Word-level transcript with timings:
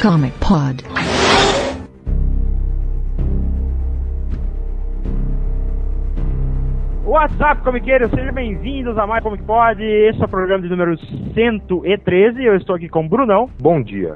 Comic 0.00 0.38
Pod. 0.38 0.97
WhatsApp, 7.08 7.62
comiqueiros, 7.62 8.10
sejam 8.10 8.34
bem-vindos 8.34 8.98
a 8.98 9.06
mais 9.06 9.22
Comic 9.22 9.42
Pod. 9.44 9.82
Esse 9.82 10.20
é 10.20 10.24
o 10.26 10.28
programa 10.28 10.62
de 10.62 10.68
número 10.68 10.94
113. 11.32 12.44
Eu 12.44 12.54
estou 12.56 12.76
aqui 12.76 12.86
com 12.86 13.06
o 13.06 13.08
Brunão, 13.08 13.48
Bom 13.58 13.80
dia. 13.80 14.14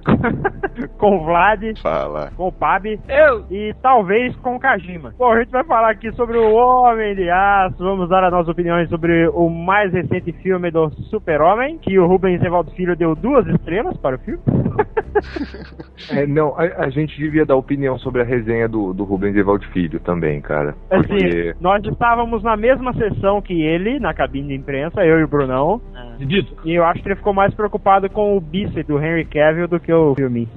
com 0.99 1.17
o 1.17 1.25
Vlad, 1.25 1.81
Fala. 1.81 2.31
com 2.37 2.49
o 2.49 2.53
Pab, 2.53 2.85
eu 3.09 3.47
e 3.51 3.75
talvez 3.81 4.37
com 4.37 4.57
o 4.57 4.61
Kajima. 4.61 5.15
Bom, 5.17 5.33
a 5.33 5.39
gente 5.39 5.51
vai 5.51 5.65
falar 5.65 5.91
aqui 5.91 6.13
sobre 6.13 6.37
o 6.37 6.53
Homem 6.55 7.15
de 7.15 7.31
Aço. 7.31 7.79
Vamos 7.79 8.11
dar 8.11 8.25
as 8.25 8.31
nossas 8.31 8.49
opiniões 8.49 8.91
sobre 8.91 9.27
o 9.29 9.49
mais 9.49 9.91
recente 9.91 10.31
filme 10.43 10.71
do 10.71 10.91
Super-Homem, 11.05 11.79
que 11.79 11.99
o 11.99 12.07
Rubens 12.07 12.43
Evaldo 12.43 12.73
Filho 12.73 12.95
deu 12.95 13.15
duas 13.15 13.47
estrelas 13.47 13.97
para 13.97 14.17
o 14.17 14.19
filme. 14.19 14.43
É, 16.11 16.27
não, 16.27 16.55
a, 16.59 16.85
a 16.85 16.91
gente 16.91 17.17
devia 17.17 17.45
dar 17.45 17.55
opinião 17.55 17.97
sobre 17.99 18.23
a 18.23 18.25
resenha 18.25 18.69
do, 18.69 18.93
do 18.93 19.05
Rubens 19.05 19.37
Evaldo 19.37 19.65
Filho 19.69 20.01
também, 20.01 20.41
cara. 20.41 20.75
Porque. 20.89 21.15
Assim, 21.15 21.61
nós 21.61 21.85
estávamos 21.85 22.43
na 22.43 22.57
mesma 22.57 22.82
sessão 22.95 23.41
que 23.41 23.63
ele, 23.63 24.01
na 24.01 24.15
cabine 24.15 24.49
de 24.49 24.55
imprensa, 24.55 25.05
eu 25.05 25.21
e 25.21 25.25
o 25.25 25.29
Brunão. 25.29 25.81
Dito. 26.19 26.57
E 26.65 26.75
eu 26.75 26.85
acho 26.85 27.03
que 27.03 27.09
ele 27.09 27.17
ficou 27.17 27.33
mais 27.33 27.53
preocupado 27.55 28.09
com 28.11 28.37
o 28.37 28.41
bíceps 28.41 28.87
do 28.87 29.03
Henry 29.03 29.25
Cavill 29.25 29.69
do 29.69 29.81
que 29.81 29.93
o 29.93 30.15
filme. 30.15 30.49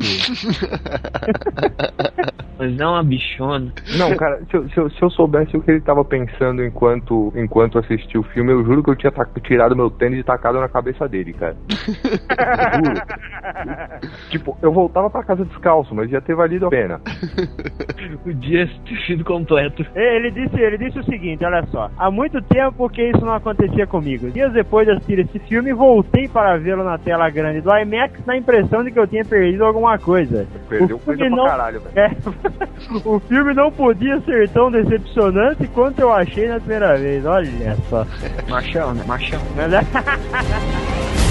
Mas 2.57 2.73
não 2.77 2.93
uma 2.93 3.03
bichona. 3.03 3.73
Não, 3.97 4.15
cara, 4.15 4.39
se 4.49 4.55
eu, 4.55 4.69
se, 4.69 4.77
eu, 4.77 4.89
se 4.89 5.01
eu 5.01 5.09
soubesse 5.09 5.57
o 5.57 5.61
que 5.61 5.71
ele 5.71 5.81
tava 5.81 6.05
pensando 6.05 6.63
enquanto, 6.63 7.33
enquanto 7.35 7.77
assistia 7.77 8.19
o 8.19 8.23
filme, 8.23 8.51
eu 8.51 8.63
juro 8.63 8.81
que 8.81 8.89
eu 8.91 8.95
tinha 8.95 9.11
tirado 9.43 9.75
meu 9.75 9.89
tênis 9.89 10.19
e 10.19 10.23
tacado 10.23 10.59
na 10.59 10.69
cabeça 10.69 11.07
dele, 11.07 11.33
cara. 11.33 11.57
juro. 12.85 13.01
tipo, 14.29 14.57
eu 14.61 14.71
voltava 14.71 15.09
pra 15.09 15.23
casa 15.23 15.43
descalço, 15.43 15.93
mas 15.93 16.09
ia 16.11 16.21
ter 16.21 16.35
valido 16.35 16.67
a 16.67 16.69
pena. 16.69 17.01
O 18.25 18.33
dia 18.33 18.69
ter 18.85 18.97
sido 19.05 19.23
completo. 19.23 19.85
Ele 19.93 20.31
disse, 20.31 20.59
ele 20.59 20.77
disse 20.77 20.99
o 20.99 21.03
seguinte, 21.03 21.43
olha 21.43 21.65
só. 21.67 21.91
Há 21.97 22.09
muito 22.15 22.41
tempo 22.41 22.89
que 22.89 23.03
isso 23.09 23.25
não 23.25 23.33
acontecia 23.33 23.85
comigo. 23.85 24.31
Dias 24.31 24.53
depois 24.53 24.87
de 24.87 24.93
assistir 24.93 25.19
esse 25.19 25.37
filme, 25.39 25.73
voltei 25.73 26.27
para 26.29 26.57
vê-lo 26.57 26.83
na 26.83 26.97
tela 26.97 27.29
grande 27.29 27.59
do 27.61 27.69
IMAX 27.75 28.25
na 28.25 28.37
impressão 28.37 28.83
de 28.83 28.91
que 28.91 28.97
eu 28.99 29.05
tinha 29.05 29.25
perdido 29.25 29.65
alguma 29.65 29.97
coisa. 29.99 30.47
Perdeu 30.69 30.95
O 30.95 30.99
filme 30.99 31.29
não- 31.29 31.45
caralho, 31.45 31.81
velho. 31.81 31.93
É, 31.99 32.11
o 33.05 33.19
filme 33.19 33.53
não 33.53 33.69
podia 33.71 34.19
ser 34.21 34.47
tão 34.49 34.71
decepcionante 34.71 35.67
quanto 35.67 35.99
eu 35.99 36.11
achei 36.13 36.47
na 36.47 36.59
primeira 36.59 36.95
vez. 36.97 37.25
Olha 37.25 37.75
só. 37.89 38.05
Machão, 38.49 38.93
né? 38.93 39.03
Machão. 39.05 39.39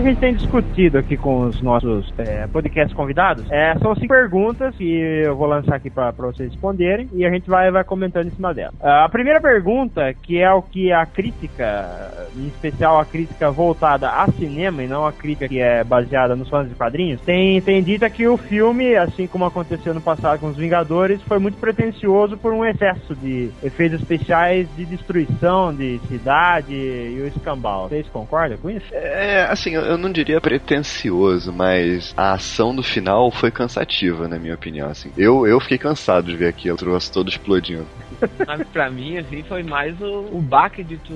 a 0.00 0.02
gente 0.02 0.18
tem 0.18 0.34
discutido 0.34 0.96
aqui 0.96 1.14
com 1.14 1.42
os 1.42 1.60
nossos 1.60 2.10
é, 2.16 2.46
podcast 2.46 2.94
convidados 2.94 3.44
é, 3.50 3.76
são 3.78 3.94
cinco 3.94 4.08
perguntas 4.08 4.74
que 4.74 4.98
eu 5.24 5.36
vou 5.36 5.46
lançar 5.46 5.74
aqui 5.76 5.90
para 5.90 6.10
vocês 6.12 6.50
responderem 6.50 7.08
e 7.12 7.26
a 7.26 7.30
gente 7.30 7.50
vai, 7.50 7.70
vai 7.70 7.84
comentando 7.84 8.26
em 8.26 8.30
cima 8.30 8.54
dela. 8.54 8.72
A 8.80 9.08
primeira 9.10 9.40
pergunta, 9.40 10.14
que 10.14 10.40
é 10.40 10.50
o 10.50 10.62
que 10.62 10.90
a 10.90 11.04
crítica, 11.04 12.10
em 12.34 12.46
especial 12.46 12.98
a 12.98 13.04
crítica 13.04 13.50
voltada 13.50 14.08
a 14.08 14.26
cinema 14.28 14.82
e 14.82 14.88
não 14.88 15.06
a 15.06 15.12
crítica 15.12 15.48
que 15.48 15.60
é 15.60 15.84
baseada 15.84 16.34
nos 16.34 16.48
fãs 16.48 16.66
de 16.66 16.74
quadrinhos, 16.74 17.20
tem, 17.20 17.60
tem 17.60 17.82
dita 17.82 18.08
que 18.08 18.26
o 18.26 18.38
filme, 18.38 18.96
assim 18.96 19.26
como 19.26 19.44
aconteceu 19.44 19.92
no 19.92 20.00
passado 20.00 20.40
com 20.40 20.46
os 20.46 20.56
Vingadores, 20.56 21.20
foi 21.22 21.38
muito 21.38 21.58
pretensioso 21.58 22.38
por 22.38 22.54
um 22.54 22.64
excesso 22.64 23.14
de 23.16 23.50
efeitos 23.62 24.00
especiais 24.00 24.66
de 24.76 24.86
destruição 24.86 25.74
de 25.74 25.98
cidade 26.08 26.72
e 26.72 27.20
o 27.22 27.26
escambau. 27.26 27.88
Vocês 27.88 28.08
concordam 28.08 28.56
com 28.56 28.70
isso? 28.70 28.86
É, 28.92 29.46
assim, 29.50 29.76
eu 29.90 29.98
não 29.98 30.10
diria 30.10 30.40
pretencioso, 30.40 31.52
mas 31.52 32.14
a 32.16 32.32
ação 32.32 32.74
do 32.74 32.82
final 32.82 33.30
foi 33.30 33.50
cansativa, 33.50 34.28
na 34.28 34.38
minha 34.38 34.54
opinião, 34.54 34.88
assim. 34.88 35.12
Eu, 35.16 35.46
eu 35.46 35.58
fiquei 35.60 35.78
cansado 35.78 36.26
de 36.30 36.36
ver 36.36 36.48
aquilo, 36.48 36.74
o 36.74 36.78
troço 36.78 37.12
todo 37.12 37.28
explodindo. 37.28 37.86
Mas 38.46 38.66
pra 38.68 38.90
mim, 38.90 39.18
assim, 39.18 39.42
foi 39.42 39.62
mais 39.62 39.98
o, 40.00 40.28
o 40.32 40.40
baque 40.40 40.84
de 40.84 40.98
tu 40.98 41.14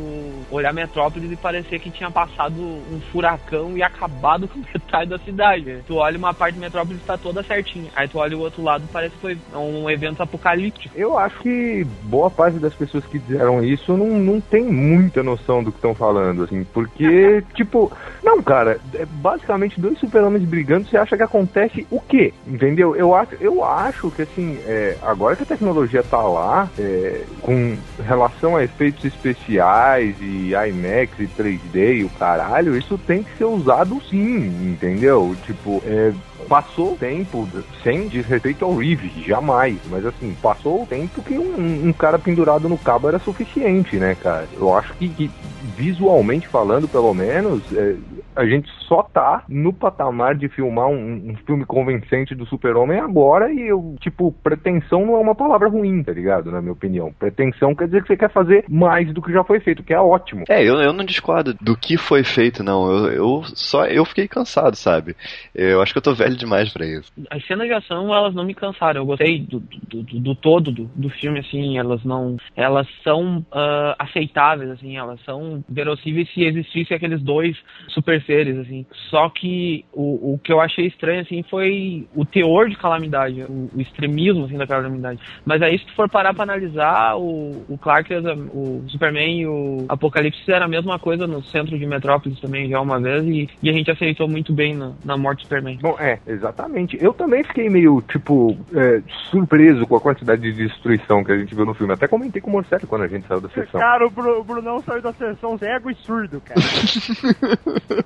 olhar 0.51 0.73
Metrópolis 0.73 1.31
e 1.31 1.37
parecer 1.37 1.79
que 1.79 1.91
tinha 1.91 2.11
passado 2.11 2.55
um 2.61 3.01
furacão 3.13 3.77
e 3.77 3.83
acabado 3.83 4.49
com 4.49 4.59
metade 4.59 5.11
da 5.11 5.19
cidade. 5.19 5.65
né? 5.65 5.81
Tu 5.87 5.95
olha 5.95 6.17
uma 6.17 6.33
parte 6.33 6.55
de 6.55 6.61
Metrópolis 6.61 7.03
e 7.03 7.05
tá 7.05 7.19
toda 7.19 7.43
certinha. 7.43 7.91
Aí 7.95 8.09
tu 8.09 8.19
olha 8.19 8.37
o 8.37 8.41
outro 8.41 8.63
lado 8.63 8.85
parece 8.93 9.15
que 9.15 9.21
foi 9.21 9.39
um 9.55 9.89
evento 9.91 10.23
apocalíptico. 10.23 10.97
Eu 10.97 11.19
acho 11.19 11.39
que 11.41 11.85
boa 12.03 12.31
parte 12.31 12.59
das 12.59 12.75
pessoas 12.75 13.05
que 13.07 13.19
disseram 13.19 13.63
isso 13.63 13.97
não, 13.97 14.19
não 14.19 14.41
tem 14.41 14.65
muita 14.65 15.23
noção 15.23 15.63
do 15.63 15.71
que 15.71 15.79
estão 15.79 15.95
falando, 15.95 16.45
assim, 16.45 16.65
porque, 16.65 17.43
tipo, 17.55 17.93
não, 18.23 18.43
cara, 18.43 18.64
é 18.73 19.07
basicamente 19.07 19.81
dois 19.81 19.99
super-homens 19.99 20.45
brigando, 20.45 20.87
você 20.87 20.97
acha 20.97 21.17
que 21.17 21.23
acontece 21.23 21.87
o 21.91 22.01
quê? 22.01 22.33
Entendeu? 22.47 22.95
Eu 22.97 23.15
acho, 23.15 23.35
eu 23.41 23.65
acho 23.65 24.11
que, 24.11 24.23
assim, 24.23 24.59
é, 24.67 24.97
agora 25.03 25.37
que 25.37 25.43
a 25.43 25.47
tecnologia 25.47 26.03
tá 26.03 26.23
lá, 26.23 26.69
é, 26.79 27.23
com 27.43 27.77
relação 28.05 28.57
a 28.57 28.65
efeitos 28.65 29.05
especiais 29.05 30.17
e 30.21 30.53
IMAX 30.53 31.19
e 31.19 31.27
3D 31.27 31.99
e 31.99 32.05
o 32.05 32.11
caralho, 32.11 32.77
isso 32.77 32.99
tem 32.99 33.23
que 33.23 33.37
ser 33.37 33.45
usado 33.45 34.01
sim, 34.09 34.47
entendeu? 34.73 35.37
Tipo, 35.45 35.83
é, 35.87 36.13
passou 36.49 36.93
o 36.95 36.97
tempo, 36.97 37.49
sem 37.83 38.09
desrespeito 38.09 38.65
ao 38.65 38.77
Reeve, 38.77 39.11
jamais, 39.27 39.79
mas 39.91 40.05
assim, 40.05 40.37
passou 40.43 40.83
o 40.83 40.87
tempo 40.87 41.23
que 41.23 41.39
um, 41.39 41.89
um 41.89 41.93
cara 41.93 42.19
pendurado 42.19 42.69
no 42.69 42.79
cabo 42.79 43.09
era 43.09 43.19
suficiente, 43.19 43.97
né, 43.97 44.15
cara? 44.15 44.49
Eu 44.57 44.77
acho 44.77 44.93
que, 44.95 45.09
que 45.09 45.31
visualmente 45.77 46.47
falando, 46.49 46.87
pelo 46.87 47.15
menos, 47.15 47.63
é, 47.73 47.97
a 48.37 48.45
gente 48.45 48.71
só 48.89 49.03
tá 49.03 49.45
no 49.49 49.73
patamar 49.73 50.35
de 50.35 50.49
filmar 50.49 50.89
um, 50.89 51.31
um 51.31 51.37
filme 51.47 51.65
convincente 51.65 52.35
do 52.35 52.47
Super-Homem 52.47 52.99
agora 52.99 53.53
e 53.53 53.69
eu, 53.69 53.97
tipo, 54.01 54.33
pretensão 54.43 55.07
não 55.07 55.17
é 55.17 55.21
uma 55.21 55.35
palavra 55.35 55.69
ruim, 55.69 56.03
tá 56.03 56.13
ligado? 56.13 56.51
Na 56.51 56.61
minha 56.61 56.73
opinião. 56.73 57.13
Pretensão 57.19 57.75
quer 57.75 57.87
dizer 57.87 58.03
que 58.03 58.09
você 58.09 58.17
quer 58.17 58.31
fazer 58.31 58.65
mais 58.69 59.13
do 59.13 59.23
que 59.23 59.33
já 59.33 59.45
foi 59.45 59.61
feito, 59.61 59.83
que 59.83 59.95
é 59.95 60.01
ótimo. 60.01 60.45
É, 60.49 60.63
eu, 60.63 60.75
eu 60.81 60.93
não 60.93 61.05
discordo 61.05 61.55
do 61.61 61.77
que 61.77 61.97
foi 61.97 62.25
feito, 62.25 62.63
não. 62.63 62.91
Eu, 62.91 63.13
eu 63.13 63.43
só 63.55 63.87
eu 63.87 64.05
fiquei 64.05 64.29
cansado, 64.29 64.77
sabe? 64.77 65.17
Eu 65.55 65.81
acho 65.81 65.93
que 65.93 65.99
eu 65.99 66.03
tô 66.03 66.15
demais 66.31 66.73
pra 66.73 66.87
isso. 66.87 67.13
As 67.31 67.45
cenas 67.47 67.67
de 67.67 67.73
ação, 67.73 68.15
elas 68.15 68.35
não 68.35 68.45
me 68.45 68.55
cansaram. 68.55 69.01
Eu 69.01 69.07
gostei 69.07 69.41
do, 69.41 69.61
do, 69.61 70.03
do, 70.03 70.21
do 70.21 70.35
todo 70.35 70.71
do, 70.71 70.85
do 70.95 71.11
filme, 71.11 71.41
assim, 71.41 71.79
elas 71.79 72.05
não. 72.05 72.37
Elas 72.57 72.87
são 73.03 73.45
ah, 73.53 73.97
aceitáveis, 73.99 74.71
assim, 74.71 74.97
elas 74.97 75.21
são 75.25 75.65
verossíveis 75.69 76.29
se 76.33 76.45
existissem 76.45 76.97
aqueles 76.97 77.23
dois 77.23 77.57
super 77.89 78.23
seres, 78.25 78.59
assim. 78.59 78.87
Só 79.11 79.29
que 79.29 79.85
o, 79.93 80.35
o 80.35 80.39
que 80.39 80.53
eu 80.53 80.61
achei 80.61 80.87
estranho, 80.87 81.21
assim, 81.23 81.43
foi 81.45 82.07
o 82.15 82.25
teor 82.25 82.69
de 82.69 82.77
calamidade, 82.77 83.43
o, 83.43 83.71
o 83.75 83.81
extremismo, 83.81 84.45
assim, 84.45 84.57
da 84.57 84.67
calamidade. 84.67 85.21
Mas 85.45 85.63
aí, 85.63 85.79
se 85.79 85.87
tu 85.87 85.93
for 85.95 86.09
parar 86.09 86.35
pra 86.35 86.45
analisar, 86.45 87.17
o, 87.17 87.65
o 87.69 87.79
Clark, 87.79 88.13
o 88.15 88.85
Superman 88.89 89.41
e 89.41 89.47
o 89.47 89.85
Apocalipse 89.89 90.41
fizeram 90.41 90.67
a 90.67 90.69
mesma 90.69 90.99
coisa 90.99 91.27
no 91.27 91.43
centro 91.45 91.79
de 91.79 91.87
Metrópolis 91.87 92.41
também 92.41 92.69
já 92.69 92.81
uma 92.81 93.01
vez 93.01 93.25
e, 93.25 93.49
e 93.63 93.71
a 93.71 93.73
gente 93.73 93.91
aceitou 93.91 94.29
muito 94.29 94.53
bem 94.53 94.75
na, 94.75 94.93
na 95.05 95.17
morte 95.17 95.41
do 95.41 95.43
Superman. 95.43 95.79
Bom, 95.81 95.97
é, 95.99 96.14
exatamente. 96.27 96.97
Eu 97.03 97.13
também 97.13 97.43
fiquei 97.45 97.69
meio, 97.69 98.01
tipo, 98.03 98.57
é, 98.75 99.01
surpreso 99.31 99.87
com 99.87 99.97
a 99.97 100.01
quantidade 100.01 100.43
de 100.43 100.53
destruição 100.53 101.23
que 101.25 101.33
a 101.33 101.37
gente 101.39 101.55
viu 101.55 101.65
no 101.67 101.75
filme. 101.75 101.93
Até 101.93 102.07
comentei 102.09 102.41
com 102.41 102.51
o 102.51 102.53
Morcelli 102.53 102.87
quando 102.87 103.03
a 103.03 103.09
gente 103.09 103.27
saiu 103.27 103.41
da 103.41 103.49
sessão. 103.49 103.81
Cara, 103.81 104.07
o, 104.07 104.11
Bru- 104.11 104.41
o 104.41 104.45
Brunão 104.45 104.81
saiu 104.83 105.03
da 105.03 105.13
sessão 105.13 105.57
cego 105.59 105.91
e 105.91 105.95
surdo, 105.95 106.41
cara. 106.41 106.61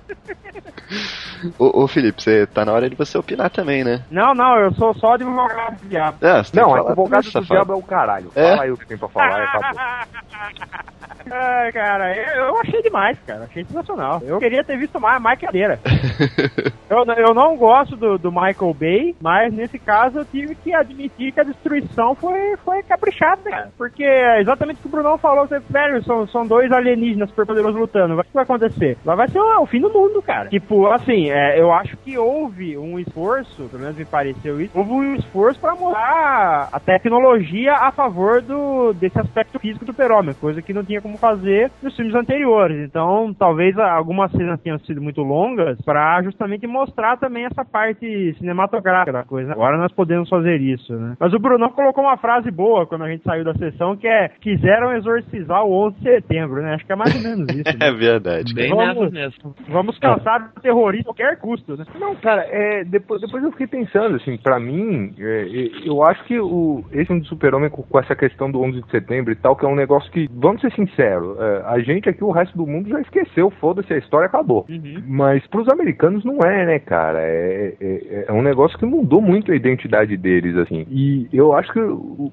Ô, 1.58 1.82
ô 1.84 1.88
Felipe, 1.88 2.22
você 2.22 2.46
tá 2.46 2.64
na 2.64 2.72
hora 2.72 2.88
de 2.88 2.96
você 2.96 3.16
opinar 3.18 3.50
também, 3.50 3.84
né? 3.84 4.02
Não, 4.10 4.34
não, 4.34 4.56
eu 4.58 4.72
sou 4.72 4.94
só 4.94 5.12
advogado 5.14 5.76
do 5.82 5.88
diabo. 5.88 6.16
É, 6.22 6.42
Não, 6.54 6.70
falar 6.70 6.80
advogado 6.88 7.24
do 7.24 7.30
safado. 7.30 7.46
diabo 7.46 7.72
é 7.74 7.76
o 7.76 7.82
caralho. 7.82 8.32
É? 8.34 8.50
Fala 8.50 8.62
aí 8.62 8.70
o 8.72 8.76
que 8.76 8.86
tem 8.86 8.96
pra 8.96 9.08
falar 9.08 9.38
e 9.38 9.42
acabou. 9.44 9.80
Ai, 11.30 11.72
cara, 11.72 12.16
eu, 12.16 12.46
eu 12.46 12.60
achei 12.60 12.80
demais, 12.82 13.18
cara. 13.26 13.44
Achei 13.44 13.62
sensacional. 13.64 14.22
Eu 14.24 14.38
queria 14.38 14.64
ter 14.64 14.78
visto 14.78 14.98
mais, 14.98 15.20
mais 15.20 15.38
cadeira. 15.38 15.78
Eu, 16.90 17.04
eu 17.18 17.34
não 17.34 17.54
gosto 17.54 17.97
do, 17.98 18.18
do 18.18 18.32
Michael 18.32 18.74
Bay, 18.74 19.16
mas 19.20 19.52
nesse 19.52 19.78
caso 19.78 20.18
eu 20.18 20.24
tive 20.24 20.54
que 20.54 20.72
admitir 20.74 21.32
que 21.32 21.40
a 21.40 21.44
destruição 21.44 22.14
foi, 22.14 22.56
foi 22.64 22.82
caprichada, 22.82 23.42
cara. 23.42 23.72
Porque 23.76 24.04
é 24.04 24.40
exatamente 24.40 24.78
o 24.78 24.82
que 24.82 24.88
o 24.88 24.90
Brunão 24.90 25.18
falou, 25.18 25.46
você, 25.46 25.58
velho, 25.58 26.02
são, 26.04 26.26
são 26.28 26.46
dois 26.46 26.70
alienígenas 26.72 27.28
superpoderosos 27.30 27.78
lutando. 27.78 28.18
O 28.18 28.24
que 28.24 28.32
vai 28.32 28.44
acontecer? 28.44 28.96
Lá 29.04 29.14
vai 29.14 29.28
ser 29.28 29.40
o, 29.40 29.62
o 29.62 29.66
fim 29.66 29.80
do 29.80 29.92
mundo, 29.92 30.22
cara. 30.22 30.48
Tipo, 30.48 30.86
assim, 30.86 31.30
é, 31.30 31.60
eu 31.60 31.72
acho 31.72 31.96
que 31.98 32.16
houve 32.16 32.78
um 32.78 32.98
esforço, 32.98 33.68
pelo 33.68 33.82
menos 33.82 33.96
me 33.96 34.04
pareceu 34.04 34.60
isso, 34.60 34.76
houve 34.76 34.92
um 34.92 35.14
esforço 35.14 35.60
pra 35.60 35.74
mudar 35.74 36.68
a 36.72 36.80
tecnologia 36.80 37.74
a 37.74 37.90
favor 37.90 38.40
do, 38.40 38.92
desse 38.94 39.18
aspecto 39.18 39.58
físico 39.58 39.84
do 39.84 39.92
super-homem, 39.92 40.34
coisa 40.34 40.62
que 40.62 40.72
não 40.72 40.84
tinha 40.84 41.00
como 41.00 41.18
fazer 41.18 41.70
nos 41.82 41.96
filmes 41.96 42.14
anteriores. 42.14 42.78
Então, 42.84 43.34
talvez 43.36 43.76
algumas 43.78 44.30
cenas 44.30 44.60
tenham 44.60 44.78
sido 44.78 45.00
muito 45.00 45.22
longas 45.22 45.80
pra 45.82 46.22
justamente 46.22 46.66
mostrar 46.66 47.16
também 47.18 47.44
essa 47.44 47.64
parte 47.64 47.87
cinematográfica 47.94 49.12
da 49.12 49.24
coisa. 49.24 49.52
Agora 49.52 49.76
nós 49.76 49.92
podemos 49.92 50.28
fazer 50.28 50.60
isso, 50.60 50.92
né? 50.94 51.16
Mas 51.18 51.32
o 51.32 51.38
Brunão 51.38 51.70
colocou 51.70 52.04
uma 52.04 52.16
frase 52.16 52.50
boa 52.50 52.86
quando 52.86 53.04
a 53.04 53.08
gente 53.10 53.22
saiu 53.24 53.44
da 53.44 53.54
sessão, 53.54 53.96
que 53.96 54.06
é 54.06 54.28
quiseram 54.40 54.92
exorcizar 54.96 55.64
o 55.64 55.72
11 55.86 55.96
de 55.96 56.02
setembro, 56.02 56.62
né? 56.62 56.74
Acho 56.74 56.86
que 56.86 56.92
é 56.92 56.96
mais 56.96 57.14
ou 57.14 57.22
menos 57.22 57.48
isso. 57.50 57.62
É 57.80 57.90
Né? 57.90 57.96
verdade. 57.96 58.54
Bem 58.54 58.70
Vamos- 58.74 59.12
mesmo. 59.12 59.54
Vamos 59.68 59.98
caçar 59.98 60.50
o 60.56 60.60
terrorista 60.60 61.10
a 61.10 61.14
qualquer 61.14 61.36
custo, 61.38 61.76
né? 61.76 61.84
Não, 61.98 62.14
cara, 62.16 62.44
é, 62.48 62.84
depois, 62.84 63.20
depois 63.20 63.42
eu 63.44 63.50
fiquei 63.52 63.66
pensando, 63.66 64.16
assim, 64.16 64.36
pra 64.38 64.58
mim, 64.58 65.14
é, 65.18 65.42
é, 65.42 65.88
eu 65.88 66.02
acho 66.02 66.24
que 66.24 66.38
o, 66.40 66.84
esse 66.92 67.12
do 67.18 67.24
Super-Homem 67.26 67.70
com, 67.70 67.82
com 67.82 67.98
essa 67.98 68.14
questão 68.16 68.50
do 68.50 68.60
11 68.60 68.82
de 68.82 68.90
setembro 68.90 69.32
e 69.32 69.36
tal, 69.36 69.56
que 69.56 69.64
é 69.64 69.68
um 69.68 69.74
negócio 69.76 70.10
que, 70.12 70.28
vamos 70.32 70.60
ser 70.60 70.72
sinceros, 70.72 71.36
é, 71.40 71.62
a 71.66 71.78
gente 71.80 72.08
aqui, 72.08 72.22
o 72.24 72.30
resto 72.30 72.56
do 72.56 72.66
mundo 72.66 72.88
já 72.88 73.00
esqueceu, 73.00 73.50
foda-se, 73.50 73.92
a 73.92 73.98
história 73.98 74.26
acabou. 74.26 74.66
Uhum. 74.68 75.02
Mas 75.06 75.46
pros 75.48 75.68
americanos 75.68 76.24
não 76.24 76.38
é, 76.42 76.66
né, 76.66 76.78
cara? 76.78 77.18
É, 77.20 77.74
é, 77.80 78.26
é 78.28 78.32
um 78.32 78.42
negócio 78.42 78.78
que 78.78 78.86
mudou 78.86 79.20
muito 79.20 79.52
a 79.52 79.56
identidade 79.56 80.16
deles, 80.16 80.56
assim. 80.56 80.86
E 80.90 81.28
eu 81.32 81.52
acho 81.52 81.72
que 81.72 81.80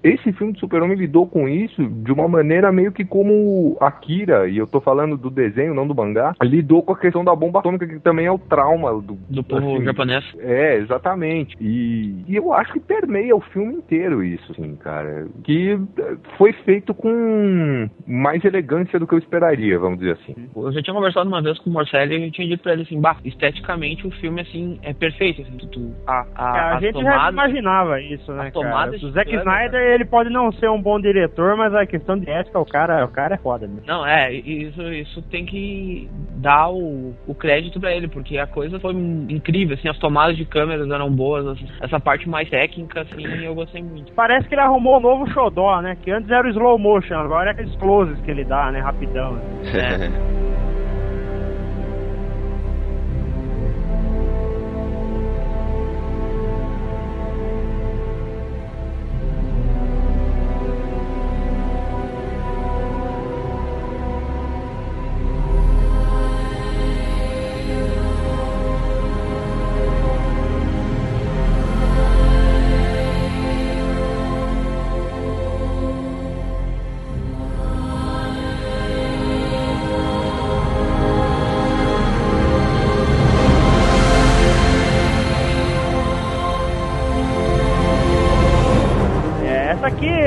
esse 0.03 0.31
filme 0.33 0.53
do 0.53 0.59
Super-Homem 0.59 0.97
lidou 0.97 1.27
com 1.27 1.47
isso 1.47 1.83
de 1.83 2.11
uma 2.11 2.27
maneira 2.27 2.71
meio 2.71 2.91
que 2.91 3.05
como 3.05 3.77
Akira, 3.79 4.47
e 4.47 4.57
eu 4.57 4.67
tô 4.67 4.81
falando 4.81 5.17
do 5.17 5.29
desenho, 5.29 5.73
não 5.73 5.87
do 5.87 5.95
mangá, 5.95 6.33
lidou 6.41 6.81
com 6.83 6.93
a 6.93 6.97
questão 6.99 7.23
da 7.23 7.35
bomba 7.35 7.59
atômica, 7.59 7.87
que 7.87 7.99
também 7.99 8.25
é 8.25 8.31
o 8.31 8.39
trauma 8.39 8.91
do, 9.01 9.17
Do 9.29 9.43
povo 9.43 9.75
assim, 9.75 9.85
japonês. 9.85 10.23
é, 10.39 10.77
exatamente. 10.77 11.55
E, 11.59 12.23
e 12.27 12.35
eu 12.35 12.53
acho 12.53 12.73
que 12.73 12.79
permeia 12.79 13.35
o 13.35 13.41
filme 13.41 13.75
inteiro 13.75 14.23
isso, 14.23 14.51
assim, 14.51 14.75
cara. 14.75 15.27
Que 15.43 15.77
eh, 15.97 16.17
foi 16.37 16.53
feito 16.53 16.93
com 16.93 17.89
mais 18.07 18.43
elegância 18.43 18.99
do 18.99 19.07
que 19.07 19.13
eu 19.13 19.19
esperaria, 19.19 19.77
vamos 19.79 19.99
dizer 19.99 20.13
assim. 20.13 20.35
Eu 20.55 20.71
já 20.71 20.81
tinha 20.81 20.93
conversado 20.93 21.27
uma 21.27 21.41
vez 21.41 21.57
com 21.59 21.69
o 21.69 21.73
Morcelli 21.73 22.17
e 22.17 22.25
eu 22.25 22.31
tinha 22.31 22.47
dito 22.47 22.63
pra 22.63 22.73
ele 22.73 22.83
assim, 22.83 22.99
bah, 22.99 23.17
esteticamente 23.23 24.07
o 24.07 24.11
filme 24.11 24.41
assim 24.41 24.79
é 24.81 24.93
perfeito, 24.93 25.34
assim, 25.41 25.57
tu, 25.71 25.93
a, 26.07 26.25
a, 26.35 26.45
a 26.45 26.75
as 26.75 26.81
gente 26.81 27.01
já 27.01 27.11
tomadas- 27.11 27.33
imaginava 27.33 28.01
isso, 28.01 28.31
né, 28.33 28.51
cara? 28.51 28.91
O 28.91 29.11
Zack 29.11 29.33
Snyder, 29.35 29.81
ele 29.93 30.05
pode 30.05 30.29
não 30.29 30.51
ser 30.53 30.69
um 30.69 30.81
bom 30.81 30.99
diretor, 30.99 31.55
mas 31.57 31.73
a 31.73 31.85
questão 31.85 32.17
de 32.17 32.29
ética, 32.29 32.59
o 32.59 32.65
cara, 32.65 33.03
o 33.05 33.09
cara 33.09 33.35
é 33.35 33.37
foda 33.37 33.67
mesmo. 33.67 33.83
Não, 33.85 34.05
é, 34.05 34.31
isso, 34.33 34.81
isso 34.91 35.21
tem 35.23 35.45
que 35.45 36.09
dar 36.37 36.69
o, 36.69 37.13
o 37.27 37.33
crédito 37.35 37.79
pra 37.79 37.91
ele, 37.93 38.07
porque 38.07 38.37
a 38.37 38.47
coisa 38.47 38.79
foi 38.79 38.93
incrível, 38.93 39.75
assim, 39.75 39.89
as 39.89 39.97
tomadas 39.99 40.37
de 40.37 40.45
câmeras 40.45 40.89
eram 40.89 41.11
boas, 41.11 41.45
assim, 41.47 41.67
essa 41.81 41.99
parte 41.99 42.27
mais 42.29 42.49
técnica, 42.49 43.01
assim, 43.01 43.25
eu 43.43 43.55
gostei 43.55 43.81
muito. 43.81 44.11
Parece 44.13 44.47
que 44.47 44.55
ele 44.55 44.61
arrumou 44.61 44.97
um 44.97 45.01
novo 45.01 45.27
xodó, 45.31 45.81
né? 45.81 45.95
Que 46.01 46.11
antes 46.11 46.29
era 46.29 46.45
o 46.47 46.49
slow 46.51 46.77
motion, 46.77 47.15
agora 47.15 47.49
é 47.49 47.53
aqueles 47.53 47.75
closes 47.77 48.19
que 48.21 48.31
ele 48.31 48.43
dá, 48.43 48.71
né? 48.71 48.79
Rapidão. 48.79 49.39
É. 49.75 50.05
É, 50.05 50.64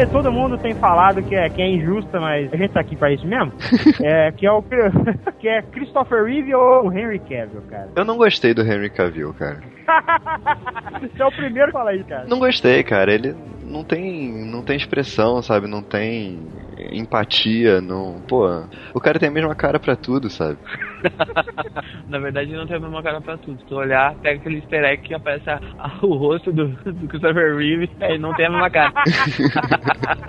todo 0.08 0.32
mundo 0.32 0.58
tem 0.58 0.74
falado 0.74 1.22
que 1.22 1.34
é, 1.34 1.48
que 1.48 1.62
é 1.62 1.68
injusta, 1.68 2.20
mas 2.20 2.52
a 2.52 2.56
gente 2.56 2.72
tá 2.72 2.80
aqui 2.80 2.96
pra 2.96 3.12
isso 3.12 3.26
mesmo. 3.26 3.52
é, 4.02 4.32
que 4.32 4.46
é 4.46 4.52
o 4.52 4.62
que 5.38 5.48
é 5.48 5.62
Christopher 5.62 6.24
Reeve 6.24 6.54
ou 6.54 6.86
o 6.86 6.92
Henry 6.92 7.18
Cavill, 7.18 7.62
cara. 7.68 7.88
Eu 7.94 8.04
não 8.04 8.16
gostei 8.16 8.54
do 8.54 8.62
Henry 8.62 8.90
Cavill, 8.90 9.34
cara. 9.34 9.60
Você 11.00 11.22
é 11.22 11.26
o 11.26 11.32
primeiro 11.32 11.68
a 11.68 11.72
falar 11.72 11.94
isso, 11.94 12.04
cara. 12.04 12.26
Não 12.26 12.38
gostei, 12.38 12.82
cara. 12.82 13.12
Ele 13.12 13.34
não 13.68 13.84
tem, 13.84 14.32
não 14.46 14.62
tem 14.62 14.76
expressão, 14.76 15.42
sabe? 15.42 15.66
Não 15.66 15.82
tem 15.82 16.48
empatia, 16.92 17.80
não. 17.80 18.22
Pô, 18.26 18.46
o 18.94 19.00
cara 19.00 19.18
tem 19.18 19.28
a 19.28 19.32
mesma 19.32 19.54
cara 19.54 19.78
pra 19.78 19.96
tudo, 19.96 20.30
sabe? 20.30 20.58
Na 22.08 22.18
verdade 22.18 22.52
não 22.52 22.66
tem 22.66 22.76
a 22.76 22.80
mesma 22.80 23.02
cara 23.02 23.20
pra 23.20 23.38
tudo. 23.38 23.58
Se 23.60 23.66
tu 23.66 23.76
olhar, 23.76 24.16
pega 24.20 24.38
aquele 24.40 24.56
easter 24.56 24.84
egg 24.84 25.02
que 25.02 25.14
aparece 25.14 25.48
a- 25.50 25.60
a- 25.78 25.98
o 26.02 26.14
rosto 26.16 26.52
do, 26.52 26.68
do 26.84 27.08
Christopher 27.08 27.56
Reeve, 27.56 27.90
ele 28.00 28.18
não 28.18 28.34
tem 28.34 28.46
a 28.46 28.50
mesma 28.50 28.70
cara. 28.70 28.92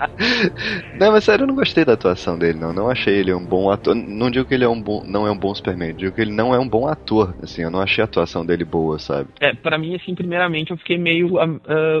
não, 0.98 1.12
mas 1.12 1.24
sério, 1.24 1.44
eu 1.44 1.46
não 1.46 1.54
gostei 1.54 1.84
da 1.84 1.94
atuação 1.94 2.38
dele, 2.38 2.58
não. 2.58 2.72
Não 2.72 2.90
achei 2.90 3.14
ele 3.14 3.32
um 3.32 3.44
bom 3.44 3.70
ator. 3.70 3.94
Não 3.94 4.30
digo 4.30 4.46
que 4.46 4.54
ele 4.54 4.64
é 4.64 4.68
um 4.68 4.80
bom, 4.80 5.02
não 5.04 5.26
é 5.26 5.30
um 5.30 5.38
bom 5.38 5.54
Superman, 5.54 5.94
digo 5.94 6.12
que 6.12 6.20
ele 6.20 6.32
não 6.32 6.54
é 6.54 6.58
um 6.58 6.68
bom 6.68 6.86
ator. 6.86 7.34
Assim, 7.42 7.62
eu 7.62 7.70
não 7.70 7.80
achei 7.80 8.02
a 8.02 8.04
atuação 8.04 8.44
dele 8.44 8.64
boa, 8.64 8.98
sabe? 8.98 9.28
É, 9.40 9.54
pra 9.54 9.78
mim, 9.78 9.94
assim, 9.94 10.14
primeiramente 10.14 10.70
eu 10.70 10.76
fiquei 10.76 10.98
meio 10.98 11.38
ah, 11.38 11.46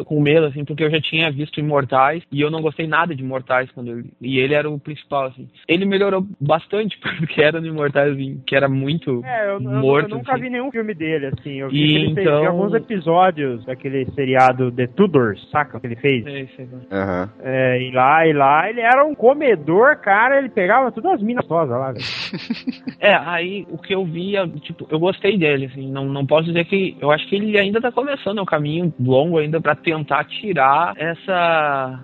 com 0.04 0.20
medo, 0.20 0.46
assim, 0.46 0.64
porque 0.64 0.84
eu 0.84 0.90
já 0.90 1.00
tinha 1.00 1.29
visto 1.34 1.60
Imortais 1.60 2.22
e 2.32 2.40
eu 2.40 2.50
não 2.50 2.60
gostei 2.62 2.86
nada 2.86 3.14
de 3.14 3.22
Imortais 3.22 3.70
quando 3.72 3.88
eu, 3.90 4.04
e 4.20 4.38
ele 4.38 4.54
era 4.54 4.68
o 4.70 4.78
principal, 4.78 5.26
assim. 5.26 5.48
Ele 5.68 5.84
melhorou 5.84 6.26
bastante 6.40 6.98
porque 7.18 7.42
era 7.42 7.60
no 7.60 7.66
Imortais, 7.66 8.12
assim, 8.12 8.40
que 8.46 8.54
era 8.56 8.68
muito 8.68 9.24
É, 9.24 9.46
eu, 9.48 9.52
eu- 9.54 9.60
morto. 9.60 10.10
eu 10.10 10.16
nunca 10.18 10.32
assim. 10.32 10.42
vi 10.42 10.50
nenhum 10.50 10.70
filme 10.70 10.94
dele, 10.94 11.26
assim. 11.26 11.54
Eu 11.60 11.68
vi 11.70 11.82
E 11.84 11.88
que 11.88 11.94
ele 11.96 12.14
fez 12.14 12.26
então- 12.26 12.46
alguns 12.46 12.74
episódios 12.74 13.64
daquele 13.64 14.04
seriado 14.12 14.70
The 14.72 14.86
Tudors, 14.88 15.40
saca? 15.50 15.78
Que 15.80 15.86
ele 15.86 15.96
fez. 15.96 16.24
Sei, 16.24 16.48
sei 16.56 16.68
lá. 16.70 16.80
Aham. 17.02 17.30
É, 17.42 17.82
e 17.82 17.90
lá, 17.92 18.26
e 18.26 18.32
lá, 18.32 18.68
ele 18.70 18.80
era 18.80 19.04
um 19.04 19.14
comedor, 19.14 19.96
cara, 19.96 20.38
ele 20.38 20.48
pegava 20.48 20.90
todas 20.92 21.12
as 21.14 21.22
minas 21.22 21.46
tosas 21.46 21.70
lá, 21.78 21.92
velho. 21.92 22.04
É, 23.00 23.14
aí 23.14 23.66
o 23.70 23.78
que 23.78 23.94
eu 23.94 24.04
via, 24.04 24.46
tipo, 24.46 24.86
eu 24.90 24.98
gostei 24.98 25.38
dele, 25.38 25.66
assim, 25.66 25.90
não, 25.90 26.04
não 26.06 26.26
posso 26.26 26.44
dizer 26.44 26.64
que. 26.66 26.96
Eu 27.00 27.10
acho 27.10 27.26
que 27.28 27.34
ele 27.36 27.58
ainda 27.58 27.80
tá 27.80 27.90
começando, 27.90 28.38
é 28.38 28.42
um 28.42 28.46
caminho 28.46 28.92
longo 29.00 29.38
ainda 29.38 29.60
pra 29.60 29.74
tentar 29.74 30.24
tirar 30.24 30.92
essa, 30.96 31.19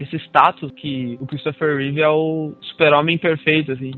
esse 0.01 0.17
status 0.27 0.71
que 0.73 1.19
o 1.21 1.27
Christopher 1.27 1.77
Reeve 1.77 2.01
é 2.01 2.09
o 2.09 2.53
super-homem 2.61 3.19
perfeito, 3.19 3.73
assim. 3.73 3.93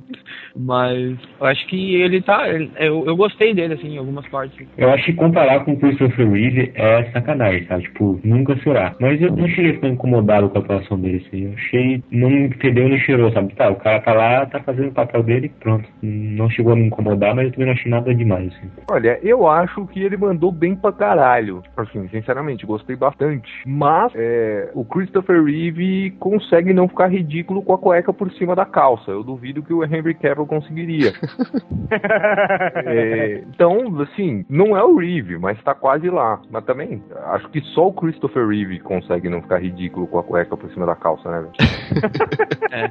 Mas 0.56 1.16
eu 1.40 1.46
acho 1.46 1.66
que 1.68 1.94
ele 1.96 2.20
tá. 2.22 2.48
ele- 2.48 2.70
eu, 2.78 3.04
eu 3.06 3.16
gostei 3.16 3.54
dele, 3.54 3.74
assim, 3.74 3.94
em 3.94 3.98
algumas 3.98 4.26
partes. 4.28 4.66
Eu 4.76 4.90
acho 4.90 5.04
que 5.04 5.12
comparar 5.14 5.64
com 5.64 5.72
o 5.72 5.78
Christopher 5.78 6.30
Reeve 6.30 6.72
é 6.74 7.04
sacanagem, 7.12 7.66
sabe? 7.66 7.82
Tipo, 7.84 8.20
nunca 8.24 8.56
será. 8.58 8.94
Mas 9.00 9.20
eu 9.20 9.34
não 9.34 9.48
cheguei 9.48 9.72
a 9.72 9.74
ficar 9.74 9.88
incomodado 9.88 10.48
com 10.50 10.58
a 10.58 10.60
atuação 10.60 10.98
dele, 11.00 11.24
assim. 11.26 11.44
Eu 11.46 11.52
achei, 11.54 12.02
não 12.10 12.30
me 12.30 12.50
fedeu 12.54 12.88
nem 12.88 12.98
cheirou, 13.00 13.30
sabe? 13.32 13.54
Tá, 13.54 13.70
o 13.70 13.76
cara 13.76 14.00
tá 14.00 14.12
lá, 14.12 14.46
tá 14.46 14.60
fazendo 14.60 14.88
o 14.88 14.92
papel 14.94 15.22
dele, 15.22 15.48
pronto. 15.60 15.88
Não 16.02 16.50
chegou 16.50 16.72
a 16.72 16.76
me 16.76 16.86
incomodar, 16.86 17.34
mas 17.34 17.46
eu 17.46 17.52
também 17.52 17.66
não 17.66 17.74
achei 17.74 17.90
nada 17.90 18.14
demais, 18.14 18.48
assim. 18.54 18.70
Olha, 18.90 19.18
eu 19.22 19.48
acho 19.48 19.86
que 19.88 20.00
ele 20.02 20.16
mandou 20.16 20.50
bem 20.52 20.74
pra 20.74 20.92
caralho. 20.92 21.62
Assim, 21.76 22.08
sinceramente, 22.08 22.66
gostei 22.66 22.96
bastante. 22.96 23.48
Mas 23.66 24.12
é, 24.14 24.70
o 24.74 24.84
Chris 24.84 25.07
Christopher 25.08 25.42
Reeve 25.42 26.10
consegue 26.18 26.72
não 26.74 26.86
ficar 26.86 27.08
ridículo 27.08 27.62
com 27.62 27.72
a 27.72 27.78
cueca 27.78 28.12
por 28.12 28.30
cima 28.32 28.54
da 28.54 28.66
calça. 28.66 29.10
Eu 29.10 29.24
duvido 29.24 29.62
que 29.62 29.72
o 29.72 29.82
Henry 29.82 30.14
Cavill 30.14 30.46
conseguiria. 30.46 31.14
é, 32.84 33.42
então, 33.48 34.00
assim, 34.02 34.44
não 34.48 34.76
é 34.76 34.84
o 34.84 34.96
Reeve, 34.96 35.38
mas 35.38 35.62
tá 35.62 35.74
quase 35.74 36.10
lá. 36.10 36.40
Mas 36.50 36.64
também, 36.64 37.02
acho 37.32 37.48
que 37.48 37.60
só 37.74 37.86
o 37.86 37.92
Christopher 37.92 38.46
Reeve 38.46 38.80
consegue 38.80 39.28
não 39.28 39.40
ficar 39.40 39.58
ridículo 39.58 40.06
com 40.06 40.18
a 40.18 40.22
cueca 40.22 40.56
por 40.56 40.70
cima 40.72 40.84
da 40.84 40.94
calça, 40.94 41.30
né? 41.30 41.48
é. 42.70 42.88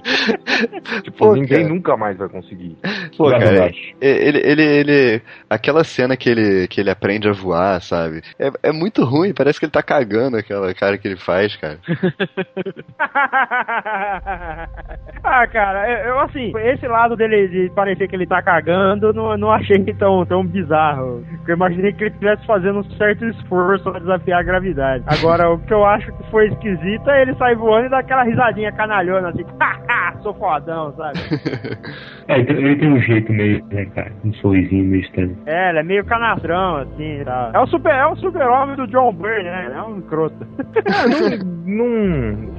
Tipo, 1.02 1.18
Pô, 1.18 1.36
ninguém 1.36 1.64
cara. 1.64 1.74
nunca 1.74 1.98
mais 1.98 2.18
vai 2.18 2.30
conseguir. 2.30 2.78
Pô, 3.16 3.30
cara, 3.30 3.72
ele, 4.02 4.40
ele, 4.44 4.64
ele. 4.64 5.22
Aquela 5.50 5.84
cena 5.84 6.18
que 6.18 6.30
ele, 6.30 6.68
que 6.68 6.82
ele 6.82 6.90
aprende 6.90 7.30
a 7.30 7.32
voar, 7.32 7.82
sabe? 7.82 8.22
É, 8.40 8.50
é 8.64 8.72
muito 8.72 9.04
ruim, 9.04 9.34
parece 9.34 9.60
que 9.60 9.66
ele 9.66 9.72
tá 9.72 9.84
cagando 9.84 10.38
aquela 10.38 10.74
cara 10.74 10.98
que 10.98 11.08
ele 11.08 11.18
faz, 11.18 11.56
cara. 11.56 11.80
ah, 15.24 15.48
cara, 15.48 15.90
eu 16.06 16.20
assim, 16.20 16.52
esse 16.58 16.88
lado 16.88 17.16
dele 17.16 17.48
de 17.48 17.72
parecer 17.74 18.08
que 18.08 18.16
ele 18.16 18.26
tá 18.26 18.42
cagando, 18.42 19.14
não, 19.14 19.38
não 19.38 19.52
achei 19.52 19.78
tão, 19.94 20.26
tão 20.26 20.46
bizarro. 20.46 21.24
Eu 21.48 21.56
imaginei 21.56 21.94
que 21.94 22.04
ele 22.04 22.12
estivesse 22.12 22.46
fazendo 22.46 22.80
um 22.80 22.84
certo 22.92 23.26
esforço 23.26 23.90
pra 23.90 24.00
desafiar 24.00 24.40
a 24.40 24.44
gravidade. 24.44 25.04
Agora, 25.08 25.50
o 25.50 25.60
que 25.60 25.74
eu 25.74 25.86
acho 25.86 26.12
que 26.12 26.32
foi 26.32 26.48
esquisito 26.48 27.10
é 27.10 27.22
ele 27.22 27.36
sair 27.36 27.56
voando 27.56 27.88
e 27.88 27.90
dar 27.90 28.00
aquela 28.00 28.24
risadinha 28.24 28.72
canalhona, 28.72 29.30
assim, 29.30 29.46
haha, 29.60 30.18
sou 30.22 30.34
fodão, 30.34 30.94
sabe? 30.94 31.20
é, 32.28 32.40
ele 32.40 32.76
tem 32.76 32.92
um 32.92 33.02
jeito 33.02 33.32
meio, 33.32 33.64
né, 33.72 33.86
cara, 33.96 34.12
um 34.24 34.34
sorrisinho 34.34 34.86
meio 34.86 35.02
estranho. 35.02 35.38
É, 35.46 35.70
ele 35.70 35.80
é 35.80 35.84
meio 35.84 36.06
canastrão, 36.06 36.78
assim, 36.78 37.22
tá? 37.24 37.52
É 37.54 37.60
o 37.60 37.68
super, 37.68 37.94
é 37.94 38.06
o 38.06 38.16
super-homem 38.16 38.76
do 38.76 38.88
John 38.88 39.14
Byrne, 39.14 39.44
né? 39.44 39.72
É 39.74 39.82
um 39.82 40.02
croto. 40.02 40.46
é, 40.76 41.38
não, 41.66 41.88
não, 41.88 41.97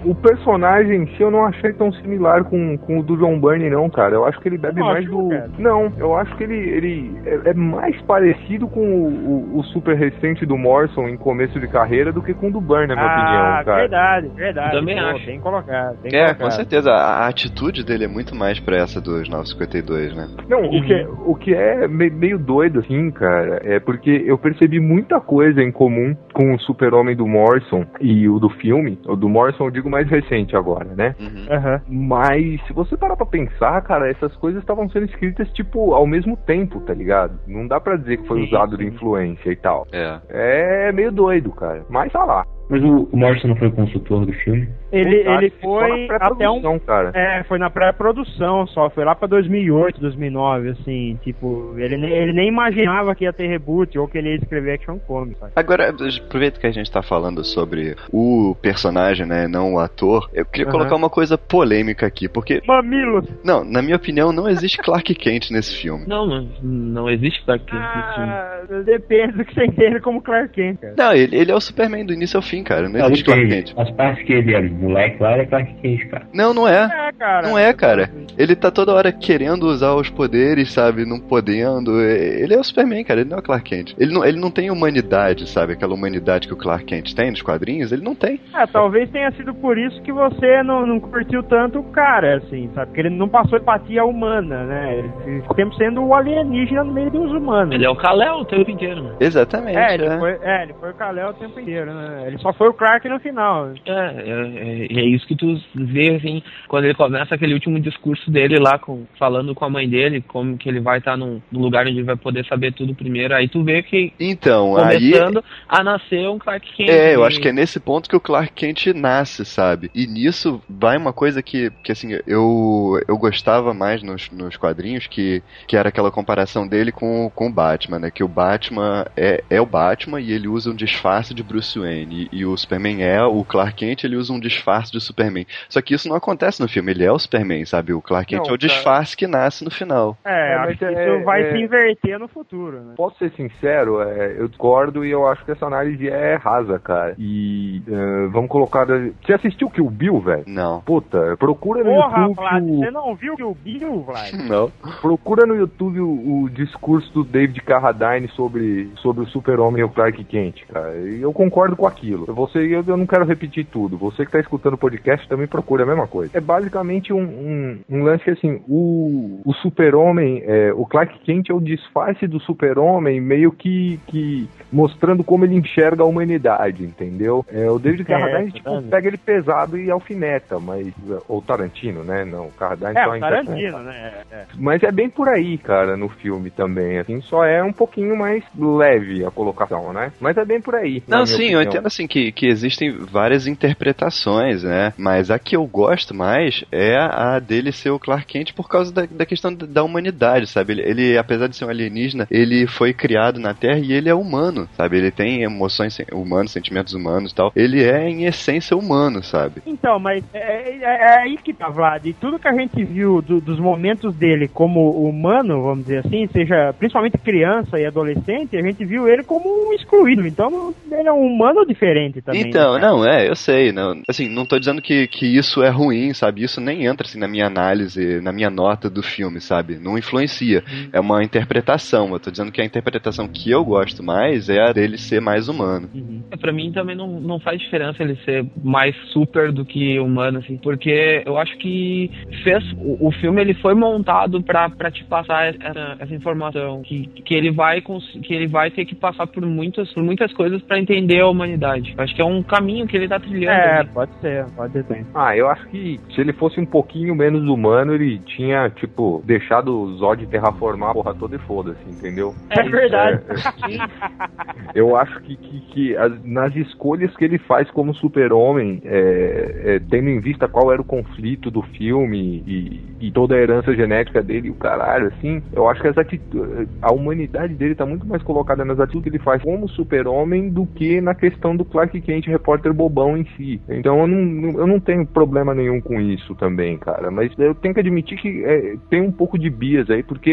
o 0.05 0.15
personagem 0.15 1.03
em 1.03 1.07
si 1.09 1.23
eu 1.23 1.31
não 1.31 1.45
achei 1.47 1.73
tão 1.73 1.93
similar 1.93 2.45
com, 2.45 2.77
com 2.79 2.99
o 2.99 3.03
do 3.03 3.17
John 3.17 3.41
Byrne, 3.41 3.71
não, 3.71 3.89
cara. 3.91 4.15
Eu 4.15 4.25
acho 4.25 4.41
que 4.41 4.49
ele 4.49 4.59
bebe 4.59 4.81
mais 4.81 5.05
do. 5.07 5.29
Cara. 5.29 5.51
Não, 5.59 5.93
eu 5.99 6.17
acho 6.17 6.35
que 6.37 6.45
ele, 6.45 6.57
ele 6.57 7.21
é, 7.27 7.51
é 7.51 7.55
mais 7.55 8.01
parecido 8.03 8.69
com 8.69 8.81
o, 8.81 9.55
o, 9.55 9.59
o, 9.59 9.65
super 9.65 9.97
recente 9.97 10.47
do 10.47 10.57
Morrison 10.57 11.09
em 11.09 11.17
começo 11.17 11.59
de 11.59 11.69
carreira 11.69 12.13
do 12.13 12.23
que 12.23 12.35
com 12.35 12.49
o 12.49 12.53
do 12.53 12.61
Byrne, 12.61 12.89
na 12.89 12.95
minha 12.95 13.07
ah, 13.07 13.15
opinião, 13.15 13.65
cara. 13.65 13.81
Verdade, 13.81 14.29
verdade. 14.35 14.75
Eu 14.75 14.81
também 14.81 14.97
Pô, 14.97 15.05
acho. 15.05 15.27
Bem 15.27 15.41
colocado. 15.41 15.97
Bem 16.03 16.15
é, 16.15 16.25
colocado. 16.27 16.39
com 16.39 16.51
certeza. 16.51 16.91
A, 16.91 17.29
atitude 17.29 17.85
dele 17.85 18.05
é 18.05 18.09
muito 18.09 18.35
mais 18.35 18.59
pra 18.59 18.77
essa 18.77 19.01
dos 19.01 19.29
952, 19.29 20.17
né? 20.17 20.29
Não, 20.49 20.63
o 20.65 20.83
que, 20.83 20.93
é, 20.93 21.09
o 21.27 21.35
que 21.35 21.55
é 21.55 21.87
meio 21.87 22.39
doido, 22.39 22.81
assim, 22.81 23.11
cara, 23.11 23.61
é 23.65 23.79
porque 23.79 24.23
eu 24.27 24.39
percebi 24.39 24.81
muita 24.81 25.21
coisa 25.21 25.63
em 25.63 25.71
comum 25.71 26.17
com 26.33 26.55
o 26.55 26.59
super-homem 26.61 27.15
do 27.15 27.27
Morrison 27.27 27.85
e 28.01 28.29
o 28.29 28.39
do 28.39 28.49
filme. 28.49 28.99
O 29.07 29.17
do 29.17 29.28
Morrison 29.29 29.65
eu 29.65 29.71
digo 29.71 29.91
mais 29.91 30.09
recente 30.09 30.57
agora, 30.57 30.95
né? 30.95 31.15
Uhum. 31.19 31.47
Uhum. 31.49 32.07
Mas 32.09 32.61
se 32.67 32.73
você 32.73 32.97
parar 32.97 33.17
pra 33.17 33.27
pensar, 33.27 33.81
cara, 33.83 34.11
essas 34.11 34.35
coisas 34.37 34.61
estavam 34.61 34.89
sendo 34.91 35.07
escritas, 35.07 35.49
tipo, 35.53 35.95
ao 35.95 36.07
mesmo 36.07 36.37
tempo, 36.37 36.81
tá 36.81 36.95
ligado? 36.95 37.39
Não 37.47 37.67
dá 37.67 37.81
pra 37.81 37.97
dizer 37.97 38.19
que 38.19 38.27
foi 38.27 38.41
sim, 38.41 38.47
usado 38.47 38.77
sim. 38.77 38.85
de 38.85 38.95
influência 38.95 39.51
e 39.51 39.57
tal. 39.57 39.87
É. 39.93 40.19
É 40.29 40.93
meio 40.93 41.13
doido, 41.13 41.51
cara. 41.53 41.85
Mas 41.89 42.13
tá 42.13 42.25
lá. 42.25 42.45
Mas 42.69 42.83
o, 42.83 43.09
Morrison 43.13 43.49
não 43.49 43.57
foi 43.57 43.69
o 43.69 43.73
consultor 43.73 44.27
do 44.27 44.33
filme? 44.33 44.69
Ele, 44.93 45.17
ele 45.17 45.51
foi 45.61 46.09
até 46.11 46.49
um. 46.49 46.79
Cara. 46.79 47.13
É, 47.15 47.45
foi 47.45 47.59
na 47.59 47.69
pré-produção 47.69 48.67
só. 48.69 48.89
Foi 48.91 49.05
lá 49.05 49.15
pra 49.15 49.29
2008, 49.29 50.01
2009, 50.01 50.71
assim. 50.71 51.19
Tipo, 51.23 51.75
ele, 51.77 51.95
ele 51.95 52.33
nem 52.33 52.49
imaginava 52.49 53.15
que 53.15 53.25
ia 53.25 53.33
ter 53.33 53.47
reboot 53.47 53.99
ou 53.99 54.09
que 54.09 54.19
ele 54.19 54.31
ia 54.31 54.37
escrever 54.37 54.75
Action 54.75 54.99
Comics. 54.99 55.39
Sabe? 55.39 55.53
Agora, 55.57 55.91
aproveita 55.91 56.59
que 56.59 56.67
a 56.67 56.71
gente 56.71 56.91
tá 56.91 57.03
falando 57.03 57.45
sobre 57.45 57.97
o 58.13 58.57
personagem, 58.63 59.27
né? 59.27 59.47
Não 59.47 59.75
o 59.75 59.79
ator. 59.79 60.29
Eu 60.33 60.47
queria 60.47 60.67
uhum. 60.67 60.73
colocar 60.73 60.97
uma 60.97 61.11
coisa 61.11 61.37
polêmica 61.37 62.07
aqui, 62.07 62.29
porque. 62.29 62.63
Mamilos! 62.67 63.29
Não, 63.45 63.65
na 63.65 63.83
minha 63.83 63.97
opinião, 63.97 64.33
não 64.33 64.49
existe 64.49 64.79
Clark 64.79 65.15
Kent 65.15 65.51
nesse 65.51 65.77
filme. 65.77 66.07
Não, 66.07 66.27
não, 66.27 66.49
não 66.63 67.11
existe 67.11 67.45
Clark 67.45 67.65
Kent 67.65 67.81
ah, 67.81 67.97
nesse 67.97 68.15
filme. 68.15 68.33
Ah, 68.33 68.83
depende 68.85 69.33
do 69.33 69.45
que 69.45 69.55
você 69.55 69.65
entende 69.65 70.01
como 70.01 70.23
Clark 70.23 70.53
Kent, 70.55 70.81
cara. 70.81 70.95
Não, 70.97 71.13
ele, 71.13 71.37
ele 71.37 71.51
é 71.51 71.55
o 71.55 71.61
Superman 71.61 72.07
do 72.07 72.13
início 72.13 72.37
ao 72.37 72.43
fim, 72.43 72.58
cara. 72.63 72.89
Não 72.89 73.01
existe 73.07 73.25
Clark 73.25 73.49
Kent. 73.49 73.73
As 73.77 73.91
partes 73.93 74.25
que 74.25 74.33
ele 74.33 74.55
é 74.55 74.63
moleque 74.63 75.23
lá 75.23 75.33
é 75.33 75.47
Clark 75.47 75.75
Kent, 75.81 76.09
cara. 76.09 76.27
Não, 76.33 76.55
não 76.55 76.69
é. 76.69 77.09
é 77.09 77.13
cara. 77.13 77.49
Não 77.49 77.59
é, 77.59 77.73
cara. 77.73 78.11
Ele 78.37 78.55
tá 78.55 78.71
toda 78.71 78.95
hora 78.95 79.13
querendo 79.13 79.67
usar 79.67 79.95
os 79.95 80.11
poderes, 80.11 80.73
sabe? 80.73 81.05
Não 81.05 81.19
podendo. 81.19 82.01
Ele 82.01 82.55
é 82.55 82.59
o 82.59 82.65
Superman, 82.65 83.05
cara. 83.05 83.21
Ele 83.21 83.31
não 83.31 83.39
é 83.39 83.41
o 83.41 83.45
Clark 83.45 83.69
Kent. 83.69 83.95
Ele 83.99 84.13
não, 84.13 84.25
ele 84.25 84.39
não 84.39 84.51
tem 84.51 84.71
humanidade, 84.71 85.49
sabe? 85.49 85.73
Aquela 85.73 85.95
humanidade 85.95 86.47
que 86.47 86.55
o 86.55 86.57
Clark 86.57 86.85
Kent 86.85 87.15
tem 87.15 87.31
nos 87.31 87.43
quadrinhos. 87.43 87.93
Ele 87.93 88.03
não 88.03 88.15
tem. 88.15 88.41
É, 88.55 88.67
talvez 88.67 89.11
tenha 89.11 89.31
sido 89.33 89.55
por 89.55 89.77
isso 89.79 90.01
que 90.03 90.13
você 90.13 90.63
não, 90.63 90.87
não 90.87 91.01
curtiu 91.01 91.43
tanto 91.43 91.81
o 91.81 91.85
cara, 91.85 92.37
assim, 92.37 92.71
sabe? 92.75 92.87
Porque 92.87 93.01
ele 93.01 93.11
não 93.11 93.29
passou 93.29 93.59
empatia 93.59 94.05
humana, 94.05 94.65
né? 94.65 94.99
Ele 94.99 95.41
ficou 95.41 95.57
tempo 95.57 95.75
sendo 95.75 96.03
o 96.03 96.15
alienígena 96.15 96.85
no 96.85 96.93
meio 96.93 97.11
dos 97.11 97.31
humanos. 97.33 97.75
Ele 97.75 97.85
é 97.85 97.91
o 97.91 97.97
Kal-El 97.97 98.41
o 98.41 98.45
tempo 98.45 98.71
inteiro, 98.71 99.03
né? 99.03 99.17
Exatamente. 99.21 99.79
É, 99.79 99.95
ele, 99.95 100.07
é. 100.07 100.19
Foi, 100.19 100.39
é, 100.43 100.63
ele 100.63 100.75
foi 100.75 100.91
o 100.91 100.95
Kal-El 100.95 101.31
o 101.31 101.35
tempo 101.35 101.61
inteiro, 101.61 101.93
né? 101.93 102.25
Ele 102.27 102.39
só 102.39 102.48
foi 102.53 102.69
o 102.69 102.75
Clark 102.75 103.09
no 103.09 103.19
final. 103.21 103.73
É, 103.85 103.91
é, 103.91 104.87
é, 104.87 105.01
é, 105.01 105.05
isso 105.07 105.27
que 105.27 105.37
tu 105.37 105.61
vê, 105.75 106.17
assim, 106.17 106.43
quando 106.67 106.85
ele 106.85 106.95
começa 106.95 107.35
aquele 107.35 107.55
último 107.55 107.81
discurso 107.81 108.31
dele 108.31 108.59
lá, 108.59 108.79
com, 108.79 109.05
falando 109.19 109.55
com 109.55 109.65
a 109.65 109.71
mãe 109.71 109.89
dele, 109.89 110.23
como 110.27 110.57
que 110.57 110.69
ele 110.69 110.81
vai 110.81 110.99
estar 110.99 111.13
tá 111.13 111.17
num, 111.17 111.41
num, 111.51 111.61
lugar 111.61 111.87
onde 111.87 111.97
ele 111.97 112.05
vai 112.05 112.17
poder 112.17 112.45
saber 112.47 112.73
tudo 112.73 112.95
primeiro. 112.95 113.35
Aí 113.35 113.49
tu 113.49 113.63
vê 113.63 113.83
que. 113.83 114.13
Então, 114.19 114.75
começando 114.75 115.39
aí. 115.39 115.45
a 115.69 115.83
nascer 115.83 116.29
um 116.29 116.39
Clark 116.39 116.73
Kent. 116.73 116.89
É, 116.89 117.15
eu 117.15 117.25
acho 117.25 117.41
que 117.41 117.49
é 117.49 117.53
nesse 117.53 117.81
ponto 117.81 118.09
que 118.09 118.17
o 118.17 118.21
Clark 118.21 118.53
Kent 118.53 118.87
nasce, 118.95 119.45
sabe? 119.45 119.91
E 119.95 120.07
nisso 120.07 120.63
vai 120.69 120.97
uma 120.97 121.13
coisa 121.13 121.43
que, 121.43 121.71
que 121.83 121.93
assim, 121.93 122.19
eu, 122.27 123.01
eu 123.09 123.17
gostava 123.19 123.73
mais 123.75 124.03
nos, 124.03 124.31
nos 124.31 124.57
quadrinhos, 124.57 125.07
que, 125.07 125.43
que 125.67 125.77
era 125.77 125.89
aquela 125.89 126.11
comparação 126.11 126.67
dele 126.67 126.93
com, 126.93 127.31
com 127.35 127.49
o 127.49 127.53
Batman, 127.53 127.99
né? 127.99 128.11
Que 128.11 128.25
o 128.25 128.29
Batman 128.29 129.07
é, 129.17 129.43
é 129.51 129.61
o 129.61 129.67
Batman 129.67 130.21
e 130.21 130.33
ele 130.33 130.49
usa 130.49 130.71
um 130.71 130.75
disfarce 130.75 131.35
de 131.35 131.43
Bruce 131.43 131.79
Wayne. 131.79 132.29
E, 132.33 132.38
e 132.39 132.47
o 132.47 132.57
Superman 132.57 133.03
é, 133.03 133.23
o 133.23 133.45
Clark 133.45 133.75
Kent, 133.75 134.05
ele 134.05 134.17
usa 134.17 134.33
um 134.33 134.41
disfarce 134.41 134.93
de 134.93 135.01
Superman. 135.01 135.47
Só 135.69 135.81
que 135.81 135.95
isso 135.95 136.09
não 136.09 136.17
acontece 136.17 136.61
no 136.61 136.69
filme, 136.69 136.93
ele 136.93 137.05
é 137.05 137.13
o 137.13 137.19
Superman, 137.19 137.65
sabe? 137.65 137.93
O 137.93 138.01
Clark 138.01 138.27
Kent 138.27 138.45
não, 138.45 138.51
é 138.51 138.55
o 138.55 138.59
disfarce 138.59 139.17
que 139.17 139.27
nasce 139.27 139.65
no 139.65 139.71
final. 139.71 140.17
É, 140.25 140.53
é 140.53 140.55
acho 140.57 140.79
que 140.79 140.85
é, 140.85 141.17
isso 141.17 141.25
vai 141.25 141.43
é... 141.43 141.53
se 141.53 141.59
inverter 141.59 142.19
no 142.19 142.29
futuro, 142.29 142.81
né? 142.81 142.95
Posso 142.97 143.19
ser 143.19 143.33
sincero, 143.33 144.01
é, 144.03 144.37
eu 144.39 144.49
discordo 144.49 145.05
e 145.05 145.11
eu 145.11 145.27
acho 145.27 145.45
que 145.45 145.53
essa 145.53 145.67
análise 145.67 146.09
é 146.09 146.37
rasa, 146.37 146.79
cara. 146.79 147.15
E 147.19 147.83
uh, 147.89 148.31
vamos 148.31 148.49
colocar. 148.49 148.87
Você 148.87 149.33
assistiu 149.33 149.71
Kill 149.71 149.91
Bill, 149.91 150.21
velho? 150.21 150.45
Não. 150.47 150.81
Puta, 150.81 151.37
procura 151.39 151.83
no 151.83 151.91
Porra, 151.91 152.21
YouTube. 152.23 152.37
Vlad, 152.37 152.65
o... 152.65 152.79
você 152.79 152.91
não 152.91 153.15
viu 153.15 153.37
Kill 153.37 153.57
Bill, 153.63 154.03
Vlad? 154.03 154.33
Não. 154.49 154.71
Procura 155.01 155.47
no 155.47 155.55
YouTube 155.55 156.01
o, 156.01 156.43
o 156.43 156.51
discurso 156.51 157.13
do 157.13 157.25
David 157.25 157.61
Carradine 157.63 158.29
sobre, 158.29 158.91
sobre 158.97 159.25
o 159.25 159.27
Super-Homem 159.27 159.81
e 159.81 159.85
o 159.85 159.89
Clark 159.89 160.23
Kent, 160.25 160.65
cara. 160.67 160.97
E 160.97 161.21
eu 161.21 161.33
concordo 161.33 161.77
com 161.77 161.87
aquilo. 161.87 162.28
Você, 162.33 162.59
eu, 162.59 162.85
eu 162.87 162.97
não 162.97 163.07
quero 163.07 163.25
repetir 163.25 163.67
tudo. 163.67 163.97
Você 163.97 164.25
que 164.25 164.33
tá 164.33 164.41
escutando 164.41 164.75
o 164.75 164.79
podcast 164.79 165.27
também 165.29 165.47
procura 165.47 165.85
a 165.85 165.87
mesma 165.87 166.07
coisa. 166.07 166.37
É 166.37 166.41
basicamente 166.41 167.13
um, 167.13 167.23
um, 167.23 167.79
um 167.89 168.03
lance 168.03 168.25
que, 168.25 168.31
assim, 168.31 168.61
o, 168.69 169.41
o 169.45 169.53
Super-Homem, 169.55 170.43
é, 170.45 170.73
o 170.73 170.85
Clark 170.85 171.19
Kent 171.21 171.51
é 171.51 171.55
o 171.55 171.61
disfarce 171.61 172.27
do 172.27 172.41
Super-Homem, 172.41 173.21
meio 173.21 173.53
que, 173.53 173.99
que 174.07 174.49
mostrando 174.73 175.25
como 175.25 175.45
ele 175.45 175.57
enxerga 175.57 176.03
a 176.03 176.07
humanidade, 176.07 176.85
entendeu? 176.85 177.45
É, 177.51 177.71
o 177.71 177.79
David 177.79 178.05
Carradine, 178.05 178.49
é, 178.49 178.53
tipo, 178.53 178.83
pega 178.83 179.09
ele 179.09 179.19
pesado 179.19 179.79
e 179.79 179.91
alfineta, 179.91 180.59
mas. 180.59 180.93
Ou 181.29 181.43
Tarantino, 181.43 182.05
né? 182.05 182.25
Não, 182.25 182.47
o 182.47 182.53
Carradine 182.53 182.93
é, 182.97 183.05
só 183.05 183.11
o 183.11 183.21
Tarantino, 183.21 183.79
né? 183.79 184.13
É. 184.31 184.45
Mas 184.57 184.83
é 184.83 184.93
bem 184.93 185.09
por 185.09 185.29
aí, 185.29 185.59
cara, 185.59 185.97
no 185.97 186.09
filme 186.09 186.51
também. 186.51 186.99
Assim, 186.99 187.21
só 187.21 187.45
é 187.45 187.63
um 187.63 187.73
pouquinho 187.73 188.17
mais 188.17 188.45
leve 188.59 189.25
a 189.25 189.31
colocação, 189.31 189.93
né? 189.93 190.13
Mas 190.21 190.37
é 190.37 190.45
bem 190.45 190.61
por 190.61 190.75
aí. 190.75 191.03
Não, 191.07 191.25
sim, 191.27 191.35
opinião. 191.35 191.63
eu 191.63 191.69
entendo 191.69 191.87
assim 191.87 192.07
que, 192.07 192.18
que 192.33 192.47
existem 192.47 192.91
várias 192.93 193.47
interpretações, 193.47 194.63
né? 194.63 194.93
Mas 194.97 195.31
a 195.31 195.39
que 195.39 195.57
eu 195.57 195.67
gosto 195.67 196.15
mais 196.15 196.65
é 196.73 196.97
a 196.97 197.39
dele 197.39 197.73
ser 197.73 197.91
o 197.91 197.99
Clark 197.99 198.27
Kent 198.27 198.53
por 198.53 198.69
causa 198.69 198.93
da, 198.93 199.07
da 199.07 199.27
questão 199.27 199.53
da 199.55 199.83
humanidade, 199.83 200.47
sabe? 200.47 200.73
Ele, 200.75 200.83
ele, 200.83 201.19
apesar 201.19 201.49
de 201.49 201.57
ser 201.57 201.65
um 201.65 201.71
alienígena, 201.71 202.27
ele 202.31 202.67
foi 202.67 202.93
criado 202.93 203.39
na 203.39 203.55
Terra 203.55 203.79
e 203.79 203.93
ele 203.93 204.09
é 204.09 204.15
humano, 204.15 204.69
sabe? 204.77 204.99
Ele 204.99 205.11
tem 205.11 205.43
emoções 205.43 205.97
humanas, 206.13 206.51
sentimentos 206.51 206.95
humanos 206.95 207.33
e 207.33 207.35
tal. 207.35 207.53
Ele 207.55 207.83
é, 207.83 208.09
em 208.09 208.25
essência, 208.25 208.77
humano, 208.77 209.23
sabe? 209.23 209.63
Então, 209.67 209.99
mas 209.99 210.25
é, 210.33 210.71
é, 210.71 210.83
é 210.83 211.19
aí 211.19 211.37
que 211.37 211.53
tá, 211.53 211.69
Vlad. 211.69 212.07
E 212.07 212.13
tudo 212.13 212.39
que 212.39 212.49
a 212.49 212.53
gente 212.53 212.83
viu 212.85 213.21
do, 213.21 213.41
dos 213.41 213.59
momentos 213.59 214.15
dele 214.15 214.49
como 214.49 214.91
humano, 214.91 215.63
vamos 215.63 215.85
dizer 215.85 215.99
assim, 215.99 216.27
seja 216.29 216.73
principalmente 216.79 217.19
criança 217.19 217.79
e 217.79 217.87
adolescente, 217.87 218.57
a 218.57 218.63
gente 218.63 218.85
viu 218.85 219.09
ele 219.09 219.23
como 219.25 219.49
um 219.49 219.73
excluído. 219.73 220.27
Então, 220.27 220.75
ele 220.91 221.09
é 221.09 221.13
um 221.13 221.27
humano 221.27 221.67
diferente 221.67 221.98
diferente 221.99 222.23
também. 222.23 222.43
Então, 222.43 222.75
né, 222.75 222.81
não, 222.81 223.05
é, 223.05 223.29
eu 223.29 223.35
sei. 223.35 223.73
Não, 223.73 224.01
assim, 224.09 224.29
não 224.29 224.47
tô 224.47 224.59
dizendo 224.59 224.81
que, 224.81 225.07
que 225.09 225.27
isso 225.27 225.63
é 225.63 225.69
ruim, 225.69 226.13
sabe? 226.15 226.43
Isso 226.43 226.61
nem 226.61 226.87
entra 226.87 227.07
assim, 227.07 227.19
na 227.19 227.29
minha 227.29 227.47
análise, 227.47 228.21
na 228.21 228.33
minha 228.33 228.51
nota 228.51 228.89
do 228.89 229.03
filme, 229.03 229.41
sabe? 229.41 229.79
Não 229.79 229.99
influencia. 229.99 230.63
É 230.93 231.01
uma 231.01 231.23
interpretação. 231.23 232.13
Eu 232.13 232.21
tô 232.21 232.31
dizendo 232.31 232.53
que 232.53 232.61
a 232.61 232.65
interpretação 232.65 233.29
que 233.29 233.51
eu 233.51 233.65
gosto 233.65 234.03
mais 234.03 234.49
é 234.49 234.61
a 234.61 234.73
dele 234.73 234.97
ser 234.97 235.21
mais 235.21 235.49
humano. 235.49 235.89
Uhum. 235.95 236.23
É, 236.31 236.37
Pra 236.37 236.53
mim 236.53 236.73
também 236.73 236.97
não, 236.97 237.21
não 237.21 237.41
faz 237.41 237.61
diferença 237.61 238.03
ele 238.03 238.17
ser 238.25 238.47
mais 238.63 238.97
super 239.13 239.53
do 239.53 239.65
que 239.65 239.99
humano, 239.99 240.39
assim, 240.39 240.57
porque 240.57 241.23
eu 241.27 241.37
acho 241.37 241.57
que 241.59 242.11
fez 242.43 242.65
o, 242.79 243.09
o 243.09 243.13
filme 243.13 243.41
ele 243.41 243.55
foi 243.55 243.75
montado 243.75 244.43
pra, 244.43 244.71
pra 244.71 244.91
te 244.91 245.05
passar 245.05 245.55
essa, 245.55 245.97
essa 245.99 246.15
informação 246.15 246.83
que, 246.83 247.07
que 247.25 247.35
ele 247.35 247.51
vai 247.51 247.83
que 248.23 248.35
ele 248.35 248.47
vai 248.47 248.71
ter 248.71 248.85
que 248.85 248.95
passar 248.95 249.27
por 249.27 249.45
muitas 249.45 249.93
por 249.93 250.03
muitas 250.03 250.33
coisas 250.33 250.63
pra 250.63 250.79
entender 250.79 251.21
a 251.21 251.29
humanidade. 251.29 251.88
Eu 251.97 252.05
acho 252.05 252.15
que 252.15 252.23
é 252.23 252.25
um 252.25 252.43
caminho 252.43 252.87
que 252.87 252.97
ele 252.97 253.09
tá 253.09 253.19
trilhando. 253.19 253.51
É, 253.53 253.85
pode 253.85 254.11
ser, 254.21 254.47
pode 254.55 254.73
ser. 254.73 254.85
também. 254.85 255.07
Ah, 255.15 255.37
eu 255.37 255.49
acho 255.49 255.67
que 255.69 256.01
se 256.15 256.21
ele 256.21 256.33
fosse 256.33 256.61
um 256.61 256.67
pouquinho 256.67 257.15
menos 257.15 257.47
humano, 257.49 257.95
ele 257.95 258.19
tinha, 258.21 258.71
tipo, 258.71 259.23
deixado 259.25 259.69
o 259.81 259.97
Zod 259.97 260.27
terraformar 260.27 260.91
a 260.91 260.95
porra 260.95 261.15
toda 261.15 261.37
e 261.37 261.39
foda-se, 261.41 261.89
entendeu? 261.89 262.35
É, 262.51 262.63
verdade. 262.63 263.23
Eu 264.75 264.97
acho 264.97 265.21
que, 265.23 265.37
que, 265.37 265.61
que 265.73 265.97
as- 265.97 266.25
nas 266.25 266.55
escolhas 266.57 267.15
que 267.17 267.25
ele 267.25 267.39
faz 267.39 267.71
como 267.71 267.95
super-homem, 267.95 268.81
é, 268.85 269.63
é, 269.65 269.81
tendo 269.81 270.09
em 270.09 270.21
vista 270.21 270.49
qual 270.49 270.73
era 270.73 270.81
o 270.81 270.85
conflito 270.85 271.51
do 271.51 271.63
filme 271.63 272.43
e, 272.47 272.81
e 273.01 273.11
toda 273.13 273.35
a 273.35 273.39
herança 273.39 273.75
genética 273.75 274.23
dele 274.23 274.49
e 274.49 274.51
o 274.51 274.55
caralho, 274.55 275.09
assim, 275.09 275.43
eu 275.53 275.69
acho 275.69 275.81
que 275.81 275.89
as 275.89 275.99
atitu- 275.99 276.69
a 276.83 276.93
humanidade 276.93 277.55
dele 277.55 277.75
tá 277.75 277.87
muito 277.87 278.07
mais 278.07 278.23
colocada 278.23 278.65
nas 278.65 278.79
atitudes 278.81 279.03
que 279.05 279.09
ele 279.11 279.19
faz 279.23 279.43
como 279.43 279.69
super-homem 279.69 280.51
do 280.51 280.67
que 280.67 281.01
na 281.01 281.15
questão 281.15 281.57
do 281.57 281.65
Clark 281.79 282.01
Kent, 282.01 282.27
repórter 282.27 282.73
bobão 282.73 283.17
em 283.17 283.25
si. 283.37 283.61
Então 283.69 284.01
eu 284.01 284.07
não, 284.09 284.61
eu 284.61 284.67
não 284.67 284.81
tenho 284.81 285.07
problema 285.07 285.55
nenhum 285.55 285.81
com 285.81 286.01
isso 286.01 286.35
também, 286.35 286.77
cara. 286.77 287.09
Mas 287.11 287.33
eu 287.39 287.55
tenho 287.55 287.73
que 287.73 287.81
admitir 287.81 288.19
que 288.19 288.45
é, 288.45 288.75
tem 288.91 289.01
um 289.01 289.13
pouco 289.13 289.39
de 289.39 289.49
bias 289.49 289.89
aí, 289.89 290.03
porque 290.03 290.31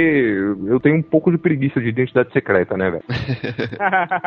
eu 0.65 0.79
tenho 0.79 0.97
um 0.97 1.03
pouco 1.03 1.31
de 1.31 1.37
preguiça 1.37 1.79
de 1.79 1.89
identidade 1.89 2.31
secreta, 2.33 2.75
né, 2.75 2.89
velho? 2.89 3.03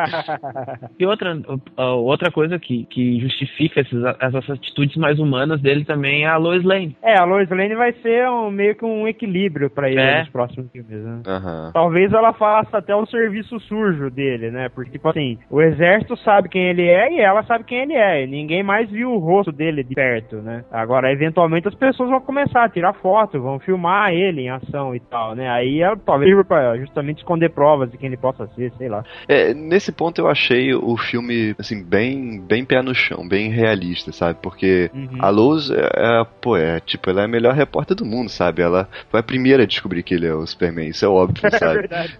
E 0.99 1.05
outra, 1.05 1.37
outra 1.77 2.31
coisa 2.31 2.59
que, 2.59 2.85
que 2.85 3.19
justifica 3.19 3.81
esses, 3.81 3.99
essas 4.19 4.49
atitudes 4.49 4.95
mais 4.97 5.19
humanas 5.19 5.61
dele 5.61 5.85
também 5.85 6.23
é 6.23 6.27
a 6.27 6.37
Lois 6.37 6.63
Lane. 6.63 6.95
É, 7.01 7.17
a 7.17 7.23
Lois 7.23 7.49
Lane 7.49 7.75
vai 7.75 7.93
ser 7.93 8.27
um, 8.29 8.51
meio 8.51 8.75
que 8.75 8.85
um 8.85 9.07
equilíbrio 9.07 9.69
pra 9.69 9.89
ele 9.89 9.99
É. 9.99 10.19
nos 10.19 10.29
próximos 10.29 10.71
filmes, 10.71 10.89
né? 10.89 11.21
Aham. 11.25 11.71
Talvez 11.73 12.11
ela 12.11 12.33
faça 12.33 12.77
até 12.77 12.95
o 12.95 13.05
serviço 13.05 13.59
sujo 13.61 14.09
dele, 14.09 14.51
né? 14.51 14.69
Porque, 14.69 14.91
tipo 14.91 15.09
assim, 15.09 15.37
o 15.49 15.61
exército 15.61 16.15
sabe 16.17 16.49
quem 16.49 16.69
ele 16.69 16.87
é 16.87 17.08
e 17.09 17.19
ela 17.19 17.43
sabe 17.43 17.63
quem 17.63 17.81
ele 17.81 17.93
é. 17.93 18.23
E 18.23 18.27
ninguém 18.27 18.63
mais 18.63 18.89
viu 18.89 19.11
o 19.11 19.17
rosto 19.19 19.51
dele 19.51 19.83
de 19.83 19.95
perto, 19.95 20.37
né? 20.37 20.63
Agora, 20.71 21.11
eventualmente, 21.11 21.67
as 21.67 21.75
pessoas 21.75 22.09
vão 22.09 22.21
começar 22.21 22.63
a 22.63 22.69
tirar 22.69 22.93
foto, 22.93 23.41
vão 23.41 23.59
filmar 23.59 24.11
ele 24.13 24.41
em 24.41 24.49
ação 24.49 24.95
e 24.95 24.99
tal, 24.99 25.35
né? 25.35 25.49
Aí 25.49 25.81
ela 25.81 25.97
talvez 25.97 26.29
pra 26.47 26.77
justamente 26.77 27.17
esconder 27.19 27.49
provas 27.49 27.91
de 27.91 27.97
quem 27.97 28.07
ele 28.07 28.17
possa 28.17 28.47
ser, 28.55 28.71
sei 28.77 28.87
lá. 28.89 29.03
É, 29.27 29.53
nesse 29.53 29.91
ponto 29.91 30.19
eu 30.19 30.27
achei 30.27 30.73
o 30.73 30.95
filme, 30.97 31.55
assim, 31.59 31.83
bem, 31.83 32.39
bem 32.41 32.63
pé 32.65 32.81
no 32.81 32.93
chão, 32.95 33.27
bem 33.27 33.49
realista, 33.49 34.11
sabe? 34.11 34.39
Porque 34.41 34.89
Uhum. 34.93 35.17
a 35.19 35.29
Lois, 35.29 35.69
é, 35.71 35.89
é, 35.95 36.25
pô, 36.41 36.55
é, 36.57 36.79
tipo, 36.79 37.09
ela 37.09 37.21
é 37.21 37.25
a 37.25 37.27
melhor 37.27 37.53
repórter 37.53 37.95
do 37.95 38.05
mundo, 38.05 38.29
sabe? 38.29 38.61
Ela 38.61 38.87
foi 39.09 39.19
a 39.19 39.23
primeira 39.23 39.63
a 39.63 39.65
descobrir 39.65 40.03
que 40.03 40.13
ele 40.13 40.27
é 40.27 40.33
o 40.33 40.45
Superman, 40.45 40.87
isso 40.89 41.05
é 41.05 41.07
óbvio, 41.07 41.41
É 41.45 41.57
sabe? 41.57 41.73
verdade. 41.79 42.17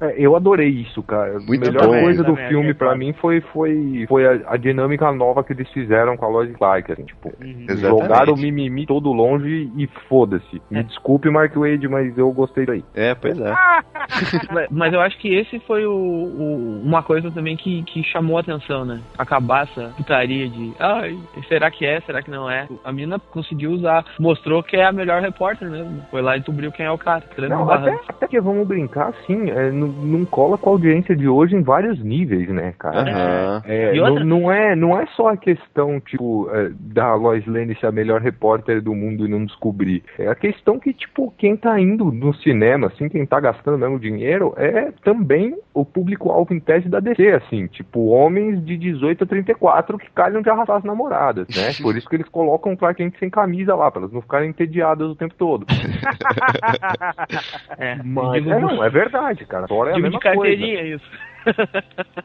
É, 0.00 0.14
Eu 0.16 0.34
adorei 0.36 0.68
isso, 0.68 1.02
cara. 1.02 1.38
Muito 1.40 1.62
a 1.62 1.66
melhor 1.72 1.86
bom. 1.86 2.00
coisa 2.00 2.22
do 2.24 2.36
filme 2.36 2.70
é 2.70 2.74
pra 2.74 2.86
claro. 2.88 2.98
mim 2.98 3.12
foi, 3.14 3.40
foi, 3.40 4.04
foi 4.12 4.26
a, 4.26 4.40
a 4.46 4.56
dinâmica 4.58 5.10
nova 5.10 5.42
que 5.42 5.54
eles 5.54 5.66
fizeram 5.70 6.18
com 6.18 6.26
a 6.26 6.28
Lois 6.28 6.54
Clark, 6.56 6.92
assim, 6.92 7.04
tipo, 7.04 7.32
Uhum. 7.42 7.66
Jogaram 7.78 8.34
o 8.34 8.36
mimimi 8.36 8.84
todo 8.84 9.10
longe 9.10 9.70
e 9.74 9.86
foda-se. 10.06 10.60
Me 10.70 10.80
É. 10.80 10.82
desculpe, 10.82 11.30
Mark 11.30 11.54
Wade, 11.56 11.88
mas 11.88 12.16
eu 12.18 12.30
gostei 12.30 12.66
daí. 12.66 12.84
É, 12.94 13.14
pois 13.14 13.38
é. 13.40 13.54
Mas- 14.52 14.68
Mas 14.70 14.92
eu 14.92 15.00
acho 15.00 15.16
que 15.18 15.32
esse 15.34 15.58
foi 15.60 15.86
o, 15.86 15.92
o- 15.92 16.82
uma 16.84 17.02
coisa 17.02 17.30
também 17.30 17.56
que, 17.56 17.82
que 17.84 18.02
chamou 18.04 18.36
a 18.36 18.40
atenção, 18.40 18.84
né? 18.84 19.00
Acabar 19.16 19.62
essa 19.64 19.92
putaria 19.96 20.46
de 20.48 20.72
ai, 20.78 21.18
será 21.48 21.70
que 21.70 21.86
é, 21.86 22.00
será 22.02 22.20
que 22.22 22.30
não 22.30 22.50
é? 22.50 22.66
A 22.84 22.92
mina 22.92 23.18
conseguiu 23.30 23.70
usar, 23.70 24.04
mostrou 24.18 24.62
que 24.62 24.76
é 24.76 24.84
a 24.84 24.92
melhor 24.92 25.22
repórter 25.22 25.70
mesmo. 25.70 26.02
Foi 26.10 26.20
lá 26.20 26.36
e 26.36 26.40
descobriu 26.40 26.70
quem 26.72 26.84
é 26.84 26.90
o 26.90 26.98
cara. 26.98 27.22
Não, 27.48 27.70
até, 27.70 27.96
até 28.08 28.26
que 28.28 28.40
vamos 28.40 28.66
brincar, 28.66 29.08
assim, 29.08 29.48
é, 29.50 29.70
não, 29.70 29.88
não 29.88 30.24
cola 30.26 30.58
com 30.58 30.68
a 30.68 30.72
audiência 30.72 31.16
de 31.16 31.26
hoje 31.28 31.56
em 31.56 31.62
vários 31.62 31.98
níveis, 32.02 32.48
né, 32.48 32.74
cara? 32.78 33.00
Aham. 33.10 33.62
É, 33.64 33.94
E 33.94 33.98
não, 33.98 34.01
outra- 34.10 34.24
não 34.24 34.52
é, 34.52 34.76
não 34.76 34.98
é 34.98 35.06
só 35.16 35.28
a 35.28 35.36
questão, 35.36 36.00
tipo, 36.00 36.48
é, 36.52 36.70
da 36.78 37.14
Lois 37.14 37.46
Lane 37.46 37.74
ser 37.76 37.86
a 37.86 37.92
melhor 37.92 38.20
repórter 38.20 38.80
do 38.82 38.94
mundo 38.94 39.26
e 39.26 39.30
não 39.30 39.44
descobrir. 39.44 40.02
É 40.18 40.28
a 40.28 40.34
questão 40.34 40.78
que, 40.78 40.92
tipo, 40.92 41.32
quem 41.38 41.56
tá 41.56 41.78
indo 41.80 42.10
no 42.12 42.34
cinema, 42.34 42.88
assim, 42.88 43.08
quem 43.08 43.24
tá 43.26 43.40
gastando 43.40 43.78
mesmo 43.78 43.98
dinheiro, 43.98 44.54
é 44.56 44.92
também 45.04 45.56
o 45.74 45.84
público-alvo 45.84 46.52
em 46.54 46.60
tese 46.60 46.88
da 46.88 47.00
DC, 47.00 47.28
assim, 47.32 47.66
tipo, 47.66 48.06
homens 48.08 48.64
de 48.64 48.76
18 48.76 49.24
a 49.24 49.26
34 49.26 49.98
que 49.98 50.10
calham 50.10 50.42
de 50.42 50.50
arrastar 50.50 50.76
as 50.76 50.84
namoradas, 50.84 51.46
né? 51.48 51.72
Por 51.82 51.96
isso 51.96 52.08
que 52.08 52.16
eles 52.16 52.28
colocam 52.28 52.72
o 52.72 52.76
Clark 52.76 53.02
Kent 53.02 53.18
sem 53.18 53.30
camisa 53.30 53.74
lá, 53.74 53.90
pra 53.90 54.00
elas 54.02 54.12
não 54.12 54.20
ficarem 54.22 54.50
entediadas 54.50 55.08
o 55.08 55.16
tempo 55.16 55.34
todo. 55.36 55.66
É, 57.78 57.96
Mas, 58.04 58.46
é, 58.46 58.58
não, 58.58 58.84
é 58.84 58.90
verdade, 58.90 59.44
cara. 59.46 59.66
Fora 59.66 59.90
é 59.90 59.94
a 59.94 59.98
mesma 59.98 60.18
de 60.18 60.24
coisa. 60.24 60.36
carteirinha 60.36 60.82
isso. 60.94 61.04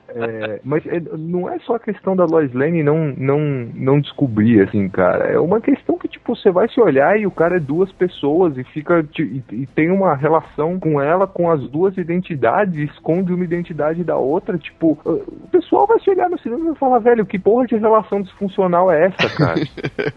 É, 0.09 0.59
mas 0.63 0.85
é, 0.87 0.99
não 1.17 1.49
é 1.49 1.59
só 1.59 1.75
a 1.75 1.79
questão 1.79 2.15
da 2.15 2.25
Lois 2.25 2.51
Lane 2.53 2.81
não, 2.81 3.13
não, 3.17 3.39
não 3.75 3.99
descobrir, 3.99 4.61
assim, 4.61 4.89
cara. 4.89 5.25
É 5.25 5.39
uma 5.39 5.61
questão 5.61 5.97
que, 5.97 6.07
tipo, 6.07 6.35
você 6.35 6.49
vai 6.51 6.67
se 6.69 6.79
olhar 6.81 7.19
e 7.19 7.27
o 7.27 7.31
cara 7.31 7.57
é 7.57 7.59
duas 7.59 7.91
pessoas 7.91 8.57
e 8.57 8.63
fica. 8.63 9.05
E, 9.19 9.43
e 9.51 9.67
tem 9.67 9.91
uma 9.91 10.15
relação 10.15 10.79
com 10.79 10.99
ela, 11.01 11.27
com 11.27 11.51
as 11.51 11.61
duas 11.69 11.95
identidades, 11.97 12.89
esconde 12.91 13.31
uma 13.33 13.43
identidade 13.43 14.03
da 14.03 14.17
outra. 14.17 14.57
Tipo, 14.57 14.97
o 15.05 15.47
pessoal 15.51 15.85
vai 15.85 15.99
se 15.99 16.09
olhar 16.09 16.29
no 16.29 16.39
cinema 16.39 16.61
e 16.61 16.67
vai 16.69 16.75
falar, 16.75 16.99
velho, 16.99 17.25
que 17.25 17.37
porra 17.37 17.65
de 17.67 17.75
relação 17.75 18.21
disfuncional 18.21 18.91
é 18.91 19.05
essa, 19.05 19.29
cara? 19.35 19.57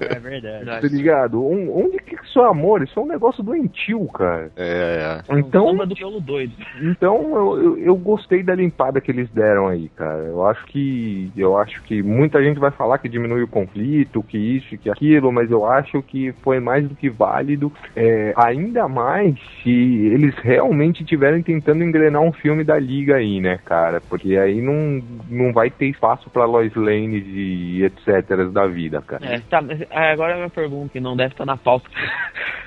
É 0.01 0.19
verdade. 0.19 0.65
tá 0.81 0.89
ligado? 0.89 1.45
On- 1.45 1.85
Onde 1.85 1.99
que 1.99 2.15
isso 2.15 2.41
é 2.41 2.49
amor? 2.49 2.83
Isso 2.83 2.99
é 2.99 3.03
um 3.03 3.07
negócio 3.07 3.43
doentio, 3.43 4.07
cara. 4.09 4.51
É, 4.57 5.23
é. 5.29 5.39
Então, 5.39 5.73
miolo 5.75 6.21
doido. 6.21 6.53
então 6.83 7.17
eu, 7.35 7.63
eu, 7.63 7.79
eu 7.79 7.97
gostei 7.97 8.43
da 8.43 8.55
que 8.99 9.11
eles 9.11 9.29
deram 9.31 9.69
aí, 9.69 9.91
cara. 9.91 10.23
Eu 10.23 10.47
acho 10.47 10.65
que 10.65 11.31
eu 11.37 11.59
acho 11.59 11.83
que 11.83 12.03
muita 12.03 12.43
gente 12.43 12.59
vai 12.59 12.71
falar 12.71 12.97
que 12.97 13.11
diminui 13.11 13.43
o 13.43 13.49
conflito, 13.49 14.23
que 14.23 14.39
isso, 14.39 14.79
que 14.79 14.89
aquilo, 14.89 15.31
mas 15.31 15.51
eu 15.51 15.67
acho 15.67 16.03
que 16.03 16.33
foi 16.43 16.59
mais 16.61 16.89
do 16.89 16.95
que 16.95 17.11
válido. 17.11 17.71
é, 17.95 18.33
ainda 18.37 18.89
mais 18.89 19.35
se 19.63 19.71
eles 19.71 20.35
realmente 20.39 21.03
estiverem 21.03 21.43
tentando 21.43 21.85
engrenar 21.85 22.23
um 22.23 22.33
filme 22.33 22.65
da 22.65 22.79
liga 22.79 23.17
aí, 23.17 23.41
né, 23.41 23.59
cara? 23.65 24.01
Porque 24.09 24.37
aí 24.37 24.63
não, 24.63 25.03
não 25.29 25.53
vai 25.53 25.69
ter 25.69 25.87
espaço 25.89 26.31
pra 26.31 26.45
Lois 26.47 26.75
Lane 26.75 27.19
e 27.19 27.85
etc 27.85 28.51
da 28.53 28.67
vida, 28.67 29.03
cara. 29.03 29.25
É, 29.27 29.41
tá, 29.51 29.61
mas 29.61 29.81
é, 29.83 30.13
agora 30.13 30.35
a 30.35 30.37
minha 30.37 30.51
pergunta, 30.51 30.93
que 30.93 31.01
não 31.01 31.17
deve 31.17 31.33
estar 31.35 31.45
na 31.45 31.57
pauta. 31.57 31.89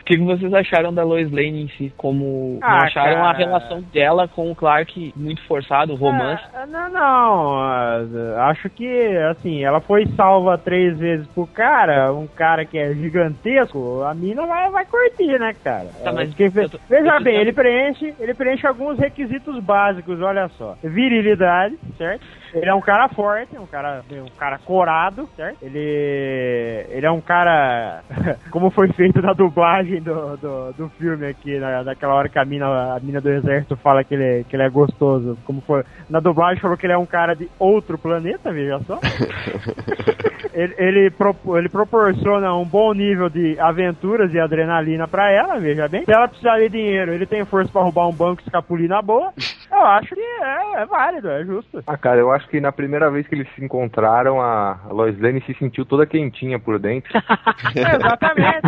O 0.01 0.05
que, 0.05 0.17
vocês 0.17 0.53
acharam 0.53 0.93
da 0.93 1.03
Lois 1.03 1.31
Lane 1.31 1.63
em 1.63 1.67
si? 1.69 1.93
Como 1.95 2.59
Ah, 2.61 2.83
acharam 2.83 3.23
a 3.23 3.31
cara. 3.31 3.37
relação 3.37 3.81
dela 3.93 4.27
com 4.27 4.51
o 4.51 4.55
Clark 4.55 5.13
muito 5.15 5.41
forçado, 5.47 5.93
o 5.93 5.95
romance? 6.17 6.43
Ah, 6.53 6.65
não, 6.67 6.89
não. 6.91 7.59
ah, 7.59 8.47
Acho 8.49 8.69
que, 8.69 9.17
assim, 9.31 9.63
ela 9.63 9.79
foi 9.81 10.05
salva 10.15 10.57
três 10.57 10.97
vezes 10.97 11.27
pro 11.27 11.47
cara, 11.47 12.13
um 12.13 12.27
cara 12.27 12.65
que 12.65 12.77
é 12.77 12.93
gigantesco, 12.93 14.01
a 14.03 14.13
mina 14.13 14.45
vai, 14.45 14.69
vai 14.71 14.85
curtir, 14.85 15.39
né, 15.39 15.53
cara? 15.63 15.89
Tá, 16.03 16.11
mas 16.11 16.29
Porque, 16.29 16.51
eu 16.59 16.69
tô- 16.69 16.79
veja 16.89 17.19
bem, 17.19 17.35
ele 17.37 17.53
preenche, 17.53 18.15
ele 18.19 18.33
preenche 18.33 18.65
alguns 18.67 18.97
requisitos 18.99 19.59
básicos, 19.59 20.19
olha 20.21 20.47
só. 20.49 20.75
Virilidade, 20.83 21.77
certo? 21.97 22.25
Ele 22.53 22.69
é 22.69 22.73
um 22.73 22.81
cara 22.81 23.09
forte, 23.09 23.57
um 23.57 23.65
cara, 23.65 24.03
um 24.11 24.37
cara 24.37 24.59
corado, 24.59 25.27
certo? 25.35 25.57
Ele, 25.61 26.85
ele 26.89 27.05
é 27.05 27.11
um 27.11 27.19
cara, 27.21 28.01
como 28.51 28.69
foi 28.69 28.87
feito 28.89 29.21
na 29.21 29.33
dublagem 29.33 30.01
do, 30.01 30.37
do, 30.37 30.73
do 30.73 30.89
filme 30.89 31.25
aqui, 31.27 31.57
na, 31.57 31.83
naquela 31.83 32.13
hora 32.13 32.29
que 32.29 32.37
a 32.37 32.45
mina, 32.45 32.95
a 32.95 32.99
mina 32.99 33.19
do 33.19 33.29
exército 33.29 33.75
fala 33.77 34.03
que 34.03 34.13
ele, 34.13 34.43
que 34.45 34.55
ele 34.55 34.63
é 34.63 34.69
gostoso. 34.69 35.37
Como 35.45 35.61
foi, 35.61 35.83
na 36.09 36.19
dublagem 36.19 36.61
falou 36.61 36.77
que 36.77 36.85
ele 36.85 36.93
é 36.93 36.97
um 36.97 37.05
cara 37.05 37.33
de 37.35 37.49
outro 37.57 37.97
planeta, 37.97 38.51
veja 38.53 38.79
só. 38.81 38.99
ele, 40.53 40.75
ele, 40.77 41.09
propo- 41.11 41.57
ele 41.57 41.69
proporciona 41.69 42.53
um 42.55 42.65
bom 42.65 42.93
nível 42.93 43.29
de 43.29 43.59
aventuras 43.59 44.31
e 44.33 44.39
adrenalina 44.39 45.07
pra 45.07 45.31
ela, 45.31 45.59
veja 45.59 45.87
bem. 45.87 46.05
Se 46.05 46.11
ela 46.13 46.27
precisar 46.27 46.59
de 46.59 46.69
dinheiro, 46.69 47.13
ele 47.13 47.25
tem 47.25 47.43
força 47.45 47.71
pra 47.71 47.81
roubar 47.81 48.07
um 48.07 48.13
banco 48.13 48.41
e 48.41 48.45
escapulir 48.45 48.87
na 48.89 49.01
boa. 49.01 49.33
Eu 49.71 49.81
acho 49.85 50.13
que 50.13 50.21
é, 50.21 50.81
é 50.81 50.85
válido, 50.85 51.29
é 51.29 51.43
justo. 51.43 51.83
Ah, 51.87 51.97
cara, 51.97 52.19
eu 52.19 52.31
acho 52.31 52.42
que 52.47 52.59
na 52.61 52.71
primeira 52.71 53.09
vez 53.09 53.27
que 53.27 53.35
eles 53.35 53.47
se 53.55 53.63
encontraram, 53.63 54.41
a 54.41 54.79
Lois 54.89 55.19
Lane 55.19 55.41
se 55.45 55.53
sentiu 55.55 55.85
toda 55.85 56.05
quentinha 56.05 56.59
por 56.59 56.79
dentro. 56.79 57.11
exatamente. 57.75 58.67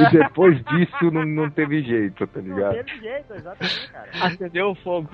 E 0.00 0.10
depois 0.18 0.62
disso 0.64 1.10
não, 1.10 1.24
não 1.24 1.50
teve 1.50 1.82
jeito, 1.82 2.26
tá 2.26 2.40
Não 2.40 2.54
ligado? 2.54 2.74
teve 2.74 3.00
jeito, 3.00 3.34
exatamente, 3.34 3.90
cara. 3.92 4.08
Acendeu 4.22 4.70
o 4.70 4.74
fogo. 4.76 5.08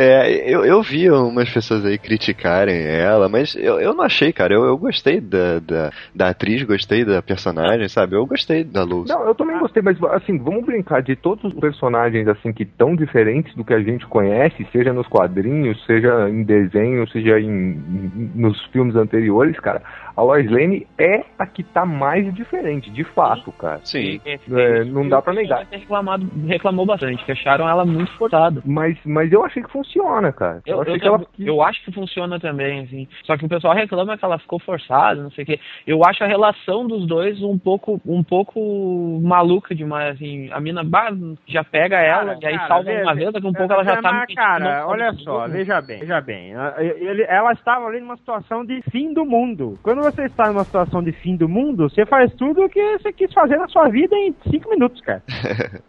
É, 0.00 0.48
eu, 0.48 0.64
eu 0.64 0.80
vi 0.80 1.10
umas 1.10 1.50
pessoas 1.50 1.84
aí 1.84 1.98
criticarem 1.98 2.86
ela, 2.86 3.28
mas 3.28 3.56
eu, 3.56 3.80
eu 3.80 3.92
não 3.92 4.04
achei, 4.04 4.32
cara. 4.32 4.54
Eu, 4.54 4.64
eu 4.64 4.78
gostei 4.78 5.20
da, 5.20 5.58
da, 5.58 5.90
da 6.14 6.28
atriz, 6.28 6.62
gostei 6.62 7.04
da 7.04 7.20
personagem, 7.20 7.88
sabe? 7.88 8.14
Eu 8.14 8.24
gostei 8.24 8.62
da 8.62 8.84
Luz. 8.84 9.08
Não, 9.10 9.26
eu 9.26 9.34
também 9.34 9.58
gostei, 9.58 9.82
mas 9.82 10.00
assim, 10.12 10.38
vamos 10.38 10.64
brincar 10.64 11.02
de 11.02 11.16
todos 11.16 11.42
os 11.42 11.58
personagens 11.58 12.28
assim 12.28 12.52
que 12.52 12.64
tão 12.64 12.94
diferentes 12.94 13.52
do 13.56 13.64
que 13.64 13.74
a 13.74 13.80
gente 13.80 14.06
conhece, 14.06 14.64
seja 14.70 14.92
nos 14.92 15.08
quadrinhos, 15.08 15.84
seja 15.84 16.28
em 16.30 16.44
desenho, 16.44 17.08
seja 17.08 17.40
em, 17.40 17.48
em- 17.48 18.30
nos 18.36 18.62
filmes 18.66 18.94
anteriores, 18.94 19.58
cara. 19.58 19.82
A 20.18 20.22
Lois 20.22 20.50
Lane 20.50 20.84
é 20.98 21.22
a 21.38 21.46
que 21.46 21.62
tá 21.62 21.86
mais 21.86 22.34
diferente, 22.34 22.90
de 22.90 23.04
fato, 23.04 23.52
cara. 23.52 23.78
Sim. 23.84 24.20
É, 24.26 24.82
não 24.82 25.08
dá 25.08 25.22
pra 25.22 25.32
negar. 25.32 25.64
Reclamado, 25.70 26.26
reclamou 26.44 26.84
bastante, 26.84 27.24
que 27.24 27.30
acharam 27.30 27.68
ela 27.68 27.84
muito 27.86 28.10
forçada. 28.18 28.60
Mas, 28.66 28.98
mas 29.06 29.30
eu 29.32 29.44
achei 29.44 29.62
que 29.62 29.70
funciona, 29.70 30.32
cara. 30.32 30.60
Eu, 30.66 30.74
Eu, 30.74 30.82
achei 30.82 30.94
eu, 30.96 30.98
que 31.00 31.06
ela. 31.06 31.26
eu 31.38 31.62
acho 31.62 31.84
que 31.84 31.92
funciona 31.92 32.40
também, 32.40 32.80
assim. 32.80 33.06
Só 33.22 33.36
que 33.36 33.46
o 33.46 33.48
pessoal 33.48 33.74
reclama 33.76 34.18
que 34.18 34.24
ela 34.24 34.40
ficou 34.40 34.58
forçada, 34.58 35.22
não 35.22 35.30
sei 35.30 35.44
o 35.44 35.46
quê. 35.46 35.60
Eu 35.86 36.04
acho 36.04 36.24
a 36.24 36.26
relação 36.26 36.84
dos 36.88 37.06
dois 37.06 37.40
um 37.40 37.56
pouco, 37.56 38.00
um 38.04 38.24
pouco 38.24 39.20
maluca 39.22 39.72
demais, 39.72 40.16
assim. 40.16 40.50
A 40.52 40.58
mina 40.60 40.82
bah, 40.82 41.12
já 41.46 41.62
pega 41.62 41.96
ela 41.96 42.34
Cara, 42.34 42.38
e 42.42 42.46
aí 42.46 42.56
cara, 42.56 42.66
salva 42.68 42.84
veja- 42.90 43.02
uma 43.04 43.14
vez, 43.14 43.32
daqui 43.32 43.46
a 43.46 43.50
um 43.50 43.52
pouco 43.52 43.72
ela 43.72 43.84
já 43.84 44.02
tá 44.02 44.26
cara, 44.34 44.84
olha 44.88 45.12
só, 45.12 45.46
veja 45.46 45.80
bem, 45.80 46.00
veja 46.00 46.20
bem. 46.20 46.54
Ele- 46.76 47.22
ela 47.22 47.52
estava 47.52 47.86
ali 47.86 48.00
numa 48.00 48.16
situação 48.16 48.64
de 48.64 48.82
fim 48.90 49.14
do 49.14 49.24
mundo. 49.24 49.78
Quando 49.80 50.07
você 50.12 50.24
está 50.24 50.48
numa 50.48 50.64
situação 50.64 51.02
de 51.02 51.12
fim 51.12 51.36
do 51.36 51.48
mundo, 51.48 51.88
você 51.88 52.04
faz 52.06 52.32
tudo 52.34 52.64
o 52.64 52.68
que 52.68 52.98
você 52.98 53.12
quis 53.12 53.32
fazer 53.32 53.56
na 53.56 53.68
sua 53.68 53.88
vida 53.88 54.14
em 54.16 54.34
cinco 54.50 54.70
minutos, 54.70 55.00
cara. 55.02 55.22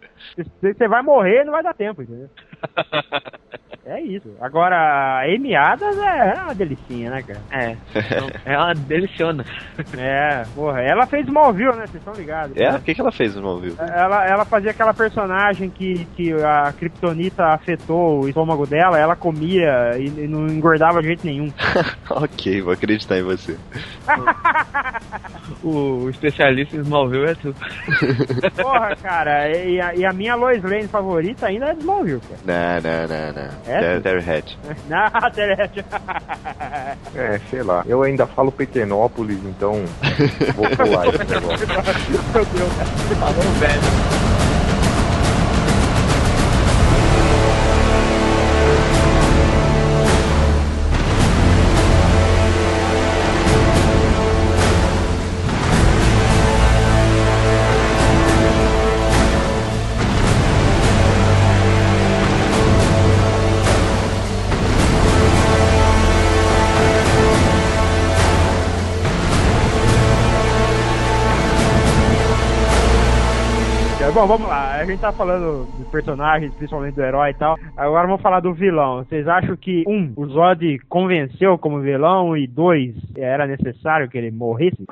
Você 0.60 0.86
vai 0.86 1.02
morrer, 1.02 1.44
não 1.44 1.52
vai 1.52 1.62
dar 1.62 1.72
tempo, 1.74 2.02
entendeu? 2.02 2.28
É 3.90 4.00
isso. 4.00 4.28
Agora, 4.40 4.76
a 4.76 5.24
Amy 5.24 5.56
Adams 5.56 5.98
é 5.98 6.34
uma 6.44 6.54
delicinha, 6.54 7.10
né, 7.10 7.22
cara? 7.22 7.40
É, 7.50 7.76
então, 7.92 8.30
ela 8.44 8.72
deliciona. 8.72 9.44
É, 9.98 10.44
porra. 10.54 10.80
Ela 10.80 11.06
fez 11.06 11.26
Smallville, 11.26 11.74
né? 11.76 11.86
Vocês 11.86 11.96
estão 11.96 12.14
ligados? 12.14 12.56
É? 12.56 12.70
O 12.70 12.80
que, 12.80 12.94
que 12.94 13.00
ela 13.00 13.10
fez 13.10 13.34
no 13.34 13.40
Smallville? 13.40 13.76
Ela, 13.80 14.26
ela 14.26 14.44
fazia 14.44 14.70
aquela 14.70 14.94
personagem 14.94 15.68
que, 15.70 16.04
que 16.14 16.32
a 16.34 16.72
Kryptonita 16.72 17.46
afetou 17.46 18.20
o 18.20 18.28
estômago 18.28 18.64
dela, 18.64 18.96
ela 18.96 19.16
comia 19.16 19.98
e, 19.98 20.06
e 20.06 20.28
não 20.28 20.46
engordava 20.46 21.00
de 21.00 21.08
jeito 21.08 21.26
nenhum. 21.26 21.52
ok, 22.10 22.62
vou 22.62 22.72
acreditar 22.72 23.18
em 23.18 23.22
você. 23.22 23.58
O 25.64 26.08
especialista 26.08 26.76
em 26.76 26.80
Smallville 26.80 27.30
é 27.30 27.34
tu. 27.34 27.54
Porra, 28.56 28.94
cara, 28.96 29.48
e 29.50 29.80
a, 29.80 29.94
e 29.94 30.04
a 30.04 30.12
minha 30.12 30.36
Lois 30.36 30.62
Lane 30.62 30.86
favorita 30.86 31.46
ainda 31.46 31.70
é 31.70 31.74
Smallville, 31.74 32.20
cara. 32.20 32.40
Não, 32.50 32.80
não, 32.80 33.06
não, 33.08 33.32
não. 33.32 33.50
É? 33.72 33.80
Terry- 33.80 34.00
Terry 34.00 34.38
Hatch. 34.38 34.54
Na 34.88 35.10
Terete. 35.30 35.84
É, 37.14 37.40
sei 37.50 37.62
lá. 37.62 37.84
Eu 37.86 38.02
ainda 38.02 38.26
falo 38.26 38.50
Pequenópolis, 38.50 39.38
então 39.44 39.84
vou 40.56 40.68
pular 40.70 41.06
esse 41.08 41.24
negócio. 41.32 41.66
Meu 42.32 42.44
Deus, 42.46 42.72
cara. 42.76 42.90
Falou, 43.20 43.52
velho. 43.60 44.39
Bom, 74.12 74.26
vamos 74.26 74.48
lá. 74.48 74.72
A 74.72 74.84
gente 74.84 75.00
tá 75.00 75.12
falando 75.12 75.68
de 75.78 75.84
personagens, 75.84 76.52
principalmente 76.54 76.96
do 76.96 77.02
herói 77.02 77.30
e 77.30 77.34
tal. 77.34 77.56
Agora 77.76 78.08
vamos 78.08 78.20
falar 78.20 78.40
do 78.40 78.52
vilão. 78.52 79.04
Vocês 79.04 79.28
acham 79.28 79.56
que, 79.56 79.84
um, 79.86 80.12
o 80.16 80.26
Zod 80.26 80.80
convenceu 80.88 81.56
como 81.56 81.80
vilão 81.80 82.36
e, 82.36 82.48
dois, 82.48 82.92
era 83.16 83.46
necessário 83.46 84.08
que 84.08 84.18
ele 84.18 84.32
morresse? 84.32 84.84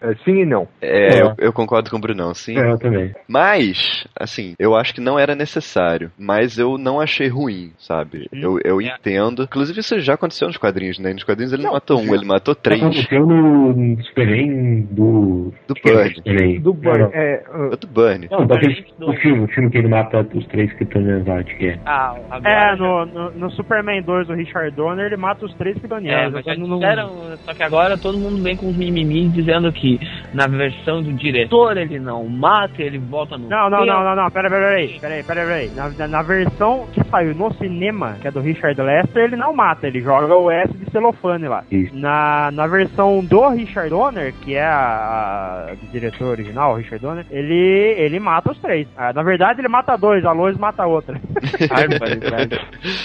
É, 0.00 0.14
sim 0.24 0.42
e 0.42 0.44
não. 0.46 0.66
É, 0.80 1.20
eu, 1.22 1.34
eu 1.38 1.52
concordo 1.52 1.90
com 1.90 1.96
o 1.96 2.00
Brunão, 2.00 2.32
sim. 2.34 2.56
É, 2.58 2.70
eu 2.70 2.78
também. 2.78 3.12
Mas, 3.28 4.06
assim, 4.18 4.54
eu 4.58 4.74
acho 4.76 4.94
que 4.94 5.00
não 5.00 5.18
era 5.18 5.34
necessário. 5.34 6.10
Mas 6.18 6.58
eu 6.58 6.78
não 6.78 7.00
achei 7.00 7.28
ruim, 7.28 7.72
sabe? 7.78 8.28
Eu, 8.32 8.58
eu 8.64 8.80
entendo. 8.80 9.42
Inclusive, 9.42 9.80
isso 9.80 9.98
já 10.00 10.14
aconteceu 10.14 10.46
nos 10.48 10.56
quadrinhos, 10.56 10.98
né? 10.98 11.12
Nos 11.12 11.24
quadrinhos 11.24 11.52
ele 11.52 11.62
não 11.64 11.72
matou 11.72 11.98
um, 12.00 12.14
ele 12.14 12.24
matou 12.24 12.54
três. 12.54 12.80
Aconteceu 12.82 13.26
no, 13.26 13.72
no 13.74 14.02
Superman 14.04 14.82
do. 14.90 15.52
Do 15.66 15.74
que 15.74 15.88
é 15.90 15.92
Burn. 16.24 16.58
Do 16.60 16.74
Burn. 16.74 16.98
Não, 17.02 17.10
É, 17.12 17.42
O 17.72 17.76
do 17.76 17.86
Burn. 17.86 18.28
Não, 18.30 18.46
daquele 18.46 18.86
Do- 18.98 19.10
o 19.10 19.14
filme, 19.14 19.44
o 19.44 19.48
filme 19.48 19.70
que 19.70 19.78
ele 19.78 19.88
mata 19.88 20.26
os 20.34 20.46
três 20.46 20.72
Kryptonianos, 20.74 21.28
acho 21.28 21.56
que 21.56 21.66
é. 21.68 21.78
Ah, 21.84 22.14
agora 22.30 22.52
É, 22.72 22.76
já- 22.76 22.76
no, 22.76 23.06
no, 23.06 23.30
no 23.32 23.50
Superman 23.52 24.02
2 24.02 24.26
do 24.28 24.34
Richard 24.34 24.74
Donner, 24.76 25.06
ele 25.06 25.16
mata 25.16 25.44
os 25.44 25.54
três 25.54 25.76
É, 25.76 25.80
Kryptonianos. 25.80 26.32
mas 26.34 26.44
já 26.44 26.54
Então, 26.54 26.66
não- 26.68 27.38
só 27.44 27.54
que 27.54 27.62
agora 27.62 27.96
todo 27.98 28.18
mundo 28.18 28.42
vem 28.42 28.56
com 28.56 28.68
uns 28.68 28.76
mimimi 28.76 29.28
dizendo 29.28 29.67
que 29.72 29.98
na 30.32 30.46
versão 30.46 31.02
do 31.02 31.12
diretor 31.12 31.76
ele 31.76 31.98
não 31.98 32.26
mata, 32.28 32.82
ele 32.82 32.98
volta 32.98 33.36
no. 33.36 33.48
Não, 33.48 33.70
não, 33.70 33.84
não, 33.84 34.04
não, 34.04 34.16
não, 34.16 34.30
pera, 34.30 34.48
pera, 34.48 34.68
peraí, 34.68 34.98
peraí, 35.00 35.22
peraí, 35.22 35.46
peraí. 35.46 35.70
Na, 35.74 35.88
na, 35.90 36.08
na 36.08 36.22
versão 36.22 36.86
que 36.92 37.02
saiu 37.04 37.34
no 37.34 37.52
cinema, 37.54 38.16
que 38.20 38.28
é 38.28 38.30
do 38.30 38.40
Richard 38.40 38.80
Lester, 38.80 39.24
ele 39.24 39.36
não 39.36 39.54
mata, 39.54 39.86
ele 39.86 40.00
joga 40.00 40.34
o 40.34 40.50
S 40.50 40.72
de 40.76 40.90
celofane 40.90 41.48
lá. 41.48 41.64
Isso. 41.70 41.94
Na, 41.96 42.50
na 42.52 42.66
versão 42.66 43.24
do 43.24 43.48
Richard 43.48 43.90
Donner, 43.90 44.34
que 44.42 44.54
é 44.54 44.64
a, 44.64 45.68
a 45.70 45.74
do 45.74 45.90
diretor 45.90 46.28
original, 46.28 46.72
o 46.72 46.76
Richard 46.76 47.02
Donner, 47.02 47.26
ele, 47.30 47.94
ele 47.98 48.18
mata 48.20 48.52
os 48.52 48.58
três. 48.58 48.86
Ah, 48.96 49.12
na 49.12 49.22
verdade, 49.22 49.60
ele 49.60 49.68
mata 49.68 49.96
dois, 49.96 50.24
a 50.24 50.32
Lois 50.32 50.56
mata 50.56 50.82
a 50.82 50.86
outra. 50.86 51.20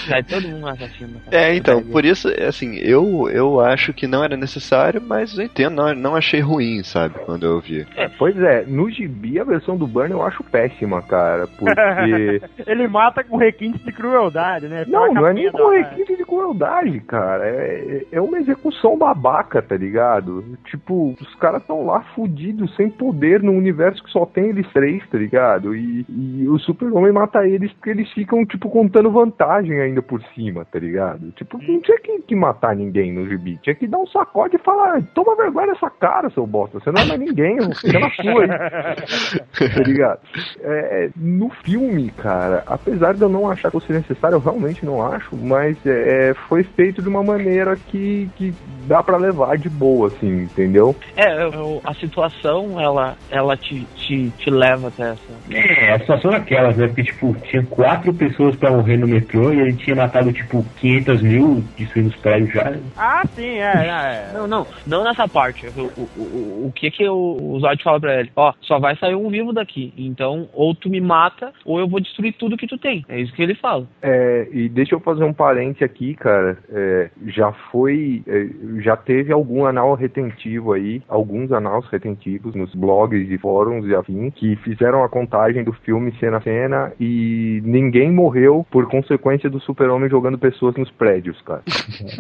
Sai 0.08 0.23
todo 0.23 0.47
mundo 0.47 0.67
assassino. 0.67 1.21
É, 1.32 1.56
então, 1.56 1.82
por 1.84 2.06
isso, 2.06 2.28
assim, 2.47 2.76
eu, 2.78 3.30
eu 3.30 3.60
acho 3.60 3.93
que 3.93 4.08
não 4.08 4.23
era 4.23 4.38
necessário, 4.38 5.02
mas 5.02 5.38
eu 5.38 5.45
entendo, 5.45 5.76
não, 5.76 5.93
não 5.93 6.15
achei 6.15 6.39
ruim, 6.39 6.52
sabe, 6.83 7.15
quando 7.25 7.45
eu 7.45 7.59
vi. 7.59 7.85
é, 7.95 8.09
pois 8.09 8.37
é, 8.37 8.65
no 8.65 8.89
gibi 8.89 9.39
a 9.39 9.43
versão 9.43 9.77
do 9.77 9.87
Burn 9.87 10.11
eu 10.11 10.21
acho 10.21 10.43
péssima, 10.43 11.01
cara. 11.01 11.47
Porque. 11.47 12.41
ele 12.65 12.87
mata 12.87 13.23
com 13.23 13.37
requintes 13.37 13.83
de 13.83 13.91
crueldade, 13.91 14.67
né? 14.67 14.85
Não, 14.87 15.13
não 15.13 15.27
é 15.27 15.33
nem 15.33 15.51
com 15.51 15.69
lá. 15.69 15.77
requinte 15.77 16.15
de 16.15 16.25
crueldade, 16.25 16.99
cara. 17.01 17.45
É, 17.45 18.05
é 18.11 18.21
uma 18.21 18.37
execução 18.37 18.97
babaca, 18.97 19.61
tá 19.61 19.75
ligado? 19.75 20.43
Tipo, 20.65 21.15
os 21.19 21.35
caras 21.35 21.61
estão 21.61 21.85
lá 21.85 22.01
fudidos, 22.15 22.75
sem 22.75 22.89
poder, 22.89 23.41
num 23.41 23.57
universo 23.57 24.03
que 24.03 24.11
só 24.11 24.25
tem 24.25 24.49
eles 24.49 24.67
três, 24.71 25.07
tá 25.09 25.17
ligado? 25.17 25.75
E, 25.75 26.05
e 26.09 26.47
o 26.47 26.57
Super-Homem 26.59 27.11
mata 27.11 27.47
eles 27.47 27.71
porque 27.73 27.89
eles 27.89 28.11
ficam, 28.11 28.45
tipo, 28.45 28.69
contando 28.69 29.11
vantagem 29.11 29.79
ainda 29.79 30.01
por 30.01 30.21
cima, 30.33 30.65
tá 30.65 30.79
ligado? 30.79 31.31
Tipo, 31.31 31.57
não 31.57 31.79
tinha 31.81 31.99
que, 31.99 32.19
que 32.21 32.35
matar 32.35 32.75
ninguém 32.75 33.11
no 33.13 33.27
gibi. 33.27 33.57
Tinha 33.61 33.75
que 33.75 33.87
dar 33.87 33.97
um 33.97 34.07
sacode 34.07 34.55
e 34.55 34.59
falar: 34.59 35.01
toma 35.13 35.35
vergonha 35.35 35.67
nessa 35.67 35.89
cara, 35.89 36.29
seu 36.29 36.42
bosta. 36.47 36.79
Você 36.79 36.91
não 36.91 37.01
é 37.01 37.06
mais 37.06 37.19
ninguém, 37.19 37.58
ficar 37.75 37.99
na 37.99 38.10
sua 38.12 38.41
aí 38.43 38.47
tá 39.73 39.82
ligado? 39.84 40.19
É, 40.62 41.06
é, 41.06 41.10
no 41.15 41.49
filme, 41.65 42.10
cara, 42.12 42.63
apesar 42.67 43.13
de 43.13 43.21
eu 43.21 43.29
não 43.29 43.49
achar 43.49 43.69
que 43.71 43.79
fosse 43.79 43.91
necessário, 43.93 44.36
eu 44.36 44.39
realmente 44.41 44.86
não 44.86 45.01
acho, 45.06 45.36
mas 45.36 45.77
é, 45.86 46.29
é, 46.29 46.34
foi 46.47 46.63
feito 46.63 47.01
de 47.01 47.08
uma 47.10 47.23
maneira 47.23 47.75
que, 47.75 48.29
que 48.36 48.53
dá 48.88 49.01
pra 49.03 49.17
levar 49.17 49.58
de 49.58 49.69
boa, 49.69 50.08
assim, 50.10 50.43
entendeu? 50.43 50.95
É, 51.15 51.43
eu- 51.43 51.82
a 51.84 51.93
situação 51.95 52.79
ela, 52.79 53.15
ela 53.29 53.56
te, 53.58 53.86
te, 53.95 54.29
te 54.38 54.49
leva 54.49 54.88
até 54.88 55.12
essa. 55.12 55.34
É, 55.51 55.93
a 55.93 55.99
situação 55.99 56.32
é 56.32 56.38
aquelas, 56.38 56.75
né? 56.77 56.88
Porque, 56.88 57.03
tipo, 57.03 57.36
tinha 57.49 57.63
quatro 57.65 58.13
pessoas 58.13 58.56
pra 58.56 58.71
morrer 58.71 58.97
no 58.97 59.08
metrô 59.08 59.51
e 59.53 59.60
ele 59.60 59.73
tinha 59.77 59.95
matado, 59.95 60.32
tipo, 60.32 60.63
500 60.79 61.21
mil 61.21 61.63
destruindo 61.77 62.10
os 62.10 62.15
prédios 62.17 62.51
já. 62.53 62.73
Ah, 62.97 63.21
sim, 63.36 63.60
é, 63.60 63.88
é. 63.88 64.32
Não, 64.34 64.47
não, 64.47 64.67
não 64.86 65.03
nessa 65.03 65.27
parte. 65.27 65.67
O, 65.67 66.01
o, 66.01 66.33
o, 66.34 66.67
o 66.67 66.72
que 66.74 66.89
que 66.91 67.08
o, 67.08 67.38
o 67.39 67.60
Zod 67.60 67.82
fala 67.84 68.00
pra 68.00 68.19
ele? 68.19 68.32
Ó, 68.36 68.54
só 68.62 68.80
vai 68.80 68.96
sair 68.98 69.15
um 69.15 69.30
vivo 69.30 69.54
daqui. 69.54 69.93
Então, 69.98 70.50
ou 70.54 70.74
tu 70.74 70.89
me 70.89 71.00
mata, 71.00 71.52
ou 71.65 71.80
eu 71.80 71.88
vou 71.88 72.00
destruir 72.00 72.34
tudo 72.34 72.58
que 72.58 72.67
tu 72.67 72.78
tem. 72.78 73.06
É 73.08 73.19
isso 73.19 73.34
que 73.34 73.43
ele 73.43 73.56
fala. 73.56 73.88
É, 74.02 74.48
e 74.52 74.69
deixa 74.69 74.96
eu 74.96 75.00
fazer 75.00 75.24
um 75.24 75.34
parente 75.34 75.84
aqui, 75.84 76.15
cara. 76.15 76.58
É, 76.69 77.10
já 77.28 77.52
foi. 77.72 78.24
é, 78.28 78.48
já 78.82 78.98
teve 78.98 79.32
algum 79.32 79.65
anal 79.65 79.93
retentivo 79.93 80.74
aí, 80.74 81.02
alguns 81.08 81.52
anais 81.52 81.86
retentivos 81.91 82.56
nos 82.56 82.74
blogs 82.74 83.30
e 83.30 83.38
fóruns 83.38 83.86
e 83.86 83.96
afim, 83.96 84.30
que 84.32 84.56
fizeram 84.58 85.04
a 85.04 85.10
contagem 85.10 85.63
do 85.63 85.74
filme 85.74 86.12
cena 86.19 86.38
a 86.38 86.41
cena 86.41 86.91
e 87.00 87.62
ninguém 87.63 88.12
morreu 88.12 88.65
por 88.72 88.88
consequência 88.88 89.50
do 89.50 89.60
super-homem 89.60 90.10
jogando 90.10 90.38
pessoas 90.38 90.76
nos 90.76 90.89
prédios, 90.91 91.39
cara. 91.41 91.62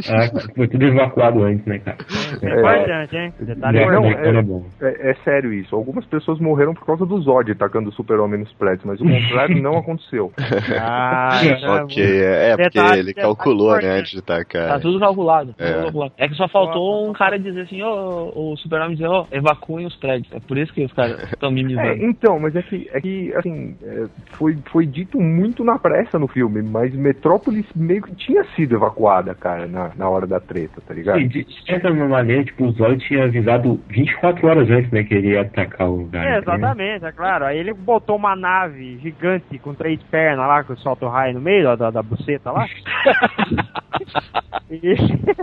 Ah, 0.09 0.29
foi 0.55 0.67
tudo 0.67 0.85
evacuado 0.85 1.43
antes, 1.43 1.65
né, 1.65 1.79
cara? 1.79 1.97
É 2.41 3.17
hein? 3.17 3.33
Detalhe 3.39 3.77
É, 3.77 3.85
não, 3.85 4.02
importante. 4.02 4.02
é, 4.02 4.02
é 4.02 4.02
bom. 4.43 4.65
É, 4.81 5.11
é 5.11 5.13
sério 5.23 5.53
isso. 5.53 5.75
Algumas 5.75 6.05
pessoas 6.05 6.39
morreram 6.39 6.73
por 6.73 6.85
causa 6.85 7.05
do 7.05 7.19
Zod 7.21 7.51
atacando 7.51 7.89
o 7.89 7.93
super-homem 7.93 8.39
nos 8.39 8.51
prédios, 8.53 8.83
mas 8.85 8.99
o 9.01 9.05
contrário 9.05 9.61
não 9.61 9.77
aconteceu. 9.77 10.31
Ah, 10.79 11.39
Ok, 11.83 12.03
é, 12.03 12.49
é 12.51 12.57
porque 12.57 12.69
Detalhe- 12.79 12.99
ele 12.99 13.07
detalhe 13.13 13.27
calculou, 13.27 13.71
né, 13.71 13.77
importante. 13.77 13.99
antes 13.99 14.11
de 14.11 14.21
tacar. 14.21 14.67
Tá 14.69 14.79
tudo 14.79 14.99
calculado. 14.99 15.53
tudo 15.53 15.67
É. 15.67 15.81
calculado. 15.83 16.13
É 16.17 16.27
que 16.27 16.35
só 16.35 16.47
faltou 16.47 17.09
um 17.09 17.13
cara 17.13 17.37
dizer 17.39 17.61
assim, 17.61 17.81
ô, 17.81 18.31
o 18.53 18.57
super-homem 18.57 18.95
dizer, 18.95 19.07
ô, 19.07 19.25
evacuem 19.31 19.85
os 19.85 19.95
prédios. 19.95 20.31
É 20.33 20.39
por 20.39 20.57
isso 20.57 20.73
que 20.73 20.83
os 20.85 20.93
caras 20.93 21.21
estão 21.23 21.49
É, 21.49 21.53
mimizando. 21.53 22.03
então, 22.05 22.39
mas 22.39 22.55
é 22.55 22.61
que, 22.61 22.89
é 22.93 23.01
que 23.01 23.33
assim, 23.35 23.75
é, 23.83 24.05
foi, 24.37 24.57
foi 24.71 24.85
dito 24.85 25.19
muito 25.19 25.63
na 25.63 25.77
pressa 25.77 26.17
no 26.19 26.27
filme, 26.27 26.61
mas 26.61 26.93
Metrópolis 26.93 27.65
meio 27.75 28.01
que 28.01 28.15
tinha 28.15 28.43
sido 28.55 28.75
evacuada, 28.75 29.33
cara, 29.35 29.67
na, 29.67 29.91
na 29.95 30.09
hora 30.09 30.25
da 30.27 30.39
treta, 30.39 30.81
tá 30.85 30.93
ligado? 30.93 31.19
Sim, 31.19 31.27
de 31.27 31.45
certa 31.65 31.91
maneira, 31.91 32.43
tipo, 32.43 32.65
o 32.65 32.71
Zod 32.71 32.97
tinha 33.07 33.25
avisado 33.25 33.79
24 33.89 34.47
horas 34.47 34.69
antes, 34.69 34.91
né, 34.91 35.03
que 35.03 35.13
ele 35.13 35.33
ia 35.33 35.41
atacar 35.41 35.87
o 35.89 35.95
lugar. 35.97 36.25
É, 36.25 36.37
entendeu? 36.37 36.53
exatamente, 36.55 37.05
é 37.05 37.11
claro. 37.11 37.45
Aí 37.45 37.57
ele 37.57 37.73
botou 37.73 38.15
uma 38.15 38.35
nave 38.35 38.97
gigante 38.99 39.57
com 39.59 39.73
três 39.73 40.01
pernas 40.03 40.47
lá, 40.47 40.63
que 40.63 40.75
solta 40.77 41.05
o 41.05 41.09
raio 41.09 41.33
no 41.35 41.41
meio 41.41 41.63
da, 41.63 41.75
da, 41.75 41.91
da 41.91 42.01
buceta 42.03 42.51
lá. 42.51 42.65
e 44.69 44.93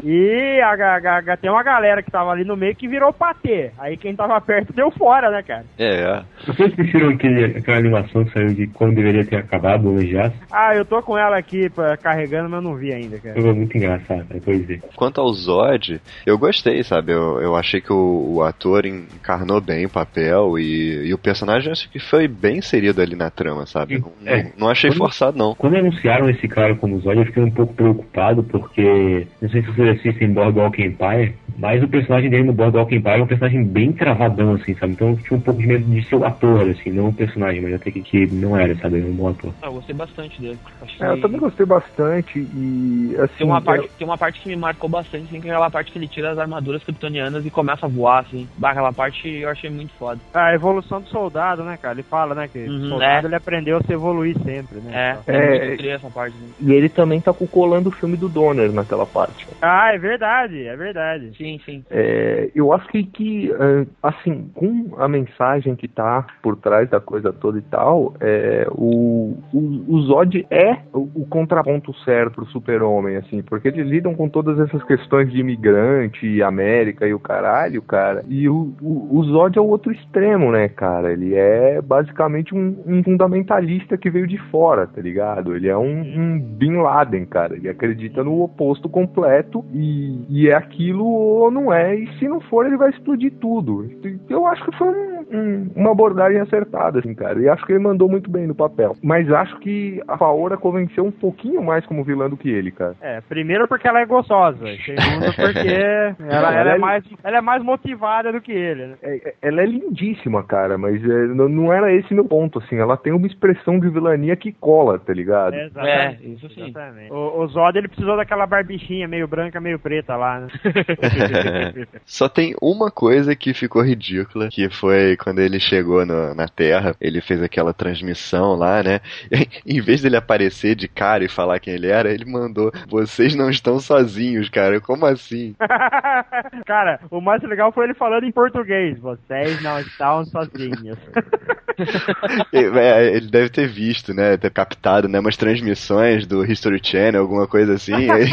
e 0.03 0.61
a, 0.61 0.70
a- 0.72 1.18
a- 1.33 1.37
tem 1.37 1.50
uma 1.50 1.62
galera 1.62 2.03
que 2.03 2.11
tava 2.11 2.31
ali 2.31 2.44
no 2.44 2.57
meio 2.57 2.74
que 2.74 2.88
virou 2.88 3.12
patê. 3.12 3.70
Aí 3.79 3.96
quem 3.96 4.14
tava 4.16 4.40
perto 4.40 4.72
deu 4.72 4.90
fora, 4.90 5.31
né, 5.31 5.42
cara? 5.42 5.64
É, 5.79 6.22
Vocês 6.46 6.72
assistiram 6.72 7.11
aquele, 7.11 7.44
aquela 7.59 7.79
animação 7.79 8.24
que 8.24 8.33
saiu 8.33 8.48
de 8.55 8.66
quando 8.68 8.94
deveria 8.96 9.24
ter 9.24 9.37
acabado 9.37 9.94
de 9.98 10.18
Aço? 10.18 10.35
Ah, 10.50 10.74
eu 10.74 10.85
tô 10.85 11.00
com 11.03 11.16
ela 11.16 11.37
aqui 11.38 11.68
pra, 11.70 11.96
carregando, 11.96 12.48
mas 12.50 12.62
eu 12.62 12.68
não 12.70 12.76
vi 12.76 12.92
ainda, 12.92 13.18
cara. 13.18 13.40
Foi 13.40 13.53
muito 13.53 13.76
engraçado, 13.76 14.24
depois 14.31 14.66
ver. 14.66 14.81
Quanto 14.96 15.20
ao 15.20 15.33
Zod, 15.33 16.00
eu 16.26 16.38
gostei, 16.38 16.83
sabe? 16.83 17.12
Eu, 17.12 17.40
eu 17.40 17.55
achei 17.57 17.81
que 17.81 17.92
o, 17.92 18.30
o 18.37 18.43
ator 18.43 18.87
encarnou 18.87 19.61
bem 19.61 19.87
o 19.87 19.90
papel 19.90 20.59
e, 20.59 21.09
e 21.09 21.14
o 21.14 21.19
personagem 21.19 21.71
acho 21.73 21.90
que 21.90 21.99
foi 21.99 22.29
bem 22.29 22.59
inserido 22.59 23.01
ali 23.01 23.16
na 23.16 23.31
trama, 23.31 23.66
sabe? 23.66 23.99
Não, 23.99 24.12
É. 24.25 24.43
não- 24.45 24.51
não 24.59 24.69
achei 24.69 24.90
forçado, 24.93 25.37
não. 25.38 25.55
Quando 25.55 25.77
anunciaram 25.77 26.29
esse 26.31 26.47
cara 26.49 26.75
como 26.77 26.99
Zod, 27.01 27.19
eu 27.19 27.27
fiquei 27.27 27.43
um 27.43 27.51
pouco 27.51 27.75
preocupado, 27.75 28.43
porque 28.45 29.27
não 29.40 29.49
sei 29.49 29.62
se 29.62 29.69
vocês 29.69 29.99
assistem 29.99 30.33
Boardwalk 30.33 30.81
Empire, 30.83 31.35
mas 31.59 31.83
o 31.83 31.88
personagem 31.88 32.31
dele 32.31 32.45
no 32.45 32.53
Boardwalk 32.53 32.95
Empire 32.95 33.21
é 33.21 33.23
um 33.23 33.27
personagem 33.27 33.64
bem 33.64 33.93
travadão, 33.93 34.55
assim, 34.55 34.75
sabe? 34.77 34.93
Então 34.95 35.11
eu 35.11 35.16
tinha 35.19 35.38
um 35.38 35.43
pouco 35.43 35.61
de 35.61 35.66
medo 35.66 35.85
de 35.90 36.03
ser 36.09 36.16
o 36.16 36.25
ator, 36.25 36.69
assim, 36.71 36.90
não 36.90 37.09
o 37.09 37.12
personagem, 37.14 37.61
mas 37.61 37.75
até 37.75 37.90
que, 37.90 38.01
que 38.03 38.27
não 38.29 38.57
era, 38.57 38.75
sabe? 38.79 38.97
Ele 38.97 39.07
é 39.07 39.11
um 39.11 39.14
bom 39.14 39.29
ator. 39.29 39.53
Ah, 39.62 39.66
eu 39.66 39.73
gostei 39.75 39.95
bastante 39.95 40.40
dele. 40.40 40.59
Acho 40.81 41.05
É, 41.05 41.12
eu 41.12 41.21
também 41.21 41.40
gostei 41.40 41.66
bastante 41.66 42.38
e 42.38 43.14
assim. 43.19 43.35
Tem 43.38 43.47
uma, 43.47 43.59
é- 43.59 43.62
parte, 43.62 43.90
tem 43.99 44.07
uma 44.07 44.19
parte 44.19 44.40
que 44.40 44.49
me 44.49 44.57
marcou 44.57 44.88
bastante, 44.88 45.25
assim, 45.27 45.40
que 45.40 45.49
é 45.49 45.51
aquela 45.51 45.71
parte 45.71 45.93
que 45.93 45.99
ele 45.99 46.09
tira 46.09 46.31
as 46.33 46.38
armaduras 46.38 46.83
kryptonianas 46.85 47.45
e 47.45 47.51
começa 47.51 47.87
a 47.87 47.88
voar, 47.88 48.20
assim. 48.21 48.49
Bah, 48.59 48.71
aquela 48.71 48.93
parte 48.93 49.29
eu 49.29 49.49
achei 49.49 49.71
muito 49.71 49.93
foda. 49.95 50.21
A 50.33 50.55
evolução 50.55 51.01
do 51.01 51.09
soldado, 51.09 51.63
né, 51.65 51.77
cara? 51.77 51.95
Ele 51.95 52.03
fala, 52.05 52.35
né, 52.35 52.49
que 52.49 52.59
o 52.59 52.71
Uhum, 52.71 52.89
soldado 52.89 53.27
é. 53.27 53.29
ele 53.29 53.35
aprendeu 53.37 53.79
a 53.79 53.83
se 53.83 53.93
evoluir 53.93 54.37
sempre, 54.43 54.81
né? 54.81 55.19
É, 55.27 55.33
É, 55.33 55.57
é, 55.57 55.69
muito 55.69 55.87
essa 55.89 56.11
parte. 56.11 56.37
Né? 56.37 56.49
E 56.61 56.73
ele 56.73 56.89
também 56.89 57.21
tá 57.21 57.33
colando 57.33 57.89
o 57.89 57.93
filme 57.93 58.17
do 58.17 58.29
Donner 58.29 58.73
naquela 58.73 59.07
parte. 59.07 59.47
Ah, 59.61 59.93
é 59.95 59.99
verdade, 59.99 60.67
é 60.67 60.77
verdade. 60.77 61.33
Sim, 61.37 61.61
sim. 61.65 61.85
É, 61.91 62.51
eu 62.55 62.73
acho 62.73 62.87
que, 62.89 63.05
que 63.05 63.51
é, 63.53 63.87
assim, 64.03 64.51
com 64.55 64.95
a 64.99 65.09
mensagem 65.09 65.75
que 65.75 65.89
tá 65.89 66.27
por 66.43 66.57
trás 66.57 66.89
da 66.89 67.01
coisa 67.01 67.33
toda 67.33 67.59
e 67.59 67.63
tal, 67.63 68.15
é, 68.21 68.67
o, 68.71 69.37
o, 69.53 69.85
o 69.89 70.03
Zod 70.03 70.47
é 70.51 70.73
o, 70.93 71.09
o 71.23 71.27
contraponto 71.29 71.93
certo 72.05 72.35
pro 72.37 72.47
super-homem, 72.47 73.17
assim, 73.17 73.43
porque 73.43 73.69
eles 73.69 73.87
lidam 73.87 74.15
com 74.15 74.29
todas 74.29 74.59
essas 74.61 74.83
questões 74.85 75.31
de 75.31 75.39
imigrante, 75.41 76.43
América 76.43 77.07
e 77.07 77.15
o 77.15 77.19
caralho, 77.21 77.83
cara, 77.83 78.10
e 78.29 78.49
o, 78.49 78.73
o, 78.83 79.18
o 79.18 79.25
Zod 79.25 79.59
é 79.59 79.61
o 79.61 79.66
outro 79.66 79.92
extremo, 79.92 80.51
né, 80.51 80.68
cara? 80.68 81.12
Ele 81.12 81.35
é 81.35 81.81
basicamente 81.81 82.55
um, 82.55 82.77
um 82.87 83.03
fundamentalista 83.03 83.96
que 83.96 84.11
veio 84.11 84.27
de 84.27 84.38
fora, 84.51 84.87
tá 84.87 85.01
ligado? 85.01 85.55
Ele 85.55 85.68
é 85.68 85.77
um, 85.77 86.01
um 86.01 86.40
Bin 86.40 86.77
Laden, 86.77 87.25
cara. 87.27 87.55
Ele 87.57 87.68
acredita 87.68 88.23
no 88.25 88.42
oposto 88.42 88.88
completo 88.88 89.64
e, 89.73 90.25
e 90.29 90.49
é 90.49 90.55
aquilo 90.55 91.05
ou 91.07 91.51
não 91.51 91.73
é, 91.73 91.94
e 91.94 92.07
se 92.18 92.29
não 92.29 92.40
for, 92.40 92.66
ele 92.66 92.77
vai 92.77 92.90
explodir 92.90 93.33
tudo. 93.40 93.88
Eu 94.29 94.46
acho 94.46 94.64
que 94.64 94.77
foi 94.77 94.88
um- 94.88 95.20
um- 95.31 95.71
uma 95.75 95.93
abordagem 95.93 96.40
acertada, 96.40 96.99
assim, 96.99 97.14
cara. 97.14 97.40
E 97.40 97.49
acho 97.49 97.64
que 97.64 97.73
ele 97.73 97.79
mandou 97.83 98.09
muito 98.09 98.31
bem 98.31 98.47
no 98.47 98.55
papel. 98.55 98.97
Mas 99.03 99.31
acho 99.33 99.59
que 99.59 100.01
a 100.09 100.16
Paola 100.16 100.57
convenceu 100.57 101.05
um 101.05 101.11
pouquinho 101.11 101.62
mais 101.62 101.85
como 101.87 102.05
vilã 102.05 102.29
do 102.29 102.37
que 102.37 102.49
ele, 102.49 102.71
cara. 102.71 102.95
É, 103.01 103.21
primeiro 103.23 103.66
porque 103.69 103.87
ela 103.88 104.01
é 104.01 104.07
gostosa, 104.07 104.59
segundo 104.85 105.35
porque 105.37 106.14
ela, 106.29 106.55
ela 106.55 106.71
é 106.75 106.79
mais, 106.79 107.05
ela 107.23 107.38
é 107.38 107.40
mais 107.40 107.62
motivada 107.62 108.33
do 108.33 108.40
que 108.40 108.53
ele, 108.53 108.87
né? 108.88 108.95
É- 109.03 109.29
é- 109.31 109.35
ela 109.43 109.62
é 109.62 109.66
lindíssima, 109.66 110.43
cara, 110.43 110.77
mas 110.77 111.03
é, 111.05 111.27
não, 111.29 111.49
não 111.49 111.73
era 111.73 111.93
esse 111.93 112.12
meu 112.14 112.25
ponto, 112.25 112.59
assim. 112.59 112.77
Ela 112.77 112.97
tem 112.97 113.12
uma 113.12 113.27
expressão 113.27 113.79
de 113.79 113.88
vilania 113.88 114.37
que 114.37 114.53
cola, 114.53 114.99
tá 114.99 115.12
ligado? 115.12 115.55
Exatamente. 115.55 116.25
É, 116.25 116.29
isso 116.29 116.49
sim. 116.51 116.69
Exatamente. 116.69 117.12
O, 117.12 117.40
o 117.40 117.47
Zod 117.49 117.77
ele 117.79 117.88
precisou 117.88 118.16
daquela 118.16 118.47
barbichinha 118.47 119.07
meio 119.09 119.27
branca, 119.29 119.61
meio 119.61 119.79
preta 119.79 120.16
lá, 120.16 120.40
né? 120.40 120.49
Só 122.05 122.29
tem 122.29 122.55
uma 122.61 122.90
coisa 122.90 123.35
que 123.35 123.55
ficou 123.55 123.83
ridícula, 123.83 124.49
que 124.51 124.69
foi 124.71 125.16
quando 125.23 125.39
ele 125.41 125.61
chegou 125.61 126.05
no- 126.07 126.35
na 126.35 126.49
Terra, 126.49 126.95
ele 127.01 127.21
fez 127.21 127.43
aquela 127.43 127.73
transmissão 127.73 128.55
lá, 128.55 128.83
né? 128.83 129.01
em 129.67 129.81
vez 129.81 130.03
dele 130.03 130.17
aparecer 130.17 130.75
de 130.75 130.89
cara 130.89 131.25
e 131.25 131.29
falar 131.29 131.61
quem 131.61 131.75
ele 131.75 131.89
era, 131.89 132.13
ele 132.13 132.25
mandou: 132.25 132.73
Vocês 132.89 133.35
não 133.35 133.51
estão 133.51 133.79
sozinhos, 133.81 134.49
cara. 134.49 134.81
Como 134.81 135.07
assim? 135.07 135.55
Cara, 136.67 137.01
o 137.11 137.21
mais 137.21 137.43
legal 137.43 137.73
foi 137.73 137.85
ele 137.85 137.95
falando 137.95 138.25
em 138.25 138.33
português. 138.33 138.99
Vocês 138.99 139.61
não 139.63 139.79
estão 139.81 140.25
sozinhos. 140.25 140.99
É, 142.53 143.17
Ele 143.17 143.29
deve 143.31 143.49
ter 143.51 143.69
visto, 143.69 144.13
né? 144.15 144.37
Ter 144.37 144.51
captado, 144.51 145.09
né? 145.09 145.19
Umas 145.21 145.37
transmissões 145.37 146.27
do 146.27 146.45
History 146.45 146.81
Channel, 146.83 147.21
alguma 147.23 147.47
coisa 147.47 147.75
assim. 147.75 148.11
aí- 148.11 148.29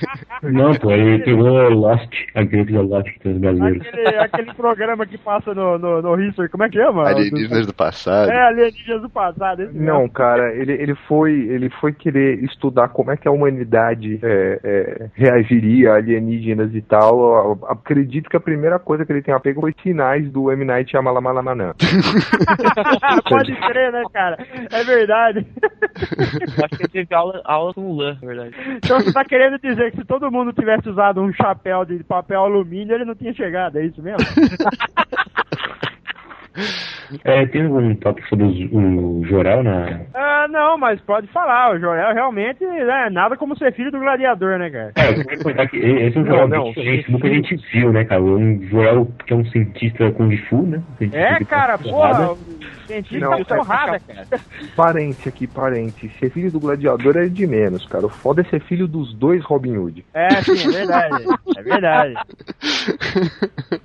Não, 0.42 0.74
pô, 0.74 0.90
ele 0.90 1.22
pegou 1.22 1.46
Lost, 1.68 2.08
a 2.34 2.42
grande 2.42 2.72
Lost 2.72 3.06
que 3.12 3.20
tem 3.20 3.32
os 3.32 3.38
brasileiros. 3.38 3.86
aquele, 3.86 4.08
aquele 4.18 4.54
programa 4.54 5.04
que 5.06 5.18
passa 5.18 5.52
no, 5.54 5.78
no, 5.78 6.00
no 6.02 6.20
History, 6.22 6.48
como 6.48 6.64
é 6.64 6.68
que 6.70 6.78
chama? 6.78 7.06
Alienígenas 7.08 7.66
do 7.66 7.74
passado. 7.74 8.30
É, 8.30 8.46
alienígenas 8.46 9.02
do 9.02 9.10
passado. 9.10 9.62
esse 9.62 9.74
Não, 9.78 9.98
mesmo. 10.00 10.12
cara, 10.12 10.54
ele, 10.54 10.72
ele 10.72 10.94
foi 11.06 11.32
ele 11.32 11.68
foi 11.80 11.92
querer 11.92 12.42
estudar 12.42 12.88
como 12.88 13.10
é 13.10 13.16
que 13.16 13.28
a 13.28 13.30
humanidade 13.30 14.18
é, 14.22 14.60
é, 14.64 15.06
reagiria 15.14 15.92
a 15.92 15.96
alienígenas 15.96 16.74
e 16.74 16.80
tal. 16.80 17.18
Eu 17.60 17.66
acredito 17.68 18.30
que 18.30 18.36
a 18.36 18.40
primeira 18.40 18.78
coisa 18.78 19.04
que 19.04 19.12
ele 19.12 19.22
tem 19.22 19.34
apego 19.34 19.60
foi 19.60 19.74
sinais 19.82 20.30
do 20.30 20.50
M. 20.50 20.64
Night 20.64 20.90
Shyamalan. 20.90 21.20
Pode 23.28 23.54
crer, 23.56 23.92
né, 23.92 24.02
cara? 24.12 24.38
É 24.70 24.84
verdade. 24.84 25.46
Acho 26.64 26.78
que 26.78 26.88
teve 26.88 27.14
aula, 27.14 27.40
aula 27.44 27.74
com 27.74 27.90
o 27.90 27.96
Lan, 27.96 28.18
na 28.20 28.28
verdade. 28.28 28.54
Então 28.76 29.00
você 29.00 29.12
tá 29.12 29.24
querendo 29.24 29.58
dizer 29.58 29.90
que 29.90 29.98
se 29.98 30.04
todo 30.04 30.30
mundo 30.30 30.52
tivesse 30.52 30.88
usado 30.88 31.20
um 31.20 31.32
chapéu 31.32 31.84
de 31.84 32.02
papel 32.04 32.42
alumínio, 32.42 32.94
ele 32.94 33.04
não 33.04 33.14
tinha 33.14 33.32
chegado, 33.32 33.78
é 33.78 33.86
isso 33.86 34.02
mesmo? 34.02 34.18
É, 37.24 37.44
tem 37.46 37.64
algum 37.66 37.94
tópico 37.96 38.28
sobre 38.28 38.44
os- 38.44 38.72
o 38.72 39.22
Jorel 39.24 39.62
na. 39.64 40.00
ah, 40.14 40.46
não, 40.48 40.78
mas 40.78 41.00
pode 41.00 41.26
falar. 41.28 41.74
O 41.74 41.78
Joel 41.80 42.14
realmente 42.14 42.64
né, 42.64 43.08
nada 43.10 43.36
como 43.36 43.56
ser 43.58 43.72
filho 43.72 43.90
do 43.90 43.98
gladiador, 43.98 44.58
né, 44.58 44.70
cara? 44.70 44.92
É, 44.96 45.10
eu 45.10 45.14
queria 45.24 45.38
comentar 45.38 45.68
que 45.68 45.76
esse 45.76 46.16
é 46.16 46.20
um 46.20 46.26
Jorel 46.26 46.48
não, 46.48 46.64
diferente 46.64 47.10
do 47.10 47.18
que 47.18 47.26
a 47.26 47.30
gente 47.34 47.56
viu, 47.72 47.92
né, 47.92 48.04
cara? 48.04 48.22
Um 48.22 48.62
Jorel 48.68 49.08
que 49.26 49.32
é 49.32 49.36
um 49.36 49.44
cientista 49.46 50.10
Kung 50.12 50.36
Fu, 50.48 50.62
né? 50.62 50.80
Cientista 50.98 51.18
É, 51.20 51.44
cara, 51.44 51.76
porra, 51.78 52.30
o 52.32 52.38
Não, 53.18 53.34
é 53.34 53.44
porrada, 53.44 54.00
cara. 54.00 54.26
Parente 54.76 55.28
aqui, 55.28 55.46
parente. 55.46 56.08
Ser 56.18 56.30
filho 56.30 56.50
do 56.50 56.60
gladiador 56.60 57.16
é 57.16 57.26
de 57.26 57.46
menos, 57.46 57.86
cara. 57.86 58.06
O 58.06 58.08
foda 58.08 58.40
é 58.42 58.44
ser 58.44 58.60
filho 58.62 58.86
dos 58.88 59.12
dois 59.14 59.42
Robin 59.44 59.76
Hood. 59.76 60.04
É, 60.14 60.42
sim, 60.42 60.68
é 60.68 60.70
verdade. 60.70 61.24
É 61.56 61.62
verdade. 61.62 62.14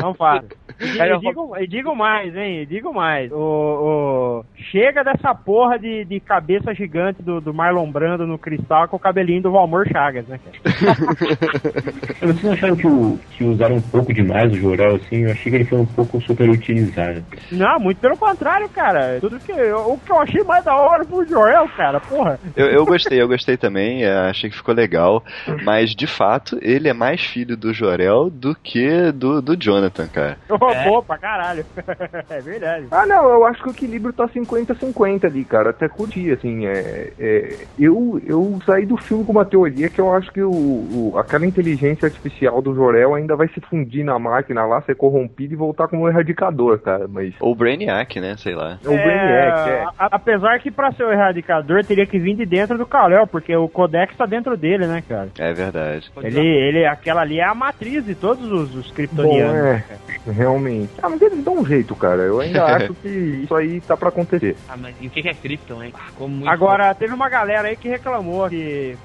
Não 0.01 0.13
faz. 0.13 0.43
E 0.79 1.19
digo, 1.19 1.55
e 1.57 1.67
digo 1.67 1.95
mais, 1.95 2.35
hein? 2.35 2.61
E 2.61 2.65
digo 2.65 2.93
mais. 2.93 3.31
O, 3.31 3.37
o- 3.37 4.45
Chega 4.71 5.03
dessa 5.03 5.33
porra 5.33 5.77
de, 5.79 6.03
de 6.05 6.19
cabeça 6.19 6.73
gigante 6.73 7.21
do, 7.21 7.39
do 7.39 7.53
Marlon 7.53 7.89
Brando 7.89 8.25
no 8.27 8.37
cristal 8.37 8.87
com 8.87 8.97
o 8.97 8.99
cabelinho 8.99 9.41
do 9.41 9.51
Valmor 9.51 9.87
Chagas, 9.87 10.27
né, 10.27 10.39
cara? 10.43 10.95
Vocês 12.21 12.43
não 12.43 12.51
acharam 12.53 12.75
que, 12.75 12.87
o, 12.87 13.19
que 13.31 13.43
usaram 13.43 13.75
um 13.77 13.81
pouco 13.81 14.13
demais 14.13 14.51
o 14.51 14.55
Jorel, 14.55 14.95
assim? 14.95 15.17
Eu 15.23 15.31
achei 15.31 15.51
que 15.51 15.57
ele 15.57 15.65
foi 15.65 15.79
um 15.79 15.85
pouco 15.85 16.19
super 16.21 16.49
utilizado. 16.49 17.23
Não, 17.51 17.79
muito 17.79 17.99
pelo 17.99 18.17
contrário, 18.17 18.67
cara. 18.69 18.94
Tudo 19.21 19.39
que, 19.39 19.51
o 19.51 19.97
que 19.97 20.11
eu 20.11 20.19
achei 20.19 20.43
mais 20.43 20.63
da 20.63 20.75
hora 20.75 21.03
foi 21.05 21.25
o 21.25 21.27
Joel, 21.27 21.67
cara, 21.75 21.99
porra. 21.99 22.39
Eu, 22.55 22.67
eu 22.67 22.85
gostei, 22.85 23.21
eu 23.21 23.27
gostei 23.27 23.57
também, 23.57 24.03
é, 24.03 24.11
achei 24.29 24.49
que 24.49 24.55
ficou 24.55 24.73
legal, 24.73 25.23
mas 25.63 25.91
de 25.95 26.07
fato 26.07 26.57
ele 26.61 26.87
é 26.87 26.93
mais 26.93 27.21
filho 27.21 27.55
do 27.57 27.73
Jorel 27.73 28.29
do 28.29 28.55
que 28.55 29.11
do, 29.11 29.41
do 29.41 29.55
Jonathan, 29.55 30.07
cara. 30.07 30.37
Roubou 30.49 31.03
pra 31.03 31.17
caralho. 31.17 31.65
é 32.29 32.41
verdade. 32.41 32.87
Ah, 32.91 33.05
não, 33.05 33.29
eu 33.29 33.45
acho 33.45 33.61
que 33.61 33.69
o 33.69 33.71
equilíbrio 33.71 34.13
tá 34.13 34.27
50-50 34.27 35.25
ali, 35.25 35.43
cara. 35.45 35.69
Até 35.71 35.87
curti, 35.87 36.31
assim. 36.31 36.65
É, 36.65 37.11
é, 37.19 37.57
eu, 37.77 38.21
eu 38.25 38.59
saí 38.65 38.85
do 38.85 38.97
filme 38.97 39.23
com 39.25 39.31
uma 39.31 39.45
teoria 39.45 39.89
que 39.89 39.99
eu 39.99 40.13
acho 40.13 40.31
que 40.31 40.41
o, 40.41 40.51
o- 40.51 41.13
aquela 41.17 41.45
inteligência 41.45 42.05
artificial 42.05 42.61
do 42.61 42.73
Jorel 42.73 43.13
ainda 43.15 43.35
vai 43.35 43.47
se 43.49 43.59
fundir 43.61 44.03
na 44.03 44.17
máquina 44.19 44.65
lá, 44.65 44.81
ser 44.81 44.95
corrompido 44.95 45.53
e 45.53 45.57
voltar 45.57 45.87
como 45.87 46.03
um 46.03 46.09
erradicador, 46.09 46.79
cara. 46.79 47.07
Mas. 47.07 47.33
Ou 47.39 47.55
Brainiac, 47.55 48.19
né, 48.19 48.35
sei 48.37 48.55
lá. 48.55 48.79
É 48.85 48.89
o 48.89 48.93
Brainiac, 48.93 49.69
é. 49.69 49.83
a- 49.97 50.09
apesar 50.11 50.59
que 50.59 50.69
pra 50.71 50.91
ser 50.91 51.03
o 51.03 51.11
erradicador 51.11 51.83
teria 51.83 52.05
que 52.05 52.19
vir 52.19 52.35
de 52.35 52.45
dentro 52.45 52.77
do 52.77 52.85
Kal-El, 52.85 53.27
porque 53.27 53.55
o 53.55 53.67
Codex 53.67 54.15
tá 54.15 54.25
dentro 54.25 54.55
dele, 54.55 54.85
né, 54.87 55.03
cara? 55.07 55.29
É 55.39 55.53
verdade. 55.53 56.11
Ele, 56.23 56.39
ele, 56.39 56.85
aquela 56.85 57.21
ali 57.21 57.39
é 57.39 57.43
a 57.45 57.53
matriz 57.55 58.05
de 58.05 58.15
todos 58.15 58.51
os, 58.51 58.75
os 58.75 58.87
Bom, 58.87 58.93
kryptonianos. 58.93 59.55
é, 59.55 59.83
realmente. 60.31 60.91
Ah, 61.01 61.09
mas 61.09 61.21
eles 61.21 61.43
dão 61.43 61.57
um 61.59 61.65
jeito, 61.65 61.95
cara. 61.95 62.21
Eu 62.23 62.39
ainda 62.39 62.63
acho 62.75 62.93
que 62.95 63.07
isso 63.07 63.55
aí 63.55 63.81
tá 63.81 63.95
pra 63.97 64.09
acontecer. 64.09 64.55
Ah, 64.69 64.75
mas 64.77 64.95
e 65.01 65.07
o 65.07 65.09
que 65.09 65.27
é 65.27 65.33
Krypton, 65.33 65.83
hein? 65.83 65.93
Ah, 65.95 66.51
Agora, 66.51 66.93
teve 66.95 67.13
uma 67.13 67.29
galera 67.29 67.67
aí 67.67 67.75
que 67.75 67.89
reclamou 67.89 68.49
que 68.49 68.95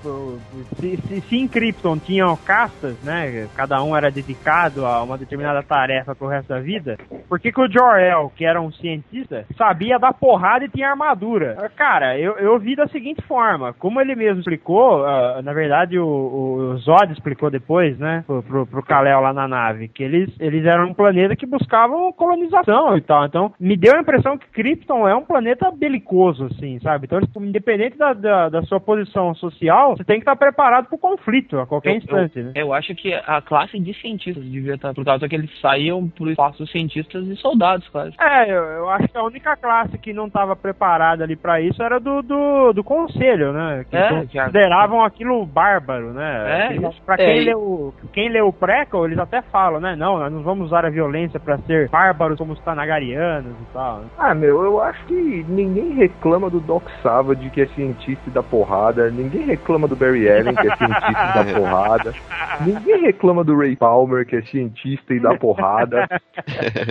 se, 0.79 0.97
se, 1.09 1.21
se 1.23 1.37
em 1.37 1.49
Krypton 1.49 1.99
tinham 1.99 2.37
castas, 2.37 2.95
né? 3.03 3.47
Cada 3.55 3.83
um 3.83 3.97
era 3.97 4.11
dedicado 4.11 4.85
a 4.87 5.03
uma 5.03 5.17
determinada 5.19 5.63
tarefa 5.63 6.15
pro 6.15 6.29
resto 6.29 6.49
da 6.49 6.61
vida. 6.61 6.97
Por 7.29 7.39
que, 7.39 7.53
que 7.53 7.61
o 7.61 7.71
Jor-El, 7.71 8.33
que 8.35 8.45
era 8.45 8.61
um 8.61 8.73
cientista, 8.73 9.45
sabia 9.71 9.99
dar 9.99 10.13
porrada 10.13 10.65
e 10.65 10.69
tinha 10.69 10.91
armadura? 10.91 11.71
Cara, 11.77 12.19
eu, 12.19 12.37
eu 12.39 12.59
vi 12.59 12.75
da 12.75 12.89
seguinte 12.89 13.23
forma. 13.23 13.73
Como 13.75 14.01
ele 14.01 14.15
mesmo 14.17 14.41
explicou, 14.41 15.05
ah, 15.07 15.41
na 15.43 15.53
verdade 15.53 15.99
o, 15.99 16.07
o 16.07 16.77
Zod 16.79 17.13
explicou 17.13 17.51
depois, 17.51 17.97
né? 17.99 18.25
Pro, 18.27 18.43
pro, 18.43 18.67
pro 18.67 18.83
Kal-El 18.83 19.21
lá 19.21 19.33
na 19.33 19.47
nave, 19.47 19.89
que 19.89 20.03
eles, 20.03 20.29
eles 20.41 20.65
eram 20.65 20.89
um 20.89 20.95
planeta 20.95 21.37
que 21.37 21.47
buscavam 21.47 22.13
colonização 22.13 22.97
e 22.97 23.01
tal. 23.01 23.25
Então, 23.25 23.53
me 23.61 23.77
deu 23.77 23.97
a 23.97 24.01
impressão 24.01 24.37
que 24.37 24.49
Krypton 24.49 25.09
é 25.09 25.15
um 25.15 25.25
planeta 25.25 25.71
belicoso, 25.71 26.47
assim, 26.47 26.79
sabe? 26.81 27.07
Então, 27.07 27.21
tipo, 27.21 27.43
independente 27.45 27.97
da, 27.97 28.13
da, 28.13 28.49
da 28.49 28.63
sua 28.63 28.81
posição 28.81 29.35
social, 29.35 29.97
você 29.97 30.05
tem 30.05 30.17
que 30.17 30.23
estar 30.23 30.37
preparado 30.37 30.89
pro 30.89 30.99
conflito 30.99 31.59
a 31.61 31.67
qualquer 31.67 31.91
Eu- 31.91 31.97
instante, 31.97 32.43
né? 32.43 32.53
Eu 32.55 32.73
acho 32.73 32.95
que 32.95 33.13
a 33.15 33.41
classe 33.41 33.79
de 33.79 33.95
cientistas 33.95 34.45
devia 34.45 34.75
estar, 34.75 34.93
por 34.95 35.05
causa 35.05 35.29
que 35.29 35.35
eles 35.35 35.51
saíam 35.61 36.09
pro 36.09 36.31
espaço 36.31 36.67
cientistas 36.67 37.27
e 37.27 37.37
soldados, 37.37 37.87
quase. 37.89 38.15
É, 38.21 38.51
eu, 38.51 38.63
eu 38.65 38.91
acho 38.91 39.09
que 39.09 39.17
a 39.17 39.23
única 39.23 39.50
classe 39.57 39.97
que 39.99 40.13
não 40.13 40.27
estava 40.27 40.55
preparada 40.57 41.25
ali 41.25 41.37
pra 41.37 41.61
isso 41.61 41.83
era 41.83 41.99
do, 42.01 42.23
do, 42.23 42.73
do 42.73 42.85
conselho, 42.85 43.53
né? 43.53 43.85
Que 43.91 43.97
É, 43.97 44.09
consideravam 44.09 45.05
aquilo 45.05 45.45
bárbaro, 45.47 46.13
né? 46.13 46.69
É, 46.71 46.77
é, 46.77 47.17
quem, 47.17 47.37
e- 47.39 47.45
leu, 47.45 47.95
quem 48.13 48.29
leu 48.29 48.49
o 48.49 48.53
prequel, 48.53 49.05
eles 49.07 49.19
até 49.19 49.43
falam, 49.43 49.81
né? 49.81 49.95
Não, 49.97 50.19
nós 50.19 50.33
não 50.33 50.43
vamos 50.43 50.67
usar 50.67 50.85
a 50.85 50.91
violência 50.91 51.39
pra 51.41 51.59
ser 51.59 51.89
bárbaros 51.89 52.39
como 52.39 52.53
os 52.53 52.61
Tanagarianos 52.61 53.53
e 53.53 53.73
tal. 53.73 53.99
né? 53.99 54.05
Ah, 54.19 54.35
meu, 54.35 54.63
eu 54.63 54.81
acho 54.83 55.05
que 55.07 55.45
ninguém 55.49 55.95
reclama 55.95 56.49
do 56.51 56.61
Doc 56.61 56.85
Savage, 57.03 57.51
que 57.51 57.61
é 57.63 57.67
cientista 57.69 58.23
e 58.29 58.31
dá 58.33 58.43
porrada. 58.43 59.11
Ninguém 59.11 59.43
reclama 59.47 59.87
do 59.89 59.97
Barry 59.97 60.31
Allen, 60.31 60.55
que 60.55 60.69
é 60.71 60.77
cientista 60.77 61.11
e 61.11 61.35
dá 61.45 61.55
porrada. 61.59 62.13
Ninguém 62.65 63.01
reclama 63.03 63.43
do 63.45 63.57
Ray 63.57 63.77
Palmer, 63.77 64.27
que 64.27 64.37
é 64.37 64.43
cientista 64.43 65.15
e 65.15 65.21
dá 65.21 65.35
porrada. 65.37 66.07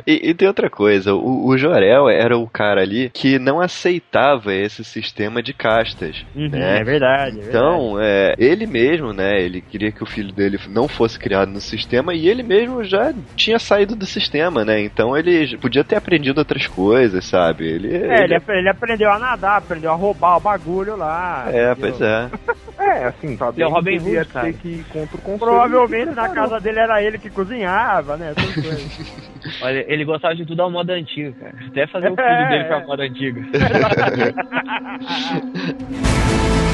E, 0.05 0.29
e 0.29 0.33
tem 0.33 0.47
outra 0.47 0.69
coisa, 0.69 1.13
o, 1.13 1.47
o 1.47 1.57
Jorel 1.57 2.07
era 2.09 2.37
o 2.37 2.47
cara 2.49 2.81
ali 2.81 3.09
que 3.13 3.39
não 3.39 3.59
aceitava 3.59 4.53
esse 4.53 4.83
sistema 4.83 5.41
de 5.41 5.53
castas. 5.53 6.25
Uhum, 6.35 6.49
né? 6.49 6.79
É 6.79 6.83
verdade. 6.83 7.39
é 7.39 7.43
Então, 7.49 7.97
é, 7.99 8.33
ele 8.37 8.65
mesmo, 8.65 9.13
né, 9.13 9.41
ele 9.41 9.61
queria 9.61 9.91
que 9.91 10.03
o 10.03 10.05
filho 10.05 10.31
dele 10.31 10.59
não 10.69 10.87
fosse 10.87 11.17
criado 11.17 11.51
no 11.51 11.61
sistema 11.61 12.13
e 12.13 12.27
ele 12.27 12.43
mesmo 12.43 12.83
já 12.83 13.13
tinha 13.35 13.59
saído 13.59 13.95
do 13.95 14.05
sistema, 14.05 14.63
né? 14.65 14.81
Então 14.81 15.15
ele 15.15 15.57
podia 15.57 15.83
ter 15.83 15.95
aprendido 15.95 16.39
outras 16.39 16.67
coisas, 16.67 17.25
sabe? 17.25 17.65
Ele, 17.67 17.95
É, 17.95 18.23
ele, 18.23 18.37
ele 18.49 18.69
aprendeu 18.69 19.11
a 19.11 19.19
nadar, 19.19 19.57
aprendeu 19.57 19.91
a 19.91 19.95
roubar 19.95 20.37
o 20.37 20.39
bagulho 20.39 20.95
lá. 20.95 21.45
É, 21.47 21.71
entendeu? 21.71 21.75
pois 21.79 22.01
é. 22.01 22.29
É, 22.79 23.07
assim, 23.07 23.35
sabe? 23.35 23.57
Ele 23.57 23.63
é 23.63 23.67
o 23.67 23.71
Robin 23.71 23.97
devia 23.97 24.21
Hood, 24.21 24.31
ter 24.31 24.53
que 24.53 24.67
ir 24.69 24.83
contra 24.85 25.17
o 25.17 25.21
conselho. 25.21 25.39
Provavelmente 25.39 26.15
na 26.15 26.29
casa 26.29 26.61
dele 26.61 26.79
era 26.79 27.03
ele 27.03 27.17
que 27.17 27.29
cozinhava, 27.29 28.15
né? 28.15 28.33
Olha, 29.61 29.85
ele 29.87 30.05
gostava 30.05 30.33
de 30.33 30.45
tudo 30.45 30.63
à 30.63 30.69
moda 30.69 30.93
antiga, 30.93 31.33
cara. 31.33 31.55
Até 31.67 31.87
fazer 31.87 32.09
o 32.09 32.15
filho 32.15 32.27
É, 32.27 32.38
dele 32.47 32.63
pra 32.65 32.79
é. 32.79 32.85
moda 32.85 33.03
antiga. 33.03 33.41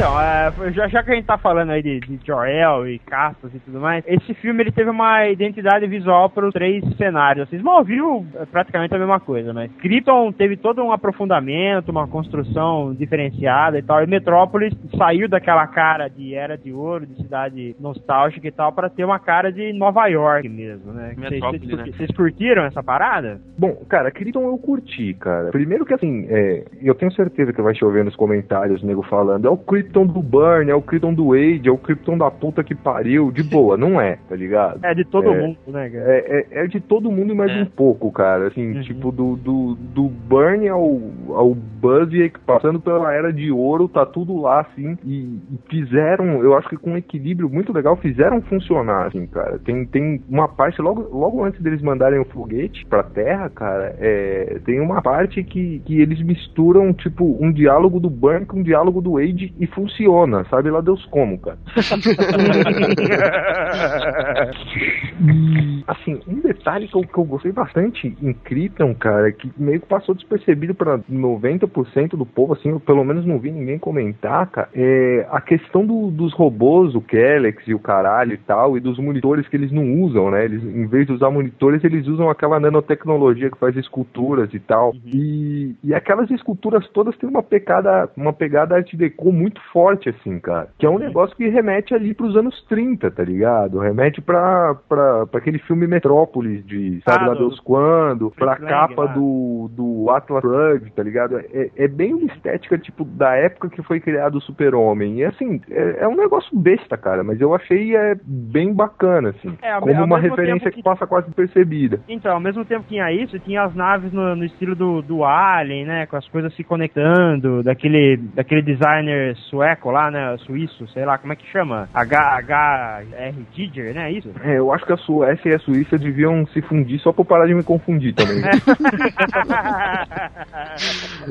Então, 0.00 0.18
é, 0.18 0.72
já, 0.72 0.88
já 0.88 1.02
que 1.02 1.10
a 1.10 1.14
gente 1.14 1.26
tá 1.26 1.36
falando 1.36 1.72
aí 1.72 1.82
de, 1.82 2.00
de 2.00 2.18
Jor-El 2.26 2.88
e 2.88 2.98
castas 3.00 3.54
e 3.54 3.58
tudo 3.58 3.78
mais, 3.80 4.02
esse 4.06 4.32
filme 4.32 4.62
ele 4.62 4.72
teve 4.72 4.88
uma 4.88 5.28
identidade 5.28 5.86
visual 5.86 6.30
para 6.30 6.46
os 6.46 6.54
três 6.54 6.82
cenários. 6.96 7.46
Assim, 7.46 7.56
Smallville 7.56 8.24
é 8.36 8.46
praticamente 8.46 8.94
a 8.94 8.98
mesma 8.98 9.20
coisa, 9.20 9.52
mas 9.52 9.70
Krypton 9.72 10.32
teve 10.32 10.56
todo 10.56 10.82
um 10.82 10.90
aprofundamento, 10.90 11.90
uma 11.90 12.08
construção 12.08 12.94
diferenciada 12.94 13.78
e 13.78 13.82
tal, 13.82 14.02
e 14.02 14.06
Metrópolis 14.06 14.72
saiu 14.96 15.28
daquela 15.28 15.66
cara 15.66 16.08
de 16.08 16.34
era 16.34 16.56
de 16.56 16.72
ouro, 16.72 17.04
de 17.06 17.16
cidade 17.16 17.76
nostálgica 17.78 18.48
e 18.48 18.52
tal, 18.52 18.72
para 18.72 18.88
ter 18.88 19.04
uma 19.04 19.18
cara 19.18 19.52
de 19.52 19.70
Nova 19.74 20.06
York 20.06 20.48
mesmo, 20.48 20.92
né? 20.94 21.12
Vocês- 21.14 21.30
Metrópolis, 21.30 21.60
Vocês 21.60 21.76
né? 21.76 21.84
curti- 21.84 21.96
vocês 21.98 22.10
curtiram 22.16 22.64
essa 22.64 22.82
parada? 22.82 23.38
Bom, 23.58 23.74
cara, 23.86 24.10
Krypton 24.10 24.44
eu 24.46 24.56
curti, 24.56 25.12
cara. 25.20 25.50
Primeiro 25.50 25.84
que 25.84 25.92
assim, 25.92 26.26
é, 26.30 26.64
eu 26.80 26.94
tenho 26.94 27.12
certeza 27.12 27.52
que 27.52 27.60
vai 27.60 27.74
chover 27.74 28.02
nos 28.02 28.16
comentários, 28.16 28.82
o 28.82 28.86
nego 28.86 29.02
falando, 29.02 29.46
é 29.46 29.50
o 29.50 29.58
Krypton 29.58 29.89
do 29.90 30.22
Burn, 30.22 30.70
é 30.70 30.74
o 30.74 30.82
Krypton 30.82 31.12
do 31.14 31.28
Wade, 31.28 31.68
é 31.68 31.72
o 31.72 31.78
Krypton 31.78 32.16
da 32.16 32.30
puta 32.30 32.62
que 32.64 32.74
pariu. 32.74 33.30
De 33.30 33.42
boa, 33.44 33.76
não 33.76 34.00
é, 34.00 34.18
tá 34.28 34.36
ligado? 34.36 34.80
É 34.84 34.94
de 34.94 35.04
todo 35.04 35.28
É. 35.30 35.40
mundo, 35.40 35.56
né, 35.66 35.88
cara? 35.90 36.04
É, 36.12 36.46
é, 36.52 36.64
é 36.64 36.66
de 36.66 36.80
todo 36.80 37.10
mundo 37.10 37.32
e 37.32 37.36
mais 37.36 37.50
É. 37.50 37.62
um 37.62 37.66
pouco, 37.66 38.10
cara. 38.12 38.48
Assim, 38.48 38.72
Uhum. 38.74 38.80
tipo, 38.82 39.10
do, 39.12 39.36
do, 39.36 39.74
do 39.74 40.02
Burn 40.08 40.68
ao, 40.68 41.00
ao 41.30 41.54
Buzz, 41.54 42.10
passando 42.46 42.80
pela 42.80 43.12
Era 43.12 43.32
de 43.32 43.50
Ouro, 43.50 43.88
tá 43.88 44.04
tudo 44.06 44.40
lá, 44.40 44.60
assim. 44.60 44.96
E, 45.04 45.38
e 45.50 45.58
fizeram, 45.68 46.42
eu 46.42 46.56
acho 46.56 46.68
que 46.68 46.76
com 46.76 46.90
um 46.92 46.96
equilíbrio 46.96 47.48
muito 47.48 47.72
legal, 47.72 47.96
fizeram 47.96 48.40
funcionar, 48.42 49.06
assim, 49.06 49.26
cara. 49.26 49.58
Tem, 49.58 49.84
tem 49.86 50.22
uma 50.28 50.48
parte, 50.48 50.80
logo, 50.80 51.02
logo 51.16 51.42
antes 51.44 51.60
deles 51.60 51.80
mandarem 51.82 52.18
o 52.20 52.24
foguete 52.26 52.84
pra 52.86 53.02
Terra, 53.02 53.48
cara, 53.50 53.94
é, 53.98 54.58
tem 54.64 54.80
uma 54.80 55.00
parte 55.02 55.42
que, 55.42 55.80
que 55.84 56.00
eles 56.00 56.20
misturam, 56.22 56.92
tipo, 56.92 57.36
um 57.40 57.50
diálogo 57.52 57.98
do 57.98 58.10
Burn 58.10 58.44
com 58.46 58.58
um 58.58 58.62
diálogo 58.62 59.00
do 59.00 59.12
Wade 59.12 59.52
e 59.58 59.66
funciona, 59.70 60.44
sabe 60.50 60.70
lá 60.70 60.80
Deus 60.80 61.04
como, 61.06 61.38
cara. 61.38 61.58
assim, 65.86 66.20
um 66.26 66.40
detalhe 66.40 66.88
que 66.88 66.96
eu, 66.96 67.02
que 67.02 67.18
eu 67.18 67.24
gostei 67.24 67.52
bastante 67.52 68.16
em 68.22 68.32
Krypton, 68.32 68.94
cara, 68.94 69.32
que 69.32 69.50
meio 69.56 69.80
que 69.80 69.86
passou 69.86 70.14
despercebido 70.14 70.74
para 70.74 70.98
90% 70.98 72.10
do 72.10 72.26
povo, 72.26 72.54
assim, 72.54 72.70
eu 72.70 72.80
pelo 72.80 73.04
menos 73.04 73.26
não 73.26 73.38
vi 73.38 73.50
ninguém 73.50 73.78
comentar, 73.78 74.46
cara, 74.48 74.68
é 74.74 75.26
a 75.30 75.40
questão 75.40 75.84
do, 75.84 76.10
dos 76.10 76.32
robôs, 76.32 76.94
o 76.94 77.00
Kellex 77.00 77.66
e 77.66 77.74
o 77.74 77.78
caralho 77.78 78.34
e 78.34 78.38
tal, 78.38 78.76
e 78.76 78.80
dos 78.80 78.98
monitores 78.98 79.48
que 79.48 79.56
eles 79.56 79.72
não 79.72 80.00
usam, 80.02 80.30
né? 80.30 80.44
Eles, 80.44 80.62
em 80.62 80.86
vez 80.86 81.06
de 81.06 81.12
usar 81.12 81.30
monitores, 81.30 81.82
eles 81.84 82.06
usam 82.06 82.30
aquela 82.30 82.60
nanotecnologia 82.60 83.50
que 83.50 83.58
faz 83.58 83.76
esculturas 83.76 84.52
e 84.54 84.60
tal. 84.60 84.90
Uhum. 84.90 85.00
E, 85.06 85.76
e 85.84 85.94
aquelas 85.94 86.30
esculturas 86.30 86.86
todas 86.88 87.16
têm 87.16 87.28
uma 87.28 87.42
pegada, 87.42 88.08
uma 88.16 88.32
pegada 88.32 88.76
art 88.76 88.94
deco 88.94 89.32
muito 89.32 89.59
forte, 89.72 90.08
assim, 90.08 90.38
cara. 90.38 90.68
Que 90.78 90.86
é 90.86 90.90
um 90.90 90.98
negócio 90.98 91.36
que 91.36 91.48
remete 91.48 91.94
ali 91.94 92.14
pros 92.14 92.36
anos 92.36 92.62
30, 92.68 93.10
tá 93.10 93.22
ligado? 93.22 93.78
Remete 93.78 94.20
pra, 94.20 94.74
pra, 94.88 95.26
pra 95.26 95.38
aquele 95.40 95.58
filme 95.60 95.86
Metrópolis 95.86 96.64
de 96.66 97.00
sabe 97.04 97.24
ah, 97.24 97.28
lá 97.28 97.34
Deus 97.34 97.58
quando, 97.60 98.30
pra 98.30 98.56
capa 98.56 99.06
do, 99.08 99.70
do 99.72 100.10
Atlas 100.10 100.42
Shrugged, 100.42 100.92
tá 100.92 101.02
ligado? 101.02 101.38
É, 101.38 101.70
é 101.76 101.88
bem 101.88 102.14
uma 102.14 102.26
estética, 102.26 102.78
tipo, 102.78 103.04
da 103.04 103.34
época 103.34 103.68
que 103.68 103.82
foi 103.82 104.00
criado 104.00 104.36
o 104.36 104.40
Super-Homem. 104.40 105.18
E 105.18 105.24
assim, 105.24 105.60
é, 105.70 105.98
é, 106.00 106.08
um 106.08 106.16
negócio 106.16 106.56
besta, 106.56 106.96
cara, 106.96 107.22
mas 107.22 107.40
eu 107.40 107.54
achei 107.54 107.96
é, 107.96 108.14
bem 108.24 108.72
bacana, 108.72 109.30
assim. 109.30 109.56
É, 109.62 109.78
como 109.80 110.04
uma 110.04 110.18
referência 110.18 110.70
que... 110.70 110.76
que... 110.76 110.82
passa 110.82 111.06
quase 111.06 111.30
percebida. 111.32 112.00
Então, 112.08 112.32
ao 112.32 112.40
mesmo 112.40 112.64
tempo 112.64 112.82
que 112.82 112.90
tinha 112.90 113.12
isso, 113.12 113.38
tinha 113.40 113.62
as 113.62 113.74
naves 113.74 114.12
no, 114.12 114.34
no 114.36 114.44
estilo 114.44 114.74
do, 114.74 115.02
do 115.02 115.24
Alien, 115.24 115.86
né? 115.86 116.06
Com 116.06 116.16
as 116.16 116.28
coisas 116.28 116.54
se 116.54 116.64
conectando, 116.64 117.62
daquele, 117.62 118.16
daquele 118.34 118.62
designer 118.62 119.36
sueco 119.50 119.90
lá, 119.90 120.10
né? 120.10 120.36
Suíço, 120.38 120.86
sei 120.88 121.04
lá, 121.04 121.18
como 121.18 121.32
é 121.32 121.36
que 121.36 121.46
chama? 121.50 121.88
H, 121.92 122.40
HR 122.40 123.34
Giger, 123.52 123.94
né? 123.94 124.08
É 124.08 124.12
isso? 124.12 124.30
É, 124.42 124.58
eu 124.58 124.72
acho 124.72 124.86
que 124.86 124.92
a 124.92 124.96
Suécia 124.96 125.50
e 125.50 125.54
a 125.54 125.58
Suíça 125.58 125.98
deviam 125.98 126.46
se 126.46 126.62
fundir 126.62 126.98
só 127.00 127.12
pra 127.12 127.24
parar 127.24 127.46
de 127.46 127.54
me 127.54 127.62
confundir 127.62 128.14
também. 128.14 128.40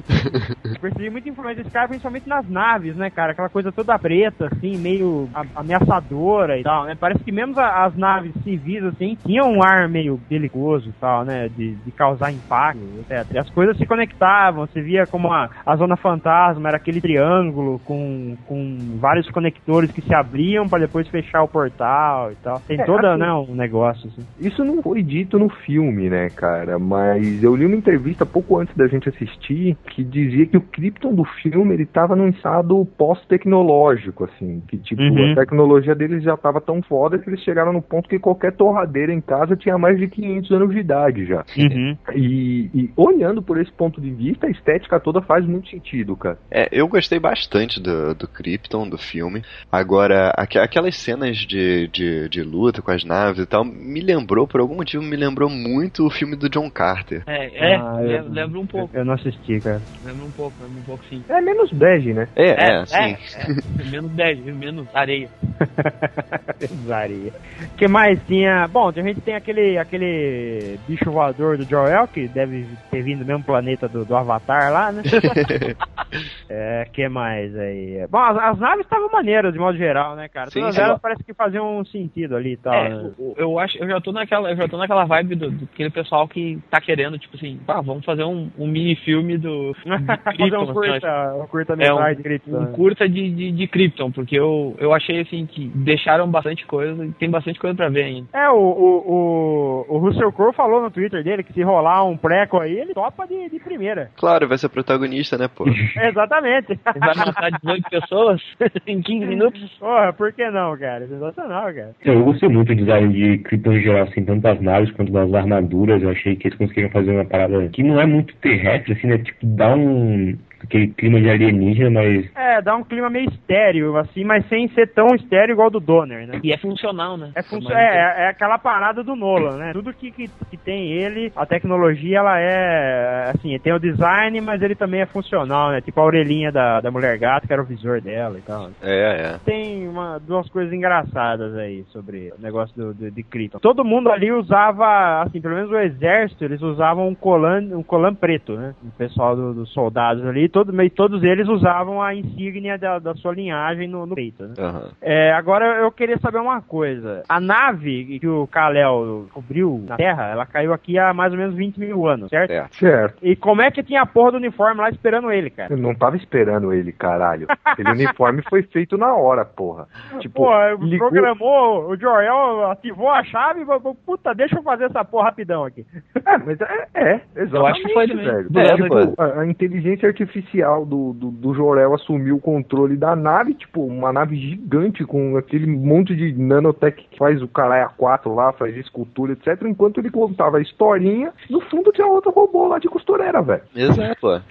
Percebi 0.82 1.10
muita 1.10 1.30
influência 1.30 1.64
desse 1.64 1.74
cara, 1.74 1.88
principalmente 1.88 2.28
nas 2.28 2.48
naves, 2.48 2.96
né, 2.96 3.10
cara? 3.10 3.32
Aquela 3.32 3.50
coisa 3.50 3.72
toda 3.72 4.00
preta, 4.00 4.50
assim, 4.52 4.78
meio 4.78 5.30
ameaçadora 5.56 6.58
e 6.58 6.64
tal, 6.64 6.86
né? 6.86 6.96
Parece 7.00 7.24
que 7.24 7.32
mesmo 7.32 7.60
as 7.60 7.96
naves 7.96 8.34
civis, 8.44 8.84
assim, 8.84 9.18
tinham 9.26 9.52
um 9.52 9.64
ar 9.64 9.88
meio 9.88 10.20
belicoso 10.30 10.90
e 10.90 10.94
tal, 10.94 11.26
né? 11.26 11.50
De, 11.50 11.76
de 11.76 11.92
causar 11.92 12.32
impacto, 12.32 12.82
etc. 13.00 13.34
E 13.34 13.38
as 13.38 13.50
coisas 13.50 13.78
se 13.78 13.86
conectavam, 13.86 14.66
você 14.66 14.82
via 14.82 15.06
como 15.06 15.32
a, 15.32 15.50
a 15.66 15.76
Zona 15.76 15.96
Fantasma 15.96 16.70
era 16.70 16.78
aquele 16.78 17.02
triângulo 17.02 17.80
com, 17.80 18.09
com 18.48 18.78
vários 19.00 19.30
conectores 19.32 19.92
que 19.92 20.02
se 20.02 20.14
abriam 20.14 20.68
para 20.68 20.80
depois 20.80 21.08
fechar 21.08 21.44
o 21.44 21.48
portal 21.48 22.32
e 22.32 22.36
tal. 22.36 22.60
Tem 22.62 22.80
é, 22.80 22.86
toda, 22.86 23.12
assim, 23.12 23.20
né, 23.20 23.34
um 23.34 23.56
negócio, 23.56 24.10
assim. 24.10 24.26
Isso 24.40 24.64
não 24.64 24.82
foi 24.82 25.02
dito 25.02 25.38
no 25.40 25.50
filme, 25.50 26.10
né, 26.10 26.30
cara? 26.30 26.78
Mas 26.80 27.44
eu 27.44 27.56
li 27.56 27.66
uma 27.66 27.76
entrevista 27.76 28.26
pouco 28.26 28.58
antes 28.60 28.76
da 28.76 28.88
gente 28.88 29.10
assistir 29.10 29.78
que 29.92 30.04
dizia 30.04 30.46
que 30.46 30.58
o 30.58 30.62
Krypton 30.62 31.14
do 31.14 31.24
filme 31.24 31.74
ele 31.74 31.86
tava 31.86 32.16
num 32.16 32.30
estado 32.30 32.86
pós-tecnológico, 32.98 34.26
assim, 34.26 34.62
que 34.68 34.78
tipo, 34.78 35.02
uhum. 35.02 35.32
a 35.32 35.36
tecnologia 35.36 35.96
deles 35.96 36.24
já 36.24 36.36
tava 36.38 36.62
tão 36.62 36.82
foda 36.82 37.18
que 37.18 37.30
eles 37.30 37.42
chegaram 37.42 37.74
no 37.74 37.82
ponto 37.82 38.10
que 38.10 38.20
qualquer 38.20 38.54
torradeira 38.54 39.14
em 39.14 39.22
casa 39.22 39.56
tinha 39.56 39.78
mais 39.78 39.98
de 39.98 40.08
500 40.08 40.52
anos 40.52 40.72
de 40.72 40.80
idade 40.80 41.26
já. 41.26 41.46
Uhum. 41.58 41.98
E, 42.16 42.70
e, 42.74 42.92
olhando 42.96 43.42
por 43.42 43.60
esse 43.60 43.72
ponto 43.72 44.02
de 44.02 44.10
vista, 44.12 44.48
a 44.48 44.50
estética 44.50 45.00
toda 45.00 45.22
faz 45.22 45.46
muito 45.46 45.70
sentido, 45.70 46.16
cara. 46.16 46.38
É, 46.52 46.68
eu 46.72 46.88
gostei 46.88 47.20
bastante 47.20 47.82
do, 47.82 47.90
do 48.14 48.28
Krypton, 48.28 48.88
do 48.88 48.98
filme. 48.98 49.44
Agora, 49.72 50.32
aqu 50.36 50.60
aquelas 50.60 50.96
cenas 50.96 51.38
de, 51.38 51.88
de, 51.88 52.30
de 52.30 52.44
luta 52.44 52.82
com 52.82 52.92
as 52.92 53.04
naves 53.04 53.42
e 53.42 53.46
tal, 53.46 53.64
me 53.64 54.02
lembrou, 54.02 54.48
por 54.48 54.60
algum 54.60 54.76
motivo, 54.76 55.04
me 55.04 55.16
lembrou 55.16 55.50
muito 55.50 56.06
o 56.06 56.10
filme 56.10 56.36
do 56.36 56.50
John 56.50 56.70
Carter. 56.70 57.24
É, 57.28 57.74
é, 57.74 57.76
ah, 57.76 58.00
lembra 58.30 58.60
um 58.60 58.68
pouco. 58.68 58.96
Eu 58.96 59.06
não 59.06 59.14
assisti, 59.14 59.60
cara. 59.60 59.82
Lembra 60.04 60.26
um 60.26 60.32
pouco, 60.32 60.56
lembra 60.62 60.80
um 60.80 60.84
pouco 60.84 61.04
sim. 61.10 61.24
É 61.30 61.42
menos 61.42 61.72
bege, 61.72 62.14
né? 62.14 62.28
É, 62.36 62.50
é, 62.50 62.82
é 62.82 62.86
sim. 62.86 62.98
É, 62.98 63.82
é. 63.82 63.90
menos 63.92 64.12
bege, 64.12 64.52
menos 64.52 64.88
areia. 64.94 65.30
menos 66.60 66.92
areia. 66.92 67.34
O 67.62 67.78
que 67.78 67.88
mais 67.88 68.20
tinha? 68.28 68.68
Bom, 68.68 68.90
a 68.90 68.92
gente 68.92 69.22
tem 69.22 69.36
aquele, 69.36 69.78
aquele 69.78 70.80
bicho 70.88 71.12
voador 71.12 71.58
do 71.58 71.64
Joel, 71.64 72.08
que 72.08 72.28
deve 72.28 72.66
ter 72.92 73.02
vindo 73.02 73.20
do 73.20 73.26
mesmo 73.26 73.44
planeta 73.44 73.88
do, 73.88 74.06
do 74.06 74.16
Avatar 74.16 74.72
lá, 74.72 74.92
né? 74.92 75.04
é, 76.50 76.88
que 76.92 77.08
mais 77.10 77.56
aí? 77.58 77.89
Bom, 78.10 78.20
as, 78.20 78.38
as 78.38 78.60
naves 78.60 78.86
estavam 78.86 79.10
maneiras, 79.12 79.54
de 79.54 79.60
modo 79.60 79.78
geral, 79.78 80.16
né, 80.16 80.28
cara? 80.28 80.50
Sim, 80.50 80.62
Todas 80.62 80.76
sim. 80.76 80.82
elas 80.82 81.00
parece 81.02 81.24
que 81.24 81.34
faziam 81.34 81.80
um 81.80 81.86
sentido 81.86 82.36
ali 82.36 82.54
e 82.54 82.58
tal. 82.58 82.74
É, 82.74 82.90
né? 82.90 83.12
eu 83.38 83.60
acho, 83.60 83.78
eu 83.78 83.88
já 83.88 84.02
tô 84.02 84.12
naquela, 84.12 84.52
eu 84.52 84.56
já 84.56 84.68
tô 84.68 84.78
naquela 84.78 85.06
vibe 85.06 85.36
do, 85.36 85.52
do 85.52 85.70
aquele 85.74 85.90
pessoal 85.90 86.28
que 86.28 86.60
tá 86.70 86.80
querendo, 86.82 87.18
tipo 87.18 87.36
assim, 87.36 87.60
ah, 87.68 87.82
vamos 87.82 88.06
fazer 88.06 88.24
um, 88.24 88.50
um 88.58 88.68
mini 88.68 88.96
filme 88.96 89.38
do. 89.38 89.74
fazer 90.24 90.58
um 90.58 90.74
curta, 90.74 91.36
um 91.36 91.48
curta 91.48 91.74
é, 91.80 91.94
um, 91.94 92.16
de 92.16 92.24
Krypton. 92.24 92.60
Um 92.60 92.72
curta 92.74 93.10
de, 93.10 93.30
de, 93.30 93.52
de 93.52 93.68
Krypton, 93.68 94.12
porque 94.12 94.38
eu, 94.38 94.76
eu 94.80 94.94
achei 94.94 95.22
assim 95.22 95.46
que 95.46 95.68
deixaram 95.76 96.30
bastante 96.30 96.66
coisa 96.66 97.06
e 97.06 97.12
tem 97.14 97.30
bastante 97.30 97.60
coisa 97.60 97.76
pra 97.76 97.90
ver 97.90 98.04
ainda. 98.04 98.28
É, 98.34 98.50
o, 98.50 98.56
o, 98.56 99.86
o, 99.88 99.96
o 99.96 99.98
Russell 100.00 100.32
Crowe 100.32 100.54
falou 100.54 100.82
no 100.82 100.92
Twitter 100.92 101.24
dele 101.24 101.44
que 101.44 101.54
se 101.54 101.62
rolar 101.62 102.04
um 102.04 102.18
preco 102.18 102.60
aí, 102.60 102.78
ele 102.78 102.94
topa 102.94 103.28
de, 103.28 103.50
de 103.50 103.60
primeira. 103.60 104.12
Claro, 104.16 104.48
vai 104.48 104.58
ser 104.58 104.70
protagonista, 104.70 105.38
né, 105.38 105.48
pô? 105.48 105.66
Exatamente. 105.96 106.80
Vai 106.84 107.16
matar 107.16 107.52
18 107.52 107.79
pessoas 107.90 108.42
em 108.88 109.02
15 109.02 109.26
minutos. 109.26 109.78
Porra, 109.80 110.14
por 110.14 110.34
que 110.34 110.50
não, 110.50 110.78
cara? 110.78 111.08
Sensacional, 111.08 111.74
cara. 111.74 111.96
Eu 112.04 112.24
gostei 112.24 112.50
muito 112.50 112.70
do 112.70 112.76
design 112.76 113.14
de 113.14 113.38
Krypton 113.40 113.74
em 113.74 113.82
geral, 113.82 114.04
assim, 114.04 114.24
tanto 114.24 114.42
das 114.42 114.62
naves 114.62 114.92
quanto 114.92 115.12
das 115.12 115.34
armaduras. 115.34 116.02
Eu 116.02 116.10
achei 116.10 116.36
que 116.36 116.48
eles 116.48 116.58
conseguiram 116.58 116.90
fazer 116.90 117.12
uma 117.12 117.26
parada 117.26 117.68
que 117.70 117.84
não 117.84 118.00
é 118.00 118.06
muito 118.06 118.36
terrestre, 118.38 118.94
assim, 118.94 119.08
né? 119.08 119.18
Tipo, 119.20 119.46
dá 119.46 119.76
um 119.76 120.38
aquele 120.64 120.88
clima 120.88 121.20
de 121.20 121.30
alienígena, 121.30 121.90
mas. 121.90 122.30
É, 122.36 122.62
dá 122.62 122.76
um 122.76 122.84
clima 122.84 123.10
meio 123.10 123.30
estéreo, 123.30 123.98
assim, 123.98 124.24
mas 124.24 124.48
sem 124.48 124.68
ser 124.70 124.88
tão 124.94 125.08
estéreo 125.16 125.54
igual 125.54 125.70
do 125.70 125.80
Donner, 125.80 126.28
né? 126.28 126.40
E 126.44 126.52
é 126.52 126.58
funcional, 126.58 127.18
né? 127.18 127.32
É, 127.36 127.42
fun 127.42 127.60
é, 127.72 128.24
é, 128.24 128.28
aquela 128.28 128.58
parada 128.58 129.04
do 129.04 129.16
Nolan, 129.16 129.58
né? 129.58 129.74
Tudo 129.74 129.94
que, 129.94 130.12
que, 130.12 130.30
que, 130.50 130.58
tem 130.58 130.92
ele, 130.92 131.32
a 131.36 131.46
tecnologia, 131.46 132.20
ela 132.20 132.40
é. 132.40 133.32
Assim, 133.34 133.58
tem 133.60 133.74
o 133.74 133.80
design, 133.80 134.42
mas 134.42 134.62
ele 134.62 134.76
também 134.76 135.02
é 135.02 135.06
funcional, 135.06 135.72
né? 135.72 135.82
Tipo 135.82 136.02
a 136.02 136.06
orelhinha 136.06 136.52
da, 136.52 136.82
da 136.82 136.92
mulher 136.92 137.18
gata, 137.18 137.48
que 137.48 137.54
era 137.54 137.62
o 137.62 137.66
visor 137.66 138.02
dela 138.02 138.38
e 138.38 138.42
tal. 138.42 138.70
É, 138.82 139.34
é. 139.34 139.40
Tem 139.46 139.88
uma, 139.88 140.20
duas 140.20 140.50
coisas 140.50 140.74
engraçadas 140.74 141.56
aí 141.56 141.84
sobre 141.90 142.34
o 142.38 142.42
negócio 142.42 142.76
do, 142.76 142.94
do, 142.94 143.12
de 143.12 143.24
Krypton. 143.24 143.60
Todo 143.60 143.86
mundo 143.86 144.12
ali 144.12 144.32
usava, 144.32 145.22
assim, 145.24 145.40
pelo 145.42 145.56
menos 145.56 145.72
o 145.72 145.78
exército, 145.78 146.44
eles 146.44 146.62
usavam 146.62 147.08
um 147.08 147.16
colan, 147.16 147.62
um 147.76 147.84
colan 147.84 148.14
preto, 148.14 148.56
né? 148.56 148.74
O 148.84 148.92
pessoal 148.98 149.36
dos 149.36 149.56
do 149.56 149.66
soldados 149.68 150.26
ali 150.26 150.49
todo, 150.50 150.74
meio, 150.74 150.90
todos 150.90 151.24
eles 151.24 151.48
usavam 151.48 152.02
a 152.02 152.14
insígnia 152.14 152.78
da, 152.78 153.00
da 153.00 153.14
sua 153.16 153.34
linhagem 153.34 153.88
no, 153.88 154.06
no 154.06 154.16
peito. 154.16 154.44
Né? 154.44 154.54
Uhum. 154.60 154.90
É, 155.02 155.32
agora 155.32 155.82
eu 155.82 155.92
queria 155.92 156.18
saber 156.20 156.40
uma 156.40 156.62
coisa. 156.62 157.24
A 157.30 157.40
nave 157.40 158.20
que 158.20 158.28
o 158.28 158.48
Kal-El 158.48 159.28
cobriu 159.34 159.84
na 159.88 159.96
Terra, 159.96 160.28
ela 160.28 160.46
caiu 160.46 160.74
aqui 160.74 160.98
há 160.98 161.14
mais 161.14 161.32
ou 161.32 161.38
menos 161.38 161.56
20 161.56 161.80
mil 161.80 162.08
anos, 162.08 162.30
certo? 162.30 162.52
É. 162.52 162.68
Certo. 162.72 163.18
E 163.22 163.36
como 163.36 163.62
é 163.62 163.72
que 163.72 163.84
tinha 163.84 164.02
a 164.02 164.06
porra 164.06 164.32
do 164.32 164.38
uniforme 164.38 164.82
lá 164.82 164.90
esperando 164.90 165.32
ele, 165.32 165.50
cara? 165.50 165.74
Eu 165.74 165.78
não 165.78 165.96
tava 165.96 166.16
esperando 166.16 166.74
ele, 166.74 166.92
caralho. 166.92 167.48
Aquele 167.64 167.92
uniforme 167.92 168.42
foi 168.50 168.64
feito 168.64 168.98
na 168.98 169.14
hora, 169.14 169.46
porra. 169.46 169.88
Tipo, 170.20 170.44
porra, 170.44 170.76
ligou... 170.80 171.10
programou, 171.10 171.90
o 171.90 171.98
Joel 171.98 172.72
ativou 172.72 173.10
a 173.10 173.24
chave 173.24 173.62
e 173.62 173.66
falou, 173.66 173.96
puta, 174.06 174.34
deixa 174.34 174.58
eu 174.58 174.64
fazer 174.64 174.86
essa 174.86 175.04
porra 175.06 175.30
rapidão 175.30 175.64
aqui. 175.64 175.86
É, 176.26 176.38
mas 176.38 176.60
é, 176.62 176.88
é 176.94 177.22
exatamente, 177.36 177.54
eu 177.56 177.66
acho 177.68 177.82
que 177.84 177.94
foi 177.94 178.08
velho. 178.08 178.50
É, 178.56 178.76
tipo, 178.76 179.22
a, 179.22 179.42
a 179.42 179.48
inteligência 179.48 180.08
artificial 180.08 180.39
artificial 180.40 180.86
do, 180.86 181.14
do, 181.14 181.32
do 181.32 181.54
Jorel 181.54 181.94
assumiu 181.94 182.38
o 182.38 182.42
controle 182.42 182.96
da 182.96 183.16
nave, 183.16 183.54
tipo, 183.54 183.86
uma 183.86 184.12
nave 184.12 184.36
gigante 184.36 185.04
com 185.06 185.38
aquele 185.38 185.68
monte 185.68 186.16
de 186.16 186.34
nanotech 186.34 187.06
que 187.10 187.18
faz 187.18 187.42
o 187.42 187.48
caralho 187.48 187.90
A4 187.98 188.34
lá, 188.34 188.52
faz 188.54 188.76
escultura, 188.76 189.34
etc. 189.34 189.62
Enquanto 189.64 190.00
ele 190.00 190.10
contava 190.10 190.58
a 190.58 190.62
historinha, 190.62 191.32
no 191.50 191.62
fundo 191.62 191.92
tinha 191.92 192.08
outro 192.08 192.32
robô 192.32 192.68
lá 192.68 192.80
de 192.80 192.88
costureira, 192.88 193.42
velho. 193.42 193.62
Exato. 193.76 194.42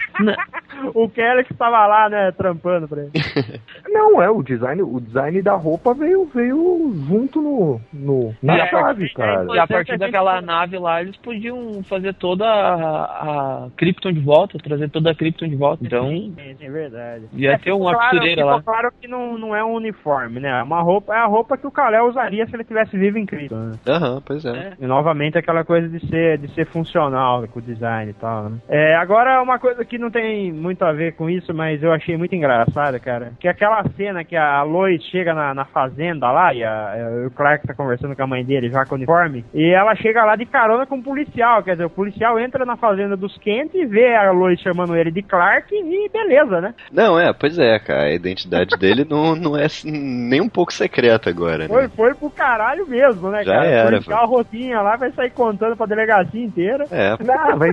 o 0.93 1.09
Kelly 1.09 1.43
que 1.43 1.53
estava 1.53 1.85
lá, 1.87 2.09
né, 2.09 2.31
trampando 2.31 2.87
pra 2.87 3.01
ele. 3.01 3.11
Não, 3.89 4.21
é, 4.21 4.29
o 4.29 4.43
design, 4.43 4.81
o 4.81 4.99
design 4.99 5.41
da 5.41 5.55
roupa 5.55 5.93
veio, 5.93 6.25
veio 6.25 6.93
junto 7.07 7.41
no, 7.41 7.81
no 7.91 8.35
na 8.41 8.65
e 8.65 8.69
chave, 8.69 9.09
cara. 9.13 9.45
E 9.53 9.59
a 9.59 9.67
partir 9.67 9.97
daquela 9.97 10.41
nave 10.41 10.77
lá, 10.77 11.01
eles 11.01 11.17
podiam 11.17 11.83
fazer 11.83 12.13
toda 12.13 12.45
a, 12.45 13.65
a 13.65 13.69
Krypton 13.75 14.13
de 14.13 14.19
volta, 14.19 14.57
trazer 14.59 14.89
toda 14.89 15.11
a 15.11 15.15
Krypton 15.15 15.47
de 15.47 15.55
volta 15.55 15.78
Então, 15.81 16.07
Sim, 16.09 16.35
é 16.59 16.69
verdade. 16.69 17.25
ia 17.33 17.51
ter 17.57 17.63
ficou 17.65 17.81
uma 17.81 17.93
claro, 17.93 18.09
costureira 18.09 18.45
lá. 18.45 18.61
claro 18.61 18.91
que 18.99 19.07
não, 19.07 19.37
não 19.37 19.55
é 19.55 19.63
um 19.63 19.73
uniforme, 19.73 20.39
né? 20.39 20.59
É 20.59 20.63
uma 20.63 20.81
roupa, 20.81 21.13
é 21.13 21.17
a 21.19 21.25
roupa 21.25 21.57
que 21.57 21.65
o 21.67 21.71
Kalel 21.71 22.05
usaria 22.07 22.45
se 22.47 22.55
ele 22.55 22.63
tivesse 22.63 22.97
vivo 22.97 23.17
em 23.17 23.25
Cristo. 23.25 23.55
Né? 23.55 23.77
Aham, 23.87 24.21
pois 24.25 24.43
é. 24.45 24.73
E 24.79 24.85
novamente 24.85 25.37
aquela 25.37 25.63
coisa 25.63 25.87
de 25.87 26.05
ser, 26.07 26.37
de 26.37 26.51
ser 26.53 26.65
funcional 26.65 27.47
com 27.47 27.59
o 27.59 27.61
design 27.61 28.11
e 28.11 28.13
tal, 28.13 28.49
né? 28.49 28.57
É, 28.67 28.95
agora 28.95 29.41
uma 29.41 29.59
coisa 29.59 29.83
que 29.85 29.97
não 29.97 30.09
tem 30.11 30.51
muito 30.51 30.83
a 30.83 30.91
ver 30.91 31.13
com 31.15 31.29
isso, 31.29 31.53
mas 31.53 31.81
eu 31.81 31.91
achei 31.91 32.17
muito 32.17 32.35
engraçada, 32.35 32.99
cara. 32.99 33.31
Que 33.39 33.47
é 33.47 33.51
aquela 33.51 33.83
cena 33.95 34.23
que 34.23 34.35
a 34.35 34.61
Lois 34.63 35.01
chega 35.05 35.33
na, 35.33 35.53
na 35.53 35.65
fazenda 35.65 36.29
lá 36.31 36.53
e, 36.53 36.63
a- 36.63 36.95
e 37.23 37.27
o 37.27 37.31
Clark 37.31 37.65
tá 37.65 37.73
conversando 37.73 38.15
com 38.15 38.23
a 38.23 38.27
mãe 38.27 38.43
dele 38.43 38.69
já 38.69 38.85
com 38.85 38.95
o 38.95 38.97
uniforme. 38.97 39.45
E 39.53 39.69
ela 39.69 39.95
chega 39.95 40.25
lá 40.25 40.35
de 40.35 40.45
carona 40.45 40.85
com 40.85 40.95
um 40.95 41.01
policial. 41.01 41.63
Quer 41.63 41.71
dizer, 41.73 41.85
o 41.85 41.89
policial 41.89 42.39
entra 42.39 42.65
na 42.65 42.75
fazenda 42.75 43.15
dos 43.15 43.37
Kent 43.37 43.73
e 43.75 43.85
vê 43.85 44.15
a 44.15 44.31
Lois 44.31 44.59
chamando 44.59 44.95
ele 44.95 45.11
de 45.11 45.21
Clark 45.21 45.68
e 45.75 46.09
beleza, 46.09 46.61
né? 46.61 46.73
Não, 46.91 47.19
é, 47.19 47.31
pois 47.33 47.57
é, 47.57 47.77
cara. 47.79 48.03
A 48.03 48.13
identidade 48.13 48.75
dele 48.79 49.05
não, 49.09 49.35
não 49.35 49.57
é 49.57 49.65
assim, 49.65 49.91
nem 49.91 50.41
um 50.41 50.49
pouco 50.49 50.73
secreta 50.73 51.29
agora, 51.29 51.67
Foi, 51.67 51.83
né? 51.83 51.91
foi 51.95 52.13
pro 52.13 52.29
caralho 52.29 52.87
mesmo, 52.87 53.29
né, 53.29 53.43
Já 53.43 53.53
cara? 53.53 53.67
era, 53.67 53.87
o 53.87 53.91
policial 53.91 54.27
rotinha 54.27 54.81
lá 54.81 54.95
vai 54.95 55.11
sair 55.11 55.31
contando 55.31 55.75
pra 55.75 55.85
delegacia 55.85 56.43
inteira. 56.43 56.85
É, 56.91 57.11
Não, 57.23 57.57
vai, 57.57 57.71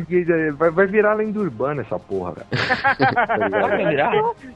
vai, 0.53 0.71
vai 0.71 0.87
virar 0.87 1.15
lenda 1.15 1.39
urbana 1.39 1.83
essa 1.83 1.99
porra, 1.99 2.33
velho. 2.33 2.47
Vai 3.67 3.87
virar? 3.89 4.13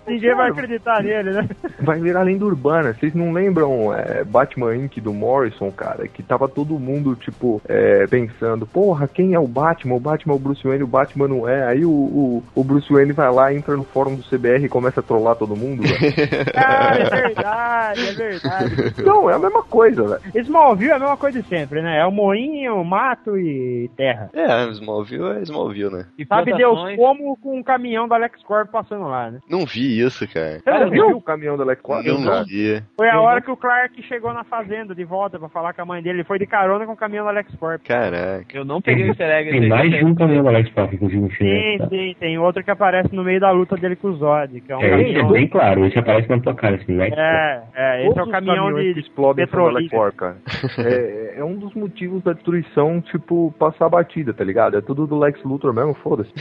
Ninguém 0.06 0.34
vai 0.34 0.50
acreditar 0.50 1.02
nele, 1.02 1.30
né? 1.30 1.48
Vai 1.80 1.98
virar 1.98 2.22
lenda 2.22 2.44
urbana. 2.44 2.92
Vocês 2.92 3.14
não 3.14 3.32
lembram 3.32 3.94
é, 3.94 4.24
Batman 4.24 4.76
Inc. 4.76 5.00
do 5.00 5.12
Morrison, 5.12 5.70
cara? 5.70 6.06
Que 6.08 6.22
tava 6.22 6.48
todo 6.48 6.78
mundo, 6.78 7.14
tipo, 7.16 7.60
é, 7.68 8.06
pensando, 8.06 8.66
porra, 8.66 9.08
quem 9.08 9.34
é 9.34 9.38
o 9.38 9.46
Batman? 9.46 9.94
O 9.96 10.00
Batman 10.00 10.34
é 10.34 10.36
o 10.36 10.40
Bruce 10.40 10.66
Wayne, 10.66 10.84
o 10.84 10.88
Batman 10.88 11.28
não 11.28 11.48
é. 11.48 11.66
Aí 11.66 11.84
o, 11.84 11.90
o, 11.90 12.42
o 12.54 12.64
Bruce 12.64 12.92
Wayne 12.92 13.12
vai 13.12 13.26
lá, 13.30 13.52
entra 13.54 13.76
no 13.76 13.84
fórum 13.84 14.14
do 14.16 14.22
CBR 14.24 14.64
e 14.64 14.68
começa 14.68 15.00
a 15.00 15.02
trollar 15.02 15.36
todo 15.36 15.56
mundo, 15.56 15.82
velho. 15.82 16.52
Cara, 16.52 16.98
é 17.02 17.10
verdade, 17.10 18.08
é 18.08 18.12
verdade. 18.12 19.02
Não, 19.04 19.30
é 19.30 19.34
a 19.34 19.38
mesma 19.38 19.62
coisa, 19.62 20.02
velho. 20.06 20.20
Smallville 20.44 20.90
é 20.92 20.94
a 20.94 20.98
mesma 20.98 21.16
coisa 21.16 21.42
de 21.42 21.48
sempre, 21.48 21.82
né? 21.82 21.98
É 22.00 22.06
o 22.06 22.10
moinho, 22.12 22.82
mato 22.84 23.36
e 23.38 23.90
terra. 23.96 24.30
é, 24.34 24.68
Smallville 24.70 25.38
é 25.38 25.42
Smallville, 25.42 25.90
né? 25.92 26.06
E 26.18 26.24
Sabe 26.26 26.52
Deus 26.54 26.78
como 26.96 27.36
com 27.36 27.58
um 27.58 27.62
caminhão 27.62 28.06
da 28.08 28.16
LexCorp 28.16 28.70
passando 28.70 29.04
lá, 29.06 29.30
né? 29.30 29.38
Não 29.48 29.64
vi 29.66 30.00
isso, 30.00 30.26
cara. 30.28 30.58
Você 30.58 30.62
Cara, 30.64 30.84
não 30.84 30.90
viu 30.90 31.06
viu? 31.08 31.16
o 31.16 31.22
caminhão 31.22 31.56
da 31.56 31.64
LexCorp? 31.64 32.04
Não 32.06 32.24
cara? 32.24 32.44
vi. 32.44 32.82
Foi 32.96 33.08
a 33.08 33.14
Eu 33.14 33.20
hora 33.20 33.36
não- 33.36 33.42
que 33.42 33.50
o 33.50 33.56
Clark 33.56 34.02
chegou 34.04 34.32
na 34.32 34.44
fazenda 34.44 34.94
de 34.94 35.04
volta 35.04 35.38
pra 35.38 35.48
falar 35.48 35.72
com 35.72 35.82
a 35.82 35.84
mãe 35.86 36.02
dele. 36.02 36.18
Ele 36.18 36.24
foi 36.24 36.38
de 36.38 36.46
carona 36.46 36.84
com 36.86 36.92
o 36.92 36.96
caminhão 36.96 37.24
da 37.24 37.30
LexCorp. 37.30 37.82
Caraca. 37.86 38.44
Eu 38.52 38.64
não 38.64 38.80
peguei 38.80 39.04
o 39.04 39.08
easter 39.08 39.28
egg. 39.30 39.50
Tem 39.50 39.68
mais 39.68 39.90
de 39.90 40.04
um 40.04 40.14
caminhão 40.14 40.44
da 40.44 40.50
Alex 40.50 40.70
Park, 40.70 40.92
inclusive, 40.92 41.20
no 41.22 41.30
filme. 41.30 41.60
Sim, 41.72 41.78
tá? 41.78 41.88
sim, 41.88 42.16
tem 42.18 42.38
outro 42.38 42.62
que 42.64 42.70
aparece 42.70 43.14
no 43.20 43.24
meio 43.24 43.38
da 43.38 43.50
luta 43.50 43.76
dele 43.76 43.96
com 43.96 44.08
o 44.08 44.16
Zod, 44.16 44.60
que 44.60 44.72
é 44.72 44.76
um 44.76 44.80
É, 44.80 44.86
isso 44.86 44.94
é 44.94 45.02
caminhão. 45.02 45.32
bem 45.32 45.48
claro, 45.48 45.86
isso 45.86 45.98
aparece 45.98 46.28
na 46.28 46.40
tua 46.40 46.54
cara, 46.54 46.76
assim, 46.76 46.96
Lex. 46.96 47.16
É, 47.16 47.62
é, 47.74 48.00
esse 48.00 48.10
é 48.10 48.14
Todos 48.14 48.18
o 48.18 48.24
os 48.24 48.30
caminhão 48.30 48.72
de 48.74 48.94
que 48.94 49.00
explodem 49.00 49.44
petrolífero. 49.44 50.12
Cara. 50.12 50.36
É, 50.80 51.40
é 51.40 51.44
um 51.44 51.56
dos 51.56 51.74
motivos 51.74 52.22
da 52.22 52.32
destruição, 52.32 53.00
tipo, 53.00 53.52
passar 53.58 53.88
batida, 53.88 54.32
tá 54.32 54.42
ligado? 54.42 54.76
É 54.78 54.80
tudo 54.80 55.06
do 55.06 55.18
Lex 55.18 55.42
Luthor 55.44 55.74
mesmo, 55.74 55.94
foda-se. 55.94 56.32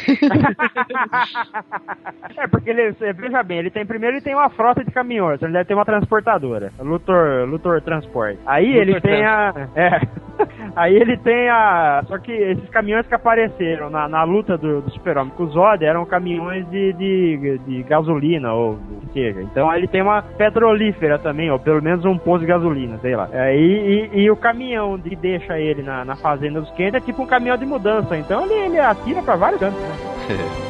É, 2.38 2.48
porque 2.48 2.70
ele, 2.70 2.92
veja 2.92 3.44
bem, 3.44 3.60
ele 3.60 3.70
tem 3.70 3.86
primeiro 3.86 4.16
ele 4.16 4.24
tem 4.24 4.34
uma 4.34 4.50
frota 4.50 4.84
de 4.84 4.92
caminhões, 4.92 5.36
então 5.36 5.48
ele 5.48 5.58
deve 5.58 5.66
ter 5.68 5.74
uma 5.74 5.86
transportadora, 5.86 6.72
Luthor, 6.80 7.46
Luthor 7.48 7.82
Transport. 7.82 8.38
Aí 8.46 8.68
Luthor 8.68 8.82
ele 8.82 9.02
tem 9.02 9.26
a, 9.26 9.54
é, 9.76 10.02
aí 10.76 10.96
ele 10.96 11.18
tem 11.18 11.50
a, 11.50 12.04
só 12.08 12.18
que 12.18 12.32
esses 12.32 12.70
caminhões 12.70 13.08
que 13.08 13.16
apareceram 13.16 13.90
na, 13.90 14.08
na 14.08 14.24
luta 14.24 14.58
do, 14.58 14.82
do 14.82 14.92
Super-Homem 14.92 15.34
com 15.36 15.44
o 15.44 15.48
Zod 15.48 15.84
eram 15.84 16.06
caminhões 16.06 16.69
de, 16.70 16.94
de, 16.94 17.58
de 17.60 17.84
gasolina 17.84 18.54
ou 18.54 18.74
o 18.74 19.08
que 19.08 19.14
seja. 19.14 19.42
Então 19.42 19.74
ele 19.74 19.88
tem 19.88 20.02
uma 20.02 20.22
petrolífera 20.22 21.20
também, 21.20 21.52
ou 21.52 21.60
pelo 21.60 21.82
menos 21.82 22.06
um 22.06 22.18
posto 22.18 22.42
de 22.42 22.48
gasolina, 22.48 22.98
sei 23.00 23.16
lá. 23.16 23.30
É, 23.32 23.56
e, 23.56 24.10
e, 24.14 24.22
e 24.22 24.32
o 24.32 24.36
caminhão 24.36 24.98
que 25.00 25.16
deixa 25.16 25.60
ele 25.60 25.82
na, 25.82 26.06
na 26.06 26.16
fazenda 26.16 26.62
dos 26.62 26.72
Kent 26.72 26.96
é 26.96 27.00
tipo 27.00 27.24
um 27.24 27.28
caminhão 27.28 27.58
de 27.58 27.66
mudança, 27.66 28.18
então 28.18 28.46
ele, 28.46 28.54
ele 28.54 28.80
atira 28.80 29.22
pra 29.22 29.36
vários 29.36 29.60
cantos, 29.60 29.80
né? 29.80 29.96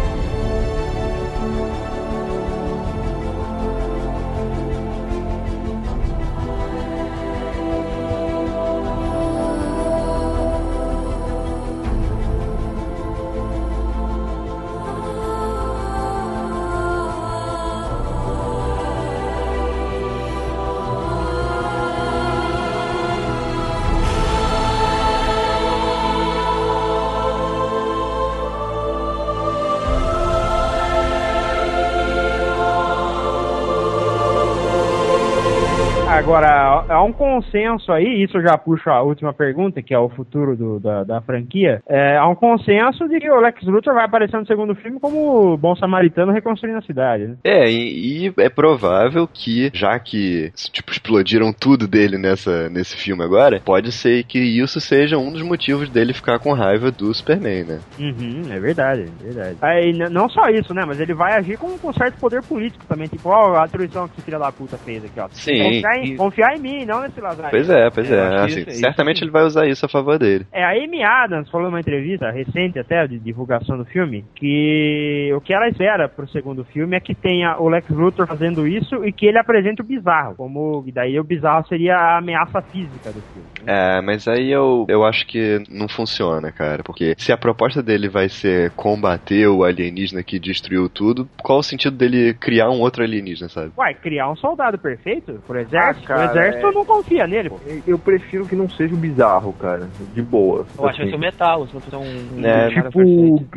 há 37.02 37.04
um 37.04 37.12
consenso 37.12 37.90
aí, 37.92 38.22
isso 38.22 38.38
eu 38.38 38.42
já 38.42 38.56
puxo 38.56 38.88
a 38.88 39.02
última 39.02 39.32
pergunta, 39.32 39.82
que 39.82 39.92
é 39.92 39.98
o 39.98 40.08
futuro 40.08 40.56
do- 40.56 40.78
da, 40.80 41.02
da 41.04 41.20
franquia. 41.20 41.82
É, 41.88 42.16
há 42.16 42.26
um 42.28 42.34
consenso 42.34 43.08
de 43.08 43.18
que 43.18 43.30
o 43.30 43.40
Lex 43.40 43.62
Luthor 43.64 43.94
vai 43.94 44.04
aparecer 44.04 44.36
no 44.38 44.46
segundo 44.46 44.74
filme 44.74 45.00
como 45.00 45.52
o 45.52 45.56
bom 45.56 45.74
samaritano 45.76 46.32
reconstruindo 46.32 46.78
a 46.78 46.82
cidade, 46.82 47.26
né? 47.26 47.36
É, 47.44 47.70
e, 47.70 48.26
e 48.28 48.34
é 48.38 48.48
provável 48.48 49.26
que, 49.26 49.70
já 49.74 49.98
que 49.98 50.52
tipo, 50.72 50.92
explodiram 50.92 51.52
tudo 51.52 51.86
dele 51.88 52.16
nessa, 52.18 52.68
nesse 52.70 52.96
filme 52.96 53.22
agora, 53.24 53.60
pode 53.64 53.90
ser 53.92 54.24
que 54.24 54.38
isso 54.38 54.80
seja 54.80 55.18
um 55.18 55.32
dos 55.32 55.42
motivos 55.42 55.88
dele 55.88 56.12
ficar 56.12 56.38
com 56.38 56.52
raiva 56.52 56.90
do 56.90 57.12
Superman, 57.12 57.64
né? 57.64 57.80
Uhum, 57.98 58.42
é 58.52 58.58
verdade, 58.60 59.06
é 59.20 59.24
verdade. 59.24 59.56
Aí, 59.60 59.92
n- 59.92 60.08
não 60.08 60.28
só 60.28 60.48
isso, 60.48 60.72
né? 60.74 60.84
Mas 60.86 61.00
ele 61.00 61.14
vai 61.14 61.34
agir 61.36 61.56
com, 61.58 61.76
com 61.78 61.92
certo 61.92 62.18
poder 62.18 62.42
político 62.42 62.84
também. 62.86 63.08
Tipo, 63.08 63.28
ó, 63.30 63.56
a 63.56 63.62
destruição 63.64 64.06
que 64.06 64.14
esse 64.14 64.22
filho 64.22 64.38
da 64.38 64.52
puta 64.52 64.76
fez 64.78 65.04
aqui, 65.04 65.18
ó. 65.18 65.28
Sim. 65.32 65.62
Confiar 65.62 65.96
em, 65.98 66.04
E- 66.04 66.16
confiar 66.16 66.56
em 66.56 66.60
mim, 66.60 66.84
não 66.84 66.91
nesse 67.00 67.20
Lazarento. 67.20 67.50
Pois 67.50 67.70
é, 67.70 67.90
pois 67.90 68.10
é. 68.10 68.20
acho 68.20 68.44
assim, 68.44 68.60
isso- 68.60 68.70
isso 68.70 68.80
certamente 68.80 69.18
sim. 69.18 69.24
ele 69.24 69.30
vai 69.32 69.44
usar 69.44 69.66
isso 69.66 69.86
a 69.86 69.88
favor 69.88 70.18
dele. 70.18 70.46
É, 70.52 70.62
a 70.64 70.70
Amy 70.70 71.02
Adams 71.02 71.48
falou 71.50 71.66
numa 71.68 71.80
entrevista 71.80 72.30
recente 72.30 72.78
até, 72.78 73.06
de 73.06 73.18
divulgação 73.18 73.78
do 73.78 73.84
filme, 73.84 74.24
que 74.34 75.32
o 75.34 75.40
que 75.40 75.52
ela 75.54 75.68
espera 75.68 76.08
pro 76.08 76.28
segundo 76.28 76.64
filme 76.64 76.96
é 76.96 77.00
que 77.00 77.14
tenha 77.14 77.56
o 77.58 77.68
Lex 77.68 77.88
Luthor 77.90 78.26
fazendo 78.26 78.66
isso 78.66 79.04
e 79.04 79.12
que 79.12 79.26
ele 79.26 79.38
apresente 79.38 79.80
o 79.80 79.84
bizarro. 79.84 80.34
Como, 80.36 80.84
e 80.86 80.92
daí 80.92 81.18
o 81.18 81.24
bizarro 81.24 81.66
seria 81.66 81.96
a 81.96 82.18
ameaça 82.18 82.60
física 82.62 83.12
do 83.12 83.22
filme. 83.32 83.48
né? 83.62 83.98
É, 83.98 84.00
mas 84.02 84.26
aí 84.28 84.50
eu, 84.50 84.86
eu 84.88 85.04
acho 85.04 85.26
que 85.26 85.62
não 85.70 85.88
funciona, 85.88 86.50
cara. 86.52 86.82
Porque 86.82 87.14
se 87.18 87.32
a 87.32 87.36
proposta 87.36 87.82
dele 87.82 88.08
vai 88.08 88.28
ser 88.28 88.70
combater 88.72 89.46
o 89.48 89.64
alienígena 89.64 90.22
que 90.22 90.38
destruiu 90.38 90.88
tudo, 90.88 91.28
qual 91.42 91.58
o 91.60 91.62
sentido 91.62 91.96
dele 91.96 92.34
criar 92.34 92.70
um 92.70 92.80
outro 92.80 93.02
alienígena, 93.02 93.48
sabe? 93.48 93.72
Uai, 93.76 93.94
criar 93.94 94.30
um 94.30 94.36
soldado 94.36 94.78
perfeito 94.78 95.42
pro 95.46 95.58
exército? 95.58 96.04
Ah, 96.04 96.08
cara, 96.08 96.20
o 96.20 96.30
exército 96.30 96.66
é- 96.66 96.72
não 96.72 96.81
confia 96.84 97.26
nele, 97.26 97.50
pô. 97.50 97.58
Eu 97.86 97.98
prefiro 97.98 98.46
que 98.46 98.56
não 98.56 98.68
seja 98.70 98.94
o 98.94 98.98
bizarro, 98.98 99.52
cara. 99.54 99.88
De 100.14 100.22
boa. 100.22 100.58
Eu 100.58 100.62
acho 100.62 100.72
que 100.74 100.80
vai 100.82 100.90
Assim. 100.92 101.10
ser 101.10 101.16
o 101.16 101.18
metal, 101.18 101.66
se 101.66 101.74
não 101.74 101.80
for 101.80 101.96
um. 101.96 102.40
um 102.40 102.46
É, 102.46 102.68
Tipo, 102.70 103.00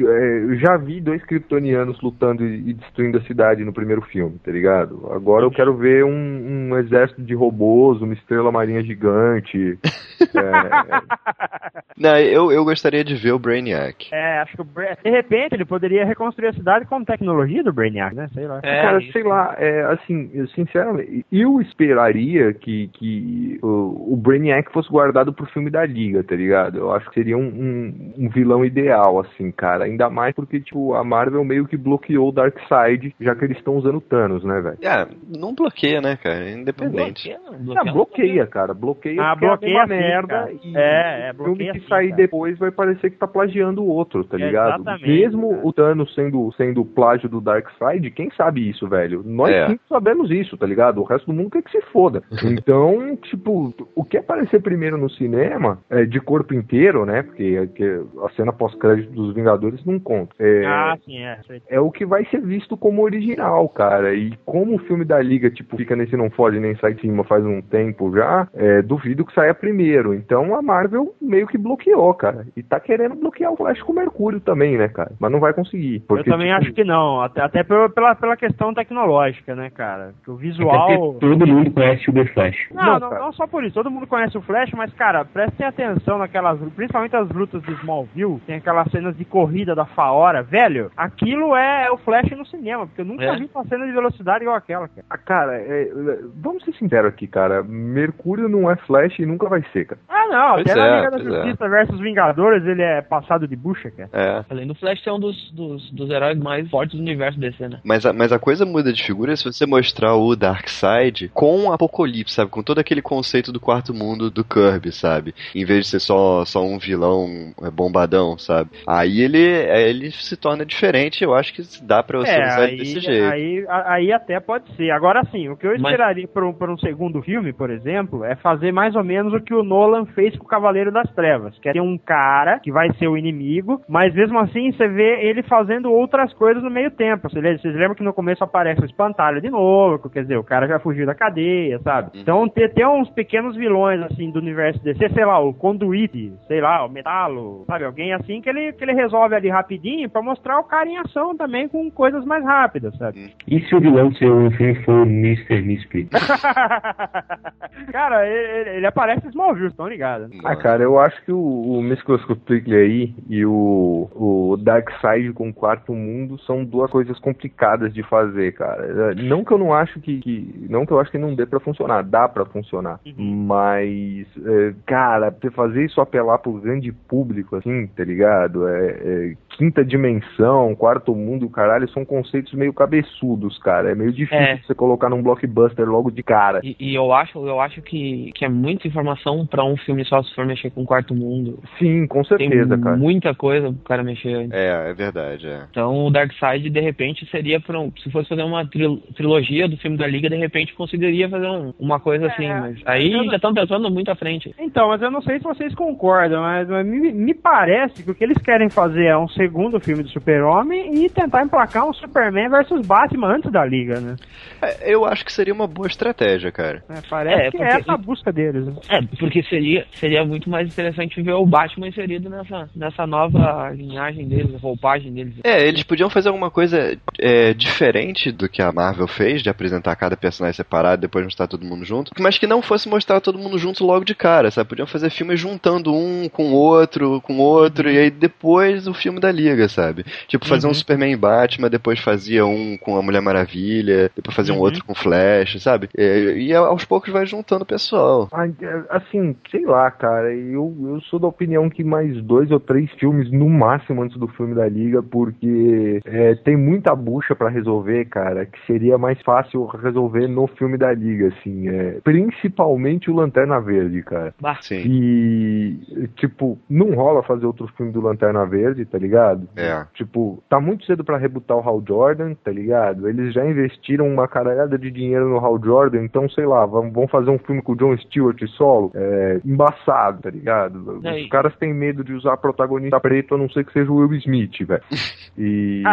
é, 0.09 0.39
eu 0.43 0.55
já 0.57 0.77
vi 0.77 0.99
dois 0.99 1.23
kryptonianos 1.23 2.01
lutando 2.01 2.45
e 2.45 2.65
e 2.65 2.73
destruindo 2.73 3.17
a 3.17 3.21
cidade 3.21 3.63
no 3.63 3.71
primeiro 3.73 4.01
filme, 4.01 4.39
tá 4.43 4.51
ligado? 4.51 5.07
Agora 5.11 5.45
eu 5.45 5.51
quero 5.51 5.75
ver 5.75 6.03
um, 6.03 6.71
um 6.71 6.77
exército 6.77 7.21
de 7.21 7.35
robôs, 7.35 8.01
uma 8.01 8.13
estrela 8.13 8.51
marinha 8.51 8.81
gigante. 8.83 9.77
é, 10.21 11.75
Não, 11.97 12.17
eu, 12.17 12.51
eu 12.51 12.65
gostaria 12.65 13.03
de 13.03 13.15
ver 13.15 13.31
o 13.31 13.39
Brainiac. 13.39 14.09
É, 14.11 14.39
acho 14.39 14.55
que 14.55 14.61
o 14.61 14.65
Bra- 14.65 14.97
de 15.01 15.09
repente 15.09 15.53
ele 15.53 15.63
poderia 15.65 16.03
reconstruir 16.05 16.49
a 16.49 16.53
cidade 16.53 16.85
com 16.85 17.03
tecnologia 17.05 17.63
do 17.63 17.71
Brainiac, 17.71 18.13
né? 18.13 18.27
Sei 18.33 18.45
lá. 18.45 18.59
É, 18.63 18.81
cara, 18.81 19.01
isso. 19.01 19.11
sei 19.13 19.23
lá, 19.23 19.55
é, 19.57 19.81
assim, 19.93 20.29
eu, 20.33 20.47
sinceramente, 20.49 21.25
eu 21.31 21.61
esperaria 21.61 22.53
que, 22.53 22.89
que 22.89 23.59
o, 23.63 24.13
o 24.13 24.17
Brainiac 24.17 24.71
fosse 24.73 24.89
guardado 24.89 25.31
pro 25.33 25.45
filme 25.47 25.69
da 25.69 25.85
Liga, 25.85 26.21
tá 26.23 26.35
ligado? 26.35 26.77
Eu 26.77 26.91
acho 26.91 27.07
que 27.09 27.13
seria 27.15 27.37
um, 27.37 27.45
um, 27.47 28.13
um 28.17 28.29
vilão 28.29 28.65
ideal, 28.65 29.19
assim, 29.21 29.49
cara. 29.51 29.85
Ainda 29.85 30.09
mais 30.09 30.35
porque, 30.35 30.59
tipo, 30.59 30.93
a 30.95 31.03
Marvel 31.03 31.45
meio 31.45 31.65
que 31.65 31.77
bloqueou 31.77 32.29
o 32.29 32.31
Darkseid, 32.31 33.15
já 33.21 33.35
que 33.35 33.45
eles 33.45 33.57
estão 33.57 33.75
usando 33.77 34.01
Thanos, 34.01 34.43
né, 34.43 34.59
velho? 34.59 34.77
Ah, 34.85 35.07
não 35.29 35.55
bloqueia, 35.55 36.01
né, 36.01 36.17
cara? 36.21 36.49
É 36.49 36.51
independente. 36.51 37.29
Bloqueia, 37.29 37.39
não, 37.39 37.63
bloqueia, 37.63 37.93
bloqueia, 37.93 38.47
cara. 38.47 38.73
Bloqueia 38.73 39.21
Ah, 39.21 39.35
porque 39.37 39.65
é 39.65 39.73
merda 40.07 40.27
cara. 40.27 40.51
e 40.63 40.77
É, 40.77 41.27
é, 41.29 41.31
o 41.37 41.43
filme 41.43 41.71
que 41.71 41.79
sim. 41.79 41.87
sair 41.87 42.09
cara. 42.09 42.21
depois 42.21 42.57
vai 42.57 42.71
parecer 42.71 43.09
que 43.11 43.17
tá 43.17 43.27
plagiando 43.27 43.83
o 43.83 43.87
outro, 43.87 44.23
tá 44.23 44.37
É, 44.37 44.45
ligado? 44.45 44.81
exatamente, 44.81 45.07
Mesmo 45.09 45.49
cara. 45.51 45.61
o 45.67 45.73
Thanos 45.73 46.13
sendo, 46.15 46.51
sendo 46.57 46.85
plágio 46.85 47.27
do 47.29 47.41
Darkseid, 47.41 48.09
quem 48.11 48.29
sabe 48.31 48.67
isso, 48.69 48.87
velho? 48.87 49.21
Nós 49.25 49.51
É. 49.53 49.77
sabemos 49.89 50.29
isso, 50.31 50.57
tá 50.57 50.65
ligado? 50.65 51.01
O 51.01 51.03
resto 51.03 51.27
do 51.27 51.33
mundo 51.33 51.49
quer 51.51 51.63
que 51.63 51.71
se 51.71 51.81
foda. 51.91 52.21
Então, 52.65 53.15
tipo, 53.23 53.73
o 53.95 54.03
que 54.03 54.17
aparecer 54.17 54.61
primeiro 54.61 54.97
no 54.97 55.09
cinema, 55.09 55.79
é, 55.89 56.05
de 56.05 56.19
corpo 56.19 56.53
inteiro, 56.53 57.05
né? 57.05 57.23
Porque, 57.23 57.67
que 57.75 58.01
a 58.23 58.29
cena 58.35 58.51
pós-crédito 58.53 59.11
dos 59.11 59.33
Vingadores 59.35 59.83
não 59.85 59.99
conta. 59.99 60.33
É, 60.39 60.65
Ah, 60.65 60.97
sim, 61.05 61.17
é. 61.23 61.39
é 61.69 61.79
o 61.79 61.91
que 61.91 62.05
vai 62.05 62.25
ser 62.25 62.41
visto 62.41 62.77
como 62.77 63.01
original, 63.03 63.67
cara. 63.69 64.13
E 64.13 64.33
como 64.45 64.75
o 64.75 64.79
filme 64.79 65.03
da 65.05 65.21
Liga, 65.21 65.49
tipo, 65.49 65.75
fica 65.77 65.95
nesse 65.95 66.15
não 66.15 66.29
foge 66.29 66.59
nem 66.59 66.75
sai 66.77 66.93
de 66.93 67.01
cima 67.01 67.23
faz 67.23 67.43
um 67.45 67.61
tempo 67.61 68.11
já, 68.15 68.47
é, 68.53 68.81
duvido 68.81 69.25
que 69.25 69.33
saia 69.33 69.53
primeiro. 69.53 69.94
Então 70.13 70.55
a 70.55 70.61
Marvel 70.61 71.13
meio 71.21 71.47
que 71.47 71.57
bloqueou, 71.57 72.13
cara. 72.13 72.45
E 72.55 72.63
tá 72.63 72.79
querendo 72.79 73.15
bloquear 73.15 73.51
o 73.51 73.57
Flash 73.57 73.81
com 73.81 73.91
o 73.91 73.95
Mercúrio 73.95 74.39
também, 74.39 74.77
né, 74.77 74.87
cara? 74.87 75.11
Mas 75.19 75.31
não 75.31 75.39
vai 75.39 75.53
conseguir. 75.53 76.01
Porque, 76.01 76.29
eu 76.29 76.33
também 76.33 76.49
tipo, 76.49 76.61
acho 76.61 76.73
que 76.73 76.83
não, 76.83 77.21
até, 77.21 77.41
até 77.41 77.63
pela, 77.63 77.89
pela, 77.89 78.37
questão 78.37 78.73
tecnológica, 78.73 79.55
né, 79.55 79.69
cara? 79.69 80.13
Que 80.23 80.31
o 80.31 80.35
visual. 80.35 80.87
porque 80.87 81.19
todo 81.19 81.47
mundo 81.47 81.71
conhece 81.71 82.09
o 82.09 82.13
The 82.13 82.25
Flash. 82.25 82.57
Não, 82.73 82.99
Não, 82.99 83.09
não 83.09 83.33
só 83.33 83.47
por 83.47 83.63
isso. 83.63 83.73
Todo 83.73 83.91
mundo 83.91 84.07
conhece 84.07 84.37
o 84.37 84.41
Flash, 84.41 84.71
mas, 84.73 84.93
cara, 84.93 85.25
prestem 85.25 85.65
atenção 85.65 86.17
naquelas. 86.17 86.59
Principalmente 86.75 87.15
as 87.15 87.29
lutas 87.29 87.61
do 87.63 87.71
Smallville. 87.73 88.39
Tem 88.45 88.57
aquelas 88.57 88.89
cenas 88.91 89.15
de 89.17 89.25
corrida 89.25 89.75
da 89.75 89.85
Faora. 89.85 90.43
Velho, 90.43 90.91
aquilo 90.95 91.55
é 91.55 91.89
o 91.91 91.97
Flash 91.97 92.31
no 92.31 92.45
cinema, 92.45 92.85
porque 92.87 93.01
eu 93.01 93.05
nunca 93.05 93.23
É. 93.23 93.35
vi 93.37 93.49
uma 93.53 93.65
cena 93.65 93.85
de 93.85 93.91
velocidade 93.91 94.43
igual 94.43 94.57
aquela, 94.57 94.87
cara. 94.87 95.05
Ah, 95.09 95.17
cara, 95.17 95.57
é, 95.57 95.83
é, 95.83 96.19
vamos 96.35 96.63
ser 96.63 96.73
sinceros 96.73 97.09
aqui, 97.09 97.27
cara. 97.27 97.63
Mercúrio 97.63 98.47
não 98.47 98.69
é 98.69 98.75
Flash 98.75 99.19
e 99.19 99.25
nunca 99.25 99.47
vai 99.47 99.63
ser, 99.71 99.84
cara. 99.85 99.99
Ah, 100.09 100.27
não, 100.27 100.53
Pois 100.55 100.67
até 100.67 100.75
na 100.75 100.85
é, 100.87 100.95
Liga 100.97 101.11
da 101.11 101.17
é. 101.17 101.23
Justiça 101.23 101.69
versus 101.69 101.99
Vingadores 101.99 102.65
ele 102.65 102.81
é 102.81 103.01
passado 103.01 103.47
de 103.47 103.55
bucha, 103.55 103.91
cara. 103.91 104.09
É. 104.13 104.45
Além 104.49 104.67
do 104.67 104.75
Flash 104.75 105.01
ser 105.03 105.11
um 105.11 105.19
dos, 105.19 105.51
dos, 105.51 105.91
dos 105.91 106.09
heróis 106.09 106.37
mais 106.37 106.69
fortes 106.69 106.95
do 106.95 107.01
universo 107.01 107.39
DC, 107.39 107.67
né? 107.67 107.79
Mas 107.83 108.05
a, 108.05 108.13
mas 108.13 108.31
a 108.31 108.39
coisa 108.39 108.65
muda 108.65 108.91
de 108.91 109.03
figura 109.03 109.35
se 109.35 109.43
você 109.45 109.65
mostrar 109.65 110.15
o 110.15 110.35
Darkseid 110.35 111.29
com 111.33 111.65
o 111.67 111.71
Apocalipse, 111.73 112.33
sabe? 112.35 112.49
Com 112.51 112.63
todo 112.63 112.79
aquele 112.79 113.01
conceito 113.01 113.51
do 113.51 113.59
quarto 113.59 113.93
mundo 113.93 114.29
do 114.31 114.43
Kirby, 114.43 114.91
sabe? 114.91 115.33
Em 115.53 115.65
vez 115.65 115.85
de 115.85 115.91
ser 115.91 115.99
só, 115.99 116.43
só 116.45 116.63
um 116.63 116.77
vilão 116.79 117.53
é, 117.63 117.69
bombadão, 117.69 118.37
sabe? 118.37 118.69
Aí 118.87 119.21
ele, 119.21 119.43
é, 119.45 119.87
ele 119.89 120.11
se 120.11 120.35
torna 120.37 120.65
diferente, 120.65 121.23
eu 121.23 121.33
acho 121.33 121.53
que 121.53 121.61
dá 121.83 122.01
pra 122.03 122.19
você 122.19 122.31
É, 122.31 122.47
usar 122.47 122.63
ele 122.63 122.71
aí, 122.71 122.77
desse 122.77 122.99
jeito. 122.99 123.25
aí, 123.31 123.65
aí 123.69 124.11
até 124.11 124.39
pode 124.39 124.73
ser. 124.75 124.91
Agora 124.91 125.23
sim, 125.31 125.49
o 125.49 125.55
que 125.57 125.67
eu 125.67 125.71
Mas- 125.79 125.81
esperaria 125.93 126.27
por 126.27 126.43
um, 126.43 126.53
por 126.53 126.69
um 126.69 126.77
segundo 126.77 127.21
filme, 127.21 127.53
por 127.53 127.69
exemplo, 127.69 128.23
é 128.23 128.35
fazer 128.35 128.71
mais 128.71 128.95
ou 128.95 129.03
menos 129.03 129.33
o 129.33 129.39
que 129.41 129.53
o 129.53 129.63
Nolan 129.75 130.05
fez 130.05 130.37
com 130.37 130.45
o 130.45 130.47
Cavaleiro 130.47 130.89
das 130.89 131.11
Trevas, 131.13 131.57
que 131.59 131.67
é 131.67 131.73
ter 131.73 131.81
um 131.81 131.97
cara 131.97 132.59
que 132.59 132.71
vai 132.71 132.93
ser 132.93 133.09
o 133.09 133.17
inimigo, 133.17 133.81
mas 133.89 134.13
mesmo 134.13 134.39
assim 134.39 134.71
você 134.71 134.87
vê 134.87 135.27
ele 135.27 135.43
fazendo 135.43 135.91
outras 135.91 136.33
coisas 136.33 136.63
no 136.63 136.71
meio 136.71 136.89
tempo. 136.91 137.29
Vocês 137.29 137.59
lembram, 137.75 137.95
que 137.95 138.03
no 138.03 138.13
começo 138.13 138.43
aparece 138.43 138.81
o 138.81 138.85
espantalho 138.85 139.41
de 139.41 139.49
novo, 139.49 140.09
quer 140.09 140.21
dizer, 140.21 140.37
o 140.37 140.43
cara 140.43 140.67
já 140.67 140.79
fugiu 140.79 141.05
da 141.05 141.13
cadeia, 141.13 141.79
sabe? 141.79 142.11
Uhum. 142.13 142.21
Então 142.21 142.49
ter 142.49 142.87
uns 142.87 143.09
pequenos 143.09 143.55
vilões 143.55 144.01
assim 144.03 144.31
do 144.31 144.39
universo 144.39 144.81
DC, 144.83 145.09
sei 145.09 145.25
lá, 145.25 145.39
o 145.39 145.53
Conduite, 145.53 146.33
sei 146.47 146.61
lá, 146.61 146.85
o 146.85 146.89
Metalo, 146.89 147.65
sabe? 147.67 147.83
Alguém 147.83 148.13
assim 148.13 148.41
que 148.41 148.49
ele, 148.49 148.71
que 148.73 148.83
ele 148.83 148.93
resolve 148.93 149.35
ali 149.35 149.49
rapidinho 149.49 150.09
pra 150.09 150.21
mostrar 150.21 150.59
o 150.59 150.63
cara 150.63 150.87
em 150.87 150.97
ação 150.97 151.35
também 151.35 151.67
com 151.67 151.91
coisas 151.91 152.23
mais 152.25 152.43
rápidas, 152.45 152.95
sabe? 152.97 153.33
E 153.47 153.59
se 153.61 153.75
o 153.75 153.81
vilão 153.81 154.09
do 154.09 154.17
seu 154.17 154.51
filme 154.51 154.75
for 154.83 155.01
o 155.01 155.03
Mr. 155.03 155.61
Mystery? 155.61 156.07
cara, 157.91 158.27
ele, 158.27 158.69
ele 158.77 158.87
aparece 158.87 159.27
em 159.27 159.31
Estão 159.71 159.87
ligados? 159.87 160.29
né? 160.29 160.37
Ah, 160.43 160.55
cara, 160.55 160.83
eu 160.83 160.99
acho 160.99 161.21
que 161.23 161.31
o, 161.31 161.37
o 161.39 161.81
Mescloscopicle 161.81 162.75
aí 162.75 163.13
e 163.29 163.45
o, 163.45 164.09
o 164.15 164.57
Darkseid 164.57 165.33
com 165.33 165.49
o 165.49 165.53
Quarto 165.53 165.93
Mundo 165.93 166.39
são 166.39 166.63
duas 166.63 166.89
coisas 166.91 167.17
complicadas 167.19 167.93
de 167.93 168.03
fazer, 168.03 168.53
cara. 168.53 169.13
Não 169.15 169.43
que 169.43 169.51
eu 169.51 169.57
não 169.57 169.73
acho 169.73 169.99
que, 169.99 170.19
que- 170.19 170.67
não 170.69 170.85
que 170.85 170.91
eu 170.93 170.99
acho 170.99 171.11
que 171.11 171.17
não 171.17 171.33
dê 171.35 171.45
pra 171.45 171.59
funcionar, 171.59 172.03
dá 172.03 172.27
pra 172.27 172.45
funcionar. 172.45 172.99
Mas, 173.15 174.25
é, 174.45 174.73
cara, 174.85 175.29
você 175.29 175.49
fazer 175.51 175.85
isso 175.85 176.01
apelar 176.01 176.37
pro 176.39 176.53
grande 176.53 176.91
público, 176.91 177.55
assim, 177.55 177.87
tá 177.87 178.03
ligado? 178.03 178.67
É, 178.67 178.87
é, 178.89 179.33
quinta 179.57 179.83
dimensão, 179.85 180.75
quarto 180.75 181.15
mundo, 181.15 181.49
caralho, 181.49 181.87
são 181.89 182.03
conceitos 182.03 182.53
meio 182.53 182.73
cabeçudos, 182.73 183.57
cara. 183.59 183.91
É 183.91 183.95
meio 183.95 184.11
difícil 184.11 184.37
É. 184.37 184.57
você 184.57 184.73
colocar 184.75 185.09
num 185.09 185.21
blockbuster 185.23 185.87
logo 185.89 186.11
de 186.11 186.23
cara. 186.23 186.59
E, 186.63 186.75
e 186.79 186.95
eu 186.95 187.13
acho, 187.13 187.45
eu 187.47 187.59
acho 187.61 187.81
que, 187.81 188.31
que 188.33 188.43
é 188.43 188.49
muita 188.49 188.87
informação 188.87 189.45
pra 189.55 189.63
um 189.65 189.77
filme 189.77 190.03
só 190.05 190.21
se 190.21 190.33
for 190.35 190.45
mexer 190.45 190.69
com 190.71 190.81
o 190.83 190.85
quarto 190.85 191.15
mundo. 191.15 191.59
Sim, 191.79 192.05
com 192.07 192.21
Tem 192.23 192.37
certeza, 192.49 192.77
cara. 192.77 192.97
muita 192.97 193.33
coisa 193.33 193.71
pro 193.71 193.83
cara 193.83 194.03
mexer. 194.03 194.47
É, 194.51 194.89
é 194.89 194.93
verdade, 194.93 195.47
é. 195.47 195.63
Então 195.71 196.05
o 196.05 196.11
Darkseid, 196.11 196.69
de 196.69 196.79
repente, 196.79 197.25
seria 197.31 197.59
pra 197.59 197.79
um, 197.79 197.91
se 197.97 198.09
fosse 198.11 198.27
fazer 198.29 198.43
uma 198.43 198.65
tril- 198.67 199.01
trilogia 199.15 199.67
do 199.67 199.77
filme 199.77 199.97
da 199.97 200.07
Liga, 200.07 200.29
de 200.29 200.35
repente 200.35 200.73
conseguiria 200.73 201.29
fazer 201.29 201.47
um- 201.47 201.73
uma 201.79 201.99
coisa 201.99 202.27
assim, 202.27 202.47
mas 202.47 202.81
aí 202.85 203.11
eu- 203.11 203.25
já 203.25 203.35
estão 203.37 203.53
pensando 203.53 203.89
muito 203.89 204.11
à 204.11 204.15
frente. 204.15 204.53
Então, 204.59 204.89
mas 204.89 205.01
eu 205.01 205.09
não 205.11 205.21
sei 205.21 205.37
se 205.37 205.43
vocês 205.43 205.73
concordam, 205.75 206.41
mas, 206.41 206.67
mas 206.67 206.85
me, 206.85 207.11
me 207.11 207.33
parece 207.33 208.03
que 208.03 208.11
o 208.11 208.15
que 208.15 208.23
eles 208.23 208.37
querem 208.39 208.69
fazer 208.69 209.05
é 209.05 209.17
um 209.17 209.27
segundo 209.29 209.79
filme 209.79 210.03
do 210.03 210.09
Super-Homem 210.09 211.03
e 211.05 211.09
tentar 211.09 211.43
emplacar 211.43 211.87
um 211.87 211.93
Superman 211.93 212.49
versus 212.49 212.85
Batman 212.85 213.35
antes 213.35 213.51
da 213.51 213.63
Liga, 213.65 213.99
né? 213.99 214.15
É, 214.61 214.93
Eu 214.93 215.05
acho 215.05 215.23
que 215.25 215.31
seria 215.33 215.53
uma 215.53 215.67
boa 215.67 215.87
estratégia, 215.87 216.51
cara. 216.51 216.83
É, 216.89 216.99
parece 217.09 217.41
É, 217.41 217.51
que 217.51 217.57
porque- 217.57 217.63
é 217.63 217.79
essa 217.79 217.93
a 217.93 217.97
busca 217.97 218.31
deles. 218.31 218.65
Né? 218.65 218.73
É, 218.89 219.01
porque 219.19 219.41
seria, 219.49 219.85
seria 219.93 220.25
muito 220.25 220.49
mais 220.49 220.67
interessante 220.67 221.21
ver 221.21 221.33
o 221.33 221.45
Batman 221.45 221.87
inserido 221.87 222.29
nessa, 222.29 222.69
nessa 222.75 223.07
nova 223.07 223.71
linhagem 223.71 224.27
deles, 224.27 224.59
roupagem 224.61 225.13
deles. 225.13 225.35
É, 225.43 225.67
eles 225.67 225.83
podiam 225.83 226.09
fazer 226.09 226.29
alguma 226.29 226.49
coisa 226.49 226.97
é, 227.19 227.53
diferente 227.53 228.31
do 228.31 228.49
que 228.49 228.61
a 228.61 228.71
Marvel 228.71 229.07
fez, 229.07 229.41
de 229.41 229.49
apresentar 229.49 229.95
cada 229.95 230.17
personagem 230.17 230.55
separado 230.55 231.01
e 231.01 231.07
depois 231.07 231.25
mostrar 231.25 231.47
todo 231.47 231.65
mundo 231.65 231.85
junto, 231.85 232.11
mas 232.19 232.37
que 232.37 232.47
não 232.47 232.61
fosse 232.61 232.87
mostrar 232.87 233.19
todo 233.21 233.39
mundo 233.39 233.57
junto 233.57 233.85
logo 233.85 234.05
de 234.05 234.15
cara, 234.15 234.51
sabe? 234.51 234.69
Podiam 234.69 234.87
fazer 234.87 235.09
filmes 235.09 235.39
juntando 235.39 235.93
um 235.93 236.27
com 236.29 236.51
outro, 236.51 237.21
com 237.21 237.37
outro, 237.37 237.89
e 237.89 237.97
aí 237.97 238.09
depois 238.11 238.87
o 238.87 238.93
filme 238.93 239.19
da 239.19 239.31
Liga, 239.31 239.67
sabe? 239.67 240.05
Tipo, 240.27 240.45
fazer 240.47 240.67
um 240.67 240.73
Superman 240.73 241.11
e 241.11 241.17
Batman, 241.17 241.69
depois 241.69 241.99
fazia 241.99 242.45
um 242.45 242.77
com 242.77 242.97
a 242.97 243.01
Mulher 243.01 243.21
Maravilha, 243.21 244.11
depois 244.15 244.35
fazia 244.35 244.53
um 244.53 244.59
outro 244.59 244.83
com 244.83 244.95
Flash, 244.95 245.61
sabe? 245.61 245.89
É, 245.97 246.37
e 246.37 246.53
aos 246.53 246.85
poucos 246.85 247.11
vai 247.11 247.25
juntando 247.25 247.63
o 247.63 247.67
pessoal. 247.67 248.29
É, 248.61 248.75
Assim, 248.89 249.34
sei 249.49 249.65
lá, 249.65 249.89
cara, 249.91 250.33
eu, 250.33 250.75
eu 250.83 251.01
sou 251.01 251.19
da 251.19 251.27
opinião 251.27 251.69
que 251.69 251.83
mais 251.83 252.21
dois 252.21 252.51
ou 252.51 252.59
três 252.59 252.91
filmes 252.93 253.31
no 253.31 253.49
máximo 253.49 254.01
antes 254.01 254.17
do 254.17 254.27
filme 254.27 254.55
da 254.55 254.67
Liga, 254.67 255.01
porque 255.01 256.01
é, 256.05 256.35
tem 256.35 256.57
muita 256.57 256.95
bucha 256.95 257.35
pra 257.35 257.49
resolver, 257.49 258.05
cara, 258.05 258.45
que 258.45 258.59
seria 258.65 258.97
mais 258.97 259.21
fácil 259.21 259.65
resolver 259.65 260.27
no 260.27 260.47
filme 260.47 260.77
da 260.77 260.93
Liga, 260.93 261.27
assim, 261.27 261.67
é, 261.69 261.99
principalmente 262.03 263.09
o 263.09 263.15
Lanterna 263.15 263.59
Verde, 263.59 264.01
cara. 264.03 264.33
Bah, 264.39 264.57
Sim. 264.61 264.83
E, 264.85 266.07
tipo, 266.15 266.57
não 266.69 266.93
rola 266.93 267.23
fazer 267.23 267.45
outro 267.45 267.67
filme 267.75 267.91
do 267.91 268.01
Lanterna 268.01 268.45
Verde, 268.45 268.85
tá 268.85 268.97
ligado? 268.97 269.47
É. 269.55 269.85
Tipo, 269.93 270.43
tá 270.49 270.59
muito 270.59 270.85
cedo 270.85 271.03
pra 271.03 271.17
rebutar 271.17 271.57
o 271.57 271.67
Hal 271.67 271.83
Jordan, 271.87 272.33
tá 272.35 272.51
ligado? 272.51 273.07
Eles 273.07 273.33
já 273.33 273.45
investiram 273.45 274.07
uma 274.07 274.27
caralhada 274.27 274.77
de 274.77 274.91
dinheiro 274.91 275.29
no 275.29 275.37
Hal 275.37 275.59
Jordan, 275.63 276.03
então, 276.03 276.29
sei 276.29 276.45
lá, 276.45 276.65
vão, 276.65 276.91
vão 276.91 277.07
fazer 277.07 277.29
um 277.29 277.39
filme 277.39 277.61
com 277.61 277.73
o 277.73 277.75
John 277.75 277.95
Stewart 277.97 278.41
solo, 278.49 278.91
é, 278.93 279.14
embaçado, 279.45 280.21
tá 280.23 280.29
ligado? 280.29 281.01
É, 281.03 281.21
Os 281.23 281.29
caras 281.29 281.55
têm 281.57 281.73
medo 281.73 282.03
de 282.03 282.13
usar 282.13 282.37
protagonista 282.37 282.99
preto, 282.99 283.35
a 283.35 283.37
não 283.37 283.49
ser 283.49 283.65
que 283.65 283.73
seja 283.73 283.91
o 283.91 283.95
Will 283.97 284.13
Smith, 284.15 284.61
velho. 284.65 284.81
E... 285.37 285.83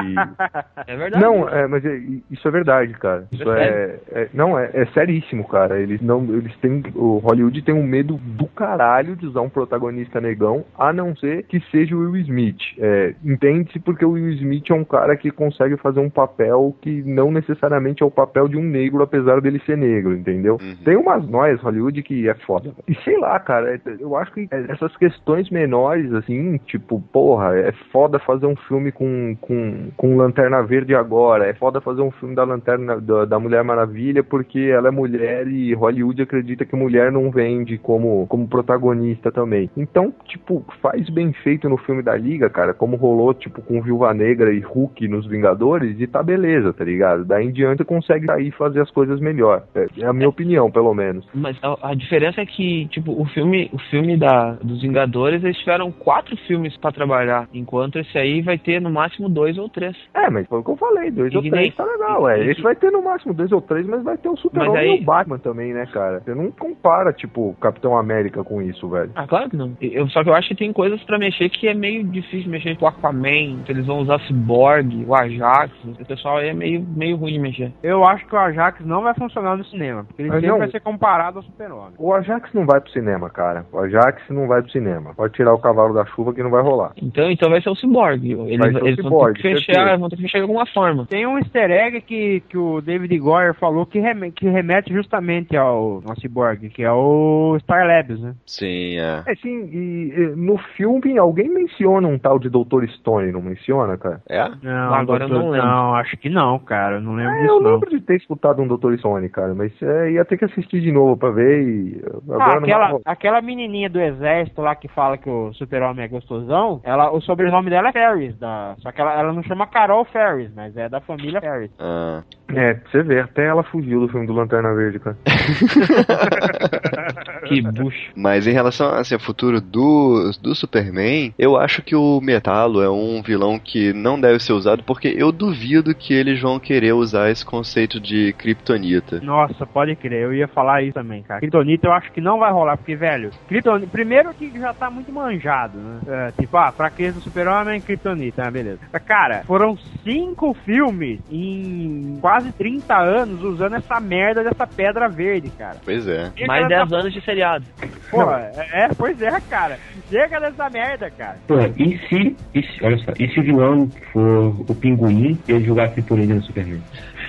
é 0.87 0.97
verdade. 0.97 1.25
Não, 1.25 1.49
é, 1.49 1.67
mas 1.67 1.85
é- 1.85 2.01
isso 2.31 2.47
é 2.47 2.51
verdade, 2.51 2.93
cara. 2.95 3.27
Isso 3.33 3.51
É 3.51 3.63
é, 3.65 4.01
é- 4.13 4.29
não 4.33 4.57
é, 4.57 4.71
é 4.73 4.87
seríssimo, 4.87 5.47
cara. 5.49 5.81
Eles 5.81 6.01
não, 6.01 6.23
eles 6.33 6.55
têm, 6.59 6.81
o 6.95 7.19
Hollywood 7.19 7.61
tem 7.63 7.75
um 7.75 7.83
medo 7.83 8.19
do 8.23 8.47
caralho 8.47 9.17
de 9.17 9.27
usar 9.27 9.41
um 9.41 9.49
protagonista 9.49 10.21
negão, 10.21 10.65
a 10.79 10.93
não 10.93 11.17
ser 11.17 11.43
que 11.45 11.59
seja 11.73 11.97
o 11.97 11.99
Will 12.01 12.17
Smith. 12.23 12.61
É, 12.79 13.15
Entende-se 13.25 13.79
porque 13.81 14.05
o 14.05 14.13
Will 14.13 14.31
Smith 14.35 14.71
é 14.71 14.75
um 14.75 14.85
cara 14.85 15.17
que 15.17 15.31
consegue 15.31 15.77
fazer 15.77 16.01
um 16.01 16.11
papel 16.11 16.75
que 16.81 17.03
não 17.03 17.31
necessariamente 17.33 18.03
é 18.03 18.07
o 18.07 18.11
papel 18.11 18.47
de 18.49 18.57
um 18.57 18.63
negro, 18.63 19.03
apesar 19.03 19.41
dele 19.41 19.61
ser 19.67 19.77
negro, 19.77 20.15
entendeu? 20.15 20.59
Uhum. 20.61 20.77
Tem 20.85 20.97
umas 20.97 21.27
noias 21.29 21.61
Hollywood 21.61 22.01
que 22.03 22.29
é 22.29 22.35
foda. 22.35 22.73
E 22.87 22.95
sei 23.13 23.19
lá, 23.19 23.39
cara, 23.39 23.75
é- 23.75 23.81
eu 24.01 24.17
acho 24.17 24.33
que 24.33 24.49
essas 24.51 24.97
questões 24.97 25.51
menores, 25.51 26.13
assim, 26.15 26.57
tipo, 26.67 27.01
porra, 27.13 27.57
é 27.57 27.73
foda 27.91 28.19
fazer 28.19 28.47
um 28.47 28.57
filme 28.57 28.91
com, 28.91 29.37
com, 29.41 29.91
com 29.97 30.17
Lanterna 30.17 30.63
Verde 30.63 30.95
agora, 30.95 31.47
é 31.47 31.53
foda 31.53 31.81
fazer 31.81 32.01
um 32.01 32.11
filme 32.11 32.35
da 32.35 32.45
Lanterna, 32.45 33.01
da, 33.01 33.25
da 33.25 33.39
Mulher 33.39 33.63
Maravilha 33.65 34.23
porque 34.23 34.59
ela 34.59 34.89
é 34.89 34.91
mulher 34.91 35.47
e 35.47 35.75
Hollywood 35.75 36.23
acredita 36.23 36.65
que 36.65 36.77
mulher 36.77 37.13
não 37.13 37.31
vende 37.31 37.77
como, 37.79 38.27
como 38.29 38.49
protagonista 38.49 39.31
também. 39.31 39.69
Então, 39.77 40.13
tipo, 40.25 40.65
faz 40.81 41.09
bem 41.11 41.33
feito 41.33 41.69
no 41.69 41.77
filme 41.77 42.03
da 42.03 42.17
Liga, 42.17 42.49
cara, 42.49 42.73
como 42.73 42.97
rolou, 42.97 43.35
tipo, 43.35 43.61
com 43.63 43.83
Viúva 43.83 44.15
Negra 44.15 44.53
e 44.53 44.61
Hulk 44.61 45.07
nos 45.09 45.27
Vingadores, 45.27 46.01
e 46.01 46.07
tá 46.07 46.23
beleza, 46.23 46.73
tá 46.73 46.85
ligado? 46.85 47.25
Daí 47.25 47.47
em 47.47 47.53
diante 47.53 47.85
consegue 47.85 48.23
e 48.39 48.51
fazer 48.53 48.81
as 48.81 48.91
coisas 48.91 49.21
melhor. 49.21 49.65
É, 49.75 49.87
é 50.01 50.07
a 50.07 50.13
minha 50.13 50.29
opinião, 50.29 50.71
pelo 50.71 50.95
menos. 50.95 51.03
menos. 51.03 51.27
Mas 51.35 51.57
a, 51.63 51.91
a 51.91 51.95
diferença 51.95 52.41
é 52.41 52.47
que, 52.47 52.87
tipo, 52.89 53.02
o 53.07 53.25
filme, 53.27 53.71
o 53.73 53.79
filme 53.79 54.17
da, 54.17 54.53
dos 54.63 54.83
Vingadores, 54.83 55.43
eles 55.43 55.57
tiveram 55.59 55.91
quatro 55.93 56.37
filmes 56.47 56.77
pra 56.77 56.93
trabalhar, 56.93 57.49
enquanto 57.53 57.99
esse 57.99 58.17
aí 58.19 58.41
vai 58.43 58.59
ter 58.59 58.81
no 58.81 58.91
máximo 58.91 59.29
dois 59.29 59.57
ou 59.59 59.69
três. 59.69 59.97
É, 60.15 60.29
mas 60.31 60.47
foi 60.47 60.61
o 60.61 60.65
que 60.65 60.71
eu 60.71 60.77
falei, 60.77 61.11
dois 61.11 61.33
E 61.33 61.37
ou 61.37 61.43
três 61.43 61.55
nem- 61.55 61.73
tá 61.73 61.85
legal, 61.85 62.29
é. 62.29 62.45
Esse 62.47 62.61
vai 62.63 62.75
ter 62.77 62.91
no 62.91 63.03
máximo 63.03 63.35
dois 63.35 63.51
ou 63.53 63.61
três, 63.61 63.87
mas 63.87 64.03
vai 64.03 64.17
ter 64.19 64.29
o 64.29 64.37
Super-Homem 64.37 64.77
aí- 64.77 64.99
e 64.99 65.03
o 65.03 65.05
Batman 65.05 65.39
também, 65.39 65.73
né, 65.73 65.87
cara? 65.93 66.21
Você 66.21 66.35
não 66.35 66.51
compara, 66.51 67.13
tipo, 67.13 67.55
Capitão 67.61 67.97
América 67.97 68.43
com 68.45 68.61
isso, 68.63 68.89
velho. 68.89 69.11
Ah, 69.15 69.27
claro 69.27 69.51
que 69.51 69.57
não. 69.57 69.73
Eu, 69.81 70.09
só 70.09 70.23
que 70.23 70.29
eu 70.31 70.35
acho 70.35 70.49
que 70.49 70.55
tem 70.55 70.73
coisas 70.73 71.03
pra 71.05 71.19
mexer 71.19 71.49
que 71.49 71.69
é 71.69 71.75
meio 71.75 72.05
difícil 72.05 72.51
mexer. 72.51 72.77
O 72.81 72.87
Aquaman, 72.87 73.63
que 73.65 73.73
eles 73.73 73.87
vão 73.87 73.99
usar 74.01 74.19
Cyborg, 74.21 75.05
o 75.07 75.15
Ajax. 75.15 75.73
O 75.85 76.05
pessoal 76.05 76.39
aí 76.39 76.49
é 76.49 76.55
meio, 76.55 76.85
meio 76.97 77.17
ruim 77.17 77.33
de 77.35 77.39
mexer. 77.39 77.73
Eu 77.83 78.05
acho 78.05 78.27
que 78.27 78.35
o 78.35 78.39
Ajax 78.39 78.85
não 78.85 79.03
vai 79.03 79.15
funcionar 79.15 79.57
no 79.57 79.65
cinema, 79.65 80.05
porque 80.05 80.23
ele 80.23 80.29
Mas 80.29 80.37
sempre 80.41 80.51
não. 80.51 80.59
vai 80.59 80.71
ser 80.71 80.81
comparado 80.81 81.39
ao 81.39 81.45
Super-Homem. 81.45 81.95
O 81.99 82.13
Ajax 82.13 82.53
não 82.53 82.67
vai 82.67 82.81
pro 82.81 82.91
cinema, 82.93 83.29
cara. 83.31 83.65
O 83.73 83.79
Ajax 83.79 84.23
não 84.31 84.47
vai 84.47 84.63
pro 84.63 84.71
cinema. 84.71 85.15
Pode 85.15 85.33
tirar 85.35 85.53
o 85.55 85.59
cavalo 85.61 85.95
da 85.95 86.05
chuva 86.07 86.33
que 86.33 86.43
não 86.43 86.51
vai 86.51 86.63
rolar. 86.63 86.93
Então, 87.01 87.31
então 87.31 87.51
vai 87.51 87.61
ser 87.61 87.71
o 87.71 87.75
Cyborg. 87.77 88.25
Eles, 88.33 88.59
Vai 88.59 88.73
ser 88.73 88.83
o 88.83 88.87
eles 88.87 89.05
vão, 89.05 89.25
ter 89.27 89.35
que 89.35 89.43
fechar, 89.43 89.99
vão 89.99 90.09
ter 90.09 90.17
que 90.17 90.23
fechar 90.23 90.39
de 90.39 90.43
alguma 90.43 90.67
forma. 90.67 91.07
Tem 91.07 91.27
um 91.27 91.39
easter 91.39 91.71
egg 91.71 92.01
que, 92.03 92.41
que 92.49 92.57
o 92.59 92.81
David 92.81 93.19
Goyer 93.19 93.55
falou 93.55 93.85
que, 93.87 93.99
reme- 93.99 94.31
que 94.33 94.49
remete 94.49 94.93
justamente 94.93 95.57
ao, 95.57 96.03
ao 96.07 96.17
Cyborg, 96.21 96.69
que 96.71 96.83
é 96.83 96.93
o 96.93 97.57
Star 97.61 97.87
Labs, 97.87 98.21
né? 98.21 98.35
Sim, 98.47 98.99
é. 98.99 99.23
É, 99.27 99.35
sim, 99.37 99.69
e, 99.73 100.13
e 100.17 100.27
no 100.37 100.59
filme 100.77 101.19
alguém 101.19 101.49
menciona 101.49 102.07
um 102.09 102.19
tal 102.19 102.39
de 102.39 102.49
Dr. 102.49 102.85
Stone, 102.99 103.33
não 103.33 103.43
menciona, 103.43 103.97
cara? 103.97 104.21
É? 104.29 104.49
Não, 104.63 104.95
Agora 104.95 105.25
eu 105.25 105.29
não 105.29 105.51
lembro. 105.51 105.67
Não, 105.67 105.95
acho 105.95 106.17
que 106.17 106.29
não, 106.29 106.59
cara. 106.59 106.97
Eu 106.97 107.01
não 107.01 107.15
lembro 107.15 107.33
É, 107.33 107.41
disso, 107.43 107.53
eu 107.55 107.61
não. 107.61 107.71
lembro 107.73 107.91
de 107.91 108.01
ter 108.01 108.17
escutado 108.17 108.63
um 108.63 108.69
Dr. 108.69 108.97
Stone, 108.99 109.29
cara, 109.29 109.55
mas 109.55 109.73
é, 109.83 110.13
ia 110.13 110.25
ter 110.25 110.37
que 110.39 110.45
assistir 110.45 110.81
de 110.81 110.93
novo 110.93 111.17
pra 111.17 111.31
ver 111.31 111.63
e 111.63 112.01
agora 112.29 112.57
Ah, 112.57 112.61
não 112.61 112.67
aquela, 112.85 113.01
aquela 113.05 113.43
menininha 113.43 113.89
do 113.89 114.01
exército 114.01 114.61
lá 114.61 114.75
que 114.75 114.89
fala 114.89 115.19
que 115.19 115.29
o 115.29 115.53
super-homem 115.55 116.05
é 116.05 116.09
gostosão, 116.09 116.81
ela, 116.85 117.11
o 117.13 117.21
sobrenome 117.21 117.71
dela 117.71 117.89
é 117.89 117.93
Ferris, 117.93 118.37
da, 118.39 118.75
só 118.79 118.93
que 118.93 119.01
ela, 119.01 119.19
ela 119.19 119.33
não 119.33 119.43
chama 119.43 119.67
Carol 119.67 120.05
Ferris, 120.07 120.53
mas 120.55 120.77
é 120.77 120.89
da 120.89 121.01
família 121.01 121.41
Ferris. 121.41 121.71
Ah. 121.79 122.23
É, 122.55 122.75
pra 122.75 122.91
você 122.91 123.03
ver, 123.03 123.25
até 123.25 123.47
ela 123.47 123.63
fugiu 123.63 124.01
do 124.01 124.09
filme 124.09 124.27
do 124.27 124.33
Lanterna 124.33 124.75
Verde, 124.75 124.99
cara. 124.99 125.17
Que 127.47 127.61
bucho. 127.61 128.13
Mas 128.15 128.47
em 128.47 128.53
relação 128.53 128.95
assim, 128.95 129.15
ao 129.15 129.21
futuro 129.21 129.61
do, 129.61 130.31
do 130.41 130.55
Superman, 130.55 131.35
eu 131.39 131.57
acho 131.57 131.83
que 131.83 131.95
o 131.95 132.21
Metalo 132.21 132.83
é 132.83 132.91
um 132.91 133.23
vilão 133.23 133.59
que 133.59 133.93
não 133.93 134.21
deve 134.21 134.39
ser 134.41 134.53
usado, 134.53 134.83
porque 134.85 135.09
eu 135.09 135.33
duvido 135.33 135.95
que 135.95 136.15
eles 136.15 136.41
vão 136.41 136.59
querer 136.59 136.93
usar 136.93 137.31
esse 137.31 137.45
conceito 137.45 138.01
de 138.01 138.33
Kryptonita. 138.35 139.21
Nossa, 139.21 139.67
pode 139.67 139.95
crer, 139.97 140.23
eu 140.23 140.35
ia 140.35 140.49
falar 140.49 140.83
isso 140.83 140.95
também, 140.95 141.23
cara. 141.23 141.41
Kryptonita 141.41 141.89
eu 141.89 141.93
acho 141.93 142.13
que 142.13 142.21
não 142.21 142.39
vai 142.39 142.53
rolar, 142.53 142.77
porque, 142.77 142.97
velho, 142.97 143.31
Kryptonita, 143.49 143.91
primeiro 143.91 144.33
que 144.35 144.51
já 144.59 144.73
tá 144.73 144.91
muito 144.91 145.13
manjado, 145.13 145.79
né? 145.79 146.01
É, 146.07 146.33
tipo, 146.41 146.57
ah, 146.57 146.73
fraqueza 146.73 147.19
do 147.19 147.23
super-homem, 147.23 147.81
Kryptonita, 147.81 148.47
ah, 148.47 148.51
beleza. 148.51 148.81
Cara, 149.05 149.43
foram 149.45 149.77
cinco 150.05 150.55
filmes 150.65 151.21
em 151.31 152.19
quase 152.21 152.42
30 152.51 152.97
anos 152.99 153.43
usando 153.45 153.77
essa 153.77 154.01
merda 154.01 154.43
dessa 154.43 154.67
pedra 154.67 155.09
verde, 155.09 155.51
cara. 155.51 155.77
Pois 155.85 156.09
é. 156.09 156.31
Chega 156.35 156.47
Mais 156.47 156.67
dessa 156.69 156.87
10 156.87 156.93
anos 157.01 157.13
de 157.13 157.21
seriado. 157.25 157.65
Porra, 158.11 158.51
é, 158.73 158.89
pois 158.97 159.21
é, 159.23 159.41
cara. 159.49 159.79
Chega 160.11 160.41
dessa 160.41 160.69
merda, 160.71 161.11
cara. 161.11 161.37
Pô, 161.47 161.55
e 161.77 161.99
se, 162.09 162.37
e 162.55 162.63
se- 162.63 162.85
olha 162.85 162.99
só, 162.99 163.13
e 163.19 163.29
se 163.29 163.39
o 163.39 163.43
vilão 163.43 163.89
for 164.13 164.55
o 164.69 164.75
pinguim 164.75 165.39
e 165.47 165.53
ele 165.53 165.65
jogar 165.65 165.85
a 165.85 165.89
no 166.35 166.43
Superman? 166.43 166.83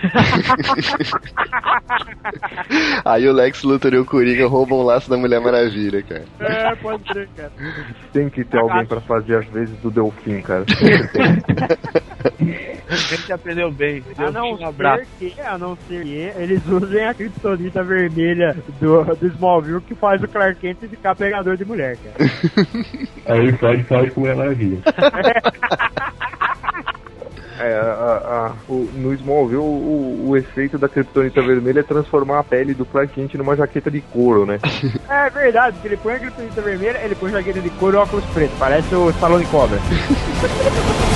Aí 3.05 3.27
o 3.27 3.33
Lex 3.33 3.63
Luthor 3.63 3.93
e 3.93 3.97
o 3.97 4.05
Coringa 4.05 4.47
roubam 4.47 4.79
o 4.79 4.83
laço 4.83 5.09
da 5.09 5.17
Mulher 5.17 5.39
Maravilha, 5.39 6.03
cara. 6.03 6.25
É, 6.39 6.75
pode 6.75 7.03
crer, 7.03 7.29
cara. 7.35 7.51
Tem 8.11 8.29
que 8.29 8.43
ter 8.43 8.59
alguém 8.59 8.85
pra 8.85 8.99
fazer 9.01 9.37
as 9.37 9.45
vezes 9.47 9.75
do 9.79 9.89
Delfim, 9.89 10.41
cara. 10.41 10.65
A 12.89 12.95
gente 12.95 13.33
aprendeu 13.33 13.71
bem. 13.71 14.03
A 14.17 14.31
não, 14.31 14.53
um 14.53 14.65
abraço. 14.65 15.05
ser 15.19 15.31
que, 15.31 15.41
a 15.41 15.57
não 15.57 15.77
ser 15.87 16.03
que 16.03 16.31
eles 16.37 16.65
usem 16.67 17.05
a 17.05 17.13
criptonita 17.13 17.83
vermelha 17.83 18.55
do, 18.79 19.03
do 19.15 19.27
Smallville 19.27 19.81
que 19.81 19.95
faz 19.95 20.21
o 20.21 20.27
Clark 20.27 20.59
Kent 20.59 20.77
ficar 20.89 21.15
pegador 21.15 21.57
de 21.57 21.65
mulher, 21.65 21.97
cara. 21.97 22.15
Aí 23.25 23.39
ele 23.39 23.53
pode 23.53 23.83
falar 23.83 24.09
com 24.11 24.21
Mulher 24.21 24.35
Maravilha. 24.35 24.79
É, 27.65 27.79
a- 27.79 28.49
a- 28.49 28.51
o- 28.67 28.89
no 28.93 29.13
Smallville, 29.13 29.57
o, 29.61 30.25
o 30.29 30.37
efeito 30.37 30.77
da 30.77 30.89
Kryptonita 30.89 31.41
vermelha 31.41 31.79
é 31.79 31.83
transformar 31.83 32.39
a 32.39 32.43
pele 32.43 32.73
do 32.73 32.85
Clark 32.85 33.13
Kent 33.13 33.35
numa 33.35 33.55
jaqueta 33.55 33.89
de 33.89 34.01
couro, 34.01 34.45
né? 34.45 34.59
É 35.09 35.29
verdade, 35.29 35.73
porque 35.75 35.87
ele 35.89 35.97
põe 35.97 36.13
a 36.15 36.19
criptonita 36.19 36.61
vermelha, 36.61 36.99
ele 37.03 37.15
põe 37.15 37.31
jaqueta 37.31 37.59
de 37.61 37.69
couro 37.71 37.95
e 37.97 37.99
óculos 37.99 38.25
preto, 38.33 38.51
parece 38.59 38.93
o 38.95 39.09
Stallone 39.11 39.45
Cobra. 39.45 39.77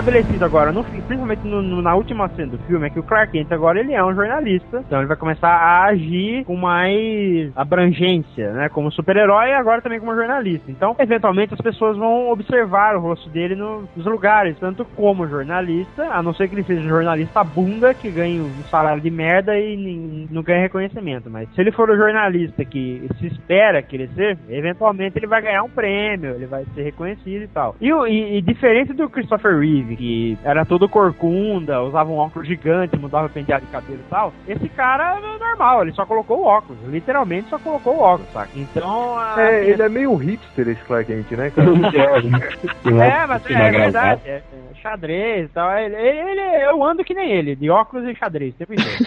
estabelecido 0.00 0.44
agora, 0.44 0.72
no, 0.72 0.82
principalmente 0.84 1.46
no- 1.46 1.62
no- 1.62 1.82
na 1.82 1.94
última 1.94 2.28
cena 2.30 2.52
do 2.52 2.58
filme, 2.64 2.86
é 2.86 2.90
que 2.90 2.98
o 2.98 3.02
Clark 3.02 3.32
Kent 3.32 3.50
agora 3.52 3.78
ele 3.80 3.92
é 3.92 4.04
um 4.04 4.14
jornalista, 4.14 4.82
então 4.86 4.98
ele 4.98 5.06
vai 5.06 5.16
começar 5.16 5.48
a 5.50 5.84
agir 5.84 6.44
com 6.44 6.56
mais 6.56 7.52
abrangência, 7.56 8.52
né? 8.52 8.68
Como 8.68 8.90
super-herói 8.90 9.48
e 9.50 9.54
agora 9.54 9.80
também 9.82 10.00
como 10.00 10.14
jornalista. 10.14 10.70
Então, 10.70 10.94
eventualmente, 10.98 11.54
as 11.54 11.60
pessoas 11.60 11.96
vão 11.96 12.30
observar 12.30 12.96
o 12.96 13.00
rosto 13.00 13.28
dele 13.30 13.54
no- 13.54 13.88
nos 13.96 14.06
lugares, 14.06 14.56
tanto 14.58 14.84
como 14.96 15.26
jornalista, 15.28 16.04
a 16.10 16.22
não 16.22 16.34
ser 16.34 16.48
que 16.48 16.54
ele 16.54 16.64
seja 16.64 16.80
um 16.80 16.88
jornalista 16.88 17.42
bunda 17.44 17.94
que 17.94 18.10
ganha 18.10 18.42
um 18.42 18.62
salário 18.70 19.00
de 19.02 19.10
merda 19.10 19.58
e 19.58 19.76
nin- 19.76 20.28
não 20.30 20.42
ganha 20.42 20.60
reconhecimento. 20.62 21.30
Mas 21.30 21.48
se 21.54 21.60
ele 21.60 21.72
for 21.72 21.90
o 21.90 21.96
jornalista 21.96 22.64
que 22.64 23.06
se 23.18 23.26
espera 23.26 23.82
que 23.82 23.96
ele 23.96 24.08
seja, 24.14 24.38
eventualmente 24.48 25.18
ele 25.18 25.26
vai 25.26 25.42
ganhar 25.42 25.62
um 25.62 25.68
prêmio, 25.70 26.34
ele 26.34 26.46
vai 26.46 26.64
ser 26.74 26.82
reconhecido 26.82 27.42
e 27.42 27.48
tal. 27.48 27.76
E, 27.80 27.88
e- 27.90 28.38
e 28.38 28.42
diferente 28.42 28.92
do 28.92 29.08
Christopher 29.10 29.58
Reeve, 29.58 29.89
que 29.96 30.38
era 30.44 30.64
todo 30.64 30.88
corcunda, 30.88 31.82
usava 31.82 32.10
um 32.10 32.16
óculos 32.16 32.46
gigante, 32.48 32.96
mudava 32.98 33.28
penteado 33.28 33.64
de 33.66 33.72
cabelo 33.72 34.00
e 34.00 34.10
tal, 34.10 34.32
esse 34.48 34.68
cara 34.70 35.16
é 35.18 35.38
normal, 35.38 35.82
ele 35.82 35.92
só 35.92 36.04
colocou 36.06 36.40
o 36.40 36.46
óculos, 36.46 36.78
literalmente 36.88 37.48
só 37.48 37.58
colocou 37.58 37.96
o 37.96 38.00
óculos, 38.00 38.30
saca? 38.32 38.50
Então, 38.54 39.18
a- 39.18 39.36
É, 39.40 39.64
ele 39.68 39.82
é 39.82 39.88
meio 39.88 40.14
hipster 40.16 40.68
esse 40.68 40.82
Clark 40.84 41.06
Kent, 41.12 41.30
né, 41.32 41.50
cara? 41.50 41.68
é, 43.04 43.26
mas 43.26 43.46
é, 43.50 43.52
é 43.52 43.70
verdade. 43.70 44.20
É, 44.24 44.30
é 44.36 44.42
xadrez 44.82 45.44
e 45.46 45.48
tal. 45.52 45.70
Ele, 45.78 45.94
ele- 45.96 46.30
ele- 46.40 46.64
eu 46.64 46.82
ando 46.82 47.04
que 47.04 47.12
nem 47.14 47.30
ele, 47.30 47.54
de 47.54 47.68
óculos 47.70 48.06
e 48.08 48.14
xadrez, 48.14 48.54
tempo 48.56 48.72
inteiro. 48.72 48.98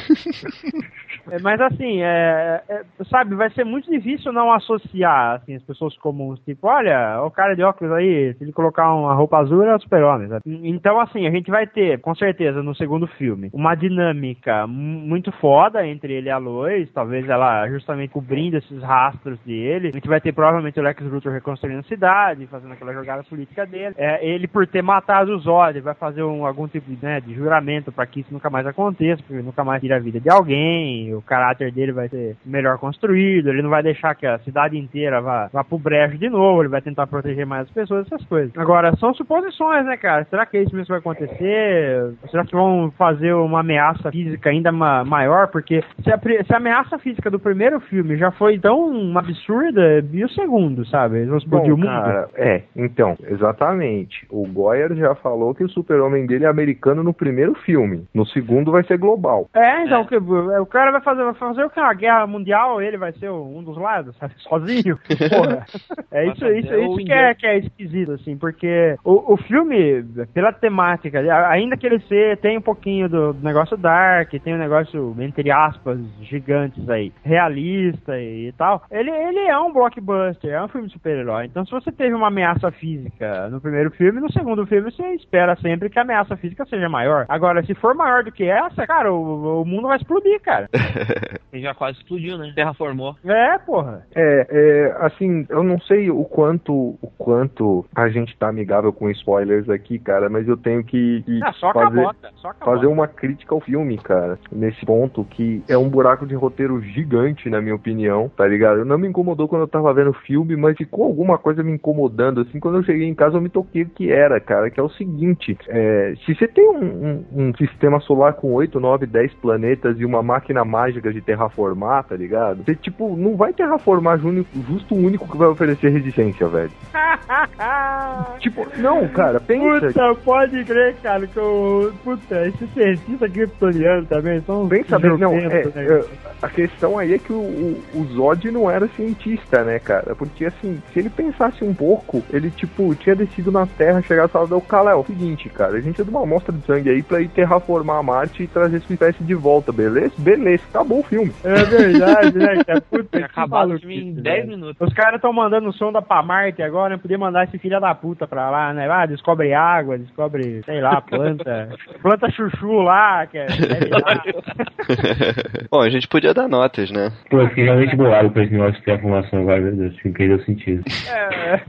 É, 1.31 1.39
mas 1.41 1.59
assim, 1.61 2.01
é, 2.01 2.61
é, 2.69 2.81
sabe, 3.09 3.35
vai 3.35 3.49
ser 3.51 3.63
muito 3.63 3.89
difícil 3.89 4.31
não 4.33 4.51
associar 4.51 5.35
assim, 5.35 5.55
as 5.55 5.63
pessoas 5.63 5.97
comuns, 5.97 6.39
tipo, 6.41 6.67
olha, 6.67 7.21
o 7.23 7.31
cara 7.31 7.55
de 7.55 7.63
óculos 7.63 7.93
aí, 7.93 8.33
se 8.33 8.43
ele 8.43 8.51
colocar 8.51 8.93
uma 8.93 9.13
roupa 9.13 9.37
azul, 9.39 9.63
é 9.63 9.75
o 9.75 9.79
super-homem. 9.79 10.27
Então, 10.45 10.99
assim, 10.99 11.25
a 11.27 11.31
gente 11.31 11.49
vai 11.49 11.65
ter, 11.67 11.99
com 11.99 12.13
certeza, 12.15 12.61
no 12.61 12.75
segundo 12.75 13.07
filme, 13.07 13.49
uma 13.53 13.75
dinâmica 13.75 14.67
mu- 14.67 14.99
muito 14.99 15.31
foda 15.33 15.85
entre 15.85 16.13
ele 16.13 16.27
e 16.27 16.31
a 16.31 16.37
Lois, 16.37 16.91
talvez 16.93 17.27
ela 17.29 17.67
justamente 17.69 18.11
cobrindo 18.11 18.57
esses 18.57 18.81
rastros 18.81 19.39
dele. 19.45 19.89
A 19.89 19.91
gente 19.91 20.07
vai 20.07 20.19
ter 20.21 20.33
provavelmente 20.33 20.79
o 20.79 20.83
Lex 20.83 21.01
Luthor 21.03 21.31
reconstruindo 21.33 21.79
a 21.79 21.83
cidade, 21.83 22.47
fazendo 22.47 22.73
aquela 22.73 22.93
jogada 22.93 23.23
política 23.23 23.65
dele. 23.65 23.95
É, 23.97 24.25
ele, 24.25 24.47
por 24.47 24.67
ter 24.67 24.81
matado 24.81 25.33
o 25.35 25.39
Zod, 25.39 25.79
vai 25.81 25.93
fazer 25.93 26.23
um, 26.23 26.45
algum 26.45 26.67
tipo 26.67 26.91
né, 27.01 27.21
de 27.21 27.33
juramento 27.33 27.91
para 27.91 28.05
que 28.05 28.19
isso 28.21 28.33
nunca 28.33 28.49
mais 28.49 28.67
aconteça, 28.67 29.23
porque 29.25 29.41
nunca 29.41 29.63
mais 29.63 29.81
tira 29.81 29.95
a 29.95 29.99
vida 29.99 30.19
de 30.19 30.29
alguém, 30.29 31.12
o 31.13 31.21
caráter 31.21 31.71
dele 31.71 31.91
vai 31.91 32.09
ser 32.09 32.35
melhor 32.45 32.77
construído, 32.77 33.49
ele 33.49 33.61
não 33.61 33.69
vai 33.69 33.83
deixar 33.83 34.15
que 34.15 34.25
a 34.25 34.39
cidade 34.39 34.77
inteira 34.77 35.21
vá, 35.21 35.49
vá 35.51 35.63
pro 35.63 35.77
brejo 35.77 36.17
de 36.17 36.29
novo, 36.29 36.61
ele 36.61 36.69
vai 36.69 36.81
tentar 36.81 37.07
proteger 37.07 37.45
mais 37.45 37.63
as 37.63 37.71
pessoas, 37.71 38.05
essas 38.05 38.25
coisas. 38.25 38.51
Agora, 38.57 38.95
são 38.97 39.13
suposições, 39.13 39.85
né, 39.85 39.97
cara? 39.97 40.25
Será 40.29 40.45
que 40.45 40.57
é 40.57 40.63
isso 40.63 40.75
mesmo 40.75 40.85
que 40.85 40.91
vai 40.91 40.99
acontecer? 40.99 42.13
Será 42.29 42.45
que 42.45 42.55
vão 42.55 42.91
fazer 42.97 43.33
uma 43.33 43.61
ameaça 43.61 44.11
física 44.11 44.49
ainda 44.49 44.71
ma 44.71 45.03
maior? 45.03 45.47
Porque 45.47 45.83
se 46.03 46.11
a, 46.11 46.19
se 46.19 46.53
a, 46.53 46.57
ameaça 46.57 46.97
física 46.97 47.29
do 47.29 47.39
primeiro 47.39 47.79
filme 47.81 48.17
já 48.17 48.31
foi 48.31 48.57
tão 48.59 49.17
absurda, 49.17 50.03
e 50.11 50.23
o 50.23 50.29
segundo, 50.29 50.85
sabe? 50.85 51.17
Eles 51.17 51.29
vão 51.29 51.37
explodir 51.37 51.75
Bom, 51.75 51.75
o 51.75 51.77
mundo. 51.77 51.87
Cara, 51.87 52.29
é, 52.35 52.63
então, 52.75 53.17
exatamente. 53.27 54.25
O 54.29 54.47
Goyer 54.47 54.95
já 54.95 55.15
falou 55.15 55.53
que 55.53 55.63
o 55.63 55.69
super-homem 55.69 56.25
dele 56.25 56.45
é 56.45 56.47
americano 56.47 57.03
no 57.03 57.13
primeiro 57.13 57.53
filme. 57.55 58.05
No 58.13 58.25
segundo 58.25 58.71
vai 58.71 58.83
ser 58.83 58.97
global. 58.97 59.49
É, 59.53 59.83
então, 59.83 60.01
é. 60.01 60.05
Que, 60.05 60.15
o 60.15 60.65
cara 60.65 60.91
vai 60.91 61.01
fazer, 61.03 61.23
vai 61.23 61.33
fazer 61.33 61.63
o 61.63 61.69
que? 61.69 61.79
A 61.79 61.93
guerra 61.93 62.27
mundial, 62.27 62.81
ele 62.81 62.97
vai 62.97 63.11
ser 63.13 63.29
um 63.29 63.63
dos 63.63 63.77
lados, 63.77 64.15
sabe? 64.17 64.33
Sozinho. 64.43 64.97
Porra. 65.29 65.65
É 66.11 66.25
isso, 66.27 66.45
isso, 66.47 66.73
isso 66.73 67.05
que 67.05 67.11
é, 67.11 67.33
que 67.33 67.45
é 67.45 67.57
esquisito, 67.59 68.13
assim, 68.13 68.37
porque 68.37 68.95
o, 69.03 69.33
o 69.33 69.37
filme, 69.37 70.03
pela 70.33 70.51
temática, 70.51 71.19
ainda 71.49 71.77
que 71.77 71.85
ele 71.85 71.99
se, 72.01 72.35
tem 72.37 72.57
um 72.57 72.61
pouquinho 72.61 73.09
do 73.09 73.33
negócio 73.41 73.77
dark, 73.77 74.31
tem 74.43 74.55
um 74.55 74.59
negócio, 74.59 75.15
entre 75.19 75.51
aspas, 75.51 75.99
gigantes 76.21 76.87
aí, 76.89 77.11
realista 77.23 78.19
e, 78.19 78.47
e 78.47 78.51
tal, 78.53 78.83
ele, 78.91 79.11
ele 79.11 79.39
é 79.39 79.57
um 79.57 79.73
blockbuster, 79.73 80.51
é 80.51 80.63
um 80.63 80.67
filme 80.67 80.87
de 80.87 80.93
super-herói. 80.93 81.45
Então, 81.45 81.65
se 81.65 81.71
você 81.71 81.91
teve 81.91 82.13
uma 82.13 82.27
ameaça 82.27 82.71
física 82.71 83.49
no 83.49 83.59
primeiro 83.59 83.91
filme, 83.91 84.19
no 84.19 84.31
segundo 84.31 84.65
filme 84.65 84.91
você 84.91 85.03
espera 85.13 85.55
sempre 85.57 85.89
que 85.89 85.99
a 85.99 86.03
ameaça 86.03 86.37
física 86.37 86.65
seja 86.65 86.87
maior. 86.89 87.25
Agora, 87.29 87.63
se 87.63 87.73
for 87.75 87.93
maior 87.93 88.23
do 88.23 88.31
que 88.31 88.43
essa, 88.43 88.85
cara, 88.85 89.11
o, 89.11 89.61
o 89.61 89.65
mundo 89.65 89.87
vai 89.87 89.97
explodir, 89.97 90.39
cara. 90.41 90.69
Ele 91.51 91.61
já 91.61 91.73
quase 91.73 91.97
explodiu, 91.99 92.37
né? 92.37 92.51
Terra 92.55 92.73
formou. 92.73 93.15
É, 93.23 93.57
porra. 93.59 94.05
É, 94.15 94.47
é, 94.49 95.05
assim, 95.05 95.45
eu 95.49 95.63
não 95.63 95.79
sei 95.81 96.09
o 96.09 96.23
quanto 96.23 96.73
o 96.73 97.11
quanto 97.17 97.85
a 97.95 98.09
gente 98.09 98.35
tá 98.37 98.49
amigável 98.49 98.91
com 98.91 99.09
spoilers 99.09 99.69
aqui, 99.69 99.99
cara, 99.99 100.29
mas 100.29 100.47
eu 100.47 100.57
tenho 100.57 100.83
que, 100.83 101.21
que 101.23 101.39
ah, 101.43 101.53
só 101.53 101.71
fazer, 101.73 101.99
acabota. 101.99 102.31
fazer 102.59 102.87
uma 102.87 103.07
crítica 103.07 103.53
ao 103.53 103.61
filme, 103.61 103.97
cara, 103.97 104.39
nesse 104.51 104.85
ponto 104.85 105.23
que 105.25 105.63
é 105.67 105.77
um 105.77 105.89
buraco 105.89 106.25
de 106.25 106.35
roteiro 106.35 106.81
gigante, 106.81 107.49
na 107.49 107.61
minha 107.61 107.75
opinião, 107.75 108.29
tá 108.35 108.47
ligado? 108.47 108.85
Não 108.85 108.97
me 108.97 109.07
incomodou 109.07 109.47
quando 109.47 109.61
eu 109.61 109.67
tava 109.67 109.93
vendo 109.93 110.11
o 110.11 110.21
filme, 110.21 110.55
mas 110.55 110.77
ficou 110.77 111.05
alguma 111.05 111.37
coisa 111.37 111.63
me 111.63 111.71
incomodando, 111.71 112.41
assim, 112.41 112.59
quando 112.59 112.77
eu 112.77 112.83
cheguei 112.83 113.07
em 113.07 113.15
casa 113.15 113.37
eu 113.37 113.41
me 113.41 113.49
toquei 113.49 113.83
o 113.83 113.89
que 113.89 114.11
era, 114.11 114.39
cara, 114.39 114.69
que 114.69 114.79
é 114.79 114.83
o 114.83 114.89
seguinte, 114.89 115.57
é, 115.67 116.13
se 116.25 116.35
você 116.35 116.47
tem 116.47 116.67
um, 116.67 116.83
um, 116.83 117.25
um 117.31 117.55
sistema 117.55 117.99
solar 118.01 118.33
com 118.33 118.53
8, 118.53 118.79
9, 118.79 119.05
10 119.05 119.33
planetas 119.35 119.99
e 119.99 120.05
uma 120.05 120.21
máquina 120.23 120.63
mágica 120.65 120.82
de 120.91 121.21
terraformar, 121.21 122.03
tá 122.03 122.15
ligado? 122.15 122.63
Você, 122.63 122.75
tipo, 122.75 123.15
não 123.15 123.35
vai 123.35 123.53
terraformar 123.53 124.19
justo 124.19 124.95
o 124.95 124.97
único 124.97 125.29
que 125.29 125.37
vai 125.37 125.47
oferecer 125.47 125.89
resistência, 125.89 126.47
velho. 126.47 126.71
tipo, 128.39 128.65
não, 128.77 129.07
cara, 129.07 129.39
pensa. 129.39 129.87
Puta, 129.87 130.15
pode 130.23 130.63
crer, 130.63 130.95
cara, 131.01 131.25
que 131.27 131.39
o. 131.39 131.91
Puta, 132.03 132.47
esse 132.47 132.67
cientista 132.67 133.29
kryptoniano 133.29 134.05
também 134.05 134.41
são. 134.41 134.65
Bem, 134.65 134.83
não, 135.19 135.33
é, 135.33 135.47
né? 135.47 135.63
é, 135.75 136.05
a 136.41 136.49
questão 136.49 136.97
aí 136.97 137.13
é 137.13 137.17
que 137.17 137.31
o, 137.31 137.37
o, 137.37 137.83
o, 137.93 138.05
Zod 138.13 138.51
não 138.51 138.69
era 138.69 138.87
cientista, 138.89 139.63
né, 139.63 139.79
cara? 139.79 140.15
Porque 140.15 140.45
assim, 140.45 140.81
se 140.91 140.99
ele 140.99 141.09
pensasse 141.09 141.63
um 141.63 141.73
pouco, 141.73 142.23
ele, 142.31 142.49
tipo, 142.49 142.93
tinha 142.95 143.15
descido 143.15 143.51
na 143.51 143.65
Terra, 143.65 144.01
chegado 144.01 144.29
e 144.29 144.31
falado, 144.31 144.57
o 144.57 144.61
Kal 144.61 144.89
é 144.89 144.95
o 144.95 145.05
seguinte, 145.05 145.49
cara, 145.49 145.77
a 145.77 145.81
gente 145.81 146.01
é 146.01 146.03
de 146.03 146.09
uma 146.09 146.23
amostra 146.23 146.51
de 146.51 146.65
sangue 146.65 146.89
aí 146.89 147.01
pra 147.01 147.21
ir 147.21 147.29
terraformar 147.29 148.03
Marte 148.03 148.43
e 148.43 148.47
trazer 148.47 148.81
sua 148.81 148.93
espécie 148.93 149.23
de 149.23 149.33
volta, 149.33 149.71
beleza? 149.71 150.13
Beleza, 150.17 150.63
acabou 150.73 150.99
o 150.99 151.03
filme. 151.03 151.31
É 151.43 151.63
verdade, 151.63 152.37
né, 152.37 152.63
cara? 152.63 152.81
Puta, 152.81 153.19
acabou 153.25 153.75
o 153.75 153.79
filme 153.79 154.01
em 154.01 154.13
10 154.13 154.47
minutos. 154.47 154.87
Os 154.87 154.93
caras 154.93 155.15
estão 155.15 155.31
mandando 155.31 155.69
o 155.69 155.73
som 155.73 155.91
da 155.91 156.01
pra 156.01 156.23
Marte 156.23 156.63
agora, 156.63 156.95
né? 156.95 157.01
Podia 157.01 157.17
mandar 157.17 157.43
esse 157.43 157.57
filho 157.59 157.79
da 157.79 157.93
puta 157.93 158.27
pra 158.27 158.49
lá, 158.49 158.73
né? 158.73 158.89
Ah, 158.89 159.05
descobre 159.05 159.53
água, 159.53 159.97
descobre, 159.97 160.63
sei 160.63 160.81
lá, 160.81 160.99
planta. 161.01 161.69
planta 162.01 162.31
chuchu 162.31 162.81
lá, 162.81 163.27
que 163.27 163.37
é. 163.37 163.47
Bom, 165.69 165.81
a 165.81 165.89
gente 165.89 166.07
podia 166.07 166.33
dar 166.33 166.47
notas, 166.47 166.89
né? 166.91 167.11
Pô, 167.29 167.41
eu 167.41 167.49
fiquei 167.49 167.65
realmente 167.65 167.95
bolado 167.95 168.31
com 168.31 168.41
esse 168.41 168.51
negócio 168.51 168.73
de 168.73 168.83
ter 168.83 168.93
a 168.93 168.99
formação 168.99 169.41
agora, 169.41 169.61
meu 169.61 169.75
Deus, 169.75 169.95
perdeu 170.01 170.39
sentido. 170.43 170.83
É. 171.09 171.61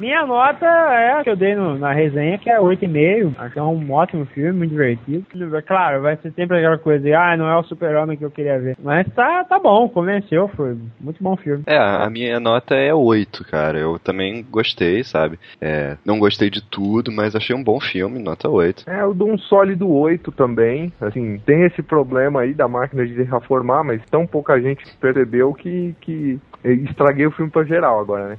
Minha 0.00 0.26
nota 0.26 0.66
é 0.66 1.12
a 1.12 1.22
que 1.22 1.30
eu 1.30 1.36
dei 1.36 1.54
no, 1.54 1.78
na 1.78 1.92
resenha, 1.92 2.38
que 2.38 2.50
é 2.50 2.58
8,5. 2.58 3.34
Acho 3.38 3.52
que 3.52 3.58
é 3.58 3.62
um 3.62 3.92
ótimo 3.92 4.24
filme, 4.26 4.58
muito 4.58 4.70
divertido. 4.70 5.24
Claro, 5.66 6.02
vai 6.02 6.16
ser 6.16 6.32
sempre 6.32 6.58
aquela 6.58 6.78
coisa 6.78 7.04
de, 7.04 7.14
ah, 7.14 7.36
não 7.36 7.48
é 7.48 7.56
o 7.56 7.62
super-homem 7.84 8.16
que 8.16 8.24
eu 8.24 8.30
queria 8.30 8.58
ver. 8.58 8.76
Mas 8.82 9.06
tá, 9.14 9.44
tá 9.44 9.58
bom, 9.58 9.88
convenceu, 9.88 10.48
foi 10.48 10.76
muito 11.00 11.22
bom 11.22 11.36
filme. 11.36 11.62
É, 11.66 11.76
a 11.76 12.08
minha 12.08 12.40
nota 12.40 12.74
é 12.74 12.94
8, 12.94 13.44
cara. 13.44 13.78
Eu 13.78 13.98
também 13.98 14.44
gostei, 14.50 15.04
sabe? 15.04 15.38
É, 15.60 15.96
não 16.04 16.18
gostei 16.18 16.48
de 16.48 16.62
tudo, 16.62 17.12
mas 17.12 17.36
achei 17.36 17.54
um 17.54 17.62
bom 17.62 17.78
filme, 17.80 18.18
nota 18.18 18.48
8. 18.48 18.84
É, 18.88 19.02
eu 19.02 19.12
dou 19.12 19.30
um 19.30 19.38
sólido 19.38 19.88
8 19.88 20.32
também. 20.32 20.92
Assim, 21.00 21.38
tem 21.44 21.64
esse 21.64 21.82
problema 21.82 22.40
aí 22.40 22.54
da 22.54 22.66
máquina 22.66 23.06
de 23.06 23.22
reformar, 23.22 23.84
mas 23.84 24.00
tão 24.10 24.26
pouca 24.26 24.60
gente 24.60 24.84
percebeu 24.98 25.52
que, 25.52 25.94
que 26.00 26.40
estraguei 26.64 27.26
o 27.26 27.30
filme 27.30 27.50
pra 27.50 27.64
geral 27.64 28.00
agora, 28.00 28.28
né? 28.28 28.38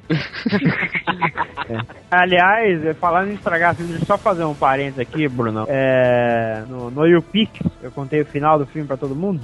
é. 1.69 1.95
Aliás, 2.09 2.97
falando 2.97 3.29
em 3.29 3.33
estragar 3.33 3.75
filme, 3.75 3.91
deixa 3.91 4.03
eu 4.03 4.07
só 4.07 4.17
fazer 4.17 4.43
um 4.45 4.55
parênteses 4.55 4.99
aqui, 4.99 5.27
Bruno. 5.27 5.65
É, 5.67 6.63
no, 6.67 6.89
no 6.89 7.05
YouPix, 7.05 7.59
eu 7.83 7.91
contei 7.91 8.21
o 8.21 8.25
final 8.25 8.57
do 8.57 8.65
filme 8.65 8.87
pra 8.87 8.97
todo 8.97 9.15
mundo. 9.15 9.41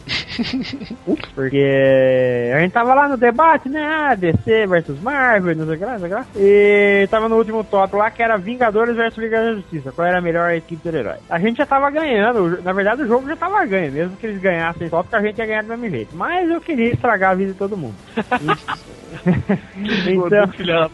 Porque 1.36 2.52
a 2.56 2.60
gente 2.60 2.72
tava 2.72 2.94
lá 2.94 3.08
no 3.08 3.18
debate, 3.18 3.68
né? 3.70 3.84
Ah, 3.84 4.16
DC 4.16 4.66
versus 4.68 5.00
Marvel, 5.02 5.56
não 5.56 5.66
sei 5.66 5.76
o 5.76 5.78
que 5.78 5.86
lá, 5.86 5.92
não 5.94 6.00
sei 6.00 6.08
o 6.08 6.10
que 6.10 6.16
lá. 6.16 6.26
E 6.38 7.08
tava 7.10 7.28
no 7.28 7.36
último 7.36 7.64
top 7.64 7.96
lá 7.96 8.10
que 8.10 8.24
era 8.24 8.38
Vingadores 8.38 8.96
versus 8.96 9.22
Liga 9.22 9.42
da 9.42 9.54
Justiça. 9.54 9.92
Qual 9.92 10.08
era 10.08 10.20
a 10.20 10.22
melhor 10.22 10.52
equipe 10.52 10.90
do 10.90 10.98
herói? 10.98 11.18
A 11.30 11.40
gente 11.40 11.58
já 11.58 11.66
tava 11.66 11.90
ganhando. 11.92 12.62
Na 12.64 12.74
verdade, 12.74 13.04
o 13.04 13.08
jogo 13.08 13.28
já 13.28 13.36
tava 13.36 13.66
ganho. 13.66 13.92
Mesmo 13.92 14.16
que 14.18 14.26
eles 14.26 14.42
ganhassem 14.42 14.90
top, 14.90 15.08
a 15.12 15.22
gente 15.22 15.38
ia 15.38 15.46
ganhar 15.46 15.64
do 15.64 15.70
mesmo 15.70 15.90
jeito. 15.90 16.16
Mas 16.16 16.50
eu 16.50 16.62
queria 16.62 16.94
estragar 16.94 17.32
a 17.32 17.36
vida 17.36 17.52
de 17.52 17.58
todo 17.58 17.78
mundo. 17.78 17.96
então, 20.08 20.92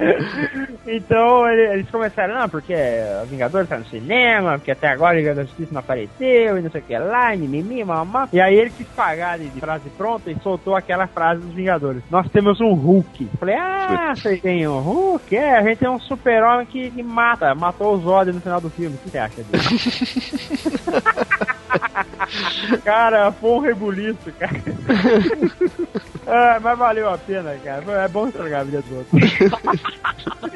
então 0.86 1.48
eles 1.48 1.90
começaram, 1.90 2.34
não, 2.34 2.48
porque 2.48 2.74
a 2.74 3.24
Vingadores 3.24 3.68
tá 3.68 3.76
no 3.78 3.84
cinema, 3.86 4.58
porque 4.58 4.70
até 4.70 4.88
agora 4.88 5.14
o 5.14 5.18
Liga 5.18 5.34
da 5.34 5.44
Justiça 5.44 5.72
não 5.72 5.80
apareceu, 5.80 6.56
e 6.56 6.62
não 6.62 6.70
sei 6.70 6.80
o 6.80 6.84
que 6.84 6.98
lá, 6.98 7.36
mimimi, 7.36 7.84
mamá. 7.84 8.28
E 8.32 8.40
aí 8.40 8.56
ele 8.56 8.70
quis 8.70 8.86
pagar 8.88 9.38
de 9.38 9.50
frase 9.60 9.88
pronta 9.90 10.30
e 10.30 10.38
soltou 10.40 10.74
aquela 10.74 11.06
frase 11.06 11.42
dos 11.42 11.54
Vingadores. 11.54 12.02
Nós 12.10 12.28
temos 12.30 12.60
um 12.60 12.72
Hulk. 12.72 13.28
Falei, 13.38 13.56
ah, 13.56 14.12
você 14.14 14.36
tem 14.38 14.66
um 14.66 14.80
Hulk? 14.80 15.36
É, 15.36 15.58
a 15.58 15.62
gente 15.62 15.78
tem 15.78 15.88
um 15.88 16.00
super-homem 16.00 16.66
que, 16.66 16.90
que, 16.90 17.02
mata, 17.02 17.54
matou 17.54 17.94
os 17.94 18.02
Zod 18.02 18.32
no 18.32 18.40
final 18.40 18.60
do 18.60 18.70
filme. 18.70 18.96
O 18.96 18.98
que 18.98 19.10
você 19.10 19.18
acha 19.18 19.42
disso? 19.42 19.70
cara, 22.84 23.30
foi 23.32 23.50
um 23.50 23.60
rebuliço, 23.60 24.32
cara. 24.38 24.60
É, 26.26 26.58
mas 26.60 26.78
valeu 26.78 27.08
a 27.12 27.18
pena, 27.18 27.56
cara. 27.58 28.04
É 28.04 28.08
bom 28.08 28.28
estragar 28.28 28.60
a 28.60 28.64
vida 28.64 28.82
do 28.82 28.96
outro. 28.98 29.18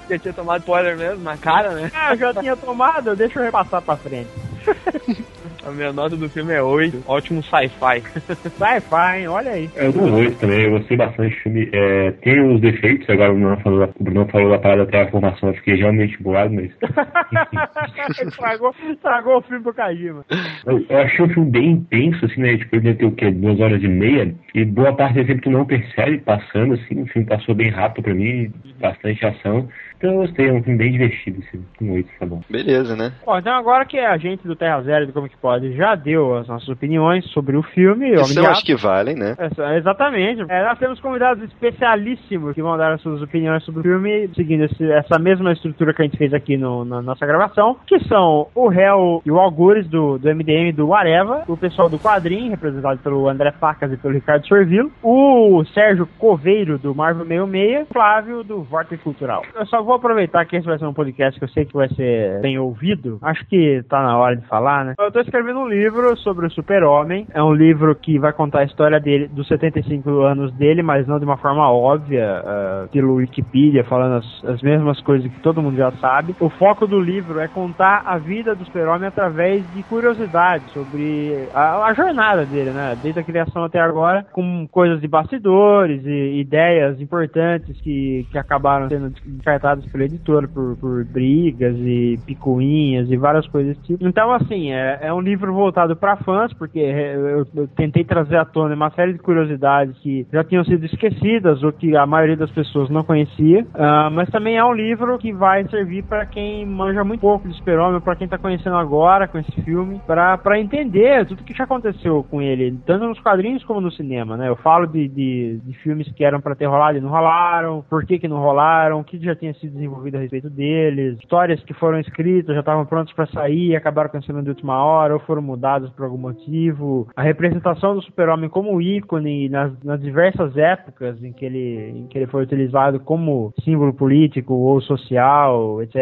Já 0.09 0.19
tinha 0.19 0.35
tomado 0.35 0.61
spoiler 0.61 0.97
mesmo 0.97 1.23
na 1.23 1.37
cara, 1.37 1.73
né? 1.73 1.91
Ah, 1.95 2.13
eu 2.13 2.19
já 2.19 2.35
tinha 2.35 2.57
tomado, 2.57 3.17
deixa 3.17 3.39
eu 3.39 3.45
repassar 3.45 3.83
pra 3.83 3.97
frente. 3.97 4.31
A 5.65 5.71
minha 5.71 5.93
nota 5.93 6.17
do 6.17 6.29
filme 6.29 6.53
é 6.53 6.63
8. 6.63 7.05
Ótimo 7.07 7.43
sci-fi. 7.43 8.03
sci-fi, 8.21 9.27
olha 9.27 9.53
aí. 9.53 9.71
Eu 9.77 9.93
dou 9.93 10.13
8 10.13 10.39
também, 10.39 10.65
eu 10.65 10.79
gostei 10.79 10.97
bastante 10.97 11.35
do 11.35 11.41
filme. 11.41 11.71
É, 11.73 12.11
tem 12.23 12.41
os 12.41 12.61
defeitos, 12.61 13.09
agora 13.09 13.33
o 13.33 13.35
Bruno 13.35 13.57
falou, 13.61 13.89
o 13.99 14.05
Bruno 14.05 14.27
falou 14.27 14.51
da 14.51 14.59
parada 14.59 14.83
até 14.83 15.03
a 15.03 15.11
formação, 15.11 15.49
eu 15.49 15.55
fiquei 15.55 15.77
realmente 15.77 16.23
boado, 16.23 16.55
mas. 16.55 16.71
estragou, 18.29 18.75
estragou 18.91 19.39
o 19.39 19.43
filme 19.43 19.63
pro 19.63 19.75
Kajima. 19.75 20.25
Eu, 20.67 20.85
eu 20.89 20.99
achei 20.99 21.25
o 21.25 21.29
filme 21.29 21.51
bem 21.51 21.71
intenso, 21.71 22.25
assim, 22.27 22.41
né? 22.41 22.57
Tipo, 22.57 22.77
ele 22.77 22.83
deve 22.83 22.99
ter 22.99 23.07
o 23.07 23.13
quê? 23.13 23.31
Duas 23.31 23.61
horas 23.61 23.83
e 23.83 23.89
meia. 23.89 24.35
E 24.55 24.65
boa 24.65 24.95
parte 24.95 25.15
desse 25.15 25.29
tempo 25.29 25.43
tu 25.43 25.51
não 25.51 25.65
percebe 25.65 26.19
passando, 26.19 26.75
assim. 26.75 27.03
O 27.03 27.07
filme 27.07 27.27
passou 27.27 27.55
bem 27.55 27.71
rápido 27.71 28.05
pra 28.05 28.15
mim, 28.15 28.53
bastante 28.81 29.25
ação. 29.25 29.69
Então 29.97 30.11
eu 30.11 30.21
gostei, 30.23 30.49
é 30.49 30.53
um 30.53 30.63
filme 30.63 30.79
bem 30.79 30.93
divertido, 30.93 31.43
assim, 31.47 31.65
com 31.79 31.93
oito, 31.93 32.11
tá 32.19 32.27
bom. 32.27 32.41
Beleza, 32.51 32.97
né? 32.97 33.13
Bom, 33.25 33.39
então 33.39 33.55
agora 33.55 33.85
que 33.85 33.99
a 33.99 34.17
gente 34.17 34.47
do 34.47 34.57
Terra 34.57 34.83
Zero 34.83 35.07
do 35.07 35.13
Comic 35.13 35.37
Pod 35.39 35.73
já 35.75 35.95
deu 35.95 36.37
as 36.37 36.49
nossas 36.49 36.69
opiniões 36.69 37.25
sobre 37.31 37.57
o 37.57 37.63
filme. 37.63 38.15
Isso 38.15 38.39
eu 38.39 38.47
acho 38.47 38.65
que 38.65 38.75
valem, 38.75 39.17
né? 39.17 39.37
É, 39.39 39.79
exatamente. 39.79 40.45
É, 40.49 40.65
nós 40.65 40.79
temos 40.79 41.01
convidados 41.01 41.43
especialíssimos 41.45 42.55
que 42.55 42.63
vão 42.63 42.77
dar 42.77 42.93
as 42.93 43.01
suas 43.01 43.23
opiniões 43.23 43.63
sobre 43.65 43.81
o 43.81 43.83
filme, 43.83 44.29
seguindo 44.35 44.65
esse, 44.65 44.91
essa 44.93 45.19
mesma 45.19 45.53
estrutura 45.53 45.95
que 45.95 46.03
a 46.03 46.05
gente 46.05 46.19
fez 46.19 46.33
aqui 46.33 46.57
no, 46.57 46.85
na 46.85 47.01
nossa 47.01 47.27
gravação, 47.27 47.77
que 47.87 47.99
são 48.05 48.49
o 48.55 48.73
Hell 48.73 49.23
e 49.25 49.31
o 49.31 49.39
Algures 49.39 49.87
do, 49.89 50.19
do 50.19 50.35
MDM 50.35 50.73
do 50.73 50.93
Areva, 50.95 51.45
o 51.47 51.57
pessoal 51.57 51.89
do 51.89 51.99
Quadrinho, 51.99 52.51
representado 52.51 52.99
pelo 53.01 53.29
André 53.29 53.53
Facas 53.53 53.93
e 53.93 53.97
pelo 53.97 54.15
Ricardo 54.15 54.47
Sorvilo, 54.47 54.91
o 55.03 55.65
Sérgio 55.73 56.09
Coveiro 56.19 56.79
do 56.79 56.95
Marvel 56.95 57.27
66, 57.27 57.83
o 57.83 57.93
Flávio 57.93 58.43
do 58.43 58.63
Vortex 58.63 59.03
Cultural. 59.03 59.43
Eu 59.55 59.67
só 59.67 59.83
vou 59.85 59.95
aproveitar 59.95 60.45
que 60.45 60.57
esse 60.57 60.67
vai 60.67 60.79
ser 60.79 60.87
um 60.87 60.95
podcast 60.95 61.39
que 61.39 61.45
eu 61.45 61.49
sei 61.49 61.65
que 61.65 61.75
vai 61.75 61.89
ser 61.91 62.41
bem 62.41 62.59
ouvido. 62.59 63.19
Acho 63.23 63.45
que 63.47 63.83
tá 63.89 64.03
na 64.03 64.17
hora 64.19 64.37
de 64.37 64.47
falar, 64.47 64.85
né? 64.85 64.95
Eu 64.99 65.13
tô 65.13 65.21
escrevendo 65.21 65.61
um 65.61 65.69
livro 65.69 66.17
sobre 66.19 66.47
o 66.47 66.51
super-homem. 66.51 67.27
É 67.33 67.43
um 67.43 67.53
livro 67.53 67.95
que 67.95 68.19
vai 68.19 68.33
contar 68.33 68.61
a 68.61 68.65
história 68.65 69.01
dele, 69.01 69.29
dos 69.29 69.47
75 69.49 70.11
anos 70.23 70.53
dele, 70.55 70.83
mas 70.83 71.07
não 71.07 71.19
de 71.19 71.25
uma 71.25 71.37
forma 71.37 71.71
óbvia, 71.71 72.43
uh, 72.43 72.89
pelo 72.89 73.15
Wikipedia, 73.15 73.85
falando 73.85 74.17
as, 74.17 74.45
as 74.45 74.63
mesmas 74.63 75.01
coisas 75.03 75.31
que 75.31 75.41
todo 75.41 75.63
mundo 75.63 75.77
já 75.77 75.91
sabe. 75.93 76.35
O 76.41 76.49
foco 76.51 76.87
do 76.87 77.01
livro 77.01 77.41
é 77.41 77.49
contar 77.49 78.03
a 78.07 78.19
vida 78.19 78.55
do 78.55 78.65
super-homem 78.65 79.09
através 79.09 79.65
de 79.75 79.83
curiosidades 79.85 80.71
sobre 80.73 81.49
a, 81.55 81.87
a, 81.87 81.95
jornada 81.95 82.45
dele, 82.45 82.71
né? 82.71 82.97
Desde 83.03 83.21
a 83.21 83.25
criação 83.25 83.65
até 83.65 83.81
agora, 83.81 84.27
com 84.33 84.67
coisas 84.69 85.01
de 85.01 85.09
bastidores 85.09 86.05
e 86.05 86.41
ideias 86.41 87.01
importantes 87.01 87.81
que, 87.81 88.27
que 88.31 88.39
acabaram 88.39 88.89
sendo 88.89 89.11
descartadas 89.25 89.74
pela 89.83 90.05
editora 90.05 90.47
por, 90.49 90.77
por 90.77 91.05
brigas 91.05 91.77
e 91.79 92.19
picuinhas 92.27 93.11
e 93.11 93.17
várias 93.17 93.47
coisas 93.49 93.77
desse 93.77 93.87
tipo. 93.87 94.07
Então, 94.07 94.33
assim, 94.33 94.73
é, 94.73 94.99
é 95.03 95.13
um 95.13 95.21
livro 95.21 95.53
voltado 95.53 95.97
para 95.97 96.17
fãs, 96.17 96.53
porque 96.55 96.79
eu, 96.79 97.47
eu, 97.55 97.69
tentei 97.69 98.05
trazer 98.05 98.37
à 98.37 98.45
tona 98.45 98.75
uma 98.75 98.91
série 98.91 99.13
de 99.13 99.19
curiosidades 99.19 99.97
que 99.99 100.27
já 100.33 100.45
tinham 100.45 100.65
sido 100.65 100.85
esquecidas 100.85 101.63
ou 101.63 101.73
que 101.73 101.97
a 101.97 102.07
maioria 102.07 102.37
das 102.37 102.51
pessoas 102.51 102.91
não 102.91 103.03
conhecia. 103.03 103.63
Uh, 103.63 104.11
mas 104.13 104.29
também 104.31 104.57
é 104.57 104.65
um 104.65 104.73
livro 104.73 105.19
que 105.19 105.33
vai 105.33 105.67
servir 105.69 106.05
para 106.05 106.27
quem 106.27 106.67
manja 106.67 107.03
muito 107.03 107.21
pouco 107.21 107.49
de 107.49 107.55
Super-Homem, 107.57 108.01
para 108.01 108.17
quem 108.17 108.29
tá 108.29 108.39
conhecendo 108.39 108.77
agora 108.77 109.27
com 109.27 109.39
esse 109.39 109.63
filme, 109.63 110.01
para 110.07 110.61
entender 110.61 111.25
tudo 111.27 111.43
que 111.43 111.55
já 111.55 111.65
aconteceu 111.65 112.25
com 112.31 112.43
ele, 112.43 112.79
tanto 112.85 113.07
nos 113.07 113.21
quadrinhos 113.21 113.65
como 113.65 113.81
no 113.81 113.91
cinema, 113.91 114.37
né? 114.37 114.49
Eu 114.49 114.57
falo 114.57 114.87
de, 114.87 115.09
de, 115.09 115.61
de 115.65 115.73
filmes 115.79 116.11
que 116.13 116.25
eram 116.25 116.41
para 116.41 116.55
ter 116.55 116.67
rolado 116.67 116.99
e 116.99 117.01
não 117.01 117.09
rolaram, 117.09 117.85
por 117.89 118.05
que 118.05 118.19
que 118.19 118.29
não 118.29 118.39
rolaram, 118.39 119.01
o 119.01 119.05
que 119.05 119.19
já 119.19 119.35
tinha 119.35 119.55
sido 119.55 119.64
desenvolvido 119.69 120.17
a 120.17 120.21
respeito 120.21 120.51
deles, 120.51 121.19
histórias 121.19 121.63
que 121.65 121.75
foram 121.75 121.99
escritas, 122.01 122.55
já 122.55 122.61
estavam 122.61 122.87
prontas 122.87 123.13
para 123.15 123.27
sair, 123.27 123.75
acabaram 123.77 124.11
cancelando 124.11 124.45
de 124.45 124.51
última 124.51 124.83
hora 124.85 125.15
ou 125.15 125.21
foram 125.21 125.43
mudadas 125.43 125.91
por 125.91 126.05
algum 126.05 126.19
motivo, 126.19 127.09
a 127.17 127.23
representação 127.23 127.95
do 127.95 128.03
super-homem 128.03 128.49
como 128.49 128.81
ícone 128.81 129.49
nas, 129.49 129.73
nas, 129.83 130.01
diversas 130.01 130.57
épocas 130.57 131.23
em 131.23 131.33
que, 131.33 131.45
ele, 131.45 131.91
em 131.99 132.07
que 132.07 132.19
ele 132.19 132.27
foi 132.27 132.43
utilizado 132.43 133.01
como 133.01 133.53
símbolo 133.65 133.95
político 133.95 134.55
ou 134.55 134.81
social, 134.81 135.83
etc., 135.83 135.99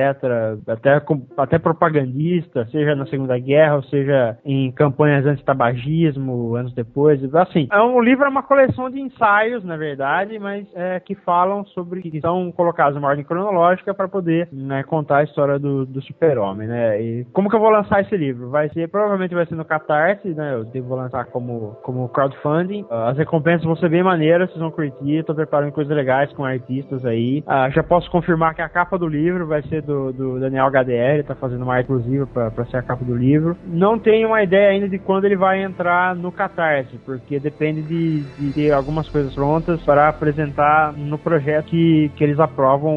até, 0.66 1.02
até 1.36 1.58
propagandista, 1.58 2.66
seja 2.66 2.94
na 2.94 3.06
Segunda 3.06 3.38
Guerra, 3.38 3.76
ou 3.76 3.82
seja 3.84 4.38
em 4.44 4.70
campanhas 4.72 5.24
anti-tabagismo, 5.26 6.56
anos 6.56 6.74
depois, 6.74 7.22
assim. 7.34 7.68
É 7.70 7.80
um 7.80 8.00
livro, 8.00 8.24
é 8.24 8.28
uma 8.28 8.42
coleção 8.42 8.90
de 8.90 9.00
ensaios, 9.00 9.64
na 9.64 9.76
verdade, 9.76 10.38
mas 10.38 10.66
é, 10.74 10.98
que 11.00 11.14
falam 11.14 11.64
sobre, 11.66 12.02
que 12.02 12.20
são 12.20 12.50
colocados 12.52 12.94
numa 12.94 13.08
ordem 13.08 13.24
cronológica 13.24 13.51
para 13.94 14.08
poder 14.08 14.48
né, 14.52 14.82
contar 14.82 15.18
a 15.18 15.24
história 15.24 15.58
do, 15.58 15.86
do 15.86 16.02
super-homem, 16.02 16.68
né, 16.68 17.00
e 17.00 17.24
como 17.32 17.48
que 17.48 17.56
eu 17.56 17.60
vou 17.60 17.70
lançar 17.70 18.00
esse 18.00 18.16
livro? 18.16 18.50
Vai 18.50 18.68
ser, 18.70 18.88
provavelmente 18.88 19.34
vai 19.34 19.46
ser 19.46 19.54
no 19.54 19.64
Catarse, 19.64 20.28
né, 20.28 20.54
eu 20.54 20.64
devo 20.64 20.94
lançar 20.94 21.26
como, 21.26 21.76
como 21.82 22.08
crowdfunding, 22.08 22.84
as 22.90 23.16
recompensas 23.16 23.64
vão 23.64 23.76
ser 23.76 23.88
bem 23.88 24.02
maneiras, 24.02 24.48
vocês 24.48 24.60
vão 24.60 24.70
curtir, 24.70 25.24
tô 25.24 25.34
preparando 25.34 25.72
coisas 25.72 25.94
legais 25.94 26.32
com 26.32 26.44
artistas 26.44 27.04
aí, 27.04 27.42
ah, 27.46 27.68
já 27.70 27.82
posso 27.82 28.10
confirmar 28.10 28.54
que 28.54 28.62
a 28.62 28.68
capa 28.68 28.98
do 28.98 29.06
livro 29.06 29.46
vai 29.46 29.62
ser 29.62 29.82
do, 29.82 30.12
do 30.12 30.40
Daniel 30.40 30.66
HDR, 30.66 31.24
tá 31.26 31.34
fazendo 31.34 31.62
uma 31.62 31.80
exclusiva 31.80 32.26
para 32.26 32.64
ser 32.66 32.78
a 32.78 32.82
capa 32.82 33.04
do 33.04 33.16
livro. 33.16 33.56
Não 33.66 33.98
tenho 33.98 34.28
uma 34.28 34.42
ideia 34.42 34.70
ainda 34.70 34.88
de 34.88 34.98
quando 34.98 35.24
ele 35.24 35.36
vai 35.36 35.62
entrar 35.62 36.14
no 36.14 36.32
Catarse, 36.32 36.98
porque 37.04 37.38
depende 37.38 37.82
de, 37.82 38.22
de 38.22 38.52
ter 38.52 38.72
algumas 38.72 39.08
coisas 39.08 39.34
prontas 39.34 39.80
para 39.82 40.08
apresentar 40.08 40.92
no 40.92 41.18
projeto 41.18 41.66
que, 41.66 42.10
que 42.16 42.24
eles 42.24 42.38
aprovam 42.38 42.92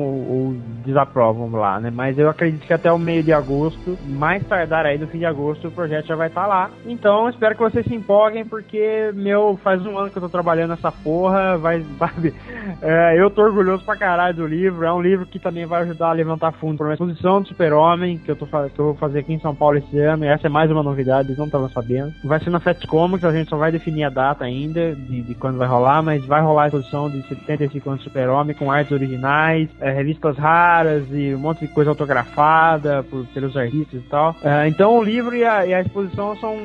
ou 0.46 0.56
desaprovam 0.86 1.50
lá, 1.52 1.80
né? 1.80 1.92
Mas 1.94 2.18
eu 2.18 2.30
acredito 2.30 2.66
que 2.66 2.74
até 2.74 2.92
o 2.92 3.00
meio 3.00 3.24
de 3.24 3.34
agosto, 3.34 3.98
mais 4.06 4.46
tardar 4.46 4.86
aí 4.86 4.98
no 4.98 5.08
fim 5.08 5.20
de 5.20 5.26
agosto, 5.26 5.68
o 5.68 5.72
projeto 5.72 6.08
já 6.08 6.16
vai 6.16 6.28
estar 6.28 6.42
tá 6.42 6.48
lá. 6.48 6.70
Então 6.86 7.30
espero 7.30 7.56
que 7.56 7.62
vocês 7.62 7.86
se 7.86 7.96
empolguem, 7.96 8.46
porque 8.46 9.12
meu, 9.14 9.60
faz 9.64 9.86
um 9.86 9.98
ano 9.98 10.10
que 10.10 10.18
eu 10.18 10.22
tô 10.22 10.30
trabalhando 10.30 10.72
nessa 10.72 10.92
porra, 10.92 11.58
vai, 11.58 11.84
sabe? 11.98 12.34
É, 12.82 13.20
eu 13.20 13.30
tô 13.30 13.42
orgulhoso 13.42 13.84
pra 13.84 13.96
caralho 13.96 14.36
do 14.36 14.48
livro. 14.48 14.86
É 14.86 14.94
um 14.94 15.02
livro 15.02 15.26
que 15.26 15.40
também 15.40 15.66
vai 15.66 15.82
ajudar 15.84 16.10
a 16.10 16.14
levantar 16.14 16.52
fundo 16.54 16.78
para 16.78 16.88
uma 16.88 16.94
exposição 16.94 17.42
do 17.42 17.48
Super-Homem, 17.48 18.18
que 18.18 18.30
eu, 18.30 18.36
tô, 18.36 18.46
que 18.46 18.80
eu 18.80 18.86
vou 18.86 18.96
fazer 18.96 19.20
aqui 19.20 19.34
em 19.34 19.40
São 19.40 19.56
Paulo 19.56 19.78
esse 19.78 19.98
ano. 20.00 20.26
E 20.26 20.28
essa 20.28 20.48
é 20.48 20.50
mais 20.50 20.70
uma 20.70 20.84
novidade, 20.84 21.36
não 21.38 21.46
estavam 21.46 21.70
sabendo. 21.70 22.14
Vai 22.24 22.40
ser 22.40 22.50
na 22.50 22.60
Fat 22.60 22.86
Comics, 22.86 23.24
a 23.24 23.32
gente 23.32 23.50
só 23.50 23.58
vai 23.58 23.72
definir 23.72 24.04
a 24.04 24.10
data 24.10 24.44
ainda 24.44 24.96
de, 24.96 25.22
de 25.22 25.36
quando 25.36 25.58
vai 25.58 25.68
rolar, 25.68 26.02
mas 26.02 26.26
vai 26.26 26.42
rolar 26.42 26.64
a 26.64 26.68
exposição 26.68 27.10
de 27.10 27.22
75 27.28 27.90
anos 27.90 28.02
do 28.02 28.04
Super-Homem 28.06 28.56
com 28.56 28.72
artes 28.72 28.92
originais, 28.92 29.70
é, 29.80 29.92
revistas 29.92 30.35
raras 30.38 31.06
e 31.12 31.34
um 31.34 31.40
monte 31.40 31.62
de 31.62 31.68
coisa 31.68 31.92
autografada 31.92 33.04
por, 33.04 33.26
pelos 33.28 33.56
artistas 33.56 34.00
e 34.00 34.04
tal. 34.04 34.36
É, 34.44 34.68
então 34.68 34.98
o 34.98 35.04
livro 35.04 35.36
e 35.36 35.44
a, 35.44 35.66
e 35.66 35.74
a, 35.74 35.82
exposição 35.82 36.36
são, 36.38 36.58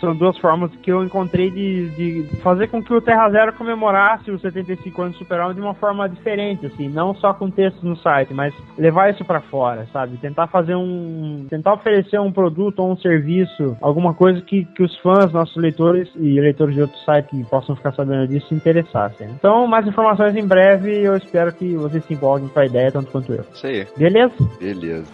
são 0.00 0.14
duas 0.14 0.36
formas 0.38 0.70
que 0.82 0.90
eu 0.90 1.04
encontrei 1.04 1.50
de, 1.50 1.88
de 1.90 2.36
fazer 2.42 2.68
com 2.68 2.82
que 2.82 2.92
o 2.92 3.00
Terra 3.00 3.30
Zero 3.30 3.52
comemorasse 3.52 4.30
os 4.30 4.40
75 4.40 5.02
anos 5.02 5.14
do 5.14 5.18
Super-Homem 5.18 5.54
de 5.54 5.60
uma 5.60 5.74
forma 5.74 6.08
diferente, 6.08 6.66
assim, 6.66 6.88
não 6.88 7.14
só 7.14 7.32
com 7.34 7.50
textos 7.50 7.82
no 7.82 7.96
site, 7.96 8.32
mas 8.32 8.54
levar 8.76 9.10
isso 9.10 9.24
para 9.24 9.40
fora, 9.40 9.86
sabe? 9.92 10.16
Tentar 10.16 10.46
fazer 10.48 10.74
um. 10.74 11.46
tentar 11.48 11.74
oferecer 11.74 12.20
um 12.20 12.32
produto 12.32 12.80
ou 12.80 12.92
um 12.92 12.96
serviço, 12.96 13.76
alguma 13.80 14.14
coisa 14.14 14.40
que, 14.40 14.64
que 14.64 14.82
os 14.82 14.96
fãs, 14.98 15.32
nossos 15.32 15.56
leitores 15.56 16.08
e 16.16 16.40
leitores 16.40 16.74
de 16.74 16.82
outros 16.82 17.04
sites 17.04 17.30
que 17.30 17.44
possam 17.44 17.76
ficar 17.76 17.92
sabendo 17.92 18.26
disso 18.28 18.48
se 18.48 18.54
interessassem. 18.54 19.28
Então, 19.30 19.66
mais 19.66 19.86
informações 19.86 20.34
em 20.36 20.46
breve, 20.46 21.02
eu 21.02 21.16
espero 21.16 21.52
que 21.52 21.74
vocês 21.76 22.04
se 22.04 22.14
empolguem 22.14 22.48
com 22.48 22.58
a 22.58 22.66
ideia, 22.66 22.90
tanto 22.90 23.10
quanto 23.12 23.32
eu. 23.32 23.44
Isso 23.54 23.66
aí. 23.66 23.86
Beleza? 23.96 24.34
Beleza. 24.58 25.06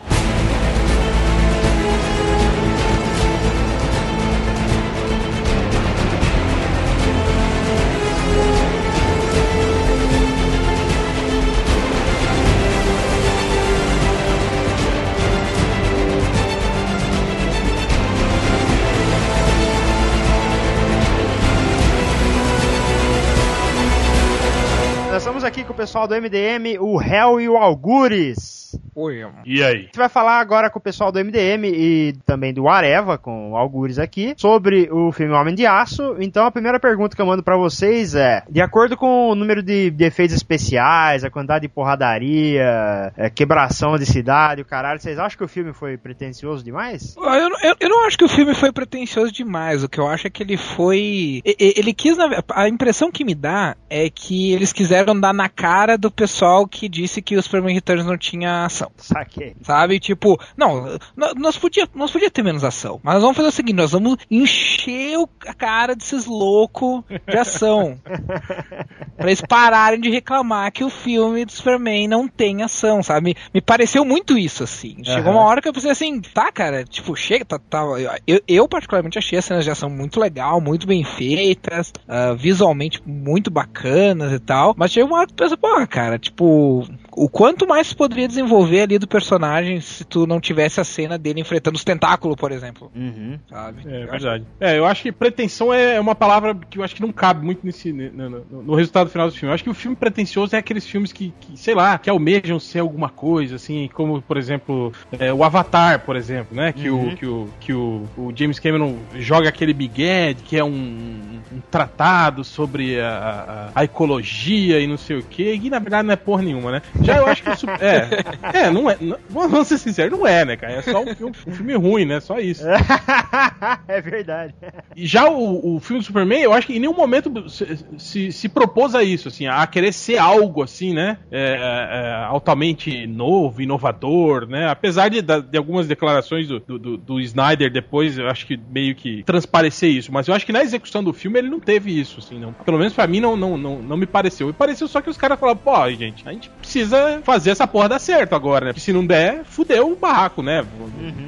Pessoal 25.88 26.06
do 26.06 26.14
MDM, 26.14 26.78
o 26.78 27.00
Hell 27.00 27.40
e 27.40 27.48
o 27.48 27.56
Algures. 27.56 28.67
Oi, 28.94 29.24
E 29.46 29.62
aí? 29.62 29.74
A 29.74 29.82
gente 29.82 29.96
vai 29.96 30.08
falar 30.08 30.40
agora 30.40 30.70
com 30.70 30.78
o 30.78 30.82
pessoal 30.82 31.12
do 31.12 31.18
MDM 31.18 31.64
e 31.64 32.14
também 32.26 32.52
do 32.52 32.68
Areva, 32.68 33.16
com 33.16 33.52
o 33.52 33.56
Algures 33.56 33.98
aqui, 33.98 34.34
sobre 34.36 34.88
o 34.90 35.12
filme 35.12 35.32
Homem 35.34 35.54
de 35.54 35.66
Aço. 35.66 36.16
Então 36.18 36.44
a 36.44 36.50
primeira 36.50 36.80
pergunta 36.80 37.14
que 37.14 37.22
eu 37.22 37.26
mando 37.26 37.42
para 37.42 37.56
vocês 37.56 38.14
é: 38.14 38.42
de 38.48 38.60
acordo 38.60 38.96
com 38.96 39.30
o 39.30 39.34
número 39.34 39.62
de, 39.62 39.90
de 39.90 40.04
efeitos 40.04 40.34
especiais, 40.34 41.24
a 41.24 41.30
quantidade 41.30 41.62
de 41.62 41.68
porradaria, 41.68 43.12
é, 43.16 43.30
quebração 43.30 43.96
de 43.96 44.04
cidade, 44.04 44.62
o 44.62 44.64
caralho, 44.64 45.00
vocês 45.00 45.18
acham 45.18 45.38
que 45.38 45.44
o 45.44 45.48
filme 45.48 45.72
foi 45.72 45.96
pretencioso 45.96 46.64
demais? 46.64 47.14
Ah, 47.18 47.38
eu, 47.38 47.48
eu, 47.62 47.76
eu, 47.80 47.88
não 47.88 48.06
acho 48.06 48.18
que 48.18 48.24
o 48.24 48.28
filme 48.28 48.54
foi 48.54 48.72
pretencioso 48.72 49.32
demais. 49.32 49.84
O 49.84 49.88
que 49.88 50.00
eu 50.00 50.08
acho 50.08 50.26
é 50.26 50.30
que 50.30 50.42
ele 50.42 50.56
foi. 50.56 51.40
Ele 51.44 51.94
quis. 51.94 52.16
A 52.50 52.68
impressão 52.68 53.10
que 53.10 53.24
me 53.24 53.34
dá 53.34 53.76
é 53.88 54.10
que 54.10 54.52
eles 54.52 54.72
quiseram 54.72 55.18
dar 55.18 55.32
na 55.32 55.48
cara 55.48 55.96
do 55.96 56.10
pessoal 56.10 56.66
que 56.66 56.88
disse 56.88 57.22
que 57.22 57.36
os 57.36 57.44
Superman 57.44 57.74
Returns 57.74 58.04
não 58.04 58.16
tinha 58.16 58.57
ação. 58.66 58.90
Saquei. 58.96 59.56
Sabe? 59.62 59.98
Tipo, 59.98 60.40
não, 60.56 60.98
nós 61.36 61.56
podia, 61.56 61.88
nós 61.94 62.10
podia 62.10 62.30
ter 62.30 62.42
menos 62.42 62.64
ação. 62.64 63.00
Mas 63.02 63.14
nós 63.14 63.22
vamos 63.22 63.36
fazer 63.36 63.48
o 63.48 63.52
seguinte: 63.52 63.76
nós 63.76 63.92
vamos 63.92 64.16
encher 64.30 65.16
a 65.46 65.54
cara 65.54 65.94
desses 65.94 66.26
loucos 66.26 67.02
de 67.26 67.36
ação. 67.36 67.98
pra 69.16 69.26
eles 69.26 69.40
pararem 69.40 70.00
de 70.00 70.10
reclamar 70.10 70.72
que 70.72 70.84
o 70.84 70.90
filme 70.90 71.44
do 71.44 71.52
Superman 71.52 72.08
não 72.08 72.28
tem 72.28 72.62
ação, 72.62 73.02
sabe? 73.02 73.28
Me, 73.28 73.36
me 73.54 73.60
pareceu 73.60 74.04
muito 74.04 74.38
isso, 74.38 74.64
assim. 74.64 74.96
Chegou 75.04 75.32
uma 75.32 75.44
hora 75.44 75.60
que 75.60 75.68
eu 75.68 75.72
pensei 75.72 75.90
assim, 75.90 76.20
tá, 76.20 76.50
cara, 76.52 76.84
tipo, 76.84 77.14
chega, 77.16 77.44
tá, 77.44 77.58
tá 77.58 77.82
eu, 78.26 78.40
eu, 78.46 78.68
particularmente 78.68 79.18
achei 79.18 79.38
as 79.38 79.44
cenas 79.44 79.64
de 79.64 79.70
ação 79.70 79.90
muito 79.90 80.20
legal, 80.20 80.60
muito 80.60 80.86
bem 80.86 81.04
feitas, 81.04 81.92
uh, 82.08 82.36
visualmente 82.36 83.02
muito 83.04 83.50
bacanas 83.50 84.32
e 84.32 84.38
tal, 84.38 84.74
mas 84.76 84.92
chegou 84.92 85.10
uma 85.10 85.18
hora 85.18 85.26
que 85.26 85.32
eu 85.32 85.36
pensei, 85.36 85.56
pô, 85.56 85.86
cara, 85.86 86.18
tipo, 86.18 86.86
o 87.12 87.28
quanto 87.28 87.66
mais 87.66 87.92
poderia 87.92 88.28
desenvolver 88.28 88.82
ali 88.82 88.98
do 88.98 89.08
personagem 89.08 89.80
se 89.80 90.04
tu 90.04 90.26
não 90.26 90.40
tivesse 90.40 90.80
a 90.80 90.84
cena 90.84 91.18
dele 91.18 91.40
enfrentando 91.40 91.76
os 91.76 91.84
tentáculos, 91.84 92.36
por 92.36 92.52
exemplo. 92.52 92.90
Uhum. 92.94 93.38
Sabe? 93.48 93.82
É 93.86 94.04
eu 94.04 94.10
verdade. 94.10 94.44
Acho... 94.60 94.72
É, 94.72 94.78
eu 94.78 94.86
acho 94.86 95.02
que 95.02 95.12
pretensão 95.12 95.72
é 95.72 95.98
uma 96.00 96.14
palavra 96.14 96.54
que 96.54 96.78
eu 96.78 96.84
acho 96.84 96.94
que 96.94 97.02
não 97.02 97.12
cabe 97.12 97.44
muito 97.44 97.64
nesse 97.64 97.92
no, 97.92 98.30
no, 98.30 98.62
no 98.62 98.74
resultado 98.74 99.10
final 99.10 99.28
do 99.28 99.34
filme. 99.34 99.50
Eu 99.50 99.54
acho 99.54 99.64
que 99.64 99.70
o 99.70 99.74
filme 99.74 99.96
pretensioso 99.96 100.54
é 100.54 100.58
aqueles 100.58 100.86
filmes 100.86 101.12
que, 101.12 101.32
que, 101.40 101.56
sei 101.56 101.74
lá, 101.74 101.98
que 101.98 102.08
almejam 102.08 102.58
ser 102.58 102.80
alguma 102.80 103.08
coisa, 103.08 103.56
assim, 103.56 103.88
como, 103.92 104.20
por 104.22 104.36
exemplo, 104.36 104.92
é, 105.18 105.32
o 105.32 105.42
Avatar, 105.42 106.00
por 106.00 106.16
exemplo, 106.16 106.56
né? 106.56 106.72
Que, 106.72 106.90
uhum. 106.90 107.08
o, 107.08 107.16
que, 107.16 107.26
o, 107.26 107.48
que 107.60 107.72
o, 107.72 108.04
o 108.16 108.32
James 108.34 108.58
Cameron 108.58 108.96
joga 109.16 109.48
aquele 109.48 109.72
Big 109.72 110.02
Ed, 110.02 110.42
que 110.42 110.56
é 110.56 110.64
um, 110.64 111.40
um 111.52 111.60
tratado 111.70 112.44
sobre 112.44 113.00
a, 113.00 113.70
a, 113.74 113.80
a, 113.80 113.84
ecologia 113.84 114.80
e 114.80 114.86
não 114.86 114.96
sei 114.96 115.18
o 115.18 115.22
que, 115.22 115.54
e 115.54 115.70
na 115.70 115.78
verdade 115.78 116.06
não 116.06 116.12
é 116.12 116.16
porra 116.16 116.42
nenhuma, 116.42 116.72
né? 116.72 116.82
Já 117.02 117.16
eu 117.18 117.26
acho 117.26 117.42
que. 117.42 117.56
Su- 117.56 117.66
É, 117.70 118.58
é, 118.66 118.70
não 118.70 118.88
é. 118.90 118.96
não- 119.00 119.18
vamos 119.28 119.68
ser 119.68 119.78
sinceros, 119.78 120.18
não 120.18 120.26
é, 120.26 120.44
né, 120.44 120.56
cara? 120.56 120.74
É 120.74 120.82
só 120.82 121.00
um 121.02 121.14
filme, 121.14 121.32
um 121.46 121.52
filme 121.52 121.74
ruim, 121.74 122.04
né? 122.04 122.20
Só 122.20 122.38
isso. 122.38 122.62
é 123.88 124.00
verdade. 124.00 124.54
E 124.96 125.06
já 125.06 125.28
o, 125.28 125.76
o 125.76 125.80
filme 125.80 126.00
do 126.00 126.06
Superman, 126.06 126.40
eu 126.42 126.52
acho 126.52 126.66
que 126.66 126.76
em 126.76 126.80
nenhum 126.80 126.94
momento 126.94 127.48
se, 127.48 127.78
se, 127.98 128.32
se 128.32 128.48
propôs 128.48 128.94
a 128.94 129.02
isso, 129.02 129.28
assim, 129.28 129.46
a 129.46 129.66
querer 129.66 129.92
ser 129.92 130.18
algo 130.18 130.62
assim, 130.62 130.92
né? 130.94 131.18
é, 131.30 131.58
é, 131.60 132.24
altamente 132.24 133.06
novo, 133.06 133.62
inovador, 133.62 134.46
né? 134.46 134.68
Apesar 134.68 135.08
de, 135.08 135.20
de 135.22 135.56
algumas 135.58 135.86
declarações 135.86 136.48
do, 136.48 136.60
do, 136.60 136.96
do- 136.96 137.18
Snyder 137.20 137.70
depois, 137.70 138.16
eu 138.16 138.28
acho 138.28 138.46
que 138.46 138.56
meio 138.70 138.94
que 138.94 139.22
transparecer 139.24 139.90
isso. 139.90 140.12
Mas 140.12 140.28
eu 140.28 140.34
acho 140.34 140.46
que 140.46 140.52
na 140.52 140.62
execução 140.62 141.02
do 141.02 141.12
filme 141.12 141.38
ele 141.38 141.48
não 141.50 141.60
teve 141.60 141.98
isso, 141.98 142.20
assim, 142.20 142.38
não. 142.38 142.52
Pelo 142.52 142.78
menos 142.78 142.92
pra 142.94 143.06
mim 143.06 143.20
não, 143.20 143.36
não, 143.36 143.58
não, 143.58 143.82
não 143.82 143.96
me 143.96 144.06
pareceu. 144.06 144.46
Me 144.46 144.52
pareceu 144.52 144.86
só 144.88 145.00
que 145.00 145.10
os 145.10 145.16
caras 145.16 145.38
falaram, 145.38 145.58
pô, 145.58 145.90
gente, 145.90 146.26
a 146.26 146.32
gente 146.32 146.48
precisa 146.50 146.87
fazer 147.22 147.50
essa 147.50 147.66
porra 147.66 147.88
dar 147.88 147.98
certo 147.98 148.34
agora, 148.34 148.66
né? 148.66 148.72
Porque 148.72 148.80
se 148.80 148.92
não 148.92 149.04
der, 149.06 149.44
fudeu 149.44 149.92
o 149.92 149.96
barraco, 149.96 150.42
né? 150.42 150.64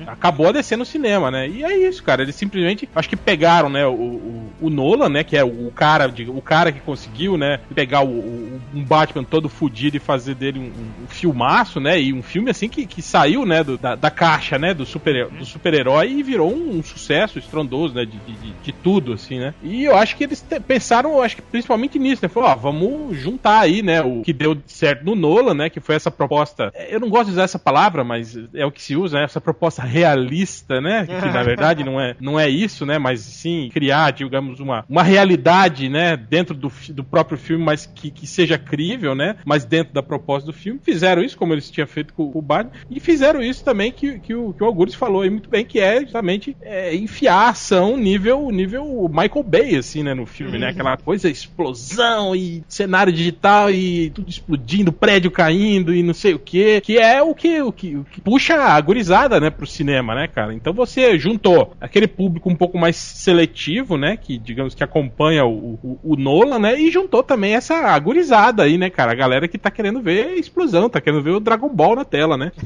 Acabou 0.06 0.48
a 0.48 0.52
descer 0.52 0.76
no 0.76 0.84
cinema, 0.84 1.30
né? 1.30 1.48
E 1.48 1.62
é 1.64 1.76
isso, 1.88 2.02
cara. 2.02 2.22
Eles 2.22 2.34
simplesmente, 2.34 2.88
acho 2.94 3.08
que 3.08 3.16
pegaram, 3.16 3.68
né, 3.68 3.86
o, 3.86 3.92
o, 3.92 4.52
o 4.62 4.70
Nolan, 4.70 5.08
né, 5.08 5.24
que 5.24 5.36
é 5.36 5.44
o 5.44 5.70
cara, 5.74 6.06
de- 6.08 6.28
o 6.28 6.42
cara 6.42 6.72
que 6.72 6.80
conseguiu, 6.80 7.36
né, 7.36 7.60
pegar 7.74 8.02
o, 8.02 8.08
o- 8.10 8.60
um 8.74 8.84
Batman 8.84 9.24
todo 9.24 9.48
fudido 9.48 9.96
e 9.96 10.00
fazer 10.00 10.34
dele 10.34 10.58
um, 10.58 10.62
um- 10.64 11.04
um 11.04 11.08
filmaço, 11.08 11.80
né, 11.80 12.00
e 12.00 12.12
um 12.12 12.22
filme 12.22 12.50
assim 12.50 12.68
que, 12.68 12.86
que 12.86 13.00
saiu, 13.02 13.46
né, 13.46 13.62
do- 13.64 13.78
da, 13.78 13.94
da 13.94 14.10
caixa, 14.10 14.58
né, 14.58 14.74
do 14.74 14.84
super 14.84 15.28
do 15.28 15.44
super-herói 15.44 16.10
e 16.10 16.22
virou 16.22 16.52
um, 16.52 16.78
um 16.78 16.82
sucesso 16.82 17.38
estrondoso, 17.38 17.94
né, 17.94 18.04
de, 18.04 18.18
de, 18.18 18.52
de- 18.62 18.72
tudo, 18.72 19.12
assim, 19.12 19.38
né. 19.38 19.54
E 19.62 19.84
eu 19.84 19.96
acho 19.96 20.16
que 20.16 20.24
eles 20.24 20.44
pensaram, 20.66 21.20
acho 21.22 21.36
que 21.36 21.42
principalmente 21.42 21.98
nisso, 21.98 22.20
né, 22.22 22.28
falou, 22.28 22.48
ó, 22.48 22.54
vamos 22.54 23.16
juntar 23.16 23.60
aí, 23.60 23.82
né, 23.82 24.00
o 24.02 24.22
que 24.22 24.32
deu 24.32 24.56
certo 24.66 25.04
no 25.04 25.14
Nolan, 25.14 25.49
né, 25.54 25.70
que 25.70 25.80
foi 25.80 25.94
essa 25.94 26.10
proposta, 26.10 26.72
eu 26.88 27.00
não 27.00 27.08
gosto 27.08 27.26
de 27.26 27.32
usar 27.32 27.44
essa 27.44 27.58
palavra, 27.58 28.04
mas 28.04 28.38
é 28.54 28.64
o 28.64 28.72
que 28.72 28.82
se 28.82 28.96
usa, 28.96 29.18
né, 29.18 29.24
essa 29.24 29.40
proposta 29.40 29.82
realista, 29.82 30.80
né, 30.80 31.06
que 31.06 31.28
na 31.28 31.42
verdade 31.44 31.84
não 31.84 32.00
é, 32.00 32.14
não 32.20 32.38
é 32.38 32.48
isso, 32.48 32.84
né, 32.86 32.98
mas 32.98 33.20
sim 33.20 33.68
criar, 33.72 34.10
digamos, 34.12 34.60
uma, 34.60 34.84
uma 34.88 35.02
realidade, 35.02 35.88
né, 35.88 36.16
dentro 36.16 36.54
do, 36.54 36.70
do 36.90 37.04
próprio 37.04 37.38
filme, 37.38 37.64
mas 37.64 37.86
que, 37.86 38.10
que 38.10 38.26
seja 38.26 38.58
crível, 38.58 39.14
né, 39.14 39.36
mas 39.44 39.64
dentro 39.64 39.92
da 39.92 40.02
proposta 40.02 40.46
do 40.46 40.52
filme. 40.52 40.80
Fizeram 40.82 41.22
isso, 41.22 41.36
como 41.36 41.52
eles 41.52 41.70
tinham 41.70 41.86
feito 41.86 42.12
com, 42.14 42.30
o 42.34 42.42
Batman, 42.42 42.72
e 42.90 43.00
fizeram 43.00 43.42
isso 43.42 43.64
também 43.64 43.92
que, 43.92 44.18
que, 44.18 44.34
o, 44.34 44.52
que 44.52 44.62
o 44.62 44.66
Algures 44.66 44.94
falou 44.94 45.22
aí 45.22 45.30
muito 45.30 45.48
bem, 45.48 45.64
que 45.64 45.80
é 45.80 46.00
justamente 46.00 46.56
é, 46.62 46.94
enfiar 46.94 47.34
a 47.34 47.48
ação 47.50 47.96
nível, 47.96 48.50
nível 48.50 49.08
Michael 49.08 49.42
Bay, 49.42 49.76
assim, 49.76 50.02
né, 50.02 50.14
no 50.14 50.26
filme, 50.26 50.58
né, 50.58 50.68
aquela 50.68 50.96
coisa, 50.96 51.28
explosão 51.28 52.34
e 52.34 52.62
cenário 52.68 53.12
digital 53.12 53.70
e 53.70 54.10
tudo 54.10 54.28
explodindo, 54.28 54.92
prédio 54.92 55.30
caindo 55.40 55.94
e 55.94 56.02
não 56.02 56.12
sei 56.12 56.34
o 56.34 56.38
que, 56.38 56.82
que 56.82 56.98
é 56.98 57.22
o 57.22 57.34
que, 57.34 57.62
o 57.62 57.72
que, 57.72 57.96
o 57.96 58.04
que 58.04 58.20
puxa 58.20 58.56
a 58.56 58.78
gurizada, 58.80 59.40
né, 59.40 59.48
pro 59.48 59.66
cinema, 59.66 60.14
né, 60.14 60.28
cara? 60.28 60.52
Então 60.52 60.72
você 60.74 61.18
juntou 61.18 61.74
aquele 61.80 62.06
público 62.06 62.50
um 62.50 62.54
pouco 62.54 62.76
mais 62.78 62.96
seletivo, 62.96 63.96
né, 63.96 64.18
que 64.18 64.36
digamos 64.38 64.74
que 64.74 64.84
acompanha 64.84 65.46
o, 65.46 65.78
o, 65.82 65.98
o 66.02 66.16
Nolan, 66.16 66.58
né, 66.58 66.78
e 66.78 66.90
juntou 66.90 67.22
também 67.22 67.54
essa 67.54 67.98
gurizada 67.98 68.64
aí, 68.64 68.76
né, 68.76 68.90
cara? 68.90 69.12
A 69.12 69.14
galera 69.14 69.48
que 69.48 69.56
tá 69.56 69.70
querendo 69.70 70.02
ver 70.02 70.34
explosão, 70.34 70.90
tá 70.90 71.00
querendo 71.00 71.22
ver 71.22 71.30
o 71.30 71.40
Dragon 71.40 71.68
Ball 71.68 71.96
na 71.96 72.04
tela, 72.04 72.36
né? 72.36 72.52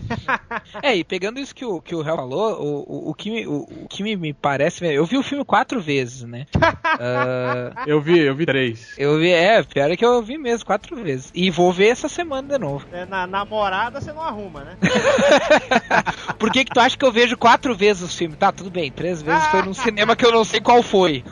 É, 0.82 0.94
e 0.96 1.04
pegando 1.04 1.38
isso 1.38 1.54
que 1.54 1.64
o, 1.64 1.80
que 1.80 1.94
o 1.94 2.06
Hel 2.06 2.16
falou, 2.16 2.60
o, 2.60 3.08
o, 3.08 3.10
o 3.10 3.14
que, 3.14 3.30
me, 3.30 3.46
o, 3.46 3.66
o 3.84 3.88
que 3.88 4.02
me, 4.02 4.16
me 4.16 4.32
parece. 4.32 4.84
Eu 4.84 5.04
vi 5.04 5.16
o 5.16 5.22
filme 5.22 5.44
quatro 5.44 5.80
vezes, 5.80 6.22
né? 6.22 6.46
Ah, 6.84 7.84
Eu 7.86 8.00
vi, 8.00 8.18
eu 8.18 8.34
vi 8.34 8.46
três. 8.46 8.94
eu 8.96 9.18
vi, 9.18 9.30
é, 9.30 9.62
pior 9.62 9.90
é 9.90 9.96
que 9.96 10.04
eu 10.04 10.22
vi 10.22 10.38
mesmo 10.38 10.64
quatro 10.64 10.96
vezes. 10.96 11.30
E 11.34 11.50
vou 11.50 11.72
ver 11.72 11.88
essa 11.88 12.08
semana 12.08 12.48
de 12.48 12.54
novo. 12.64 12.86
É, 12.92 13.04
Na 13.06 13.26
namorada 13.26 14.00
você 14.00 14.12
não 14.12 14.22
arruma, 14.22 14.64
né? 14.64 14.76
Por 16.38 16.50
que, 16.50 16.64
que 16.64 16.72
tu 16.72 16.80
acha 16.80 16.96
que 16.96 17.04
eu 17.04 17.12
vejo 17.12 17.36
quatro 17.36 17.74
vezes 17.74 18.02
o 18.02 18.08
filme? 18.08 18.36
Tá, 18.36 18.50
tudo 18.50 18.70
bem, 18.70 18.90
três 18.90 19.22
vezes 19.22 19.46
foi 19.48 19.62
num 19.62 19.74
cinema 19.74 20.16
que 20.16 20.24
eu 20.24 20.32
não 20.32 20.44
sei 20.44 20.60
qual 20.60 20.82
foi. 20.82 21.24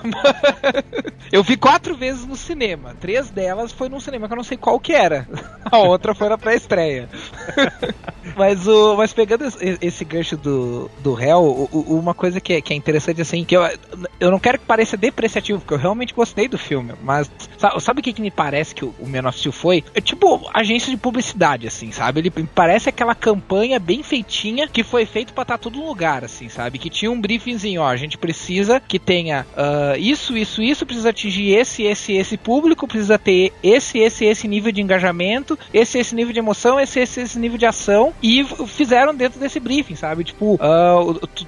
eu 1.32 1.42
vi 1.42 1.56
quatro 1.56 1.96
vezes 1.96 2.26
no 2.26 2.36
cinema. 2.36 2.94
Três 3.00 3.30
delas 3.30 3.72
foi 3.72 3.88
num 3.88 4.00
cinema 4.00 4.26
que 4.26 4.32
eu 4.32 4.36
não 4.36 4.44
sei 4.44 4.56
qual 4.56 4.78
que 4.78 4.92
era. 4.92 5.26
A 5.70 5.78
outra 5.78 6.14
foi 6.14 6.28
na 6.28 6.36
pré-estreia. 6.36 7.08
mas, 8.36 8.66
o, 8.68 8.96
mas 8.96 9.12
pegando 9.12 9.44
esse, 9.80 10.04
gancho 10.04 10.36
do, 10.36 10.90
do 11.00 11.14
réu, 11.14 11.68
uma 11.72 12.14
coisa 12.14 12.40
que 12.40 12.54
é, 12.54 12.60
que 12.60 12.72
é 12.72 12.76
interessante 12.76 13.22
assim, 13.22 13.44
que 13.44 13.56
eu, 13.56 13.62
eu 14.20 14.30
não 14.30 14.38
quero 14.38 14.58
que 14.58 14.66
pareça 14.66 14.96
depreciativo, 14.96 15.60
porque 15.60 15.74
eu 15.74 15.78
realmente 15.78 16.14
gostei 16.14 16.48
do 16.48 16.58
filme, 16.58 16.92
mas 17.02 17.30
sabe 17.80 18.00
o 18.00 18.02
que, 18.02 18.12
que 18.12 18.22
me 18.22 18.30
parece 18.30 18.74
que 18.74 18.84
o, 18.84 18.94
o 18.98 19.52
foi? 19.52 19.84
É 19.94 20.00
tipo 20.00 20.48
agência 20.52 20.90
de 20.90 20.96
publicidade, 20.96 21.66
assim, 21.66 21.90
sabe? 21.92 22.20
Ele 22.20 22.30
parece 22.54 22.88
aquela 22.88 23.14
campanha 23.14 23.78
bem 23.78 24.02
feitinha 24.02 24.68
que 24.68 24.82
foi 24.82 25.06
feito 25.06 25.32
pra 25.32 25.42
estar 25.42 25.58
tudo 25.58 25.78
no 25.78 25.86
lugar, 25.86 26.24
assim, 26.24 26.48
sabe? 26.48 26.78
Que 26.78 26.90
tinha 26.90 27.10
um 27.10 27.20
briefingzinho, 27.20 27.82
ó, 27.82 27.86
a 27.86 27.96
gente 27.96 28.18
precisa 28.18 28.80
que 28.80 28.98
tenha 28.98 29.46
ah, 29.56 29.94
isso, 29.98 30.36
isso, 30.36 30.62
isso, 30.62 30.86
precisa 30.86 31.10
atingir 31.10 31.54
esse, 31.54 31.82
esse, 31.84 32.12
esse 32.14 32.36
público, 32.36 32.86
precisa 32.86 33.18
ter 33.18 33.52
esse, 33.62 33.98
esse, 33.98 34.24
esse 34.24 34.48
nível 34.48 34.72
de 34.72 34.80
engajamento, 34.80 35.58
esse, 35.72 35.98
esse 35.98 36.14
nível 36.14 36.32
de 36.32 36.38
emoção, 36.38 36.78
esse, 36.80 37.00
esse, 37.00 37.20
esse 37.20 37.38
nível 37.38 37.58
de 37.58 37.66
ação, 37.66 38.12
e 38.22 38.44
fizeram 38.66 39.14
dentro 39.14 39.38
desse 39.38 39.60
briefing, 39.60 39.94
sabe? 39.94 40.24
Tipo, 40.24 40.58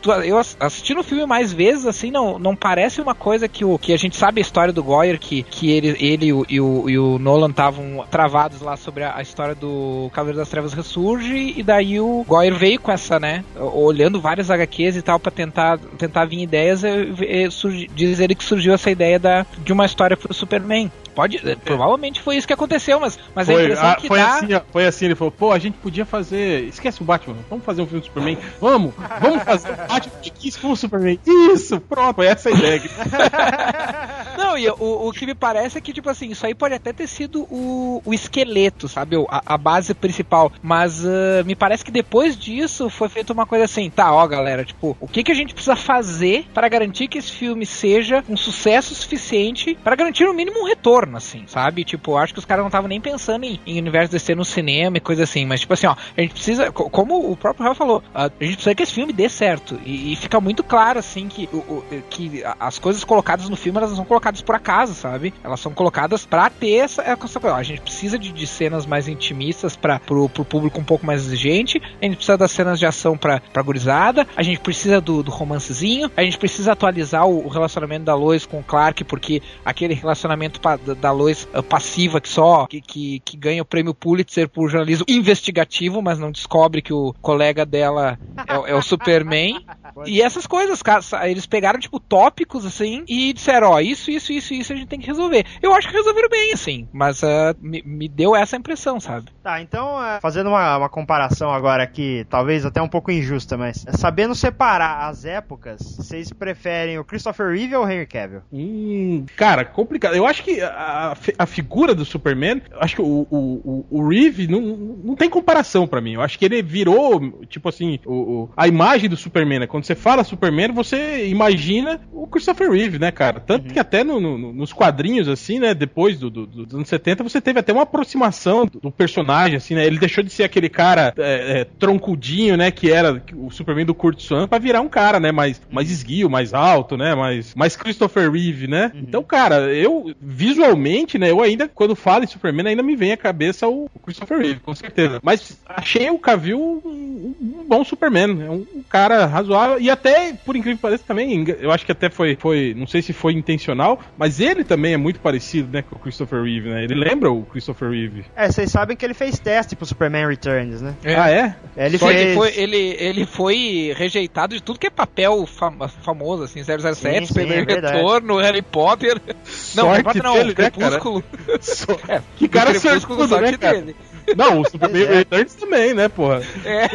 tu- 0.00 0.12
eu 0.12 0.38
ass- 0.38 0.56
assistindo 0.60 1.00
o 1.00 1.04
filme 1.04 1.26
mais 1.26 1.52
vezes, 1.52 1.86
assim, 1.86 2.10
não, 2.10 2.38
não 2.38 2.54
parece 2.54 3.00
uma 3.00 3.14
coisa 3.14 3.48
que, 3.48 3.64
o, 3.64 3.78
que 3.78 3.92
a 3.92 3.96
gente 3.96 4.16
sabe 4.16 4.40
a 4.40 4.42
história 4.42 4.72
do 4.72 4.82
Goyer, 4.82 5.18
que, 5.18 5.42
que 5.42 5.70
ele, 5.70 5.96
ele 6.04 6.26
e 6.26 6.32
o, 6.32 6.46
e 6.48 6.60
o, 6.60 6.88
e 6.90 6.98
o 6.98 7.18
Nolan 7.18 7.50
estavam 7.50 8.04
travados 8.10 8.60
lá 8.60 8.76
sobre 8.76 9.04
a, 9.04 9.16
a 9.16 9.22
história 9.22 9.54
do 9.54 10.10
Cavaleiro 10.12 10.38
das 10.38 10.48
Trevas 10.48 10.72
Ressurge, 10.72 11.54
e 11.56 11.62
daí 11.62 12.00
o 12.00 12.24
Goyer 12.26 12.54
veio 12.54 12.80
com 12.80 12.92
essa, 12.92 13.18
né, 13.18 13.44
olhando 13.56 14.20
várias 14.20 14.50
HQs 14.50 14.96
e 14.96 15.02
tal, 15.02 15.18
pra 15.18 15.30
tentar, 15.30 15.78
tentar 15.98 16.24
vir 16.24 16.42
ideias, 16.42 16.82
e, 16.84 16.88
e, 17.20 17.50
surgi- 17.50 17.90
diz 17.94 18.20
ele 18.20 18.34
que 18.34 18.44
surgiu 18.44 18.74
essa 18.74 18.90
ideia 18.90 19.18
da, 19.18 19.46
de 19.58 19.72
uma 19.72 19.86
história 19.86 20.16
pro 20.16 20.32
Superman. 20.34 20.90
Pode, 21.14 21.40
eh, 21.48 21.56
provavelmente 21.56 22.20
foi 22.20 22.36
isso 22.36 22.46
que 22.46 22.52
aconteceu, 22.52 22.98
mas, 23.00 23.18
mas 23.34 23.48
a 23.48 23.52
Foi, 23.52 23.62
impressão 23.62 23.90
ah, 23.90 23.94
que 23.96 24.08
foi 24.08 24.18
dá... 24.18 24.34
assim, 24.34 24.46
foi 24.72 24.86
assim, 24.86 25.04
ele 25.06 25.14
falou, 25.14 25.30
pô, 25.30 25.52
a 25.52 25.58
gente 25.58 25.76
podia 25.78 26.04
fazer. 26.04 26.64
Esquece 26.64 27.02
o 27.02 27.04
Batman, 27.04 27.36
vamos 27.48 27.64
fazer 27.64 27.82
um 27.82 27.86
filme 27.86 28.00
do 28.00 28.06
Superman. 28.06 28.38
Vamos, 28.60 28.94
vamos 29.20 29.42
fazer 29.42 29.70
o 29.70 29.76
Batman 29.76 30.20
que 30.22 30.30
quis 30.30 30.56
com 30.56 30.70
o 30.70 30.76
Superman. 30.76 31.18
Isso, 31.26 31.80
pronto, 31.80 32.16
foi 32.16 32.26
essa 32.26 32.48
a 32.48 32.52
ideia. 32.52 32.82
Não, 34.38 34.56
e 34.56 34.68
o, 34.68 35.08
o 35.08 35.12
que 35.12 35.26
me 35.26 35.34
parece 35.34 35.78
é 35.78 35.80
que, 35.80 35.92
tipo 35.92 36.08
assim, 36.08 36.30
isso 36.30 36.46
aí 36.46 36.54
pode 36.54 36.74
até 36.74 36.92
ter 36.92 37.06
sido 37.06 37.42
o, 37.50 38.02
o 38.04 38.14
esqueleto, 38.14 38.88
sabe? 38.88 39.16
A, 39.28 39.54
a 39.54 39.58
base 39.58 39.94
principal. 39.94 40.50
Mas 40.62 41.04
ah, 41.04 41.42
me 41.44 41.54
parece 41.54 41.84
que 41.84 41.90
depois 41.90 42.36
disso 42.36 42.88
foi 42.88 43.08
feita 43.08 43.32
uma 43.32 43.46
coisa 43.46 43.64
assim, 43.64 43.90
tá, 43.90 44.12
ó, 44.12 44.26
galera, 44.26 44.64
tipo, 44.64 44.96
o 45.00 45.06
que, 45.06 45.22
que 45.22 45.32
a 45.32 45.34
gente 45.34 45.54
precisa 45.54 45.76
fazer 45.76 46.46
para 46.52 46.68
garantir 46.68 47.08
que 47.08 47.18
esse 47.18 47.32
filme 47.32 47.66
seja 47.66 48.24
um 48.28 48.36
sucesso 48.36 48.94
suficiente 48.94 49.76
para 49.82 49.96
garantir 49.96 50.24
no 50.24 50.34
mínimo 50.34 50.60
um 50.60 50.66
retorno, 50.66 51.03
assim, 51.16 51.44
sabe? 51.46 51.84
Tipo, 51.84 52.16
acho 52.16 52.32
que 52.32 52.38
os 52.38 52.44
caras 52.44 52.62
não 52.62 52.68
estavam 52.68 52.88
nem 52.88 53.00
pensando 53.00 53.44
em, 53.44 53.60
em 53.66 53.78
universo 53.78 54.12
DC 54.12 54.34
no 54.34 54.44
cinema 54.44 54.96
e 54.96 55.00
coisa 55.00 55.24
assim, 55.24 55.44
mas 55.46 55.60
tipo 55.60 55.72
assim, 55.74 55.86
ó, 55.86 55.94
a 56.16 56.20
gente 56.20 56.32
precisa, 56.34 56.72
co- 56.72 56.88
como 56.90 57.30
o 57.30 57.36
próprio 57.36 57.64
Rafa 57.66 57.74
falou, 57.78 58.02
a 58.14 58.24
gente 58.40 58.54
precisa 58.54 58.74
que 58.74 58.82
esse 58.82 58.94
filme 58.94 59.12
dê 59.12 59.28
certo. 59.28 59.78
E, 59.84 60.12
e 60.12 60.16
fica 60.16 60.40
muito 60.40 60.62
claro, 60.62 60.98
assim, 60.98 61.28
que, 61.28 61.48
o, 61.52 61.56
o- 61.58 61.84
que 62.10 62.42
as 62.58 62.78
coisas 62.78 63.04
colocadas 63.04 63.48
no 63.48 63.56
filme, 63.56 63.78
elas 63.78 63.90
não 63.90 63.96
são 63.96 64.04
colocadas 64.04 64.40
por 64.40 64.54
acaso, 64.54 64.94
sabe? 64.94 65.32
Elas 65.42 65.60
são 65.60 65.72
colocadas 65.72 66.24
pra 66.26 66.48
ter 66.50 66.76
essa, 66.76 67.02
essa 67.02 67.40
coisa. 67.40 67.56
Ó, 67.56 67.58
A 67.58 67.62
gente 67.62 67.80
precisa 67.80 68.18
de, 68.18 68.32
de 68.32 68.46
cenas 68.46 68.86
mais 68.86 69.08
intimistas 69.08 69.76
para 69.76 69.98
pro, 69.98 70.28
pro 70.28 70.44
público 70.44 70.80
um 70.80 70.84
pouco 70.84 71.04
mais 71.06 71.24
exigente, 71.24 71.80
a 72.00 72.04
gente 72.04 72.16
precisa 72.16 72.36
das 72.38 72.50
cenas 72.52 72.78
de 72.78 72.86
ação 72.86 73.16
pra, 73.16 73.40
pra 73.52 73.62
gurizada, 73.62 74.26
a 74.36 74.42
gente 74.42 74.60
precisa 74.60 75.00
do, 75.00 75.22
do 75.22 75.30
romancezinho, 75.30 76.10
a 76.16 76.22
gente 76.22 76.38
precisa 76.38 76.72
atualizar 76.72 77.26
o, 77.26 77.44
o 77.46 77.48
relacionamento 77.48 78.04
da 78.04 78.14
Lois 78.14 78.46
com 78.46 78.60
o 78.60 78.62
Clark, 78.62 79.04
porque 79.04 79.42
aquele 79.64 79.94
relacionamento 79.94 80.60
pa- 80.60 80.76
da, 80.94 81.10
Lois 81.10 81.48
passiva 81.68 82.20
que 82.20 82.28
só 82.28 82.66
que, 82.66 82.80
que, 82.80 83.20
que 83.20 83.36
ganha 83.36 83.62
o 83.62 83.66
prêmio 83.66 83.94
Pulitzer 83.94 84.48
por 84.48 84.68
jornalismo 84.68 85.04
investigativo, 85.08 86.02
mas 86.02 86.18
não 86.18 86.30
descobre 86.30 86.82
que 86.82 86.92
o 86.92 87.14
colega 87.20 87.64
dela 87.64 88.18
é, 88.48 88.72
é 88.72 88.74
o 88.74 88.82
Superman. 88.82 89.64
E 90.06 90.20
essas 90.22 90.46
coisas, 90.46 90.80
eles 91.24 91.46
pegaram, 91.46 91.78
tipo, 91.78 91.98
tópicos, 92.00 92.64
assim, 92.66 93.04
e 93.08 93.32
disseram, 93.32 93.70
ó, 93.70 93.80
isso, 93.80 94.10
isso, 94.10 94.32
isso, 94.32 94.54
isso 94.54 94.72
a 94.72 94.76
gente 94.76 94.88
tem 94.88 94.98
que 95.00 95.06
resolver. 95.06 95.44
Eu 95.62 95.74
acho 95.74 95.88
que 95.88 95.94
resolveram 95.94 96.28
bem, 96.28 96.52
assim, 96.52 96.88
mas 96.92 97.22
ah, 97.22 97.54
me, 97.60 97.82
me 97.84 98.08
deu 98.08 98.34
essa 98.34 98.56
impressão, 98.56 98.98
sabe? 99.00 99.26
Tá, 99.42 99.60
então, 99.60 100.02
é, 100.02 100.20
fazendo 100.20 100.48
uma, 100.48 100.78
uma 100.78 100.88
comparação 100.88 101.50
agora 101.50 101.82
aqui, 101.82 102.26
talvez 102.28 102.64
até 102.64 102.80
um 102.82 102.88
pouco 102.88 103.10
injusta, 103.10 103.56
mas 103.56 103.84
sabendo 103.96 104.34
separar 104.34 105.08
as 105.08 105.24
épocas, 105.24 105.80
vocês 105.96 106.32
preferem 106.32 106.98
o 106.98 107.04
Christopher 107.04 107.48
Reeve 107.52 107.76
ou 107.76 107.84
o 107.84 107.90
Henry 107.90 108.06
Cavill? 108.06 108.42
Hum, 108.52 109.24
cara, 109.36 109.64
complicado. 109.64 110.14
Eu 110.14 110.26
acho 110.26 110.42
que 110.42 110.60
a, 110.60 111.10
a 111.12 111.14
fi- 111.14 111.34
a 111.38 111.46
figura 111.46 111.94
do 111.94 112.04
Superman, 112.04 112.62
eu 112.70 112.80
acho 112.80 112.96
que 112.96 113.02
o, 113.02 113.26
o, 113.30 113.36
o, 113.64 113.86
o 113.90 114.08
Reeve 114.08 114.46
não, 114.48 114.60
não 114.60 115.14
tem 115.14 115.28
comparação 115.28 115.86
pra 115.86 116.00
mim. 116.00 116.14
Eu 116.14 116.22
acho 116.22 116.38
que 116.38 116.44
ele 116.44 116.62
virou, 116.62 117.20
tipo 117.46 117.68
assim, 117.68 117.98
o, 118.06 118.12
o- 118.14 118.50
a 118.56 118.66
imagem 118.66 119.08
do 119.08 119.16
Superman, 119.16 119.60
né? 119.60 119.66
Quando 119.66 119.83
quando 119.84 119.86
você 119.86 119.94
fala 119.94 120.24
Superman, 120.24 120.72
você 120.72 121.26
imagina 121.28 122.00
o 122.12 122.26
Christopher 122.26 122.70
Reeve, 122.70 122.98
né, 122.98 123.10
cara? 123.10 123.38
Tanto 123.38 123.72
que 123.72 123.78
até 123.78 124.02
no- 124.02 124.18
no- 124.18 124.52
nos 124.52 124.72
quadrinhos, 124.72 125.28
assim, 125.28 125.58
né, 125.58 125.74
depois 125.74 126.18
do, 126.18 126.30
do- 126.30 126.46
dos 126.46 126.74
anos 126.74 126.88
70, 126.88 127.22
você 127.22 127.38
teve 127.40 127.58
até 127.60 127.70
uma 127.72 127.82
aproximação 127.82 128.64
do, 128.64 128.80
do 128.80 128.90
personagem, 128.90 129.56
assim, 129.56 129.74
né? 129.74 129.84
Ele 129.86 129.98
deixou 129.98 130.24
de 130.24 130.30
ser 130.30 130.44
aquele 130.44 130.68
cara 130.70 131.12
é, 131.18 131.60
é, 131.60 131.64
troncudinho, 131.78 132.56
né, 132.56 132.70
que 132.70 132.90
era 132.90 133.22
o 133.34 133.50
Superman 133.50 133.84
do 133.84 133.94
Kurt 133.94 134.20
Swan, 134.20 134.48
pra 134.48 134.58
virar 134.58 134.80
um 134.80 134.88
cara, 134.88 135.20
né, 135.20 135.30
mais, 135.30 135.60
mais 135.70 135.90
esguio, 135.90 136.30
mais 136.30 136.54
alto, 136.54 136.96
né, 136.96 137.14
mais, 137.14 137.54
mais 137.54 137.76
Christopher 137.76 138.30
Reeve, 138.30 138.66
né? 138.66 138.90
Então, 138.94 139.22
cara, 139.22 139.72
eu, 139.74 140.14
visualmente, 140.20 141.18
né, 141.18 141.30
eu 141.30 141.42
ainda, 141.42 141.68
quando 141.68 141.94
falo 141.94 142.24
em 142.24 142.28
Superman, 142.28 142.68
ainda 142.68 142.82
me 142.82 142.96
vem 142.96 143.12
à 143.12 143.16
cabeça 143.16 143.68
o, 143.68 143.84
o 143.94 143.98
Christopher 144.00 144.38
Reeve, 144.38 144.60
com 144.60 144.74
certeza. 144.74 145.20
Mas 145.22 145.58
achei 145.66 146.08
o 146.10 146.18
Cavill 146.18 146.58
um, 146.84 147.34
um 147.40 147.64
bom 147.68 147.84
Superman, 147.84 148.42
é 148.42 148.50
um, 148.50 148.66
um 148.76 148.82
cara 148.88 149.26
razoável, 149.26 149.73
e 149.78 149.90
até, 149.90 150.32
por 150.32 150.56
incrível 150.56 150.76
que 150.76 150.82
pareça, 150.82 151.04
também, 151.06 151.44
eu 151.60 151.70
acho 151.70 151.84
que 151.84 151.92
até 151.92 152.10
foi, 152.10 152.36
foi, 152.40 152.74
não 152.76 152.86
sei 152.86 153.02
se 153.02 153.12
foi 153.12 153.32
intencional, 153.32 154.00
mas 154.16 154.40
ele 154.40 154.64
também 154.64 154.94
é 154.94 154.96
muito 154.96 155.20
parecido, 155.20 155.68
né, 155.72 155.82
com 155.82 155.96
o 155.96 155.98
Christopher 155.98 156.42
Reeve, 156.42 156.68
né? 156.68 156.84
Ele 156.84 156.94
lembra 156.94 157.30
o 157.30 157.42
Christopher 157.44 157.90
Reeve. 157.90 158.24
É, 158.36 158.50
vocês 158.50 158.70
sabem 158.70 158.96
que 158.96 159.04
ele 159.04 159.14
fez 159.14 159.38
teste 159.38 159.76
pro 159.76 159.86
Superman 159.86 160.26
Returns, 160.28 160.80
né? 160.80 160.94
É. 161.04 161.14
Ah, 161.16 161.30
é? 161.30 161.56
Ele 161.76 161.98
Só 161.98 162.08
fez. 162.08 162.20
ele 162.20 162.34
foi, 162.34 162.52
ele, 162.56 162.96
ele 162.98 163.26
foi 163.26 163.94
rejeitado 163.96 164.54
de 164.54 164.62
tudo 164.62 164.78
que 164.78 164.86
é 164.86 164.90
papel 164.90 165.46
fam- 165.46 165.88
famoso, 166.02 166.42
assim, 166.44 166.62
007, 166.62 166.94
Sim, 166.96 167.20
sim, 167.20 167.26
Superman 167.26 167.64
é. 167.68 167.74
Retorno, 167.74 168.38
Harry 168.38 168.62
Potter. 168.62 169.20
Não, 169.74 169.90
Harry 169.90 170.02
Potter 170.02 170.22
não, 170.22 170.34
dele, 170.34 170.48
né, 170.48 170.54
cara? 170.54 170.70
Crepúsculo. 170.70 171.24
Só- 171.60 171.98
É, 172.08 172.20
que 172.36 172.48
cara 172.48 172.72
do 172.72 172.80
Crepúsculo, 172.80 173.18
sortudo, 173.20 173.40
né, 173.40 173.48
sorte 173.48 173.58
cara? 173.58 173.80
dele. 173.80 173.96
Não, 174.36 174.60
o 174.60 174.68
Superman 174.68 175.02
é. 175.04 175.14
Returns 175.16 175.54
também, 175.54 175.94
né, 175.94 176.08
porra? 176.08 176.42
É. 176.64 176.88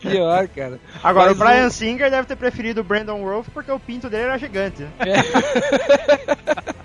Pior, 0.00 0.48
cara. 0.48 0.80
Agora, 1.02 1.30
Mas 1.34 1.40
o 1.40 1.44
Brian 1.44 1.66
o- 1.66 1.70
Singer 1.70 2.10
deve 2.10 2.26
ter 2.26 2.36
preferido 2.36 2.80
o 2.80 2.84
Brandon 2.84 3.22
Rolfe 3.22 3.50
porque 3.50 3.70
o 3.70 3.78
pinto 3.80 4.08
dele 4.10 4.24
era 4.24 4.38
gigante. 4.38 4.82
né? 4.82 4.90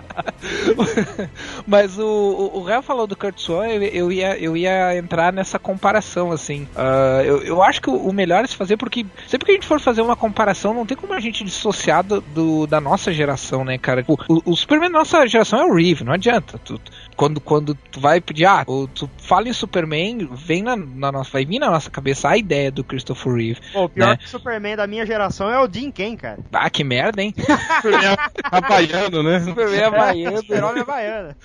Mas 1.66 1.98
o, 1.98 2.06
o, 2.06 2.60
o 2.60 2.64
Real 2.64 2.82
falou 2.82 3.08
do 3.08 3.16
Kurt 3.16 3.38
Swan, 3.40 3.68
eu, 3.68 3.84
eu, 3.84 4.12
ia, 4.12 4.38
eu 4.38 4.58
ia 4.58 4.98
entrar 4.98 5.32
nessa 5.32 5.58
comparação, 5.60 6.32
assim. 6.32 6.68
Ah, 6.76 7.22
eu, 7.24 7.42
eu 7.44 7.64
acho 7.64 7.82
que 7.82 7.90
o, 7.90 7.96
o 7.96 8.14
melhor 8.14 8.44
é 8.44 8.48
se 8.48 8.56
fazer, 8.56 8.78
porque 8.78 9.06
sempre 9.28 9.46
que 9.46 9.52
a 9.52 9.56
gente 9.56 9.68
for 9.68 9.80
fazer 9.80 10.02
uma 10.02 10.16
comparação, 10.16 10.74
não 10.74 10.86
tem 10.86 10.98
como 10.98 11.14
a 11.14 11.20
gente 11.20 11.44
dissociar 11.44 12.04
do, 12.04 12.22
do- 12.22 12.68
da 12.68 12.82
nossa 12.82 13.12
geração, 13.14 13.64
né, 13.64 13.78
cara? 13.78 14.04
O, 14.08 14.14
o, 14.28 14.52
o 14.52 14.56
Superman 14.58 14.92
da 14.92 15.00
nossa 15.00 15.26
geração 15.28 15.60
é 15.60 15.66
o 15.66 15.74
Reeve, 15.76 16.04
não 16.04 16.14
adianta. 16.14 16.60
Tu- 16.64 16.78
tu- 16.80 16.91
quando, 17.16 17.40
quando 17.40 17.76
tu 17.76 18.00
vai 18.00 18.20
pedir, 18.22 18.46
ah, 18.46 18.64
ou 18.68 18.88
tu 18.88 19.10
fala 19.18 19.48
em 19.48 19.54
Superman, 19.54 20.30
vem 20.34 20.64
na, 20.64 20.76
na 20.76 21.12
nossa, 21.12 21.32
vai 21.32 21.46
vir 21.46 21.60
na 21.60 21.70
nossa 21.70 21.90
cabeça 21.90 22.30
a 22.30 22.38
ideia 22.38 22.72
do 22.72 22.84
Christopher 22.84 23.34
Reeve. 23.34 23.60
Pô, 23.74 23.86
o 23.86 23.90
pior 23.90 24.08
Né? 24.10 24.18
que 24.18 24.26
o 24.26 24.30
Superman 24.30 24.76
da 24.76 24.88
minha 24.88 25.06
geração 25.06 25.50
é 25.50 25.60
o 25.60 25.68
Dean 25.68 25.92
Cain, 25.92 26.16
cara. 26.16 26.40
Ah, 26.52 26.70
que 26.70 26.84
merda, 26.84 27.22
hein? 27.22 27.34
Superman 27.82 28.18
havaiano, 28.44 29.24
né? 29.24 29.40
Superman 29.42 29.84
havaiano. 29.84 30.38
Super-Homem 30.38 30.82
Havaiana. 30.82 31.38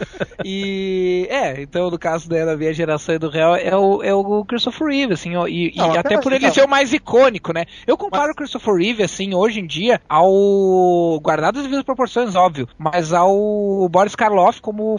E 0.44 1.26
é, 1.30 1.60
então 1.62 1.90
no 1.90 1.98
caso 1.98 2.30
né, 2.30 2.44
da 2.44 2.56
minha 2.56 2.72
geração 2.72 3.14
e 3.14 3.18
do 3.18 3.28
Real 3.28 3.56
é 3.56 3.76
o, 3.76 4.02
é 4.02 4.14
o 4.14 4.44
Christopher 4.44 4.86
Reeve, 4.88 5.14
assim, 5.14 5.36
ó, 5.36 5.46
e, 5.46 5.72
e 5.74 5.76
Não, 5.76 5.90
até 5.90 5.98
até 5.98 6.20
por 6.20 6.32
ele 6.32 6.46
não. 6.46 6.54
ser 6.54 6.64
o 6.64 6.68
mais 6.68 6.92
icônico, 6.92 7.52
né? 7.52 7.64
Eu 7.86 7.96
comparo 7.96 8.32
o 8.32 8.34
Christopher 8.34 8.74
Reeve, 8.74 9.02
assim, 9.02 9.34
hoje 9.34 9.60
em 9.60 9.66
dia, 9.66 10.00
ao. 10.08 11.18
Guardado 11.20 11.56
as 11.58 11.62
devidas 11.64 11.84
proporções, 11.84 12.34
óbvio, 12.34 12.68
mas 12.78 13.12
ao 13.12 13.88
Boris 13.88 14.14
Karloff 14.14 14.60
como 14.60 14.94
o 14.94 14.98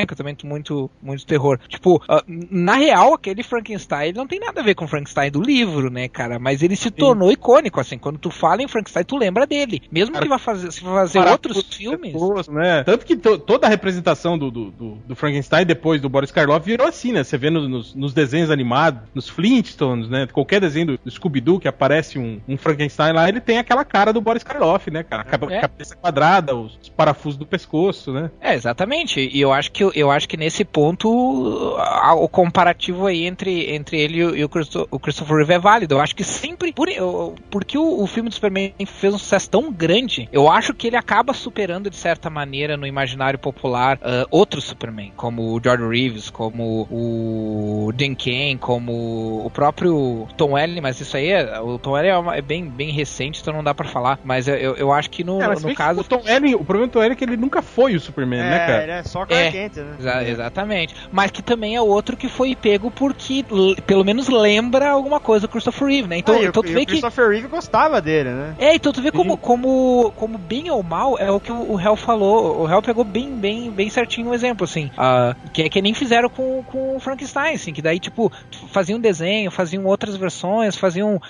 Frankenstein, 0.00 0.06
que 0.06 0.12
eu 0.12 0.16
também 0.16 0.34
tô 0.34 0.46
muito, 0.46 0.90
muito 1.02 1.26
terror. 1.26 1.58
Tipo, 1.68 2.02
ah, 2.08 2.22
na 2.26 2.74
real, 2.74 3.14
aquele 3.14 3.42
Frankenstein 3.42 4.12
não 4.12 4.26
tem 4.26 4.38
nada 4.40 4.60
a 4.60 4.64
ver 4.64 4.74
com 4.74 4.84
o 4.84 4.88
Frankenstein 4.88 5.30
do 5.30 5.40
livro, 5.40 5.90
né, 5.90 6.08
cara? 6.08 6.38
Mas 6.38 6.62
ele 6.62 6.76
se 6.76 6.90
tornou 6.90 7.30
icônico, 7.32 7.80
assim, 7.80 7.98
quando 7.98 8.18
tu 8.18 8.30
fala 8.30 8.62
em 8.62 8.68
Frankenstein, 8.68 9.04
tu 9.04 9.16
lembra 9.16 9.46
dele. 9.46 9.82
Mesmo 9.90 10.12
Cara, 10.14 10.24
que 10.24 10.28
vá 10.28 10.38
fazer, 10.38 10.70
se 10.72 10.80
fazer 10.80 11.18
outros 11.20 11.62
filmes. 11.74 12.12
pescoço, 12.12 12.52
né? 12.52 12.82
Tanto 12.84 13.04
que 13.04 13.16
to- 13.16 13.38
toda 13.38 13.66
a 13.66 13.70
representação 13.70 14.38
do, 14.38 14.50
do, 14.50 14.70
do- 14.70 14.94
do 15.06 15.16
Frankenstein 15.16 15.64
depois 15.66 16.00
do 16.00 16.08
Boris 16.08 16.30
Karloff 16.30 16.64
virou 16.64 16.86
assim, 16.86 17.12
né? 17.12 17.22
Você 17.24 17.36
vê 17.36 17.50
no- 17.50 17.68
nos, 17.68 17.94
nos 17.94 18.12
desenhos 18.12 18.50
animados, 18.50 19.00
nos 19.14 19.28
Flintstones, 19.28 20.08
né? 20.08 20.26
Qualquer 20.32 20.60
desenho 20.60 20.86
do, 20.86 20.98
do 21.04 21.10
Scooby-Doo 21.10 21.60
que 21.60 21.68
aparece 21.68 22.18
um, 22.18 22.40
um 22.48 22.56
Frankenstein 22.56 23.12
lá, 23.12 23.28
ele 23.28 23.40
tem 23.40 23.58
aquela 23.58 23.84
cara 23.84 24.12
do 24.12 24.20
Boris 24.20 24.42
Karloff, 24.42 24.90
né, 24.90 25.02
cara? 25.02 25.24
Caba- 25.24 25.52
É. 25.52 25.60
Cabeça 25.60 25.96
quadrada, 25.96 26.54
os, 26.54 26.78
os 26.82 26.88
parafusos 26.88 27.38
do 27.38 27.46
pescoço, 27.46 28.12
né? 28.12 28.30
É, 28.40 28.54
exatamente. 28.54 29.20
E 29.20 29.40
eu 29.40 29.52
acho 29.52 29.70
que 29.72 29.84
eu 29.94 30.10
acho 30.10 30.28
que 30.28 30.36
nesse 30.36 30.64
ponto 30.64 31.76
a- 31.78 32.14
o 32.14 32.28
comparativo 32.28 33.06
aí 33.06 33.24
entre, 33.26 33.70
entre 33.74 34.00
ele 34.00 34.18
e 34.18 34.44
o, 34.44 34.48
Christo- 34.48 34.86
o 34.90 34.98
Christopher 34.98 35.36
Reeve 35.38 35.54
é 35.54 35.58
válido. 35.58 35.94
Eu 35.94 36.00
acho 36.00 36.14
que 36.14 36.24
sempre 36.24 36.72
por, 36.72 36.88
eu- 36.88 37.34
porque 37.50 37.76
o, 37.78 38.02
o 38.02 38.06
filme 38.06 38.28
do 38.28 38.34
Superman 38.34 38.72
fez 38.86 39.14
um 39.14 39.18
sucesso 39.18 39.50
tão 39.50 39.72
grande, 39.72 40.28
eu 40.32 40.48
acho 40.50 40.74
que 40.74 40.86
ele 40.86 40.96
acaba 40.96 41.32
superando 41.32 41.90
de 41.90 41.96
certa 41.96 42.28
maneira 42.30 42.76
no 42.76 42.86
imaginário 42.86 43.38
popular 43.38 43.98
ah, 44.02 44.26
outros 44.30 44.64
Superman, 44.64 45.12
como 45.16 45.54
o 45.54 45.60
George 45.62 45.86
Reeves, 45.86 46.30
como 46.30 46.86
o 46.90 47.92
Dean 47.94 48.14
Cain, 48.14 48.56
como 48.58 49.44
o 49.44 49.50
próprio 49.50 50.26
Tom 50.36 50.52
Welling, 50.52 50.80
mas 50.80 51.00
isso 51.00 51.16
aí 51.16 51.28
é, 51.30 51.60
o 51.60 51.78
Tom 51.78 51.92
Welling 51.92 52.08
é, 52.08 52.16
uma- 52.18 52.36
é 52.36 52.42
bem, 52.42 52.64
bem 52.68 52.90
recente, 52.90 53.40
então 53.40 53.52
não 53.54 53.64
dá 53.64 53.74
pra 53.74 53.86
falar. 53.88 54.18
Mas 54.24 54.46
eu, 54.48 54.54
eu, 54.56 54.76
eu 54.76 54.92
acho 54.92 55.10
que 55.10 55.24
no, 55.24 55.40
É, 55.40 55.48
no 55.48 55.74
caso 55.74 56.00
o 56.00 56.04
Tom 56.04 56.22
Welling, 56.24 56.54
o 56.54 56.64
problema 56.64 56.86
do 56.88 56.92
Tom 56.92 57.00
Welling 57.00 57.12
é 57.12 57.16
que 57.16 57.24
ele 57.24 57.36
nunca 57.36 57.62
foi 57.62 57.94
o 57.94 58.00
Superman, 58.00 58.40
né, 58.40 58.56
É, 58.56 58.66
cara? 58.66 58.82
ele 58.82 58.92
é 58.92 59.02
só 59.02 59.24
Clark 59.26 59.56
É. 59.56 59.64
Né? 59.84 59.96
Exa- 59.98 60.22
exatamente. 60.24 60.94
Mas 61.10 61.30
que 61.30 61.42
também 61.42 61.76
é 61.76 61.80
outro 61.82 62.16
que 62.16 62.28
foi 62.28 62.54
pego 62.54 62.90
porque 62.90 63.44
pelo 63.86 64.04
menos 64.04 64.28
lembra 64.28 64.90
alguma 64.90 65.20
coisa 65.20 65.46
do 65.46 65.50
Christopher 65.50 65.88
Reeve, 65.88 66.08
né? 66.08 66.18
Então, 66.18 66.34
Ah, 66.36 66.42
e 66.42 66.46
então 66.46 66.62
tu 66.62 66.68
e 66.68 66.72
vê 66.72 66.76
o 66.78 66.80
que. 66.80 66.86
Christopher 66.86 67.28
Reeve 67.30 67.48
gostava 67.48 68.00
dele, 68.00 68.30
né? 68.30 68.54
É, 68.58 68.74
então 68.74 68.92
tu 68.92 69.02
vê 69.02 69.10
como, 69.10 69.36
como, 69.36 70.12
como 70.16 70.38
bem 70.38 70.70
ou 70.70 70.82
mal 70.82 71.18
é 71.18 71.30
o 71.30 71.40
que 71.40 71.52
o 71.52 71.78
Hell 71.80 71.96
falou. 71.96 72.62
O 72.62 72.68
Hell 72.70 72.82
pegou 72.82 73.04
bem, 73.04 73.34
bem, 73.34 73.70
bem 73.70 73.88
certinho 73.90 74.30
o 74.30 74.34
exemplo, 74.34 74.64
assim. 74.64 74.90
ah, 74.96 75.34
que, 75.52 75.68
que 75.68 75.82
nem 75.82 75.94
fizeram 75.94 76.28
com, 76.28 76.62
com 76.64 76.96
o 76.96 77.00
Frankenstein, 77.00 77.54
assim. 77.54 77.72
Que 77.72 77.82
daí, 77.82 77.98
tipo, 77.98 78.30
faziam 78.72 78.98
desenho, 79.00 79.50
faziam 79.50 79.84
outras 79.86 80.16
versões, 80.16 80.76
faziam 80.76 81.20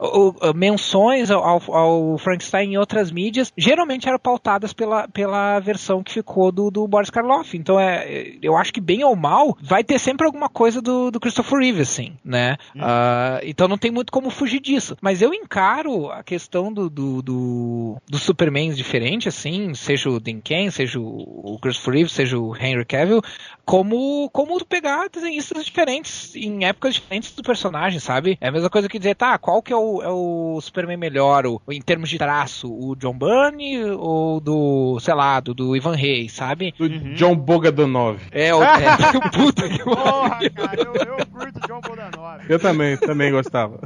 o- 0.00 0.54
menções 0.54 1.30
ao, 1.30 1.42
ao- 1.44 1.74
ao 1.74 2.18
Frankenstein 2.18 2.72
em 2.74 2.78
outras 2.78 3.10
mídias. 3.10 3.52
Geralmente 3.56 4.08
eram 4.08 4.18
pautadas 4.18 4.72
pela, 4.72 5.08
pela 5.08 5.58
versão 5.60 6.02
que 6.02 6.12
ficou 6.12 6.50
do, 6.52 6.70
do 6.70 6.86
Boris 6.86 7.10
Karloff. 7.10 7.41
Então, 7.54 7.78
é, 7.78 8.32
eu 8.42 8.56
acho 8.56 8.72
que 8.72 8.80
bem 8.80 9.04
ou 9.04 9.14
mal, 9.16 9.56
vai 9.60 9.84
ter 9.84 9.98
sempre 9.98 10.26
alguma 10.26 10.48
coisa 10.48 10.80
do, 10.80 11.10
do 11.10 11.20
Christopher 11.20 11.58
Reeve, 11.58 11.82
assim, 11.82 12.16
né? 12.24 12.56
Ah, 12.78 13.40
então 13.42 13.68
não 13.68 13.78
tem 13.78 13.90
muito 13.90 14.12
como 14.12 14.30
fugir 14.30 14.60
disso. 14.60 14.96
Mas 15.00 15.22
eu 15.22 15.32
encaro 15.32 16.10
a 16.10 16.22
questão 16.22 16.72
do, 16.72 16.88
do, 16.88 17.22
do, 17.22 17.96
do 18.08 18.18
Superman 18.18 18.72
diferente, 18.72 19.28
assim, 19.28 19.74
seja 19.74 20.10
o 20.10 20.20
Dean 20.20 20.40
Cain, 20.40 20.70
seja 20.70 20.98
o 21.00 21.58
Christopher 21.60 21.94
Reeve, 21.94 22.10
seja 22.10 22.38
o 22.38 22.56
Henry 22.56 22.84
Cavill, 22.84 23.22
como, 23.64 24.28
como 24.30 24.64
pegar 24.64 25.08
desenhistas 25.08 25.64
diferentes 25.64 26.34
em 26.34 26.64
épocas 26.64 26.94
diferentes 26.94 27.32
do 27.32 27.42
personagem, 27.42 28.00
sabe? 28.00 28.36
É 28.40 28.48
a 28.48 28.52
mesma 28.52 28.70
coisa 28.70 28.88
que 28.88 28.98
dizer, 28.98 29.14
tá, 29.14 29.38
qual 29.38 29.62
que 29.62 29.72
é 29.72 29.76
o, 29.76 30.02
é 30.02 30.08
o 30.08 30.60
Superman 30.60 30.96
melhor, 30.96 31.46
o, 31.46 31.60
em 31.70 31.80
termos 31.80 32.10
de 32.10 32.18
traço, 32.18 32.72
o 32.72 32.94
John 32.96 33.16
Byrne 33.16 33.82
ou 33.92 34.40
do, 34.40 34.98
sei 35.00 35.14
lá, 35.14 35.40
do, 35.40 35.54
do 35.54 35.76
Ivan 35.76 35.94
Reis, 35.94 36.32
sabe? 36.32 36.74
Do 36.78 36.88
John 37.14 37.31
Bogadonov. 37.36 38.18
É, 38.30 38.54
o, 38.54 38.62
é, 38.62 38.96
puta 39.32 39.68
que 39.68 39.82
Porra, 39.82 40.38
cara, 40.50 40.82
eu, 40.82 40.94
eu 40.94 41.26
curto 41.26 41.60
John 41.66 41.80
Bodanova. 41.80 42.40
Eu 42.48 42.58
também, 42.58 42.96
também 42.96 43.30
gostava. 43.30 43.80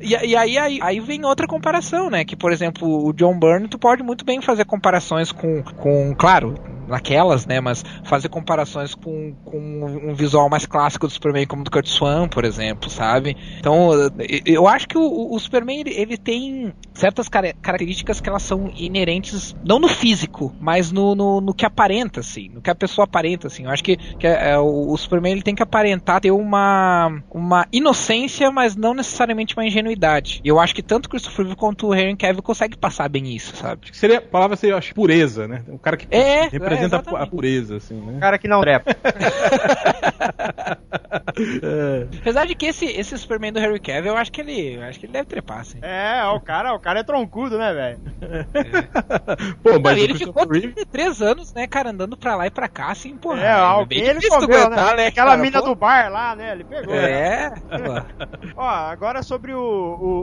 E, 0.00 0.10
e 0.10 0.36
aí, 0.36 0.58
aí, 0.58 0.78
aí 0.82 1.00
vem 1.00 1.24
outra 1.24 1.46
comparação, 1.46 2.10
né? 2.10 2.24
Que, 2.24 2.36
por 2.36 2.52
exemplo, 2.52 3.06
o 3.06 3.12
John 3.12 3.38
Byrne, 3.38 3.68
tu 3.68 3.78
pode 3.78 4.02
muito 4.02 4.24
bem 4.24 4.40
fazer 4.40 4.64
comparações 4.64 5.32
com, 5.32 5.62
com 5.62 6.14
claro, 6.16 6.54
naquelas, 6.88 7.46
né? 7.46 7.60
Mas 7.60 7.84
fazer 8.04 8.28
comparações 8.28 8.94
com, 8.94 9.34
com 9.44 9.58
um 9.58 10.14
visual 10.14 10.48
mais 10.48 10.66
clássico 10.66 11.06
do 11.06 11.12
Superman, 11.12 11.46
como 11.46 11.62
do 11.62 11.70
Kurt 11.70 11.86
Swan, 11.86 12.28
por 12.28 12.44
exemplo, 12.44 12.88
sabe? 12.90 13.36
Então, 13.58 13.90
eu 14.44 14.66
acho 14.66 14.88
que 14.88 14.96
o, 14.96 15.34
o 15.34 15.38
Superman, 15.38 15.80
ele, 15.80 15.94
ele 15.94 16.16
tem 16.16 16.72
certas 16.94 17.28
cara- 17.28 17.54
características 17.60 18.20
que 18.20 18.28
elas 18.28 18.42
são 18.42 18.70
inerentes, 18.74 19.54
não 19.64 19.78
no 19.78 19.88
físico, 19.88 20.54
mas 20.60 20.90
no, 20.90 21.14
no, 21.14 21.40
no 21.40 21.54
que 21.54 21.66
aparenta, 21.66 22.20
assim, 22.20 22.37
no 22.46 22.60
que 22.60 22.70
a 22.70 22.74
pessoa 22.74 23.04
aparenta, 23.04 23.46
assim. 23.46 23.64
Eu 23.64 23.70
acho 23.70 23.82
que, 23.82 23.96
que 23.96 24.26
é, 24.26 24.50
é, 24.50 24.58
o, 24.58 24.92
o 24.92 24.96
Superman, 24.96 25.32
ele 25.32 25.42
tem 25.42 25.54
que 25.54 25.62
aparentar 25.62 26.20
ter 26.20 26.30
uma, 26.30 27.22
uma 27.30 27.66
inocência, 27.72 28.50
mas 28.50 28.76
não 28.76 28.92
necessariamente 28.92 29.56
uma 29.56 29.64
ingenuidade. 29.64 30.40
E 30.44 30.48
eu 30.48 30.60
acho 30.60 30.74
que 30.74 30.82
tanto 30.82 31.08
Christopher 31.08 31.46
Reeve 31.46 31.56
quanto 31.56 31.86
o 31.86 31.94
Henry 31.94 32.16
Cavill 32.16 32.42
consegue 32.42 32.76
passar 32.76 33.08
bem 33.08 33.34
isso, 33.34 33.56
sabe? 33.56 33.80
Acho 33.84 33.92
que 33.92 33.98
seria, 33.98 34.18
a 34.18 34.22
palavra 34.22 34.56
seria, 34.56 34.74
eu 34.74 34.78
acho, 34.78 34.94
pureza, 34.94 35.48
né? 35.48 35.62
O 35.68 35.78
cara 35.78 35.96
que 35.96 36.06
É, 36.14 36.48
representa 36.48 36.96
é, 36.96 37.22
a 37.22 37.26
pureza, 37.26 37.76
assim, 37.76 37.94
né? 37.94 38.18
Cara 38.20 38.38
que 38.38 38.48
não 38.48 38.60
trepa. 38.60 38.94
Apesar 42.20 42.46
de 42.46 42.54
que 42.54 42.66
esse, 42.66 42.86
esse 42.86 43.16
Superman 43.18 43.52
do 43.52 43.58
Henry 43.58 43.80
Cavill, 43.80 44.12
eu 44.12 44.16
acho 44.16 44.30
que 44.32 44.40
ele, 44.40 44.76
eu 44.76 44.82
acho 44.82 44.98
que 44.98 45.06
ele 45.06 45.12
deve 45.12 45.26
trepar, 45.26 45.60
assim. 45.60 45.78
É, 45.82 46.22
o 46.34 46.40
cara, 46.40 46.74
o 46.74 46.80
cara 46.80 47.00
é 47.00 47.02
troncudo, 47.02 47.58
né, 47.58 47.72
velho? 47.72 47.98
Pô, 49.62 49.72
Não, 49.72 49.80
mas 49.80 49.98
ele 49.98 50.14
ficou 50.14 50.34
Christopher 50.46 50.60
Reeve- 50.60 50.74
33 50.74 51.22
anos, 51.22 51.54
né, 51.54 51.66
cara, 51.66 51.90
andando 51.90 52.16
pra 52.16 52.36
lá 52.36 52.46
e 52.46 52.50
pra 52.50 52.68
cá, 52.68 52.90
assim, 52.90 53.16
porra. 53.16 53.40
É, 53.42 53.50
alguém 53.52 54.00
bem 54.02 54.08
ele 54.10 54.28
comeu, 54.28 54.44
aguentar, 54.58 54.90
né? 54.96 55.02
né, 55.02 55.06
Aquela 55.08 55.30
cara? 55.30 55.42
mina 55.42 55.60
Pô. 55.60 55.66
do 55.68 55.74
bar 55.74 56.10
lá, 56.10 56.36
né? 56.36 56.52
Ele 56.52 56.64
pegou. 56.64 56.94
né? 56.94 57.10
É, 57.10 57.50
pô. 57.50 58.26
Ó, 58.56 58.66
agora 58.68 59.22
sobre 59.22 59.52
o, 59.54 59.60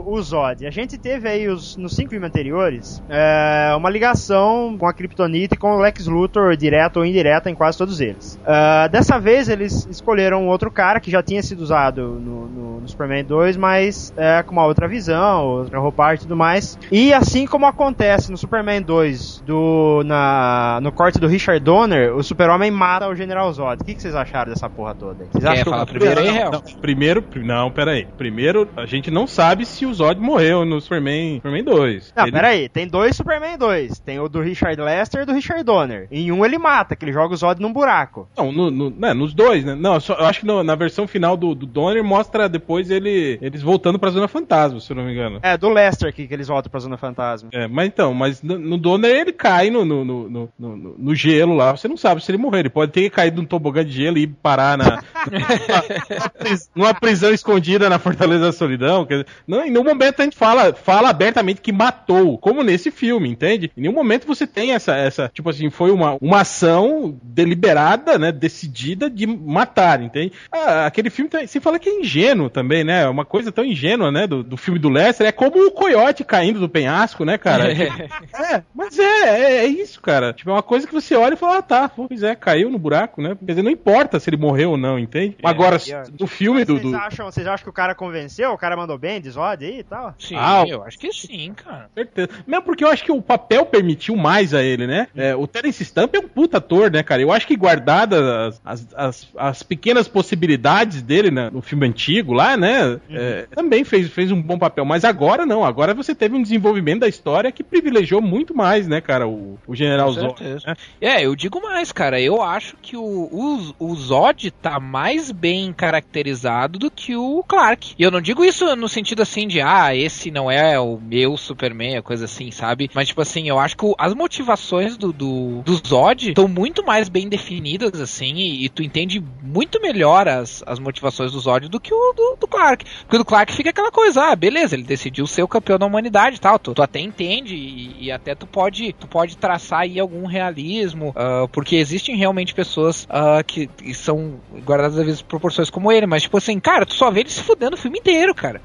o, 0.06 0.12
o 0.12 0.22
Zod. 0.22 0.66
A 0.66 0.70
gente 0.70 0.98
teve 0.98 1.28
aí 1.28 1.48
os, 1.48 1.76
nos 1.76 1.94
cinco 1.94 2.10
filmes 2.10 2.28
anteriores 2.28 3.02
é, 3.08 3.74
uma 3.76 3.90
ligação 3.90 4.76
com 4.78 4.86
a 4.86 4.92
Kryptonita 4.92 5.54
e 5.54 5.58
com 5.58 5.76
o 5.76 5.80
Lex 5.80 6.06
Luthor, 6.06 6.56
direta 6.56 6.98
ou 6.98 7.04
indireta, 7.04 7.50
em 7.50 7.54
quase 7.54 7.78
todos 7.78 8.00
eles. 8.00 8.38
Ah, 8.46 8.88
dessa 8.88 9.18
vez 9.18 9.48
eles 9.48 9.65
escolheram 9.66 10.42
um 10.44 10.48
outro 10.48 10.70
cara 10.70 11.00
que 11.00 11.10
já 11.10 11.22
tinha 11.22 11.42
sido 11.42 11.60
usado 11.60 12.02
no, 12.20 12.46
no- 12.48 12.66
no 12.80 12.88
Superman 12.88 13.24
2, 13.24 13.56
mas 13.56 14.12
é, 14.16 14.42
com 14.42 14.52
uma 14.52 14.64
outra 14.64 14.86
visão, 14.86 15.44
outra 15.44 15.78
roupagem 15.78 16.16
e 16.16 16.20
tudo 16.20 16.36
mais. 16.36 16.78
E 16.92 17.12
assim 17.12 17.46
como 17.46 17.66
acontece 17.66 18.30
no 18.30 18.36
Superman 18.36 18.80
2, 18.82 19.42
do, 19.44 20.02
na, 20.04 20.78
no 20.82 20.92
corte 20.92 21.18
do 21.18 21.26
Richard 21.26 21.60
Donner, 21.64 22.14
o 22.14 22.22
Super-Homem 22.22 22.70
mata 22.70 23.08
o 23.08 23.14
General 23.14 23.52
Zod. 23.52 23.82
O 23.82 23.84
que, 23.84 23.94
que 23.94 24.02
vocês 24.02 24.14
acharam 24.14 24.52
dessa 24.52 24.68
porra 24.70 24.94
toda? 24.94 25.24
aí? 25.24 25.28
Vocês 25.32 25.42
Quer 25.44 25.50
acham 25.50 25.64
que 25.64 25.70
falar 25.70 25.86
primeiro 25.86 26.20
aí, 26.20 26.30
Real? 26.30 26.52
Não, 26.52 26.60
primeiro, 26.80 27.24
não, 27.44 27.70
peraí. 27.70 28.06
Primeiro, 28.16 28.68
a 28.76 28.86
gente 28.86 29.10
não 29.10 29.26
sabe 29.26 29.64
se 29.66 29.84
o 29.84 29.92
Zod 29.92 30.20
morreu 30.20 30.64
no 30.64 30.80
Superman, 30.80 31.36
Superman 31.36 31.64
2. 31.64 32.12
Não, 32.16 32.24
Ele- 32.24 32.32
peraí, 32.32 32.68
tem 32.68 32.86
dois 32.86 33.16
Superman 33.16 33.58
2. 33.58 33.98
Tem 34.00 34.20
o 34.20 34.28
do 34.28 34.40
Richard 34.40 34.80
Lester 34.80 35.20
e 35.20 35.22
o 35.24 35.26
do 35.26 35.32
Richard 35.32 35.62
Donner. 35.64 36.06
Em 36.10 36.30
um 36.30 36.44
ele 36.44 36.58
mata, 36.58 36.94
que 36.94 37.04
ele 37.04 37.12
joga 37.12 37.34
o 37.34 37.36
Zod 37.36 37.60
num 37.60 37.72
buraco. 37.72 38.28
Não, 38.36 38.52
no, 38.52 38.70
no- 38.70 38.90
né, 38.90 39.12
nos 39.12 39.34
dois, 39.34 39.55
né? 39.64 39.74
Não, 39.74 39.98
só- 40.00 40.14
eu 40.14 40.26
acho 40.26 40.40
que 40.40 40.46
no- 40.46 40.62
na 40.62 40.74
versão 40.74 41.06
final 41.06 41.36
do, 41.36 41.54
do 41.54 41.66
Donner 41.66 42.02
mostra 42.04 42.48
depois 42.48 42.90
ele, 42.90 43.38
eles 43.40 43.62
voltando 43.62 43.98
pra 43.98 44.10
Zona 44.10 44.28
Fantasma, 44.28 44.80
se 44.80 44.90
eu 44.92 44.96
não 44.96 45.04
me 45.04 45.12
engano. 45.12 45.40
É, 45.42 45.56
do 45.56 45.68
Lester 45.68 46.08
aqui 46.08 46.26
que 46.26 46.34
eles 46.34 46.48
voltam 46.48 46.70
pra 46.70 46.80
Zona 46.80 46.96
Fantasma. 46.96 47.48
É, 47.52 47.66
mas 47.66 47.86
então, 47.88 48.12
mas 48.14 48.42
no, 48.42 48.58
no 48.58 48.76
Donner 48.78 49.10
ele 49.14 49.32
cai 49.32 49.70
no, 49.70 49.84
no, 49.84 50.04
no, 50.04 50.50
no, 50.58 51.14
gelo 51.14 51.54
lá. 51.54 51.76
Você 51.76 51.88
não 51.88 51.96
sabe 51.96 52.22
se 52.22 52.30
ele 52.30 52.38
morreu. 52.38 52.60
Ele 52.60 52.68
pode 52.70 52.92
ter 52.92 53.10
caído 53.10 53.40
num 53.40 53.46
tobogã 53.46 53.84
de 53.84 53.92
gelo 53.92 54.18
e 54.18 54.26
parar 54.26 54.76
na, 54.78 55.02
numa, 55.30 56.28
pris- 56.30 56.70
numa 56.74 56.94
prisão 56.94 57.32
escondida 57.32 57.88
na 57.88 57.98
Fortaleza 57.98 58.46
da 58.46 58.52
Solidão. 58.52 59.06
Não, 59.46 59.64
em 59.64 59.70
nenhum 59.70 59.84
momento 59.84 60.20
a 60.20 60.24
gente 60.24 60.36
fala, 60.36 60.74
fala 60.74 61.08
abertamente 61.10 61.60
que 61.60 61.72
matou, 61.72 62.38
como 62.38 62.62
nesse 62.62 62.90
filme, 62.90 63.28
entende? 63.28 63.70
Em 63.76 63.82
nenhum 63.82 63.94
momento 63.94 64.26
você 64.26 64.46
tem 64.46 64.72
essa, 64.72 64.94
essa 64.96 65.30
tipo 65.32 65.48
assim, 65.50 65.70
foi 65.70 65.90
uma, 65.90 66.16
uma 66.20 66.40
ação 66.40 67.18
deliberada, 67.22 68.18
né, 68.18 68.32
decidida 68.32 69.08
de 69.10 69.26
matar, 69.46 70.02
entende? 70.02 70.32
Ah, 70.50 70.86
aquele 70.86 71.10
filme, 71.10 71.30
tem- 71.30 71.46
você 71.46 71.60
fala 71.60 71.78
que 71.78 71.88
é 71.88 72.00
ingênuo 72.00 72.50
também, 72.50 72.84
né? 72.84 73.02
É 73.04 73.08
Uma 73.08 73.24
coisa 73.24 73.50
tão 73.52 73.64
ingênua, 73.64 74.10
né, 74.10 74.26
do, 74.26 74.42
do 74.42 74.56
filme 74.56 74.78
do 74.78 74.88
Lester. 74.88 75.26
É 75.26 75.32
como 75.32 75.66
o 75.66 75.70
coiote 75.70 76.24
caindo 76.24 76.58
do 76.60 76.68
penhasco, 76.68 77.24
né, 77.24 77.38
cara? 77.38 77.72
É, 77.72 78.62
mas 78.74 78.98
é, 78.98 79.02
é, 79.04 79.56
é 79.58 79.66
isso, 79.66 80.00
cara. 80.00 80.32
Tipo, 80.32 80.50
é 80.50 80.52
uma 80.54 80.62
coisa 80.62 80.86
que 80.86 80.92
você 80.92 81.14
olha 81.14 81.34
e 81.34 81.36
fala, 81.36 81.58
ah, 81.58 81.62
tá, 81.62 81.88
pois 81.88 82.22
é, 82.22 82.34
caiu 82.34 82.70
no 82.70 82.78
buraco, 82.78 83.20
né? 83.22 83.36
Quer 83.38 83.52
dizer, 83.52 83.62
não 83.62 83.70
importa 83.70 84.18
se 84.20 84.28
ele 84.30 84.36
morreu 84.36 84.72
ou 84.72 84.76
não, 84.76 84.98
entende? 84.98 85.36
Agora, 85.42 85.78
e, 85.86 85.94
ó, 85.94 86.02
no 86.18 86.26
filme 86.26 86.58
Mas 86.60 86.66
do. 86.68 86.74
vocês, 86.78 86.90
do- 86.92 86.96
acham, 86.96 87.26
vocês 87.30 87.46
acham 87.46 87.64
que 87.64 87.70
o 87.70 87.72
cara 87.72 87.94
convenceu? 87.94 88.52
O 88.52 88.58
cara 88.58 88.76
mandou 88.76 88.98
bem 88.98 89.20
de 89.20 89.30
Zod 89.30 89.64
aí 89.64 89.78
e 89.80 89.84
tal? 89.84 90.14
Sim, 90.18 90.34
Ah, 90.38 90.64
eu 90.66 90.82
acho 90.84 90.98
que 90.98 91.12
sim, 91.12 91.52
cara. 91.54 91.88
Certeza. 91.94 92.28
Mesmo 92.46 92.62
porque 92.64 92.84
eu 92.84 92.88
acho 92.88 93.04
que 93.04 93.12
o 93.12 93.22
papel 93.22 93.64
permitiu 93.66 94.16
mais 94.16 94.52
a 94.54 94.62
ele, 94.62 94.86
né? 94.86 95.08
É, 95.16 95.34
o 95.34 95.46
Terence 95.46 95.84
Stamp 95.84 96.14
é 96.14 96.18
um 96.18 96.28
puta 96.28 96.58
ator, 96.58 96.90
né, 96.90 97.02
cara? 97.02 97.22
Eu 97.22 97.32
acho 97.32 97.46
que 97.46 97.56
guardadas 97.56 98.20
as, 98.22 98.60
as, 98.64 98.86
as, 98.94 99.28
as 99.38 99.62
pequenas 99.62 100.08
possibilidades 100.08 101.02
dele 101.02 101.30
né, 101.30 101.50
no 101.52 101.60
filme 101.62 101.86
antigo 101.86 102.32
lá, 102.32 102.56
né? 102.56 103.00
é, 103.10 103.46
também 103.54 103.84
fez, 103.84 104.08
fez 104.08 104.30
um 104.32 104.40
bom 104.40 104.58
papel. 104.58 104.84
Mas 104.84 105.04
agora 105.04 105.44
não. 105.46 105.64
Agora 105.64 105.94
você 105.94 106.14
teve 106.14 106.34
um 106.36 106.42
desenvolvimento 106.42 107.00
da 107.00 107.08
história 107.08 107.50
que 107.52 107.62
privilegiou 107.64 108.20
muito 108.22 108.54
mais, 108.54 108.86
né, 108.88 109.00
cara? 109.00 109.26
O, 109.26 109.58
o 109.66 109.74
General 109.74 110.08
Com 110.08 110.12
Zod. 110.20 110.42
né? 110.66 110.74
É, 111.00 111.24
eu 111.24 111.34
digo 111.34 111.60
mais, 111.62 111.92
cara. 111.92 112.20
Eu 112.20 112.42
acho 112.42 112.76
que 112.80 112.96
o, 112.96 113.02
o, 113.02 113.74
o 113.78 113.94
Zod 113.96 114.50
tá 114.50 114.78
mais 114.80 115.30
bem 115.30 115.72
caracterizado 115.72 116.78
do 116.78 116.90
que 116.90 117.16
o 117.16 117.42
Clark. 117.46 117.94
E 117.98 118.02
eu 118.02 118.10
não 118.10 118.20
digo 118.20 118.44
isso 118.44 118.74
no 118.76 118.88
sentido 118.88 119.22
assim 119.22 119.46
de, 119.46 119.60
ah, 119.60 119.94
esse 119.94 120.30
não 120.30 120.50
é 120.50 120.78
o 120.78 120.98
meu 121.00 121.36
Superman, 121.36 122.00
coisa 122.02 122.24
assim, 122.26 122.50
sabe? 122.50 122.90
Mas, 122.94 123.08
tipo 123.08 123.20
assim, 123.20 123.48
eu 123.48 123.58
acho 123.58 123.76
que 123.76 123.84
o- 123.84 123.94
as 123.98 124.14
motivações 124.14 124.96
do, 124.96 125.12
do, 125.12 125.62
do 125.62 125.74
Zod 125.86 126.28
estão 126.30 126.48
muito 126.48 126.84
mais 126.84 127.08
bem 127.08 127.28
definidas, 127.28 128.00
assim, 128.00 128.34
e, 128.34 128.64
e 128.64 128.68
tu 128.68 128.82
entende 128.82 129.22
muito 129.42 129.80
melhor 129.80 130.28
as, 130.28 130.62
as 130.66 130.78
motivações 130.78 131.32
do 131.32 131.40
Zod 131.40 131.68
do 131.68 131.80
que 131.80 131.92
o 131.92 132.12
do, 132.12 132.36
do 132.40 132.46
Clark. 132.46 132.84
Porque 133.02 133.16
o 133.16 133.18
do 133.18 133.24
Clark 133.24 133.52
fica 133.52 133.70
aquela 133.70 133.90
coisa, 133.90 134.30
ah, 134.32 134.36
beleza, 134.36 134.74
ele 134.74 134.82
decidiu 134.82 135.26
ser 135.26 135.42
o 135.42 135.48
campeão 135.48 135.78
da 135.78 135.86
humanidade 135.86 136.36
e 136.36 136.40
tal. 136.40 136.58
Tu, 136.58 136.74
tu 136.74 136.82
até 136.82 137.00
entende 137.00 137.54
e, 137.54 138.06
e 138.06 138.12
até 138.12 138.34
tu 138.34 138.46
pode, 138.46 138.92
tu 138.92 139.06
pode 139.06 139.36
traçar 139.36 139.80
aí 139.80 139.98
algum 139.98 140.26
realismo, 140.26 141.12
ah, 141.16 141.46
porque 141.50 141.76
existem 141.76 142.16
realmente 142.16 142.54
pessoas 142.54 143.06
ah, 143.08 143.42
que, 143.44 143.66
que 143.66 143.94
são 143.94 144.40
guardadas 144.64 144.98
às 144.98 145.04
vezes 145.06 145.22
proporções 145.22 145.70
como 145.70 145.90
ele, 145.92 146.06
mas 146.06 146.22
tipo 146.22 146.36
assim, 146.36 146.58
cara, 146.58 146.86
tu 146.86 146.94
só 146.94 147.10
vê 147.10 147.20
ele 147.20 147.30
se 147.30 147.42
fudendo 147.42 147.74
o 147.74 147.78
filme 147.78 147.98
inteiro, 147.98 148.34
cara 148.34 148.60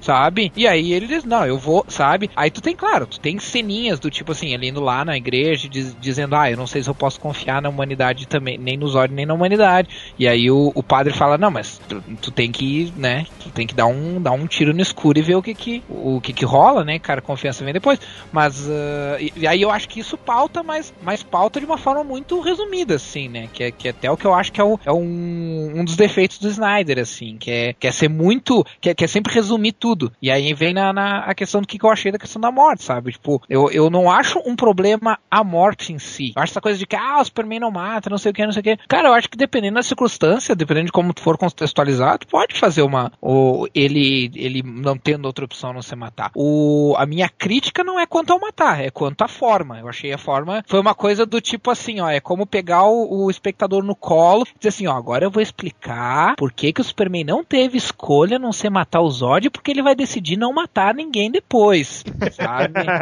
sabe? 0.00 0.52
E 0.56 0.66
aí 0.66 0.92
ele 0.92 1.06
diz, 1.06 1.24
não, 1.24 1.44
eu 1.44 1.58
vou, 1.58 1.84
sabe? 1.88 2.30
Aí 2.36 2.50
tu 2.50 2.60
tem, 2.60 2.74
claro, 2.74 3.06
tu 3.06 3.18
tem 3.20 3.38
ceninhas 3.38 3.98
do 3.98 4.10
tipo 4.10 4.32
assim, 4.32 4.52
ele 4.54 4.68
indo 4.68 4.80
lá 4.80 5.04
na 5.04 5.16
igreja 5.16 5.68
diz- 5.68 5.96
dizendo, 6.00 6.34
ah, 6.36 6.50
eu 6.50 6.56
não 6.56 6.66
sei 6.66 6.82
se 6.82 6.88
eu 6.88 6.94
posso 6.94 7.20
confiar 7.20 7.60
na 7.62 7.68
humanidade 7.68 8.26
também, 8.26 8.58
nem 8.58 8.76
nos 8.76 8.94
olhos, 8.94 9.14
nem 9.14 9.26
na 9.26 9.34
humanidade. 9.34 9.85
E 10.18 10.26
aí 10.28 10.50
o, 10.50 10.72
o 10.74 10.82
padre 10.82 11.12
fala, 11.12 11.38
não, 11.38 11.50
mas 11.50 11.80
tu, 11.86 12.02
tu 12.20 12.32
tem 12.32 12.50
que, 12.52 12.92
né, 12.96 13.24
tu 13.38 13.50
tem 13.52 13.66
que 13.66 13.74
dar 13.74 13.86
um, 13.86 14.20
dar 14.20 14.32
um 14.32 14.46
tiro 14.46 14.72
no 14.74 14.80
escuro 14.82 15.18
e 15.18 15.22
ver 15.22 15.36
o 15.36 15.42
que 15.42 15.54
que, 15.54 15.84
o 15.88 16.20
que 16.20 16.32
que 16.32 16.44
rola, 16.44 16.84
né, 16.84 16.98
cara, 16.98 17.20
confiança 17.22 17.64
vem 17.64 17.72
depois. 17.74 17.98
Mas, 18.30 18.68
ah, 18.68 19.16
e, 19.20 19.32
e 19.36 19.46
aí 19.46 19.62
eu 19.62 19.70
acho 19.70 19.88
que 19.88 20.00
isso 20.00 20.16
pauta, 20.18 20.62
mas, 20.62 20.92
mas 21.00 21.22
pauta 21.22 21.60
de 21.60 21.66
uma 21.66 21.78
forma 21.78 22.04
muito 22.04 22.40
resumida, 22.40 22.94
assim, 22.96 23.28
né, 23.28 23.48
que 23.52 23.62
é, 23.64 23.72
que 23.72 23.88
é 23.88 23.90
até 23.90 24.10
o 24.10 24.16
que 24.16 24.26
eu 24.26 24.34
acho 24.34 24.52
que 24.52 24.60
é, 24.60 24.64
o- 24.64 24.78
é 24.84 24.92
um, 24.92 25.80
um 25.80 25.84
dos 25.84 25.96
defeitos 25.96 26.38
do 26.38 26.48
Snyder, 26.48 26.98
assim, 26.98 27.36
que 27.38 27.50
é, 27.50 27.72
que 27.74 27.86
é 27.86 27.92
ser 27.92 28.08
muito, 28.08 28.64
que 28.80 28.90
é, 28.90 28.94
que 28.94 29.04
é 29.04 29.06
sempre 29.06 29.32
resumir 29.32 29.72
tudo. 29.72 30.12
E 30.20 30.30
aí 30.30 30.52
vem 30.54 30.72
na, 30.74 30.92
na 30.92 31.18
a 31.20 31.34
questão 31.34 31.60
do 31.60 31.66
que, 31.66 31.78
que 31.78 31.84
eu 31.84 31.90
achei 31.90 32.12
da 32.12 32.18
questão 32.18 32.40
da 32.40 32.50
morte, 32.50 32.82
sabe? 32.84 33.12
Tipo, 33.12 33.42
eu, 33.48 33.70
eu 33.70 33.90
não 33.90 34.10
acho 34.10 34.40
um 34.46 34.54
problema 34.56 35.18
a 35.30 35.42
morte 35.44 35.92
em 35.92 35.98
si. 35.98 36.32
Eu 36.36 36.42
acho 36.42 36.52
essa 36.52 36.60
coisa 36.60 36.78
de 36.78 36.86
que, 36.86 36.96
ah, 36.96 37.20
o 37.20 37.24
Superman 37.24 37.60
não 37.60 37.70
mata, 37.70 38.10
não 38.10 38.18
sei 38.18 38.30
o 38.30 38.34
que, 38.34 38.44
não 38.44 38.52
sei 38.52 38.60
o 38.60 38.64
que. 38.64 38.76
Cara, 38.88 39.08
eu 39.08 39.14
acho 39.14 39.28
que 39.28 39.36
dependendo 39.36 39.75
da 39.76 39.82
circunstância, 39.82 40.54
dependendo 40.54 40.86
de 40.86 40.92
como 40.92 41.12
for 41.18 41.38
contextualizado, 41.38 42.26
pode 42.26 42.58
fazer 42.58 42.82
uma. 42.82 43.12
Ou 43.20 43.68
ele, 43.74 44.30
ele 44.34 44.62
não 44.62 44.96
tendo 44.96 45.26
outra 45.26 45.44
opção 45.44 45.72
não 45.72 45.82
ser 45.82 45.96
matar. 45.96 46.30
O, 46.34 46.94
a 46.98 47.06
minha 47.06 47.28
crítica 47.28 47.84
não 47.84 47.98
é 47.98 48.06
quanto 48.06 48.32
ao 48.32 48.40
matar, 48.40 48.82
é 48.82 48.90
quanto 48.90 49.22
à 49.22 49.28
forma. 49.28 49.78
Eu 49.78 49.88
achei 49.88 50.12
a 50.12 50.18
forma. 50.18 50.64
Foi 50.66 50.80
uma 50.80 50.94
coisa 50.94 51.24
do 51.24 51.40
tipo 51.40 51.70
assim, 51.70 52.00
ó, 52.00 52.08
é 52.08 52.20
como 52.20 52.46
pegar 52.46 52.84
o, 52.84 53.24
o 53.24 53.30
espectador 53.30 53.82
no 53.84 53.94
colo 53.94 54.46
e 54.54 54.58
dizer 54.58 54.68
assim, 54.68 54.86
ó, 54.86 54.96
agora 54.96 55.24
eu 55.24 55.30
vou 55.30 55.42
explicar 55.42 56.34
por 56.36 56.52
que, 56.52 56.72
que 56.72 56.80
o 56.80 56.84
Superman 56.84 57.24
não 57.24 57.44
teve 57.44 57.76
escolha 57.76 58.38
não 58.38 58.52
ser 58.52 58.70
matar 58.70 59.00
o 59.00 59.10
Zod, 59.10 59.50
porque 59.50 59.70
ele 59.70 59.82
vai 59.82 59.94
decidir 59.94 60.36
não 60.36 60.52
matar 60.52 60.94
ninguém 60.94 61.30
depois. 61.30 62.04
Sabe? 62.32 62.74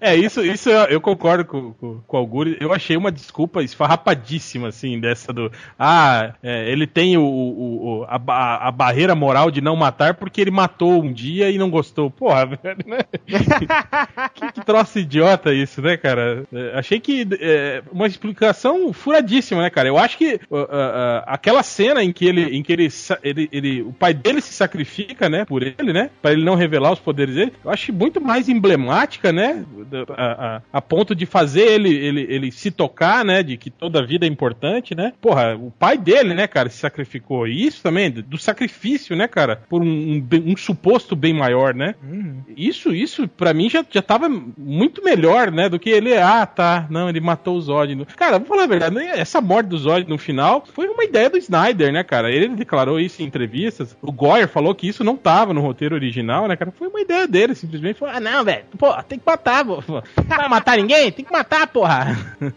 É, 0.00 0.14
isso, 0.14 0.44
isso 0.44 0.68
eu, 0.68 0.84
eu 0.86 1.00
concordo 1.00 1.44
com, 1.44 1.72
com, 1.74 2.00
com 2.06 2.16
o 2.16 2.20
Algures. 2.20 2.56
Eu 2.60 2.72
achei 2.72 2.96
uma 2.96 3.10
desculpa 3.10 3.62
esfarrapadíssima, 3.62 4.68
assim, 4.68 4.98
dessa 5.00 5.32
do. 5.32 5.50
Ah, 5.78 5.95
é, 6.42 6.70
ele 6.70 6.86
tem 6.86 7.16
o, 7.16 7.22
o- 7.24 8.00
o- 8.00 8.04
a, 8.08 8.68
a 8.68 8.70
barreira 8.70 9.14
moral 9.14 9.50
de 9.50 9.60
não 9.60 9.76
matar 9.76 10.14
porque 10.14 10.40
ele 10.40 10.50
matou 10.50 11.02
um 11.02 11.12
dia 11.12 11.50
e 11.50 11.58
não 11.58 11.70
gostou. 11.70 12.10
Porra, 12.10 12.46
velho, 12.46 12.78
né? 12.86 12.98
que, 14.34 14.52
que 14.52 14.64
troço 14.64 14.98
idiota 14.98 15.52
isso, 15.52 15.80
né, 15.82 15.96
cara? 15.96 16.44
É, 16.52 16.78
achei 16.78 17.00
que 17.00 17.26
é, 17.40 17.82
uma 17.92 18.06
explicação 18.06 18.92
furadíssima, 18.92 19.62
né, 19.62 19.70
cara? 19.70 19.88
Eu 19.88 19.98
acho 19.98 20.18
que 20.18 20.40
uh, 20.50 20.56
uh, 20.62 20.66
aquela 21.26 21.62
cena 21.62 22.02
em 22.02 22.12
que 22.12 22.26
ele, 22.26 22.56
em 22.56 22.62
que 22.62 22.72
ele, 22.72 22.88
ele, 23.22 23.48
ele, 23.52 23.82
o 23.82 23.92
pai 23.92 24.14
dele 24.14 24.40
se 24.40 24.52
sacrifica, 24.52 25.28
né, 25.28 25.44
por 25.44 25.62
ele, 25.62 25.92
né, 25.92 26.10
para 26.20 26.32
ele 26.32 26.44
não 26.44 26.54
revelar 26.54 26.92
os 26.92 26.98
poderes 26.98 27.34
dele, 27.34 27.52
eu 27.64 27.70
acho 27.70 27.92
muito 27.92 28.20
mais 28.20 28.48
emblemática, 28.48 29.32
né, 29.32 29.64
a, 30.16 30.56
a, 30.56 30.62
a 30.72 30.82
ponto 30.82 31.14
de 31.14 31.26
fazer 31.26 31.62
ele, 31.62 31.94
ele, 31.94 32.26
ele 32.28 32.52
se 32.52 32.70
tocar, 32.70 33.24
né, 33.24 33.42
de 33.42 33.56
que 33.56 33.70
toda 33.70 34.04
vida 34.06 34.26
é 34.26 34.28
importante, 34.28 34.94
né? 34.94 35.12
Porra, 35.20 35.56
o 35.56 35.70
pai 35.78 35.98
dele, 35.98 36.34
né, 36.34 36.46
cara, 36.46 36.68
se 36.68 36.78
sacrificou. 36.78 37.46
E 37.46 37.66
isso 37.66 37.82
também, 37.82 38.10
do, 38.10 38.38
sacrifício, 38.38 39.16
né, 39.16 39.26
cara, 39.26 39.62
por 39.68 39.82
um, 39.82 39.86
um, 39.86 40.28
um 40.52 40.56
suposto 40.56 41.16
bem 41.16 41.34
maior, 41.34 41.74
né? 41.74 41.94
Isso, 42.56 42.94
isso, 42.94 43.28
pra 43.28 43.52
mim, 43.52 43.68
já, 43.68 43.84
já 43.90 44.02
tava 44.02 44.28
muito 44.56 45.02
melhor, 45.02 45.50
né? 45.50 45.68
Do 45.68 45.78
que 45.78 45.90
ele, 45.90 46.16
ah, 46.16 46.46
tá, 46.46 46.86
não, 46.90 47.08
ele 47.08 47.20
matou 47.20 47.56
o 47.56 47.60
Zod. 47.60 48.06
Cara, 48.16 48.38
vou 48.38 48.48
falar 48.48 48.64
a 48.64 48.68
verdade, 48.68 48.94
né, 48.94 49.12
essa 49.18 49.40
morte 49.40 49.68
do 49.68 49.78
Zod 49.78 50.08
no 50.08 50.18
final 50.18 50.64
foi 50.72 50.88
uma 50.88 51.04
ideia 51.04 51.30
do 51.30 51.38
Snyder, 51.38 51.92
né, 51.92 52.02
cara? 52.02 52.30
Ele 52.30 52.48
declarou 52.48 53.00
isso 53.00 53.22
em 53.22 53.26
entrevistas. 53.26 53.96
O 54.00 54.12
Goyer 54.12 54.48
falou 54.48 54.74
que 54.74 54.88
isso 54.88 55.04
não 55.04 55.16
tava 55.16 55.52
no 55.52 55.60
roteiro 55.60 55.94
original, 55.94 56.48
né, 56.48 56.56
cara? 56.56 56.70
Foi 56.70 56.88
uma 56.88 57.00
ideia 57.00 57.26
dele, 57.26 57.54
simplesmente. 57.54 57.98
Falou, 57.98 58.14
ah, 58.14 58.20
não, 58.20 58.44
velho, 58.44 58.64
pô, 58.78 58.92
tem 59.02 59.18
que 59.18 59.26
matar, 59.26 59.64
pô. 59.64 59.82
Não 59.86 60.02
vai 60.36 60.48
matar 60.48 60.76
ninguém? 60.76 61.10
Tem 61.12 61.24
que 61.24 61.32
matar, 61.32 61.66
porra. 61.66 62.16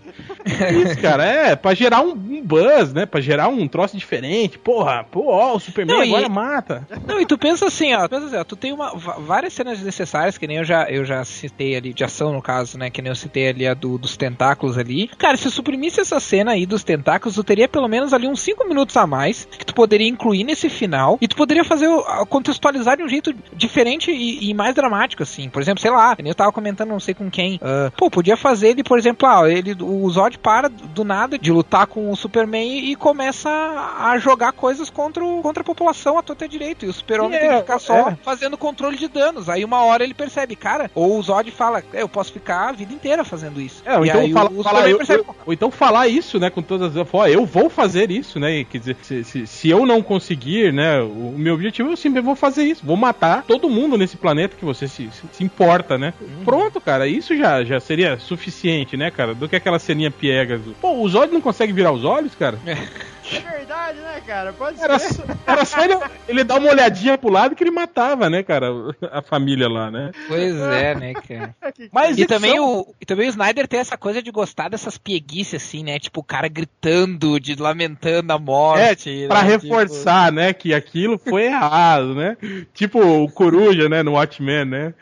É 0.60 0.74
isso, 0.74 1.00
cara, 1.02 1.24
é, 1.26 1.56
pra 1.56 1.74
gerar 1.74 2.02
um 2.02 2.16
um 2.30 2.42
buzz, 2.42 2.94
né? 2.94 3.06
Pra 3.10 3.22
gerar 3.22 3.48
um 3.50 3.68
troço 3.68 3.98
diferente. 3.98 4.58
Porra, 4.58 5.04
pô, 5.10 5.28
ó, 5.28 5.56
o 5.56 5.60
Superman 5.60 5.98
Não, 5.98 6.04
e- 6.04 6.08
agora 6.10 6.30
mata. 6.30 6.88
Não, 7.08 7.20
e 7.20 7.26
tu 7.26 7.38
pensa 7.38 7.66
assim, 7.68 7.94
ó, 7.94 8.08
pensa 8.08 8.26
assim, 8.28 8.36
ó, 8.38 8.44
tu 8.44 8.56
tem 8.56 8.72
uma, 8.72 8.94
várias 8.96 9.54
cenas 9.54 9.82
necessárias, 9.82 10.38
que 10.38 10.48
nem 10.48 10.58
eu 10.58 10.64
já, 10.64 10.90
eu 10.90 11.04
já 11.04 11.24
citei 11.26 11.76
ali, 11.76 11.94
de 11.94 12.04
ação 12.04 12.34
no 12.34 12.42
caso, 12.42 12.78
né, 12.78 12.90
que 12.90 13.02
nem 13.02 13.10
eu 13.10 13.16
citei 13.16 13.50
ali 13.50 13.68
a 13.68 13.74
do, 13.74 13.98
dos 13.98 14.16
tentáculos 14.18 14.78
ali. 14.78 15.08
Cara, 15.18 15.38
se 15.38 15.48
eu 15.48 15.52
suprimisse 15.52 16.00
essa 16.00 16.20
cena 16.20 16.52
aí 16.52 16.66
dos 16.66 16.84
tentáculos, 16.84 17.36
tu 17.36 17.44
teria 17.44 17.68
pelo 17.68 17.88
menos 17.88 18.14
ali 18.14 18.28
uns 18.28 18.42
5 18.42 18.68
minutos 18.68 18.96
a 18.98 19.06
mais, 19.08 19.46
que 19.46 19.66
tu 19.66 19.74
poderia 19.74 20.08
incluir 20.08 20.44
nesse 20.44 20.70
final, 20.70 21.18
e 21.22 21.28
tu 21.28 21.36
poderia 21.36 21.64
fazer, 21.64 21.88
contextualizar 22.28 22.98
de 22.98 23.04
um 23.04 23.10
jeito 23.10 23.34
diferente 23.54 24.12
e, 24.12 24.50
e 24.50 24.54
mais 24.54 24.76
dramático, 24.76 25.24
assim. 25.24 25.50
Por 25.50 25.62
exemplo, 25.62 25.82
sei 25.82 25.92
lá, 25.92 26.16
que 26.16 26.22
nem 26.22 26.30
eu 26.30 26.36
tava 26.36 26.52
comentando, 26.52 26.90
não 26.90 27.00
sei 27.00 27.14
com 27.14 27.30
quem, 27.30 27.60
ah, 27.62 27.92
pô, 27.98 28.10
podia 28.10 28.38
fazer 28.38 28.70
ele, 28.70 28.84
por 28.84 28.98
exemplo, 28.98 29.28
ah, 29.28 29.50
ele, 29.50 29.76
o 29.82 30.10
Zod 30.10 30.38
para 30.38 30.70
do 30.70 31.04
nada 31.04 31.38
de 31.38 31.52
lutar 31.52 31.88
com 31.88 32.12
o 32.12 32.16
Superman 32.16 32.80
e 32.80 32.96
começa 33.00 33.50
a 33.50 34.18
jogar 34.20 34.52
coisas 34.52 34.90
contra, 34.90 35.24
o- 35.26 35.42
contra 35.42 35.62
a 35.62 35.66
população 35.66 36.22
torta 36.22 36.44
e 36.44 36.46
à 36.46 36.50
direito. 36.50 36.86
E 36.86 36.90
o 36.90 36.94
Super-Homem 36.94 37.38
É, 37.38 37.40
tem 37.40 37.50
que 37.52 37.58
ficar 37.62 37.80
só 37.80 38.10
é. 38.10 38.18
fazendo 38.24 38.58
controle 38.58 38.98
de 38.98 39.08
danos. 39.08 39.50
Aí 39.50 39.64
uma 39.66 39.82
hora 39.84 40.04
ele 40.04 40.14
percebe, 40.14 40.56
cara, 40.56 40.92
ou 40.94 41.18
o 41.18 41.22
Zod 41.24 41.50
fala, 41.52 41.82
"É, 41.94 42.02
eu 42.02 42.10
posso 42.10 42.32
ficar 42.34 42.70
a 42.70 42.72
vida 42.72 42.94
inteira 42.94 43.24
fazendo 43.24 43.60
isso. 43.62 43.82
É, 43.86 43.98
ou 43.98 44.06
então, 44.06 44.22
aí 44.22 44.32
fala, 44.34 44.52
o 44.52 44.64
fala- 44.64 44.90
eu- 44.90 44.98
percebe, 44.98 45.24
eu- 45.28 45.36
ou 45.46 45.54
então 45.54 45.72
falar 45.72 46.08
isso, 46.08 46.40
né, 46.40 46.50
com 46.50 46.62
todas 46.62 46.96
as. 46.96 47.08
Ó, 47.14 47.26
eu 47.28 47.46
vou 47.46 47.70
fazer 47.70 48.12
isso, 48.12 48.40
né? 48.40 48.60
e 48.60 48.66
Quer 48.66 48.78
dizer, 48.80 48.98
se, 49.02 49.24
se, 49.24 49.48
se 49.48 49.70
eu 49.70 49.86
não 49.86 50.02
conseguir, 50.04 50.74
né, 50.74 51.00
o, 51.02 51.34
meu 51.38 51.54
objetivo, 51.56 51.90
eu 51.90 51.98
simplesmente 51.98 52.26
vou 52.26 52.36
fazer 52.36 52.64
isso. 52.64 52.86
Vou 52.86 52.98
matar 52.98 53.44
todo 53.48 53.70
mundo 53.70 53.98
nesse 53.98 54.18
planeta 54.18 54.56
que 54.58 54.66
você 54.66 54.88
se, 54.88 55.10
se, 55.12 55.24
se 55.32 55.44
importa, 55.44 55.98
né? 55.98 56.14
Uhum. 56.20 56.44
Pronto, 56.44 56.82
cara, 56.82 57.08
isso 57.08 57.36
já, 57.38 57.64
já 57.64 57.80
seria 57.80 58.20
suficiente, 58.20 58.98
né, 58.98 59.10
cara? 59.10 59.34
Do 59.34 59.48
que 59.48 59.56
aquela 59.56 59.80
ceninha 59.80 60.12
piegas. 60.12 60.62
Pô, 60.82 60.94
o 61.02 61.08
Zod 61.10 61.32
não 61.34 61.42
consegue 61.42 61.72
virar 61.74 61.92
os 61.92 62.04
olhos, 62.04 62.36
cara? 62.36 62.60
É 62.66 62.76
back. 62.94 63.19
Verdade, 63.38 64.00
né, 64.00 64.22
cara? 64.26 64.54
Pode 64.54 64.82
Era, 64.82 64.98
ser. 65.00 65.14
só- 65.14 65.24
era 65.46 65.66
só 65.66 65.84
ele, 65.84 65.96
ele 66.28 66.44
dar 66.44 66.56
uma 66.60 66.70
olhadinha 66.72 67.18
pro 67.18 67.30
lado 67.32 67.56
que 67.56 67.64
ele 67.64 67.72
matava, 67.72 68.30
né, 68.30 68.42
cara? 68.44 68.68
A 69.12 69.22
família 69.22 69.68
lá, 69.68 69.92
né? 69.92 70.12
Pois 70.28 70.56
é, 70.56 70.96
né, 70.96 71.14
cara. 71.14 71.56
Mas 71.92 72.18
E 72.18 72.26
também, 72.26 72.56
são- 72.56 72.80
o, 72.82 72.96
e 73.00 73.06
também 73.06 73.28
o 73.28 73.30
Snyder 73.30 73.68
tem 73.68 73.80
essa 73.80 73.98
coisa 73.98 74.22
de 74.22 74.32
gostar 74.32 74.70
dessas 74.70 74.98
pieguices, 74.98 75.62
assim, 75.64 75.84
né? 75.84 76.00
Tipo, 76.00 76.22
o 76.22 76.24
cara 76.24 76.48
gritando, 76.48 77.40
de 77.40 77.56
lamentando 77.56 78.32
a 78.34 78.40
morte. 78.40 79.24
É, 79.24 79.28
pra 79.28 79.44
né? 79.44 79.50
reforçar, 79.50 80.32
né, 80.32 80.54
que 80.54 80.74
aquilo 80.74 81.18
foi 81.18 81.44
errado, 81.46 82.16
né? 82.16 82.38
Tipo 82.74 83.00
o 83.00 83.30
Coruja, 83.32 83.88
né, 83.90 84.02
no 84.04 84.14
Watchmen, 84.14 84.66
né? 84.66 84.94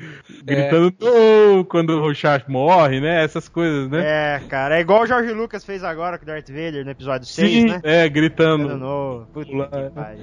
Gritando 0.44 0.94
"Oh", 1.02 1.64
quando 1.66 1.91
o 1.91 1.99
Rorschach 2.02 2.45
morre, 2.49 2.99
né? 2.99 3.24
Essas 3.24 3.48
coisas, 3.49 3.90
né? 3.90 4.02
É, 4.06 4.41
cara, 4.48 4.78
é 4.78 4.82
igual 4.82 5.04
o 5.04 5.08
Jorge 5.08 5.32
Lucas 5.34 5.64
fez 5.64 5.84
agora 5.84 6.18
com 6.18 6.24
o 6.24 6.28
Darth 6.28 6.48
Vader 6.49 6.84
no 6.86 6.91
episódio 6.91 7.28
6, 7.28 7.49
Sim, 7.52 7.66
né? 7.68 7.80
é, 7.84 8.10
gritando. 8.22 8.68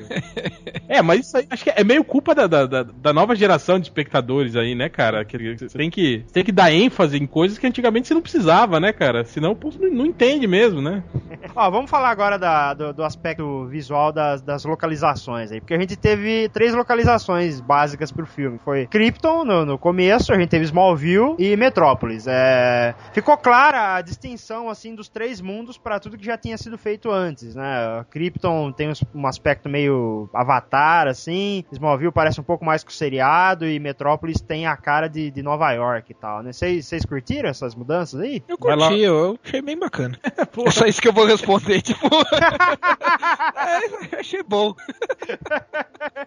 É, 0.89 1.01
mas 1.03 1.21
isso 1.27 1.37
aí 1.37 1.47
acho 1.51 1.65
que 1.65 1.71
é 1.75 1.83
meio 1.83 2.05
culpa 2.05 2.35
da, 2.35 2.47
da, 2.47 2.67
da- 2.67 3.13
nova 3.13 3.35
geração 3.35 3.79
de 3.79 3.87
espectadores 3.87 4.55
aí, 4.57 4.75
né, 4.75 4.89
cara? 4.89 5.25
Que 5.25 5.57
você 5.57 5.77
tem 5.79 5.91
que, 5.91 6.23
você 6.27 6.33
tem 6.35 6.45
que 6.45 6.53
dar 6.53 6.73
ênfase 6.73 7.17
em 7.17 7.27
coisas 7.27 7.59
que 7.59 7.67
antigamente 7.67 8.07
você 8.09 8.15
não 8.15 8.21
precisava, 8.21 8.79
né, 8.79 8.93
cara? 8.93 9.25
Senão 9.25 9.53
o 9.53 9.57
povo 9.57 9.79
não, 9.81 9.91
não 9.91 10.07
entende 10.07 10.47
mesmo, 10.47 10.83
né? 10.83 11.03
Ó, 11.57 11.71
vamos 11.71 11.91
falar 11.91 12.11
agora 12.11 12.39
da- 12.39 12.75
do, 12.75 12.93
do 12.93 13.05
aspecto 13.05 13.67
visual 13.67 14.13
das, 14.13 14.43
das 14.43 14.65
localizações 14.65 15.51
aí, 15.53 15.61
porque 15.61 15.75
a 15.75 15.81
gente 15.81 15.97
teve 15.97 16.49
três 16.51 16.75
localizações 16.75 17.61
básicas 17.61 18.13
pro 18.13 18.27
filme. 18.27 18.59
Foi 18.59 18.87
Krypton 18.87 19.45
no, 19.45 19.65
no 19.65 19.79
começo, 19.79 20.33
a 20.33 20.39
gente 20.39 20.49
teve 20.51 20.65
Smallville 20.65 21.35
e 21.39 21.57
Metrópolis. 21.57 22.27
É, 22.27 22.95
ficou 23.13 23.37
clara 23.37 23.95
a 23.97 24.03
distinção 24.03 24.69
assim 24.69 24.95
dos 24.95 25.09
três 25.09 25.41
mundos 25.41 25.79
para 25.79 25.99
tudo 26.01 26.17
que 26.19 26.25
já 26.25 26.37
tinha 26.37 26.57
sido 26.59 26.77
feito 26.77 27.11
antes, 27.11 27.55
né? 27.55 27.84
Krypton 28.11 28.73
tem 28.73 28.93
um 29.15 29.27
aspecto 29.27 29.69
meio 29.69 30.29
Avatar 30.33 31.07
assim, 31.07 31.65
Smallville 31.73 32.13
parece 32.13 32.41
um 32.41 32.45
pouco 32.45 32.65
mais 32.65 32.83
com 32.85 32.91
o 32.91 32.93
seriado 32.93 33.67
e 33.67 33.79
Metrópolis 33.79 34.41
tem 34.41 34.67
a 34.67 34.77
cara 34.77 35.09
de, 35.09 35.31
de 35.31 35.43
Nova 35.43 35.71
York 35.73 36.11
e 36.11 36.15
tal, 36.15 36.43
né? 36.43 36.53
Vocês 36.53 37.05
curtiram 37.05 37.49
essas 37.49 37.75
mudanças 37.75 38.21
aí? 38.21 38.43
Eu 38.49 38.59
curti, 38.59 39.01
eu, 39.01 39.39
achei 39.45 39.63
bem 39.63 39.79
bacana. 39.79 40.19
é 40.25 40.71
só 40.71 40.87
isso 40.87 41.01
que 41.01 41.09
eu 41.09 41.13
vou 41.13 41.27
responder, 41.27 41.81
tipo. 41.83 42.07
é, 43.67 44.15
eu 44.15 44.21
achei 44.21 44.43
bom. 44.43 44.75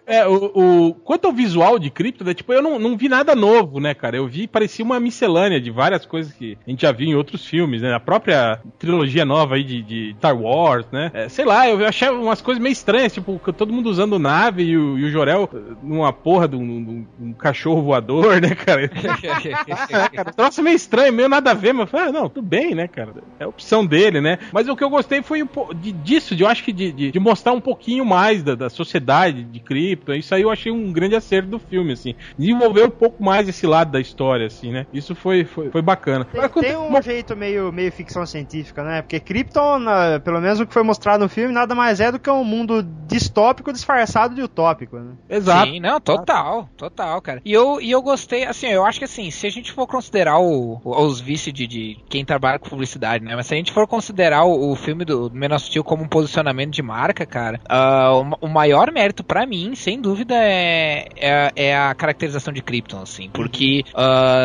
É, 0.06 0.26
o, 0.26 0.50
o- 0.88 0.94
quanto 0.94 1.26
ao 1.26 1.32
visual 1.32 1.78
de 1.78 1.90
Krypton, 1.90 2.24
né, 2.24 2.34
tipo, 2.34 2.52
eu 2.52 2.62
não, 2.62 2.78
não 2.78 2.96
vi 2.96 3.08
nada 3.08 3.34
novo, 3.34 3.78
né, 3.78 3.94
cara? 3.94 4.16
Eu 4.16 4.26
vi, 4.26 4.46
parecia 4.46 4.84
uma 4.84 4.98
miscelânea 4.98 5.60
de 5.60 5.70
várias 5.70 6.06
coisas 6.06 6.32
que 6.32 6.56
a 6.66 6.70
gente 6.70 6.82
já 6.82 6.90
viu 6.92 7.06
em 7.08 7.14
outros 7.14 7.44
filmes, 7.46 7.82
né? 7.82 7.92
A 7.94 8.00
própria 8.00 8.58
trilogia 8.78 9.24
nova 9.24 9.54
aí 9.56 9.62
de, 9.62 9.82
de 9.82 10.14
Star 10.18 10.36
Wars, 10.36 10.86
né? 10.90 11.10
É, 11.12 11.28
sei 11.28 11.44
lá, 11.48 11.68
eu 11.68 11.84
achei 11.86 12.08
umas 12.10 12.40
coisas 12.40 12.62
meio 12.62 12.72
estranhas, 12.72 13.12
tipo, 13.12 13.40
todo 13.52 13.72
mundo 13.72 13.88
usando 13.90 14.18
nave 14.18 14.62
e 14.62 14.76
o, 14.76 14.98
e 14.98 15.04
o 15.04 15.10
Jorel 15.10 15.48
numa 15.82 16.12
porra 16.12 16.46
de 16.48 16.56
um, 16.56 16.60
um- 16.60 17.06
um 17.20 17.32
cachorro 17.32 17.82
voador, 17.82 18.40
né, 18.40 18.54
cara? 18.54 18.88
cara, 20.12 20.32
troço 20.32 20.62
meio 20.62 20.76
estranho, 20.76 21.12
meio 21.12 21.28
nada 21.28 21.50
a 21.50 21.54
ver, 21.54 21.72
mas 21.72 21.82
eu 21.82 21.86
falei, 21.86 22.08
ah, 22.08 22.12
não, 22.12 22.28
tudo 22.28 22.46
bem, 22.46 22.74
né, 22.74 22.86
cara? 22.88 23.14
É 23.38 23.44
a 23.44 23.48
opção 23.48 23.84
dele, 23.84 24.20
né? 24.20 24.38
Mas 24.52 24.68
o 24.68 24.76
que 24.76 24.84
eu 24.84 24.90
gostei 24.90 25.22
foi 25.22 25.42
um 25.42 25.48
de, 25.74 25.92
disso, 25.92 26.34
de, 26.36 26.42
eu 26.42 26.48
acho 26.48 26.62
que 26.64 26.72
de, 26.72 26.92
de- 26.92 27.10
de 27.10 27.18
mostrar 27.20 27.52
um 27.52 27.60
pouquinho 27.60 28.04
mais 28.04 28.42
da, 28.42 28.54
da 28.54 28.70
sociedade 28.70 29.42
de 29.44 29.60
Krypton. 29.60 30.14
Isso 30.14 30.34
aí 30.34 30.42
eu 30.42 30.50
achei 30.50 30.70
um 30.70 30.92
grande 30.92 31.14
acerto 31.16 31.48
do 31.48 31.58
filme, 31.58 31.92
assim. 31.92 32.14
Desenvolver 32.38 32.84
um 32.84 32.90
pouco 32.90 33.22
mais 33.22 33.48
esse 33.48 33.66
lado 33.66 33.90
da 33.92 34.00
história, 34.00 34.46
assim, 34.46 34.70
né? 34.72 34.86
Isso 34.92 35.14
foi, 35.14 35.44
foi, 35.44 35.70
foi 35.70 35.82
bacana. 35.82 36.24
Tem, 36.24 36.40
quando- 36.48 36.64
tem 36.64 36.76
um 36.76 37.02
jeito 37.02 37.36
meio, 37.36 37.72
meio 37.72 37.90
ficção 37.92 38.24
científica, 38.26 38.82
né? 38.82 39.02
Porque 39.02 39.18
Krypton, 39.20 39.80
pelo 40.24 40.40
menos 40.40 40.60
o 40.60 40.66
que 40.66 40.72
foi 40.74 40.82
mostrado 40.82 41.22
no 41.24 41.27
filme, 41.28 41.52
nada 41.52 41.74
mais 41.74 42.00
é 42.00 42.10
do 42.12 42.18
que 42.18 42.30
um 42.30 42.44
mundo 42.44 42.82
distópico 43.06 43.72
disfarçado 43.72 44.34
de 44.34 44.42
utópico, 44.42 44.98
né? 44.98 45.12
Exato. 45.28 45.70
Sim, 45.70 45.80
não, 45.80 46.00
total, 46.00 46.68
total, 46.76 47.20
cara. 47.22 47.40
E 47.44 47.52
eu, 47.52 47.80
e 47.80 47.90
eu 47.90 48.02
gostei, 48.02 48.44
assim, 48.44 48.66
eu 48.68 48.84
acho 48.84 48.98
que 48.98 49.04
assim, 49.04 49.30
se 49.30 49.46
a 49.46 49.50
gente 49.50 49.72
for 49.72 49.86
considerar 49.86 50.38
o, 50.38 50.80
o- 50.84 51.02
os 51.06 51.20
vícios 51.20 51.54
de, 51.54 51.66
de 51.66 51.96
quem 52.08 52.24
trabalha 52.24 52.58
com 52.58 52.68
publicidade, 52.68 53.24
né? 53.24 53.34
Mas 53.34 53.46
se 53.46 53.54
a 53.54 53.56
gente 53.56 53.72
for 53.72 53.86
considerar 53.86 54.44
o, 54.44 54.70
o 54.72 54.76
filme 54.76 55.04
do 55.04 55.30
Men 55.32 55.52
of 55.54 55.64
Steel 55.64 55.84
como 55.84 56.02
um 56.04 56.08
posicionamento 56.08 56.72
de 56.72 56.82
marca, 56.82 57.24
cara, 57.24 57.60
ah, 57.68 58.12
o, 58.14 58.46
o 58.46 58.48
maior 58.48 58.92
mérito 58.92 59.24
pra 59.24 59.46
mim, 59.46 59.74
sem 59.74 60.00
dúvida, 60.00 60.34
é, 60.34 61.08
é, 61.16 61.52
é 61.56 61.76
a 61.76 61.94
caracterização 61.94 62.52
de 62.52 62.60
Krypton, 62.62 63.00
assim. 63.02 63.30
Porque 63.30 63.84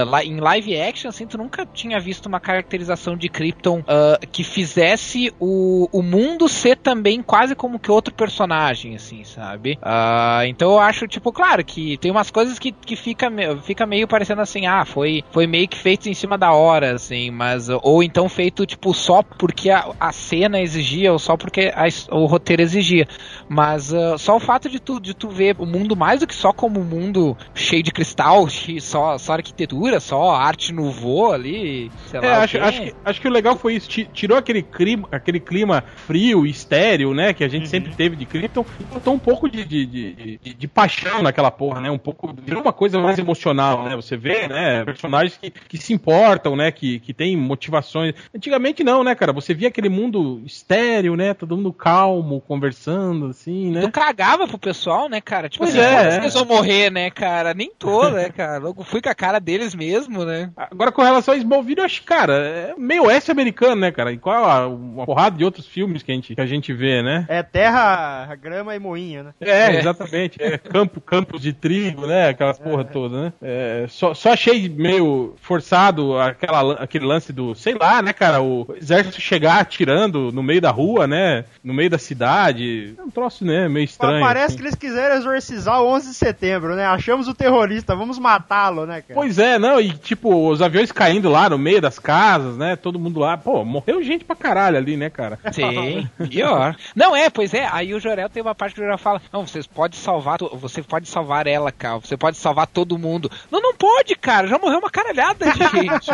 lá, 0.07 0.23
em 0.23 0.39
live 0.39 0.80
action, 0.80 1.10
assim, 1.10 1.26
tu 1.27 1.38
nunca 1.38 1.65
tinha 1.65 1.99
visto 1.99 2.26
uma 2.27 2.39
caracterização 2.39 3.15
de 3.18 3.30
Krypton 3.30 3.84
ah, 3.88 4.19
que 4.31 4.43
fizesse 4.43 5.34
o, 5.39 5.88
o 5.91 6.01
mundo 6.01 6.47
ser 6.47 6.72
também 6.75 7.21
quase 7.21 7.55
como 7.55 7.79
que 7.79 7.91
outro 7.91 8.13
personagem, 8.13 8.95
assim, 8.95 9.23
sabe? 9.23 9.77
Ah, 9.81 10.41
então 10.45 10.71
eu 10.71 10.79
acho, 10.79 11.07
tipo, 11.07 11.31
claro 11.31 11.63
que 11.63 11.97
tem 11.97 12.11
umas 12.11 12.29
coisas 12.31 12.57
que, 12.59 12.71
que 12.71 12.95
fica, 12.95 13.29
fica 13.63 13.85
meio 13.85 14.07
parecendo 14.07 14.41
assim, 14.41 14.65
ah, 14.65 14.85
foi, 14.85 15.23
foi 15.31 15.47
meio 15.47 15.67
que 15.67 15.77
feito 15.77 16.07
em 16.09 16.13
cima 16.13 16.37
da 16.37 16.51
hora, 16.53 16.93
assim, 16.95 17.31
mas. 17.31 17.67
Ou 17.69 18.03
então 18.03 18.27
feito, 18.29 18.65
tipo, 18.65 18.93
só 18.93 19.21
porque 19.23 19.69
a, 19.69 19.85
a 19.99 20.11
cena 20.11 20.59
exigia, 20.61 21.11
ou 21.11 21.19
só 21.19 21.35
porque 21.37 21.71
a 21.75 21.83
o 22.15 22.25
roteiro 22.25 22.61
exigia. 22.61 23.07
Mas 23.47 23.93
ah, 23.93 24.17
só 24.17 24.35
o 24.35 24.39
fato 24.39 24.69
de 24.69 24.79
tu, 24.79 24.99
de 24.99 25.13
tu 25.13 25.29
ver 25.29 25.55
o 25.59 25.65
mundo 25.65 25.95
mais 25.95 26.19
do 26.21 26.27
que 26.27 26.35
só 26.35 26.51
como 26.53 26.79
um 26.79 26.83
mundo 26.83 27.37
cheio 27.55 27.83
de 27.83 27.91
cristal, 27.91 28.47
só, 28.81 29.17
só 29.17 29.33
arquitetura, 29.33 29.99
só 29.99 30.31
arte 30.31 30.73
no 30.73 30.91
voo 30.91 31.31
ali, 31.31 31.91
sei 32.09 32.19
lá. 32.19 32.27
É, 32.27 32.37
o 32.39 32.41
acho, 32.41 32.57
acho, 32.57 32.81
que, 32.81 32.93
acho 33.05 33.21
que 33.21 33.27
o 33.27 33.31
legal 33.31 33.55
foi 33.55 33.75
isso. 33.75 33.89
ti- 33.89 34.09
Tirou 34.13 34.37
aquele 34.37 34.61
clima, 34.63 35.07
aquele 35.11 35.39
clima 35.39 35.83
frio, 35.95 36.45
estéreo, 36.64 37.14
né? 37.14 37.34
Que 37.34 37.44
a 37.44 37.48
gente 37.48 37.68
sempre 37.68 37.94
teve 37.94 38.15
de 38.15 38.26
Krypton 38.26 38.65
e 38.80 38.84
botou 38.85 39.14
um 39.14 39.19
pouco 39.19 39.49
de, 39.49 39.64
de, 39.65 39.85
de, 39.85 40.14
de- 40.38 40.53
de 40.53 40.68
paixão 40.68 41.22
naquela 41.22 41.52
porra, 41.52 41.81
né? 41.81 41.91
Um 41.91 41.98
pouco. 41.98 42.34
Virou 42.45 42.61
uma 42.61 42.73
coisa 42.73 42.99
mais 42.99 43.19
emocional, 43.19 43.84
né? 43.84 43.95
Você 43.95 44.15
vê, 44.18 44.48
né? 44.48 44.84
Personagens 44.85 45.38
que, 45.38 45.52
que 45.52 45.77
se 45.77 45.94
importam, 45.94 46.56
né? 46.56 46.72
Que, 46.72 46.99
que 46.99 47.14
tem 47.14 47.35
motivações. 47.35 48.14
Antigamente 48.35 48.84
não, 48.84 49.03
né, 49.03 49.14
cara? 49.15 49.34
Você 49.34 49.53
via 49.53 49.68
aquele 49.68 49.90
mundo 49.90 50.41
estéreo, 50.45 51.15
né? 51.15 51.34
Todo 51.34 51.56
mundo 51.57 51.73
calmo, 51.73 52.41
conversando, 52.41 53.27
assim, 53.27 53.72
né? 53.72 53.81
Tu 53.81 53.91
cagava 53.91 54.48
pro 54.48 54.57
pessoal, 54.57 55.10
né, 55.10 55.19
cara? 55.19 55.49
Tipo 55.49 55.64
Pois 55.65 55.76
assim, 55.76 55.85
é, 56.23 56.26
é. 56.26 56.30
vão 56.30 56.45
morrer, 56.45 56.90
né, 56.90 57.10
cara? 57.10 57.53
Nem 57.53 57.72
tô, 57.77 58.10
né, 58.10 58.30
cara? 58.30 58.57
Logo 58.60 58.84
fui 58.84 59.02
com 59.02 59.10
a 59.10 59.15
cara 59.15 59.40
deles 59.40 59.76
mesmo, 59.76 60.23
né? 60.23 60.52
Agora, 60.56 60.91
com 60.91 61.02
relação 61.02 61.34
a 61.34 61.38
Smallville, 61.38 61.80
eu 61.80 61.85
acho, 61.85 62.03
cara, 62.03 62.34
é 62.34 62.73
meio 62.77 63.03
oeste 63.06 63.31
americano, 63.31 63.81
né, 63.81 63.91
cara? 63.91 64.11
Igual 64.11 64.45
a 64.45 64.68
uma 64.68 65.06
porrada 65.06 65.38
de 65.38 65.44
outros 65.44 65.68
filmes 65.68 66.03
que 66.03 66.11
a 66.11 66.15
gente, 66.15 66.35
que 66.35 66.41
a 66.41 66.45
gente 66.45 66.52
vê, 66.61 67.01
né? 67.01 67.25
É 67.27 67.41
terra, 67.41 68.35
grama 68.41 68.75
e 68.75 68.80
moinha, 68.80 69.23
né? 69.23 69.34
É, 69.41 69.75
É. 69.75 69.80
exatamente. 69.80 70.41
É, 70.41 70.57
campo, 70.57 70.99
campos 71.01 71.41
de 71.41 71.53
trigo, 71.53 72.05
né? 72.05 72.30
Aquelas 72.30 72.59
porra 72.59 72.84
toda, 72.84 73.23
né? 73.23 73.34
É, 73.41 73.85
só, 73.89 74.13
só 74.13 74.34
achei 74.34 74.69
meio 74.69 75.35
forçado 75.41 76.17
aquela, 76.19 76.73
aquele 76.75 77.05
lance 77.05 77.31
do, 77.31 77.55
sei 77.55 77.75
lá, 77.75 78.01
né, 78.01 78.13
cara? 78.13 78.41
O 78.41 78.75
exército 78.80 79.21
chegar 79.21 79.59
atirando 79.59 80.31
no 80.31 80.43
meio 80.43 80.61
da 80.61 80.71
rua, 80.71 81.07
né? 81.07 81.45
No 81.63 81.73
meio 81.73 81.89
da 81.89 81.97
cidade. 81.97 82.93
É 82.97 83.01
um 83.01 83.09
troço, 83.09 83.45
né? 83.45 83.67
Meio 83.67 83.85
estranho. 83.85 84.23
Parece 84.23 84.45
assim. 84.47 84.57
que 84.57 84.63
eles 84.63 84.75
quiseram 84.75 85.15
exorcizar 85.15 85.81
o 85.81 85.88
11 85.88 86.09
de 86.09 86.15
setembro, 86.15 86.75
né? 86.75 86.85
Achamos 86.85 87.27
o 87.27 87.34
terrorista, 87.34 87.95
vamos 87.95 88.19
matá-lo, 88.19 88.85
né, 88.85 89.01
cara? 89.01 89.13
Pois 89.13 89.39
é, 89.39 89.57
não, 89.57 89.80
e 89.80 89.91
tipo, 89.93 90.49
os 90.49 90.61
aviões 90.61 90.91
caindo 90.91 91.30
lá 91.30 91.49
no 91.49 91.57
meio 91.57 91.81
das 91.81 91.99
casas, 91.99 92.57
né? 92.57 92.75
Todo 92.75 92.99
mundo 92.99 93.19
lá. 93.19 93.38
Pô, 93.38 93.63
morreu 93.63 94.03
gente 94.03 94.25
pra 94.25 94.35
caralho 94.35 94.77
ali, 94.77 94.97
né, 94.97 95.09
cara? 95.09 95.39
Sim, 95.51 96.07
pior. 96.44 96.76
Não, 96.95 97.15
é, 97.15 97.30
pois 97.30 97.53
é. 97.53 97.68
Aí 97.72 97.94
o 97.94 97.99
Jorel 97.99 98.30
tem 98.30 98.41
uma 98.41 98.56
parte 98.56 98.76
que 98.76 98.80
o 98.82 98.84
Jorel 98.84 98.98
fala: 98.98 99.22
Não, 99.32 99.45
vocês 99.48 99.65
podem 99.68 99.98
salvar, 99.99 100.38
você 100.53 100.82
pode 100.82 101.07
salvar 101.07 101.48
ela, 101.48 101.72
cara. 101.72 101.98
Você 101.99 102.18
pode 102.18 102.38
salvar 102.38 102.68
todo 102.68 102.98
mundo. 102.98 103.30
Não, 103.52 103.61
não 103.61 103.74
pode, 103.74 104.15
cara. 104.15 104.48
Já 104.48 104.57
morreu 104.57 104.80
uma 104.80 104.90
caralhada 104.90 105.52
de 105.52 105.60
gente. 105.70 106.11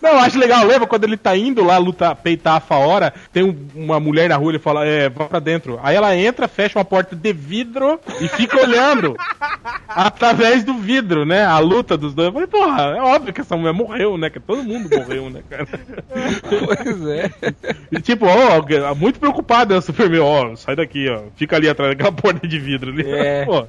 Não, 0.00 0.10
eu 0.10 0.18
acho 0.18 0.38
legal, 0.38 0.64
lembra 0.64 0.86
quando 0.86 1.04
ele 1.04 1.16
tá 1.16 1.36
indo 1.36 1.64
lá 1.64 1.78
lutar, 1.78 2.14
peitar 2.16 2.56
a 2.56 2.60
Faora, 2.60 3.12
tem 3.32 3.42
um- 3.42 3.68
uma 3.74 3.98
mulher 4.00 4.28
na 4.28 4.36
rua, 4.36 4.50
ele 4.52 4.58
fala, 4.58 4.84
é, 4.86 5.08
vá 5.08 5.24
pra 5.26 5.38
dentro. 5.38 5.78
Aí 5.82 5.94
ela 5.96 6.14
entra, 6.16 6.48
fecha 6.48 6.78
uma 6.78 6.84
porta 6.84 7.14
de 7.16 7.32
vidro 7.32 7.98
e 8.20 8.28
fica 8.28 8.60
olhando 8.60 9.16
através 9.88 10.64
do 10.64 10.74
vidro, 10.74 11.24
né? 11.24 11.44
A 11.44 11.58
luta 11.58 11.96
dos 11.96 12.14
dois. 12.14 12.26
Eu 12.28 12.32
falei, 12.32 12.46
porra, 12.46 12.82
é 12.96 13.00
óbvio 13.00 13.32
que 13.32 13.40
essa 13.40 13.56
mulher 13.56 13.72
morreu, 13.72 14.16
né? 14.16 14.30
Que 14.30 14.40
todo 14.40 14.62
mundo 14.62 14.88
morreu, 14.96 15.30
né, 15.30 15.42
cara? 15.48 15.66
pois 15.68 17.06
é. 17.08 17.30
E 17.90 18.00
tipo, 18.00 18.26
ó, 18.26 18.52
alguém- 18.54 18.80
muito 18.96 19.18
preocupado, 19.18 19.41
né, 19.68 19.76
o 19.76 19.82
Superman, 19.82 20.20
ó, 20.20 20.56
sai 20.56 20.76
daqui, 20.76 21.08
ó, 21.08 21.22
fica 21.36 21.56
ali 21.56 21.68
atrás 21.68 21.90
daquela 21.92 22.12
porta 22.12 22.46
de 22.46 22.58
vidro 22.58 22.90
ali. 22.90 23.08
É. 23.10 23.44
Pô. 23.46 23.66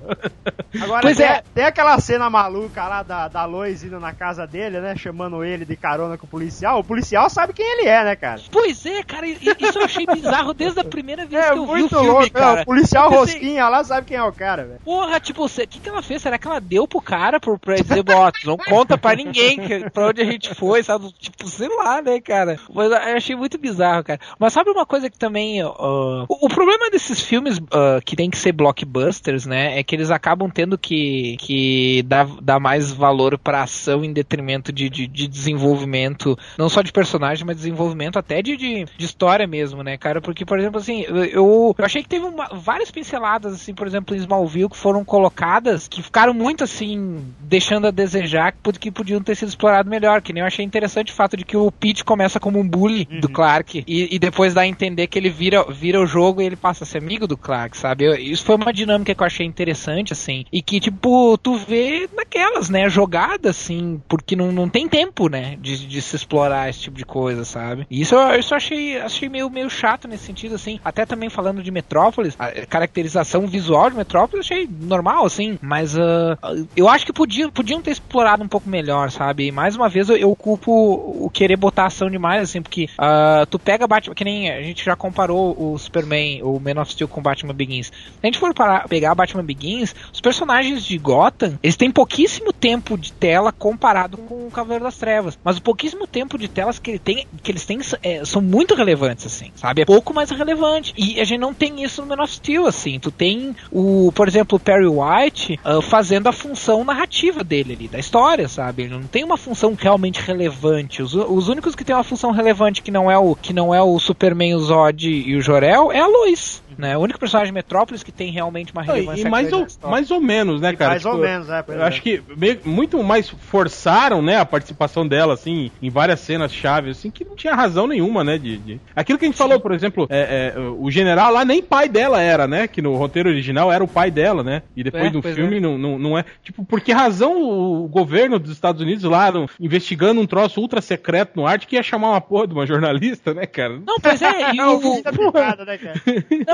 Agora, 0.82 1.02
Pois 1.02 1.18
tem, 1.18 1.26
é. 1.26 1.44
tem 1.54 1.64
aquela 1.66 2.00
cena 2.00 2.30
maluca 2.30 2.84
lá 2.88 3.04
da, 3.04 3.28
da 3.28 3.46
Lois 3.46 3.84
indo 3.84 4.00
na 4.00 4.14
casa 4.14 4.46
dele, 4.48 4.80
né? 4.80 4.96
Chamando 4.96 5.44
ele 5.44 5.66
de 5.66 5.76
carona 5.76 6.18
com 6.18 6.26
o 6.26 6.30
policial. 6.30 6.80
O 6.80 6.84
policial 6.84 7.30
sabe 7.30 7.54
quem 7.54 7.66
ele 7.66 7.88
é, 7.88 8.04
né, 8.04 8.16
cara? 8.16 8.42
Pois 8.52 8.86
é, 8.86 9.04
cara. 9.04 9.28
Isso 9.28 9.80
eu 9.80 9.86
achei 9.86 10.06
bizarro 10.06 10.54
desde 10.54 10.80
a 10.80 10.84
primeira 10.84 11.26
vez 11.26 11.44
É 11.44 11.52
que 11.52 11.58
eu 11.58 11.66
vi 11.66 11.72
o 11.72 11.78
muito 11.78 11.90
filme, 11.90 12.08
louco, 12.08 12.24
né? 12.24 12.30
cara. 12.30 12.62
O 12.62 12.66
policial 12.66 13.10
pensei, 13.10 13.34
Rosquinha 13.36 13.70
lá 13.70 13.84
sabe 13.84 14.08
quem 14.08 14.18
é 14.18 14.24
o 14.24 14.32
cara, 14.34 14.64
velho. 14.66 14.80
Porra, 14.84 15.20
tipo, 15.20 15.46
o 15.46 15.50
que, 15.50 15.80
que 15.80 15.90
ela 15.90 16.02
fez? 16.02 16.22
Será 16.22 16.38
que 16.38 16.48
ela 16.48 16.60
deu 16.60 16.88
pro 16.88 17.02
cara 17.02 17.40
por, 17.40 17.60
pra 17.60 17.76
dizer, 17.76 18.04
ó, 18.10 18.32
não 18.46 18.58
conta 18.58 18.98
pra 18.98 19.16
ninguém 19.16 19.60
que, 19.60 19.90
pra 19.90 20.08
onde 20.08 20.22
a 20.22 20.26
gente 20.26 20.54
foi, 20.56 20.84
sabe? 20.84 21.12
Tipo, 21.20 21.48
sei 21.48 21.70
lá, 21.70 22.02
né, 22.02 22.20
cara? 22.20 22.60
Mas 22.74 22.92
eu 22.92 22.98
achei 22.98 23.36
muito 23.36 23.58
bizarro, 23.58 24.04
cara. 24.04 24.20
Mas 24.40 24.54
sabe 24.54 24.70
uma 24.70 24.86
coisa 24.86 25.10
que 25.10 25.18
também. 25.18 25.63
Ó, 25.66 26.26
o, 26.30 26.46
o 26.46 26.50
problema 26.50 26.90
desses 26.90 27.20
filmes 27.22 27.60
ó, 27.72 28.00
que 28.02 28.16
tem 28.16 28.30
que 28.30 28.38
ser 28.38 28.52
blockbusters, 28.52 29.46
né? 29.46 29.80
É 29.80 29.84
que 29.84 29.96
eles 29.96 30.12
acabam 30.12 30.50
tendo 30.50 30.78
que, 30.78 31.36
que 31.40 32.04
dar, 32.04 32.28
dar 32.42 32.60
mais 32.60 32.92
valor 32.92 33.38
pra 33.38 33.64
ação 33.64 34.04
em 34.04 34.12
detrimento 34.14 34.72
de, 34.72 34.90
de, 34.90 35.08
de 35.08 35.28
desenvolvimento, 35.28 36.38
não 36.58 36.70
só 36.70 36.82
de 36.82 36.92
personagem, 36.92 37.46
mas 37.46 37.58
desenvolvimento 37.58 38.18
até 38.20 38.42
de, 38.42 38.56
de, 38.58 38.86
de 38.98 39.06
história 39.06 39.48
mesmo, 39.48 39.82
né, 39.84 39.98
cara? 39.98 40.22
Porque, 40.22 40.46
por 40.46 40.60
exemplo, 40.60 40.80
assim, 40.80 41.02
eu, 41.08 41.26
eu 41.26 41.76
achei 41.80 42.04
que 42.04 42.10
teve 42.10 42.26
uma- 42.26 42.50
várias 42.54 42.92
pinceladas, 42.92 43.54
assim, 43.54 43.74
por 43.74 43.88
exemplo, 43.88 44.16
em 44.16 44.20
Smallville, 44.20 44.70
que 44.70 44.78
foram 44.78 45.04
colocadas, 45.04 45.88
que 45.88 46.02
ficaram 46.02 46.34
muito, 46.34 46.64
assim, 46.64 47.24
deixando 47.40 47.88
a 47.88 47.92
desejar, 47.92 48.52
que 48.52 48.60
pod- 48.60 48.80
que 48.80 48.92
podiam 48.92 49.22
ter 49.22 49.36
sido 49.36 49.50
explorado 49.50 49.90
melhor. 49.90 50.22
Que 50.22 50.34
nem 50.34 50.42
eu 50.42 50.48
achei 50.48 50.64
interessante 50.66 51.12
o 51.12 51.16
fato 51.16 51.36
de 51.38 51.44
que 51.46 51.56
o 51.58 51.72
Pete 51.72 52.04
começa 52.04 52.40
como 52.40 52.60
um 52.60 52.68
bully 52.68 53.06
do 53.06 53.30
Clark 53.30 53.84
e, 53.88 54.16
e 54.16 54.20
depois 54.20 54.54
dá 54.54 54.62
a 54.62 54.68
entender 54.68 55.08
que 55.08 55.18
ele 55.18 55.30
vira, 55.30 55.53
vira 55.70 56.02
o 56.02 56.06
jogo 56.06 56.42
e 56.42 56.46
ele 56.46 56.56
passa 56.56 56.84
a 56.84 56.88
ser 56.88 56.98
amigo 57.00 57.28
do 57.28 57.38
Clark, 57.38 57.78
sabe? 57.78 58.06
Eu- 58.06 58.16
isso 58.16 58.44
foi 58.46 58.56
uma 58.56 58.74
dinâmica 58.74 59.14
que 59.14 59.22
eu 59.22 59.28
achei 59.28 59.46
interessante, 59.46 60.14
assim, 60.14 60.46
e 60.52 60.62
que, 60.62 60.80
tipo, 60.80 61.38
tu 61.38 61.56
vê 61.58 62.10
naquelas, 62.16 62.70
né, 62.70 62.90
jogada, 62.90 63.50
assim, 63.50 64.02
porque 64.08 64.36
não, 64.36 64.52
não 64.52 64.68
tem 64.70 64.88
tempo, 64.88 65.28
né, 65.30 65.58
de, 65.62 65.86
de 65.88 66.02
se 66.02 66.16
explorar 66.16 66.70
esse 66.70 66.82
tipo 66.82 66.98
de 66.98 67.06
coisa, 67.06 67.44
sabe? 67.46 67.86
E 67.90 68.02
isso, 68.02 68.16
eu- 68.16 68.22
eu 68.22 68.44
achei, 68.56 68.98
achei 68.98 69.30
meio, 69.30 69.50
meio 69.50 69.70
chato 69.70 70.08
nesse 70.08 70.24
sentido, 70.26 70.56
assim, 70.56 70.80
até 70.84 71.06
também 71.06 71.30
falando 71.30 71.62
de 71.64 71.72
Metrópolis, 71.72 72.36
a 72.40 72.52
caracterização 72.66 73.48
visual 73.48 73.90
de 73.90 73.96
Metrópolis 73.96 74.50
eu 74.50 74.56
achei 74.58 74.70
normal, 74.82 75.26
assim, 75.26 75.58
mas 75.62 75.98
ah, 75.98 76.38
eu 76.76 76.88
acho 76.88 77.06
que 77.06 77.14
podiam, 77.14 77.50
podiam 77.50 77.82
ter 77.82 77.92
explorado 77.92 78.44
um 78.44 78.48
pouco 78.48 78.70
melhor, 78.70 79.10
sabe? 79.12 79.48
E 79.48 79.52
mais 79.52 79.76
uma 79.76 79.90
vez 79.90 80.10
eu, 80.10 80.18
eu 80.18 80.36
culpo 80.36 80.72
o 80.72 81.30
querer 81.30 81.56
botar 81.58 81.86
ação 81.86 82.10
demais, 82.10 82.44
assim, 82.44 82.62
porque 82.62 82.88
ah, 82.98 83.46
tu 83.50 83.58
pega 83.60 83.88
Batman, 83.88 84.14
que 84.16 84.24
nem 84.24 84.50
a 84.52 84.62
gente 84.62 84.84
já 84.84 84.96
comparou 84.96 85.33
o 85.36 85.78
Superman, 85.78 86.42
o 86.44 86.60
Man 86.60 86.82
of 86.82 86.92
Steel 86.92 87.08
com 87.08 87.22
Batman 87.22 87.54
Begins. 87.54 87.88
Se 87.88 88.20
a 88.22 88.26
gente 88.26 88.40
for 88.40 88.54
parar, 88.54 88.88
pegar 88.88 89.16
Batman 89.16 89.44
Begins, 89.44 89.96
os 90.12 90.22
personagens 90.22 90.84
de 90.84 90.98
Gotham, 90.98 91.58
eles 91.62 91.76
têm 91.76 91.92
pouquíssimo 91.92 92.52
tempo 92.52 92.98
de 92.98 93.12
tela 93.12 93.52
comparado 93.52 94.18
com 94.18 94.48
o 94.48 94.52
Cavaleiro 94.52 94.84
das 94.84 94.98
Trevas. 94.98 95.38
Mas 95.44 95.58
o 95.58 95.62
pouquíssimo 95.62 96.08
tempo 96.08 96.38
de 96.38 96.48
telas 96.48 96.80
que, 96.80 96.92
ele 96.92 97.00
tem, 97.00 97.28
que 97.42 97.52
eles 97.52 97.66
têm 97.66 97.80
é, 98.02 98.24
são 98.26 98.42
muito 98.42 98.76
relevantes, 98.76 99.26
assim, 99.26 99.52
sabe? 99.56 99.82
É 99.82 99.86
pouco 99.86 100.14
mais 100.14 100.30
relevante. 100.30 100.94
E 100.98 101.20
a 101.20 101.24
gente 101.24 101.40
não 101.40 101.54
tem 101.54 101.84
isso 101.84 102.02
no 102.02 102.08
Man 102.08 102.24
of 102.24 102.34
Steel, 102.34 102.66
assim. 102.66 103.00
Tu 103.00 103.12
tem 103.12 103.56
o, 103.72 104.12
por 104.14 104.28
exemplo, 104.28 104.58
o 104.58 104.60
Perry 104.60 104.88
White 104.88 105.60
ah, 105.64 105.82
fazendo 105.82 106.28
a 106.28 106.32
função 106.32 106.84
narrativa 106.84 107.44
dele 107.44 107.74
ali, 107.74 107.88
da 107.88 108.00
história, 108.00 108.48
sabe? 108.48 108.84
Ele 108.84 108.94
não 108.94 109.04
tem 109.04 109.24
uma 109.24 109.38
função 109.38 109.76
realmente 109.80 110.22
relevante. 110.22 111.02
Os, 111.02 111.14
os 111.14 111.48
únicos 111.48 111.76
que 111.76 111.84
tem 111.84 111.96
uma 111.96 112.04
função 112.04 112.32
relevante 112.32 112.82
que 112.82 112.92
não 112.92 113.10
é 113.10 113.18
o 113.18 113.36
que 113.36 113.54
não 113.54 113.74
é 113.74 113.82
o 113.82 114.00
Superman, 114.00 114.58
Zod 114.60 115.08
e 115.26 115.36
o 115.36 115.42
Jorel 115.42 115.92
é 115.92 116.00
a 116.00 116.08
Lois. 116.08 116.63
Né? 116.78 116.98
O 116.98 117.02
único 117.02 117.20
personagem 117.20 117.52
de 117.52 117.56
Metrópolis 117.56 118.04
que 118.04 118.12
tem 118.12 118.32
realmente 118.32 118.72
uma 118.74 118.84
Não, 118.84 118.94
relevância 118.94 119.28
e 119.28 119.30
mais 119.30 119.52
ou, 119.54 119.68
mais 119.90 120.12
ou 120.12 120.22
menos, 120.22 120.62
né, 120.62 120.74
cara? 120.76 120.92
Mais 120.92 121.06
ou 121.06 121.18
menos, 121.18 121.50
é, 121.50 121.62
pois 121.62 121.78
Eu 121.78 121.84
é. 121.84 121.88
acho 121.88 122.02
que 122.02 122.22
meio- 122.36 122.60
muito 122.66 123.02
mais 123.04 123.30
forçaram, 123.30 124.22
né, 124.22 124.38
a 124.38 124.46
participação 124.46 125.08
dela, 125.08 125.34
assim, 125.34 125.72
em 125.82 125.90
várias 125.90 126.20
cenas 126.20 126.54
chaves, 126.54 126.98
assim, 126.98 127.10
que 127.12 127.24
não 127.24 127.36
tinha 127.36 127.54
razão 127.56 127.88
nenhuma, 127.88 128.24
né, 128.24 128.38
de... 128.38 128.58
de- 128.58 128.80
Aquilo 128.96 129.18
que 129.20 129.26
a 129.26 129.28
gente 129.28 129.38
falou, 129.38 129.60
por 129.60 129.72
exemplo, 129.72 130.08
é, 130.10 130.54
é, 130.56 130.60
o 130.60 130.90
general 130.92 131.32
lá 131.32 131.46
nem 131.46 131.62
pai 131.62 131.88
dela 131.90 132.22
era, 132.22 132.48
né, 132.48 132.68
que 132.68 132.82
no 132.82 132.96
roteiro 132.96 133.30
original 133.30 133.72
era 133.72 133.84
o 133.84 133.88
pai 133.88 134.10
dela, 134.12 134.44
né, 134.44 134.62
e 134.76 134.84
depois 134.84 135.06
É, 135.06 135.10
no 135.12 135.22
pois 135.22 135.36
filme 135.36 135.60
não, 135.60 135.78
não, 135.78 135.98
não 136.00 136.18
é... 136.18 136.26
Tipo, 136.44 136.66
por 136.66 136.82
que 136.82 136.92
razão 136.92 137.42
o 137.42 137.88
governo 137.88 138.40
dos 138.40 138.52
Estados 138.52 138.82
Unidos 138.82 139.04
lá, 139.04 139.32
no- 139.32 139.50
investigando 139.60 140.20
um 140.20 140.26
troço 140.28 140.60
ultra 140.62 140.82
secreto 140.82 141.32
no 141.36 141.46
arte, 141.48 141.68
que 141.68 141.76
ia 141.76 141.84
chamar 141.84 142.10
uma 142.12 142.22
porra 142.22 142.48
de 142.48 142.54
uma 142.54 142.66
jornalista, 142.66 143.34
né, 143.34 143.46
cara? 143.46 143.80
Não, 143.86 144.00
pois 144.00 144.22
é, 144.22 144.52
e 144.54 144.60
É 144.60 144.66
o 144.66 144.78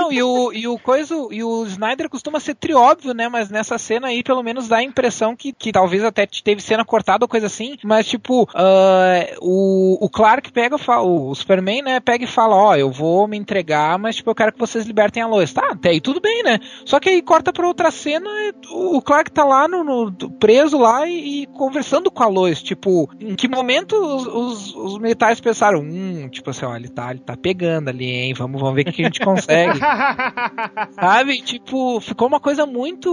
o, 0.08 0.09
Não, 0.10 0.14
e 0.14 0.24
o, 0.24 0.54
e 0.54 0.68
o 0.68 0.78
coisa, 0.80 1.16
e 1.32 1.44
o 1.44 1.66
Snyder 1.66 2.10
costuma 2.10 2.40
ser 2.40 2.56
trióbvio, 2.56 3.14
né? 3.14 3.28
Mas 3.30 3.50
nessa 3.50 3.78
cena 3.78 4.08
aí, 4.08 4.24
pelo 4.24 4.44
menos 4.44 4.68
dá 4.68 4.78
a 4.78 4.84
impressão 4.84 5.36
que, 5.36 5.54
que 5.54 5.72
talvez 5.72 6.04
até 6.04 6.26
teve 6.26 6.62
cena 6.62 6.84
cortada 6.84 7.24
ou 7.26 7.30
coisa 7.30 7.48
assim. 7.48 7.76
Mas, 7.84 8.08
tipo, 8.08 8.48
ah, 8.54 9.26
o, 9.42 9.98
o 10.06 10.10
Clark 10.10 10.52
pega, 10.52 10.76
o 10.76 11.36
Superman, 11.36 11.82
né? 11.82 12.00
Pega 12.00 12.24
e 12.24 12.28
fala: 12.28 12.56
Ó, 12.56 12.76
eu 12.76 12.92
vou 12.92 13.28
me 13.28 13.38
entregar, 13.38 13.98
mas, 14.00 14.16
tipo, 14.16 14.30
eu 14.30 14.36
quero 14.36 14.52
que 14.54 14.60
vocês 14.60 14.86
libertem 14.86 15.22
a 15.24 15.28
Lois. 15.28 15.54
Tá, 15.54 15.70
até 15.72 15.90
aí 15.90 16.02
tudo 16.02 16.20
bem, 16.20 16.44
né? 16.44 16.60
Só 16.86 17.00
que 17.00 17.10
aí 17.10 17.22
corta 17.22 17.54
pra 17.54 17.68
outra 17.68 17.92
cena, 17.92 18.30
e 18.30 18.54
o 18.72 19.02
Clark 19.02 19.32
tá 19.32 19.44
lá 19.46 19.68
no, 19.68 19.84
no- 19.84 20.12
preso 20.40 20.78
lá 20.78 21.08
e, 21.08 21.44
e 21.44 21.46
conversando 21.48 22.10
com 22.12 22.24
a 22.24 22.28
Lois. 22.28 22.62
Tipo, 22.62 23.10
em 23.20 23.36
que 23.36 23.48
momento 23.48 23.94
os, 23.96 24.26
os, 24.28 24.76
os 24.76 24.98
militares 25.00 25.40
pensaram: 25.40 25.80
Hum, 25.82 26.28
tipo 26.30 26.50
assim, 26.50 26.66
ó, 26.66 26.76
ele 26.76 26.88
tá, 26.90 27.12
ele 27.12 27.20
tá 27.20 27.36
pegando 27.38 27.90
ali, 27.90 28.06
hein? 28.10 28.34
Vamos, 28.34 28.60
vamos 28.60 28.76
ver 28.76 28.82
o 28.90 28.94
que 28.94 29.02
a 29.02 29.06
gente 29.06 29.20
consegue. 29.24 29.80
Sabe? 30.92 31.42
Tipo, 31.42 32.00
ficou 32.02 32.28
uma 32.28 32.40
coisa 32.40 32.66
muito. 32.66 33.10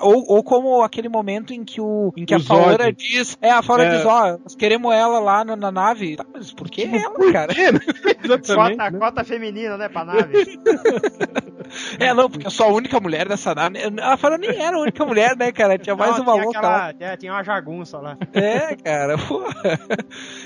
Ou, 0.00 0.24
ou 0.28 0.42
como 0.42 0.82
aquele 0.82 1.08
momento 1.08 1.52
em 1.52 1.64
que 1.64 1.80
o. 1.80 2.12
Em 2.16 2.24
que 2.24 2.34
O 2.34 2.38
a 2.38 2.40
Faora 2.40 2.92
diz. 2.92 3.36
É, 3.40 3.50
a 3.50 3.62
Faora 3.62 3.84
É. 3.84 3.96
diz, 3.96 4.06
ó, 4.06 4.38
nós 4.42 4.54
queremos 4.54 4.92
ela 4.94 5.18
lá 5.18 5.44
na, 5.44 5.56
na 5.56 5.70
nave. 5.72 6.16
Tá, 6.16 6.24
mas 6.32 6.52
por 6.52 6.68
que 6.70 6.82
ela, 6.84 7.32
cara? 7.32 7.52
Exatamente. 8.22 8.76
Cota, 8.76 8.98
cota 8.98 9.24
feminina, 9.24 9.76
né, 9.76 9.88
pra 9.88 10.04
nave. 10.04 10.58
É, 11.98 12.12
não, 12.12 12.28
porque 12.28 12.46
eu 12.46 12.50
sou 12.50 12.66
a 12.66 12.72
única 12.72 13.00
mulher 13.00 13.26
dessa 13.28 13.54
nave. 13.54 13.78
A 14.02 14.16
Faora 14.16 14.36
nem 14.36 14.50
era 14.60 14.76
a 14.76 14.80
única 14.80 15.04
mulher, 15.06 15.36
né, 15.36 15.50
cara? 15.52 15.78
Tinha 15.78 15.96
mais 15.96 16.16
Não, 16.16 16.22
uma 16.24 16.32
tinha 16.34 16.44
louca 16.44 16.60
lá. 16.60 16.88
aquela- 16.88 17.10
é, 17.12 17.16
tinha 17.16 17.32
uma 17.32 17.42
jagunça 17.42 17.98
lá. 17.98 18.16
É, 18.32 18.76
cara. 18.76 19.16
pô. 19.18 19.42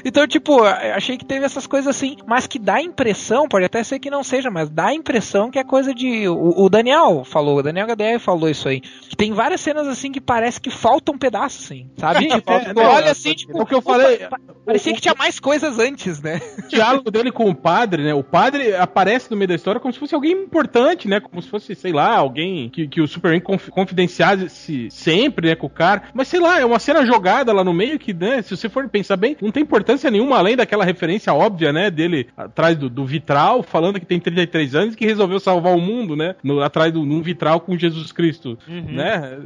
Então, 0.04 0.26
tipo, 0.26 0.62
achei 0.62 1.16
que 1.16 1.24
teve 1.24 1.44
essas 1.44 1.66
coisas 1.66 1.94
assim, 1.94 2.16
mas 2.26 2.46
que 2.46 2.58
dá 2.58 2.74
a 2.74 2.82
impressão, 2.82 3.48
pode 3.48 3.64
até 3.64 3.82
ser 3.82 3.98
que 3.98 4.10
não 4.10 4.22
seja, 4.22 4.50
mas 4.50 4.70
dá 4.70 4.86
a 4.86 4.94
impressão 4.94 5.50
que 5.56 5.60
é 5.60 5.64
coisa 5.64 5.94
de. 5.94 6.28
O, 6.28 6.64
o 6.64 6.68
Daniel 6.68 7.24
falou, 7.24 7.58
o 7.58 7.62
Daniel 7.62 7.86
HDR 7.86 8.20
falou 8.20 8.48
isso 8.48 8.68
aí. 8.68 8.80
Que 8.80 9.16
tem 9.16 9.32
várias 9.32 9.60
cenas 9.60 9.88
assim 9.88 10.12
que 10.12 10.20
parece 10.20 10.60
que 10.60 10.70
falta 10.70 11.10
um 11.10 11.18
pedaço, 11.18 11.62
assim, 11.64 11.90
sabe? 11.96 12.26
Tipo, 12.36 12.52
É, 12.52 12.60
tu 12.60 12.74
não, 12.74 12.82
olha 12.84 13.06
é, 13.06 13.10
assim, 13.10 13.34
tipo. 13.34 13.60
o 13.60 13.66
que 13.66 13.74
eu 13.74 13.80
falei- 13.82 14.18
pa- 14.18 14.38
parecia 14.64 14.92
que 14.92 15.00
tinha 15.00 15.14
mais 15.18 15.40
coisas 15.40 15.78
antes, 15.78 16.20
né? 16.20 16.40
o 16.64 16.68
diálogo 16.68 17.10
dele 17.10 17.32
com 17.32 17.48
o 17.48 17.54
padre, 17.54 18.02
né? 18.04 18.14
O 18.14 18.22
padre 18.22 18.74
aparece 18.76 19.30
no 19.30 19.36
meio 19.36 19.48
da 19.48 19.54
história 19.54 19.80
como 19.80 19.92
se 19.92 19.98
fosse 19.98 20.14
alguém 20.14 20.32
importante, 20.32 21.08
né? 21.08 21.16
né? 21.16 21.20
Como 21.20 21.40
se 21.40 21.48
fosse, 21.48 21.74
sei 21.74 21.92
lá, 21.92 22.14
alguém 22.16 22.68
que, 22.68 22.86
que 22.86 23.00
o 23.00 23.06
Superman 23.08 23.40
conf, 23.40 23.68
confidenciasse 23.70 24.90
sempre, 24.90 25.48
né, 25.48 25.54
com 25.54 25.66
o 25.66 25.70
cara. 25.70 26.02
Mas 26.14 26.28
sei 26.28 26.40
lá, 26.40 26.60
é 26.60 26.64
uma 26.64 26.78
cena 26.78 27.04
jogada 27.04 27.52
lá 27.52 27.62
no 27.64 27.72
meio 27.72 27.98
que, 27.98 28.12
né, 28.12 28.42
se 28.42 28.56
você 28.56 28.68
for 28.68 28.88
pensar 28.88 29.16
bem, 29.16 29.36
não 29.40 29.50
tem 29.50 29.62
importância 29.62 30.10
nenhuma 30.10 30.36
além 30.38 30.56
daquela 30.56 30.84
referência 30.84 31.32
óbvia, 31.32 31.72
né, 31.72 31.90
dele 31.90 32.28
atrás 32.36 32.76
do, 32.76 32.88
do 32.88 33.04
vitral, 33.04 33.62
falando 33.62 33.98
que 34.00 34.06
tem 34.06 34.20
33 34.20 34.74
anos 34.74 34.94
e 34.94 34.96
que 34.96 35.06
resolveu 35.06 35.40
salvar 35.46 35.76
o 35.76 35.80
mundo, 35.80 36.16
né, 36.16 36.34
no, 36.42 36.60
atrás 36.60 36.92
de 36.92 36.98
um 36.98 37.22
vitral 37.22 37.60
com 37.60 37.78
Jesus 37.78 38.10
Cristo, 38.10 38.58
Uhum. 38.66 38.82
né? 38.88 39.38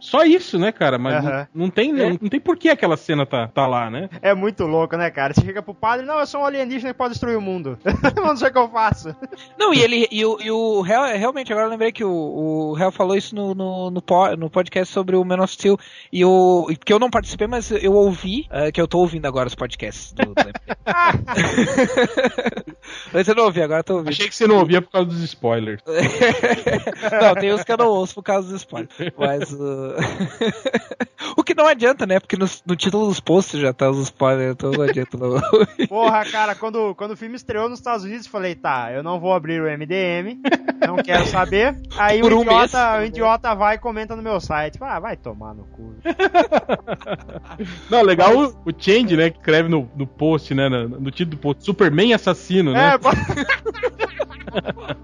Só 0.00 0.22
isso, 0.24 0.58
né, 0.58 0.70
cara? 0.70 0.98
Mas 0.98 1.24
Aham. 1.24 1.48
não, 1.54 1.64
não 1.64 1.70
tem, 1.70 1.92
não, 1.92 2.10
não 2.10 2.28
tem 2.28 2.38
por 2.38 2.58
que 2.58 2.68
aquela 2.68 2.96
cena 2.96 3.24
tá, 3.24 3.48
tá 3.48 3.66
lá, 3.66 3.90
né? 3.90 4.10
É 4.20 4.34
muito 4.34 4.64
louco, 4.64 4.96
né, 4.96 5.10
cara? 5.10 5.32
Você 5.32 5.40
chega 5.40 5.62
pro 5.62 5.74
padre, 5.74 6.04
não, 6.04 6.18
eu 6.20 6.26
sou 6.26 6.42
um 6.42 6.44
alienígena 6.44 6.92
que 6.92 6.98
pode 6.98 7.12
destruir 7.14 7.38
o 7.38 7.40
mundo. 7.40 7.78
não 8.16 8.36
sei 8.36 8.48
o 8.48 8.52
que 8.52 8.58
eu 8.58 8.68
faço. 8.68 9.16
Não, 9.58 9.72
e 9.72 9.80
ele 9.80 10.06
e 10.10 10.24
o, 10.24 10.38
e 10.40 10.50
o 10.50 10.84
Hell, 10.86 11.18
realmente, 11.18 11.52
agora 11.52 11.66
eu 11.66 11.70
lembrei 11.70 11.90
que 11.90 12.04
o, 12.04 12.10
o 12.72 12.78
Hell 12.78 12.92
falou 12.92 13.16
isso 13.16 13.34
no, 13.34 13.54
no, 13.54 13.90
no, 13.90 14.02
no 14.38 14.50
podcast 14.50 14.92
sobre 14.92 15.16
o 15.16 15.24
Man 15.24 15.42
of 15.42 15.52
Steel. 15.52 15.78
E 16.12 16.24
o. 16.24 16.66
Que 16.84 16.92
eu 16.92 16.98
não 16.98 17.10
participei, 17.10 17.46
mas 17.46 17.70
eu 17.70 17.92
ouvi, 17.94 18.46
eh, 18.50 18.70
que 18.70 18.80
eu 18.80 18.86
tô 18.86 18.98
ouvindo 18.98 19.26
agora 19.26 19.48
os 19.48 19.54
podcasts 19.54 20.12
do, 20.12 20.34
do 20.34 20.34
Antes 23.14 23.28
eu 23.28 23.34
não 23.34 23.44
ouvi, 23.44 23.62
agora 23.62 23.80
eu 23.80 23.84
tô 23.84 23.94
ouvindo. 23.94 24.10
Achei 24.10 24.28
que 24.28 24.34
você 24.36 24.46
não 24.46 24.58
ouvia 24.58 24.82
por 24.82 24.90
causa 24.90 25.08
dos 25.08 25.22
spoilers. 25.22 25.45
não, 27.20 27.34
tem 27.34 27.52
uns 27.52 27.62
que 27.62 27.72
eu 27.72 27.76
não 27.76 27.88
ouço 27.88 28.14
por 28.14 28.22
causa 28.22 28.48
dos 28.48 28.62
spoilers. 28.62 28.90
Mas 29.16 29.52
uh, 29.52 29.94
o 31.36 31.42
que 31.42 31.54
não 31.54 31.66
adianta, 31.66 32.06
né? 32.06 32.18
Porque 32.20 32.36
no, 32.36 32.46
no 32.64 32.76
título 32.76 33.06
dos 33.08 33.20
posts 33.20 33.60
já 33.60 33.72
tá 33.72 33.90
os 33.90 33.98
spoilers, 33.98 34.52
então 34.52 34.70
não 34.70 34.82
adianta 34.82 35.16
não. 35.16 35.40
Porra, 35.88 36.24
cara, 36.24 36.54
quando, 36.54 36.94
quando 36.94 37.12
o 37.12 37.16
filme 37.16 37.36
estreou 37.36 37.68
nos 37.68 37.78
Estados 37.78 38.04
Unidos, 38.04 38.26
eu 38.26 38.32
falei, 38.32 38.54
tá, 38.54 38.92
eu 38.92 39.02
não 39.02 39.20
vou 39.20 39.32
abrir 39.32 39.60
o 39.60 39.64
MDM, 39.64 40.40
não 40.86 40.96
quero 40.96 41.26
saber. 41.26 41.76
Aí 41.96 42.20
Por 42.20 42.32
o 42.32 42.38
um 42.38 42.42
idiota, 42.42 42.92
mês. 42.92 43.02
o 43.02 43.06
idiota 43.06 43.54
vai 43.54 43.76
e 43.76 43.78
comenta 43.78 44.16
no 44.16 44.22
meu 44.22 44.40
site. 44.40 44.78
Ah, 44.80 45.00
vai 45.00 45.16
tomar 45.16 45.54
no 45.54 45.64
cu. 45.64 45.94
Não, 47.90 48.02
legal 48.02 48.36
o, 48.36 48.46
o 48.64 48.72
Change, 48.76 49.16
né? 49.16 49.30
Que 49.30 49.38
escreve 49.38 49.68
no, 49.68 49.90
no 49.96 50.06
post, 50.06 50.54
né? 50.54 50.68
No, 50.68 50.88
no 50.88 51.10
título 51.10 51.36
do 51.36 51.40
post, 51.40 51.64
Superman 51.64 52.12
assassino, 52.12 52.72
né? 52.72 52.94
É, 52.94 52.98
pô, 52.98 53.08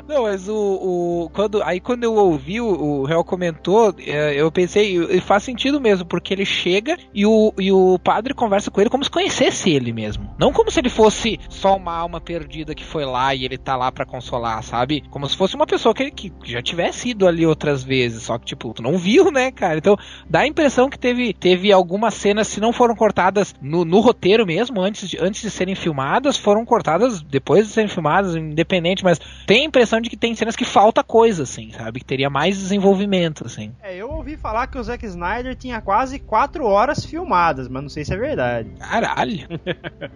Não, 0.09 0.28
mas 0.32 0.48
o, 0.48 0.54
o 0.56 1.30
quando 1.34 1.62
aí 1.62 1.78
quando 1.78 2.04
eu 2.04 2.14
ouvi 2.14 2.59
o, 2.59 2.66
o 2.66 3.04
Real 3.04 3.22
comentou, 3.22 3.94
é, 3.98 4.34
eu 4.34 4.50
pensei, 4.50 4.96
e 4.96 5.20
faz 5.20 5.42
sentido 5.42 5.78
mesmo, 5.78 6.06
porque 6.06 6.32
ele 6.32 6.46
chega 6.46 6.96
e 7.12 7.26
o, 7.26 7.52
e 7.59 7.70
o 7.70 7.98
padre 7.98 8.32
conversa 8.32 8.70
com 8.70 8.80
ele 8.80 8.88
como 8.88 9.04
se 9.04 9.10
conhecesse 9.10 9.70
ele 9.70 9.92
mesmo. 9.92 10.34
Não 10.38 10.50
como 10.50 10.70
se 10.70 10.80
ele 10.80 10.88
fosse 10.88 11.38
só 11.50 11.76
uma 11.76 11.94
alma 11.94 12.18
perdida 12.18 12.74
que 12.74 12.82
foi 12.82 13.04
lá 13.04 13.34
e 13.34 13.44
ele 13.44 13.59
tá 13.59 13.76
lá 13.76 13.92
pra 13.92 14.06
consolar, 14.06 14.62
sabe? 14.62 15.04
Como 15.10 15.28
se 15.28 15.36
fosse 15.36 15.54
uma 15.54 15.66
pessoa 15.66 15.94
que, 15.94 16.10
que 16.10 16.32
já 16.44 16.62
tivesse 16.62 17.10
ido 17.10 17.28
ali 17.28 17.44
outras 17.44 17.84
vezes, 17.84 18.22
só 18.22 18.38
que 18.38 18.46
tipo, 18.46 18.72
tu 18.72 18.82
não 18.82 18.96
viu, 18.96 19.30
né, 19.30 19.50
cara? 19.50 19.76
Então, 19.76 19.98
dá 20.30 20.40
a 20.40 20.46
impressão 20.46 20.88
que 20.88 20.98
teve, 20.98 21.34
teve 21.34 21.70
algumas 21.70 22.14
cenas, 22.14 22.48
se 22.48 22.59
não 22.59 22.72
foram 22.72 22.96
cortadas 22.96 23.54
no, 23.60 23.84
no 23.84 24.00
roteiro 24.00 24.46
mesmo, 24.46 24.80
antes 24.80 25.10
de, 25.10 25.18
antes 25.18 25.42
de 25.42 25.50
serem 25.50 25.74
filmadas, 25.74 26.38
foram 26.38 26.64
cortadas 26.64 27.20
depois 27.20 27.66
de 27.66 27.74
serem 27.74 27.88
filmadas, 27.88 28.34
independente, 28.34 29.04
mas 29.04 29.20
tem 29.46 29.64
a 29.64 29.66
impressão 29.66 30.00
de 30.00 30.09
que 30.09 30.22
tem 30.23 30.35
cenas 30.36 30.55
que 30.57 30.65
falta 30.65 31.03
coisa, 31.03 31.43
assim, 31.43 31.70
sabe? 31.73 31.99
Que 31.99 32.05
teria 32.07 32.31
mais 32.31 32.57
desenvolvimento, 32.57 33.44
assim. 33.44 33.73
é, 33.82 33.97
eu 33.97 34.09
ouvi 34.11 34.36
falar 34.36 34.66
que 34.69 34.78
o 34.78 34.82
Zack 34.82 35.05
Snyder 35.05 35.57
tinha 35.57 35.81
quase 35.81 36.19
4 36.20 36.65
horas 36.65 37.05
filmadas, 37.05 37.69
mas 37.69 37.82
não 37.82 37.89
sei 37.90 38.05
se 38.05 38.15
é 38.15 38.16
verdade. 38.16 38.70
Caralho. 38.78 39.47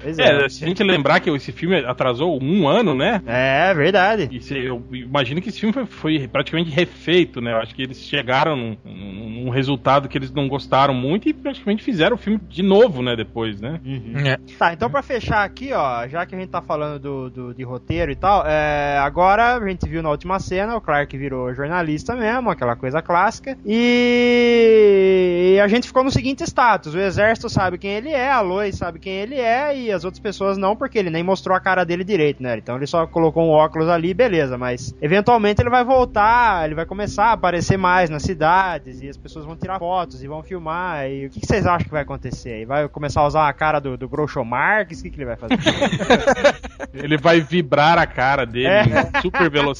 Pois 0.00 0.18
é. 0.18 0.44
É, 0.44 0.48
se 0.48 0.64
a 0.64 0.68
gente 0.68 0.82
lembrar 0.84 1.20
que 1.20 1.30
esse 1.30 1.50
filme 1.52 1.76
atrasou 1.84 2.40
um 2.42 2.68
ano, 2.68 2.94
né? 2.94 3.20
É, 3.26 3.72
verdade. 3.74 4.28
E 4.30 4.40
se- 4.40 4.56
eu 4.58 4.84
imagino 4.92 5.40
que 5.40 5.48
esse 5.48 5.58
filme 5.58 5.72
foi, 5.72 5.86
foi 5.86 6.28
praticamente 6.28 6.70
refeito, 6.70 7.40
né? 7.40 7.52
Eu 7.52 7.56
acho 7.58 7.74
que 7.74 7.82
eles 7.82 7.98
chegaram 8.02 8.54
num, 8.56 8.76
num- 8.84 9.50
resultado 9.50 10.08
que 10.08 10.18
eles 10.18 10.30
não 10.30 10.48
gostaram 10.48 10.92
muito 10.92 11.28
e 11.28 11.32
praticamente 11.32 11.82
fizeram 11.82 12.14
o 12.16 12.18
filme 12.18 12.38
de 12.48 12.62
novo, 12.62 13.00
né? 13.02 13.16
Depois, 13.16 13.60
né? 13.60 13.80
É. 14.24 14.38
Tá, 14.58 14.72
então 14.72 14.90
pra 14.90 15.02
fechar 15.02 15.44
aqui, 15.44 15.72
ó, 15.72 16.06
já 16.06 16.26
que 16.26 16.34
a 16.34 16.38
gente 16.38 16.50
tá 16.50 16.60
falando 16.60 16.98
do, 17.00 17.30
do- 17.30 17.54
de 17.54 17.62
roteiro 17.62 18.12
e 18.12 18.16
tal, 18.16 18.44
é, 18.46 18.98
agora 18.98 19.56
a 19.56 19.68
gente 19.68 19.85
viu 19.86 20.02
na 20.02 20.10
última 20.10 20.38
cena, 20.38 20.76
o 20.76 20.80
Clark 20.80 21.16
virou 21.16 21.54
jornalista 21.54 22.14
mesmo, 22.14 22.50
aquela 22.50 22.76
coisa 22.76 23.00
clássica, 23.02 23.56
e, 23.64 25.54
e 25.56 25.60
a 25.60 25.68
gente 25.68 25.86
ficou 25.86 26.04
no 26.04 26.10
seguinte 26.10 26.42
status, 26.44 26.94
o 26.94 26.98
exército 26.98 27.48
sabe 27.48 27.78
quem 27.78 27.90
ele 27.92 28.10
é, 28.10 28.30
a 28.30 28.40
Lois 28.40 28.76
sabe 28.76 28.98
quem 28.98 29.12
ele 29.12 29.36
é, 29.36 29.76
e 29.76 29.92
as 29.92 30.04
outras 30.04 30.20
pessoas 30.20 30.58
não, 30.58 30.76
porque 30.76 30.98
ele 30.98 31.10
nem 31.10 31.22
mostrou 31.22 31.56
a 31.56 31.60
cara 31.60 31.84
dele 31.84 32.04
direito, 32.04 32.42
né, 32.42 32.56
então 32.58 32.76
ele 32.76 32.86
só 32.86 33.06
colocou 33.06 33.44
um 33.44 33.50
óculos 33.50 33.88
ali, 33.88 34.12
beleza, 34.14 34.58
mas 34.58 34.94
eventualmente 35.00 35.60
ele 35.62 35.70
vai 35.70 35.84
voltar, 35.84 36.64
ele 36.64 36.74
vai 36.74 36.86
começar 36.86 37.26
a 37.26 37.32
aparecer 37.32 37.76
mais 37.76 38.10
nas 38.10 38.22
cidades, 38.22 39.00
e 39.02 39.08
as 39.08 39.16
pessoas 39.16 39.44
vão 39.44 39.56
tirar 39.56 39.78
fotos 39.78 40.22
e 40.22 40.26
vão 40.28 40.42
filmar, 40.42 41.08
e 41.08 41.26
o 41.26 41.30
que, 41.30 41.40
que 41.40 41.46
vocês 41.46 41.66
acham 41.66 41.84
que 41.84 41.90
vai 41.90 42.02
acontecer? 42.02 42.50
Ele 42.50 42.66
vai 42.66 42.88
começar 42.88 43.20
a 43.20 43.26
usar 43.26 43.48
a 43.48 43.52
cara 43.52 43.80
do, 43.80 43.96
do 43.96 44.08
Groucho 44.08 44.44
Marx? 44.44 45.00
O 45.00 45.02
que, 45.04 45.10
que 45.10 45.16
ele 45.18 45.24
vai 45.26 45.36
fazer? 45.36 45.56
Ele 46.94 47.18
vai 47.18 47.40
vibrar 47.40 47.98
a 47.98 48.06
cara 48.06 48.46
dele 48.46 48.68
É. 48.68 49.20
super 49.20 49.50
velocidade, 49.50 49.75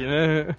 né? 0.00 0.56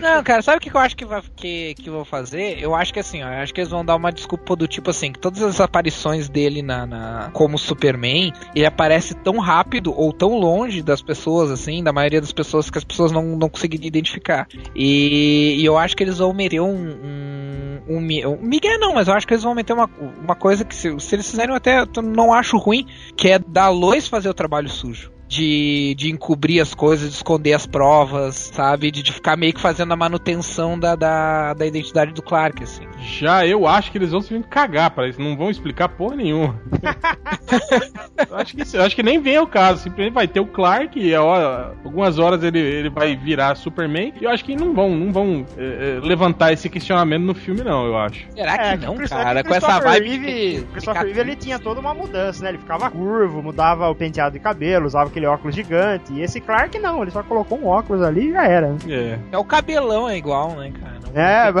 Não, 0.00 0.22
cara, 0.22 0.42
sabe 0.42 0.58
o 0.58 0.60
que 0.60 0.70
eu 0.74 0.80
acho 0.80 0.96
que, 0.96 1.04
vai, 1.04 1.22
que, 1.34 1.74
que 1.74 1.90
vão 1.90 2.04
fazer? 2.04 2.58
Eu 2.60 2.74
acho 2.74 2.92
que 2.92 3.00
assim, 3.00 3.22
ó, 3.22 3.28
eu 3.28 3.40
acho 3.42 3.52
que 3.54 3.60
eles 3.60 3.70
vão 3.70 3.84
dar 3.84 3.96
uma 3.96 4.10
desculpa 4.12 4.54
do 4.56 4.66
tipo 4.68 4.90
assim, 4.90 5.12
que 5.12 5.18
todas 5.18 5.42
as 5.42 5.60
aparições 5.60 6.28
dele 6.28 6.62
na, 6.62 6.86
na- 6.86 7.30
como 7.32 7.58
Superman, 7.58 8.32
ele 8.54 8.66
aparece 8.66 9.14
tão 9.14 9.38
rápido 9.38 9.92
ou 9.96 10.12
tão 10.12 10.38
longe 10.38 10.82
das 10.82 11.00
pessoas, 11.02 11.50
assim, 11.50 11.82
da 11.82 11.92
maioria 11.92 12.20
das 12.20 12.32
pessoas, 12.32 12.70
que 12.70 12.78
as 12.78 12.84
pessoas 12.84 13.10
não, 13.12 13.22
não 13.36 13.48
conseguiriam 13.48 13.86
identificar. 13.88 14.46
E, 14.74 15.56
e 15.58 15.64
eu 15.64 15.76
acho 15.78 15.96
que 15.96 16.02
eles 16.04 16.18
vão 16.18 16.32
meter 16.32 16.60
um. 16.60 16.66
um, 16.76 17.80
um, 17.88 17.98
um 17.98 18.40
Miguel 18.42 18.78
não, 18.78 18.94
mas 18.94 19.08
eu 19.08 19.14
acho 19.14 19.26
que 19.26 19.34
eles 19.34 19.42
vão 19.44 19.54
meter 19.54 19.72
uma, 19.72 19.88
uma 20.22 20.34
coisa 20.34 20.64
que 20.64 20.74
se, 20.74 20.98
se 21.00 21.14
eles 21.14 21.28
fizerem 21.30 21.50
eu 21.50 21.56
até 21.56 21.80
eu 21.80 22.02
não 22.02 22.32
acho 22.32 22.56
ruim, 22.58 22.86
que 23.16 23.28
é 23.28 23.38
da 23.38 23.68
Lois 23.68 24.08
fazer 24.08 24.28
o 24.28 24.34
trabalho 24.34 24.68
sujo. 24.68 25.10
De, 25.28 25.94
de 25.96 26.10
encobrir 26.10 26.60
as 26.60 26.72
coisas, 26.72 27.08
de 27.10 27.16
esconder 27.16 27.52
as 27.52 27.66
provas, 27.66 28.36
sabe? 28.54 28.90
De, 28.90 29.02
de 29.02 29.12
ficar 29.12 29.36
meio 29.36 29.52
que 29.52 29.60
fazendo 29.60 29.92
a 29.92 29.96
manutenção 29.96 30.78
da, 30.78 30.94
da, 30.94 31.52
da 31.52 31.66
identidade 31.66 32.12
do 32.12 32.22
Clark, 32.22 32.62
assim. 32.62 32.84
Já 33.00 33.44
eu 33.46 33.66
acho 33.66 33.90
que 33.90 33.98
eles 33.98 34.10
vão 34.12 34.20
se 34.20 34.38
cagar 34.48 34.90
para 34.90 35.08
isso, 35.08 35.20
não 35.20 35.36
vão 35.36 35.50
explicar 35.50 35.88
porra 35.88 36.16
nenhuma. 36.16 36.60
eu, 38.30 38.36
acho 38.36 38.56
que, 38.56 38.76
eu 38.76 38.82
acho 38.82 38.96
que 38.96 39.02
nem 39.02 39.20
vem 39.20 39.36
ao 39.36 39.46
caso, 39.46 39.82
simplesmente 39.82 40.14
vai 40.14 40.28
ter 40.28 40.40
o 40.40 40.46
Clark 40.46 40.98
e 40.98 41.14
ó, 41.14 41.72
algumas 41.84 42.18
horas 42.18 42.42
ele, 42.42 42.58
ele 42.58 42.90
vai 42.90 43.16
virar 43.16 43.54
Superman 43.56 44.12
e 44.20 44.24
eu 44.24 44.30
acho 44.30 44.44
que 44.44 44.54
não 44.56 44.74
vão, 44.74 44.90
não 44.90 45.12
vão 45.12 45.44
é, 45.56 45.98
é, 46.02 46.06
levantar 46.06 46.52
esse 46.52 46.68
questionamento 46.68 47.22
no 47.22 47.34
filme 47.34 47.62
não, 47.62 47.86
eu 47.86 47.96
acho. 47.98 48.26
Será 48.34 48.58
que 48.58 48.64
É, 48.64 48.76
não, 48.76 48.94
o 48.94 48.96
Chris- 48.96 49.10
cara? 49.10 49.40
é 49.40 49.42
que 49.42 49.48
Com 49.48 49.54
essa 49.54 49.80
vibe. 49.80 50.08
Reeve, 50.08 50.60
o 50.60 50.66
Christopher 50.68 51.02
Reeve, 51.04 51.20
ele 51.20 51.36
tinha 51.36 51.58
toda 51.58 51.80
uma 51.80 51.94
mudança, 51.94 52.42
né? 52.42 52.50
Ele 52.50 52.58
ficava 52.58 52.90
curvo, 52.90 53.42
mudava 53.42 53.88
o 53.88 53.94
penteado 53.94 54.32
de 54.32 54.38
cabelo, 54.40 54.86
usava 54.86 55.10
aquele 55.16 55.26
óculos 55.26 55.54
gigante. 55.56 56.12
E 56.12 56.20
esse 56.20 56.40
Clark 56.40 56.78
não, 56.78 57.00
ele 57.02 57.10
só 57.10 57.22
colocou 57.22 57.58
um 57.58 57.66
óculos 57.66 58.02
ali 58.02 58.28
e 58.28 58.32
já 58.32 58.44
era. 58.46 58.68
né? 58.68 58.76
É. 58.88 59.18
É 59.32 59.38
o 59.38 59.44
cabelão 59.44 60.06
é 60.08 60.16
igual, 60.18 60.50
né, 60.56 60.70
cara? 60.78 60.96
Não 61.02 61.20
É, 61.20 61.52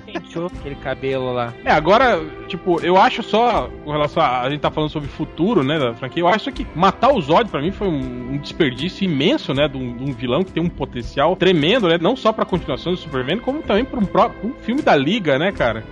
penteou 0.00 0.46
aquele 0.46 0.74
cabelo 0.76 1.32
lá. 1.32 1.54
É, 1.64 1.70
agora, 1.70 2.20
tipo, 2.48 2.80
eu 2.84 2.96
acho 2.96 3.22
só, 3.22 3.70
com 3.84 3.92
relação 3.92 4.20
a, 4.22 4.40
a 4.42 4.50
gente 4.50 4.60
tá 4.60 4.70
falando 4.70 4.90
sobre 4.90 5.08
o 5.08 5.12
futuro, 5.12 5.62
né, 5.62 5.78
da 5.78 5.94
franquia, 5.94 6.22
eu 6.22 6.28
acho 6.28 6.50
que 6.50 6.66
matar 6.74 7.12
o 7.12 7.20
Zod 7.20 7.48
pra 7.48 7.60
mim 7.62 7.70
foi 7.70 7.86
um, 7.86 8.32
um 8.32 8.38
desperdício 8.38 9.04
imenso, 9.04 9.54
né, 9.54 9.68
de 9.68 9.76
um, 9.76 9.96
de 9.96 10.02
um 10.10 10.12
vilão 10.12 10.42
que 10.42 10.50
tem 10.52 10.62
um 10.62 10.68
potencial 10.68 11.36
tremendo, 11.36 11.88
né, 11.88 11.96
não 12.00 12.16
só 12.16 12.32
pra 12.32 12.44
continuação 12.44 12.92
do 12.92 12.98
Superman, 12.98 13.38
como 13.38 13.62
também 13.62 13.84
pra 13.84 14.00
um, 14.00 14.04
pra 14.04 14.30
um 14.42 14.52
filme 14.62 14.82
da 14.82 14.96
Liga, 14.96 15.38
né, 15.38 15.52
cara. 15.52 15.84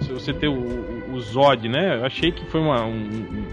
Se 0.00 0.10
você 0.12 0.32
ter 0.32 0.48
o, 0.48 0.54
o- 0.54 1.00
o 1.14 1.20
Zod, 1.20 1.68
né, 1.68 1.98
eu 2.00 2.06
achei 2.06 2.30
que 2.32 2.44
foi 2.46 2.60
uma- 2.60 2.84
um, 2.84 3.44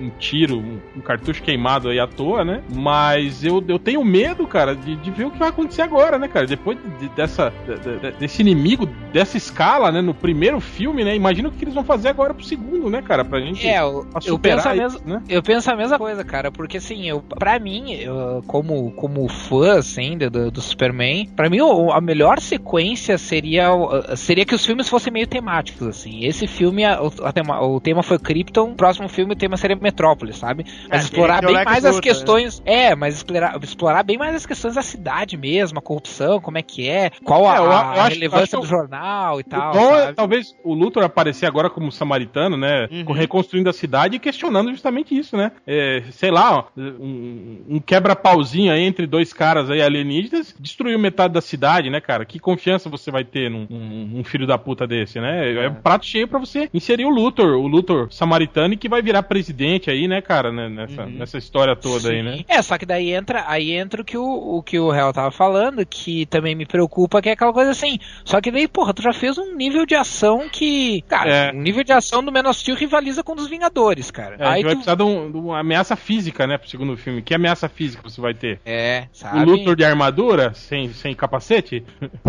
um- 0.00 0.06
um 0.06 0.10
tiro, 0.18 0.56
um, 0.58 0.80
um 0.96 1.00
cartucho 1.00 1.42
queimado 1.42 1.88
aí 1.88 1.98
à 1.98 2.06
toa, 2.06 2.44
né, 2.44 2.62
mas 2.74 3.44
eu, 3.44 3.62
eu 3.68 3.78
tenho 3.78 4.04
medo, 4.04 4.46
cara, 4.46 4.74
de, 4.74 4.96
de 4.96 5.10
ver 5.10 5.26
o 5.26 5.30
que 5.30 5.38
vai 5.38 5.48
acontecer 5.48 5.82
agora, 5.82 6.18
né, 6.18 6.28
cara, 6.28 6.46
depois 6.46 6.78
de- 6.98 7.08
dessa, 7.10 7.52
de- 7.66 7.98
de- 7.98 8.18
desse 8.18 8.42
inimigo 8.42 8.86
dessa 9.12 9.36
escala, 9.36 9.90
né, 9.92 10.00
no 10.00 10.14
primeiro 10.14 10.60
filme, 10.60 11.04
né, 11.04 11.14
imagina 11.14 11.48
o 11.48 11.52
que 11.52 11.64
eles 11.64 11.74
vão 11.74 11.84
fazer 11.84 12.08
agora 12.08 12.34
pro 12.34 12.44
segundo, 12.44 12.88
né, 12.90 13.02
cara, 13.02 13.24
pra 13.24 13.40
gente 13.40 13.66
É, 13.66 13.80
eu, 13.80 14.06
eu 14.24 14.38
penso 14.38 14.68
a 14.68 14.74
mesma, 14.74 15.00
né. 15.04 15.22
eu 15.28 15.42
penso 15.42 15.70
a 15.70 15.76
mesma 15.76 15.98
coisa, 15.98 16.24
cara, 16.24 16.50
porque 16.50 16.78
assim, 16.78 17.08
eu, 17.08 17.20
pra 17.20 17.58
mim, 17.58 17.92
eu, 17.94 18.42
como, 18.46 18.90
como 18.92 19.28
fã, 19.28 19.78
assim, 19.78 20.16
do, 20.18 20.50
do 20.50 20.60
Superman, 20.60 21.28
pra 21.36 21.48
mim 21.48 21.58
a 21.92 22.00
melhor 22.00 22.40
sequência 22.40 23.16
seria, 23.18 23.68
seria 24.16 24.44
que 24.44 24.54
os 24.54 24.64
filmes 24.64 24.88
fossem 24.88 25.12
meio 25.12 25.26
temáticos, 25.26 25.86
assim. 25.86 26.24
Esse 26.24 26.46
filme, 26.46 26.84
a- 26.84 27.00
o, 27.02 27.12
a 27.24 27.32
tema, 27.32 27.60
o 27.64 27.80
tema 27.80 28.02
foi 28.02 28.18
Krypton, 28.18 28.70
o 28.72 28.74
próximo 28.74 29.08
filme 29.08 29.32
o 29.32 29.36
tema 29.36 29.56
seria 29.56 29.73
seria 29.74 29.82
Metrópolis, 29.82 30.36
sabe? 30.36 30.64
Mas 30.88 31.02
É, 31.02 31.04
explorar 31.04 31.40
bem 31.44 31.64
mais 31.64 31.84
as 31.84 31.96
Luthor, 31.96 32.02
questões. 32.02 32.62
É, 32.64 32.94
mas 32.94 33.16
explorar, 33.16 33.58
explorar 33.62 34.02
bem 34.02 34.16
mais 34.18 34.34
as 34.34 34.46
questões 34.46 34.74
da 34.74 34.82
cidade 34.82 35.36
mesmo, 35.36 35.78
a 35.78 35.82
corrupção, 35.82 36.40
como 36.40 36.58
é 36.58 36.62
que 36.62 36.88
é, 36.88 37.10
qual 37.24 37.46
a, 37.46 37.54
É, 37.54 37.58
eu 37.58 37.62
a- 37.64 37.66
eu 37.66 37.72
a 37.72 37.90
acho- 38.04 38.14
relevância 38.14 38.58
acho 38.58 38.60
do 38.60 38.66
jornal 38.66 39.40
e 39.40 39.44
tal. 39.44 39.72
Bom, 39.72 39.96
é, 39.96 40.12
talvez 40.12 40.56
o 40.64 40.74
Luthor 40.74 41.02
aparecer 41.04 41.46
agora 41.46 41.68
como 41.70 41.90
samaritano, 41.92 42.56
né? 42.56 42.88
Uhum. 42.90 43.04
com- 43.04 43.12
Reconstruindo 43.12 43.70
a 43.70 43.72
cidade 43.72 44.16
e 44.16 44.18
questionando 44.18 44.70
justamente 44.70 45.16
isso, 45.16 45.36
né? 45.36 45.52
É, 45.66 46.02
sei 46.10 46.30
lá, 46.30 46.58
ó, 46.58 46.64
um, 46.76 47.64
um 47.68 47.80
quebra-pauzinho 47.80 48.72
aí 48.72 48.82
entre 48.82 49.06
dois 49.06 49.32
caras 49.32 49.70
aí 49.70 49.80
alienígenas 49.82 50.54
destruiu 50.58 50.98
metade 50.98 51.32
da 51.34 51.40
cidade, 51.40 51.90
né, 51.90 52.00
cara? 52.00 52.24
Que 52.24 52.38
confiança 52.38 52.88
você 52.88 53.10
vai 53.10 53.24
ter 53.24 53.50
num 53.50 53.66
um, 53.70 54.18
um 54.20 54.24
filho 54.24 54.46
da 54.46 54.58
puta 54.58 54.86
desse, 54.86 55.20
né? 55.20 55.52
É, 55.64 55.68
um 55.68 55.74
prato 55.74 56.04
cheio 56.06 56.28
pra 56.28 56.38
você 56.38 56.68
inserir 56.72 57.04
o 57.04 57.10
Luthor, 57.10 57.56
o 57.56 57.66
Luthor 57.66 58.08
samaritano 58.10 58.76
que 58.76 58.88
vai 58.88 59.00
virar 59.02 59.22
presidente 59.22 59.53
aí, 59.90 60.08
né, 60.08 60.20
cara? 60.20 60.50
né, 60.52 60.68
Nessa, 60.68 61.06
nessa 61.06 61.38
história 61.38 61.74
toda 61.76 62.10
aí, 62.10 62.22
né? 62.22 62.36
Sim. 62.38 62.44
É, 62.48 62.60
só 62.62 62.76
que 62.78 62.84
daí 62.86 63.12
entra, 63.12 63.44
aí 63.46 63.72
entra 63.72 64.02
o 64.02 64.04
que 64.04 64.16
o, 64.18 64.24
o 64.56 64.62
que 64.62 64.78
o 64.78 64.92
Hell 64.94 65.12
tava 65.12 65.30
falando, 65.30 65.84
que 65.86 66.26
também 66.26 66.54
me 66.54 66.66
preocupa, 66.66 67.20
que 67.22 67.28
é 67.28 67.32
aquela 67.32 67.52
coisa 67.52 67.70
assim. 67.70 67.98
Só 68.24 68.40
que 68.40 68.50
daí, 68.50 68.66
porra, 68.66 68.92
tu 68.94 69.02
já 69.02 69.12
fez 69.12 69.38
um 69.38 69.54
nível 69.54 69.86
de 69.86 69.94
ação 69.94 70.48
que. 70.50 71.02
Cara, 71.02 71.30
É. 71.30 71.52
um 71.52 71.60
nível 71.60 71.84
de 71.84 71.92
ação 71.92 72.22
do 72.24 72.32
Man 72.32 72.48
of 72.48 72.58
Steel 72.58 72.76
rivaliza 72.76 73.22
com 73.22 73.32
o 73.32 73.36
dos 73.36 73.48
Vingadores, 73.48 74.10
cara. 74.10 74.36
É, 74.38 74.44
a 74.44 74.50
aí 74.52 74.54
gente 74.56 74.64
vai 74.64 74.72
tu. 74.74 74.76
precisar 74.78 74.94
de, 74.96 75.02
um- 75.02 75.30
de 75.30 75.36
uma 75.38 75.60
ameaça 75.60 75.94
física, 75.96 76.46
né, 76.46 76.58
pro 76.58 76.68
segundo 76.68 76.96
filme. 76.96 77.22
Que 77.22 77.34
ameaça 77.34 77.68
física 77.68 78.02
você 78.02 78.20
vai 78.20 78.34
ter? 78.34 78.60
É, 78.64 79.04
O 79.12 79.16
sabe? 79.16 79.44
Luthor 79.44 79.76
de 79.76 79.84
armadura, 79.84 80.52
sem, 80.54 80.92
sem 80.92 81.14
capacete? 81.14 81.84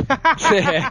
É. 0.53 0.81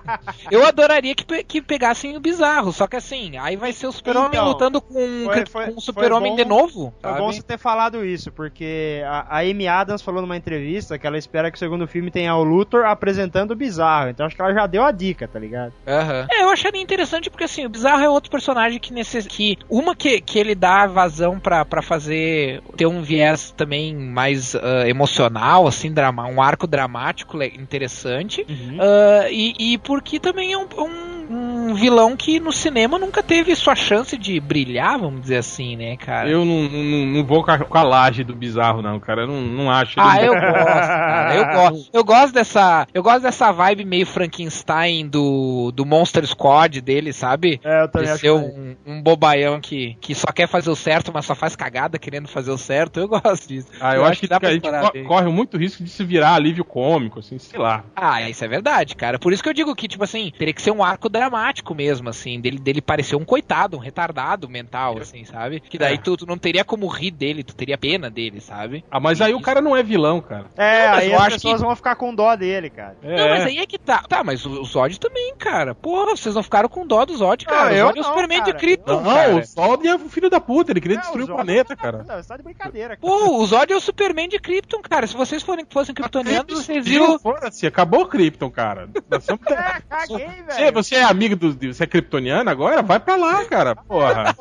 Eu 0.50 0.64
adoraria 0.66 1.14
que, 1.14 1.24
pe- 1.24 1.44
que 1.44 1.60
pegassem 1.62 2.16
o 2.16 2.20
bizarro, 2.20 2.72
só 2.72 2.86
que 2.86 2.96
assim, 2.96 3.36
aí 3.38 3.56
vai 3.56 3.72
ser 3.72 3.86
o 3.86 3.92
super-homem 3.92 4.28
Então, 4.30 4.46
lutando 4.48 4.80
com, 4.80 5.24
foi- 5.24 5.46
foi- 5.46 5.64
com 5.66 5.72
foi 5.72 5.80
super-homem 5.80 6.23
bom- 6.30 6.36
de 6.36 6.44
novo. 6.44 6.94
Foi 7.00 7.10
sabe? 7.10 7.22
bom 7.22 7.32
você 7.32 7.42
ter 7.42 7.58
falado 7.58 8.04
isso, 8.04 8.32
porque 8.32 9.02
a, 9.06 9.38
a 9.38 9.40
Amy 9.40 9.66
Adams 9.66 10.02
falou 10.02 10.20
numa 10.20 10.36
entrevista 10.36 10.98
que 10.98 11.06
ela 11.06 11.18
espera 11.18 11.50
que 11.50 11.56
o 11.56 11.58
segundo 11.58 11.86
filme 11.86 12.10
tenha 12.10 12.34
o 12.34 12.44
Luthor 12.44 12.84
apresentando 12.86 13.52
o 13.52 13.56
bizarro. 13.56 14.10
Então 14.10 14.26
acho 14.26 14.34
que 14.36 14.42
ela 14.42 14.52
já 14.52 14.66
deu 14.66 14.82
a 14.82 14.90
dica, 14.90 15.26
tá 15.28 15.38
ligado? 15.38 15.72
Aham. 15.86 16.26
É, 16.30 16.42
eu 16.42 16.50
acharia 16.50 16.80
interessante 16.80 17.30
porque 17.30 17.44
assim, 17.44 17.66
o 17.66 17.68
Bizarro 17.68 18.02
é 18.02 18.08
outro 18.08 18.30
personagem 18.30 18.78
que 18.78 18.92
necess... 18.92 19.26
que 19.26 19.56
uma 19.68 19.94
que, 19.94 20.20
que 20.20 20.38
ele 20.38 20.54
dá 20.54 20.86
vazão 20.86 21.38
pra, 21.38 21.64
pra 21.64 21.82
fazer 21.82 22.62
ter 22.76 22.86
um 22.86 23.02
viés 23.02 23.50
também 23.56 23.94
mais 23.94 24.54
ah, 24.54 24.88
emocional, 24.88 25.66
assim, 25.66 25.92
drama, 25.92 26.26
um 26.26 26.40
arco 26.40 26.66
dramático 26.66 27.42
interessante. 27.42 28.46
Ah, 28.78 29.28
e, 29.30 29.54
e 29.58 29.78
porque 29.78 30.18
também 30.18 30.52
é 30.52 30.58
um, 30.58 30.66
um, 30.78 31.26
um 31.74 31.76
vilão 31.76 32.16
que 32.16 32.38
no 32.38 32.52
cinema 32.52 32.98
nunca 32.98 33.22
teve 33.22 33.54
sua 33.56 33.74
chance 33.74 34.16
de 34.16 34.38
brilhar, 34.38 34.98
vamos 34.98 35.22
dizer 35.22 35.38
assim, 35.38 35.76
né, 35.76 35.96
cara? 35.96 36.28
Eu 36.30 36.44
não, 36.44 36.62
não, 36.68 37.06
não 37.06 37.24
vou 37.24 37.44
com 37.44 37.78
a, 37.78 37.82
laje 37.82 38.22
do 38.22 38.34
bizarro, 38.34 38.80
não, 38.80 39.00
cara. 39.00 39.22
Eu 39.22 39.26
não, 39.26 39.40
não 39.42 39.70
acho. 39.70 39.98
ele- 39.98 40.06
Ah, 40.08 40.22
eu 40.22 40.32
gosto, 40.38 40.88
cara. 40.88 41.34
Eu 41.34 41.44
gosto. 41.46 41.90
Eu 41.92 42.04
gosto 42.04 42.32
dessa. 42.34 42.86
Eu 42.94 43.02
gosto 43.02 43.22
dessa 43.22 43.50
vibe 43.52 43.84
meio 43.84 44.06
Frankenstein 44.06 45.08
do, 45.08 45.72
do 45.74 45.84
Monster 45.84 46.26
Squad 46.26 46.80
dele, 46.80 47.12
sabe? 47.12 47.60
É, 47.64 47.82
eu 47.82 47.88
também 47.88 48.06
De 48.06 48.12
acho 48.12 48.20
ser 48.20 48.26
que 48.28 48.30
um, 48.32 48.76
um 48.86 49.02
bobaião 49.02 49.60
que, 49.60 49.96
que 50.00 50.14
só 50.14 50.28
quer 50.32 50.46
fazer 50.46 50.70
o 50.70 50.76
certo, 50.76 51.10
mas 51.12 51.26
só 51.26 51.34
faz 51.34 51.56
cagada 51.56 51.98
querendo 51.98 52.28
fazer 52.28 52.50
o 52.50 52.58
certo. 52.58 53.00
Eu 53.00 53.08
gosto 53.08 53.48
disso. 53.48 53.68
Ah, 53.80 53.94
eu, 53.96 54.04
acho 54.04 54.20
que, 54.20 54.28
dá 54.28 54.38
pra 54.38 54.50
a 54.50 54.52
gente 54.52 54.62
co- 54.68 55.04
corre 55.08 55.28
muito 55.30 55.56
risco 55.56 55.82
de 55.82 55.90
se 55.90 56.04
virar 56.04 56.34
alívio 56.34 56.64
cômico, 56.64 57.18
assim, 57.18 57.38
sei 57.38 57.58
lá. 57.58 57.84
Ah, 57.96 58.22
isso 58.28 58.44
é 58.44 58.48
verdade, 58.48 58.94
cara. 58.94 59.18
Por 59.18 59.32
isso 59.32 59.42
que 59.42 59.48
eu 59.48 59.54
digo 59.54 59.74
que, 59.74 59.88
tipo 59.88 60.04
assim, 60.04 60.32
teria 60.38 60.52
que 60.54 60.62
ser 60.62 60.70
um 60.70 60.82
arco 60.84 61.08
dramático 61.08 61.63
mesmo, 61.72 62.08
assim, 62.08 62.40
dele, 62.40 62.58
dele 62.58 62.82
parecer 62.82 63.14
um 63.14 63.24
coitado, 63.24 63.76
um 63.76 63.80
retardado 63.80 64.48
mental, 64.48 64.98
assim, 64.98 65.24
sabe? 65.24 65.60
Que 65.60 65.78
daí 65.78 65.94
É. 65.94 65.98
tu, 65.98 66.16
tu 66.16 66.26
não 66.26 66.36
teria 66.36 66.64
como 66.64 66.88
rir 66.88 67.12
dele, 67.12 67.44
tu 67.44 67.54
teria 67.54 67.78
pena 67.78 68.10
dele, 68.10 68.40
sabe? 68.40 68.84
Ah, 68.90 68.98
mas 68.98 69.20
aí 69.20 69.32
o 69.34 69.40
cara 69.40 69.60
não 69.60 69.76
é 69.76 69.82
vilão, 69.84 70.20
cara. 70.20 70.46
É, 70.56 70.88
Não, 70.88 70.94
aí 70.98 71.08
eu 71.12 71.14
as 71.14 71.20
acho 71.26 71.30
pessoas 71.36 71.60
que- 71.60 71.66
vão 71.66 71.76
ficar 71.76 71.94
com 71.94 72.12
dó 72.12 72.34
dele, 72.34 72.70
cara. 72.70 72.96
É. 73.04 73.16
Não, 73.16 73.28
mas 73.28 73.44
aí 73.44 73.58
é 73.58 73.66
que 73.66 73.78
tá. 73.78 74.02
Tá, 74.08 74.24
mas 74.24 74.44
o, 74.44 74.60
o 74.62 74.64
Zod 74.64 74.98
também, 74.98 75.32
cara. 75.38 75.74
Porra, 75.76 76.16
vocês 76.16 76.34
não 76.34 76.42
ficaram 76.42 76.68
com 76.68 76.84
dó 76.86 77.04
do 77.04 77.16
Zod, 77.16 77.44
cara. 77.44 77.66
Não, 77.66 77.70
o 77.70 77.74
eu 77.76 77.86
Zod 77.86 77.98
é 77.98 78.00
o 78.00 78.04
Superman 78.04 78.38
cara. 78.40 78.52
de 78.52 78.58
Krypton, 78.58 79.00
Não, 79.00 79.14
cara. 79.14 79.36
o 79.36 79.42
Zod 79.44 79.86
é 79.86 79.94
o 79.94 79.98
filho 80.08 80.28
da 80.30 80.40
puta, 80.40 80.72
ele 80.72 80.80
queria 80.80 80.96
Não, 80.96 81.02
destruir 81.02 81.22
o 81.24 81.26
Zod- 81.26 81.36
planeta, 81.36 81.76
cara. 81.76 81.98
Não, 82.08 82.16
você 82.16 82.28
tá 82.28 82.36
de 82.36 82.42
brincadeira, 82.42 82.96
cara. 82.96 83.00
Pô, 83.00 83.36
o 83.38 83.46
Zod 83.46 83.72
é 83.72 83.76
o 83.76 83.80
Superman 83.80 84.28
de 84.28 84.38
Krypton, 84.40 84.80
cara. 84.82 85.06
Se 85.06 85.14
vocês 85.16 85.42
forem, 85.42 85.64
fossem 85.68 85.94
kryptonianos, 85.94 86.64
vocês 86.64 86.84
viram. 86.84 87.18
Foda-se, 87.18 87.66
acabou 87.66 88.02
o 88.02 88.06
Krypton, 88.06 88.50
cara. 88.50 88.88
Nós 89.08 89.24
somos- 89.24 89.44
É, 89.54 89.80
caguei, 89.88 90.26
Você, 90.48 90.54
velho. 90.58 90.72
você 90.74 90.94
é 90.96 91.02
amigo 91.04 91.36
do. 91.36 91.53
Você 91.60 91.84
é 91.84 91.86
kryptoniano 91.86 92.48
agora? 92.50 92.82
Vai 92.82 93.00
pra 93.00 93.16
lá, 93.16 93.44
cara. 93.44 93.74
Porra. 93.76 94.34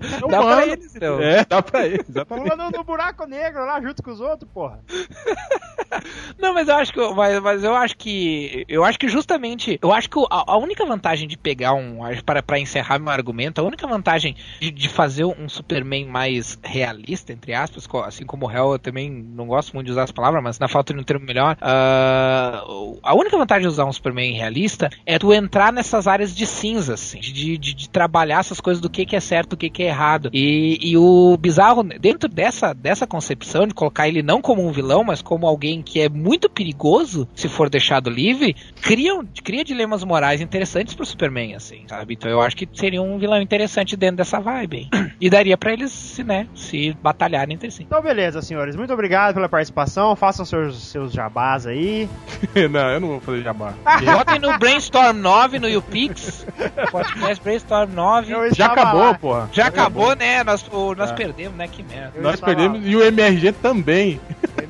É 0.00 0.20
Dá 0.28 0.40
humano. 0.40 0.46
pra 0.46 0.66
eles, 0.66 0.96
então. 0.96 1.20
É, 1.20 1.44
dá 1.44 1.62
pra 1.62 1.86
ele, 1.86 2.04
exatamente. 2.08 2.50
Pula 2.50 2.56
no, 2.56 2.70
no 2.70 2.84
buraco 2.84 3.26
negro 3.26 3.64
lá 3.64 3.80
junto 3.80 4.02
com 4.02 4.10
os 4.10 4.20
outros, 4.20 4.50
porra. 4.52 4.80
Não, 6.38 6.52
mas 6.52 6.68
eu 6.68 6.74
acho 6.76 6.92
que. 6.92 7.00
Mas, 7.14 7.40
mas 7.40 7.64
eu 7.64 7.74
acho 7.74 7.96
que. 7.96 8.64
Eu 8.68 8.84
acho 8.84 8.98
que 8.98 9.08
justamente. 9.08 9.78
Eu 9.82 9.92
acho 9.92 10.08
que 10.10 10.18
a, 10.30 10.52
a 10.52 10.56
única 10.58 10.84
vantagem 10.84 11.26
de 11.28 11.36
pegar 11.36 11.72
um. 11.74 11.98
Para, 12.24 12.42
para 12.42 12.58
encerrar 12.58 12.98
meu 12.98 13.10
argumento, 13.10 13.60
a 13.60 13.64
única 13.64 13.86
vantagem 13.86 14.36
de, 14.60 14.70
de 14.70 14.88
fazer 14.88 15.24
um 15.24 15.48
Superman 15.48 16.06
mais 16.06 16.58
realista, 16.62 17.32
entre 17.32 17.54
aspas, 17.54 17.88
assim 18.04 18.24
como 18.24 18.46
o 18.46 18.50
Hell, 18.50 18.72
eu 18.72 18.78
também 18.78 19.10
não 19.10 19.46
gosto 19.46 19.72
muito 19.74 19.86
de 19.86 19.92
usar 19.92 20.02
essa 20.02 20.12
palavra, 20.12 20.40
mas 20.40 20.58
na 20.58 20.68
falta 20.68 20.92
de 20.92 21.00
um 21.00 21.04
termo 21.04 21.24
melhor. 21.24 21.56
ah, 21.60 22.62
a 23.02 23.14
única 23.14 23.36
vantagem 23.36 23.62
de 23.62 23.68
usar 23.68 23.84
um 23.84 23.92
Superman 23.92 24.32
realista 24.34 24.90
é 25.04 25.18
tu 25.18 25.32
entrar 25.32 25.72
nessas 25.72 26.06
áreas 26.06 26.34
de 26.34 26.46
cinza, 26.56 26.94
assim, 26.94 27.20
de, 27.20 27.58
de, 27.58 27.74
de 27.74 27.88
trabalhar 27.88 28.40
essas 28.40 28.60
coisas 28.60 28.80
do 28.80 28.88
que, 28.90 29.04
que 29.06 29.16
é 29.16 29.20
certo, 29.20 29.50
do 29.50 29.56
que, 29.56 29.70
que 29.70 29.82
é 29.82 29.86
errado. 29.86 30.30
E, 30.32 30.78
e 30.82 30.96
o 30.96 31.36
bizarro, 31.36 31.82
dentro 31.82 32.28
dessa, 32.28 32.72
dessa 32.72 33.06
concepção 33.06 33.66
de 33.66 33.74
colocar 33.74 34.08
ele 34.08 34.22
não 34.22 34.40
como 34.40 34.66
um 34.66 34.72
vilão, 34.72 35.04
mas 35.04 35.22
como 35.22 35.46
alguém 35.46 35.82
que 35.82 36.00
é 36.00 36.08
muito 36.08 36.48
perigoso, 36.48 37.28
se 37.34 37.48
for 37.48 37.68
deixado 37.68 38.10
livre, 38.10 38.56
cria, 38.80 39.12
cria 39.44 39.64
dilemas 39.64 40.02
morais 40.04 40.40
interessantes 40.40 40.94
pro 40.94 41.04
Superman, 41.04 41.54
assim, 41.54 41.84
sabe? 41.86 42.14
Então 42.14 42.30
eu 42.30 42.40
acho 42.40 42.56
que 42.56 42.68
seria 42.72 43.02
um 43.02 43.18
vilão 43.18 43.40
interessante 43.40 43.96
dentro 43.96 44.16
dessa 44.16 44.40
vibe. 44.40 44.76
hein? 44.78 44.90
E 45.18 45.30
daria 45.30 45.56
pra 45.56 45.72
eles, 45.72 45.92
se, 45.92 46.22
né, 46.22 46.46
se 46.54 46.94
batalharem 47.02 47.54
entre 47.54 47.70
si. 47.70 47.84
Então, 47.84 48.02
beleza, 48.02 48.42
senhores. 48.42 48.76
Muito 48.76 48.92
obrigado 48.92 49.32
pela 49.34 49.48
participação. 49.48 50.14
Façam 50.14 50.44
seus, 50.44 50.76
seus 50.82 51.10
jabás 51.10 51.66
aí. 51.66 52.06
não, 52.70 52.90
eu 52.90 53.00
não 53.00 53.08
vou 53.08 53.20
fazer 53.20 53.42
jabá. 53.42 53.72
Joguem 54.04 54.38
no 54.38 54.58
Brainstorm 54.58 55.16
9 55.16 55.58
no 55.58 55.68
YouPix. 55.68 56.45
Podcast 56.90 57.42
Brainstorm 57.42 57.90
9. 57.92 58.32
Eu 58.32 58.54
Já 58.54 58.66
acabou, 58.66 59.00
lá. 59.00 59.14
porra. 59.14 59.48
Já 59.52 59.66
acabou, 59.66 60.14
né? 60.16 60.42
Nós, 60.44 60.64
o- 60.70 60.94
nós 60.94 61.10
É. 61.10 61.14
perdemos, 61.14 61.56
né? 61.56 61.68
Que 61.68 61.82
merda. 61.82 62.12
Eu 62.16 62.22
Nós 62.22 62.40
perdemos 62.40 62.80
lá. 62.82 62.86
e 62.88 62.96
o 62.96 63.02
MRG 63.04 63.52
também. 63.52 64.20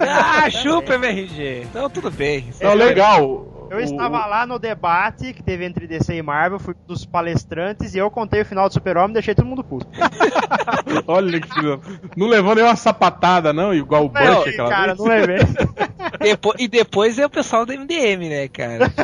Ah, 0.01 0.49
chupa, 0.51 0.95
MRG. 0.95 1.63
Então 1.71 1.89
tudo 1.91 2.11
bem. 2.11 2.49
Então, 2.57 2.75
legal. 2.75 3.47
Eu 3.69 3.79
O- 3.79 3.81
estava 3.81 4.25
lá 4.27 4.47
no 4.47 4.59
debate 4.59 5.33
que 5.33 5.43
teve 5.43 5.65
entre 5.65 5.87
DC 5.87 6.15
e 6.15 6.23
Marvel, 6.23 6.59
fui 6.59 6.75
dos 6.87 7.05
palestrantes 7.05 7.95
e 7.95 7.99
eu 7.99 8.11
contei 8.11 8.43
o 8.43 8.45
final 8.45 8.69
do 8.69 8.73
Super-Homem 8.73 9.11
e 9.11 9.15
deixei 9.15 9.35
todo 9.35 9.47
mundo 9.47 9.65
puto. 9.65 9.87
Olha 11.07 11.41
que 11.41 11.53
filho. 11.53 11.81
Não 12.17 12.27
levou 12.29 12.55
nem 12.55 12.65
uma 12.65 12.77
sapatada, 12.77 13.53
não, 13.53 13.75
igual 13.75 14.07
o 14.07 14.13
Não, 14.13 14.37
Bush 14.37 14.49
aquela 14.49 14.69
cara, 14.71 14.87
vez. 14.95 14.99
não 14.99 15.07
levei. 15.07 15.39
Depo- 16.21 16.55
e 16.59 16.69
depois 16.69 17.19
é 17.19 17.27
o 17.27 17.31
pessoal 17.31 17.67
do 17.67 17.73
MDM, 17.73 18.29
né, 18.29 18.49
cara? 18.49 18.91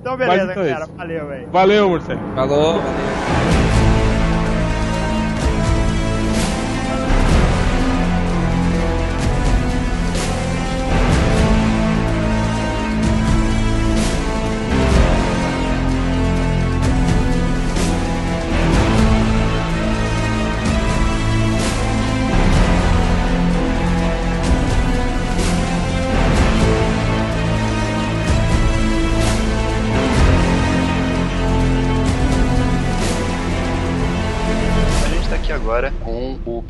Então, 0.00 0.16
beleza, 0.16 0.52
então 0.52 0.62
é 0.64 0.70
cara. 0.72 0.84
isso. 0.84 0.92
Valeu, 0.94 1.26
velho. 1.26 1.48
Valeu, 1.50 1.90
Marcelo. 1.90 2.20
Falou, 2.34 2.74
valeu. 2.80 3.97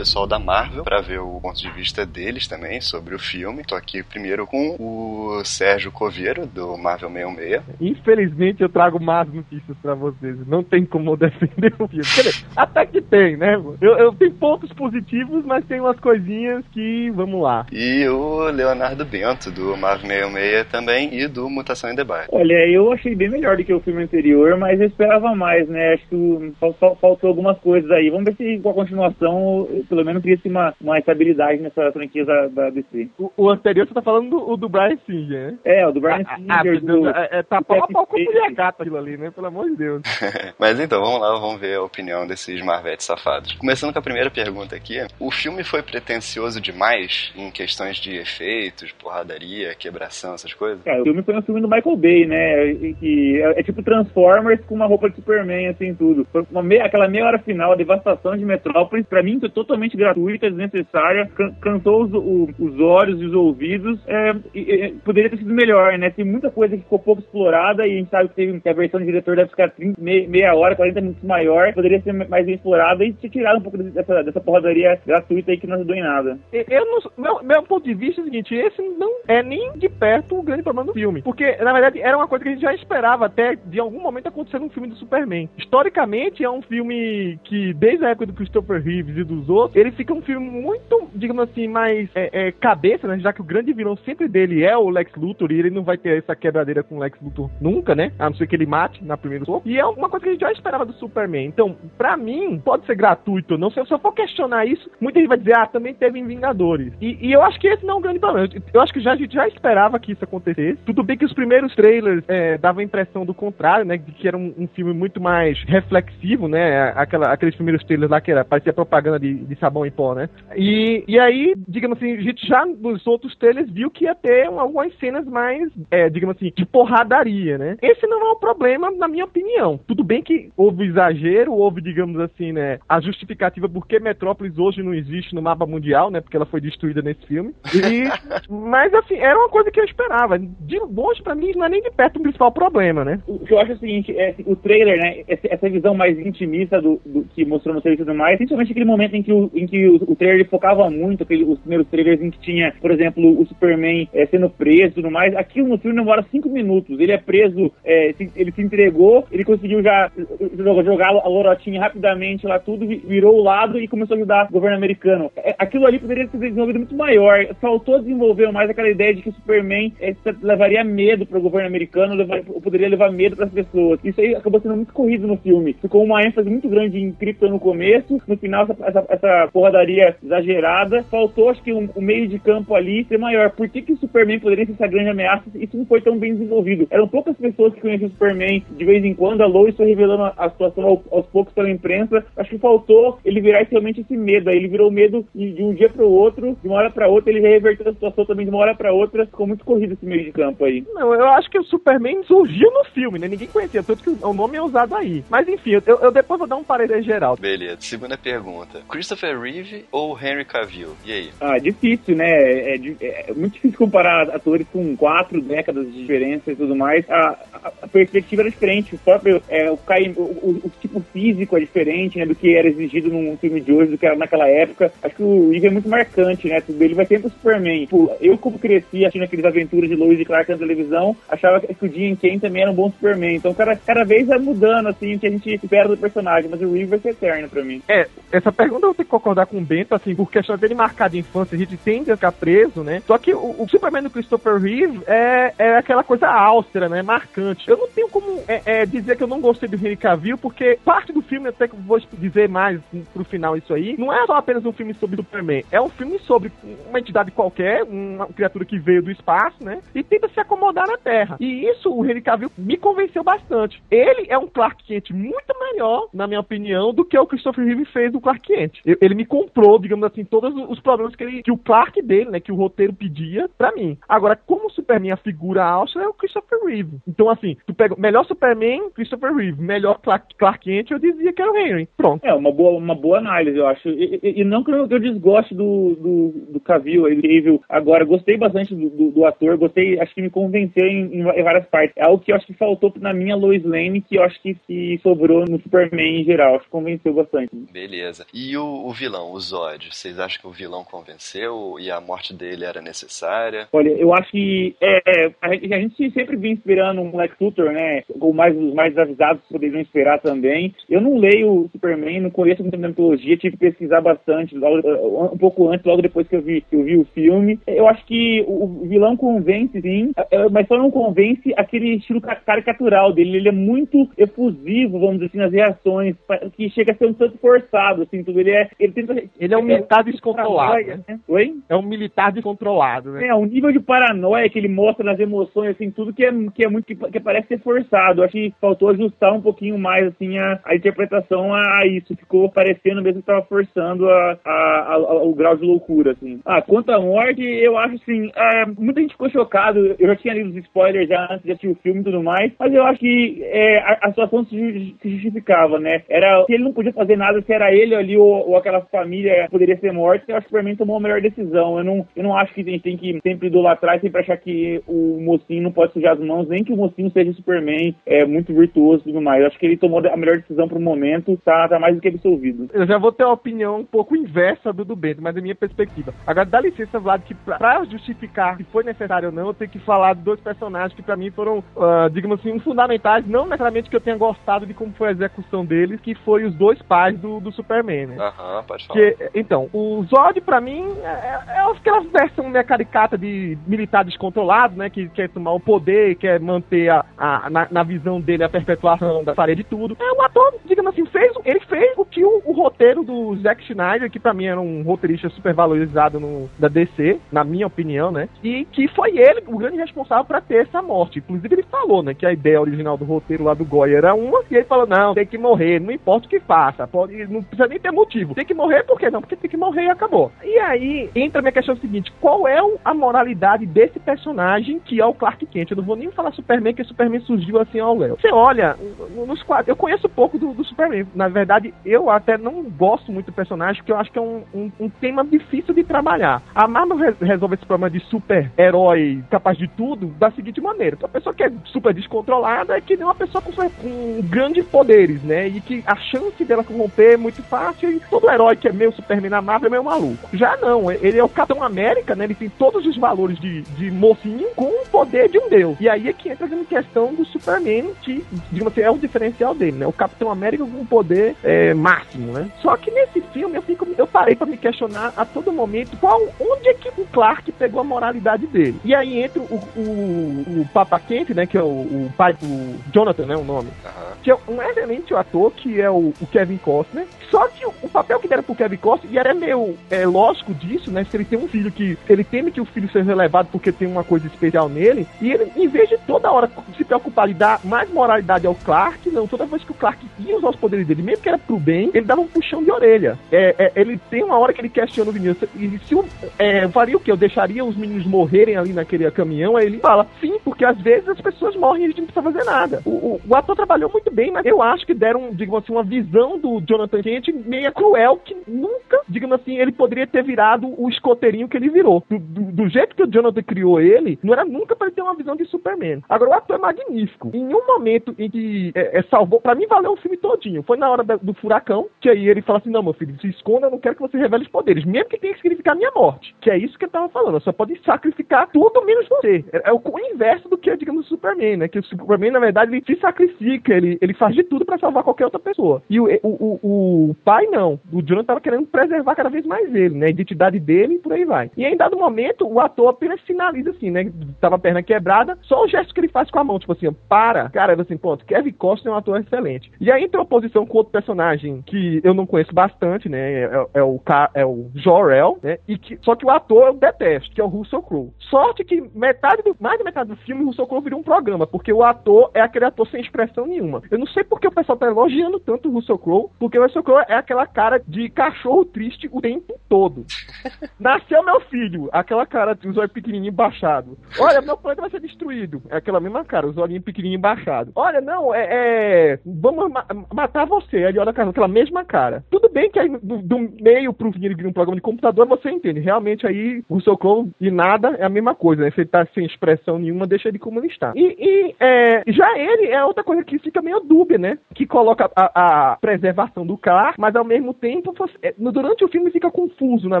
Pessoal 0.04 0.26
da 0.26 0.38
Marvel 0.38 0.84
para 0.84 1.00
ver 1.00 1.18
o 1.18 1.40
ponto 1.40 1.58
de 1.58 1.70
vista 1.70 2.04
deles 2.04 2.46
também 2.46 2.78
sobre 2.78 3.14
o 3.14 3.18
filme. 3.18 3.64
Tô 3.64 3.74
aqui 3.74 4.02
primeiro 4.02 4.46
com 4.46 4.76
o 4.78 5.42
Sérgio 5.44 5.90
Coveiro, 5.90 6.46
do 6.46 6.76
Marvel 6.76 7.08
66. 7.10 7.62
Infelizmente 7.80 8.62
eu 8.62 8.68
trago 8.68 9.02
más 9.02 9.26
notícias 9.32 9.74
pra 9.80 9.94
vocês. 9.94 10.46
Não 10.46 10.62
tem 10.62 10.84
como 10.84 11.12
eu 11.12 11.16
defender 11.16 11.72
o 11.78 11.88
filme. 11.88 12.04
Quer 12.14 12.22
dizer, 12.22 12.44
até 12.54 12.84
que 12.84 13.00
tem, 13.00 13.38
né? 13.38 13.54
Eu, 13.80 13.96
eu 13.96 14.12
tenho 14.12 14.34
pontos 14.34 14.70
positivos, 14.74 15.42
mas 15.46 15.64
tem 15.64 15.80
umas 15.80 15.98
coisinhas 15.98 16.62
que. 16.70 17.10
Vamos 17.12 17.40
lá. 17.40 17.64
E 17.72 18.06
o 18.06 18.50
Leonardo 18.50 19.06
Bento, 19.06 19.50
do 19.50 19.74
Marvel 19.74 20.28
66 20.30 20.68
também, 20.68 21.18
e 21.18 21.26
do 21.26 21.48
Mutação 21.48 21.90
em 21.90 21.94
Debate. 21.94 22.28
Olha, 22.30 22.68
eu 22.68 22.92
achei 22.92 23.14
bem 23.14 23.30
melhor 23.30 23.56
do 23.56 23.64
que 23.64 23.72
o 23.72 23.80
filme 23.80 24.02
anterior, 24.02 24.58
mas 24.58 24.78
eu 24.78 24.86
esperava 24.86 25.34
mais, 25.34 25.66
né? 25.66 25.94
Acho 25.94 26.06
que 26.08 26.52
faltou 26.60 27.28
algumas 27.30 27.58
coisas 27.60 27.90
aí. 27.90 28.10
Vamos 28.10 28.26
ver 28.26 28.36
se 28.36 28.60
com 28.60 28.68
a 28.68 28.74
continuação, 28.74 29.66
pelo 29.94 30.04
menos 30.06 30.22
cria-se 30.22 30.48
uma, 30.48 30.74
uma 30.80 30.98
estabilidade 30.98 31.60
nessa 31.62 31.90
franquia 31.92 32.24
da, 32.24 32.46
da 32.48 32.70
DC. 32.70 33.08
O, 33.18 33.30
o 33.36 33.50
anterior 33.50 33.86
você 33.86 33.94
tá 33.94 34.02
falando 34.02 34.30
do, 34.30 34.50
o 34.50 34.56
do 34.56 34.68
Brian 34.68 34.96
Singer, 35.06 35.52
né? 35.52 35.58
É, 35.64 35.86
o 35.86 35.92
do 35.92 36.00
Brian 36.00 36.22
Ah, 36.26 36.36
Singer, 36.36 36.62
meu 36.64 36.80
Deus, 36.80 36.82
do- 36.82 37.08
é, 37.08 37.28
é, 37.32 37.42
tá 37.42 37.62
pau 37.62 37.84
a 37.84 37.88
pau 37.88 38.06
com 38.06 38.18
mulher 38.18 38.50
gata 38.52 38.82
aquilo 38.82 38.96
ali, 38.96 39.16
né? 39.16 39.30
Pelo 39.30 39.46
amor 39.46 39.70
de 39.70 39.76
Deus. 39.76 40.02
Mas 40.58 40.78
então, 40.80 41.00
vamos 41.00 41.20
lá, 41.20 41.38
vamos 41.38 41.60
ver 41.60 41.76
a 41.76 41.82
opinião 41.82 42.26
desses 42.26 42.60
Marvetes 42.64 43.06
safados. 43.06 43.52
Começando 43.54 43.92
com 43.92 43.98
a 43.98 44.02
primeira 44.02 44.30
pergunta 44.30 44.74
aqui. 44.74 44.98
O 45.20 45.30
filme 45.30 45.62
foi 45.62 45.82
pretencioso 45.82 46.60
demais 46.60 47.32
em 47.36 47.50
questões 47.50 47.96
de 47.98 48.16
efeitos, 48.16 48.90
porradaria, 48.92 49.74
quebração, 49.74 50.34
essas 50.34 50.52
coisas? 50.54 50.82
Cara, 50.84 51.00
o 51.00 51.04
filme 51.04 51.22
foi 51.22 51.36
um 51.36 51.42
filme 51.42 51.60
do 51.60 51.68
Michael 51.68 51.96
Bay, 51.96 52.26
né? 52.26 52.70
E 52.70 52.94
Que 52.94 53.40
é, 53.42 53.60
é 53.60 53.62
tipo 53.62 53.82
Transformers 53.82 54.60
com 54.66 54.74
uma 54.74 54.86
roupa 54.86 55.08
de 55.08 55.16
Superman, 55.16 55.68
assim, 55.68 55.94
tudo. 55.94 56.26
Foi 56.32 56.44
uma 56.50 56.62
meia, 56.62 56.84
aquela 56.84 57.08
meia 57.08 57.26
hora 57.26 57.38
final, 57.38 57.72
a 57.72 57.76
devastação 57.76 58.36
de 58.36 58.44
Metrópolis, 58.44 59.06
pra 59.06 59.22
mim, 59.22 59.38
foi 59.38 59.48
totalmente 59.50 59.83
gratuita, 59.92 60.48
desnecessária, 60.50 61.28
can- 61.34 61.52
cansou 61.60 62.04
os, 62.04 62.12
o- 62.12 62.48
os 62.58 62.80
olhos 62.80 63.20
e 63.20 63.24
os 63.26 63.34
ouvidos. 63.34 63.98
É, 64.06 64.34
e- 64.54 64.60
e- 64.60 64.92
poderia 65.04 65.30
ter 65.30 65.38
sido 65.38 65.52
melhor, 65.54 65.96
né? 65.98 66.10
Tem 66.10 66.24
muita 66.24 66.50
coisa 66.50 66.76
que 66.76 66.82
ficou 66.82 66.98
pouco 66.98 67.20
explorada 67.22 67.86
e 67.86 67.92
a 67.92 67.96
gente 67.98 68.10
sabe 68.10 68.28
que, 68.28 68.34
teve, 68.34 68.60
que 68.60 68.68
a 68.68 68.72
versão 68.72 69.00
do 69.00 69.06
diretor 69.06 69.36
deve 69.36 69.50
ficar 69.50 69.70
30, 69.70 70.00
me- 70.00 70.26
meia 70.26 70.54
hora, 70.54 70.76
40 70.76 71.00
minutos 71.00 71.22
maior, 71.22 71.72
poderia 71.74 72.00
ser 72.00 72.12
mais 72.12 72.46
bem 72.46 72.54
explorada 72.54 73.04
e 73.04 73.12
tirado 73.12 73.58
um 73.58 73.62
pouco 73.62 73.78
dessa, 73.78 74.22
dessa 74.22 74.40
porradaria 74.40 74.98
gratuita 75.06 75.50
aí 75.50 75.58
que 75.58 75.66
não 75.66 75.76
ajudou 75.76 75.96
em 75.96 76.02
nada. 76.02 76.38
Eu 76.52 76.84
não, 76.86 76.98
meu, 77.16 77.42
meu 77.42 77.62
ponto 77.62 77.84
de 77.84 77.94
vista 77.94 78.20
é 78.20 78.22
o 78.22 78.24
seguinte, 78.24 78.54
esse 78.54 78.80
não 78.82 79.10
é 79.26 79.42
nem 79.42 79.72
de 79.76 79.88
perto 79.88 80.38
o 80.38 80.42
grande 80.42 80.62
problema 80.62 80.86
do 80.86 80.92
filme. 80.94 81.22
Porque, 81.22 81.56
na 81.56 81.72
verdade, 81.72 82.00
era 82.00 82.16
uma 82.16 82.28
coisa 82.28 82.42
que 82.44 82.50
a 82.50 82.52
gente 82.52 82.62
já 82.62 82.74
esperava 82.74 83.26
até 83.26 83.56
de 83.56 83.80
algum 83.80 84.00
momento 84.00 84.28
acontecer 84.28 84.58
num 84.58 84.68
filme 84.70 84.88
do 84.88 84.96
Superman. 84.96 85.48
Historicamente, 85.58 86.44
é 86.44 86.50
um 86.50 86.62
filme 86.62 87.38
que, 87.44 87.72
desde 87.74 88.04
a 88.04 88.10
época 88.10 88.26
do 88.26 88.32
Christopher 88.32 88.80
Reeves 88.82 89.16
e 89.16 89.24
dos 89.24 89.48
outros, 89.48 89.73
ele 89.74 89.90
fica 89.92 90.14
um 90.14 90.22
filme 90.22 90.48
muito, 90.48 91.08
digamos 91.14 91.42
assim, 91.44 91.68
mais 91.68 92.08
é, 92.14 92.48
é, 92.48 92.52
cabeça, 92.52 93.06
né? 93.08 93.18
Já 93.18 93.32
que 93.32 93.40
o 93.40 93.44
grande 93.44 93.72
vilão 93.72 93.96
sempre 93.98 94.28
dele 94.28 94.62
é 94.62 94.76
o 94.76 94.88
Lex 94.88 95.12
Luthor 95.16 95.50
e 95.52 95.58
ele 95.58 95.70
não 95.70 95.82
vai 95.82 95.96
ter 95.96 96.18
essa 96.18 96.34
quebradeira 96.36 96.82
com 96.82 96.96
o 96.96 96.98
Lex 96.98 97.18
Luthor 97.20 97.50
nunca, 97.60 97.94
né? 97.94 98.12
A 98.18 98.28
não 98.28 98.36
ser 98.36 98.46
que 98.46 98.54
ele 98.54 98.66
mate 98.66 99.04
na 99.04 99.16
primeira 99.16 99.44
soco. 99.44 99.68
E 99.68 99.78
é 99.78 99.84
uma 99.84 100.08
coisa 100.08 100.24
que 100.24 100.28
a 100.30 100.32
gente 100.32 100.40
já 100.40 100.52
esperava 100.52 100.84
do 100.84 100.92
Superman. 100.94 101.46
Então, 101.46 101.76
pra 101.96 102.16
mim, 102.16 102.60
pode 102.64 102.86
ser 102.86 102.94
gratuito 102.94 103.54
ou 103.54 103.60
não. 103.60 103.70
Se 103.70 103.80
eu 103.80 103.86
só 103.86 103.98
for 103.98 104.12
questionar 104.12 104.66
isso, 104.66 104.90
muita 105.00 105.18
gente 105.18 105.28
vai 105.28 105.38
dizer, 105.38 105.56
ah, 105.56 105.66
também 105.66 105.94
teve 105.94 106.18
em 106.18 106.26
Vingadores. 106.26 106.92
E, 107.00 107.28
e 107.28 107.32
eu 107.32 107.42
acho 107.42 107.58
que 107.58 107.66
esse 107.68 107.84
não 107.84 107.94
é 107.94 107.96
um 107.98 108.02
grande 108.02 108.18
problema. 108.18 108.48
Eu- 108.72 108.80
acho 108.80 108.92
que 108.92 109.00
já, 109.00 109.12
a 109.12 109.16
gente 109.16 109.34
já 109.34 109.48
esperava 109.48 109.98
que 109.98 110.12
isso 110.12 110.24
acontecesse. 110.24 110.78
Tudo 110.84 111.02
bem 111.02 111.16
que 111.16 111.24
os 111.24 111.32
primeiros 111.32 111.74
trailers 111.74 112.22
é, 112.28 112.58
davam 112.58 112.80
a 112.80 112.84
impressão 112.84 113.24
do 113.24 113.32
contrário, 113.34 113.84
né? 113.84 113.96
De 113.96 114.12
que 114.12 114.28
era 114.28 114.36
um, 114.36 114.52
um 114.58 114.66
filme 114.68 114.92
muito 114.92 115.20
mais 115.20 115.62
reflexivo, 115.64 116.48
né? 116.48 116.92
Aquela, 116.96 117.32
aqueles 117.32 117.54
primeiros 117.54 117.84
trailers 117.84 118.10
lá 118.10 118.20
que 118.20 118.30
era, 118.30 118.44
parecia 118.44 118.72
propaganda 118.72 119.18
de, 119.18 119.34
de 119.34 119.53
sabão 119.56 119.86
em 119.86 119.90
pó, 119.90 120.14
né? 120.14 120.28
E, 120.56 121.04
e 121.06 121.18
aí, 121.18 121.54
digamos 121.68 121.96
assim, 121.98 122.12
a 122.16 122.20
gente 122.20 122.46
já 122.46 122.64
nos 122.66 123.06
outros 123.06 123.36
trailers 123.36 123.70
viu 123.70 123.90
que 123.90 124.04
ia 124.04 124.14
ter 124.14 124.48
um- 124.48 124.60
algumas 124.60 124.96
cenas 124.98 125.26
mais, 125.26 125.70
é, 125.90 126.08
digamos 126.08 126.36
assim, 126.36 126.52
de 126.54 126.64
porradaria, 126.66 127.58
né? 127.58 127.76
Esse 127.82 128.06
não 128.06 128.20
é 128.26 128.32
um 128.32 128.38
problema, 128.38 128.90
na 128.90 129.08
minha 129.08 129.24
opinião. 129.24 129.78
Tudo 129.86 130.04
bem 130.04 130.22
que 130.22 130.50
houve 130.56 130.84
exagero, 130.84 131.52
houve, 131.52 131.80
digamos 131.80 132.18
assim, 132.20 132.52
né? 132.52 132.78
A 132.88 133.00
justificativa 133.00 133.68
por 133.68 133.86
que 133.86 133.98
Metrópolis 133.98 134.58
hoje 134.58 134.82
não 134.82 134.94
existe 134.94 135.34
no 135.34 135.42
mapa 135.42 135.66
mundial, 135.66 136.10
né? 136.10 136.20
Porque 136.20 136.36
ela 136.36 136.46
foi 136.46 136.60
destruída 136.60 137.02
nesse 137.02 137.26
filme. 137.26 137.54
E, 137.74 138.04
mas, 138.48 138.92
assim, 138.94 139.16
era 139.16 139.38
uma 139.38 139.48
coisa 139.48 139.70
que 139.70 139.80
eu 139.80 139.84
esperava. 139.84 140.38
De 140.38 140.78
longe, 140.78 141.22
pra 141.22 141.34
mim, 141.34 141.52
não 141.56 141.64
é 141.64 141.68
nem 141.68 141.82
de 141.82 141.90
perto 141.90 142.18
o 142.18 142.22
principal 142.22 142.52
problema, 142.52 143.04
né? 143.04 143.20
O 143.26 143.38
que 143.40 143.52
eu 143.52 143.58
acho 143.58 143.72
é 143.72 143.74
o 143.74 143.78
seguinte, 143.78 144.16
é, 144.16 144.34
o 144.46 144.56
trailer, 144.56 144.98
né, 144.98 145.24
essa, 145.28 145.46
essa 145.50 145.70
visão 145.70 145.94
mais 145.94 146.18
intimista 146.18 146.80
do, 146.80 147.00
do 147.04 147.24
que 147.34 147.44
mostrou 147.44 147.74
no 147.74 147.80
trailer 147.80 148.00
e 148.00 148.04
tudo 148.04 148.16
mais, 148.16 148.36
principalmente 148.36 148.70
aquele 148.70 148.84
momento 148.84 149.14
em 149.14 149.22
que 149.22 149.32
o, 149.32 149.43
em 149.54 149.66
que 149.66 149.88
o, 149.88 149.96
o 149.96 150.16
trailer 150.16 150.48
focava 150.48 150.88
muito, 150.90 151.22
aquele, 151.22 151.44
os 151.44 151.58
primeiros 151.60 151.86
trailers 151.88 152.20
em 152.22 152.30
que 152.30 152.38
tinha, 152.40 152.72
por 152.80 152.90
exemplo, 152.90 153.40
o 153.40 153.46
Superman 153.46 154.08
é, 154.12 154.26
sendo 154.26 154.48
preso 154.50 154.88
e 154.92 154.94
tudo 154.94 155.10
mais, 155.10 155.34
aquilo 155.36 155.68
no 155.68 155.78
filme 155.78 155.96
demora 155.96 156.24
cinco 156.30 156.48
minutos, 156.48 156.98
ele 157.00 157.12
é 157.12 157.18
preso, 157.18 157.70
é, 157.84 158.12
se- 158.16 158.30
ele 158.36 158.52
se 158.52 158.62
entregou, 158.62 159.26
ele 159.30 159.44
conseguiu 159.44 159.82
já 159.82 160.10
jo- 160.16 160.82
jogar 160.84 161.08
a 161.08 161.28
lorotinha 161.28 161.80
rapidamente 161.80 162.46
lá 162.46 162.58
tudo, 162.58 162.86
vi- 162.86 163.02
virou 163.06 163.36
o 163.38 163.42
lado 163.42 163.78
e 163.78 163.88
começou 163.88 164.14
a 164.14 164.18
ajudar 164.18 164.46
o 164.48 164.52
governo 164.52 164.76
americano. 164.76 165.30
É, 165.36 165.54
aquilo 165.58 165.86
ali 165.86 165.98
poderia 165.98 166.26
ser 166.28 166.38
desenvolvido 166.38 166.78
muito 166.78 166.96
maior, 166.96 167.46
faltou 167.60 167.98
desenvolver 168.00 168.50
mais 168.52 168.68
aquela 168.70 168.88
ideia 168.90 169.14
de 169.14 169.22
que 169.22 169.28
o 169.30 169.34
Superman 169.34 169.92
é, 170.00 170.14
levaria 170.42 170.84
medo 170.84 171.26
para 171.26 171.38
o 171.38 171.42
governo 171.42 171.68
americano, 171.68 172.14
levar, 172.14 172.42
poderia 172.42 172.88
levar 172.88 173.10
medo 173.12 173.36
para 173.36 173.46
as 173.46 173.52
pessoas. 173.52 173.98
Isso 174.04 174.20
aí 174.20 174.34
acabou 174.34 174.60
sendo 174.60 174.76
muito 174.76 174.92
corrido 174.92 175.26
no 175.26 175.36
filme. 175.36 175.74
Ficou 175.80 176.02
uma 176.04 176.22
ênfase 176.22 176.48
muito 176.50 176.68
grande 176.68 176.98
em 176.98 177.12
cripto 177.12 177.48
no 177.48 177.58
começo, 177.60 178.20
no 178.26 178.36
final 178.36 178.64
essa, 178.64 178.76
essa, 178.86 179.04
essa 179.08 179.28
porradaria 179.52 180.16
exagerada. 180.22 181.02
Faltou, 181.10 181.50
acho 181.50 181.62
que, 181.62 181.72
um- 181.72 181.88
o 181.94 182.00
meio 182.02 182.26
de 182.28 182.38
campo 182.38 182.74
ali 182.74 183.04
ser 183.04 183.18
maior. 183.18 183.50
Por 183.50 183.68
que, 183.68 183.82
que 183.82 183.92
o 183.92 183.96
Superman 183.96 184.40
poderia 184.40 184.66
ser 184.66 184.72
essa 184.72 184.86
grande 184.86 185.10
ameaça? 185.10 185.44
Isso 185.54 185.76
não 185.76 185.86
foi 185.86 186.00
tão 186.00 186.18
bem 186.18 186.32
desenvolvido. 186.34 186.86
Eram 186.90 187.08
poucas 187.08 187.36
pessoas 187.36 187.74
que 187.74 187.80
conheciam 187.80 188.08
o 188.08 188.12
Superman 188.12 188.64
de 188.70 188.84
vez 188.84 189.04
em 189.04 189.14
quando. 189.14 189.42
A 189.42 189.46
Lois 189.46 189.76
foi 189.76 189.86
revelando 189.86 190.24
a, 190.24 190.34
a 190.36 190.50
situação 190.50 190.84
ao- 190.84 191.02
aos 191.10 191.26
poucos 191.26 191.52
pela 191.54 191.70
imprensa. 191.70 192.24
Acho 192.36 192.50
que 192.50 192.58
faltou 192.58 193.18
ele 193.24 193.40
virar 193.40 193.64
realmente 193.70 194.00
esse 194.00 194.16
medo. 194.16 194.50
Aí 194.50 194.56
ele 194.56 194.68
virou 194.68 194.90
medo 194.90 195.24
de, 195.34 195.52
de 195.52 195.62
um 195.62 195.74
dia 195.74 195.88
para 195.88 196.04
o 196.04 196.10
outro, 196.10 196.56
de 196.62 196.68
uma 196.68 196.76
hora 196.78 196.90
para 196.90 197.08
outra. 197.08 197.30
Ele 197.30 197.40
reverteu 197.40 197.88
a 197.90 197.94
situação 197.94 198.24
também 198.24 198.46
de 198.46 198.50
uma 198.50 198.60
hora 198.60 198.74
para 198.74 198.92
outra. 198.92 199.26
Ficou 199.26 199.46
muito 199.46 199.64
corrido 199.64 199.94
esse 199.94 200.04
meio 200.06 200.24
de 200.24 200.32
campo 200.32 200.64
aí. 200.64 200.84
Não, 200.94 201.14
eu 201.14 201.26
acho 201.28 201.50
que 201.50 201.58
o 201.58 201.64
Superman 201.64 202.22
surgiu 202.24 202.70
no 202.70 202.84
filme, 202.86 203.18
né? 203.18 203.28
Ninguém 203.28 203.48
conhecia, 203.48 203.82
tanto 203.82 204.02
que 204.02 204.10
o 204.10 204.32
nome 204.34 204.56
é 204.56 204.62
usado 204.62 204.94
aí. 204.94 205.24
Mas 205.30 205.48
enfim, 205.48 205.72
eu, 205.86 205.98
eu 206.00 206.12
depois 206.12 206.38
vou 206.38 206.48
dar 206.48 206.56
um 206.56 206.64
parecer 206.64 207.02
geral. 207.02 207.36
Beleza. 207.36 207.76
Segunda 207.80 208.16
pergunta. 208.16 208.80
Christopher 208.88 209.23
Reeve 209.32 209.84
ou 209.90 210.18
Henry 210.18 210.44
Cavill? 210.44 210.90
E 211.04 211.12
aí? 211.12 211.30
Ah, 211.40 211.58
difícil, 211.58 212.16
né? 212.16 212.74
É, 212.74 212.76
di- 212.76 212.96
é 213.00 213.32
muito 213.34 213.54
difícil 213.54 213.78
comparar 213.78 214.28
atores 214.30 214.66
com 214.72 214.96
quatro 214.96 215.40
décadas 215.40 215.86
de 215.90 216.00
diferença 216.00 216.52
e 216.52 216.56
tudo 216.56 216.74
mais. 216.76 217.08
A, 217.08 217.38
a- 217.52 217.72
a 217.82 217.88
perspectiva 217.88 218.42
era 218.42 218.50
diferente. 218.50 218.94
O 218.94 218.98
próprio 218.98 219.40
é, 219.48 219.70
o, 219.70 219.78
o, 220.16 220.20
o- 220.20 220.60
o 220.64 220.72
tipo 220.80 221.00
físico 221.12 221.56
é 221.56 221.60
diferente, 221.60 222.18
né? 222.18 222.26
Do 222.26 222.34
que 222.34 222.54
era 222.56 222.68
exigido 222.68 223.08
num 223.08 223.36
filme 223.36 223.60
de 223.60 223.72
hoje, 223.72 223.90
do 223.92 223.98
que 223.98 224.06
era 224.06 224.16
naquela 224.16 224.48
época. 224.48 224.92
Acho 225.02 225.14
que 225.14 225.22
o 225.22 225.50
Reeve 225.50 225.66
é 225.68 225.70
muito 225.70 225.88
marcante, 225.88 226.48
né? 226.48 226.60
Tudo 226.60 226.82
ele 226.82 226.94
vai 226.94 227.06
sempre 227.06 227.28
o 227.28 227.30
Superman. 227.30 227.80
Tipo, 227.86 228.10
eu, 228.20 228.36
como 228.38 228.58
cresci 228.58 229.04
assistindo 229.04 229.22
aqueles 229.24 229.44
aventuras 229.44 229.88
de 229.88 229.96
Lois 229.96 230.18
e 230.20 230.24
Clark 230.24 230.50
na 230.50 230.58
televisão, 230.58 231.16
achava 231.28 231.60
que 231.60 231.74
que 231.74 231.86
o 231.86 231.88
Dean 231.88 232.14
Kane 232.16 232.38
também 232.40 232.62
era 232.62 232.70
um 232.70 232.74
bom 232.74 232.90
Superman. 232.90 233.34
Então, 233.36 233.52
cada, 233.54 233.74
cada 233.76 234.04
vez 234.04 234.26
vai 234.26 234.38
mudando, 234.38 234.88
assim, 234.88 235.14
o 235.14 235.18
que 235.18 235.26
a 235.26 235.30
gente 235.30 235.54
espera 235.54 235.88
do 235.88 235.96
personagem. 235.96 236.48
Mas 236.50 236.60
o 236.62 236.70
Reeve 236.72 236.86
vai 236.86 236.98
ser 237.00 237.10
eterno 237.10 237.48
pra 237.48 237.64
mim. 237.64 237.82
É, 237.88 238.06
essa 238.32 238.52
pergunta 238.52 238.86
eu 238.86 238.94
que 238.94 239.04
concordar 239.14 239.46
com 239.46 239.58
o 239.58 239.64
Bento, 239.64 239.94
assim, 239.94 240.14
por 240.14 240.30
questão 240.30 240.56
dele 240.56 240.74
marcar 240.74 241.08
de 241.08 241.18
infância, 241.18 241.54
a 241.54 241.58
gente 241.58 241.76
tende 241.76 242.10
a 242.10 242.16
ficar 242.16 242.32
preso, 242.32 242.82
né? 242.82 243.00
Só 243.06 243.16
que 243.16 243.32
o, 243.32 243.62
o 243.62 243.68
Superman 243.68 244.02
do 244.02 244.10
Christopher 244.10 244.56
Reeve 244.56 245.00
é, 245.06 245.54
é 245.56 245.76
aquela 245.76 246.02
coisa 246.02 246.26
austera, 246.28 246.88
né? 246.88 247.02
Marcante. 247.02 247.68
Eu 247.68 247.76
não 247.76 247.88
tenho 247.88 248.08
como 248.08 248.42
é, 248.48 248.62
é, 248.64 248.86
dizer 248.86 249.16
que 249.16 249.22
eu 249.22 249.28
não 249.28 249.40
gostei 249.40 249.68
do 249.68 249.76
Henry 249.76 249.96
Cavill, 249.96 250.36
porque 250.36 250.78
parte 250.84 251.12
do 251.12 251.22
filme, 251.22 251.48
até 251.48 251.68
que 251.68 251.76
vou 251.76 252.00
dizer 252.14 252.48
mais 252.48 252.80
pro 253.12 253.24
final 253.24 253.56
isso 253.56 253.72
aí, 253.72 253.94
não 253.98 254.12
é 254.12 254.26
só 254.26 254.34
apenas 254.34 254.64
um 254.64 254.72
filme 254.72 254.94
sobre 254.94 255.16
Superman, 255.16 255.64
é 255.70 255.80
um 255.80 255.88
filme 255.88 256.18
sobre 256.20 256.50
uma 256.88 256.98
entidade 256.98 257.30
qualquer, 257.30 257.84
uma 257.84 258.26
criatura 258.26 258.64
que 258.64 258.78
veio 258.78 259.02
do 259.02 259.10
espaço, 259.10 259.62
né? 259.62 259.80
E 259.94 260.02
tenta 260.02 260.28
se 260.28 260.40
acomodar 260.40 260.86
na 260.88 260.98
Terra. 260.98 261.36
E 261.38 261.66
isso 261.68 261.92
o 261.92 262.04
Henry 262.04 262.20
Cavill 262.20 262.50
me 262.58 262.76
convenceu 262.76 263.22
bastante. 263.22 263.82
Ele 263.90 264.26
é 264.28 264.36
um 264.38 264.48
Clark 264.48 264.82
Kent 264.84 265.10
muito 265.10 265.54
melhor, 265.60 266.08
na 266.12 266.26
minha 266.26 266.40
opinião, 266.40 266.92
do 266.92 267.04
que 267.04 267.18
o 267.18 267.26
Christopher 267.26 267.64
Reeve 267.64 267.84
fez 267.86 268.12
do 268.12 268.20
Clark 268.20 268.40
Kent. 268.40 268.80
Eu- 268.84 268.96
Ele 269.04 269.14
me 269.14 269.24
comprou, 269.26 269.78
digamos 269.78 270.04
assim, 270.04 270.24
todos 270.24 270.54
os 270.68 270.80
problemas 270.80 271.14
que, 271.14 271.22
ele, 271.24 271.42
que 271.42 271.52
o 271.52 271.58
Clark 271.58 272.00
dele, 272.02 272.30
né, 272.30 272.40
que 272.40 272.52
o 272.52 272.56
roteiro 272.56 272.92
pedia 272.92 273.48
pra 273.58 273.72
mim. 273.72 273.98
Agora, 274.08 274.36
como 274.36 274.66
o 274.66 274.70
Superman, 274.70 275.12
a 275.12 275.16
figura 275.16 275.64
austra, 275.64 276.02
é 276.02 276.08
o 276.08 276.14
Christopher 276.14 276.58
Reeve. 276.64 276.98
Então, 277.06 277.28
assim, 277.28 277.56
tu 277.66 277.74
pega 277.74 277.94
melhor 277.98 278.24
Superman, 278.24 278.90
Christopher 278.94 279.34
Reeve, 279.34 279.60
melhor 279.60 280.00
Clark, 280.00 280.34
Clark 280.36 280.64
Kent, 280.64 280.90
eu 280.90 280.98
dizia 280.98 281.32
que 281.32 281.42
era 281.42 281.52
o 281.52 281.56
Henry. 281.56 281.88
Pronto. 281.96 282.24
É, 282.24 282.32
uma 282.32 282.50
boa, 282.50 282.78
uma 282.78 282.94
boa 282.94 283.18
análise, 283.18 283.56
eu 283.58 283.66
acho. 283.66 283.88
E, 283.90 284.18
e- 284.22 284.40
e 284.40 284.44
não 284.44 284.64
que 284.64 284.70
eu, 284.70 284.86
eu 284.88 284.98
desgoste 284.98 285.54
do, 285.54 285.94
do, 285.96 286.52
do 286.52 286.60
Cavill 286.60 287.06
aí, 287.06 287.14
do 287.16 287.22
Cavill. 287.22 287.62
Agora, 287.68 288.04
gostei 288.04 288.36
bastante 288.38 288.74
do, 288.74 288.88
do, 288.88 289.10
do 289.10 289.26
ator, 289.26 289.56
gostei, 289.58 290.00
acho 290.00 290.14
que 290.14 290.22
me 290.22 290.30
convenceu 290.30 290.86
em, 290.86 291.20
em 291.20 291.42
várias 291.42 291.66
partes. 291.66 291.94
É 291.96 292.04
algo 292.04 292.22
que 292.22 292.32
eu 292.32 292.36
acho 292.36 292.46
que 292.46 292.54
faltou 292.54 292.92
na 293.00 293.12
minha 293.12 293.36
Lois 293.36 293.62
Lane, 293.64 294.00
que 294.00 294.16
eu 294.16 294.22
acho 294.22 294.40
que, 294.40 294.54
que 294.66 294.98
sobrou 295.02 295.44
no 295.46 295.60
Superman 295.60 296.20
em 296.20 296.24
geral. 296.24 296.54
Acho 296.56 296.64
que 296.64 296.70
convenceu 296.70 297.12
bastante. 297.12 297.50
Beleza. 297.72 298.26
E 298.32 298.56
o, 298.56 298.86
o 298.86 298.93
vilão, 298.94 299.32
o 299.32 299.40
Zod? 299.40 299.88
Vocês 299.90 300.18
acham 300.18 300.40
que 300.40 300.46
o 300.46 300.50
vilão 300.50 300.84
convenceu 300.84 301.76
e 301.78 301.90
a 301.90 302.00
morte 302.00 302.34
dele 302.34 302.64
era 302.64 302.80
necessária? 302.80 303.68
Olha, 303.72 303.90
eu 303.90 304.14
acho 304.14 304.30
que 304.30 304.76
é, 304.80 305.32
a, 305.40 305.52
gente, 305.52 305.74
a 305.74 305.78
gente 305.78 306.10
sempre 306.12 306.36
vinha 306.36 306.54
esperando 306.54 307.00
um 307.00 307.16
Lex 307.16 307.34
Luthor, 307.40 307.72
né? 307.72 308.02
Ou 308.20 308.32
mais 308.32 308.56
os 308.56 308.74
mais 308.74 308.96
avisados 308.96 309.42
poderiam 309.50 309.80
esperar 309.80 310.20
também. 310.20 310.74
Eu 310.88 311.00
não 311.00 311.18
leio 311.18 311.68
Superman, 311.72 312.20
não 312.20 312.30
conheço 312.30 312.62
muito 312.62 312.76
da 312.76 312.88
mitologia, 312.88 313.36
tive 313.36 313.56
que 313.56 313.66
pesquisar 313.66 314.00
bastante, 314.00 314.56
logo, 314.56 314.86
uh, 314.86 315.34
um 315.34 315.38
pouco 315.38 315.68
antes, 315.68 315.84
logo 315.84 316.02
depois 316.02 316.26
que 316.28 316.36
eu 316.36 316.42
vi, 316.42 316.60
que 316.62 316.76
eu 316.76 316.82
vi 316.82 316.96
o 316.96 317.04
filme. 317.06 317.58
Eu 317.66 317.88
acho 317.88 318.04
que 318.06 318.44
o, 318.46 318.86
vilão 318.86 319.16
convence, 319.16 319.80
sim, 319.80 320.10
uh, 320.10 320.50
mas 320.50 320.66
só 320.66 320.76
não 320.76 320.90
convence 320.90 321.52
aquele 321.56 321.96
estilo 321.96 322.20
ca- 322.20 322.36
caricatural 322.36 323.12
dele. 323.12 323.36
Ele 323.36 323.48
é 323.48 323.52
muito 323.52 324.08
efusivo, 324.16 324.98
vamos 324.98 325.14
dizer 325.14 325.26
assim, 325.26 325.38
nas 325.38 325.52
reações, 325.52 326.16
que 326.56 326.68
chega 326.70 326.92
a 326.92 326.96
ser 326.96 327.06
um 327.06 327.14
tanto 327.14 327.38
forçado, 327.38 328.02
assim, 328.02 328.22
tudo. 328.22 328.40
Ele 328.40 328.50
é. 328.50 328.68
Ele, 328.84 328.92
tenta, 328.92 329.14
Ele 329.40 329.54
é 329.54 329.56
um 329.56 329.62
militar 329.62 330.04
descontrolado. 330.04 330.72
paranoia, 330.72 331.00
né? 331.08 331.20
Oi? 331.26 331.54
É 331.68 331.76
um 331.76 331.82
militar 331.82 332.30
descontrolado, 332.32 333.12
né? 333.12 333.28
É, 333.28 333.34
o 333.34 333.44
nível 333.44 333.72
de 333.72 333.80
paranoia 333.80 334.48
que 334.50 334.58
ele 334.58 334.68
mostra 334.68 335.04
nas 335.04 335.18
emoções, 335.18 335.70
assim, 335.70 335.90
tudo 335.90 336.12
que 336.12 336.24
é, 336.24 336.30
que 336.54 336.64
é 336.64 336.68
muito, 336.68 336.84
que, 336.84 336.94
que 336.94 337.20
parece 337.20 337.48
ser 337.48 337.60
forçado. 337.60 338.22
Acho 338.22 338.32
que 338.32 338.54
faltou 338.60 338.90
ajustar 338.90 339.32
um 339.32 339.40
pouquinho 339.40 339.78
mais, 339.78 340.06
assim, 340.08 340.38
a, 340.38 340.60
a 340.64 340.74
interpretação 340.74 341.54
a, 341.54 341.80
a 341.80 341.86
isso. 341.86 342.14
Ficou 342.14 342.50
parecendo 342.50 343.02
mesmo 343.02 343.20
que 343.20 343.26
tava 343.26 343.42
forçando 343.42 344.08
a, 344.08 344.38
a, 344.44 345.22
o 345.22 345.34
grau 345.34 345.56
de 345.56 345.64
loucura, 345.64 346.12
assim. 346.12 346.40
Ah, 346.44 346.60
quanto 346.60 346.90
à 346.90 347.00
morte, 347.00 347.42
eu 347.42 347.78
acho, 347.78 347.94
assim, 347.94 348.30
é, 348.36 348.66
muita 348.66 349.00
gente 349.00 349.12
ficou 349.12 349.30
chocado. 349.30 349.96
Eu 349.98 350.08
já 350.08 350.16
tinha 350.16 350.34
lido 350.34 350.50
os 350.50 350.56
spoilers 350.56 351.08
já 351.08 351.24
antes 351.30 351.44
de 351.44 351.52
assistir 351.52 351.68
o 351.68 351.74
filme 351.76 352.00
e 352.00 352.04
tudo 352.04 352.22
mais, 352.22 352.52
mas 352.58 352.72
eu 352.72 352.84
acho 352.84 353.00
que 353.00 353.42
é, 353.42 353.78
a, 353.78 354.08
situação 354.08 354.44
se 354.44 354.96
justificava, 355.02 355.78
né? 355.78 356.02
Era, 356.08 356.44
se 356.44 356.52
ele 356.52 356.64
não 356.64 356.72
podia 356.72 356.92
fazer 356.92 357.16
nada, 357.16 357.40
se 357.40 357.52
era 357.52 357.72
ele 357.72 357.94
ali 357.94 358.16
ou, 358.16 358.50
ou 358.50 358.56
aquela 358.64 358.80
família 358.82 359.48
poderia 359.50 359.78
ser 359.78 359.92
morta, 359.92 360.24
eu 360.28 360.36
acho 360.36 360.46
que 360.46 360.54
o 360.54 360.56
Superman 360.56 360.76
tomou 360.76 360.96
a 360.96 361.00
melhor 361.00 361.20
decisão. 361.20 361.78
Eu 361.78 361.84
não, 361.84 362.06
eu 362.16 362.22
não 362.22 362.36
acho 362.36 362.54
que 362.54 362.60
a 362.62 362.64
gente 362.64 362.82
tem 362.82 362.96
que 362.96 363.20
sempre 363.22 363.48
idolatrar 363.48 363.96
e 363.96 364.00
sempre 364.00 364.20
achar 364.20 364.36
que 364.36 364.82
o 364.86 365.20
mocinho 365.20 365.62
não 365.62 365.72
pode 365.72 365.92
sujar 365.92 366.14
as 366.14 366.20
mãos, 366.20 366.48
nem 366.48 366.64
que 366.64 366.72
o 366.72 366.76
mocinho 366.76 367.10
seja 367.10 367.32
Superman, 367.32 367.94
é 368.06 368.24
muito 368.24 368.54
virtuoso 368.54 369.02
e 369.02 369.12
tudo 369.12 369.20
mais. 369.20 369.40
Eu 369.40 369.48
acho 369.48 369.58
que 369.58 369.66
ele 369.66 369.76
tomou 369.76 369.98
a 369.98 370.16
melhor 370.16 370.38
decisão 370.38 370.68
pro 370.68 370.80
momento, 370.80 371.36
tá, 371.44 371.68
tá 371.68 371.78
mais 371.78 371.94
do 371.94 372.00
que 372.00 372.08
absolvido. 372.08 372.68
Eu 372.72 372.86
já 372.86 372.98
vou 372.98 373.12
ter 373.12 373.24
uma 373.24 373.34
opinião 373.34 373.80
um 373.80 373.84
pouco 373.84 374.16
inversa 374.16 374.72
do 374.72 374.84
do 374.84 374.96
Bento, 374.96 375.22
mas 375.22 375.34
da 375.34 375.40
minha 375.40 375.54
perspectiva. 375.54 376.14
Agora, 376.26 376.46
dá 376.46 376.60
licença, 376.60 376.98
Vlad, 376.98 377.22
que 377.22 377.34
pra, 377.34 377.58
pra 377.58 377.84
justificar 377.84 378.56
se 378.56 378.64
foi 378.64 378.84
necessário 378.84 379.28
ou 379.28 379.34
não, 379.34 379.48
eu 379.48 379.54
tenho 379.54 379.70
que 379.70 379.78
falar 379.80 380.14
de 380.14 380.22
dois 380.22 380.40
personagens 380.40 380.94
que 380.94 381.02
pra 381.02 381.16
mim 381.16 381.30
foram, 381.30 381.62
ah, 381.76 382.08
digamos 382.10 382.40
assim, 382.40 382.58
fundamentais, 382.60 383.26
não 383.26 383.44
necessariamente 383.44 383.90
que 383.90 383.96
eu 383.96 384.00
tenha 384.00 384.16
gostado 384.16 384.66
de 384.66 384.74
como 384.74 384.92
foi 384.92 385.08
a 385.08 385.12
execução 385.12 385.64
deles, 385.64 386.00
que 386.00 386.14
foi 386.16 386.44
os 386.44 386.54
dois 386.54 386.80
pais 386.82 387.18
do, 387.18 387.40
do 387.40 387.52
Superman, 387.52 388.06
né? 388.06 388.16
Aham, 388.54 388.64
pode 388.64 388.86
falar. 388.86 389.00
Que, 389.00 389.30
então, 389.34 389.68
o 389.72 390.04
Zod, 390.04 390.40
pra 390.40 390.60
mim, 390.60 390.84
é, 391.02 391.58
é 391.58 391.60
aquela 391.70 392.00
versão 392.00 392.48
né, 392.50 392.62
caricata 392.62 393.16
de 393.18 393.58
militar 393.66 394.04
descontrolado, 394.04 394.76
né? 394.76 394.88
Que 394.90 395.08
quer 395.08 395.28
tomar 395.28 395.52
o 395.52 395.60
poder, 395.60 396.14
quer 396.16 396.38
manter 396.40 396.88
a, 396.90 397.04
a- 397.16 397.50
na, 397.50 397.68
na 397.70 397.82
visão 397.82 398.20
dele 398.20 398.44
a 398.44 398.48
perpetuação 398.48 399.24
da 399.24 399.34
faria 399.34 399.56
de 399.56 399.64
tudo. 399.64 399.96
É, 400.00 400.12
o 400.12 400.22
ator, 400.22 400.54
digamos 400.64 400.92
assim, 400.92 401.04
fez, 401.06 401.32
ele 401.44 401.60
fez 401.60 401.96
o 402.44 402.52
roteiro 402.52 403.02
do 403.02 403.34
Zack 403.36 403.64
Schneider, 403.64 404.10
que 404.10 404.20
pra 404.20 404.34
mim 404.34 404.46
era 404.46 404.60
um 404.60 404.82
roteirista 404.82 405.28
super 405.30 405.54
valorizado 405.54 406.20
no, 406.20 406.48
da 406.58 406.68
DC, 406.68 407.18
na 407.32 407.42
minha 407.44 407.66
opinião, 407.66 408.10
né? 408.10 408.28
E 408.42 408.64
que 408.66 408.86
foi 408.88 409.16
ele 409.18 409.42
o 409.46 409.58
grande 409.58 409.76
responsável 409.78 410.24
pra 410.24 410.40
ter 410.40 410.62
essa 410.66 410.82
morte. 410.82 411.18
Inclusive, 411.18 411.54
ele 411.54 411.62
falou, 411.64 412.02
né, 412.02 412.14
que 412.14 412.26
a 412.26 412.32
ideia 412.32 412.60
original 412.60 412.96
do 412.96 413.04
roteiro 413.04 413.44
lá 413.44 413.54
do 413.54 413.64
Goya 413.64 413.96
era 413.96 414.14
uma, 414.14 414.42
e 414.50 414.54
ele 414.56 414.64
falou: 414.64 414.86
não, 414.86 415.14
tem 415.14 415.26
que 415.26 415.38
morrer, 415.38 415.80
não 415.80 415.90
importa 415.92 416.26
o 416.26 416.30
que 416.30 416.40
faça, 416.40 416.86
pode, 416.86 417.26
não 417.26 417.42
precisa 417.42 417.68
nem 417.68 417.78
ter 417.80 417.90
motivo. 417.90 418.34
Tem 418.34 418.44
que 418.44 418.54
morrer, 418.54 418.82
por 418.84 418.98
quê? 418.98 419.10
Não, 419.10 419.20
porque 419.20 419.36
tem 419.36 419.50
que 419.50 419.56
morrer 419.56 419.84
e 419.84 419.90
acabou. 419.90 420.30
E 420.42 420.58
aí 420.58 421.10
entra 421.14 421.38
a 421.38 421.42
minha 421.42 421.52
questão 421.52 421.76
seguinte: 421.76 422.12
qual 422.20 422.46
é 422.46 422.58
a 422.84 422.94
moralidade 422.94 423.66
desse 423.66 423.98
personagem 423.98 424.78
que 424.80 425.00
é 425.00 425.06
o 425.06 425.14
Clark 425.14 425.44
Kent? 425.46 425.70
Eu 425.70 425.76
não 425.78 425.84
vou 425.84 425.96
nem 425.96 426.10
falar 426.10 426.32
Superman, 426.32 426.72
porque 426.74 426.84
Superman 426.88 427.20
surgiu 427.20 427.60
assim 427.60 427.80
ao 427.80 427.96
Léo. 427.96 428.16
Você 428.20 428.30
olha 428.32 428.76
no- 429.14 429.26
nos 429.26 429.42
quadros, 429.42 429.68
eu 429.68 429.76
conheço 429.76 430.08
pouco 430.08 430.38
do, 430.38 430.52
do 430.52 430.64
Superman. 430.64 431.06
Na 431.14 431.28
verdade, 431.28 431.72
eu 431.84 432.10
até 432.10 432.33
não 432.38 432.62
gosto 432.64 433.10
muito 433.12 433.26
do 433.26 433.32
personagem, 433.32 433.76
porque 433.76 433.92
eu 433.92 433.96
acho 433.96 434.10
que 434.10 434.18
é 434.18 434.22
um, 434.22 434.42
um, 434.54 434.70
um 434.80 434.88
tema 434.88 435.24
difícil 435.24 435.74
de 435.74 435.84
trabalhar. 435.84 436.42
A 436.54 436.66
Marvel 436.68 436.96
re- 436.96 437.14
resolve 437.20 437.54
esse 437.54 437.66
problema 437.66 437.90
de 437.90 438.00
super-herói 438.06 439.22
capaz 439.30 439.56
de 439.58 439.68
tudo 439.68 440.08
da 440.18 440.30
seguinte 440.30 440.60
maneira: 440.60 440.96
a 441.02 441.08
pessoa 441.08 441.34
que 441.34 441.42
é 441.44 441.52
super 441.66 441.92
descontrolada 441.94 442.76
é 442.76 442.80
que 442.80 442.96
nem 442.96 443.04
uma 443.04 443.14
pessoa 443.14 443.42
com, 443.42 443.52
com 443.52 444.20
grandes 444.22 444.64
poderes, 444.66 445.22
né? 445.22 445.48
E 445.48 445.60
que 445.60 445.82
a 445.86 445.96
chance 445.96 446.44
dela 446.44 446.64
corromper 446.64 447.14
é 447.14 447.16
muito 447.16 447.42
fácil. 447.42 447.90
E 447.90 448.00
todo 448.10 448.30
herói 448.30 448.56
que 448.56 448.68
é 448.68 448.72
meio 448.72 448.92
Superman 448.92 449.30
na 449.30 449.42
Marvel 449.42 449.68
é 449.68 449.70
meio 449.70 449.84
maluco. 449.84 450.28
Já 450.32 450.56
não, 450.56 450.90
ele 450.90 451.18
é 451.18 451.24
o 451.24 451.28
Capitão 451.28 451.62
América, 451.62 452.14
né? 452.14 452.24
Ele 452.24 452.34
tem 452.34 452.48
todos 452.48 452.86
os 452.86 452.96
valores 452.96 453.38
de, 453.38 453.62
de 453.62 453.90
mocinho 453.90 454.48
com 454.56 454.64
o 454.64 454.86
poder 454.90 455.28
de 455.28 455.38
um 455.38 455.48
deus. 455.48 455.76
E 455.80 455.88
aí 455.88 456.08
é 456.08 456.12
que 456.12 456.28
entra 456.30 456.46
a 456.46 456.64
questão 456.64 457.14
do 457.14 457.24
Superman, 457.24 457.92
que, 458.02 458.24
digamos 458.50 458.72
assim, 458.72 458.82
é 458.82 458.90
o 458.90 458.98
diferencial 458.98 459.54
dele, 459.54 459.78
né? 459.78 459.86
O 459.86 459.92
Capitão 459.92 460.30
América 460.30 460.64
com 460.64 460.84
poder 460.84 461.36
é, 461.42 461.74
máximo, 461.74 462.23
né? 462.32 462.50
Só 462.60 462.76
que 462.76 462.90
nesse 462.90 463.20
filme 463.32 463.56
eu, 463.56 463.62
fico, 463.62 463.86
eu 463.96 464.06
parei 464.06 464.34
pra 464.34 464.46
me 464.46 464.56
questionar 464.56 465.12
a 465.16 465.24
todo 465.24 465.52
momento 465.52 465.96
qual, 465.98 466.20
onde 466.40 466.68
é 466.68 466.74
que 466.74 466.88
o 467.00 467.06
Clark 467.06 467.50
pegou 467.52 467.80
a 467.80 467.84
moralidade 467.84 468.46
dele. 468.46 468.80
E 468.84 468.94
aí 468.94 469.22
entra 469.22 469.40
o, 469.40 469.60
o, 469.76 470.60
o 470.60 470.68
Papa 470.72 470.98
Kent, 470.98 471.30
né? 471.30 471.46
Que 471.46 471.58
é 471.58 471.62
o, 471.62 471.66
o 471.66 472.12
pai 472.16 472.32
do 472.34 472.78
Jonathan, 472.92 473.26
né? 473.26 473.36
O 473.36 473.44
nome 473.44 473.70
Aham. 473.84 474.16
que 474.22 474.30
é 474.30 474.36
um 474.48 474.62
excelente 474.62 475.14
ator, 475.14 475.50
que 475.52 475.80
é 475.80 475.90
o, 475.90 476.12
o 476.20 476.26
Kevin 476.30 476.56
Costner. 476.58 477.06
Só 477.30 477.46
que 477.48 477.66
o, 477.66 477.72
o 477.82 477.88
papel 477.88 478.18
que 478.20 478.28
deram 478.28 478.42
pro 478.42 478.54
Kevin 478.54 478.76
Costner, 478.76 479.12
e 479.12 479.18
era 479.18 479.34
meio 479.34 479.76
é, 479.90 480.06
lógico 480.06 480.54
disso, 480.54 480.90
né? 480.90 481.04
Se 481.04 481.16
ele 481.16 481.24
tem 481.24 481.38
um 481.38 481.48
filho 481.48 481.70
que 481.70 481.98
ele 482.08 482.24
teme 482.24 482.50
que 482.50 482.60
o 482.60 482.64
filho 482.64 482.90
seja 482.90 483.04
relevado 483.04 483.48
porque 483.50 483.72
tem 483.72 483.88
uma 483.88 484.04
coisa 484.04 484.26
especial 484.26 484.68
nele, 484.68 485.06
e 485.20 485.32
ele, 485.32 485.50
em 485.56 485.68
vez 485.68 485.88
de 485.88 485.98
toda 485.98 486.30
hora 486.30 486.50
se 486.76 486.84
preocupar 486.84 487.28
de 487.28 487.34
dar 487.34 487.60
mais 487.64 487.90
moralidade 487.90 488.46
ao 488.46 488.54
Clark, 488.54 489.08
não, 489.10 489.26
toda 489.26 489.46
vez 489.46 489.64
que 489.64 489.70
o 489.70 489.74
Clark 489.74 490.04
ia 490.18 490.36
usar 490.36 490.50
os 490.50 490.56
poderes 490.56 490.86
dele, 490.86 491.02
mesmo 491.02 491.22
que 491.22 491.28
era 491.28 491.38
pro 491.38 491.58
bem, 491.58 491.90
ele 491.94 492.06
dava 492.14 492.20
um 492.20 492.26
puxão 492.28 492.62
de 492.62 492.70
orelha. 492.70 493.18
É, 493.30 493.54
é, 493.58 493.72
ele 493.76 493.98
tem 494.10 494.22
uma 494.22 494.38
hora 494.38 494.52
que 494.52 494.60
ele 494.60 494.68
questiona 494.68 495.10
o 495.10 495.14
menino, 495.14 495.36
e 495.56 495.78
se 495.80 495.94
o, 495.94 496.04
é, 496.38 496.64
eu 496.64 496.70
faria 496.70 496.96
o 496.96 497.00
quê? 497.00 497.10
Eu 497.10 497.16
deixaria 497.16 497.64
os 497.64 497.76
meninos 497.76 498.06
morrerem 498.06 498.56
ali 498.56 498.72
naquele 498.72 499.10
caminhão? 499.10 499.56
Aí 499.56 499.66
ele 499.66 499.78
fala, 499.78 500.06
sim, 500.20 500.38
porque 500.44 500.64
às 500.64 500.80
vezes 500.80 501.08
as 501.08 501.20
pessoas 501.20 501.56
morrem 501.56 501.82
e 501.82 501.84
a 501.86 501.88
gente 501.88 501.98
não 502.00 502.06
precisa 502.06 502.22
fazer 502.32 502.44
nada. 502.44 502.82
O, 502.84 502.90
o, 502.90 503.20
o 503.28 503.34
ator 503.36 503.56
trabalhou 503.56 503.90
muito 503.90 504.10
bem, 504.12 504.30
mas 504.30 504.46
eu 504.46 504.62
acho 504.62 504.86
que 504.86 504.94
deram, 504.94 505.30
digamos 505.32 505.62
assim, 505.64 505.72
uma 505.72 505.82
visão 505.82 506.38
do 506.38 506.60
Jonathan 506.60 507.02
Kent 507.02 507.28
meio 507.44 507.72
cruel, 507.72 508.16
que 508.24 508.36
nunca, 508.46 509.00
digamos 509.08 509.40
assim, 509.40 509.58
ele 509.58 509.72
poderia 509.72 510.06
ter 510.06 510.22
virado 510.22 510.72
o 510.80 510.88
escoteirinho 510.88 511.48
que 511.48 511.56
ele 511.56 511.68
virou. 511.68 512.04
Do, 512.08 512.18
do- 512.18 512.52
do 512.54 512.68
jeito 512.68 512.94
que 512.94 513.02
o 513.02 513.10
Jonathan 513.10 513.42
criou 513.42 513.80
ele, 513.80 514.18
não 514.22 514.32
era 514.32 514.44
nunca 514.44 514.76
pra 514.76 514.86
ele 514.86 514.94
ter 514.96 515.02
uma 515.02 515.14
visão 515.16 515.34
de 515.36 515.44
Superman. 515.46 516.02
Agora, 516.08 516.30
o 516.30 516.34
ator 516.34 516.56
é 516.56 516.58
magnífico. 516.58 517.30
Em 517.34 517.52
um 517.54 517.66
momento 517.66 518.14
em 518.18 518.30
que 518.30 518.72
é, 518.74 518.98
é, 518.98 519.02
salvou, 519.04 519.40
pra 519.40 519.54
mim 519.54 519.66
valeu 519.66 519.92
o 519.92 519.96
filme 519.96 520.16
todinho. 520.16 520.62
Foi 520.62 520.76
na 520.76 520.88
hora 520.90 521.02
da- 521.02 521.16
do 521.16 521.34
furacão, 521.34 521.86
que 522.04 522.10
aí 522.10 522.28
ele 522.28 522.42
fala 522.42 522.58
assim: 522.58 522.68
não, 522.68 522.82
meu 522.82 522.92
filho, 522.92 523.18
se 523.18 523.28
esconda, 523.28 523.66
eu 523.66 523.70
não 523.70 523.78
quero 523.78 523.94
que 523.94 524.02
você 524.02 524.18
revele 524.18 524.42
os 524.42 524.50
poderes, 524.50 524.84
mesmo 524.84 525.08
que 525.08 525.18
tenha 525.18 525.32
que 525.32 525.40
significar 525.40 525.74
minha 525.74 525.90
morte. 525.92 526.36
Que 526.38 526.50
é 526.50 526.58
isso 526.58 526.78
que 526.78 526.84
eu 526.84 526.90
tava 526.90 527.08
falando. 527.08 527.40
Só 527.40 527.50
pode 527.50 527.80
sacrificar 527.82 528.50
tudo 528.52 528.84
menos 528.84 529.08
você. 529.08 529.42
É, 529.50 529.70
é 529.70 529.72
o, 529.72 529.80
inverso 530.12 530.46
do 530.46 530.58
que, 530.58 530.76
digamos, 530.76 531.06
o 531.06 531.08
Superman, 531.08 531.56
né? 531.56 531.68
Que 531.68 531.78
o 531.78 531.84
Superman, 531.84 532.32
na 532.32 532.38
verdade, 532.40 532.72
ele 532.72 532.84
se 532.84 533.00
sacrifica, 533.00 533.72
ele, 533.72 533.96
ele 534.02 534.12
faz 534.12 534.34
de 534.34 534.44
tudo 534.44 534.66
pra 534.66 534.76
salvar 534.76 535.02
qualquer 535.02 535.24
outra 535.24 535.40
pessoa. 535.40 535.82
E 535.88 535.98
o, 535.98 536.04
o, 536.22 536.28
o, 536.28 537.10
o 537.10 537.16
pai, 537.24 537.46
não. 537.46 537.80
O 537.90 538.02
Jonathan 538.02 538.26
tava 538.26 538.40
querendo 538.42 538.66
preservar 538.66 539.14
cada 539.14 539.30
vez 539.30 539.46
mais 539.46 539.74
ele, 539.74 539.94
né? 539.94 540.06
A 540.06 540.10
identidade 540.10 540.60
dele 540.60 540.96
e 540.96 540.98
por 540.98 541.14
aí 541.14 541.24
vai. 541.24 541.50
E 541.56 541.64
em 541.64 541.74
dado 541.74 541.96
momento, 541.96 542.46
o 542.46 542.60
ator 542.60 542.88
apenas 542.88 543.18
finaliza 543.22 543.70
assim, 543.70 543.90
né? 543.90 544.12
Tava 544.42 544.56
a 544.56 544.58
perna 544.58 544.82
quebrada, 544.82 545.38
só 545.40 545.64
o 545.64 545.68
gesto 545.68 545.94
que 545.94 546.00
ele 546.00 546.08
faz 546.08 546.30
com 546.30 546.38
a 546.38 546.44
mão, 546.44 546.58
tipo 546.58 546.72
assim, 546.72 546.92
para. 547.08 547.48
Cara, 547.48 547.80
assim, 547.80 547.96
ponto. 547.96 548.26
Kevin 548.26 548.52
Costner 548.52 548.92
é 548.92 548.94
um 548.94 548.98
ator 548.98 549.18
excelente. 549.18 549.72
E 549.80 549.90
aí 549.90 550.04
entra 550.04 550.20
oposição 550.20 550.66
com 550.66 550.76
outro 550.76 550.92
personagem 550.92 551.62
que 551.62 551.93
eu 552.02 552.14
não 552.14 552.26
conheço 552.26 552.54
bastante, 552.54 553.08
né? 553.08 553.42
É, 553.44 553.66
é 553.74 553.82
o, 553.82 553.98
Ca- 553.98 554.30
é 554.34 554.44
o 554.44 554.70
Jor-El, 554.74 555.38
né? 555.42 555.58
E 555.68 555.76
que, 555.78 555.98
só 556.02 556.14
que 556.14 556.24
o 556.24 556.30
ator 556.30 556.68
eu 556.68 556.74
detesto, 556.74 557.30
que 557.34 557.40
é 557.40 557.44
o 557.44 557.48
Russell 557.48 557.82
Crowe. 557.82 558.12
Sorte 558.18 558.64
que 558.64 558.80
metade 558.94 559.42
do, 559.42 559.56
mais 559.60 559.78
da 559.78 559.84
metade 559.84 560.10
do 560.10 560.16
filme 560.16 560.42
o 560.42 560.46
Russell 560.46 560.66
Crowe 560.66 560.82
virou 560.82 561.00
um 561.00 561.04
programa, 561.04 561.46
porque 561.46 561.72
o 561.72 561.82
ator 561.84 562.30
é 562.34 562.40
aquele 562.40 562.64
ator 562.64 562.86
sem 562.88 563.00
expressão 563.00 563.46
nenhuma. 563.46 563.82
Eu 563.90 563.98
não 563.98 564.06
sei 564.06 564.24
porque 564.24 564.46
o 564.48 564.52
pessoal 564.52 564.78
tá 564.78 564.86
elogiando 564.86 565.38
tanto 565.40 565.68
o 565.68 565.72
Russell 565.72 565.98
Crowe, 565.98 566.28
porque 566.38 566.58
o 566.58 566.62
Russell 566.62 566.82
Crowe 566.82 567.04
é 567.08 567.14
aquela 567.14 567.46
cara 567.46 567.80
de 567.86 568.08
cachorro 568.08 568.64
triste 568.64 569.08
o 569.12 569.20
tempo 569.20 569.54
todo. 569.68 570.04
Nasceu 570.78 571.22
meu 571.22 571.40
filho, 571.42 571.88
aquela 571.92 572.26
cara 572.26 572.54
de 572.54 572.70
zóio 572.72 572.88
pequenininho 572.88 573.32
baixado. 573.32 573.96
Olha, 574.18 574.40
meu 574.40 574.56
planeta 574.56 574.82
vai 574.82 574.90
ser 574.90 575.00
destruído. 575.00 575.62
É 575.68 575.76
aquela 575.76 576.00
mesma 576.00 576.24
cara. 576.24 576.46
os 576.46 576.56
olhinhos 576.56 576.84
pequenininhos 576.84 577.18
embaixados. 577.18 577.72
Olha, 577.74 578.00
não, 578.00 578.34
é. 578.34 578.46
é 578.50 579.18
vamos 579.24 579.70
ma 579.70 579.84
matar 580.12 580.46
você. 580.46 580.76
Aí 580.78 580.84
ele 580.84 580.98
olha 580.98 581.10
aquela 581.10 581.48
mesma 581.48 581.83
cara. 581.84 582.24
Tudo 582.30 582.48
bem 582.48 582.70
que 582.70 582.78
aí 582.78 582.88
do, 582.88 583.18
do 583.18 583.38
meio 583.60 583.92
pro 583.92 584.10
de 584.10 584.46
um 584.46 584.52
programa 584.52 584.76
de 584.76 584.82
computador 584.82 585.26
você 585.26 585.50
entende. 585.50 585.80
Realmente 585.80 586.26
aí 586.26 586.62
o 586.68 586.80
clone 586.96 587.32
e 587.40 587.50
nada 587.50 587.96
é 587.98 588.04
a 588.04 588.08
mesma 588.08 588.34
coisa, 588.34 588.62
né? 588.62 588.70
Se 588.70 588.80
ele 588.80 588.88
tá 588.88 589.06
sem 589.14 589.24
expressão 589.24 589.78
nenhuma, 589.78 590.06
deixa 590.06 590.28
ele 590.28 590.38
como 590.38 590.60
ele 590.60 590.68
está. 590.68 590.92
E, 590.94 591.16
e 591.18 591.54
é, 591.60 592.02
já 592.08 592.38
ele 592.38 592.68
é 592.68 592.84
outra 592.84 593.02
coisa 593.02 593.24
que 593.24 593.38
fica 593.38 593.60
meio 593.62 593.80
dúbia, 593.80 594.18
né? 594.18 594.38
Que 594.54 594.66
coloca 594.66 595.10
a, 595.16 595.72
a 595.72 595.76
preservação 595.76 596.46
do 596.46 596.56
Clark, 596.56 597.00
mas 597.00 597.14
ao 597.16 597.24
mesmo 597.24 597.52
tempo, 597.52 597.94
é, 598.22 598.34
durante 598.38 598.84
o 598.84 598.88
filme 598.88 599.10
fica 599.10 599.30
confuso, 599.30 599.88
na 599.88 600.00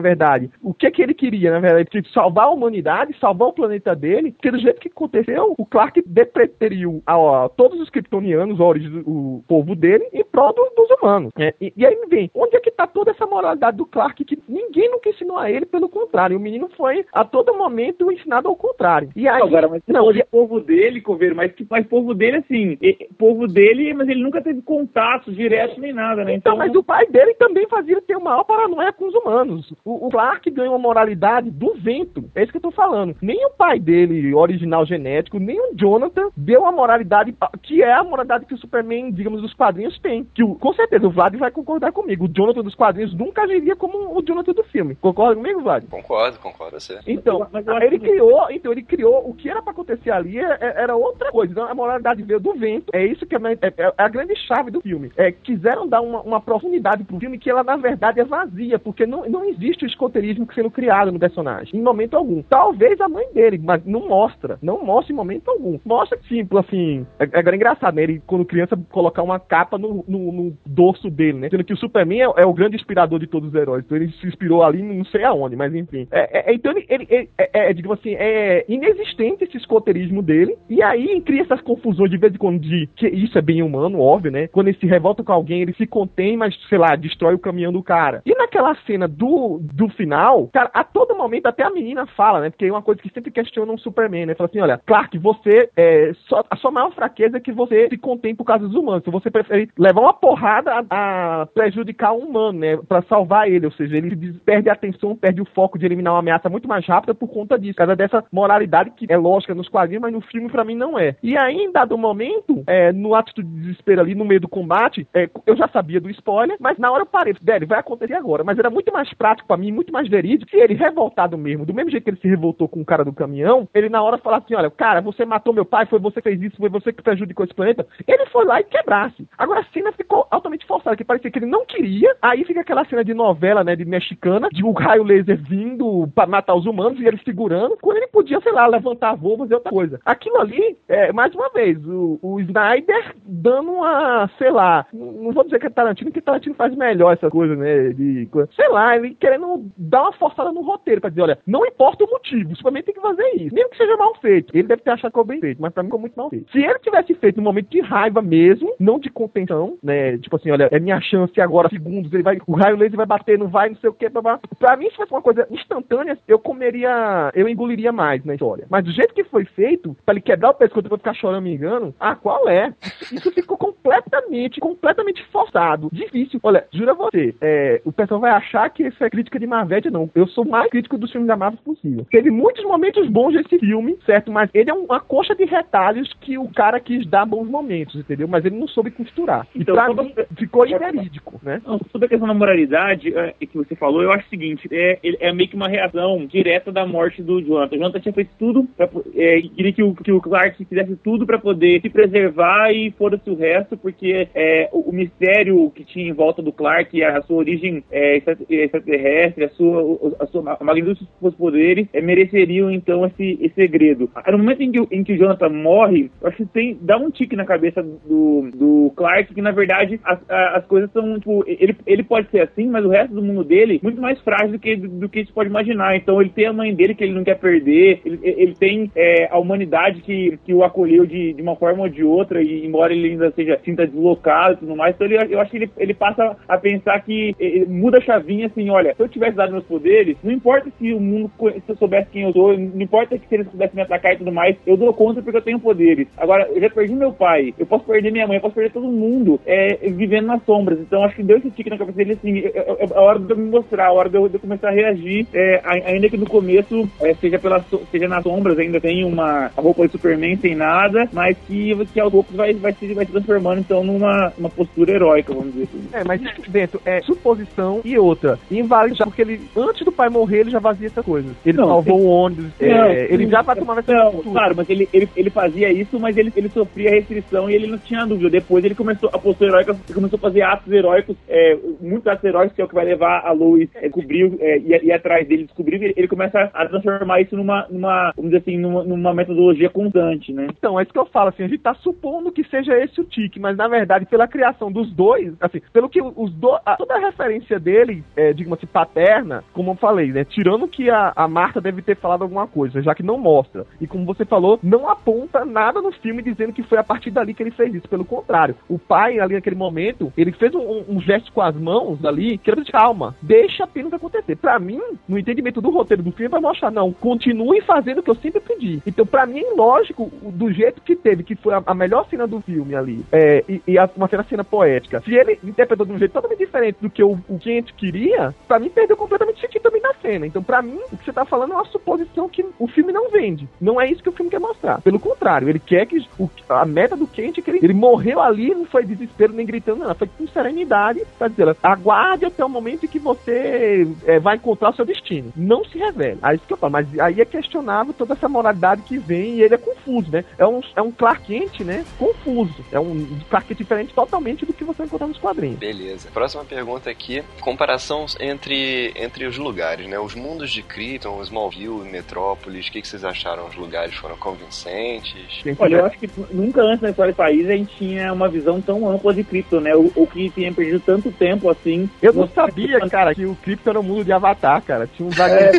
verdade. 0.00 0.50
O 0.62 0.72
que 0.72 0.86
é 0.86 0.90
que 0.90 1.02
ele 1.02 1.14
queria, 1.14 1.50
na 1.50 1.60
verdade? 1.60 1.88
Ele 1.92 2.08
salvar 2.12 2.46
a 2.46 2.50
humanidade, 2.50 3.16
salvar 3.18 3.48
o 3.48 3.52
planeta 3.52 3.94
dele, 3.94 4.32
porque 4.32 4.50
do 4.50 4.58
jeito 4.58 4.80
que 4.80 4.88
aconteceu, 4.88 5.54
o 5.58 5.66
Clark 5.66 6.02
depreteriu 6.06 7.02
a, 7.06 7.14
a, 7.14 7.48
todos 7.48 7.80
os 7.80 7.90
kryptonianos, 7.90 8.58
o, 8.60 8.72
o 9.06 9.44
povo 9.46 9.74
dele, 9.74 10.08
em 10.12 10.24
prol 10.24 10.52
do, 10.52 10.72
dos 10.76 10.90
humanos. 10.98 11.32
É, 11.38 11.54
e, 11.60 11.72
e, 11.76 11.86
aí 11.86 11.98
me 12.00 12.06
vem, 12.06 12.30
onde 12.34 12.56
é 12.56 12.60
que 12.60 12.70
tá 12.70 12.86
toda 12.86 13.12
essa 13.12 13.26
moralidade 13.26 13.76
do 13.76 13.86
Clark 13.86 14.24
que 14.24 14.38
ninguém 14.48 14.90
nunca 14.90 15.08
ensinou 15.08 15.38
a 15.38 15.50
ele, 15.50 15.66
pelo 15.66 15.88
contrário, 15.88 16.36
o 16.36 16.40
menino 16.40 16.68
foi 16.76 17.04
a 17.12 17.24
todo 17.24 17.56
momento 17.56 18.10
ensinado 18.10 18.48
ao 18.48 18.56
contrário. 18.56 19.10
E 19.16 19.28
aí, 19.28 19.42
Agora, 19.42 19.68
mas 19.68 19.82
não, 19.86 20.10
e... 20.10 20.24
povo 20.24 20.60
dele, 20.60 21.00
Coveiro, 21.00 21.34
mas 21.34 21.52
que 21.52 21.64
faz 21.64 21.86
povo 21.86 22.14
dele 22.14 22.38
assim, 22.38 22.78
povo 23.18 23.46
dele, 23.46 23.94
mas 23.94 24.08
ele 24.08 24.22
nunca 24.22 24.42
teve 24.42 24.62
contato 24.62 25.32
direto 25.32 25.80
nem 25.80 25.92
nada, 25.92 26.24
né? 26.24 26.34
Então, 26.34 26.54
então 26.54 26.56
mas 26.56 26.74
o 26.74 26.82
pai 26.82 27.06
dele 27.06 27.34
também 27.34 27.66
fazia 27.68 28.00
ter 28.02 28.16
uma 28.16 28.34
maior 28.34 28.44
paranoia 28.44 28.92
com 28.92 29.06
os 29.06 29.14
humanos. 29.14 29.72
O, 29.84 30.06
o 30.06 30.10
Clark 30.10 30.50
ganhou 30.50 30.74
uma 30.74 30.82
moralidade 30.82 31.50
do 31.50 31.74
vento. 31.74 32.24
É 32.34 32.42
isso 32.42 32.50
que 32.50 32.58
eu 32.58 32.62
tô 32.62 32.70
falando. 32.70 33.14
Nem 33.22 33.46
o 33.46 33.50
pai 33.50 33.78
dele, 33.78 34.34
original 34.34 34.84
genético, 34.84 35.38
nem 35.38 35.58
o 35.60 35.74
Jonathan 35.76 36.28
deu 36.36 36.62
uma 36.62 36.72
moralidade 36.72 37.34
que 37.62 37.82
é 37.82 37.92
a 37.92 38.02
moralidade 38.02 38.46
que 38.46 38.54
o 38.54 38.58
Superman, 38.58 39.12
digamos, 39.12 39.40
dos 39.40 39.54
quadrinhos 39.54 39.98
tem. 40.00 40.24
Que 40.34 40.42
o, 40.42 40.54
com 40.54 40.72
certeza 40.72 41.06
o 41.06 41.10
Vlad 41.10 41.34
vai 41.36 41.50
concordar 41.64 41.92
comigo. 41.92 42.26
O 42.26 42.28
Jonathan 42.28 42.62
dos 42.62 42.74
quadrinhos 42.74 43.14
nunca 43.14 43.42
agiria 43.42 43.74
como 43.74 44.16
o 44.16 44.22
Jonathan 44.22 44.52
do 44.52 44.64
filme. 44.64 44.94
Concorda 44.96 45.34
comigo, 45.34 45.62
Vlad? 45.62 45.84
Concordo, 45.86 46.38
concordo. 46.38 46.78
Você. 46.78 46.98
Então, 47.06 47.46
mas, 47.50 47.64
mas 47.64 47.82
ele 47.82 47.98
criou, 47.98 48.50
então 48.50 48.70
ele 48.70 48.82
criou 48.82 49.28
o 49.28 49.34
que 49.34 49.48
era 49.48 49.62
para 49.62 49.72
acontecer 49.72 50.10
ali 50.10 50.38
é, 50.38 50.58
é, 50.60 50.82
era 50.82 50.94
outra 50.94 51.30
coisa. 51.30 51.52
Então, 51.52 51.64
a 51.64 51.74
moralidade 51.74 52.22
veio 52.22 52.40
do 52.40 52.54
vento. 52.54 52.90
É 52.92 53.04
isso 53.04 53.26
que 53.26 53.34
é, 53.34 53.38
é, 53.38 53.72
é 53.78 53.92
a 53.96 54.08
grande 54.08 54.36
chave 54.46 54.70
do 54.70 54.80
filme. 54.80 55.10
É, 55.16 55.32
quiseram 55.32 55.88
dar 55.88 56.00
uma, 56.00 56.20
uma 56.22 56.40
profundidade 56.40 57.04
pro 57.04 57.18
filme 57.18 57.38
que 57.38 57.50
ela 57.50 57.64
na 57.64 57.76
verdade 57.76 58.20
é 58.20 58.24
vazia, 58.24 58.78
porque 58.78 59.06
não, 59.06 59.28
não 59.28 59.44
existe 59.44 59.84
o 59.84 59.88
escoteirismo 59.88 60.46
sendo 60.54 60.70
criado 60.70 61.10
no 61.10 61.18
personagem, 61.18 61.78
em 61.78 61.82
momento 61.82 62.16
algum. 62.16 62.42
Talvez 62.42 63.00
a 63.00 63.08
mãe 63.08 63.26
dele, 63.32 63.58
mas 63.62 63.84
não 63.84 64.08
mostra. 64.08 64.58
Não 64.62 64.84
mostra 64.84 65.12
em 65.12 65.16
momento 65.16 65.50
algum. 65.50 65.78
Mostra 65.84 66.18
que, 66.18 66.28
tipo, 66.28 66.58
assim. 66.58 67.06
É, 67.18 67.24
é 67.24 67.54
engraçado, 67.54 67.94
né? 67.94 68.02
Ele, 68.02 68.22
quando 68.26 68.44
criança, 68.44 68.76
colocar 68.90 69.22
uma 69.22 69.38
capa 69.38 69.78
no, 69.78 70.04
no, 70.06 70.32
no 70.32 70.56
dorso 70.66 71.10
dele, 71.10 71.38
né? 71.38 71.43
Sendo 71.50 71.64
que 71.64 71.72
o 71.72 71.76
Superman 71.76 72.22
é, 72.22 72.42
é, 72.42 72.46
o 72.46 72.52
grande 72.52 72.76
inspirador 72.76 73.18
de 73.18 73.26
todos 73.26 73.48
os 73.48 73.54
heróis. 73.54 73.84
Então 73.84 73.96
ele 73.96 74.10
se 74.12 74.26
inspirou 74.26 74.62
ali, 74.62 74.82
não 74.82 75.04
sei 75.04 75.24
aonde, 75.24 75.56
mas 75.56 75.74
enfim. 75.74 76.06
É, 76.10 76.50
é, 76.50 76.54
então 76.54 76.72
ele, 76.72 76.86
ele, 76.88 77.06
ele 77.10 77.28
é, 77.36 77.72
digamos 77.72 77.98
assim, 77.98 78.14
é 78.14 78.64
inexistente 78.68 79.44
esse 79.44 79.56
escoteirismo 79.56 80.22
dele. 80.22 80.56
E 80.68 80.82
aí 80.82 81.20
cria 81.20 81.42
essas 81.42 81.60
confusões 81.60 82.10
de 82.10 82.16
vez 82.16 82.34
em 82.34 82.38
quando 82.38 82.58
de 82.58 82.88
que 82.96 83.08
isso 83.08 83.36
é 83.38 83.42
bem 83.42 83.62
humano, 83.62 84.00
óbvio, 84.00 84.30
né? 84.30 84.48
Quando 84.48 84.68
ele 84.68 84.78
se 84.78 84.86
revolta 84.86 85.22
com 85.22 85.32
alguém, 85.32 85.62
ele 85.62 85.74
se 85.74 85.86
contém, 85.86 86.36
mas, 86.36 86.54
sei 86.68 86.78
lá, 86.78 86.96
destrói 86.96 87.34
o 87.34 87.38
caminhão 87.38 87.72
do 87.72 87.82
cara. 87.82 88.22
E 88.24 88.34
naquela 88.34 88.74
cena 88.86 89.08
do, 89.08 89.60
do 89.60 89.88
final, 89.90 90.48
cara, 90.52 90.70
a 90.72 90.84
todo 90.84 91.16
momento 91.16 91.46
até 91.46 91.62
a 91.62 91.70
menina 91.70 92.06
fala, 92.06 92.40
né? 92.40 92.50
Porque 92.50 92.66
é 92.66 92.70
uma 92.70 92.82
coisa 92.82 93.00
que 93.00 93.12
sempre 93.12 93.30
questiona 93.30 93.72
um 93.72 93.78
Superman, 93.78 94.26
né? 94.26 94.34
Fala 94.34 94.48
assim, 94.48 94.60
olha, 94.60 94.80
Clark, 94.86 95.18
você 95.18 95.68
é 95.76 96.12
só, 96.28 96.42
a 96.48 96.56
sua 96.56 96.70
maior 96.70 96.92
fraqueza 96.92 97.36
é 97.36 97.40
que 97.40 97.52
você 97.52 97.88
se 97.88 97.98
contém 97.98 98.34
por 98.34 98.44
causa 98.44 98.66
dos 98.66 98.76
humanos. 98.76 99.02
Então 99.02 99.12
você 99.12 99.30
prefere 99.30 99.68
levar 99.78 100.00
uma 100.00 100.14
porrada 100.14 100.72
a, 100.72 100.84
a 100.90 101.33
prejudicar 101.54 102.12
um 102.12 102.28
humano, 102.28 102.58
né? 102.58 102.76
Pra 102.88 103.02
salvar 103.02 103.48
ele. 103.48 103.66
Ou 103.66 103.72
seja, 103.72 103.96
ele 103.96 104.32
perde 104.44 104.68
a 104.68 104.72
atenção, 104.72 105.16
perde 105.16 105.40
o 105.40 105.46
foco 105.46 105.78
de 105.78 105.86
eliminar 105.86 106.14
uma 106.14 106.20
ameaça 106.20 106.48
muito 106.48 106.68
mais 106.68 106.86
rápida 106.86 107.14
por 107.14 107.28
conta 107.28 107.58
disso. 107.58 107.74
Por 107.74 107.78
causa 107.78 107.96
dessa 107.96 108.24
moralidade 108.32 108.90
que 108.90 109.06
é 109.08 109.16
lógica 109.16 109.54
nos 109.54 109.68
quadrinhos, 109.68 110.02
mas 110.02 110.12
no 110.12 110.20
filme 110.20 110.50
pra 110.50 110.64
mim 110.64 110.74
não 110.74 110.98
é. 110.98 111.16
E 111.22 111.36
aí, 111.36 111.56
em 111.56 111.72
dado 111.72 111.96
momento, 111.96 112.62
é, 112.66 112.92
no 112.92 113.14
ato 113.14 113.32
de 113.34 113.42
desespero 113.42 114.00
ali, 114.00 114.14
no 114.14 114.24
meio 114.24 114.40
do 114.40 114.48
combate, 114.48 115.06
é, 115.14 115.28
eu 115.46 115.56
já 115.56 115.68
sabia 115.68 116.00
do 116.00 116.10
spoiler, 116.10 116.56
mas 116.60 116.78
na 116.78 116.90
hora 116.90 117.02
eu 117.02 117.06
parei, 117.06 117.34
velho, 117.40 117.66
vai 117.66 117.78
acontecer 117.78 118.14
agora. 118.14 118.44
Mas 118.44 118.58
era 118.58 118.70
muito 118.70 118.92
mais 118.92 119.12
prático 119.14 119.48
para 119.48 119.56
mim, 119.56 119.72
muito 119.72 119.92
mais 119.92 120.08
verídico, 120.08 120.50
se 120.50 120.56
ele 120.56 120.74
revoltado 120.74 121.36
mesmo, 121.38 121.64
do 121.64 121.74
mesmo 121.74 121.90
jeito 121.90 122.04
que 122.04 122.10
ele 122.10 122.20
se 122.20 122.28
revoltou 122.28 122.68
com 122.68 122.80
o 122.80 122.84
cara 122.84 123.04
do 123.04 123.12
caminhão, 123.12 123.68
ele 123.74 123.88
na 123.88 124.02
hora 124.02 124.18
falar 124.18 124.38
assim: 124.38 124.54
olha, 124.54 124.70
cara, 124.70 125.00
você 125.00 125.24
matou 125.24 125.52
meu 125.52 125.64
pai, 125.64 125.86
foi 125.86 125.98
você 125.98 126.20
que 126.20 126.34
fez 126.34 126.42
isso, 126.42 126.56
foi 126.56 126.68
você 126.68 126.92
que 126.92 127.02
prejudicou 127.02 127.44
esse 127.44 127.54
planeta. 127.54 127.86
Ele 128.06 128.26
foi 128.26 128.44
lá 128.44 128.60
e 128.60 128.64
quebrasse. 128.64 129.26
Agora 129.36 129.60
a 129.60 129.64
cena 129.72 129.92
ficou 129.92 130.26
altamente 130.30 130.66
forçada, 130.66 130.96
que 130.96 131.04
parecia 131.24 131.30
que 131.30 131.38
ele 131.38 131.46
não 131.46 131.64
queria. 131.64 132.14
Aí 132.20 132.44
fica 132.44 132.60
aquela 132.60 132.84
cena 132.84 133.04
de 133.04 133.14
novela, 133.14 133.64
né, 133.64 133.74
de 133.74 133.84
mexicana, 133.84 134.48
de 134.50 134.64
um 134.64 134.72
raio 134.72 135.02
laser 135.02 135.40
vindo 135.42 136.08
para 136.14 136.26
matar 136.26 136.54
os 136.54 136.66
humanos 136.66 137.00
e 137.00 137.06
ele 137.06 137.18
segurando, 137.24 137.76
quando 137.80 137.98
ele 137.98 138.06
podia, 138.08 138.40
sei 138.40 138.52
lá, 138.52 138.66
levantar 138.66 139.14
voo, 139.14 139.38
fazer 139.38 139.54
outra 139.54 139.70
coisa. 139.70 140.00
Aquilo 140.04 140.38
ali, 140.38 140.76
é, 140.88 141.12
mais 141.12 141.34
uma 141.34 141.48
vez, 141.50 141.78
o, 141.86 142.18
o 142.22 142.40
Snyder 142.40 143.14
dando 143.24 143.72
uma, 143.72 144.28
sei 144.38 144.50
lá, 144.50 144.86
não 144.92 145.32
vou 145.32 145.44
dizer 145.44 145.58
que 145.58 145.66
é 145.66 145.70
Tarantino, 145.70 146.12
que 146.12 146.20
Tarantino 146.20 146.54
faz 146.54 146.74
melhor 146.74 147.12
essa 147.12 147.30
coisa, 147.30 147.54
né, 147.56 147.90
de, 147.90 148.28
sei 148.54 148.68
lá, 148.68 148.96
ele 148.96 149.14
querendo 149.14 149.64
dar 149.76 150.02
uma 150.02 150.12
forçada 150.12 150.52
no 150.52 150.62
roteiro 150.62 151.00
pra 151.00 151.10
dizer, 151.10 151.22
olha, 151.22 151.38
não 151.46 151.66
importa 151.66 152.04
o 152.04 152.10
motivo, 152.10 152.52
o 152.52 152.56
Superman 152.56 152.82
tem 152.82 152.94
que 152.94 153.00
fazer 153.00 153.28
isso. 153.36 153.54
Mesmo 153.54 153.70
que 153.70 153.76
seja 153.76 153.96
mal 153.96 154.14
feito. 154.16 154.56
Ele 154.56 154.68
deve 154.68 154.82
ter 154.82 154.90
achado 154.90 155.10
que 155.10 155.18
ficou 155.18 155.24
bem 155.24 155.40
feito, 155.40 155.60
mas 155.60 155.72
pra 155.72 155.82
mim 155.82 155.88
ficou 155.88 156.00
muito 156.00 156.16
mal 156.16 156.30
feito. 156.30 156.50
Se 156.50 156.58
ele 156.58 156.78
tivesse 156.80 157.14
feito 157.14 157.36
no 157.36 157.42
momento 157.42 157.68
de 157.68 157.80
raiva 157.80 158.20
mesmo, 158.20 158.74
não 158.78 158.98
de 158.98 159.10
contenção, 159.10 159.76
né? 159.82 160.18
Tipo 160.18 160.36
assim, 160.36 160.50
olha, 160.50 160.68
é 160.70 160.78
minha 160.78 161.00
chance 161.00 161.13
agora, 161.40 161.68
segundos, 161.68 162.12
ele 162.12 162.22
vai, 162.22 162.38
o 162.46 162.54
raio 162.54 162.76
laser 162.76 162.96
vai 162.96 163.06
bater, 163.06 163.38
não 163.38 163.48
vai, 163.48 163.68
não 163.68 163.76
sei 163.76 163.90
o 163.90 163.94
que, 163.94 164.08
blá, 164.08 164.40
Pra 164.58 164.76
mim, 164.76 164.88
se 164.90 164.96
fosse 164.96 165.12
uma 165.12 165.22
coisa 165.22 165.46
instantânea, 165.50 166.18
eu 166.26 166.38
comeria, 166.38 167.30
eu 167.34 167.48
engoliria 167.48 167.92
mais 167.92 168.24
na 168.24 168.34
história. 168.34 168.66
Mas 168.70 168.84
do 168.84 168.92
jeito 168.92 169.14
que 169.14 169.24
foi 169.24 169.44
feito, 169.44 169.96
pra 170.04 170.14
ele 170.14 170.20
quebrar 170.20 170.50
o 170.50 170.54
pescoço 170.54 170.80
e 170.80 170.82
depois 170.84 171.00
ficar 171.00 171.14
chorando, 171.14 171.42
me 171.42 171.54
engano, 171.54 171.94
ah, 172.00 172.14
qual 172.14 172.48
é? 172.48 172.72
Isso, 172.82 173.14
isso 173.14 173.32
ficou 173.32 173.56
completamente, 173.56 174.60
completamente 174.60 175.24
forçado. 175.30 175.88
Difícil. 175.92 176.40
Olha, 176.42 176.66
jura 176.72 176.94
você, 176.94 177.34
é, 177.40 177.80
o 177.84 177.92
pessoal 177.92 178.20
vai 178.20 178.30
achar 178.30 178.68
que 178.70 178.86
isso 178.86 179.02
é 179.02 179.10
crítica 179.10 179.38
de 179.38 179.46
Marvel, 179.46 179.80
não. 179.90 180.10
Eu 180.14 180.26
sou 180.28 180.44
mais 180.44 180.70
crítico 180.70 180.96
dos 180.96 181.10
filmes 181.10 181.28
da 181.28 181.36
Marvel 181.36 181.58
possível. 181.64 182.06
Teve 182.10 182.30
muitos 182.30 182.64
momentos 182.64 183.08
bons 183.08 183.32
desse 183.32 183.58
filme, 183.58 183.98
certo? 184.06 184.30
Mas 184.30 184.50
ele 184.54 184.70
é 184.70 184.74
uma 184.74 185.00
coxa 185.00 185.34
de 185.34 185.44
retalhos 185.44 186.12
que 186.20 186.38
o 186.38 186.48
cara 186.48 186.80
quis 186.80 187.06
dar 187.06 187.26
bons 187.26 187.48
momentos, 187.48 187.96
entendeu? 187.96 188.28
Mas 188.28 188.44
ele 188.44 188.58
não 188.58 188.68
soube 188.68 188.90
costurar. 188.90 189.46
Então, 189.54 189.74
e 189.74 189.76
pra 189.76 190.04
mim, 190.04 190.14
ficou 190.36 190.66
inverídico, 191.04 191.40
né? 191.42 191.60
Sobre 191.90 192.06
a 192.06 192.08
questão 192.08 192.26
da 192.26 192.34
moralidade 192.34 193.16
é, 193.16 193.34
que 193.40 193.56
você 193.56 193.74
falou, 193.74 194.02
eu 194.02 194.12
acho 194.12 194.26
o 194.26 194.30
seguinte, 194.30 194.68
é, 194.70 194.98
é 195.02 195.32
meio 195.32 195.48
que 195.48 195.56
uma 195.56 195.68
reação 195.68 196.26
direta 196.26 196.72
da 196.72 196.86
morte 196.86 197.22
do 197.22 197.40
Jonathan. 197.40 197.76
O 197.76 197.78
Jonathan 197.78 198.00
tinha 198.00 198.14
feito 198.14 198.30
tudo, 198.38 198.64
pra, 198.76 198.88
é, 199.14 199.42
queria 199.42 199.72
que 199.72 199.82
o, 199.82 199.94
que 199.94 200.12
o 200.12 200.20
Clark 200.20 200.64
fizesse 200.64 200.96
tudo 200.96 201.26
para 201.26 201.38
poder 201.38 201.80
se 201.80 201.90
preservar 201.90 202.72
e 202.72 202.90
foda-se 202.92 203.28
o 203.30 203.34
resto, 203.34 203.76
porque 203.76 204.28
é, 204.34 204.68
o, 204.72 204.90
o, 204.90 204.92
mistério 204.92 205.70
que 205.70 205.84
tinha 205.84 206.08
em 206.08 206.12
volta 206.12 206.42
do 206.42 206.52
Clark, 206.52 207.02
a 207.02 207.22
sua 207.22 207.36
origem 207.36 207.84
é, 207.90 208.16
extraterrestre, 208.48 209.44
a 209.44 209.48
sua, 209.50 210.16
a 210.20 210.26
sua 210.26 210.56
a 210.60 210.64
magnitude 210.64 211.00
dos 211.00 211.08
seus 211.20 211.34
poderes, 211.34 211.88
é, 211.92 212.00
mereceriam 212.00 212.70
então 212.70 213.04
esse, 213.06 213.38
esse 213.40 213.54
segredo. 213.54 214.10
No 214.28 214.38
momento 214.38 214.62
em 214.62 214.72
que, 214.72 214.96
em 214.96 215.04
que 215.04 215.12
o 215.12 215.16
Jonathan 215.16 215.48
morre, 215.48 216.10
eu 216.20 216.28
acho 216.28 216.38
que 216.38 216.46
tem, 216.46 216.78
dá 216.80 216.96
um 216.96 217.10
tique 217.10 217.36
na 217.36 217.44
cabeça 217.44 217.82
do, 217.82 218.50
do 218.54 218.92
Clark 218.96 219.34
que 219.34 219.42
na 219.42 219.50
verdade 219.50 220.00
as, 220.04 220.18
as 220.28 220.64
coisas 220.66 220.90
são, 220.94 221.18
tipo, 221.18 221.44
ele, 221.46 221.76
ele 221.86 222.02
pode 222.02 222.30
ser 222.30 222.40
assim, 222.40 222.66
mas 222.66 222.84
o 222.84 222.88
resto 222.88 223.14
do 223.14 223.22
mundo 223.22 223.44
dele 223.44 223.80
muito 223.82 224.00
mais 224.00 224.18
frágil 224.20 224.52
do 224.52 224.58
que, 224.58 224.76
do, 224.76 225.08
que 225.08 225.18
a 225.18 225.22
gente 225.22 225.34
pode 225.34 225.50
imaginar. 225.50 225.96
Então 225.96 226.20
ele 226.20 226.30
tem 226.30 226.46
a 226.46 226.52
mãe 226.52 226.74
dele 226.74 226.94
que 226.94 227.04
ele 227.04 227.12
não 227.12 227.24
quer 227.24 227.38
perder, 227.38 228.00
ele, 228.04 228.18
ele 228.22 228.54
tem 228.54 228.90
é, 228.94 229.28
a 229.30 229.38
humanidade 229.38 230.00
que, 230.00 230.38
que 230.44 230.54
o 230.54 230.64
acolheu 230.64 231.04
de, 231.04 231.34
de 231.34 231.42
uma 231.42 231.56
forma 231.56 231.82
ou 231.82 231.88
de 231.88 232.02
outra, 232.02 232.42
e 232.42 232.64
embora 232.64 232.94
ele 232.94 233.10
ainda 233.10 233.30
seja 233.32 233.60
sinta 233.64 233.86
deslocado 233.86 234.54
e 234.54 234.56
tudo 234.58 234.76
mais, 234.76 234.94
então 234.94 235.06
ele, 235.06 235.34
eu 235.34 235.40
acho 235.40 235.50
que 235.50 235.56
ele, 235.58 235.70
ele 235.76 235.94
passa 235.94 236.36
a 236.48 236.56
pensar 236.56 237.00
que 237.00 237.34
ele 237.38 237.66
muda 237.66 237.98
a 237.98 238.00
chavinha 238.00 238.46
assim, 238.46 238.70
olha, 238.70 238.94
se 238.94 239.02
eu 239.02 239.08
tivesse 239.08 239.36
dado 239.36 239.52
meus 239.52 239.64
poderes, 239.64 240.16
não 240.22 240.32
importa 240.32 240.70
se 240.78 240.92
o 240.92 241.00
mundo 241.00 241.30
se 241.38 241.62
eu 241.68 241.76
soubesse 241.76 242.10
quem 242.10 242.22
eu 242.22 242.32
sou, 242.32 242.56
não 242.56 242.80
importa 242.80 243.18
que 243.18 243.26
se 243.26 243.34
eles 243.34 243.48
pudessem 243.48 243.76
me 243.76 243.82
atacar 243.82 244.14
e 244.14 244.18
tudo 244.18 244.32
mais, 244.32 244.56
eu 244.66 244.76
dou 244.76 244.92
conta 244.92 245.22
porque 245.22 245.36
eu 245.36 245.42
tenho 245.42 245.58
poderes. 245.58 246.06
Agora, 246.16 246.48
eu 246.48 246.60
já 246.60 246.70
perdi 246.70 246.94
meu 246.94 247.12
pai, 247.12 247.54
eu 247.58 247.66
posso 247.66 247.84
perder 247.84 248.12
minha 248.12 248.26
mãe, 248.26 248.36
eu 248.36 248.40
posso 248.40 248.54
perder 248.54 248.72
todo 248.72 248.86
mundo 248.86 249.40
é, 249.44 249.76
vivendo 249.90 250.26
nas 250.26 250.44
sombras. 250.44 250.78
Então 250.86 251.04
acho 251.04 251.16
que 251.16 251.22
deu 251.22 251.38
esse 251.38 251.50
tique 251.50 251.70
na 251.70 251.78
cabeça 251.78 251.96
dele 251.96 252.12
assim, 252.12 252.38
é, 252.38 252.86
a 252.94 253.00
hora 253.00 253.18
de 253.18 253.30
eu 253.30 253.36
me 253.36 253.50
mostrar, 253.50 253.86
a 253.86 253.92
hora 253.92 254.08
de 254.08 254.16
eu, 254.16 254.28
de 254.28 254.34
eu 254.34 254.40
começar 254.40 254.68
a 254.68 254.72
reagir, 254.72 255.26
é, 255.32 255.60
ainda 255.64 256.08
que 256.08 256.16
no 256.16 256.26
começo, 256.26 256.88
é, 257.00 257.14
seja, 257.14 257.38
pela, 257.38 257.64
seja 257.90 258.08
nas 258.08 258.22
sombras, 258.22 258.58
ainda 258.58 258.80
tem 258.80 259.04
uma 259.04 259.50
roupa 259.56 259.86
de 259.86 259.92
Superman 259.92 260.36
sem 260.36 260.54
nada, 260.54 261.08
mas 261.12 261.36
que, 261.46 261.74
que 261.86 262.00
aos 262.00 262.12
poucos 262.12 262.34
vai, 262.34 262.52
vai, 262.54 262.72
se, 262.72 262.92
vai 262.92 263.04
se 263.04 263.12
transformando 263.12 263.60
então 263.60 263.82
numa 263.82 264.32
uma 264.38 264.50
postura 264.50 264.92
heróica, 264.92 265.32
vamos 265.32 265.52
dizer 265.52 265.64
assim. 265.64 265.88
É, 265.92 266.04
mas 266.04 266.20
dentro 266.48 266.80
é 266.84 267.00
suposição 267.02 267.80
e 267.84 267.98
outra. 267.98 268.38
Inválido 268.50 268.96
já, 268.96 269.04
porque 269.04 269.22
ele, 269.22 269.40
antes 269.56 269.84
do 269.84 269.92
pai 269.92 270.08
morrer, 270.08 270.40
ele 270.40 270.50
já 270.50 270.58
vazia 270.58 270.86
essa 270.86 271.02
coisa. 271.02 271.28
Ele 271.44 271.58
não, 271.58 271.66
salvou 271.66 272.00
o 272.00 272.06
ônibus, 272.06 272.46
é, 272.60 273.12
ele 273.12 273.26
já 273.26 273.42
vai 273.42 273.56
tomar 273.56 273.78
essa 273.78 273.92
Não, 273.92 274.12
claro, 274.22 274.54
mas 274.56 274.68
ele, 274.68 274.88
ele, 274.92 275.08
ele 275.16 275.30
fazia 275.30 275.72
isso, 275.72 275.98
mas 275.98 276.16
ele, 276.16 276.32
ele 276.36 276.48
sofria 276.48 276.90
restrição 276.90 277.48
e 277.48 277.54
ele 277.54 277.66
não 277.66 277.78
tinha 277.78 278.06
dúvida. 278.06 278.30
Depois 278.30 278.64
ele 278.64 278.74
começou 278.74 279.10
a 279.12 279.18
postura 279.18 279.50
heróica, 279.50 279.76
começou 279.92 280.16
a 280.16 280.20
fazer 280.20 280.42
atos 280.42 280.72
heróicos, 280.74 281.16
é, 281.28 281.56
muitos 281.80 282.06
atos 282.06 282.24
heróicos, 282.24 282.54
que 282.54 282.62
é 282.62 282.64
o 282.64 282.68
que 282.68 282.74
vai 282.74 282.84
levar 282.84 283.24
a 283.24 283.32
Lois 283.32 283.68
é, 283.74 283.82
descobrir 283.82 284.36
é, 284.40 284.58
e, 284.58 284.86
e 284.86 284.92
atrás 284.92 285.26
dele 285.26 285.44
descobrir, 285.44 285.82
ele, 285.82 285.94
ele 285.96 286.08
começa 286.08 286.50
a 286.52 286.68
transformar 286.68 287.20
isso 287.20 287.36
numa, 287.36 287.66
numa 287.70 288.12
vamos 288.16 288.30
dizer 288.30 288.42
assim, 288.42 288.58
numa, 288.58 288.84
numa 288.84 289.14
metodologia 289.14 289.70
constante, 289.70 290.32
né? 290.32 290.48
Então, 290.50 290.78
é 290.78 290.82
isso 290.82 290.92
que 290.92 290.98
eu 290.98 291.06
falo, 291.06 291.28
assim, 291.28 291.44
a 291.44 291.48
gente 291.48 291.62
tá 291.62 291.74
supondo 291.74 292.32
que 292.32 292.44
seja 292.44 292.78
esse 292.78 293.00
o 293.00 293.04
tique, 293.04 293.40
mas 293.40 293.56
na 293.56 293.68
verdade, 293.68 294.06
pela 294.06 294.28
criação 294.28 294.70
dos 294.70 294.92
dois, 294.92 295.32
assim, 295.40 295.60
pelo 295.72 295.88
que 295.88 296.00
os 296.02 296.32
dois, 296.34 296.60
toda 296.78 296.94
a 296.94 296.98
referência 296.98 297.58
dele, 297.58 298.02
é, 298.16 298.32
digamos 298.32 298.58
assim, 298.58 298.66
paterna, 298.66 299.44
como 299.52 299.72
eu 299.72 299.76
falei, 299.76 300.12
né, 300.12 300.24
tirando 300.24 300.68
que 300.68 300.90
a, 300.90 301.12
a 301.14 301.28
Marta 301.28 301.60
deve 301.60 301.82
ter 301.82 301.96
falado 301.96 302.22
alguma 302.22 302.46
coisa, 302.46 302.82
já 302.82 302.94
que 302.94 303.02
não 303.02 303.18
mostra, 303.18 303.66
e 303.80 303.86
como 303.86 304.04
você 304.04 304.24
falou, 304.24 304.58
não 304.62 304.88
aponta 304.88 305.44
nada 305.44 305.80
no 305.80 305.92
filme 305.92 306.22
dizendo 306.22 306.52
que 306.52 306.62
foi 306.62 306.78
a 306.78 306.84
partir 306.84 307.10
dali 307.10 307.34
que 307.34 307.42
ele 307.42 307.50
fez 307.50 307.74
isso, 307.74 307.88
pelo 307.88 308.04
contrário, 308.04 308.56
o 308.68 308.78
pai 308.78 309.18
ali 309.18 309.34
naquele 309.34 309.56
momento, 309.56 310.12
ele 310.16 310.32
fez 310.32 310.53
um, 310.54 310.84
um 310.88 311.00
gesto 311.00 311.32
com 311.32 311.40
as 311.40 311.54
mãos 311.54 312.04
ali, 312.04 312.38
que 312.38 312.54
de 312.54 312.70
calma, 312.70 313.16
deixa 313.20 313.64
apenas 313.64 313.92
acontecer. 313.92 314.36
Pra 314.36 314.58
mim, 314.58 314.80
no 315.08 315.18
entendimento 315.18 315.60
do 315.60 315.70
roteiro 315.70 316.02
do 316.02 316.12
filme, 316.12 316.28
vai 316.28 316.40
mostrar, 316.40 316.70
não, 316.70 316.92
continue 316.92 317.60
fazendo 317.62 317.98
o 317.98 318.02
que 318.02 318.10
eu 318.10 318.14
sempre 318.14 318.40
pedi. 318.40 318.82
Então, 318.86 319.04
pra 319.04 319.26
mim, 319.26 319.42
lógico, 319.56 320.10
do 320.22 320.52
jeito 320.52 320.80
que 320.82 320.94
teve, 320.94 321.24
que 321.24 321.34
foi 321.34 321.54
a, 321.54 321.62
a 321.66 321.74
melhor 321.74 322.06
cena 322.08 322.26
do 322.26 322.40
filme 322.40 322.74
ali, 322.74 323.04
é, 323.10 323.44
e, 323.48 323.62
e 323.66 323.78
a, 323.78 323.88
uma 323.96 324.08
cena, 324.08 324.22
cena 324.24 324.44
poética, 324.44 325.00
se 325.00 325.14
ele 325.14 325.38
interpretou 325.42 325.84
de 325.84 325.92
um 325.92 325.98
jeito 325.98 326.12
totalmente 326.12 326.38
diferente 326.38 326.76
do 326.80 326.90
que 326.90 327.02
o, 327.02 327.18
o 327.28 327.38
Kent 327.38 327.72
queria, 327.72 328.34
pra 328.46 328.58
mim 328.58 328.70
perdeu 328.70 328.96
completamente 328.96 329.40
sentido 329.40 329.62
também 329.62 329.82
na 329.82 329.94
cena. 329.94 330.26
Então, 330.26 330.42
pra 330.42 330.62
mim, 330.62 330.78
o 330.92 330.96
que 330.96 331.04
você 331.04 331.12
tá 331.12 331.24
falando 331.24 331.52
é 331.52 331.56
uma 331.56 331.64
suposição 331.66 332.28
que 332.28 332.44
o 332.58 332.66
filme 332.68 332.92
não 332.92 333.10
vende. 333.10 333.48
Não 333.60 333.80
é 333.80 333.90
isso 333.90 334.02
que 334.02 334.08
o 334.08 334.12
filme 334.12 334.30
quer 334.30 334.40
mostrar. 334.40 334.80
Pelo 334.80 335.00
contrário, 335.00 335.48
ele 335.48 335.58
quer 335.58 335.86
que 335.86 335.98
o, 336.18 336.30
a 336.48 336.64
meta 336.64 336.96
do 336.96 337.06
Kent 337.06 337.38
é 337.38 337.42
que 337.42 337.50
ele, 337.50 337.60
ele 337.62 337.74
morreu 337.74 338.20
ali, 338.20 338.54
não 338.54 338.66
foi 338.66 338.84
desespero 338.84 339.32
nem 339.32 339.46
gritando, 339.46 339.84
não. 339.84 339.94
Foi 339.94 340.08
com 340.08 340.26
serenidade 340.44 341.02
pra 341.18 341.28
dizer, 341.28 341.56
aguarde 341.62 342.26
até 342.26 342.44
o 342.44 342.48
momento 342.48 342.84
em 342.84 342.88
que 342.88 342.98
você 342.98 343.86
é, 344.04 344.18
vai 344.18 344.36
encontrar 344.36 344.70
o 344.70 344.74
seu 344.74 344.84
destino. 344.84 345.32
Não 345.34 345.64
se 345.64 345.78
revela. 345.78 346.18
Aí 346.22 346.36
isso 346.36 346.46
que 346.46 346.52
eu 346.52 346.56
falo. 346.56 346.72
Mas 346.72 346.98
aí 346.98 347.20
é 347.20 347.24
questionável 347.24 347.94
toda 347.94 348.14
essa 348.14 348.28
moralidade 348.28 348.82
que 348.82 348.98
vem 348.98 349.36
e 349.36 349.42
ele 349.42 349.54
é 349.54 349.58
confuso, 349.58 350.10
né? 350.10 350.24
É 350.36 350.46
um, 350.46 350.60
é 350.76 350.82
um 350.82 350.90
Clark 350.90 351.24
Kent, 351.26 351.60
né? 351.60 351.84
Confuso. 351.98 352.64
É 352.70 352.78
um 352.78 353.06
Clark 353.30 353.48
Kent 353.48 353.58
diferente 353.58 353.94
totalmente 353.94 354.44
do 354.44 354.52
que 354.52 354.64
você 354.64 354.84
encontrar 354.84 355.06
nos 355.06 355.18
quadrinhos. 355.18 355.58
Beleza. 355.58 356.10
Próxima 356.12 356.44
pergunta 356.44 356.90
aqui: 356.90 357.22
comparação 357.40 358.06
entre, 358.20 358.92
entre 358.96 359.26
os 359.26 359.38
lugares, 359.38 359.88
né? 359.88 359.98
Os 359.98 360.14
mundos 360.14 360.50
de 360.50 360.62
Krypton, 360.62 361.22
Smallville, 361.22 361.88
Metrópolis. 361.90 362.68
O 362.68 362.72
que, 362.72 362.82
que 362.82 362.88
vocês 362.88 363.04
acharam? 363.04 363.46
Os 363.46 363.54
lugares 363.54 363.94
foram 363.94 364.16
convincentes? 364.16 365.42
Olha, 365.58 365.76
eu 365.76 365.86
acho 365.86 365.98
que 365.98 366.10
nunca 366.30 366.62
antes 366.62 366.82
na 366.82 366.90
história 366.90 367.12
do 367.12 367.16
país 367.16 367.48
a 367.48 367.56
gente 367.56 367.74
tinha 367.76 368.12
uma 368.12 368.28
visão 368.28 368.60
tão 368.60 368.88
ampla 368.88 369.14
de 369.14 369.24
Krypton, 369.24 369.60
né? 369.60 369.74
O, 369.74 369.90
o 369.94 370.06
que 370.06 370.33
tinha 370.34 370.52
perdido 370.52 370.80
tanto 370.80 371.10
tempo 371.12 371.48
assim. 371.50 371.88
Eu 372.02 372.12
não 372.12 372.28
sabia, 372.28 372.78
cara, 372.88 373.14
que 373.14 373.24
o 373.24 373.34
Krypton 373.36 373.70
era 373.70 373.80
o 373.80 373.82
mundo 373.82 374.04
de 374.04 374.12
Avatar, 374.12 374.62
cara. 374.62 374.86
Tinha 374.86 375.06
um 375.06 375.10
dragão. 375.10 375.52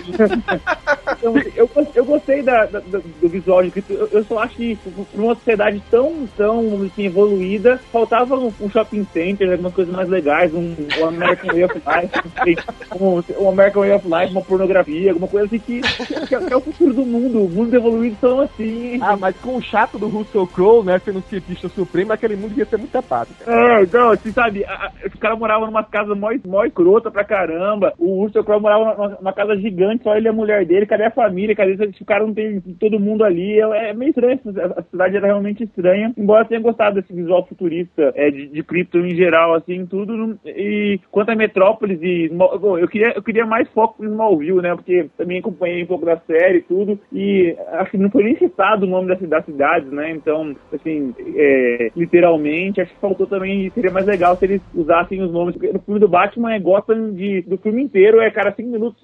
Então, 1.18 1.34
eu, 1.56 1.70
eu 1.96 2.06
gostei 2.06 2.42
da, 2.42 2.66
da- 2.66 2.80
do 2.82 3.30
visual 3.30 3.64
de 3.64 3.72
Krypton. 3.72 3.94
Eu, 3.94 4.10
eu 4.12 4.24
só 4.26 4.40
acho 4.40 4.56
que 4.56 4.76
pra 4.76 5.22
uma 5.22 5.36
sociedade 5.36 5.82
tão, 5.90 6.28
tão 6.36 6.84
assim, 6.84 7.06
evoluída, 7.06 7.80
faltava 7.92 8.36
um, 8.38 8.52
um 8.60 8.70
shopping 8.70 9.06
center, 9.14 9.52
algumas 9.52 9.74
coisas 9.74 9.94
mais 9.94 10.10
legais, 10.10 10.54
um, 10.54 10.76
um 11.00 11.06
American 11.08 11.52
Way 11.52 11.64
of 11.66 11.76
Life, 11.76 12.60
um, 13.00 13.44
um 13.44 13.50
American 13.50 13.82
Way 13.82 13.92
of 13.94 14.08
Life, 14.08 14.32
uma 14.32 14.42
pornografia, 14.42 15.12
alguma 15.12 15.28
coisa 15.28 15.46
assim 15.48 15.60
que, 15.60 15.82
que, 16.28 16.36
é- 16.36 16.56
o 16.56 16.62
futuro 16.62 16.94
do 16.94 17.06
mundo. 17.06 17.50
Mundos 17.50 17.74
evoluídos 17.74 18.20
são 18.20 18.42
assim. 18.42 18.98
Ah, 19.02 19.16
mas 19.18 19.36
com 19.38 19.58
o 19.58 19.62
chato 19.62 19.98
do 19.98 20.08
Russell 20.08 20.48
Crowe, 20.48 20.84
né, 20.86 21.00
sendo 21.04 21.22
cientista 21.30 21.70
supremo, 21.70 22.14
aquele 22.14 22.36
mundo 22.36 22.58
ia 22.58 22.66
ser 22.66 22.78
muito 22.78 22.92
tapado. 22.92 23.30
É, 23.46 23.84
então, 23.84 24.12
assim, 24.12 24.32
sabe, 24.32 24.65
a, 24.68 24.92
os 25.06 25.20
caras 25.20 25.38
moravam 25.38 25.68
numa 25.68 25.84
casa 25.84 26.16
mó, 26.16 26.30
mó 26.46 26.64
escrota 26.64 27.12
pra 27.12 27.24
caramba. 27.24 27.94
O 27.98 28.22
Urso 28.22 28.44
Crow 28.44 28.60
morava 28.60 28.96
numa, 28.96 29.18
numa 29.20 29.34
casa 29.34 29.56
gigante, 29.58 30.04
só 30.04 30.16
ele 30.16 30.28
e 30.28 30.30
a 30.30 30.34
mulher 30.34 30.66
dele. 30.66 30.86
Cadê 30.86 31.06
a 31.06 31.12
família? 31.12 31.56
Cadê 31.56 31.76
se 31.92 32.02
o 32.02 32.06
cara 32.06 32.26
não 32.26 32.34
tem 32.34 32.60
todo 32.80 33.00
mundo 33.00 33.24
ali? 33.24 33.60
É, 33.60 33.90
é 33.90 33.94
meio 33.94 34.10
estranho, 34.10 34.40
a, 34.58 34.80
a 34.80 34.84
cidade 34.84 35.18
era 35.18 35.28
realmente 35.28 35.64
estranha. 35.64 36.14
Embora 36.18 36.44
eu 36.44 36.48
tenha 36.48 36.62
gostado 36.62 37.02
desse 37.02 37.14
visual 37.14 37.46
futurista 37.46 38.12
é, 38.16 38.30
de, 38.30 38.48
de 38.48 38.64
Krypton 38.64 39.00
em 39.00 39.16
geral, 39.16 39.54
assim, 39.54 39.86
tudo. 39.86 40.38
E 40.46 41.00
quanto 41.12 41.32
a 41.32 41.36
Metrópolis 41.36 42.00
e. 42.02 42.30
Bom, 42.30 42.78
Eu 42.78 42.88
queria, 42.88 43.14
eu 43.16 43.24
queria 43.24 43.46
mais 43.46 43.68
foco 43.70 44.04
em 44.04 44.08
Smallville, 44.08 44.62
né? 44.62 44.76
Porque 44.76 45.10
também 45.18 45.40
acompanhei 45.40 45.84
um 45.84 45.88
pouco 45.88 46.06
da 46.06 46.18
série 46.18 46.60
e 46.60 46.64
tudo. 46.64 47.00
E 47.12 47.56
acho 47.74 47.92
que 47.92 47.98
não 47.98 48.10
foi 48.10 48.24
nem 48.24 48.38
citado 48.38 48.86
o 48.86 48.90
nome 48.90 49.08
das, 49.08 49.20
das 49.22 49.46
cidades, 49.46 49.92
né? 49.92 50.12
Então, 50.12 50.56
assim, 50.74 51.14
é, 51.36 51.92
literalmente, 51.96 52.82
acho 52.82 52.94
que 52.94 53.00
faltou 53.00 53.28
também. 53.28 53.70
Seria 53.72 53.92
mais 53.92 54.06
legal 54.06 54.36
se 54.36 54.46
eles 54.56 54.62
usassem 54.74 55.22
os 55.22 55.32
nomes. 55.32 55.56
Porque 55.56 55.72
no 55.72 55.80
filme 55.80 56.00
do 56.00 56.08
Batman 56.08 56.54
é 56.54 56.60
Gotham 56.60 57.14
de, 57.14 57.42
do 57.44 57.58
filme 57.58 57.84
inteiro, 57.84 58.20
é, 58.20 58.30
cara, 58.32 58.54
cinco 58.56 58.70
minutos 58.70 59.02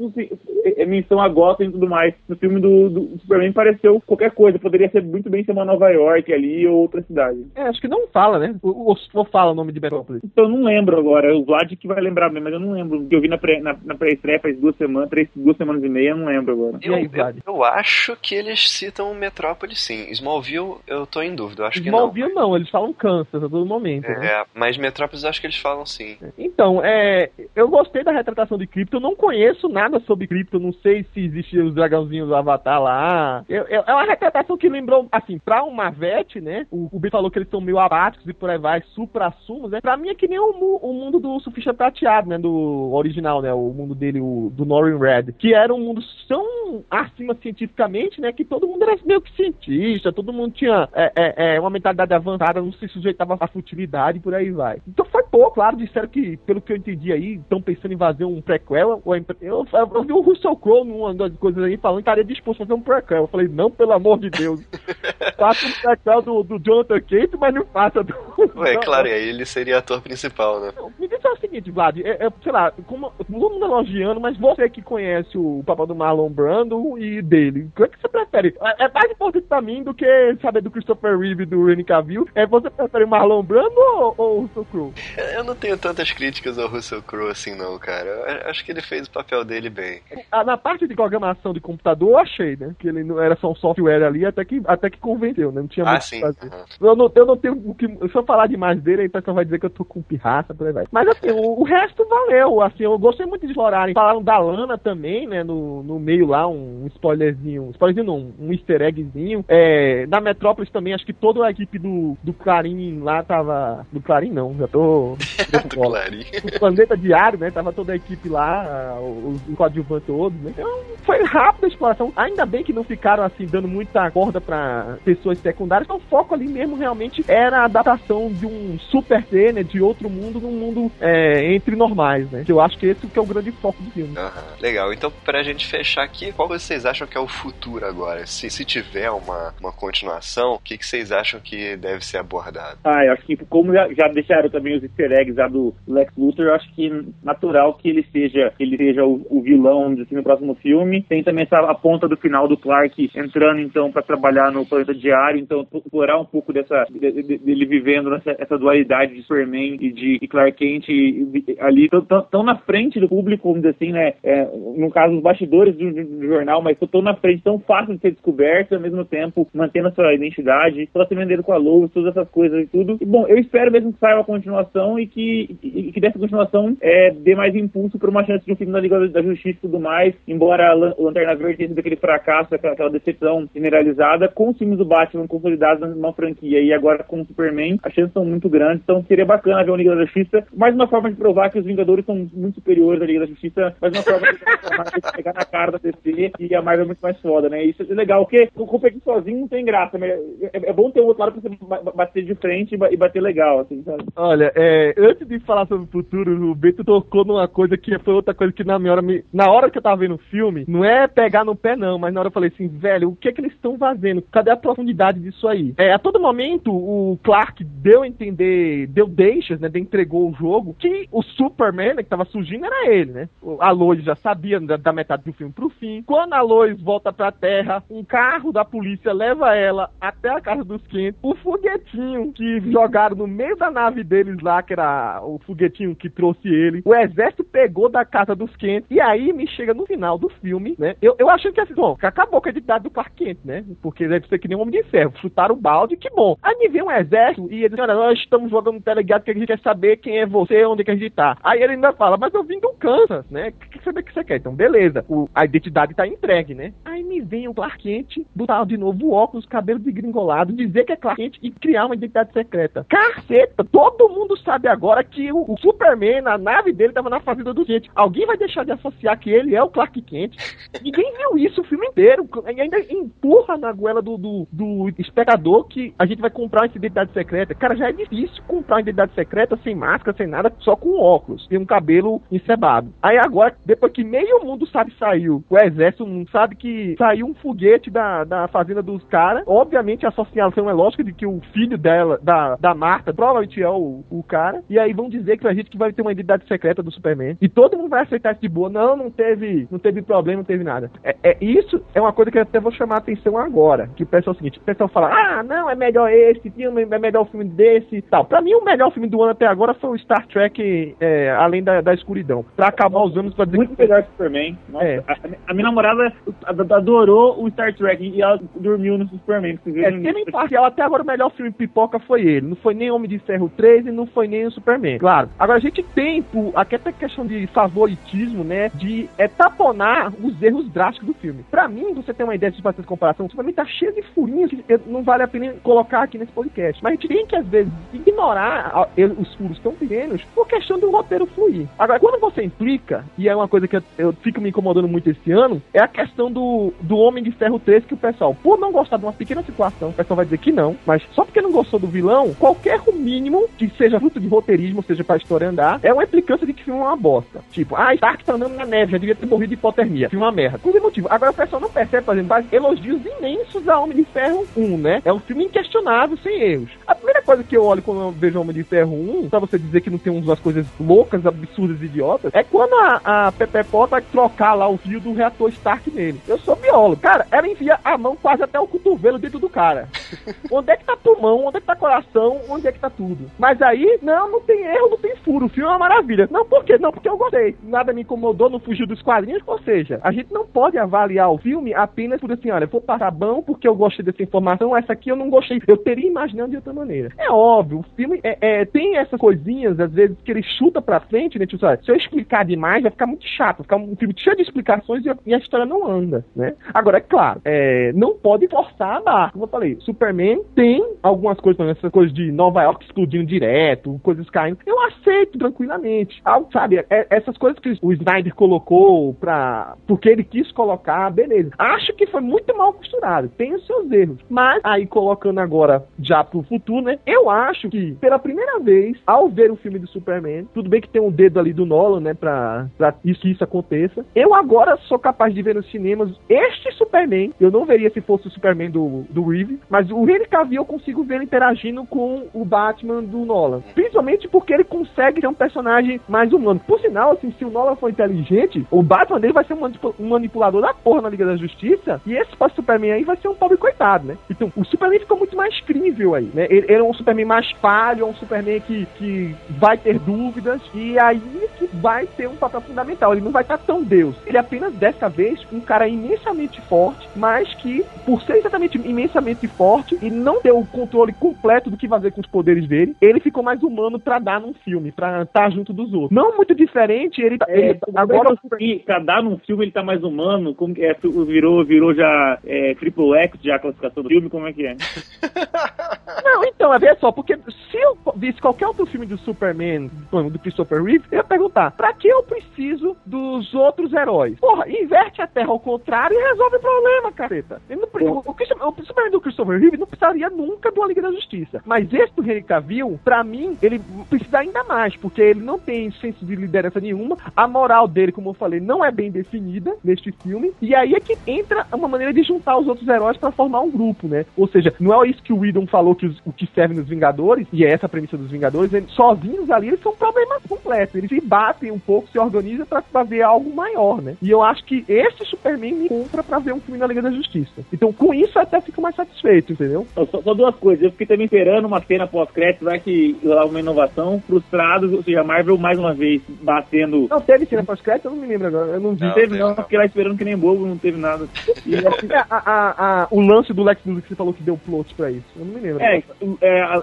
é, 0.66 0.82
é 0.82 0.86
menção 0.86 1.20
a 1.20 1.28
Gotham 1.28 1.66
e 1.66 1.72
tudo 1.72 1.88
mais. 1.88 2.14
No 2.28 2.36
filme 2.36 2.60
do, 2.60 2.90
do 2.90 3.20
Superman 3.20 3.52
pareceu 3.54 4.02
qualquer 4.06 4.32
coisa. 4.32 4.60
Poderia 4.60 4.90
ser 4.90 5.04
muito 5.04 5.30
bem 5.30 5.44
ser 5.44 5.52
uma 5.52 5.66
Nova 5.66 5.90
York 5.90 6.32
ali 6.34 6.68
ou 6.68 6.82
outra 6.82 7.02
cidade. 7.04 7.46
É, 7.56 7.64
acho 7.64 7.80
que 7.82 7.88
não 7.88 8.08
fala, 8.08 8.40
né? 8.40 8.56
O, 8.62 8.92
o, 8.92 8.96
ou 9.14 9.26
fala 9.26 9.52
o 9.52 9.56
nome 9.56 9.72
de 9.72 9.80
Metrópolis. 9.80 10.22
Então 10.24 10.46
eu 10.46 10.50
não 10.50 10.64
lembro 10.64 10.98
agora. 10.98 11.36
O 11.36 11.44
Vlad 11.46 11.72
que 11.76 11.88
vai 11.88 12.02
lembrar 12.02 12.30
bem, 12.30 12.42
mas 12.42 12.54
eu 12.54 12.60
não 12.60 12.72
lembro. 12.74 13.06
Que 13.08 13.16
eu 13.16 13.22
vi 13.22 13.28
na 13.28 13.38
pré- 13.38 13.60
na- 13.62 13.78
na 13.86 13.96
pré-estreia 13.96 14.40
faz 14.40 14.58
duas 14.60 14.76
semanas, 14.76 15.10
três, 15.10 15.28
duas 15.36 15.58
semanas 15.58 15.84
e 15.84 15.90
meia, 15.90 16.10
eu 16.10 16.18
não 16.18 16.26
lembro 16.26 16.54
agora. 16.54 16.78
Eu, 16.82 16.94
eu, 16.98 17.10
eu 17.48 17.64
acho 17.64 18.16
que 18.22 18.36
eles 18.36 18.70
citam 18.70 19.14
Metrópolis 19.14 19.80
sim. 19.82 20.10
Smallville, 20.12 20.76
eu 20.88 21.06
tô 21.06 21.22
em 21.22 21.36
dúvida. 21.36 21.64
Eu 21.64 21.68
acho 21.68 21.82
que 21.82 21.88
Smallville 21.88 22.34
não. 22.34 22.56
eles 22.56 22.70
falam 22.70 22.94
câncer 22.94 23.38
a 23.38 23.42
todo 23.42 23.66
momento. 23.66 24.08
não. 24.10 24.20
né? 24.20 24.28
É, 24.28 24.44
mas 24.54 24.78
Metrópolis 24.78 25.24
eu 25.24 25.30
acho 25.30 25.41
que 25.42 25.48
eles 25.48 25.58
falam 25.58 25.86
sim. 25.86 26.18
Então, 26.38 26.84
é, 26.84 27.30
eu 27.56 27.68
gostei 27.68 28.04
da 28.04 28.12
retratação 28.12 28.58
de 28.58 28.70
eu 28.92 29.00
não 29.00 29.16
conheço 29.16 29.68
nada 29.70 30.00
sobre 30.02 30.28
Krypton, 30.28 30.60
não 30.60 30.74
sei 30.74 31.04
se 31.14 31.20
existia 31.20 31.64
os 31.64 31.74
dragãozinhos 31.74 32.28
do 32.28 32.36
Avatar 32.36 32.82
lá. 32.82 33.44
Eu- 33.48 33.66
eu- 33.68 33.84
é 33.86 33.94
uma 33.94 34.06
retratação 34.06 34.58
que 34.58 34.70
lembrou, 34.70 35.08
assim, 35.12 35.38
pra 35.38 35.64
uma 35.64 35.90
vet, 35.90 36.40
né? 36.42 36.66
O, 36.72 36.90
o 36.92 37.00
Ben 37.00 37.12
falou 37.12 37.30
que 37.30 37.38
eles 37.38 37.50
são 37.50 37.62
meio 37.62 37.80
apáticos 37.80 38.28
e 38.28 38.34
por 38.34 38.50
aí 38.50 38.58
vai, 38.58 38.82
supra-sumos, 38.94 39.72
né? 39.72 39.82
Pra 39.82 39.98
mim 39.98 40.10
é 40.10 40.16
que 40.16 40.28
nem 40.28 40.40
o, 40.40 40.52
o 40.82 40.94
mundo 40.94 41.20
do 41.20 41.40
Surfista 41.40 41.74
Prateado, 41.74 42.30
né? 42.30 42.38
Do 42.38 42.92
original, 42.94 43.42
né? 43.42 43.54
O 43.54 43.72
mundo 43.74 43.94
dele, 43.96 44.20
o, 44.22 44.52
do 44.54 44.66
Norrin 44.66 44.98
Red. 44.98 45.34
Que 45.34 45.54
era 45.54 45.74
um 45.74 45.80
mundo 45.80 46.02
tão 46.28 46.84
acima 46.90 47.36
cientificamente, 47.42 48.20
né? 48.22 48.32
Que 48.32 48.46
todo 48.46 48.68
mundo 48.68 48.84
era 48.84 48.98
meio 49.06 49.22
que 49.22 49.32
cientista, 49.36 50.12
todo 50.14 50.34
mundo 50.34 50.54
tinha 50.54 50.88
é, 50.94 51.12
é, 51.16 51.56
é, 51.56 51.60
uma 51.60 51.70
mentalidade 51.70 52.14
avançada, 52.14 52.62
não 52.62 52.72
se 52.74 52.88
sujeitava 52.90 53.38
à 53.40 53.48
futilidade 53.48 54.18
e 54.18 54.22
por 54.22 54.34
aí 54.34 54.52
vai. 54.52 54.80
Então 54.88 55.06
foi 55.06 55.24
pouco, 55.32 55.56
claro, 55.56 55.78
disseram 55.78 56.08
que, 56.10 56.36
pelo 56.38 56.62
que 56.62 56.74
eu 56.74 56.78
entendi 56.78 57.12
aí, 57.12 57.36
estão 57.36 57.62
pensando 57.62 57.94
em 57.94 57.98
fazer 57.98 58.26
um 58.26 58.42
prequel. 58.42 59.02
ou 59.04 59.16
Eu, 59.16 59.66
eu, 59.72 60.04
vi 60.04 60.12
o 60.12 60.22
Russell 60.22 60.56
Crowe 60.58 60.86
numa 60.86 61.14
das 61.14 61.34
coisas 61.38 61.64
aí 61.64 61.78
falando 61.78 61.98
que 61.98 62.02
estaria 62.02 62.24
disposto 62.24 62.62
a 62.62 62.66
fazer 62.66 62.74
um 62.74 62.82
prequel. 62.82 63.24
Eu 63.24 63.28
falei, 63.28 63.48
não, 63.48 63.72
pelo 63.72 63.94
amor 63.94 64.20
de 64.20 64.30
Deus. 64.30 64.62
faça 65.38 65.66
um 65.66 65.72
prequel 65.82 66.22
do, 66.22 66.44
do 66.44 66.60
Jonathan 66.60 67.00
Kate, 67.00 67.38
mas 67.40 67.54
não 67.54 67.66
faça 67.66 68.04
do. 68.04 68.14
Ué, 68.58 68.74
não, 68.74 68.82
claro, 68.82 69.08
e 69.08 69.14
aí 69.14 69.30
ele 69.30 69.46
seria 69.46 69.78
ator 69.78 70.02
principal, 70.02 70.60
né? 70.60 70.72
me 71.00 71.08
diz 71.08 71.24
o 71.24 71.38
seguinte, 71.38 71.72
Vlad, 71.72 71.98
é, 72.00 72.26
é, 72.26 72.30
sei 72.44 72.52
lá, 72.52 72.72
como, 72.86 73.12
todo 73.12 73.32
mundo 73.32 73.66
elogiando, 73.66 74.20
mas 74.20 74.38
você 74.38 74.70
que 74.70 74.82
conhece 74.82 75.38
o 75.38 75.64
papel 75.66 75.88
do 75.88 75.96
Marlon 75.96 76.30
Brando 76.30 76.98
e 76.98 77.22
dele, 77.22 77.64
o 77.64 77.72
que, 77.72 77.84
é 77.84 77.88
que 77.88 78.00
você 78.00 78.08
prefere? 78.08 78.56
É, 78.62 78.86
é 78.86 78.92
mais 78.92 79.12
importante 79.12 79.46
pra 79.48 79.62
mim 79.62 79.84
do 79.84 79.94
que 79.94 80.06
saber 80.42 80.62
do 80.62 80.72
Christopher 80.72 81.18
Reeve 81.18 81.44
e 81.44 81.46
do 81.46 81.70
Henry 81.70 81.84
Cavill. 81.84 82.28
É, 82.36 82.46
você 82.46 82.70
prefere 82.70 83.06
o 83.06 83.08
Marlon 83.08 83.44
Brando 83.44 83.80
ou, 83.80 84.16
ou 84.18 84.38
o 84.38 84.42
Russell 84.42 84.66
Crowe? 84.66 84.94
Eu 85.36 85.44
não 85.44 85.56
tenho 85.56 85.78
tantas 85.78 86.12
críticas 86.12 86.58
ao 86.58 86.68
Russell 86.68 87.02
Crowe 87.02 87.32
assim, 87.32 87.56
não, 87.56 87.78
cara. 87.78 88.08
Eu 88.08 88.50
acho 88.50 88.64
que 88.66 88.72
ele 88.72 88.82
fez 88.82 89.08
o 89.08 89.12
papel 89.12 89.44
dele 89.44 89.70
bem. 89.70 90.02
Na 90.46 90.58
parte 90.58 90.88
de 90.88 90.96
programação 90.96 91.54
de 91.54 91.60
computador, 91.60 92.10
eu 92.10 92.18
achei, 92.18 92.56
né? 92.56 92.76
Que 92.80 92.88
ele 92.88 93.04
não 93.04 93.22
era 93.22 93.36
só 93.36 93.52
um 93.52 93.56
software 93.56 94.04
ali, 94.06 94.26
até 94.26 94.44
que, 94.46 94.62
até 94.66 94.90
que 94.90 94.98
convenceu, 95.00 95.52
né? 95.52 95.62
Não 95.62 95.68
tinha 95.68 95.86
Ah, 95.86 95.92
muito 95.92 96.06
sim. 96.06 96.22
fazer. 96.22 96.48
aham. 96.48 96.66
Eu 96.82 96.96
não, 96.96 97.12
eu 97.16 97.26
não 97.26 97.38
tenho 97.38 97.54
o 97.54 97.76
que. 97.76 97.88
Se 97.88 98.16
eu 98.16 98.24
falar 98.24 98.48
demais 98.48 98.82
dele, 98.82 99.02
aí 99.04 99.08
o 99.08 99.12
pessoal 99.12 99.36
vai 99.36 99.46
dizer 99.46 99.60
que 99.60 99.66
eu 99.66 99.70
tô 99.70 99.86
com 99.86 100.02
pirraça, 100.02 100.54
por 100.54 100.68
aí 100.68 100.74
vai. 100.74 100.86
Mas 100.92 101.08
assim, 101.08 101.30
o, 101.32 101.60
o 101.60 101.64
resto 101.64 102.06
valeu. 102.08 102.62
Assim, 102.62 102.84
eu 102.84 102.98
gostei 102.98 103.26
muito 103.26 103.42
de 103.46 103.52
explorarem. 103.52 103.94
Falaram 103.94 104.22
da 104.24 104.38
Lana 104.40 104.78
também, 104.78 105.28
né? 105.28 105.44
No, 105.44 105.84
no 105.84 106.00
meio 106.00 106.28
lá, 106.28 106.48
um, 106.48 106.84
um 106.84 106.88
spoilerzinho. 106.88 107.64
Um 107.64 107.72
spoilerzinho 107.72 108.06
não, 108.06 108.32
um 108.40 108.52
easter 108.52 108.82
eggzinho. 108.82 109.46
É, 109.48 110.06
na 110.08 110.20
Metrópolis 110.22 110.72
também, 110.72 110.94
acho 110.94 111.06
que 111.06 111.14
toda 111.14 111.46
a 111.46 111.52
equipe 111.52 111.78
do, 111.78 112.18
do 112.24 112.34
Clarim 112.34 113.00
lá 113.02 113.24
tava. 113.24 113.86
Do 113.92 114.02
Clarim 114.02 114.32
não, 114.32 114.56
já 114.58 114.68
tô. 114.68 115.11
Do 115.52 115.70
Clarim. 115.70 116.26
o 116.44 116.60
planeta 116.60 116.98
diário, 116.98 117.40
né? 117.40 117.52
Tava 117.52 117.74
toda 117.74 117.94
a 117.94 117.96
equipe 117.96 118.30
lá, 118.30 118.98
os, 119.00 119.48
os 119.48 119.56
coadjuvantes 119.56 120.08
todos, 120.08 120.40
né? 120.42 120.52
Então, 120.52 120.68
foi 121.04 121.24
rápida 121.24 121.68
a 121.68 121.70
exploração. 121.70 122.14
Ainda 122.16 122.46
bem 122.46 122.64
que 122.64 122.74
não 122.74 122.84
ficaram 122.84 123.24
assim 123.24 123.46
dando 123.46 123.68
muita 123.68 124.10
corda 124.12 124.40
pra 124.40 124.98
pessoas 125.04 125.40
secundárias. 125.40 125.86
Então 125.86 125.98
o 125.98 126.10
foco 126.10 126.34
ali 126.34 126.48
mesmo 126.48 126.76
realmente 126.76 127.24
era 127.28 127.62
a 127.62 127.66
adaptação 127.66 128.32
de 128.32 128.46
um 128.46 128.78
super 128.80 129.24
ser, 129.26 129.54
né, 129.54 129.64
de 129.64 129.82
outro 129.82 130.10
mundo 130.10 130.40
num 130.40 130.52
mundo 130.52 130.92
é, 131.00 131.54
entre 131.54 131.76
normais, 131.76 132.30
né? 132.32 132.44
Eu 132.48 132.60
acho 132.60 132.78
que 132.78 132.88
esse 132.88 133.08
que 133.08 133.18
é 133.18 133.22
o 133.22 133.26
grande 133.26 133.52
foco 133.52 133.82
do 133.82 133.92
filme. 133.92 134.18
Aham, 134.18 134.44
legal. 134.60 134.94
Então, 134.94 135.12
pra 135.24 135.44
gente 135.44 135.66
fechar 135.66 136.04
aqui, 136.04 136.32
qual 136.32 136.48
vocês 136.48 136.86
acham 136.86 137.08
que 137.08 137.18
é 137.18 137.20
o 137.20 137.28
futuro 137.28 137.86
agora? 137.86 138.26
Se, 138.26 138.50
se 138.50 138.66
tiver 138.66 139.10
uma, 139.10 139.54
uma 139.60 139.72
continuação, 139.72 140.54
o 140.54 140.60
que, 140.60 140.78
que 140.78 140.86
vocês 140.86 141.12
acham 141.12 141.40
que 141.40 141.76
deve 141.78 142.06
ser 142.06 142.18
abordado? 142.18 142.78
Ah, 142.84 143.06
eu 143.06 143.14
acho 143.14 143.26
que 143.26 143.38
como 143.46 143.74
já, 143.74 143.88
já 143.94 144.08
deixaram 144.08 144.50
também 144.50 144.78
os 144.78 144.84
easter 145.02 145.12
eggs 145.12 145.36
do 145.52 145.74
Lex 145.88 146.14
Luthor, 146.18 146.46
eu 146.46 146.54
acho 146.54 146.74
que 146.74 146.90
natural 147.24 147.74
que 147.76 147.90
ele 147.90 148.04
seja 148.12 148.52
ele 148.60 148.78
seja 148.78 149.06
o, 149.06 149.26
o 149.30 149.42
vilão 149.42 149.94
assim, 150.00 150.16
no 150.16 150.24
próximo 150.24 150.56
filme. 150.56 151.04
Tem 151.08 151.24
também 151.24 151.44
essa 151.44 151.60
a 151.60 151.74
ponta 151.76 152.08
do 152.08 152.18
final 152.18 152.48
do 152.48 152.58
Clark 152.58 153.10
entrando 153.16 153.60
então 153.62 153.92
para 153.92 154.02
trabalhar 154.02 154.52
no 154.52 154.66
planeta 154.66 154.94
diário, 154.94 155.40
então 155.40 155.66
explorar 155.74 156.20
um 156.20 156.26
pouco 156.26 156.54
dessa 156.54 156.86
de- 156.90 157.24
de- 157.24 157.38
dele 157.38 157.66
vivendo 157.66 158.10
nessa 158.10 158.36
essa 158.38 158.58
dualidade 158.58 159.16
de 159.16 159.22
Superman 159.24 159.78
e 159.80 159.92
de 159.92 160.20
e 160.22 160.28
Clark 160.28 160.58
Kent 160.58 160.90
e- 160.90 161.28
e- 161.48 161.58
ali 161.60 161.90
tão, 161.90 162.02
tão- 162.06 162.22
tão 162.24 162.44
na 162.44 162.56
frente 162.58 163.00
do 163.00 163.08
público, 163.10 163.48
vamos 163.48 163.62
dizer 163.64 163.76
assim, 163.76 163.92
né? 163.92 164.14
É, 164.24 164.46
no 164.78 164.90
caso 164.90 165.16
os 165.16 165.22
bastidores 165.22 165.76
do, 165.76 165.92
do- 165.92 166.04
do 166.20 166.28
jornal, 166.28 166.62
mas 166.62 166.78
tão 166.92 167.02
na 167.02 167.16
frente, 167.16 167.44
tão 167.44 167.60
fácil 167.60 167.96
de 167.96 168.02
ser 168.02 168.12
descoberto, 168.12 168.74
ao 168.76 168.82
mesmo 168.82 169.06
tempo 169.06 169.48
mantendo 169.54 169.88
a 169.88 169.92
sua 169.92 170.14
identidade, 170.14 170.90
ela 170.94 171.06
se 171.08 171.16
vendendo 171.16 171.44
com 171.44 171.54
a 171.54 171.58
Lois, 171.58 171.92
todas 171.92 172.10
essas 172.16 172.30
coisas 172.30 172.64
e 172.64 172.68
tudo. 172.68 172.98
E, 173.00 173.06
bom, 173.06 173.26
eu 173.28 173.38
espero 173.38 173.72
mesmo 173.72 173.94
que 173.94 174.00
saia 174.00 174.16
uma 174.16 174.24
continuação 174.24 174.91
e 175.00 175.08
que, 175.08 175.58
e, 175.64 175.92
que 175.92 176.00
dessa 176.00 176.20
continuação 176.20 176.76
é, 176.82 177.12
dê 177.12 177.36
mais 177.36 177.56
impulso 177.56 177.98
para 178.00 178.10
uma 178.10 178.24
chance 178.26 178.46
de 178.46 178.52
um 178.52 178.56
filme 178.56 178.72
na 178.74 178.80
Liga 178.80 179.08
da 179.10 179.22
Justiça 179.22 179.58
e 179.60 179.62
tudo 179.62 179.80
mais. 179.80 180.14
Embora 180.28 180.74
Lan- 180.74 180.94
Lanterna 180.98 181.36
Verde 181.36 181.58
tenha 181.58 181.70
sido 181.70 181.80
aquele 181.80 181.96
fracasso, 181.96 182.54
aquela, 182.56 182.74
aquela 182.74 182.90
decepção 182.90 183.48
generalizada, 183.54 184.28
com 184.28 184.50
os 184.50 184.58
filmes 184.58 184.78
do 184.78 184.86
Batman 184.86 185.28
consolidados 185.28 185.90
numa 185.96 186.14
franquia 186.14 186.60
e 186.62 186.74
agora 186.74 187.04
com 187.04 187.22
o 187.22 187.26
Superman, 187.26 187.80
as 187.84 187.94
chances 187.94 188.14
são 188.14 188.26
muito 188.26 188.50
grandes. 188.50 188.82
Então 188.84 189.04
seria 189.08 189.26
bacana 189.26 189.64
ver 189.64 189.72
uma 189.72 189.78
Liga 189.78 189.96
da 189.96 190.06
Justiça. 190.06 190.46
Mais 190.54 190.74
uma 190.76 190.88
forma 190.88 191.10
de 191.10 191.16
provar 191.16 191.50
que 191.50 191.60
os 191.60 191.66
Vingadores 191.66 192.06
são 192.06 192.28
muito 192.34 192.56
superiores 192.56 193.02
à 193.02 193.06
Liga 193.06 193.22
da 193.22 193.26
Justiça, 193.26 193.76
mais 193.82 193.94
uma 193.94 194.04
forma 194.04 194.28
de 194.32 195.12
pegar 195.16 195.34
na 195.34 195.46
cara 195.46 195.72
da 195.72 195.78
DC 195.78 196.32
e 196.40 196.56
a 196.56 196.62
Marvel 196.62 196.84
é 196.84 196.88
muito 196.88 197.00
mais 197.02 197.20
foda, 197.20 197.50
né? 197.50 197.64
Isso 197.64 197.84
é 197.84 197.94
legal, 197.94 198.26
porque 198.26 198.48
competir 198.54 199.02
sozinho 199.04 199.42
não 199.42 199.48
tem 199.48 199.64
graça. 199.66 199.98
mas 199.98 200.12
É, 200.12 200.70
é 200.70 200.74
bom 200.74 200.90
ter 200.92 201.02
um 201.02 201.06
outro 201.06 201.24
lado 201.24 201.34
pra 201.34 201.42
você 201.42 201.58
ba- 201.66 201.92
bater 201.94 202.24
de 202.24 202.36
frente 202.36 202.76
e 202.76 202.98
bater 202.98 203.22
legal, 203.22 203.60
assim, 203.60 203.82
sabe? 203.84 204.04
Olha, 204.16 204.52
é, 204.56 204.71
antes 204.98 205.28
de 205.28 205.40
falar 205.40 205.66
sobre 205.66 205.86
o 205.86 205.88
futuro, 205.88 206.52
o 206.52 206.56
Beto 206.56 206.84
tocou 206.84 207.26
numa 207.26 207.48
coisa 207.48 207.78
que 207.78 207.98
foi 208.00 208.14
outra 208.14 208.34
coisa 208.34 208.54
que 208.54 208.64
na 208.64 208.80
minha 208.80 208.92
hora 208.92 209.02
me, 209.02 209.24
na 209.34 209.50
hora 209.50 209.70
que 209.70 209.78
eu 209.78 209.82
tava 209.82 209.98
vendo 209.98 210.16
o 210.16 210.30
filme, 210.30 210.66
não 210.68 210.84
é 210.84 211.08
pegar 211.08 211.44
no 211.44 211.56
pé 211.56 211.76
não, 211.76 211.98
mas 211.98 212.14
na 212.14 212.20
hora 212.20 212.28
eu 212.28 212.34
falei 212.34 212.52
assim, 212.54 212.68
velho, 212.68 213.10
o 213.10 213.16
que 213.16 213.30
é 213.30 213.32
que 213.32 213.42
eles 213.42 213.54
estão 213.54 213.78
fazendo? 213.78 214.22
Cadê 214.32 214.52
a 214.52 214.58
profundidade 214.58 215.20
disso 215.20 215.48
aí? 215.48 215.74
É, 215.78 215.94
a 215.94 216.00
todo 216.00 216.20
momento 216.20 216.72
o 216.72 217.20
Clark 217.24 217.64
deu 217.64 218.04
a 218.04 218.08
entender, 218.08 218.88
deu 218.88 219.08
deixas, 219.08 219.60
né, 219.60 219.70
entregou 219.76 220.30
o 220.30 220.34
jogo, 220.34 220.76
que 220.78 221.08
o 221.12 221.22
Superman, 221.22 221.96
né, 221.96 222.04
que 222.04 222.10
tava 222.10 222.26
surgindo 222.26 222.66
era 222.66 222.92
ele, 222.92 223.12
né? 223.12 223.30
A 223.60 223.72
Lois 223.72 224.04
já 224.04 224.16
sabia 224.16 224.60
da, 224.60 224.78
da 224.78 224.94
metade 224.94 225.24
do 225.24 225.34
filme 225.34 225.54
pro 225.54 225.70
fim. 225.70 226.04
Quando 226.04 226.34
a 226.34 226.42
Lois 226.42 226.80
volta 226.82 227.12
pra 227.12 227.32
Terra, 227.32 227.84
um 227.90 228.04
carro 228.04 228.52
da 228.52 228.64
polícia 228.64 229.14
leva 229.14 229.56
ela 229.56 229.90
até 230.00 230.30
a 230.30 230.42
casa 230.42 230.64
dos 230.64 230.86
Kent. 230.88 231.16
O 231.22 231.36
foguetinho 231.36 232.32
que 232.34 232.60
jogaram 232.72 233.16
no 233.16 233.28
meio 233.28 233.56
da 233.56 233.72
nave 233.72 234.04
deles 234.04 234.42
lá, 234.42 234.61
que 234.64 234.74
era 234.74 235.22
o 235.24 235.40
foguetinho 235.46 235.96
que 235.96 236.10
trouxe 236.10 236.48
ele, 236.48 236.82
o 236.86 236.94
exército 236.96 237.44
pegou 237.44 237.90
da 237.90 238.06
casa 238.06 238.36
dos 238.36 238.56
Kent. 238.56 238.86
E 238.90 239.00
aí 239.00 239.32
me 239.34 239.48
chega 239.48 239.74
no 239.74 239.86
final 239.86 240.18
do 240.18 240.30
filme, 240.30 240.76
né? 240.78 240.96
Eu, 241.02 241.16
eu 241.20 241.30
achei 241.30 241.52
que 241.52 241.60
assim, 241.62 241.74
bom, 241.74 241.98
acabou 242.02 242.42
com 242.42 242.48
a 242.48 242.52
identidade 242.52 242.84
do 242.84 242.90
Clark 242.90 243.12
Kent, 243.16 243.40
né? 243.44 243.64
Porque 243.82 244.08
deve 244.08 244.28
ser 244.28 244.40
que 244.40 244.48
nem 244.48 244.58
um 244.58 244.62
homem 244.62 244.82
de 244.82 244.90
ferro. 244.90 245.14
Chutaram 245.22 245.56
o 245.56 245.60
balde, 245.60 245.98
que 245.98 246.10
bom. 246.10 246.36
Aí 246.42 246.58
me 246.58 246.68
vem 246.70 246.84
um 246.84 246.92
exército 246.92 247.48
e 247.52 247.64
eles 247.64 247.78
olha, 247.80 247.94
nós 247.94 248.18
estamos 248.20 248.50
jogando 248.50 248.76
um 248.78 248.82
teleguiado 248.82 249.24
que 249.24 249.32
a 249.32 249.34
gente 249.34 249.48
quer 249.48 249.60
saber 249.60 249.98
quem 249.98 250.20
é 250.20 250.26
você, 250.26 250.66
onde 250.66 250.82
é 250.82 250.86
que 250.86 250.92
a 250.92 250.96
gente 250.96 251.10
tá. 251.12 251.38
Aí 251.44 251.62
ele 251.62 251.74
ainda 251.74 251.94
fala, 251.94 252.18
mas 252.18 252.34
eu 252.34 252.44
vim 252.44 252.60
do 252.60 252.74
Kansas, 252.74 253.26
né? 253.30 253.52
Que, 253.52 253.84
saber 253.84 254.02
o 254.02 254.04
que 254.04 254.14
você 254.14 254.24
quer? 254.24 254.38
Então, 254.38 254.54
beleza. 254.54 255.04
O- 255.10 255.28
a 255.34 255.46
identidade 255.46 255.94
tá 255.94 256.06
entregue, 256.08 256.54
né? 256.54 256.74
Aí 256.86 257.04
me 257.04 257.20
vem 257.22 257.48
o 257.48 257.54
Clark 257.54 257.82
Kent, 257.82 258.18
botar 258.36 258.64
de 258.66 258.78
novo 258.78 259.06
o 259.08 259.14
óculos, 259.14 259.46
cabelo 259.46 259.80
degringolado, 259.80 260.54
dizer 260.54 260.84
que 260.86 260.94
é 260.94 260.96
Clark 260.96 261.22
Kent 261.22 261.38
e 261.42 261.52
criar 261.52 261.86
uma 261.86 261.96
identidade 261.96 262.32
secreta. 262.34 262.86
Caceta! 262.90 263.64
Todo 263.64 264.10
mundo 264.10 264.38
sabe 264.38 264.51
agora 264.68 265.04
que 265.04 265.32
o, 265.32 265.46
o 265.48 265.58
Superman, 265.60 266.22
na 266.22 266.38
nave 266.38 266.72
dele, 266.72 266.94
tava 266.94 267.10
na 267.10 267.20
fazenda 267.20 267.54
do 267.54 267.66
gente. 267.66 267.90
Alguém 267.96 268.26
vai 268.26 268.38
deixar 268.38 268.66
de 268.66 268.72
associar 268.72 269.20
que 269.20 269.30
ele 269.30 269.56
é 269.56 269.64
o 269.64 269.70
Clark 269.70 270.02
Kent? 270.02 270.36
Ninguém 270.82 271.14
viu 271.18 271.38
isso 271.38 271.62
o 271.62 271.64
filme 271.64 271.88
inteiro. 271.88 272.28
E 272.56 272.62
ainda 272.62 272.80
empurra 272.80 273.58
na 273.58 273.72
goela 273.72 274.02
do, 274.02 274.18
do, 274.18 274.48
do 274.52 274.90
espectador 274.98 275.66
que 275.66 275.94
a 275.98 276.06
gente 276.06 276.22
vai 276.22 276.30
comprar 276.30 276.62
uma 276.62 276.68
identidade 276.68 277.12
secreta. 277.14 277.56
Cara, 277.56 277.76
já 277.76 277.90
é 277.90 277.92
difícil 277.92 278.44
comprar 278.48 278.76
uma 278.76 278.82
identidade 278.82 279.14
secreta 279.14 279.58
sem 279.64 279.76
máscara, 279.76 280.16
sem 280.18 280.28
nada, 280.28 280.52
só 280.60 280.76
com 280.76 281.00
óculos 281.00 281.48
e 281.50 281.58
um 281.58 281.66
cabelo 281.66 282.22
encebado. 282.32 282.94
Aí 283.02 283.18
agora, 283.18 283.56
depois 283.66 283.92
que 283.92 284.04
meio 284.04 284.44
mundo 284.44 284.68
sabe 284.68 284.94
saiu, 284.98 285.44
o 285.50 285.58
exército 285.58 286.06
não 286.06 286.26
sabe 286.28 286.56
que 286.56 286.96
saiu 286.98 287.28
um 287.28 287.34
foguete 287.34 287.90
da, 287.90 288.24
da 288.24 288.48
fazenda 288.48 288.82
dos 288.82 289.04
caras. 289.06 289.44
Obviamente 289.46 290.06
a 290.06 290.10
associação 290.10 290.70
é 290.70 290.74
lógica 290.74 291.04
de 291.04 291.14
que 291.14 291.26
o 291.26 291.42
filho 291.54 291.78
dela, 291.78 292.20
da, 292.22 292.56
da 292.56 292.74
Marta, 292.74 293.14
provavelmente 293.14 293.62
é 293.62 293.70
o, 293.70 294.04
o 294.10 294.24
cara. 294.24 294.41
E 294.70 294.80
aí 294.80 294.94
vão 294.94 295.10
dizer 295.10 295.38
que 295.38 295.48
a 295.48 295.54
gente 295.54 295.70
que 295.70 295.78
vai 295.78 295.92
ter 295.92 296.02
uma 296.02 296.12
identidade 296.12 296.48
secreta 296.48 296.82
do 296.84 296.92
Superman. 296.92 297.38
E 297.42 297.48
todo 297.50 297.78
mundo 297.78 297.90
vai 297.90 298.04
aceitar 298.04 298.32
isso 298.34 298.42
de 298.42 298.50
boa. 298.50 298.70
Não, 298.70 298.96
não 298.96 299.10
teve, 299.12 299.68
não 299.72 299.80
teve 299.80 300.02
problema, 300.02 300.38
não 300.40 300.44
teve 300.46 300.64
nada. 300.64 300.90
É, 301.04 301.16
é- 301.24 301.38
isso 301.42 301.84
é 301.94 302.02
uma 302.02 302.14
coisa 302.14 302.32
que 302.32 302.38
eu 302.38 302.42
até 302.44 302.60
vou 302.60 302.72
chamar 302.72 302.96
a 302.96 302.98
atenção 303.00 303.38
agora. 303.38 303.90
Que 303.96 304.04
o 304.04 304.08
pessoal 304.08 304.34
é 304.34 304.36
o 304.36 304.38
seguinte, 304.38 304.60
o 304.60 304.64
pessoal 304.64 304.90
fala, 304.90 305.10
ah, 305.12 305.44
não, 305.44 305.70
é 305.70 305.76
melhor 305.76 306.10
esse 306.12 306.50
filme, 306.52 306.84
é 306.90 307.00
melhor 307.00 307.22
o 307.24 307.26
filme 307.26 307.46
desse 307.46 307.98
e 307.98 308.02
tal. 308.02 308.26
Pra 308.26 308.42
mim, 308.42 308.54
o 308.54 308.64
melhor 308.64 308.92
filme 308.92 309.08
do 309.08 309.22
ano 309.22 309.32
até 309.32 309.46
agora 309.46 309.74
foi 309.74 309.90
o 309.92 309.98
Star 310.00 310.26
Trek 310.28 310.96
é, 311.00 311.30
Além 311.32 311.64
da, 311.64 311.82
da 311.82 311.94
Escuridão. 311.94 312.46
Pra 312.56 312.68
acabar 312.68 313.04
os 313.04 313.16
anos 313.18 313.34
pra 313.34 313.46
dizer 313.46 313.58
Muito 313.58 313.76
que 313.76 313.82
melhor 313.82 314.04
que 314.04 314.10
Superman. 314.12 314.58
Nossa, 314.70 314.86
É. 314.86 315.04
a, 315.08 315.16
a 315.48 315.54
minha 315.54 315.66
namorada 315.68 316.14
ad- 316.46 316.74
adorou 316.74 317.44
o 317.44 317.50
Star 317.52 317.74
Trek 317.76 318.04
e 318.04 318.22
ela 318.22 318.40
dormiu 318.56 318.98
no 318.98 319.08
Superman. 319.10 319.60
É, 319.66 319.92
sendo 319.92 320.20
imparcial, 320.20 320.66
até 320.66 320.82
agora 320.84 321.04
o 321.04 321.06
melhor 321.06 321.32
filme 321.32 321.52
pipoca 321.52 322.00
foi 322.00 322.22
ele. 322.22 322.48
Não 322.48 322.56
foi 322.56 322.74
nem 322.74 322.92
Homem 322.92 323.10
de 323.10 323.20
Ferro 323.20 323.52
3 323.56 323.88
e 323.88 323.92
não 323.92 324.06
foi 324.08 324.28
nem 324.32 324.46
o 324.46 324.52
Superman. 324.52 324.98
Claro. 324.98 325.30
Agora 325.38 325.58
a 325.58 325.62
gente 325.62 325.84
tem, 325.84 326.22
por, 326.24 326.52
aqui 326.56 326.76
até 326.76 326.92
questão 326.92 327.26
de 327.26 327.46
favoritismo, 327.48 328.44
né? 328.44 328.70
De 328.74 329.10
é, 329.18 329.28
taponar 329.28 330.12
os 330.24 330.42
erros 330.42 330.68
drásticos 330.70 331.08
do 331.08 331.14
filme. 331.14 331.46
Pra 331.52 331.68
mim, 331.68 331.94
você 331.94 332.14
tem 332.14 332.26
uma 332.26 332.36
ideia 332.36 332.52
de 332.52 332.62
fazer 332.62 332.84
comparação, 332.84 333.26
o 333.26 333.30
Superman 333.30 333.54
tá 333.54 333.66
cheio 333.66 333.94
de 333.94 334.02
furinhos 334.02 334.50
que 334.50 334.64
eu- 334.68 334.82
não 334.88 335.04
vale 335.04 335.24
a 335.24 335.28
pena 335.28 335.54
colocar 335.64 336.04
aqui 336.04 336.18
nesse 336.18 336.32
podcast. 336.32 336.82
Mas 336.82 336.92
a 336.94 336.96
gente 336.96 337.08
tem 337.08 337.26
que, 337.26 337.36
às 337.36 337.46
vezes, 337.48 337.72
ignorar 337.94 338.90
ele- 338.98 339.16
os 339.20 339.34
furos 339.36 339.60
tão 339.60 339.74
pequenos 339.74 340.22
por 340.34 340.48
questão 340.48 340.80
do 340.80 340.90
roteiro 340.92 341.26
fluir. 341.26 341.68
Agora, 341.78 342.00
quando 342.00 342.20
você 342.20 342.44
implica, 342.44 343.04
e 343.18 343.28
é 343.28 343.36
uma 343.36 343.48
coisa 343.48 343.68
que 343.68 343.76
eu, 343.78 343.84
eu 343.98 344.14
fico 344.14 344.40
me 344.42 344.50
incomodando 344.50 344.88
muito 344.88 345.10
esse 345.10 345.32
ano, 345.32 345.62
é 345.74 345.82
a 345.82 345.88
questão 345.88 346.32
do, 346.32 346.74
do 346.82 346.98
Homem 346.98 347.24
de 347.24 347.32
Ferro 347.32 347.60
3 347.60 347.86
que 347.86 347.94
o 347.94 347.98
pessoal, 347.98 348.36
por 348.42 348.58
não 348.60 348.72
gostar 348.72 348.98
de 348.98 349.04
uma 349.06 349.14
pequena 349.14 349.44
situação, 349.44 349.90
o 349.90 349.94
pessoal 349.94 350.16
vai 350.16 350.26
dizer 350.26 350.38
que 350.38 350.52
não, 350.52 350.76
mas 350.86 351.02
só 351.12 351.24
porque 351.26 351.42
não 351.42 351.52
gostou 351.52 351.80
do 351.80 351.88
vilão, 351.88 352.34
qualquer 352.36 352.80
mínimo 352.94 353.48
que 353.58 353.70
seja 353.78 354.00
fruto 354.00 354.20
de 354.22 354.28
roteirismo, 354.28 354.78
ou 354.78 354.84
seja, 354.84 355.04
pra 355.04 355.18
história 355.18 355.50
andar, 355.50 355.80
é 355.84 355.94
uma 355.94 356.04
implicância 356.04 356.46
de 356.46 356.54
que 356.54 356.62
o 356.62 356.66
filme 356.66 356.80
é 356.80 356.84
uma 356.84 356.96
bosta. 356.96 357.42
Tipo, 357.52 357.76
ah, 357.76 357.94
Stark 357.96 358.24
tá 358.24 358.34
andando 358.34 358.56
na 358.56 358.66
neve, 358.66 358.92
já 358.92 358.98
devia 358.98 359.16
ter 359.16 359.26
morrido 359.26 359.50
de 359.50 359.54
hipotermia. 359.56 360.10
Filme 360.10 360.24
é 360.24 360.28
uma 360.28 360.32
merda. 360.32 360.60
Por 360.60 360.72
que 360.72 360.80
motivo? 360.80 361.08
Agora 361.10 361.32
o 361.32 361.36
pessoal 361.36 361.62
não 361.62 361.70
percebe, 361.70 362.06
por 362.06 362.18
exemplo, 362.18 362.46
elogios 362.52 363.02
imensos 363.06 363.68
a 363.68 363.80
Homem 363.80 363.98
de 363.98 364.04
Ferro 364.06 364.46
1, 364.56 364.78
né? 364.78 365.02
É 365.04 365.14
um 365.14 365.20
filme 365.20 365.46
inquestionável, 365.46 366.18
sem 366.18 366.42
erros. 366.42 366.72
A 366.88 366.96
primeira 366.96 367.22
coisa 367.22 367.44
que 367.44 367.56
eu 367.56 367.64
olho 367.64 367.82
quando 367.82 368.02
eu 368.02 368.12
vejo 368.12 368.40
Homem 368.40 368.56
de 368.56 368.64
Ferro 368.64 368.94
1, 368.94 369.30
pra 369.30 369.40
você 369.40 369.58
dizer 369.58 369.82
que 369.82 369.90
não 369.90 369.98
tem 369.98 370.12
umas 370.12 370.40
coisas 370.40 370.66
loucas, 370.80 371.26
absurdas, 371.26 371.82
idiotas, 371.82 372.32
é 372.34 372.44
quando 372.44 372.74
a, 372.74 373.28
a 373.28 373.32
Pepe 373.32 373.64
Pot 373.64 373.90
vai 373.90 374.02
trocar 374.02 374.54
lá 374.54 374.68
o 374.68 374.78
fio 374.78 375.00
do 375.00 375.14
reator 375.14 375.50
Stark 375.50 375.90
nele. 375.92 376.22
Eu 376.28 376.38
sou 376.40 376.56
biólogo. 376.56 377.02
Cara, 377.02 377.26
ela 377.32 377.48
enfia 377.48 377.80
a 377.84 377.98
mão 377.98 378.16
quase 378.16 378.44
até 378.44 378.60
o 378.60 378.68
cotovelo 378.68 379.20
dentro 379.20 379.40
do 379.40 379.50
cara. 379.50 379.88
Onde 380.52 380.72
é 380.72 380.78
que 380.78 380.86
tá 380.86 380.96
pulmão? 380.98 381.46
Onde 381.46 381.58
é 381.58 381.60
que 381.60 381.68
tá 381.68 381.76
coração? 381.76 382.42
Onde 382.50 382.68
é 382.68 382.72
que 382.72 382.80
tá 382.80 382.90
tudo? 382.90 383.30
Mas 383.38 383.62
aí, 383.62 384.00
não, 384.02 384.11
não 384.30 384.42
tem 384.42 384.64
erro, 384.64 384.90
não 384.90 384.98
tem 384.98 385.16
furo. 385.18 385.46
O 385.46 385.50
filme 385.50 385.70
é 385.70 385.72
uma 385.72 385.80
maravilha. 385.80 386.28
Não, 386.32 386.46
por 386.46 386.64
quê? 386.64 386.78
Não, 386.78 386.92
porque 386.92 387.10
eu 387.10 387.18
gostei. 387.18 387.56
Nada 387.64 387.94
me 387.94 388.02
incomodou, 388.02 388.50
não 388.50 388.60
fugiu 388.60 388.88
dos 388.88 389.02
quadrinhos. 389.02 389.42
Ou 389.46 389.60
seja, 389.60 390.00
a 390.04 390.12
gente 390.12 390.32
não 390.34 390.46
pode 390.46 390.78
avaliar 390.78 391.32
o 391.32 391.38
filme 391.38 391.74
apenas 391.74 392.20
por 392.20 392.32
assim, 392.32 392.52
olha, 392.52 392.68
vou 392.68 392.82
passar 392.82 393.12
bom 393.12 393.42
porque 393.42 393.68
eu 393.68 393.76
gostei 393.76 394.04
dessa 394.06 394.24
informação, 394.24 394.76
essa 394.76 394.94
aqui 394.94 395.10
eu 395.10 395.16
não 395.16 395.30
gostei. 395.30 395.62
Eu 395.68 395.78
teria 395.78 396.08
imaginado 396.08 396.50
de 396.50 396.56
outra 396.58 396.74
maneira. 396.74 397.10
É 397.18 397.30
óbvio, 397.30 397.80
o 397.80 397.96
filme 397.96 398.20
é, 398.24 398.38
é, 398.42 398.66
tem 398.66 398.98
essas 398.98 399.20
coisinhas, 399.20 399.80
às 399.80 399.92
vezes, 399.92 400.18
que 400.24 400.32
ele 400.32 400.44
chuta 400.44 400.82
pra 400.82 401.00
frente, 401.00 401.38
né? 401.38 401.46
Tipo, 401.46 401.66
se 401.84 401.92
eu 401.92 401.96
explicar 401.96 402.46
demais, 402.46 402.84
vai 402.84 402.92
ficar 402.92 403.08
muito 403.08 403.26
chato. 403.26 403.58
Vai 403.58 403.64
ficar 403.64 403.78
um 403.78 403.96
filme 403.96 404.14
cheio 404.18 404.36
de 404.36 404.44
explicações 404.44 405.06
e 405.06 405.10
a, 405.10 405.18
e 405.26 405.34
a 405.34 405.38
história 405.38 405.66
não 405.66 405.88
anda, 405.88 406.26
né? 406.36 406.54
Agora, 406.74 406.98
é 406.98 407.02
claro, 407.02 407.42
é, 407.46 407.92
não 407.94 408.16
pode 408.16 408.48
forçar 408.48 408.98
a 408.98 409.02
barra. 409.02 409.32
Como 409.32 409.46
eu 409.46 409.50
falei, 409.50 409.78
Superman 409.80 410.42
tem 410.56 410.84
algumas 411.02 411.40
coisas, 411.40 411.78
essas 411.78 411.92
coisas 411.92 412.14
de 412.14 412.32
Nova 412.32 412.64
York 412.64 412.86
explodindo 412.86 413.26
direto, 413.26 414.00
coisas 414.02 414.30
caindo. 414.30 414.58
Eu 414.66 414.80
aceito 414.84 415.38
tranquilamente. 415.38 416.22
Ah, 416.26 416.42
sabe, 416.52 416.78
é- 416.90 417.08
essas 417.10 417.38
coisas 417.38 417.60
que 417.60 417.78
o 417.82 417.94
Snyder 417.94 418.34
colocou 418.36 419.14
pra. 419.16 419.76
porque 419.88 420.10
ele 420.10 420.24
quis 420.24 420.52
colocar, 420.52 421.10
beleza. 421.12 421.52
Acho 421.58 421.94
que 421.94 422.08
foi 422.08 422.22
muito 422.22 422.56
mal 422.58 422.74
costurado. 422.74 423.30
Tem 423.30 423.54
os 423.54 423.66
seus 423.66 423.92
erros. 423.92 424.18
Mas, 424.30 424.62
aí 424.64 424.86
colocando 424.86 425.40
agora 425.40 425.84
já 426.00 426.24
pro 426.24 426.44
futuro, 426.44 426.84
né? 426.86 427.00
Eu 427.06 427.30
acho 427.30 427.70
que, 427.70 427.94
pela 427.96 428.20
primeira 428.20 428.60
vez, 428.60 428.98
ao 429.06 429.30
ver 429.30 429.52
o 429.52 429.56
filme 429.56 429.80
do 429.80 429.88
Superman, 429.88 430.48
tudo 430.54 430.70
bem 430.70 430.82
que 430.82 430.90
tem 430.90 431.02
um 431.02 431.12
dedo 431.12 431.40
ali 431.40 431.54
do 431.54 431.66
Nolan, 431.66 432.00
né? 432.00 432.14
Pra, 432.14 432.68
pra 432.78 432.94
isso 433.06 433.22
que 433.22 433.32
isso 433.32 433.44
aconteça. 433.44 434.06
Eu 434.16 434.34
agora 434.34 434.78
sou 434.88 434.98
capaz 435.00 435.34
de 435.34 435.42
ver 435.42 435.56
nos 435.56 435.70
cinemas 435.72 436.12
este 436.30 436.72
Superman. 436.74 437.34
Eu 437.40 437.52
não 437.52 437.66
veria 437.66 437.90
se 437.90 438.02
fosse 438.02 438.28
o 438.28 438.32
Superman 438.32 438.70
do, 438.72 439.04
do 439.10 439.24
Reeve, 439.28 439.60
mas 439.70 439.90
o 439.92 440.10
Henry 440.10 440.28
Cavill 440.28 440.62
eu 440.62 440.66
consigo 440.66 441.04
ver 441.04 441.22
interagindo 441.22 441.86
com 441.86 442.28
o 442.34 442.44
Batman 442.46 443.02
do 443.04 443.20
Nolan. 443.26 443.62
Principalmente 443.92 444.28
porque 444.30 444.54
ele 444.54 444.64
consegue 444.64 445.20
ser 445.20 445.28
um 445.28 445.34
personagem 445.34 446.00
mais 446.08 446.32
humano. 446.32 446.62
Por 446.66 446.80
sinal, 446.80 447.12
assim, 447.12 447.30
se 447.38 447.44
o 447.44 447.50
Nolan 447.50 447.76
for 447.76 447.90
inteligente, 447.90 448.66
o 448.72 448.82
Batman 448.82 449.20
dele 449.20 449.34
vai 449.34 449.44
ser 449.44 449.54
um 449.54 449.60
manipu- 449.60 449.94
manipulador 450.00 450.62
da 450.62 450.74
porra 450.74 451.02
na 451.02 451.10
Liga 451.10 451.26
da 451.26 451.36
Justiça, 451.36 452.02
e 452.06 452.14
esse 452.14 452.32
Superman 452.56 452.92
aí 452.94 453.04
vai 453.04 453.18
ser 453.18 453.28
um 453.28 453.36
pobre 453.36 453.58
coitado, 453.58 454.08
né? 454.08 454.18
Então, 454.30 454.52
o 454.56 454.64
Superman 454.64 455.00
ficou 455.00 455.18
muito 455.18 455.36
mais 455.36 455.60
crível 455.62 456.16
aí, 456.16 456.30
né? 456.34 456.48
Ele, 456.50 456.66
ele 456.68 456.80
é 456.80 456.84
um 456.84 456.94
Superman 456.94 457.26
mais 457.26 457.52
falho, 457.62 458.04
é 458.04 458.08
um 458.08 458.16
Superman 458.16 458.62
que, 458.62 458.86
que 458.98 459.36
vai 459.50 459.78
ter 459.78 460.00
dúvidas, 460.00 460.62
e 460.74 460.98
aí 460.98 461.22
que 461.58 461.68
vai 461.74 462.08
ter 462.08 462.28
um 462.28 462.36
papel 462.36 462.62
fundamental. 462.62 463.12
Ele 463.12 463.22
não 463.22 463.32
vai 463.32 463.42
estar 463.42 463.58
tão 463.58 463.84
Deus. 463.84 464.16
Ele 464.26 464.38
apenas, 464.38 464.74
dessa 464.74 465.10
vez, 465.10 465.46
um 465.52 465.60
cara 465.60 465.88
imensamente 465.88 466.62
forte, 466.62 467.10
mas 467.16 467.54
que, 467.56 467.84
por 468.06 468.22
ser 468.24 468.38
exatamente 468.38 468.78
imensamente 468.78 469.48
forte 469.48 469.98
e 470.02 470.10
não 470.10 470.42
ter 470.42 470.52
o 470.52 470.66
controle 470.66 471.12
completo 471.14 471.70
do 471.70 471.78
que 471.78 471.88
fazer 471.88 472.12
com 472.12 472.22
os 472.22 472.28
poderes 472.28 472.68
dele, 472.68 472.96
ele 473.02 473.20
ficou 473.20 473.44
mais 473.44 473.62
humano 473.62 473.71
pra 474.04 474.20
dar 474.20 474.40
num 474.40 474.54
filme, 474.54 474.92
pra 474.92 475.24
estar 475.24 475.50
junto 475.52 475.74
dos 475.74 475.94
outros. 475.94 476.12
Não 476.12 476.36
muito 476.36 476.54
diferente, 476.56 477.22
ele, 477.22 477.38
ele 477.48 477.80
agora 477.96 478.36
E 478.60 478.80
pra 478.80 479.00
dar 479.00 479.24
num 479.24 479.38
filme 479.38 479.66
ele 479.66 479.72
tá 479.72 479.84
mais 479.84 480.04
humano, 480.04 480.54
como 480.54 480.74
que 480.74 480.84
é, 480.84 480.96
virou, 481.26 481.64
virou 481.64 481.94
já 481.94 482.40
é, 482.46 482.74
triple 482.76 483.16
X 483.16 483.40
já 483.42 483.56
a 483.56 483.60
classificação 483.60 484.04
do 484.04 484.10
filme, 484.10 484.30
como 484.30 484.48
é 484.48 484.54
que 484.54 484.66
é? 484.66 484.76
Não, 486.24 486.44
então, 486.46 486.74
é 486.74 486.80
ver 486.80 486.98
só, 486.98 487.12
porque 487.12 487.36
se 487.36 487.78
eu 487.78 487.98
visse 488.16 488.42
qualquer 488.42 488.68
outro 488.68 488.86
filme 488.86 489.06
do 489.06 489.18
Superman, 489.18 489.90
do 490.12 490.40
Christopher 490.40 490.84
Reeve, 490.84 491.06
eu 491.12 491.18
ia 491.18 491.24
perguntar, 491.24 491.72
pra 491.72 491.94
que 491.94 492.08
eu 492.08 492.24
preciso 492.24 492.96
dos 493.06 493.54
outros 493.54 493.94
heróis? 493.94 494.40
Porra, 494.40 494.70
inverte 494.70 495.22
a 495.22 495.28
Terra 495.28 495.50
ao 495.50 495.60
contrário 495.60 496.18
e 496.18 496.24
resolve 496.24 496.58
o 496.58 496.60
problema, 496.60 497.12
careta. 497.12 497.62
Ele 497.70 497.82
não, 497.82 497.88
o, 497.88 498.24
o, 498.26 498.32
o 498.32 498.86
Superman 498.86 499.12
do 499.12 499.22
Christopher 499.22 499.60
Reeve 499.60 499.78
não 499.78 499.88
precisaria 499.88 500.30
nunca 500.30 500.72
do 500.72 500.86
Liga 500.86 501.02
da 501.02 501.12
Justiça. 501.12 501.62
Mas 501.66 501.92
esse 501.94 502.14
do 502.16 502.24
Henry 502.24 502.44
Cavill, 502.44 503.00
pra 503.04 503.24
mim, 503.24 503.58
ele 503.62 503.82
precisa 504.10 504.40
ainda 504.40 504.64
mais, 504.64 504.96
porque 504.96 505.22
ele 505.22 505.40
não 505.42 505.60
tem 505.60 505.92
senso 505.92 506.26
de 506.26 506.36
liderança 506.36 506.80
nenhuma, 506.80 507.18
a 507.36 507.48
moral 507.48 507.88
dele, 507.88 508.12
como 508.12 508.30
eu 508.30 508.34
falei, 508.34 508.60
não 508.60 508.84
é 508.84 508.92
bem 508.92 509.12
definida 509.12 509.76
neste 509.84 510.12
filme, 510.24 510.52
e 510.62 510.74
aí 510.76 510.94
é 510.94 511.00
que 511.00 511.18
entra 511.28 511.66
uma 511.74 511.88
maneira 511.88 512.14
de 512.14 512.24
juntar 512.24 512.58
os 512.58 512.68
outros 512.68 512.88
heróis 512.88 513.18
pra 513.18 513.32
formar 513.32 513.62
um 513.62 513.72
grupo, 513.72 514.08
né? 514.08 514.26
Ou 514.38 514.48
seja, 514.48 514.74
não 514.80 515.04
é 515.04 515.08
isso 515.10 515.22
que 515.24 515.34
o 515.34 515.38
Whedon 515.40 515.68
falou 515.68 515.96
que 515.96 516.06
os- 516.06 516.22
o 516.26 516.32
que 516.32 516.48
serve 516.54 516.74
nos 516.76 516.88
Vingadores, 516.88 517.48
e 517.54 517.64
é 517.66 517.72
essa 517.72 517.86
a 517.86 517.90
premissa 517.90 518.18
dos 518.18 518.30
Vingadores, 518.32 518.72
sozinhos 518.90 519.50
ali 519.50 519.68
eles 519.68 519.82
são 519.82 519.96
problemas 519.96 520.42
completos, 520.48 520.96
eles 520.96 521.10
se 521.10 521.22
batem 521.22 521.72
um 521.72 521.80
pouco, 521.80 522.10
se 522.10 522.20
organizam 522.20 522.66
pra 522.66 522.82
fazer 522.82 523.22
algo 523.22 523.54
maior, 523.56 524.02
né? 524.02 524.16
E 524.22 524.30
eu 524.30 524.42
acho 524.44 524.64
que 524.66 524.84
esse 524.88 525.26
Superman 525.26 525.74
me 525.74 525.90
compra 525.90 526.24
pra 526.24 526.40
ver 526.40 526.54
um 526.54 526.60
filme 526.60 526.80
na 526.80 526.88
Liga 526.88 527.02
da 527.02 527.12
Justiça. 527.12 527.62
Então, 527.72 527.92
com 527.94 528.14
isso, 528.14 528.38
eu 528.38 528.42
até 528.42 528.60
fico 528.62 528.82
mais 528.82 528.96
satisfeito, 528.96 529.54
entendeu? 529.54 529.88
Só, 529.94 530.06
só- 530.06 530.22
só 530.22 530.34
duas 530.34 530.56
coisas. 530.56 530.84
Eu 530.84 530.92
fiquei 530.92 531.08
também 531.08 531.26
esperando 531.26 531.66
uma 531.66 531.82
cena 531.82 532.08
pós-crédito, 532.08 532.66
vai 532.66 532.80
que 532.80 533.18
lá 533.24 533.46
uma 533.52 533.60
inovação, 533.60 534.22
frustrados, 534.28 534.92
ou 534.92 535.04
seja, 535.04 535.22
a 535.22 535.24
Marvel 535.24 535.58
mais 535.58 535.78
uma 535.78 535.94
vez 535.94 536.22
batendo. 536.42 537.08
Não 537.10 537.22
teve 537.22 537.46
cena 537.46 537.64
pós-crédito, 537.64 538.06
eu 538.06 538.12
não 538.12 538.18
me 538.18 538.28
lembro 538.28 538.48
agora, 538.48 538.72
eu 538.72 538.80
não 538.80 538.94
vi. 538.94 539.04
Não 539.06 539.14
teve, 539.14 539.38
não, 539.38 539.56
fiquei 539.56 539.78
lá 539.78 539.86
esperando 539.86 540.18
que 540.18 540.26
nem 540.26 540.38
bobo, 540.38 540.66
não 540.66 540.78
teve 540.78 540.98
nada. 540.98 541.28
E, 541.66 541.76
assim, 541.88 542.08
É, 542.10 542.18
a- 542.18 542.26
a- 542.30 542.76
a- 543.04 543.08
o 543.12 543.22
lance 543.22 543.54
do 543.54 543.64
Lex 543.64 543.82
Luthor 543.86 544.02
que 544.02 544.10
você 544.10 544.16
falou 544.16 544.34
que 544.34 544.44
deu 544.44 544.58
plot 544.58 544.94
pra 544.96 545.12
isso. 545.12 545.26
Eu 545.38 545.46
não 545.46 545.54
me 545.54 545.60
lembro. 545.60 545.82
É, 545.84 545.98
é, 545.98 546.04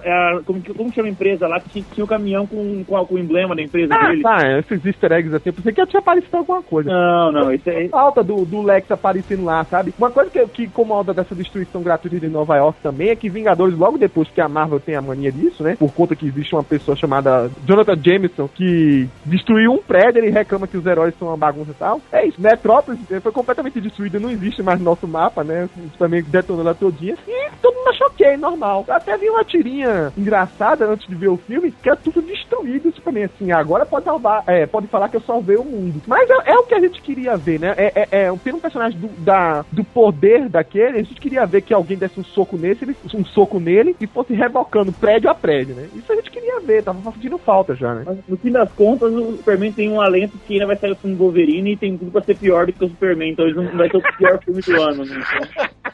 é 0.05 0.39
como, 0.45 0.61
que- 0.61 0.73
como 0.73 0.93
chama 0.93 1.07
a 1.07 1.11
empresa 1.11 1.47
lá 1.47 1.59
que 1.59 1.69
tinha, 1.83 2.03
o 2.03 2.07
caminhão 2.07 2.45
com, 2.47 2.83
com, 2.85 3.05
com 3.05 3.15
o 3.15 3.19
emblema 3.19 3.55
da 3.55 3.61
empresa 3.61 3.93
Ah, 3.95 4.09
dele? 4.09 4.21
tá, 4.23 4.37
esses 4.59 4.85
easter 4.85 5.11
eggs 5.11 5.35
assim, 5.35 5.49
eu 5.49 5.53
pensei 5.53 5.73
que 5.73 5.85
tinha 5.87 5.99
aparecido 5.99 6.37
alguma 6.37 6.61
coisa. 6.61 6.89
Não, 6.89 7.31
não, 7.31 7.53
isso 7.53 7.69
aí. 7.69 7.89
Falta 7.89 8.23
do, 8.23 8.45
do 8.45 8.61
Lex 8.61 8.89
aparecendo 8.91 9.43
lá, 9.43 9.63
sabe? 9.65 9.93
Uma 9.97 10.11
coisa 10.11 10.29
que, 10.29 10.45
que 10.47 10.63
incomoda 10.63 11.13
dessa 11.13 11.33
destruição 11.35 11.81
gratuita 11.81 12.19
de 12.19 12.27
Nova 12.27 12.55
York 12.57 12.79
também 12.81 13.09
é 13.09 13.15
que 13.15 13.29
Vingadores, 13.29 13.77
logo 13.77 13.97
depois 13.97 14.29
que 14.29 14.41
a 14.41 14.47
Marvel 14.49 14.79
tem 14.79 14.95
a 14.95 15.01
mania 15.01 15.31
disso, 15.31 15.63
né? 15.63 15.75
Por 15.77 15.93
conta 15.93 16.15
que 16.15 16.25
existe 16.27 16.53
uma 16.55 16.58
pessoa 16.63 16.95
chamada 16.95 17.49
Jonathan 17.65 17.97
Jameson 18.01 18.47
que 18.47 19.07
destruiu 19.25 19.73
um 19.73 19.81
prédio, 19.81 20.19
ele 20.19 20.29
reclama 20.29 20.67
que 20.67 20.77
os 20.77 20.85
heróis 20.85 21.13
são 21.17 21.27
uma 21.27 21.37
bagunça 21.37 21.71
e 21.71 21.75
tal. 21.75 22.01
É 22.11 22.25
isso, 22.25 22.41
Metrópolis 22.41 22.99
eh, 23.11 23.19
foi 23.19 23.31
completamente 23.31 23.79
destruída, 23.81 24.19
não 24.19 24.31
existe 24.31 24.61
mais 24.61 24.79
no 24.79 24.85
nosso 24.85 25.07
mapa, 25.07 25.43
né? 25.43 25.69
Também 25.97 26.23
detonou 26.23 26.61
ela 26.61 26.73
todinha. 26.73 27.15
E 27.27 27.49
todo 27.61 27.75
mundo 27.75 27.89
achou 27.89 28.07
ok, 28.07 28.37
normal. 28.37 28.85
Eu 28.87 28.93
até 28.93 29.17
vi 29.17 29.29
uma 29.29 29.43
tirinha 29.43 30.11
engraçada 30.17 30.85
antes 30.85 31.07
de 31.07 31.15
ver 31.15 31.29
o 31.29 31.37
filme, 31.37 31.71
que 31.71 31.89
é 31.89 31.95
tudo 31.95 32.21
destruído, 32.21 32.93
Superman. 32.93 33.25
Assim, 33.25 33.51
agora 33.51 33.85
pode 33.85 34.05
salvar, 34.05 34.43
é, 34.47 34.65
pode 34.65 34.87
falar 34.87 35.09
que 35.09 35.17
eu 35.17 35.21
salvei 35.21 35.55
o 35.55 35.63
mundo. 35.63 36.01
Mas 36.07 36.29
é, 36.29 36.51
é 36.51 36.55
o 36.57 36.63
que 36.63 36.75
a 36.75 36.79
gente 36.79 37.01
queria 37.01 37.37
ver, 37.37 37.59
né? 37.59 37.73
É, 37.77 37.91
é, 37.95 38.25
é 38.25 38.33
ter 38.43 38.53
um 38.53 38.59
personagem 38.59 38.99
do, 38.99 39.07
da, 39.23 39.65
do 39.71 39.83
poder 39.83 40.49
daquele, 40.49 40.99
a 40.99 41.03
gente 41.03 41.19
queria 41.19 41.45
ver 41.45 41.61
que 41.61 41.73
alguém 41.73 41.97
desse 41.97 42.19
um 42.19 42.23
soco 42.23 42.57
nesse, 42.57 42.85
um 43.13 43.25
soco 43.25 43.59
nele 43.59 43.95
e 43.99 44.07
fosse 44.07 44.33
rebocando 44.33 44.91
prédio 44.91 45.29
a 45.29 45.35
prédio, 45.35 45.75
né? 45.75 45.87
Isso 45.93 46.11
a 46.11 46.15
gente 46.15 46.31
queria 46.31 46.48
ver, 46.59 46.83
tava 46.83 47.11
sentindo 47.11 47.37
falta 47.37 47.75
já, 47.75 47.93
né? 47.93 48.03
Mas 48.05 48.17
no 48.27 48.37
fim 48.37 48.51
das 48.51 48.71
contas, 48.73 49.13
o 49.13 49.37
Superman 49.37 49.71
tem 49.71 49.89
um 49.89 50.01
alento 50.01 50.37
que 50.45 50.53
ainda 50.53 50.67
vai 50.67 50.77
sair 50.77 50.91
o 50.91 50.95
filme 50.95 51.15
do 51.15 51.23
Wolverine 51.23 51.73
e 51.73 51.77
tem 51.77 51.97
tudo 51.97 52.11
pra 52.11 52.21
ser 52.21 52.37
pior 52.37 52.65
do 52.65 52.73
que 52.73 52.85
o 52.85 52.89
Superman, 52.89 53.31
então 53.31 53.45
ele 53.45 53.55
não 53.55 53.77
vai 53.77 53.89
ser 53.89 53.97
o 53.97 54.17
pior 54.17 54.39
filme 54.43 54.61
do 54.61 54.81
ano, 54.81 55.05
né? 55.05 55.21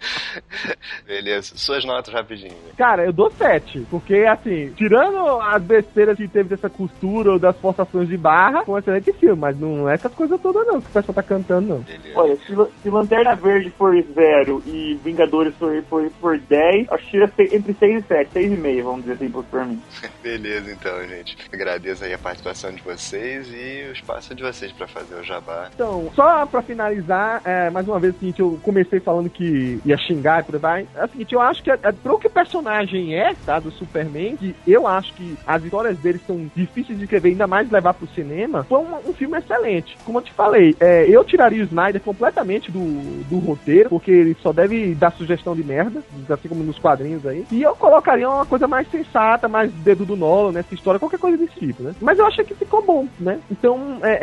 Beleza. 1.06 1.52
Suas 1.56 1.84
notas 1.84 2.12
rapidinho. 2.12 2.52
né? 2.52 2.72
Cara, 2.76 3.04
eu 3.04 3.12
dou 3.12 3.30
7, 3.30 3.86
porque 3.90 4.16
assim, 4.28 4.72
tirando 4.76 5.40
as 5.40 5.62
besteiras 5.62 6.16
que 6.16 6.28
teve 6.28 6.50
dessa 6.50 6.68
costura 6.68 7.32
ou 7.32 7.38
das 7.38 7.56
forçações 7.56 8.08
de 8.08 8.16
barra, 8.16 8.64
foi 8.64 8.74
um 8.74 8.78
excelente 8.78 9.12
filme, 9.14 9.40
mas 9.40 9.58
não 9.58 9.88
é 9.88 9.94
essas 9.94 10.12
coisas 10.12 10.40
todas 10.40 10.66
não 10.66 10.80
que 10.80 10.88
o 10.88 10.92
pessoal 10.92 11.14
tá 11.14 11.22
cantando, 11.22 11.68
não. 11.68 11.84
Olha, 12.14 12.36
se, 12.36 12.54
se 12.82 12.90
Lanterna 12.90 13.34
Verde 13.34 13.70
for 13.70 13.94
zero 14.14 14.62
e 14.66 14.98
Vingadores 15.04 15.54
for, 15.56 15.82
for, 15.84 16.10
for 16.20 16.38
10, 16.38 16.90
acho 16.90 17.04
que 17.04 17.10
tira 17.10 17.32
entre 17.38 17.74
6 17.74 18.04
e 18.04 18.06
7, 18.06 18.30
6,5, 18.34 18.82
vamos 18.82 19.00
dizer 19.02 19.12
assim, 19.14 19.30
pro 19.30 19.42
Superman. 19.42 19.78
Beleza, 20.22 20.70
então, 20.70 21.06
gente. 21.08 21.36
Agradeço 21.52 22.04
aí 22.04 22.12
a 22.12 22.18
participação 22.18 22.72
de 22.72 22.82
vocês 22.82 23.48
e 23.52 23.88
o 23.88 23.92
espaço 23.92 24.34
de 24.34 24.42
vocês 24.42 24.72
pra 24.72 24.86
fazer 24.86 25.14
o 25.16 25.24
jabá. 25.24 25.70
Então, 25.74 26.10
só 26.14 26.46
pra 26.46 26.62
finalizar, 26.62 27.40
é, 27.44 27.70
mais 27.70 27.86
uma 27.88 27.98
vez, 27.98 28.14
o 28.14 28.18
seguinte, 28.18 28.40
eu 28.40 28.58
comecei 28.62 29.00
falando 29.00 29.30
que 29.30 29.80
ia 29.88 29.96
xingar 29.96 30.40
e 30.40 30.44
por 30.44 30.54
aí 30.54 30.60
vai. 30.60 30.86
É 30.94 31.04
o 31.04 31.08
seguinte, 31.08 31.34
eu 31.34 31.40
acho 31.40 31.62
que 31.62 31.70
é, 31.70 31.78
é, 31.82 31.92
pro 31.92 32.18
que 32.18 32.26
o 32.26 32.30
personagem 32.30 33.14
é, 33.14 33.34
tá, 33.46 33.58
do 33.58 33.70
Superman, 33.70 34.36
que 34.36 34.54
eu 34.66 34.86
acho 34.86 35.12
que 35.14 35.36
as 35.46 35.62
histórias 35.62 35.98
dele 35.98 36.20
são 36.26 36.50
difíceis 36.54 36.98
de 36.98 37.04
escrever, 37.04 37.30
ainda 37.30 37.46
mais 37.46 37.70
levar 37.70 37.94
pro 37.94 38.06
cinema, 38.08 38.64
foi 38.64 38.78
um, 38.78 39.10
um 39.10 39.12
filme 39.12 39.38
excelente. 39.38 39.96
Como 40.04 40.18
eu 40.18 40.22
te 40.22 40.32
falei, 40.32 40.76
é, 40.80 41.06
eu 41.08 41.24
tiraria 41.24 41.62
o 41.62 41.66
Snyder 41.66 42.00
completamente 42.00 42.70
do, 42.70 43.24
do 43.24 43.38
roteiro, 43.38 43.88
porque 43.88 44.10
ele 44.10 44.36
só 44.42 44.52
deve 44.52 44.94
dar 44.94 45.12
sugestão 45.12 45.54
de 45.54 45.64
merda, 45.64 46.02
assim 46.28 46.48
como 46.48 46.64
nos 46.64 46.78
quadrinhos 46.78 47.26
aí. 47.26 47.46
E 47.50 47.62
eu 47.62 47.74
colocaria 47.74 48.28
uma 48.28 48.46
coisa 48.46 48.66
mais 48.66 48.90
sensata, 48.90 49.48
mais 49.48 49.72
dedo 49.72 50.04
do 50.04 50.16
Nolan 50.16 50.52
nessa 50.52 50.74
história, 50.74 51.00
qualquer 51.00 51.18
coisa 51.18 51.36
desse 51.36 51.58
tipo, 51.58 51.82
né? 51.82 51.94
Mas 52.00 52.18
eu 52.18 52.26
achei 52.26 52.44
que 52.44 52.54
ficou 52.54 52.82
bom, 52.84 53.06
né? 53.18 53.38
Então, 53.50 53.98
é, 54.02 54.18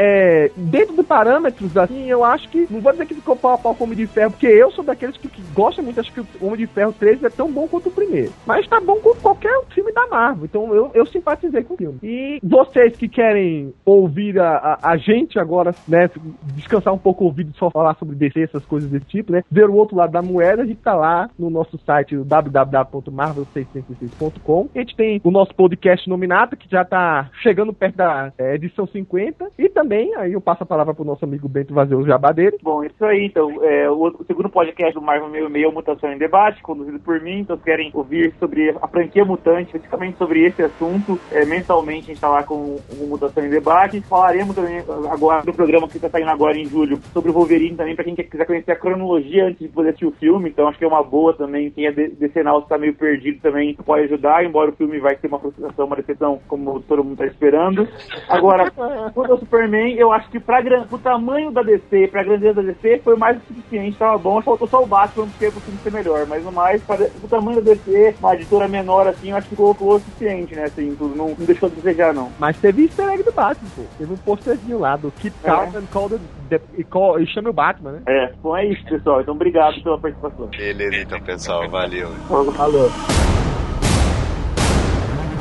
é, 0.46 0.52
dentro 0.56 0.96
de 0.96 1.04
parâmetros, 1.04 1.76
assim, 1.78 2.10
eu 2.10 2.24
acho 2.24 2.50
que. 2.50 2.68
Não 2.70 2.82
vou 2.82 2.92
dizer 2.92 3.06
que 3.06 3.16
ficou 3.16 3.36
pau 3.36 3.54
a 3.54 3.58
pau 3.58 3.76
com 3.76 3.84
o 3.84 3.88
Homem 3.88 3.98
de 3.98 4.08
Ferro, 4.08 4.32
porque 4.32 4.48
eu 4.48 4.72
sou 4.72 4.84
daqueles 4.84 5.18
que, 5.18 5.28
que 5.28 5.42
gostam 5.56 5.84
muito, 5.84 6.00
acho 6.00 6.12
que 6.12 6.20
o 6.20 6.28
Homem 6.42 6.58
de 6.58 6.68
Ferro 6.68 6.94
3 6.94 7.24
é 7.24 7.30
tão 7.30 7.52
bom 7.52 7.68
quanto 7.68 7.90
o 7.90 7.92
primeiro. 7.92 8.32
Mas 8.46 8.68
tá 8.68 8.80
bom 8.82 9.00
com 9.00 9.16
qualquer 9.16 9.56
filme 9.70 9.92
da 9.94 10.06
Marvel. 10.08 10.46
Então 10.46 10.76
eu, 10.76 10.92
eu 10.94 11.06
simpatizei 11.06 11.64
com 11.64 11.74
o 11.74 11.78
filme. 11.78 11.98
E 12.04 12.40
vocês 12.44 12.98
que 12.98 13.08
querem 13.08 13.74
ouvir 13.86 14.38
a, 14.40 14.58
a, 14.58 14.92
a 14.92 14.98
gente 14.98 15.40
agora, 15.40 15.74
né? 15.88 16.10
Descansar 16.56 16.94
um 16.94 16.98
pouco 16.98 17.24
o 17.24 17.28
ouvido 17.28 17.56
só 17.58 17.72
falar 17.72 17.96
sobre 17.96 18.16
DC, 18.16 18.42
essas 18.42 18.66
coisas 18.66 18.90
desse 18.90 19.06
tipo, 19.06 19.32
né? 19.32 19.44
Ver 19.50 19.70
o 19.70 19.76
outro 19.76 19.96
lado 19.96 20.12
da 20.12 20.22
moeda, 20.22 20.64
a 20.64 20.66
gente 20.66 20.82
tá 20.82 20.94
lá 20.94 21.30
no 21.40 21.50
nosso 21.50 21.80
site 21.86 22.18
www.marvel666.com. 22.18 24.68
A 24.76 24.80
gente 24.80 24.94
tem 24.96 25.22
o 25.24 25.32
nosso 25.32 25.56
podcast 25.56 26.10
nominado, 26.10 26.58
que 26.58 26.70
já 26.70 26.84
tá 26.84 27.30
chegando 27.42 27.72
perto 27.74 27.96
da 27.96 28.34
é, 28.38 28.56
edição 28.56 28.86
50. 28.86 29.52
E 29.58 29.70
também, 29.70 30.14
aí 30.16 30.34
eu 30.34 30.42
passo 30.42 30.64
a 30.64 30.66
palavra 30.66 30.94
pro 30.94 31.06
nosso 31.06 31.24
amigo 31.24 31.48
Bento 31.48 31.74
fazer 31.74 31.96
o 31.96 32.06
jabá 32.06 32.32
dele. 32.32 32.58
Bom, 32.62 32.84
isso 32.84 33.06
aí, 33.06 33.26
então, 33.26 33.64
é, 33.64 33.90
o, 33.90 34.08
o 34.08 34.26
segundo 34.26 34.50
podcast 34.50 34.94
do 34.94 35.02
Marvel 35.02 35.30
Meio 35.30 35.45
Meio, 35.50 35.72
Mutação 35.72 36.12
em 36.12 36.18
Debate, 36.18 36.62
conduzido 36.62 37.00
por 37.00 37.20
mim. 37.22 37.40
Então, 37.40 37.58
se 37.58 37.64
querem 37.64 37.92
ouvir 37.94 38.34
sobre 38.40 38.76
a 38.82 38.88
franquia 38.88 39.26
Mutante, 39.26 39.68
especificamente 39.68 40.18
sobre 40.18 40.44
esse 40.46 40.62
assunto, 40.64 41.20
é, 41.32 41.46
mensalmente 41.46 42.04
a 42.04 42.08
gente 42.08 42.16
está 42.16 42.30
lá 42.30 42.44
com 42.44 42.56
o 42.56 43.08
Mutação 43.08 43.46
em 43.46 43.50
Debate. 43.50 44.02
Falaremos 44.02 44.56
também 44.56 44.84
agora 45.10 45.42
do 45.44 45.54
programa 45.54 45.88
que 45.88 45.98
está 45.98 46.10
saindo 46.10 46.30
agora 46.30 46.58
em 46.58 46.66
julho 46.66 47.00
sobre 47.14 47.32
o 47.32 47.34
Wolverine 47.34 47.76
também, 47.76 47.96
para 47.96 48.06
quem 48.06 48.16
quiser 48.16 48.46
conhecer 48.46 48.72
a 48.72 48.76
cronologia 48.76 49.46
antes 49.46 49.60
de 49.60 49.68
poder 49.68 49.90
assistir 49.90 50.06
o 50.06 50.12
filme. 50.12 50.50
Então, 50.50 50.68
acho 50.68 50.78
que 50.78 50.86
é 50.86 50.88
uma 50.88 51.04
boa 51.04 51.34
também. 51.34 51.72
Quem 51.72 51.86
é 51.88 51.92
de- 51.92 52.10
decenal 52.10 52.60
está 52.60 52.78
meio 52.78 52.94
perdido 52.94 53.40
também 53.42 53.74
pode 53.76 54.04
ajudar, 54.06 54.44
embora 54.44 54.72
o 54.72 54.76
filme 54.76 55.00
vai 55.00 55.16
ser 55.18 55.28
uma 55.28 55.40
frustração, 55.40 55.86
uma 55.86 55.96
decepção, 55.96 56.40
como 56.48 56.80
todo 56.82 57.04
mundo 57.04 57.14
está 57.14 57.26
esperando. 57.26 57.88
Agora, 58.30 58.72
quanto 59.14 59.32
ao 59.32 59.38
Superman, 59.40 59.96
eu 59.96 60.12
acho 60.12 60.30
que 60.30 60.40
para 60.40 60.86
o 60.92 60.98
tamanho 60.98 61.52
da 61.52 61.62
DC, 61.62 62.08
pra 62.08 62.24
grandeza 62.24 62.62
da 62.62 62.72
DC, 62.72 63.00
foi 63.04 63.16
mais 63.16 63.38
que 63.38 63.48
suficiente, 63.48 63.98
tava 63.98 64.18
bom. 64.18 64.42
Faltou 64.42 64.68
só 64.68 64.82
o 64.82 64.86
Batman, 64.86 65.28
porque 65.36 65.52
pro 65.52 65.62
filme 65.62 65.80
ser 65.84 65.92
melhor. 65.92 66.26
Mas 66.26 66.44
no 66.44 66.52
mais, 66.52 66.82
para 66.84 67.10
o 67.24 67.28
tamanho 67.28 67.62
da 67.62 67.74
DC, 67.74 68.16
uma 68.20 68.36
editora 68.36 68.68
menor 68.68 69.08
assim, 69.08 69.30
eu 69.30 69.38
acho 69.38 69.50
que 69.50 69.56
colocou 69.56 69.96
o 69.96 70.00
suficiente, 70.00 70.56
né? 70.56 70.64
Assim, 70.64 70.96
tudo. 70.96 71.16
Não, 71.16 71.30
não 71.30 71.46
deixou 71.46 71.70
de 71.70 71.76
desejar, 71.76 72.14
não. 72.14 72.32
Mas 72.40 72.58
teve 72.58 72.84
easter 72.84 73.08
egg 73.10 73.24
do 73.24 73.32
Batman, 73.32 73.70
pô. 73.76 73.84
Teve 73.98 74.14
um 74.14 74.18
posterzinho 74.18 74.80
lá 74.80 74.96
do 74.96 75.12
Kit 75.12 75.36
É. 75.44 75.48
Carlton 75.48 75.84
call 75.92 76.10
the, 76.10 76.20
the, 76.50 76.62
e, 76.78 76.84
call, 76.84 77.20
e 77.20 77.28
chame 77.28 77.50
o 77.50 77.54
Batman, 77.54 77.92
né? 77.94 78.02
É, 78.08 78.34
bom, 78.42 78.56
é 78.56 78.66
isso, 78.66 78.84
pessoal. 78.86 79.22
Então, 79.22 79.34
obrigado 79.34 79.82
pela 79.84 80.00
participação. 80.00 80.48
Beleza, 80.48 80.96
então, 80.96 81.22
pessoal. 81.22 81.70
Valeu. 81.70 82.10
Falou. 82.28 82.92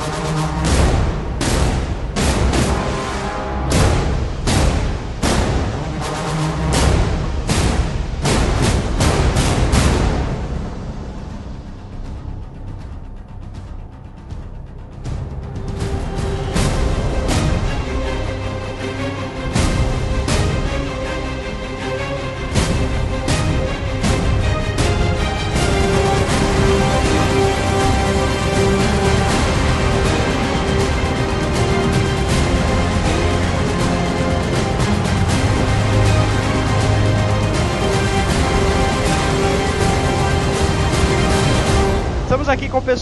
Estamos 0.05 0.44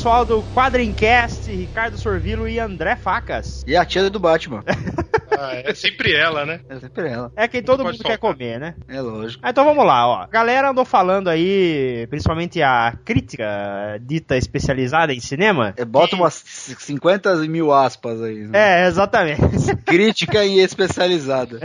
pessoal 0.02 0.24
do 0.24 0.42
Quadrincast, 0.42 1.48
Ricardo 1.48 1.96
Sorvilo 1.96 2.48
e 2.48 2.58
André 2.58 2.96
Facas. 2.96 3.62
E 3.64 3.76
a 3.76 3.84
tia 3.84 4.10
do 4.10 4.18
Batman. 4.18 4.64
Ah, 5.42 5.54
é 5.66 5.74
sempre 5.74 6.14
ela, 6.14 6.46
né? 6.46 6.60
É 6.68 6.78
sempre 6.78 7.08
ela. 7.08 7.32
É 7.34 7.48
quem 7.48 7.62
todo 7.62 7.84
mundo 7.84 7.98
quer 7.98 8.16
comer, 8.16 8.60
né? 8.60 8.74
É 8.88 9.00
lógico. 9.00 9.42
Ah, 9.44 9.50
então 9.50 9.64
vamos 9.64 9.84
lá, 9.84 10.06
ó. 10.06 10.22
A 10.22 10.26
galera 10.26 10.70
andou 10.70 10.84
falando 10.84 11.28
aí, 11.28 12.06
principalmente 12.08 12.62
a 12.62 12.96
crítica 13.04 13.98
dita 14.00 14.36
especializada 14.36 15.12
em 15.12 15.20
cinema. 15.20 15.74
É, 15.76 15.84
bota 15.84 16.14
umas 16.14 16.34
50 16.44 17.34
mil 17.48 17.72
aspas 17.72 18.22
aí. 18.22 18.46
né? 18.46 18.84
É, 18.84 18.86
exatamente. 18.86 19.42
Crítica 19.84 20.44
e 20.44 20.60
especializada. 20.60 21.58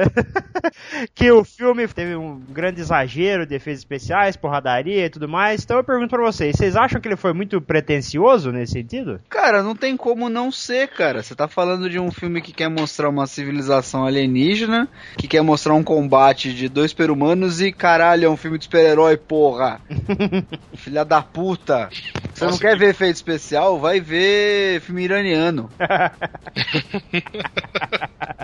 que 1.13 1.31
o 1.31 1.43
filme 1.43 1.87
teve 1.87 2.15
um 2.15 2.39
grande 2.49 2.81
exagero 2.81 3.45
de 3.45 3.55
efeitos 3.55 3.81
especiais, 3.81 4.35
porradaria 4.35 5.05
e 5.05 5.09
tudo 5.09 5.29
mais. 5.29 5.63
Então 5.63 5.77
eu 5.77 5.83
pergunto 5.83 6.09
pra 6.09 6.25
vocês, 6.25 6.55
vocês 6.55 6.75
acham 6.75 6.99
que 6.99 7.07
ele 7.07 7.15
foi 7.15 7.33
muito 7.33 7.61
pretencioso 7.61 8.51
nesse 8.51 8.73
sentido? 8.73 9.19
Cara, 9.29 9.61
não 9.61 9.75
tem 9.75 9.95
como 9.95 10.29
não 10.29 10.51
ser, 10.51 10.87
cara. 10.87 11.21
Você 11.21 11.35
tá 11.35 11.47
falando 11.47 11.89
de 11.89 11.99
um 11.99 12.11
filme 12.11 12.41
que 12.41 12.51
quer 12.51 12.69
mostrar 12.69 13.09
uma 13.09 13.27
civilização 13.27 13.66
alienígena, 13.69 14.87
que 15.17 15.27
quer 15.27 15.41
mostrar 15.41 15.73
um 15.73 15.83
combate 15.83 16.53
de 16.53 16.69
dois 16.69 16.91
super-humanos 16.91 17.61
e 17.61 17.71
caralho, 17.71 18.25
é 18.25 18.29
um 18.29 18.37
filme 18.37 18.57
de 18.57 18.65
super-herói, 18.65 19.17
porra. 19.17 19.81
Filha 20.75 21.03
da 21.03 21.21
puta. 21.21 21.89
Você 22.37 22.45
não 22.45 22.57
quer 22.57 22.73
que- 22.73 22.77
ver 22.79 22.89
efeito 22.89 23.15
especial? 23.15 23.79
Vai 23.79 23.99
ver 23.99 24.79
filme 24.81 25.03
iraniano. 25.03 25.69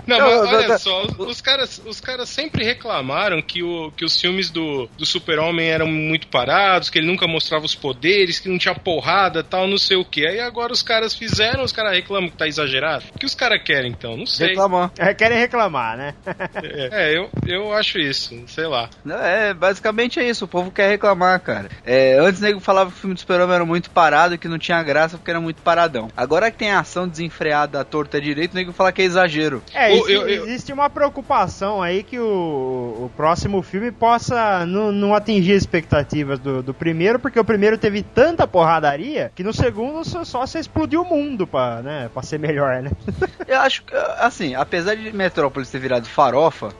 Não, 0.06 0.18
mas 0.20 0.52
olha 0.52 0.66
eu- 0.66 0.78
só, 0.78 1.02
os, 1.02 1.18
os 1.18 1.40
caras, 1.40 1.80
os 1.86 1.98
caras 2.00 2.28
sempre 2.28 2.62
reclamaram 2.64 3.40
que, 3.40 3.62
o, 3.62 3.90
que 3.92 4.04
os 4.04 4.20
filmes 4.20 4.50
do, 4.50 4.86
do 4.98 5.06
Super-Homem 5.06 5.66
eram 5.70 5.86
muito 5.86 6.26
parados, 6.28 6.90
que 6.90 6.98
ele 6.98 7.06
nunca 7.06 7.26
mostrava 7.26 7.64
os 7.64 7.74
poderes, 7.74 8.38
que 8.38 8.48
não 8.48 8.58
tinha 8.58 8.74
porrada 8.74 9.42
tal, 9.42 9.66
não 9.66 9.78
sei 9.78 9.96
o 9.96 10.04
que. 10.04 10.26
Aí 10.26 10.40
agora 10.40 10.72
os 10.72 10.82
caras 10.82 11.14
fizeram, 11.14 11.64
os 11.64 11.72
caras 11.72 11.92
reclamam 11.92 12.28
que 12.28 12.36
tá 12.36 12.46
exagerado. 12.46 13.04
O 13.14 13.18
que 13.18 13.24
os 13.24 13.34
caras 13.34 13.62
querem 13.62 13.92
então? 13.92 14.14
Não 14.16 14.26
sei. 14.26 14.48
Reclamar. 14.48 14.92
É, 14.98 15.14
querem 15.14 15.38
reclamar, 15.38 15.96
né? 15.96 16.14
É, 16.92 17.16
eu, 17.16 17.30
eu 17.46 17.72
acho 17.72 17.98
isso, 17.98 18.34
sei 18.46 18.66
lá. 18.66 18.88
Não, 19.04 19.16
É, 19.18 19.54
basicamente 19.54 20.18
é 20.20 20.28
isso, 20.28 20.44
o 20.44 20.48
povo 20.48 20.70
quer 20.70 20.88
reclamar, 20.88 21.40
cara. 21.40 21.68
É, 21.84 22.18
antes 22.18 22.40
o 22.40 22.44
nego 22.44 22.60
falava 22.60 22.90
que 22.90 22.96
o 22.96 23.00
filme 23.00 23.14
do 23.14 23.20
Super-Homem 23.20 23.54
era 23.54 23.64
muito 23.64 23.83
parado 23.90 24.34
e 24.34 24.38
que 24.38 24.48
não 24.48 24.58
tinha 24.58 24.82
graça 24.82 25.16
porque 25.16 25.30
era 25.30 25.40
muito 25.40 25.62
paradão. 25.62 26.08
Agora 26.16 26.50
que 26.50 26.58
tem 26.58 26.70
ação 26.72 27.08
desenfreada 27.08 27.80
à 27.80 27.84
torta 27.84 28.20
direito, 28.20 28.52
o 28.52 28.56
nego 28.56 28.72
fala 28.72 28.92
que 28.92 29.02
é 29.02 29.04
exagero. 29.04 29.62
É, 29.72 29.90
Ô, 29.92 29.96
exi- 30.04 30.12
eu- 30.12 30.28
eu- 30.28 30.44
existe 30.46 30.72
uma 30.72 30.88
preocupação 30.90 31.82
aí 31.82 32.02
que 32.02 32.18
o, 32.18 32.24
o 32.24 33.10
próximo 33.16 33.62
filme 33.62 33.90
possa 33.90 34.64
não, 34.66 35.14
atingir 35.14 35.52
as 35.52 35.62
expectativas 35.62 36.38
do, 36.38 36.62
do 36.62 36.74
primeiro, 36.74 37.18
porque 37.18 37.38
o 37.38 37.44
primeiro 37.44 37.78
teve 37.78 38.02
tanta 38.02 38.46
porradaria 38.46 39.30
que 39.34 39.42
no 39.44 39.52
segundo 39.52 40.04
só, 40.04 40.24
só 40.24 40.46
se 40.46 40.58
explodiu 40.58 41.02
o 41.02 41.04
mundo 41.08 41.46
pra, 41.46 41.82
né, 41.82 42.10
pra 42.12 42.22
ser 42.22 42.38
melhor, 42.38 42.82
né? 42.82 42.90
Eu 43.46 43.60
acho 43.60 43.82
que, 43.84 43.94
assim, 44.18 44.54
apesar 44.54 44.94
de 44.96 45.12
Metrópolis 45.14 45.70
ter 45.70 45.78
virado 45.78 46.06
farofa, 46.08 46.70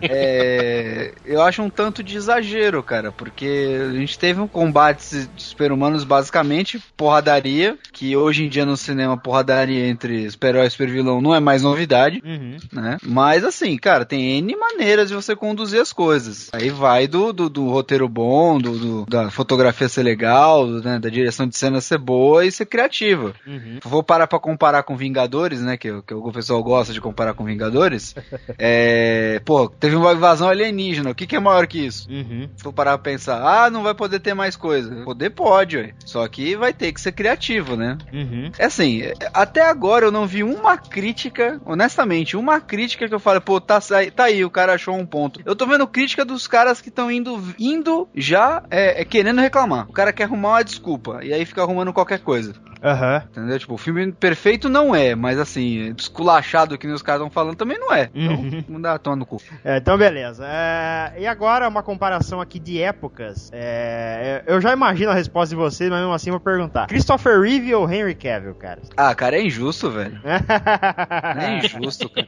é, 0.00 1.12
eu 1.24 1.40
acho 1.42 1.62
um 1.62 1.70
tanto 1.70 2.02
de 2.02 2.16
exagero, 2.16 2.82
cara, 2.82 3.12
porque 3.12 3.78
a 3.90 3.92
gente 3.92 4.18
teve 4.18 4.40
um 4.40 4.48
combate 4.48 5.26
de 5.34 5.42
super-humanos 5.42 6.04
basicamente 6.24 6.82
porradaria, 6.96 7.76
que 7.92 8.16
hoje 8.16 8.44
em 8.44 8.48
dia 8.48 8.64
no 8.64 8.76
cinema 8.78 9.16
porradaria 9.16 9.86
entre 9.86 10.30
super-herói 10.30 10.66
e 10.66 10.70
super-vilão 10.70 11.20
não 11.20 11.34
é 11.34 11.40
mais 11.40 11.62
novidade, 11.62 12.22
Uhum. 12.24 12.56
né? 12.72 12.96
Mas 13.02 13.44
assim, 13.44 13.76
cara, 13.76 14.04
tem 14.06 14.38
N 14.38 14.56
maneiras 14.56 15.08
de 15.10 15.14
você 15.14 15.36
conduzir 15.36 15.80
as 15.80 15.92
coisas. 15.92 16.48
Aí 16.52 16.70
vai 16.70 17.06
do, 17.06 17.32
do, 17.32 17.50
do 17.50 17.68
roteiro 17.68 18.08
bom, 18.08 18.58
do, 18.58 18.78
do- 18.78 19.06
da 19.06 19.30
fotografia 19.30 19.88
ser 19.88 20.02
legal, 20.02 20.66
do, 20.66 20.82
né, 20.82 20.98
da 20.98 21.08
direção 21.10 21.46
de 21.46 21.56
cena 21.58 21.80
ser 21.80 21.98
boa 21.98 22.44
e 22.46 22.50
ser 22.50 22.64
criativa. 22.66 23.34
Uhum. 23.46 23.78
Vou 23.84 24.02
parar 24.02 24.26
pra 24.26 24.38
comparar 24.38 24.82
com 24.82 24.96
Vingadores, 24.96 25.60
né? 25.60 25.76
Que, 25.76 26.00
que 26.02 26.14
o 26.14 26.32
pessoal 26.32 26.62
gosta 26.62 26.92
de 26.92 27.00
comparar 27.00 27.34
com 27.34 27.44
Vingadores. 27.44 28.14
é, 28.58 29.40
pô, 29.44 29.68
teve 29.68 29.94
uma 29.96 30.12
invasão 30.12 30.48
alienígena. 30.48 31.10
O 31.10 31.14
que, 31.14 31.26
que 31.26 31.36
é 31.36 31.40
maior 31.40 31.66
que 31.66 31.78
isso? 31.84 32.08
Uhum. 32.10 32.48
For 32.56 32.72
parar 32.72 32.96
pra 32.98 33.12
pensar, 33.12 33.42
ah, 33.42 33.68
não 33.70 33.82
vai 33.82 33.94
poder 33.94 34.20
ter 34.20 34.32
mais 34.34 34.56
coisa. 34.56 35.02
Poder 35.04 35.30
pode, 35.30 35.76
ué. 35.76 35.92
Só 36.14 36.28
que 36.28 36.54
vai 36.54 36.72
ter 36.72 36.92
que 36.92 37.00
ser 37.00 37.10
criativo, 37.10 37.74
né? 37.74 37.98
Uhum. 38.12 38.52
É 38.56 38.66
assim, 38.66 39.02
até 39.32 39.62
agora 39.62 40.04
eu 40.06 40.12
não 40.12 40.28
vi 40.28 40.44
uma 40.44 40.78
crítica, 40.78 41.60
honestamente, 41.66 42.36
uma 42.36 42.60
crítica 42.60 43.08
que 43.08 43.12
eu 43.14 43.18
falo, 43.18 43.40
pô, 43.40 43.60
tá, 43.60 43.80
tá 44.14 44.22
aí, 44.22 44.44
o 44.44 44.50
cara 44.50 44.74
achou 44.74 44.94
um 44.94 45.04
ponto. 45.04 45.40
Eu 45.44 45.56
tô 45.56 45.66
vendo 45.66 45.88
crítica 45.88 46.24
dos 46.24 46.46
caras 46.46 46.80
que 46.80 46.88
estão 46.88 47.10
indo, 47.10 47.42
indo 47.58 48.08
já 48.14 48.62
é, 48.70 49.00
é, 49.02 49.04
querendo 49.04 49.40
reclamar. 49.40 49.90
O 49.90 49.92
cara 49.92 50.12
quer 50.12 50.22
arrumar 50.24 50.50
uma 50.50 50.62
desculpa, 50.62 51.18
e 51.20 51.32
aí 51.32 51.44
fica 51.44 51.62
arrumando 51.62 51.92
qualquer 51.92 52.20
coisa. 52.20 52.54
Aham. 52.80 53.22
Entendeu? 53.30 53.58
Tipo, 53.58 53.74
o 53.74 53.78
filme 53.78 54.12
perfeito 54.12 54.68
não 54.68 54.94
é, 54.94 55.14
mas 55.14 55.38
assim, 55.40 55.92
desculachado 55.94 56.76
que 56.76 56.86
nem 56.86 56.94
os 56.94 57.00
caras 57.00 57.22
estão 57.22 57.30
falando 57.30 57.56
também 57.56 57.78
não 57.78 57.92
é. 57.92 58.10
Então, 58.14 58.34
Uhum. 58.34 58.64
não 58.68 58.80
dá 58.80 58.98
toma 58.98 59.16
no 59.16 59.24
cu. 59.26 59.40
É, 59.64 59.78
então, 59.78 59.96
beleza. 59.96 60.44
É, 60.46 61.14
e 61.18 61.26
agora, 61.26 61.66
uma 61.66 61.82
comparação 61.82 62.42
aqui 62.42 62.58
de 62.60 62.80
épocas. 62.80 63.50
É, 63.54 64.44
eu 64.46 64.60
já 64.60 64.70
imagino 64.72 65.10
a 65.10 65.14
resposta 65.14 65.54
de 65.54 65.56
vocês, 65.60 65.88
mas 65.88 66.03
mesmo 66.04 66.14
assim 66.14 66.30
eu 66.30 66.34
vou 66.34 66.40
perguntar: 66.40 66.86
Christopher 66.86 67.40
Reeve 67.40 67.74
ou 67.74 67.90
Henry 67.90 68.14
Cavill, 68.14 68.54
cara? 68.54 68.80
Ah, 68.96 69.14
cara, 69.14 69.36
é 69.36 69.42
injusto, 69.42 69.90
velho. 69.90 70.20
É 70.24 71.58
injusto, 71.58 72.08
cara. 72.08 72.26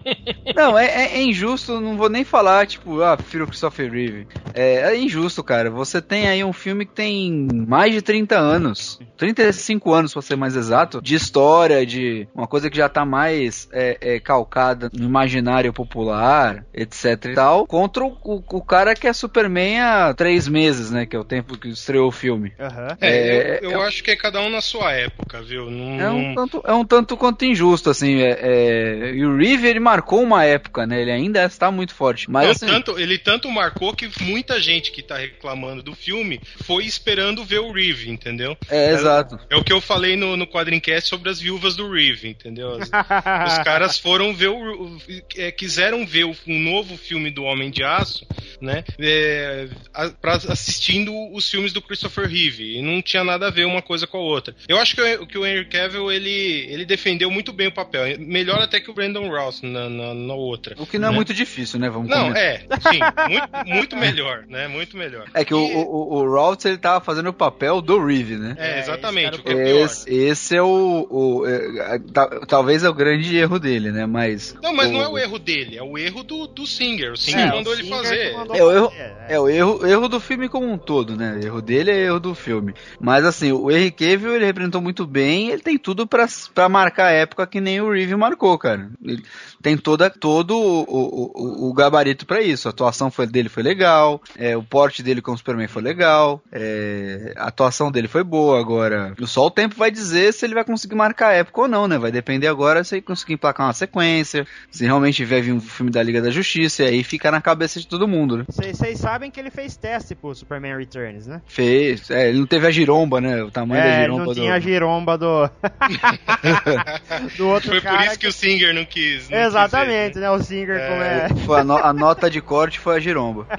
Não, 0.55 0.79
é, 0.79 0.87
é- 0.87 1.17
é 1.19 1.23
injusto, 1.23 1.81
não 1.81 1.97
vou 1.97 2.09
nem 2.09 2.25
falar, 2.25 2.67
tipo, 2.67 3.03
ah, 3.03 3.17
prefiro 3.17 3.45
o 3.45 3.47
Christopher 3.47 3.91
Reeve. 3.91 4.27
É, 4.55 4.93
é 4.93 4.97
injusto, 4.99 5.43
cara. 5.45 5.71
Você 5.71 6.01
tem 6.01 6.29
aí 6.29 6.43
um 6.45 6.53
filme 6.53 6.85
que 6.87 6.95
tem 6.95 7.47
mais 7.67 7.93
de 7.93 8.03
30 8.03 8.39
anos, 8.39 8.99
35 9.17 9.93
anos 9.93 10.13
pra 10.13 10.23
ser 10.23 10.37
mais 10.37 10.57
exato, 10.57 11.01
de 11.03 11.15
história, 11.15 11.85
de 11.85 12.27
uma 12.35 12.47
coisa 12.47 12.71
que 12.71 12.77
já 12.77 12.89
tá 12.89 13.05
mais 13.05 13.69
é, 13.73 13.99
é, 14.01 14.21
calcada 14.21 14.91
no 14.93 15.05
imaginário 15.07 15.73
popular, 15.73 16.65
etc 16.75 17.25
e 17.27 17.35
tal, 17.35 17.67
contra 17.67 18.05
o, 18.05 18.17
o- 18.25 18.43
o 18.53 18.63
cara 18.65 18.95
que 18.95 19.07
é 19.07 19.13
Superman 19.13 19.81
há 19.81 20.15
três 20.15 20.49
meses, 20.49 20.91
né, 20.91 21.07
que 21.07 21.15
é 21.17 21.19
o 21.19 21.25
tempo 21.25 21.59
que 21.59 21.69
estreou 21.69 22.09
o 22.09 22.13
filme. 22.13 22.53
Aham. 22.59 22.97
É, 23.01 23.17
É, 23.17 23.59
eu, 23.63 23.66
eu 23.73 23.83
acho 23.83 24.03
que 24.03 24.11
é 24.11 24.17
cada 24.17 24.41
um 24.41 24.49
na 24.51 24.61
sua 24.61 24.93
época, 24.93 25.43
viu? 25.43 25.71
Não, 25.71 26.01
É 26.01 26.11
um, 26.11 26.35
tanto, 26.35 26.63
é 26.67 26.73
um 26.73 26.85
tanto 26.85 27.17
quanto 27.17 27.45
injusto, 27.45 27.91
assim. 27.91 28.21
É, 28.21 28.39
é- 28.41 29.13
e 29.15 29.25
o 29.25 29.37
Reeve 29.37 29.69
ele 29.69 29.81
marcou 29.81 30.23
uma 30.23 30.45
época, 30.45 30.87
né? 30.87 31.01
Ele 31.03 31.11
ainda 31.11 31.45
está 31.45 31.71
muito 31.71 31.95
forte. 31.95 32.31
Mas 32.31 32.51
assim, 32.51 32.67
tanto, 32.67 32.99
ele 32.99 33.19
tanto 33.19 33.51
marcou 33.51 33.93
que 33.95 34.09
muita 34.23 34.61
gente 34.61 34.91
que 34.91 35.03
tá 35.03 35.17
reclamando 35.19 35.83
do 35.83 35.95
filme 35.95 36.41
foi 36.63 36.85
esperando 36.85 37.45
ver 37.45 37.61
o 37.61 37.73
Reeve, 37.73 38.11
entendeu? 38.11 38.57
É, 38.69 38.91
exato. 38.93 39.39
É 39.51 39.57
o 39.57 39.63
que 39.65 39.73
eu 39.73 39.81
falei 39.81 40.17
no, 40.17 40.37
no 40.37 40.47
Quadrincast 40.47 41.09
sobre 41.09 41.31
as 41.31 41.41
viúvas 41.41 41.77
do 41.77 41.91
Reeve, 41.91 42.29
entendeu? 42.29 42.73
As- 42.75 42.89
os 42.89 43.59
caras 43.65 43.99
foram 43.99 44.35
ver 44.35 44.49
o. 44.49 44.57
o- 44.85 44.99
é, 45.37 45.51
quiseram 45.51 46.07
ver 46.07 46.25
o- 46.25 46.37
um 46.47 46.59
novo 46.59 46.97
filme 46.97 47.31
do 47.31 47.45
Homem 47.45 47.71
de 47.71 47.83
Aço, 47.83 48.27
né? 48.61 48.85
É, 48.99 49.69
a- 49.95 50.11
pra, 50.11 50.35
assistindo 50.35 51.13
os 51.33 51.49
filmes 51.51 51.73
do 51.73 51.81
Christopher 51.83 52.29
Reeve. 52.29 52.77
E 52.79 52.83
não 52.83 53.01
tinha 53.03 53.25
nada 53.25 53.47
a 53.49 53.51
ver 53.51 53.56
uma 53.65 53.81
coisa 53.83 54.07
com 54.07 54.19
a 54.19 54.21
outra. 54.21 54.55
Eu 54.69 54.79
acho 54.79 54.95
que, 54.95 55.03
o- 55.03 55.27
que 55.27 55.39
o 55.39 55.47
Henry 55.47 55.65
Cavill 55.67 56.11
ele, 56.13 56.67
ele 56.69 56.85
defendeu 56.85 57.31
muito 57.31 57.53
bem 57.53 57.69
o 57.69 57.73
papel. 57.73 58.19
Melhor 58.19 58.61
até 58.61 58.81
que 58.81 58.91
o 58.91 58.95
Brandon 58.95 59.29
Rouse 59.29 59.65
na, 59.65 59.89
na, 59.89 60.15
na 60.15 60.35
outra. 60.35 60.75
o 60.79 60.87
que 60.87 60.99
não 60.99 61.09
é 61.09 61.11
né? 61.11 61.17
muito 61.17 61.33
difícil, 61.35 61.79
né? 61.79 61.89
Vamos 61.89 62.09
Não, 62.09 62.29
combinar. 62.29 62.41
é, 62.41 62.59
sim, 62.81 63.01
muito, 63.31 63.49
muito 63.67 63.97
melhor, 63.99 64.45
né? 64.49 64.69
Muito 64.69 64.97
melhor. 64.97 65.27
É 65.35 65.45
que 65.45 65.55
o, 65.55 65.59
o, 65.59 66.15
o 66.19 66.31
Routes, 66.31 66.67
ele 66.67 66.79
tava 66.79 67.03
fazendo 67.05 67.29
o 67.29 67.33
papel 67.33 67.81
do 67.81 68.05
Reeve, 68.05 68.37
né? 68.37 68.55
É, 68.59 68.81
exatamente, 68.81 69.41
o 69.41 69.43
que 69.43 69.51
é 69.53 69.55
pior. 69.65 69.85
Esse, 69.85 70.13
esse 70.15 70.57
é 70.57 70.63
o. 70.63 71.07
o- 71.11 71.47
é, 71.47 71.99
ta- 72.13 72.41
talvez 72.47 72.83
é 72.85 72.89
o 72.89 72.95
grande 72.95 73.37
erro 73.37 73.59
dele, 73.59 73.91
né? 73.93 74.07
Mas. 74.07 74.55
Não, 74.63 74.75
mas 74.75 74.91
não 74.91 75.03
é 75.03 75.09
o 75.09 75.19
erro 75.19 75.39
dele, 75.39 75.77
é 75.77 75.83
o 75.83 75.97
erro 75.99 76.23
do, 76.23 76.47
do 76.47 76.67
Singer. 76.67 77.13
O 77.13 77.17
Singer 77.17 77.47
É, 77.47 77.51
mandou 77.51 77.73
o 77.73 77.77
ele 77.77 77.83
Singer 77.85 77.97
fazer. 77.99 78.35
É 78.55 78.63
o 78.65 78.71
erro, 78.73 78.93
é 79.29 79.41
o 79.41 79.49
erro, 79.49 79.87
erro 79.87 80.09
do 80.09 80.21
filme 80.21 80.49
como 80.49 80.71
um 80.71 80.79
todo, 80.79 81.17
né? 81.17 81.39
Erro 81.43 81.61
dele 81.63 81.91
é 81.91 82.05
erro 82.05 82.21
do 82.21 82.35
filme. 82.35 82.75
Mas 83.01 83.25
assim, 83.25 83.36
o 83.43 83.71
Henry 83.71 83.91
Cavill 83.91 84.35
ele 84.37 84.45
representou 84.47 84.81
muito 84.81 85.07
bem, 85.07 85.51
ele 85.51 85.63
tem 85.63 85.79
tudo 85.79 86.07
pra, 86.07 86.27
pra 86.55 86.69
marcar 86.69 87.07
a 87.07 87.13
época 87.13 87.47
que 87.47 87.61
nem 87.61 87.81
o 87.81 87.91
Reeve 87.93 88.17
marcou, 88.17 88.57
cara. 88.59 88.89
Ele 89.05 89.23
tem 89.63 89.77
toda, 89.77 90.09
todo 90.11 90.57
o, 90.57 90.83
o, 90.83 91.69
o- 91.71 91.73
gabarito 91.75 92.25
pra 92.27 92.41
isso. 92.41 92.69
A 92.69 92.71
atuação 92.71 93.11
foi, 93.11 93.27
dele 93.27 93.49
foi 93.49 93.63
legal, 93.63 94.21
é, 94.37 94.57
o 94.57 94.63
porte 94.63 95.03
dele 95.03 95.21
como 95.21 95.37
Superman 95.37 95.69
foi 95.69 95.83
legal, 95.83 96.43
é, 96.53 97.33
a 97.37 97.49
atuação 97.49 97.91
dele 97.91 98.09
foi 98.09 98.23
boa. 98.25 98.59
Agora, 98.61 99.15
só 99.25 99.47
o 99.47 99.51
tempo 99.51 99.75
vai 99.77 99.91
dizer 99.91 100.33
se 100.33 100.45
ele 100.47 100.55
vai 100.55 100.65
conseguir 100.65 100.95
marcar 100.95 101.29
a 101.29 101.33
época 101.35 101.63
ou 101.63 101.69
não, 101.69 101.87
né? 101.89 101.99
Vai 101.99 102.11
depender 102.13 102.47
agora 102.47 102.83
se 102.85 102.95
ele 102.97 103.03
conseguir 103.03 103.35
emplacar 103.35 103.67
uma 103.67 103.73
sequência, 103.73 104.47
se 104.71 104.85
realmente 104.85 105.25
vai 105.25 105.41
vir 105.43 105.53
um 105.53 105.61
filme 105.61 105.91
da 105.91 106.03
Liga 106.03 106.23
da 106.23 106.31
Justiça, 106.31 106.85
e 106.85 106.87
aí 106.87 107.05
fica 107.05 107.31
na 107.31 107.41
cabeça 107.41 107.79
de 107.81 107.87
todo 107.87 108.09
mundo, 108.09 108.39
né? 108.39 108.45
Vocês 108.49 108.99
sabem 108.99 109.31
que 109.31 109.39
ele 109.41 109.51
fez 109.51 109.77
teste 109.77 110.15
pro 110.15 110.35
Superman 110.35 110.77
Returns, 110.77 111.27
né? 111.27 111.43
Fez. 111.47 112.11
É, 112.11 112.29
ele 112.29 112.39
não 112.39 112.47
teve 112.47 112.67
a 112.67 112.71
giromba, 112.71 113.21
né? 113.21 113.26
O 113.45 113.51
tamanho 113.51 113.83
da 113.83 113.89
É, 113.89 113.93
ele 113.95 114.03
giromba 114.03 114.19
não 114.25 114.27
do. 114.27 114.35
tinha 114.35 114.55
a 114.55 114.61
giromba 114.61 115.19
do. 115.19 115.51
do 117.37 117.49
outro 117.49 117.71
Foi 117.71 117.81
cara. 117.81 117.97
por 117.99 118.07
isso 118.07 118.19
que 118.19 118.27
o 118.27 118.33
Singer 118.33 118.75
não 118.75 118.85
quis. 118.85 119.29
não 119.31 119.39
Exatamente, 119.39 120.19
né? 120.19 120.31
O 120.31 120.43
Singer, 120.43 120.79
como 120.89 121.03
é. 121.03 121.29
Foi 121.47 121.61
a, 121.61 121.65
no- 121.65 121.77
a 121.79 121.93
nota 121.93 122.31
de 122.31 122.41
corte 122.41 122.79
foi 122.79 122.97
a 122.97 123.01
giromba. 123.01 123.47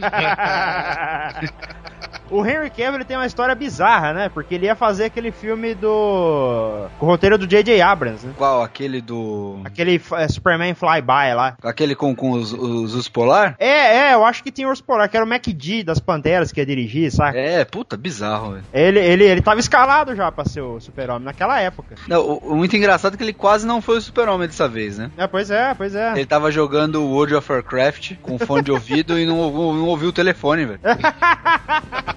o 2.29 2.45
Henry 2.45 2.69
Cavill 2.69 3.05
tem 3.05 3.17
uma 3.17 3.25
história 3.25 3.55
bizarra, 3.55 4.13
né? 4.13 4.29
Porque 4.29 4.55
ele 4.55 4.65
ia 4.65 4.75
fazer 4.75 5.05
aquele 5.05 5.31
filme 5.31 5.73
do. 5.73 6.87
com 6.99 7.05
o 7.05 7.09
roteiro 7.09 7.37
do 7.37 7.47
J.J. 7.47 7.81
Abrams, 7.81 8.25
né? 8.25 8.33
Qual? 8.37 8.63
Aquele 8.63 9.01
do. 9.01 9.59
Aquele 9.63 10.01
é, 10.13 10.27
Superman 10.27 10.73
Flyby 10.73 11.33
lá. 11.35 11.57
Aquele 11.63 11.95
com, 11.95 12.15
com 12.15 12.31
os, 12.31 12.53
os, 12.53 12.93
os 12.93 13.09
polar? 13.09 13.55
É, 13.59 14.09
é, 14.09 14.13
eu 14.13 14.25
acho 14.25 14.43
que 14.43 14.51
tinha 14.51 14.67
o 14.67 14.71
Urso 14.71 14.83
Polar, 14.83 15.09
que 15.09 15.15
era 15.15 15.25
o 15.25 15.29
MacD 15.29 15.83
das 15.83 15.99
Panteras 15.99 16.51
que 16.51 16.59
ia 16.59 16.65
dirigir, 16.65 17.11
sabe? 17.11 17.37
É, 17.37 17.65
puta, 17.65 17.97
bizarro, 17.97 18.51
velho. 18.51 18.63
Ele, 18.73 18.99
ele, 18.99 19.23
ele 19.23 19.41
tava 19.41 19.59
escalado 19.59 20.15
já 20.15 20.31
pra 20.31 20.45
ser 20.45 20.61
o 20.61 20.79
Super-Homem 20.79 21.25
naquela 21.25 21.59
época. 21.59 21.95
Não, 22.07 22.21
o, 22.21 22.37
o 22.37 22.55
muito 22.55 22.75
engraçado 22.75 23.13
é 23.13 23.17
que 23.17 23.23
ele 23.23 23.33
quase 23.33 23.65
não 23.65 23.81
foi 23.81 23.97
o 23.97 24.01
super-homem 24.01 24.47
dessa 24.47 24.67
vez, 24.67 24.97
né? 24.97 25.11
É, 25.17 25.27
pois 25.27 25.49
é, 25.51 25.73
pois 25.73 25.95
é. 25.95 26.13
Ele 26.13 26.25
tava 26.25 26.51
jogando 26.51 27.03
World 27.03 27.35
of 27.35 27.51
Warcraft 27.51 28.15
com 28.21 28.37
fone 28.37 28.63
de 28.63 28.71
ouvido 28.71 29.19
e 29.19 29.25
não, 29.25 29.51
não 29.51 29.85
ouviu 29.85 30.09
o 30.09 30.13
telefone, 30.13 30.65
velho. 30.65 30.79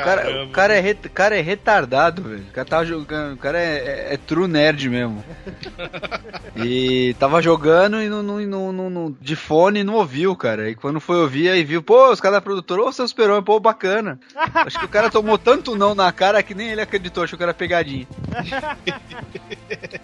O 0.00 0.04
cara, 0.04 0.44
o 0.44 0.48
cara 0.50 0.74
é, 0.76 0.80
ret- 0.80 1.08
cara 1.10 1.36
é 1.38 1.40
retardado, 1.40 2.22
velho. 2.22 2.42
O 2.48 2.52
cara 2.52 2.66
tava 2.68 2.84
jogando. 2.86 3.34
O 3.34 3.36
cara 3.38 3.58
é, 3.58 3.76
é- 4.10 4.14
é 4.14 4.16
true 4.16 4.48
nerd 4.48 4.88
mesmo. 4.88 5.22
E 6.54 7.14
tava 7.18 7.40
jogando 7.40 8.00
e 8.02 8.08
não, 8.10 8.22
não, 8.22 8.72
não, 8.72 8.90
não- 8.90 9.16
de 9.20 9.34
fone 9.34 9.80
e 9.80 9.84
não 9.84 9.94
ouviu, 9.94 10.36
cara. 10.36 10.68
E 10.68 10.74
quando 10.74 11.00
foi 11.00 11.16
ouvir, 11.16 11.48
aí 11.48 11.64
viu, 11.64 11.82
pô, 11.82 12.10
os 12.10 12.20
caras 12.20 12.36
da 12.36 12.40
produtora, 12.42 12.82
ô, 12.82 12.92
seu 12.92 13.08
super 13.08 13.40
pô, 13.42 13.58
bacana. 13.58 14.18
Acho 14.54 14.78
que 14.78 14.84
o 14.84 14.88
cara 14.88 15.10
tomou 15.10 15.38
tanto 15.38 15.74
não 15.74 15.94
na 15.94 16.12
cara 16.12 16.42
que 16.42 16.54
nem 16.54 16.68
ele 16.70 16.80
acreditou, 16.82 17.24
achou 17.24 17.36
que 17.38 17.42
era 17.42 17.54
pegadinha. 17.54 18.06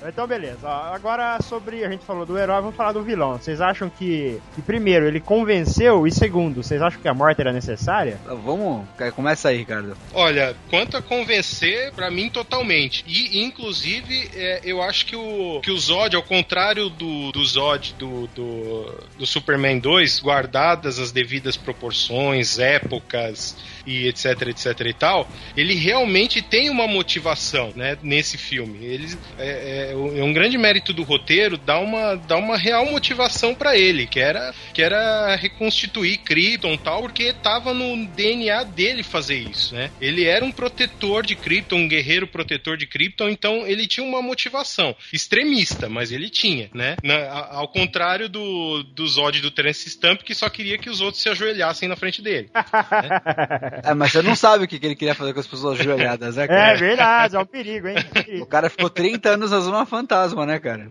Então, 0.07 0.27
beleza. 0.27 0.59
Ó, 0.67 0.95
agora, 0.95 1.39
sobre. 1.43 1.85
A 1.85 1.91
gente 1.91 2.05
falou 2.05 2.25
do 2.25 2.39
herói, 2.39 2.61
vamos 2.61 2.77
falar 2.77 2.93
do 2.93 3.03
vilão. 3.03 3.33
Vocês 3.37 3.61
acham 3.61 3.91
que, 3.91 4.41
que, 4.55 4.63
primeiro, 4.63 5.07
ele 5.07 5.21
convenceu? 5.21 6.07
E 6.07 6.11
segundo, 6.13 6.63
vocês 6.63 6.81
acham 6.81 7.01
que 7.01 7.09
a 7.09 7.15
morte 7.15 7.41
era 7.41 7.53
necessária? 7.53 8.19
Vamos. 8.27 8.87
Começa 9.15 9.49
aí, 9.51 9.65
Olha, 10.13 10.57
quanto 10.69 10.97
a 10.97 11.03
convencer, 11.03 11.93
pra 11.93 12.11
mim 12.11 12.29
totalmente. 12.29 13.03
E 13.07 13.41
inclusive, 13.41 14.29
é, 14.33 14.61
eu 14.65 14.83
acho 14.83 15.07
que 15.07 15.17
o, 15.17 15.61
que 15.61 15.71
o 15.71 15.79
Zod, 15.79 16.15
ao 16.17 16.23
contrário 16.23 16.89
do, 16.89 17.33
do 17.33 17.45
Zod 17.45 17.95
do, 17.99 18.27
do, 18.29 19.09
do 19.17 19.27
Superman 19.27 19.79
2, 19.79 20.21
guardadas 20.21 20.99
as 20.99 21.13
devidas 21.13 21.57
proporções, 21.57 22.59
épocas 22.59 23.57
e 23.87 24.07
etc, 24.09 24.43
etc 24.49 24.81
e 24.87 24.95
tal, 24.95 25.31
ele 25.57 25.75
realmente 25.75 26.43
tem 26.43 26.71
uma 26.71 26.87
motivação, 26.87 27.73
né, 27.75 27.97
nesse 28.03 28.37
filme. 28.39 28.85
Ele 28.85 29.19
é, 29.39 29.91
é, 29.91 29.93
é 29.93 30.23
um 30.25 30.33
grande 30.33 30.57
mérito 30.59 30.93
do 30.93 31.03
roteiro 31.03 31.57
dar 31.57 31.79
uma, 31.81 32.15
dar 32.17 32.37
uma 32.37 32.57
real 32.57 32.87
motivação 32.91 33.55
pra 33.55 33.77
ele, 33.77 34.07
que 34.07 34.21
era 34.21 34.53
que 34.73 34.83
era 34.83 35.35
reconstituir 35.37 36.19
Krypton 36.19 36.77
tal, 36.77 37.03
porque 37.03 37.33
tava 37.33 37.73
no 37.75 38.07
DNA 38.09 38.65
dele 38.65 39.03
fazer 39.03 39.37
isso, 39.37 39.75
né? 39.75 39.91
Ele 40.01 40.25
era 40.25 40.45
um 40.45 40.53
protetor 40.53 41.25
de 41.25 41.37
Krypton, 41.37 41.77
um 41.77 41.89
guerreiro 41.89 42.27
protetor 42.27 42.77
de 42.77 42.87
Krypton, 42.87 43.29
então 43.29 43.67
ele 43.67 43.87
tinha 43.87 44.05
uma 44.07 44.23
motivação 44.23 44.95
extremista, 45.13 45.89
mas 45.89 46.13
ele 46.13 46.29
tinha, 46.29 46.71
né? 46.75 46.97
Na- 47.03 47.49
ao 47.51 47.69
contrário 47.69 48.29
do, 48.29 48.83
do 48.83 49.07
Zod 49.07 49.41
do 49.41 49.51
Terence 49.51 49.89
Stamp, 49.89 50.23
que 50.23 50.35
só 50.35 50.49
queria 50.49 50.79
que 50.79 50.91
os 50.91 51.01
outros 51.01 51.23
se 51.23 51.29
ajoelhassem 51.29 51.89
na 51.89 51.97
frente 51.97 52.23
dele. 52.23 52.49
É, 53.85 53.95
mas 53.95 54.13
você 54.13 54.23
não 54.23 54.35
sabe 54.37 54.65
o 54.65 54.69
que 54.69 54.79
que 54.79 54.87
ele 54.87 54.95
queria 54.97 55.15
fazer 55.15 55.33
com 55.35 55.41
as 55.41 55.47
pessoas 55.47 55.81
ajoelhadas, 55.81 56.37
né, 56.37 56.47
cara? 56.47 56.73
É 56.73 56.77
verdade, 56.77 57.37
é 57.37 57.39
um 57.39 57.47
perigo, 57.47 57.89
hein? 57.89 57.97
O 58.41 58.47
cara 58.47 58.69
ficou 58.71 58.89
30 58.91 59.31
anos 59.31 59.51
na 59.51 59.61
Zona 59.61 59.85
Fantasma, 59.87 60.45
né, 60.47 60.59
cara? 60.59 60.89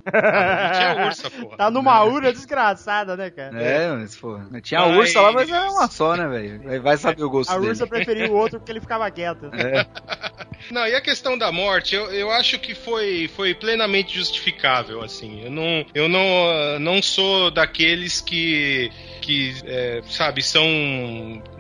tinha 0.73 1.05
ursa, 1.07 1.29
porra. 1.29 1.57
Tá 1.57 1.71
numa 1.71 2.03
urna 2.03 2.31
desgraçada, 2.31 3.15
né, 3.17 3.29
cara? 3.29 3.61
É, 3.61 3.91
mas, 3.91 4.15
pô. 4.15 4.39
Tinha 4.61 4.81
a 4.81 4.87
Mas- 4.87 4.97
ursa 4.97 5.21
lá, 5.21 5.31
mas 5.31 5.49
era 5.49 5.69
uma 5.71 5.87
só, 5.87 6.15
né, 6.15 6.27
velho? 6.27 6.81
Vai 6.81 6.97
saber 6.97 7.23
o 7.23 7.29
gosto 7.29 7.51
A 7.51 7.55
dele. 7.55 7.69
ursa 7.69 7.87
preferiu 7.87 8.31
o 8.31 8.35
outro 8.35 8.59
porque 8.59 8.71
ele 8.71 8.81
ficava 8.81 9.09
quieto. 9.11 9.49
É. 9.57 9.85
Não, 10.71 10.87
e 10.87 10.95
a 10.95 11.01
questão 11.01 11.37
da 11.37 11.51
morte, 11.51 11.93
eu, 11.95 12.05
eu 12.11 12.31
acho 12.31 12.57
que 12.59 12.73
foi, 12.73 13.29
foi 13.35 13.53
plenamente 13.53 14.15
justificável, 14.15 15.03
assim. 15.03 15.43
Eu 15.43 15.51
não, 15.51 15.85
eu 15.93 16.09
não, 16.09 16.79
não 16.79 17.01
sou 17.01 17.51
daqueles 17.51 18.21
que, 18.21 18.89
que 19.27 19.55
é, 19.65 20.01
sabe, 20.09 20.41
são, 20.41 20.63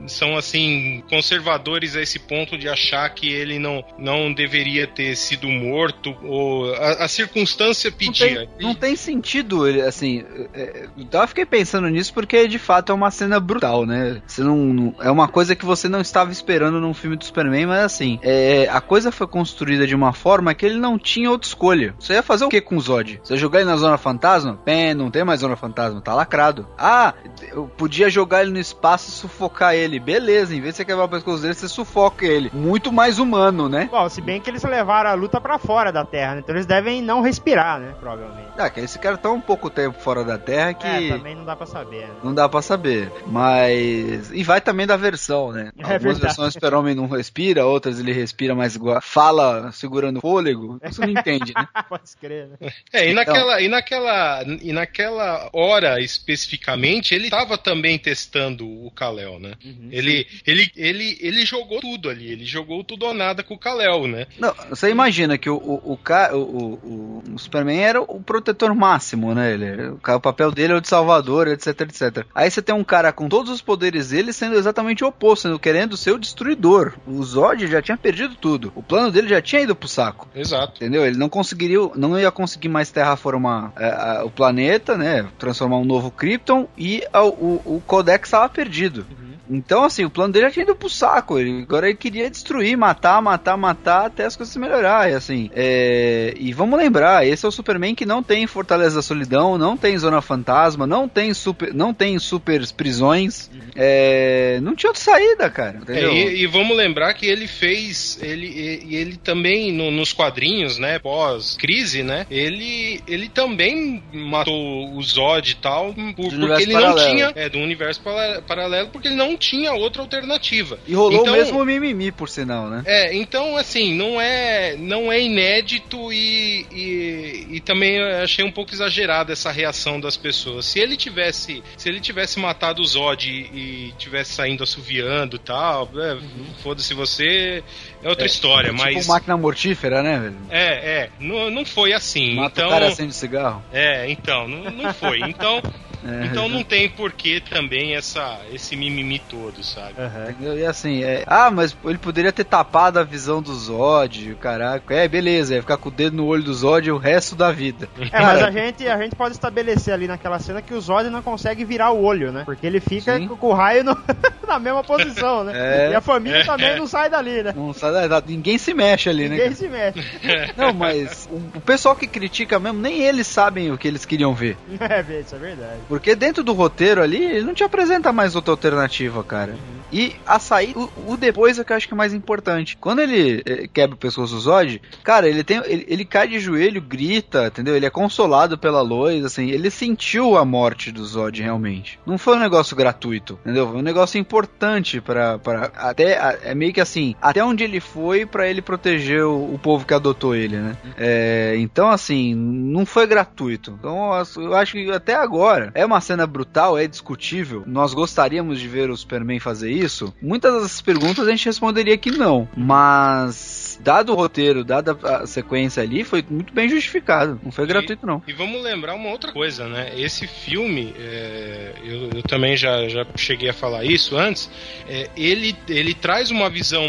são, 0.07 0.37
assim, 0.37 1.03
conservadores 1.09 1.95
a 1.97 2.01
esse 2.01 2.17
ponto 2.17 2.57
de 2.57 2.69
achar 2.69 3.09
que 3.09 3.27
ele 3.29 3.59
não, 3.59 3.83
não 3.99 4.31
deveria 4.33 4.87
ter 4.87 5.15
sido 5.17 5.49
morto, 5.49 6.15
ou 6.23 6.73
a, 6.73 7.03
a 7.03 7.07
circunstância 7.09 7.91
Não 7.91 7.97
pedia. 7.97 8.47
tem, 8.47 8.49
não 8.67 8.73
tem 8.73 8.95
sentido, 8.95 9.67
ele, 9.67 9.81
assim. 9.81 10.23
É, 10.53 10.87
então 10.97 11.21
eu 11.21 11.27
fiquei 11.27 11.45
pensando 11.45 11.89
nisso 11.89 12.13
porque 12.13 12.47
de 12.47 12.57
fato 12.57 12.91
é 12.93 12.95
uma 12.95 13.11
cena 13.11 13.37
brutal, 13.39 13.85
né? 13.85 14.21
Você 14.25 14.41
não, 14.41 14.55
não- 14.57 14.95
é 15.01 15.11
uma 15.11 15.27
coisa 15.27 15.53
que 15.55 15.65
você 15.65 15.89
não 15.89 15.99
estava 15.99 16.31
esperando 16.31 16.79
num 16.79 16.93
filme 16.93 17.17
do 17.17 17.25
Superman, 17.25 17.65
mas 17.65 17.83
assim, 17.83 18.17
é, 18.23 18.69
a 18.71 18.79
coisa 18.79 19.11
foi 19.11 19.27
construída 19.27 19.85
de 19.85 19.93
uma 19.93 20.13
forma 20.13 20.53
que 20.53 20.65
ele 20.65 20.79
não 20.79 20.97
tinha 20.97 21.29
outra 21.29 21.47
escolha. 21.47 21.93
Você 21.99 22.13
ia 22.13 22.23
fazer 22.23 22.45
o 22.45 22.49
que 22.49 22.61
com 22.61 22.77
o 22.77 22.79
Zod? 22.81 23.19
Você 23.21 23.33
ia 23.33 23.39
jogar 23.39 23.59
ele 23.59 23.69
na 23.69 23.75
Zona 23.75 23.97
Fantasma? 23.97 24.57
Pé, 24.63 24.93
não 24.93 25.11
tem 25.11 25.25
mais 25.25 25.41
Zona 25.41 25.57
Fantasma, 25.57 25.99
tá 25.99 26.13
lacrado. 26.13 26.65
Ah, 26.77 27.13
eu 27.57 27.67
podia 27.77 28.09
jogar 28.09 28.41
ele 28.43 28.51
no 28.51 28.59
espaço 28.59 29.09
e 29.09 29.11
sufocar 29.13 29.73
ele. 29.73 29.99
Beleza, 29.99 30.55
em 30.55 30.61
vez 30.61 30.73
de 30.73 30.77
você 30.77 30.85
quebrar 30.85 31.05
o 31.05 31.09
pescoço 31.09 31.41
dele, 31.41 31.53
você 31.53 31.67
sufoca 31.67 32.25
ele. 32.25 32.51
Muito 32.53 32.91
mais 32.91 33.19
humano, 33.19 33.67
né? 33.67 33.89
Bom, 33.91 34.07
se 34.09 34.21
bem 34.21 34.39
que 34.39 34.49
eles 34.49 34.63
levaram 34.63 35.09
a 35.09 35.13
luta 35.13 35.41
pra 35.41 35.57
fora 35.57 35.91
da 35.91 36.05
Terra, 36.05 36.35
né? 36.35 36.41
Então 36.43 36.55
eles 36.55 36.65
devem 36.65 37.01
não 37.01 37.21
respirar, 37.21 37.79
né? 37.79 37.95
Provavelmente. 37.99 38.47
Ah, 38.57 38.69
que 38.69 38.79
esse 38.79 38.97
cara 38.99 39.17
tá 39.17 39.29
um 39.31 39.41
pouco 39.41 39.69
tempo 39.69 39.99
fora 39.99 40.23
da 40.23 40.37
Terra 40.37 40.73
que. 40.73 40.85
É, 40.87 41.09
também 41.09 41.35
não 41.35 41.45
dá 41.45 41.55
pra 41.55 41.65
saber, 41.65 42.07
né? 42.07 42.13
Não 42.23 42.33
dá 42.33 42.47
pra 42.47 42.61
saber. 42.61 43.11
Mas. 43.25 44.31
E 44.31 44.43
vai 44.43 44.61
também 44.61 44.85
da 44.85 44.95
versão, 44.97 45.51
né? 45.51 45.71
É 45.77 45.81
Algumas 45.81 46.01
verdade. 46.03 46.21
versões 46.21 46.49
o 46.49 46.51
Super-Homem 46.53 46.95
não 46.95 47.07
respira, 47.07 47.65
outras 47.65 47.99
ele 47.99 48.11
respira, 48.13 48.53
mas 48.55 48.75
igual- 48.75 49.01
fala 49.01 49.71
segurando 49.71 50.17
o 50.17 50.21
fôlego. 50.21 50.79
Você 50.83 51.01
não 51.01 51.09
entende, 51.09 51.53
né? 51.55 51.67
Pode 51.89 52.03
escrever, 52.05 52.49
né? 52.59 52.69
É, 52.93 53.07
e 53.07 53.11
Então- 53.11 53.15
naquela, 53.33 53.61
e 53.61 53.67
naquela, 53.67 54.43
e 54.61 54.71
naquela 54.71 55.49
hora 55.53 55.99
especificamente, 56.01 57.13
ele 57.15 57.29
estava 57.47 57.57
também 57.57 57.97
testando 57.97 58.67
o 58.67 58.91
Kal-El, 58.91 59.39
né? 59.39 59.53
Ele, 59.89 60.27
ele, 60.45 60.69
ele, 60.75 61.17
ele 61.21 61.45
jogou 61.45 61.79
tudo 61.79 62.09
ali, 62.09 62.31
ele 62.31 62.45
jogou 62.45 62.83
tudo 62.83 63.05
ou 63.05 63.13
nada 63.13 63.41
com 63.43 63.53
o 63.53 63.57
Kal-El, 63.59 64.07
né? 64.07 64.27
Não, 64.37 64.53
você 64.69 64.89
imagina 64.89 65.37
que 65.37 65.49
o, 65.49 65.55
o, 65.55 65.93
o, 65.93 66.37
o, 66.37 67.23
o, 67.33 67.39
Superman 67.39 67.79
era 67.79 68.01
o 68.01 68.21
protetor 68.21 68.73
máximo, 68.75 69.33
né? 69.33 69.53
Ele, 69.53 69.89
o 69.89 70.19
papel 70.19 70.51
dele 70.51 70.73
é 70.73 70.75
o 70.75 70.81
de 70.81 70.87
salvador, 70.87 71.47
etc, 71.47 71.81
etc. 71.81 72.25
Aí 72.35 72.51
você 72.51 72.61
tem 72.61 72.75
um 72.75 72.83
cara 72.83 73.11
com 73.11 73.29
todos 73.29 73.51
os 73.51 73.61
poderes 73.61 74.09
dele 74.09 74.33
sendo 74.33 74.55
exatamente 74.55 75.03
o 75.03 75.07
oposto, 75.07 75.43
sendo 75.43 75.59
querendo 75.59 75.95
ser 75.95 76.11
o 76.11 76.19
destruidor. 76.19 76.93
O 77.07 77.23
Zod 77.23 77.65
já 77.67 77.81
tinha 77.81 77.97
perdido 77.97 78.35
tudo. 78.35 78.71
O 78.75 78.83
plano 78.83 79.11
dele 79.11 79.27
já 79.29 79.41
tinha 79.41 79.61
ido 79.61 79.75
pro 79.75 79.87
saco. 79.87 80.27
Exato. 80.35 80.73
Entendeu? 80.77 81.05
Ele 81.05 81.17
não 81.17 81.29
conseguiria, 81.29 81.79
não 81.95 82.19
ia 82.19 82.31
conseguir 82.31 82.69
mais 82.69 82.91
terraformar 82.91 83.71
é, 83.77 83.87
a- 83.89 84.23
o 84.25 84.29
planeta, 84.31 84.97
né? 84.97 85.27
Transformar 85.37 85.77
um 85.77 85.85
novo 85.85 86.11
Krypton 86.11 86.67
e 86.77 87.03
a- 87.13 87.26
o, 87.29 87.77
o 87.77 87.81
Codex 87.85 88.27
estava 88.27 88.47
perdido. 88.49 89.05
Então, 89.49 89.83
assim, 89.83 90.03
o 90.05 90.09
plano 90.09 90.33
dele 90.33 90.45
já 90.47 90.51
tinha 90.51 90.63
ido 90.63 90.75
pro 90.75 90.89
saco. 90.89 91.37
Ele, 91.39 91.61
agora 91.61 91.87
ele 91.87 91.97
queria 91.97 92.29
destruir, 92.29 92.77
matar, 92.77 93.21
matar, 93.21 93.55
matar 93.57 94.05
até 94.07 94.25
as 94.25 94.35
coisas 94.35 94.51
se 94.53 94.59
melhorar. 94.59 95.09
E 95.09 95.13
assim, 95.13 95.49
é, 95.55 96.33
e 96.37 96.51
vamos 96.53 96.77
lembrar, 96.77 97.25
esse 97.25 97.45
é 97.45 97.49
o 97.49 97.51
Superman 97.51 97.95
que 97.95 98.05
não 98.05 98.21
tem 98.23 98.45
Fortaleza 98.47 98.95
da 98.97 99.01
Solidão, 99.01 99.57
não 99.57 99.77
tem 99.77 99.97
Zona 99.97 100.21
Fantasma, 100.21 100.85
não 100.87 101.07
tem 101.07 101.33
super, 101.33 101.73
não 101.73 101.93
tem 101.93 102.17
super 102.19 102.65
prisões, 102.73 103.49
é, 103.75 104.59
não 104.61 104.75
tinha 104.75 104.89
outra 104.89 105.03
saída, 105.03 105.49
cara. 105.49 105.79
É, 105.87 106.03
e, 106.05 106.41
e 106.43 106.47
vamos 106.47 106.75
lembrar 106.75 107.13
que 107.13 107.25
ele 107.25 107.47
fez, 107.47 108.19
ele, 108.21 108.47
e- 108.47 108.85
e 108.87 108.95
ele 108.95 109.17
também 109.17 109.71
no- 109.71 109.91
nos 109.91 110.11
quadrinhos, 110.13 110.77
né, 110.77 110.99
pós 110.99 111.55
crise, 111.57 112.03
né, 112.03 112.25
ele, 112.29 113.01
ele 113.07 113.29
também 113.29 114.03
matou 114.11 114.93
o 114.95 115.01
Zod 115.03 115.51
e 115.51 115.55
tal, 115.55 115.93
por- 115.93 116.13
porque 116.33 116.63
ele 116.63 116.73
não 116.73 116.81
paralelo. 116.81 117.09
tinha, 117.09 117.31
é, 117.35 117.49
do 117.49 117.59
universo 117.59 118.01
para- 118.01 118.41
paralelo, 118.41 118.89
porque 118.89 119.07
ele 119.07 119.15
não 119.15 119.36
tinha 119.37 119.73
outra 119.73 120.01
alternativa. 120.01 120.79
E 120.87 120.93
rolou 120.93 121.21
Então- 121.21 121.33
o 121.33 121.37
mesmo 121.37 121.63
mimimi, 121.65 122.11
por 122.11 122.27
sinal, 122.29 122.69
né? 122.69 122.83
É, 122.85 123.15
então 123.15 123.55
assim, 123.57 123.93
não 123.95 124.19
é, 124.19 124.75
não 124.77 125.11
é 125.11 125.21
inédito 125.21 126.11
e, 126.11 126.65
e, 126.71 127.47
e 127.51 127.59
também 127.61 128.01
achei 128.01 128.43
um 128.43 128.51
pouco 128.51 128.73
exagerada 128.73 129.31
essa 129.33 129.51
reação 129.51 129.99
das 129.99 130.17
pessoas. 130.17 130.65
Se 130.65 130.79
ele 130.79 130.97
tivesse, 130.97 131.63
se 131.77 131.87
ele 131.89 131.99
tivesse 131.99 132.39
matado 132.39 132.81
o 132.81 132.85
Zod 132.85 133.27
e, 133.29 133.89
e 133.89 133.93
tivesse 133.97 134.33
saindo 134.33 134.63
assoviando 134.63 135.35
e 135.35 135.39
tal, 135.39 135.89
é, 135.95 136.17
foda-se 136.63 136.93
você, 136.93 137.63
é 138.07 138.09
outra 138.09 138.25
história, 138.25 138.71
tipo 138.71 138.83
mas 138.83 139.07
máquina 139.07 139.37
mortífera, 139.37 140.01
né, 140.01 140.17
velho? 140.19 140.35
é, 140.49 140.63
é, 141.03 141.09
não, 141.19 141.49
não 141.51 141.65
foi 141.65 141.93
assim. 141.93 142.35
Mata 142.35 142.61
então, 142.61 142.67
o 142.67 142.71
cara 142.71 142.87
acende 142.87 143.13
cigarro. 143.13 143.63
é, 143.71 144.09
então, 144.09 144.47
não, 144.47 144.71
não 144.71 144.93
foi. 144.93 145.19
Então, 145.21 145.61
É. 146.07 146.27
então 146.27 146.47
não 146.47 146.63
tem 146.63 146.87
porquê 146.87 147.41
também 147.49 147.95
essa, 147.95 148.39
esse 148.53 148.75
mimimi 148.75 149.17
todo, 149.17 149.63
sabe? 149.63 149.93
Entendeu? 150.29 150.57
E 150.57 150.63
assim, 150.63 151.03
é, 151.03 151.23
ah, 151.25 151.49
mas 151.49 151.75
ele 151.83 151.97
poderia 151.97 152.31
ter 152.31 152.43
tapado 152.43 152.99
a 152.99 153.03
visão 153.03 153.41
do 153.41 153.51
Zod, 153.55 154.35
caraca. 154.39 154.93
É, 154.93 155.07
beleza, 155.07 155.55
ia 155.55 155.61
ficar 155.61 155.75
com 155.77 155.89
o 155.89 155.91
dedo 155.91 156.15
no 156.15 156.27
olho 156.27 156.43
do 156.43 156.53
Zod 156.53 156.89
o 156.91 156.97
resto 156.99 157.35
da 157.35 157.51
vida. 157.51 157.89
É, 158.11 158.21
mas 158.21 158.43
a 158.43 158.51
gente, 158.51 158.87
a 158.87 158.95
gente 159.01 159.15
pode 159.15 159.33
estabelecer 159.33 159.91
ali 159.91 160.07
naquela 160.07 160.37
cena 160.37 160.61
que 160.61 160.73
o 160.73 160.79
Zod 160.79 161.09
não 161.09 161.23
consegue 161.23 161.65
virar 161.65 161.89
o 161.91 162.03
olho, 162.03 162.31
né? 162.31 162.43
Porque 162.45 162.65
ele 162.67 162.79
fica 162.79 163.19
com, 163.19 163.35
com 163.35 163.47
o 163.47 163.53
raio 163.53 163.83
no- 163.83 163.97
na 164.47 164.59
mesma 164.59 164.83
posição, 164.83 165.43
né? 165.45 165.87
É. 165.87 165.91
E 165.91 165.95
a 165.95 165.99
família 165.99 166.41
É. 166.41 166.45
também 166.45 166.77
não 166.77 166.85
sai 166.85 167.09
dali, 167.09 167.41
né? 167.41 167.53
Não 167.55 167.73
sabe, 167.73 167.96
ninguém 168.27 168.57
se 168.57 168.73
mexe 168.73 169.09
ali, 169.09 169.27
né? 169.29 169.35
Ninguém 169.37 169.53
se 169.55 169.67
mexe. 169.67 169.99
Não, 170.57 170.73
mas 170.73 171.27
o, 171.31 171.57
o 171.57 171.61
pessoal 171.61 171.95
que 171.95 172.07
critica 172.07 172.59
mesmo, 172.59 172.79
nem 172.79 173.01
eles 173.01 173.27
sabem 173.27 173.71
o 173.71 173.77
que 173.77 173.87
eles 173.87 174.05
queriam 174.05 174.33
ver. 174.33 174.57
É, 174.79 175.19
isso 175.19 175.35
é 175.35 175.39
verdade. 175.39 175.81
Porque 175.87 176.15
dentro 176.15 176.43
do 176.43 176.53
roteiro 176.53 177.01
ali, 177.01 177.23
ele 177.23 177.41
não 177.45 177.53
te 177.53 177.63
apresenta 177.63 178.11
mais 178.13 178.35
outra 178.35 178.53
alternativa, 178.53 179.23
cara. 179.23 179.55
E 179.91 180.15
a 180.25 180.37
saída, 180.39 180.79
o, 180.79 181.13
o 181.13 181.17
depois 181.17 181.57
é 181.59 181.63
que 181.63 181.71
eu 181.71 181.77
acho 181.77 181.87
que 181.87 181.93
é 181.93 181.97
mais 181.97 182.13
importante. 182.13 182.77
Quando 182.77 182.99
ele 182.99 183.41
eh, 183.45 183.67
quebra 183.71 183.95
o 183.95 183.97
pescoço 183.99 184.33
do 184.35 184.39
Zod, 184.41 184.81
cara, 185.03 185.27
ele 185.29 185.43
tem, 185.43 185.61
ele, 185.65 185.85
ele 185.87 186.05
cai 186.05 186.27
de 186.27 186.39
joelho, 186.39 186.81
grita, 186.81 187.47
entendeu? 187.47 187.75
Ele 187.75 187.85
é 187.85 187.89
consolado 187.89 188.57
pela 188.57 188.81
Lois, 188.81 189.23
assim, 189.25 189.49
ele 189.49 189.69
sentiu 189.69 190.37
a 190.37 190.43
morte 190.45 190.91
do 190.91 191.03
Zod 191.05 191.41
realmente. 191.41 191.99
Não 192.05 192.17
foi 192.17 192.35
um 192.35 192.39
negócio 192.39 192.75
gratuito, 192.75 193.39
entendeu? 193.43 193.67
Foi 193.67 193.77
um 193.77 193.81
negócio 193.81 194.19
importante 194.19 194.99
para 195.01 195.39
para 195.39 195.71
até 195.75 196.17
a- 196.17 196.37
é 196.43 196.55
meio 196.55 196.73
que 196.73 196.81
assim, 196.81 197.15
até 197.21 197.43
onde 197.43 197.63
ele 197.63 197.76
foi 197.79 198.25
pra 198.25 198.47
ele 198.47 198.61
proteger 198.61 199.23
o, 199.23 199.53
o 199.53 199.59
povo 199.59 199.85
que 199.85 199.93
adotou 199.93 200.35
ele, 200.35 200.57
né? 200.57 200.77
É, 200.97 201.55
então 201.57 201.89
assim, 201.89 202.33
não 202.35 202.85
foi 202.85 203.07
gratuito. 203.07 203.75
Então 203.79 204.11
eu 204.37 204.55
acho 204.55 204.73
que 204.73 204.91
até 204.91 205.15
agora 205.15 205.71
é 205.73 205.85
uma 205.85 206.01
cena 206.01 206.25
brutal, 206.25 206.77
é 206.77 206.87
discutível. 206.87 207.63
Nós 207.65 207.93
gostaríamos 207.93 208.59
de 208.59 208.67
ver 208.67 208.89
o 208.89 208.97
Superman 208.97 209.39
fazer 209.39 209.71
isso? 209.71 210.13
Muitas 210.21 210.53
dessas 210.53 210.81
perguntas 210.81 211.27
a 211.27 211.31
gente 211.31 211.45
responderia 211.45 211.97
que 211.97 212.11
não, 212.11 212.47
mas 212.55 213.56
dado 213.79 214.11
o 214.11 214.15
roteiro, 214.15 214.63
dada 214.63 214.97
a 215.03 215.25
sequência 215.27 215.83
ali, 215.83 216.03
foi 216.03 216.23
muito 216.29 216.53
bem 216.53 216.69
justificado. 216.69 217.39
Não 217.43 217.51
foi 217.51 217.65
gratuito 217.65 218.05
não. 218.05 218.21
E 218.27 218.33
vamos 218.33 218.61
lembrar 218.61 218.95
uma 218.95 219.09
outra 219.09 219.31
coisa, 219.31 219.67
né? 219.67 219.91
Esse 219.95 220.27
filme, 220.27 220.93
é, 220.97 221.73
eu, 221.83 222.09
eu 222.15 222.23
também 222.23 222.55
já, 222.55 222.87
já 222.87 223.05
cheguei 223.15 223.49
a 223.49 223.53
falar 223.53 223.83
isso 223.83 224.17
antes, 224.17 224.49
é, 224.87 225.09
ele, 225.15 225.55
ele 225.67 225.93
traz 225.93 226.31
uma 226.31 226.49
visão 226.49 226.87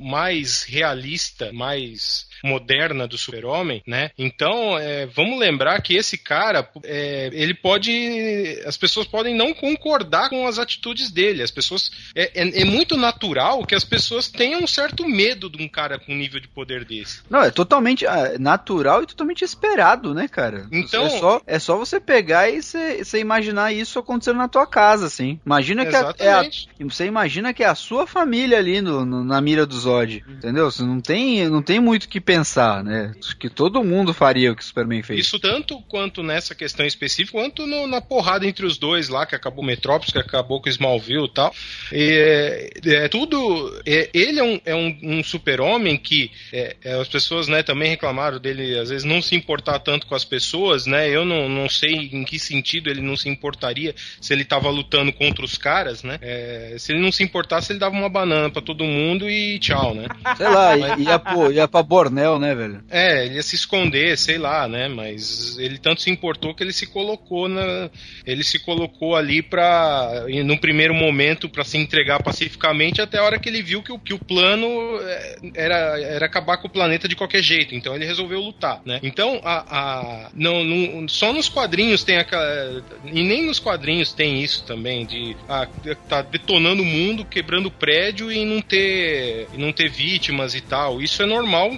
mais 0.00 0.62
realista, 0.64 1.52
mais 1.52 2.26
moderna 2.46 3.06
do 3.06 3.18
super-homem, 3.18 3.82
né? 3.86 4.10
Então, 4.16 4.78
é, 4.78 5.06
vamos 5.06 5.38
lembrar 5.38 5.80
que 5.82 5.96
esse 5.96 6.16
cara, 6.16 6.68
é, 6.84 7.28
ele 7.32 7.54
pode... 7.54 7.92
As 8.64 8.76
pessoas 8.76 9.06
podem 9.06 9.34
não 9.34 9.52
concordar 9.52 10.28
com 10.30 10.46
as 10.46 10.58
atitudes 10.58 11.10
dele. 11.10 11.42
As 11.42 11.50
pessoas... 11.50 11.90
É, 12.14 12.30
é- 12.42 12.62
é 12.62 12.64
muito 12.64 12.96
natural 12.96 13.64
que 13.66 13.74
as 13.74 13.84
pessoas 13.84 14.28
tenham 14.28 14.62
um 14.62 14.66
certo 14.66 15.06
medo 15.06 15.50
de 15.50 15.62
um 15.62 15.68
cara 15.68 15.98
com 15.98 16.12
um 16.12 16.16
nível 16.16 16.40
de 16.40 16.48
poder 16.48 16.84
desse. 16.84 17.20
Não, 17.28 17.42
é 17.42 17.50
totalmente 17.50 18.06
ah, 18.06 18.36
natural 18.38 19.02
e 19.02 19.06
totalmente 19.06 19.42
esperado, 19.44 20.14
né, 20.14 20.28
cara? 20.28 20.66
Então- 20.72 21.04
é 21.06 21.10
só, 21.18 21.40
é 21.46 21.58
só 21.58 21.76
você 21.76 21.98
pegar 22.00 22.48
e 22.48 22.62
você 22.62 23.18
imaginar 23.18 23.72
isso 23.72 23.98
acontecendo 23.98 24.36
na 24.38 24.48
tua 24.48 24.66
casa, 24.66 25.06
assim. 25.06 25.40
Imagina 25.44 25.84
que 25.84 25.94
é, 25.94 26.32
a, 26.32 26.42
você 26.88 27.06
imagina 27.06 27.52
que 27.52 27.62
é 27.64 27.66
a 27.66 27.74
sua 27.74 28.06
família 28.06 28.58
ali 28.58 28.80
no, 28.80 29.04
no- 29.04 29.24
na 29.24 29.40
mira 29.40 29.66
do 29.66 29.76
Zod, 29.78 30.24
entendeu? 30.28 30.70
Você 30.70 30.82
não 30.82 31.00
tem, 31.00 31.48
não 31.48 31.62
tem 31.62 31.80
muito 31.80 32.04
o 32.04 32.08
que 32.08 32.20
pensar, 32.20 32.35
né? 32.84 33.12
Acho 33.18 33.36
que 33.36 33.48
todo 33.48 33.82
mundo 33.84 34.12
faria 34.14 34.52
o 34.52 34.56
que 34.56 34.62
o 34.62 34.64
Superman 34.64 35.02
fez. 35.02 35.20
Isso 35.20 35.38
tanto 35.38 35.80
quanto 35.88 36.22
nessa 36.22 36.54
questão 36.54 36.84
específica, 36.86 37.38
quanto 37.38 37.66
no- 37.66 37.86
na 37.86 38.00
porrada 38.00 38.46
entre 38.46 38.64
os 38.66 38.78
dois 38.78 39.08
lá, 39.08 39.24
que 39.26 39.34
acabou 39.34 39.64
Metrópolis, 39.64 40.12
que 40.12 40.18
acabou 40.18 40.60
com 40.60 40.68
Smallville 40.68 41.26
e 41.26 41.32
tal. 41.32 41.54
É, 41.92 42.70
é 42.84 43.08
tudo. 43.08 43.80
é, 43.86 44.08
ele 44.12 44.38
é 44.38 44.44
um, 44.44 44.60
é 44.64 44.74
um, 44.74 44.98
um 45.02 45.24
super-homem 45.24 45.96
que 45.96 46.30
é, 46.52 46.76
é, 46.84 47.00
as 47.00 47.08
pessoas 47.08 47.48
né, 47.48 47.62
também 47.62 47.88
reclamaram 47.90 48.38
dele, 48.38 48.78
às 48.78 48.88
vezes, 48.90 49.04
não 49.04 49.20
se 49.22 49.34
importar 49.34 49.78
tanto 49.78 50.06
com 50.06 50.14
as 50.14 50.24
pessoas, 50.24 50.86
né? 50.86 51.08
Eu 51.08 51.24
não, 51.24 51.48
não 51.48 51.68
sei 51.68 51.94
em 52.12 52.24
que 52.24 52.38
sentido 52.38 52.90
ele 52.90 53.00
não 53.00 53.16
se 53.16 53.28
importaria 53.28 53.94
se 54.20 54.32
ele 54.32 54.44
tava 54.44 54.68
lutando 54.70 55.12
contra 55.12 55.44
os 55.44 55.56
caras, 55.56 56.02
né? 56.02 56.18
É, 56.20 56.76
se 56.78 56.92
ele 56.92 57.00
não 57.00 57.12
se 57.12 57.22
importasse, 57.22 57.72
ele 57.72 57.78
dava 57.78 57.94
uma 57.94 58.08
banana 58.08 58.50
pra 58.50 58.62
todo 58.62 58.84
mundo 58.84 59.28
e 59.30 59.58
tchau, 59.58 59.94
né? 59.94 60.06
Sei 60.36 60.48
lá, 60.48 60.76
ia, 60.76 60.98
ia, 60.98 61.18
pro- 61.18 61.52
ia 61.52 61.68
pra 61.68 61.82
Bornel, 62.16 62.38
né, 62.38 62.54
velho? 62.54 62.84
É, 62.90 63.26
ele 63.26 63.34
ia 63.34 63.42
se 63.42 63.54
esconder, 63.54 64.16
sei 64.16 64.38
lá, 64.38 64.66
né? 64.66 64.88
Mas 64.88 65.58
ele 65.58 65.78
tanto 65.78 66.00
se 66.00 66.10
importou 66.10 66.54
que 66.54 66.62
ele 66.62 66.72
se 66.72 66.86
colocou 66.86 67.48
na. 67.48 67.90
Ele 68.24 68.42
se 68.42 68.58
colocou 68.58 69.14
ali 69.14 69.42
pra. 69.42 70.24
No 70.44 70.58
primeiro 70.58 70.94
momento, 70.94 71.48
pra 71.48 71.64
se 71.64 71.76
entregar 71.76 72.22
pacificamente, 72.22 73.00
até 73.02 73.18
a 73.18 73.24
hora 73.24 73.38
que 73.38 73.48
ele 73.48 73.62
viu 73.62 73.82
que 73.82 73.92
o, 73.92 73.98
que 73.98 74.14
o 74.14 74.18
plano 74.18 74.66
é, 75.02 75.36
era, 75.54 76.00
era 76.00 76.26
acabar 76.26 76.56
com 76.56 76.68
o 76.68 76.70
planeta 76.70 77.06
de 77.06 77.14
qualquer 77.16 77.42
jeito. 77.42 77.74
Então 77.74 77.94
ele 77.94 78.06
resolveu 78.06 78.40
lutar, 78.40 78.80
né? 78.84 78.98
Então, 79.02 79.40
a, 79.44 79.64
a, 80.26 80.30
não, 80.34 80.64
não- 80.64 81.08
só 81.08 81.32
nos 81.32 81.48
quadrinhos 81.48 82.02
tem 82.02 82.16
aquela. 82.16 82.82
E 83.04 83.22
nem 83.22 83.44
nos 83.44 83.58
quadrinhos 83.58 84.12
tem 84.12 84.42
isso 84.42 84.64
também, 84.64 85.04
de 85.04 85.36
ah, 85.48 85.68
tá 86.08 86.22
detonando 86.22 86.82
o 86.82 86.86
mundo, 86.86 87.24
quebrando 87.24 87.70
prédio 87.70 88.32
e 88.32 88.44
não 88.44 88.62
ter, 88.62 89.48
e 89.52 89.58
não 89.58 89.72
ter 89.72 89.90
vítimas 89.90 90.54
e 90.54 90.60
tal. 90.60 91.00
Isso 91.02 91.22
é 91.22 91.26
normal 91.26 91.70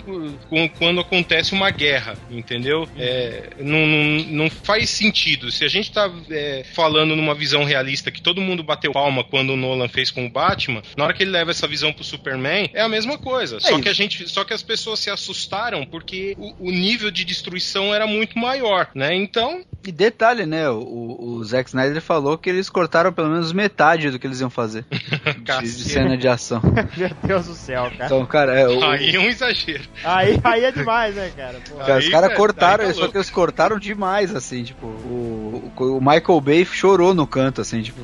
com- 0.48 0.68
quando 0.68 1.00
acontece 1.00 1.52
uma 1.52 1.70
guerra, 1.70 2.16
entendeu? 2.30 2.88
É, 2.96 3.50
não, 3.58 3.86
não, 3.86 4.24
não 4.44 4.50
faz 4.50 4.90
sentido. 4.90 5.50
Se 5.50 5.64
a 5.64 5.68
gente 5.68 5.92
tá 5.92 6.10
é, 6.30 6.64
falando 6.74 7.14
numa 7.16 7.34
visão 7.34 7.64
realista 7.64 8.10
que 8.10 8.22
todo 8.22 8.40
mundo 8.40 8.62
bateu 8.62 8.92
palma 8.92 9.22
quando 9.24 9.50
o 9.50 9.56
Nolan 9.56 9.88
fez 9.88 10.10
com 10.10 10.26
o 10.26 10.30
Batman, 10.30 10.82
na 10.96 11.04
hora 11.04 11.14
que 11.14 11.22
ele 11.22 11.30
leva 11.30 11.50
essa 11.50 11.66
visão 11.66 11.92
pro 11.92 12.04
Superman, 12.04 12.70
é 12.72 12.80
a 12.80 12.88
mesma 12.88 13.18
coisa. 13.18 13.58
Só 13.60 13.78
e- 13.78 13.82
que 13.82 13.88
a 13.88 13.92
gente. 13.92 14.28
Só 14.28 14.44
que 14.44 14.52
as 14.54 14.62
pessoas 14.62 14.98
se 14.98 15.10
assustaram 15.10 15.84
porque 15.86 16.34
o, 16.38 16.68
o 16.68 16.70
nível 16.70 17.10
de 17.10 17.24
destruição 17.24 17.94
era 17.94 18.06
muito 18.06 18.38
maior, 18.38 18.88
né? 18.94 19.14
Então. 19.14 19.62
E 19.86 19.92
detalhe, 19.92 20.44
né? 20.44 20.68
O, 20.68 21.16
o 21.38 21.44
Zack 21.44 21.70
Snyder 21.70 22.02
falou 22.02 22.36
que 22.36 22.50
eles 22.50 22.68
cortaram 22.68 23.12
pelo 23.12 23.28
menos 23.30 23.52
metade 23.52 24.10
do 24.10 24.18
que 24.18 24.26
eles 24.26 24.40
iam 24.40 24.50
fazer 24.50 24.84
de, 24.90 25.60
de 25.62 25.68
cena 25.68 26.16
de 26.16 26.28
ação. 26.28 26.60
Meu 26.96 27.10
Deus 27.22 27.46
do 27.46 27.54
céu, 27.54 27.90
cara. 27.96 28.06
Então, 28.06 28.26
cara, 28.26 28.58
é, 28.58 28.68
o, 28.68 28.84
Aí 28.84 29.14
é 29.14 29.18
um 29.20 29.28
exagero. 29.28 29.84
Aí, 30.18 30.40
aí 30.44 30.64
é 30.64 30.72
demais, 30.72 31.14
né, 31.14 31.30
cara? 31.36 31.58
Cara, 31.86 31.98
os 31.98 32.08
caras 32.08 32.34
cortaram, 32.34 32.86
tá 32.86 32.94
só 32.94 33.08
que 33.08 33.16
eles 33.16 33.30
cortaram 33.30 33.78
demais, 33.78 34.34
assim, 34.34 34.62
tipo, 34.64 34.86
o, 34.86 35.72
o, 35.76 35.96
o 35.98 36.00
Michael 36.00 36.40
Bay 36.40 36.64
chorou 36.64 37.14
no 37.14 37.26
canto, 37.26 37.60
assim, 37.60 37.82
tipo. 37.82 38.00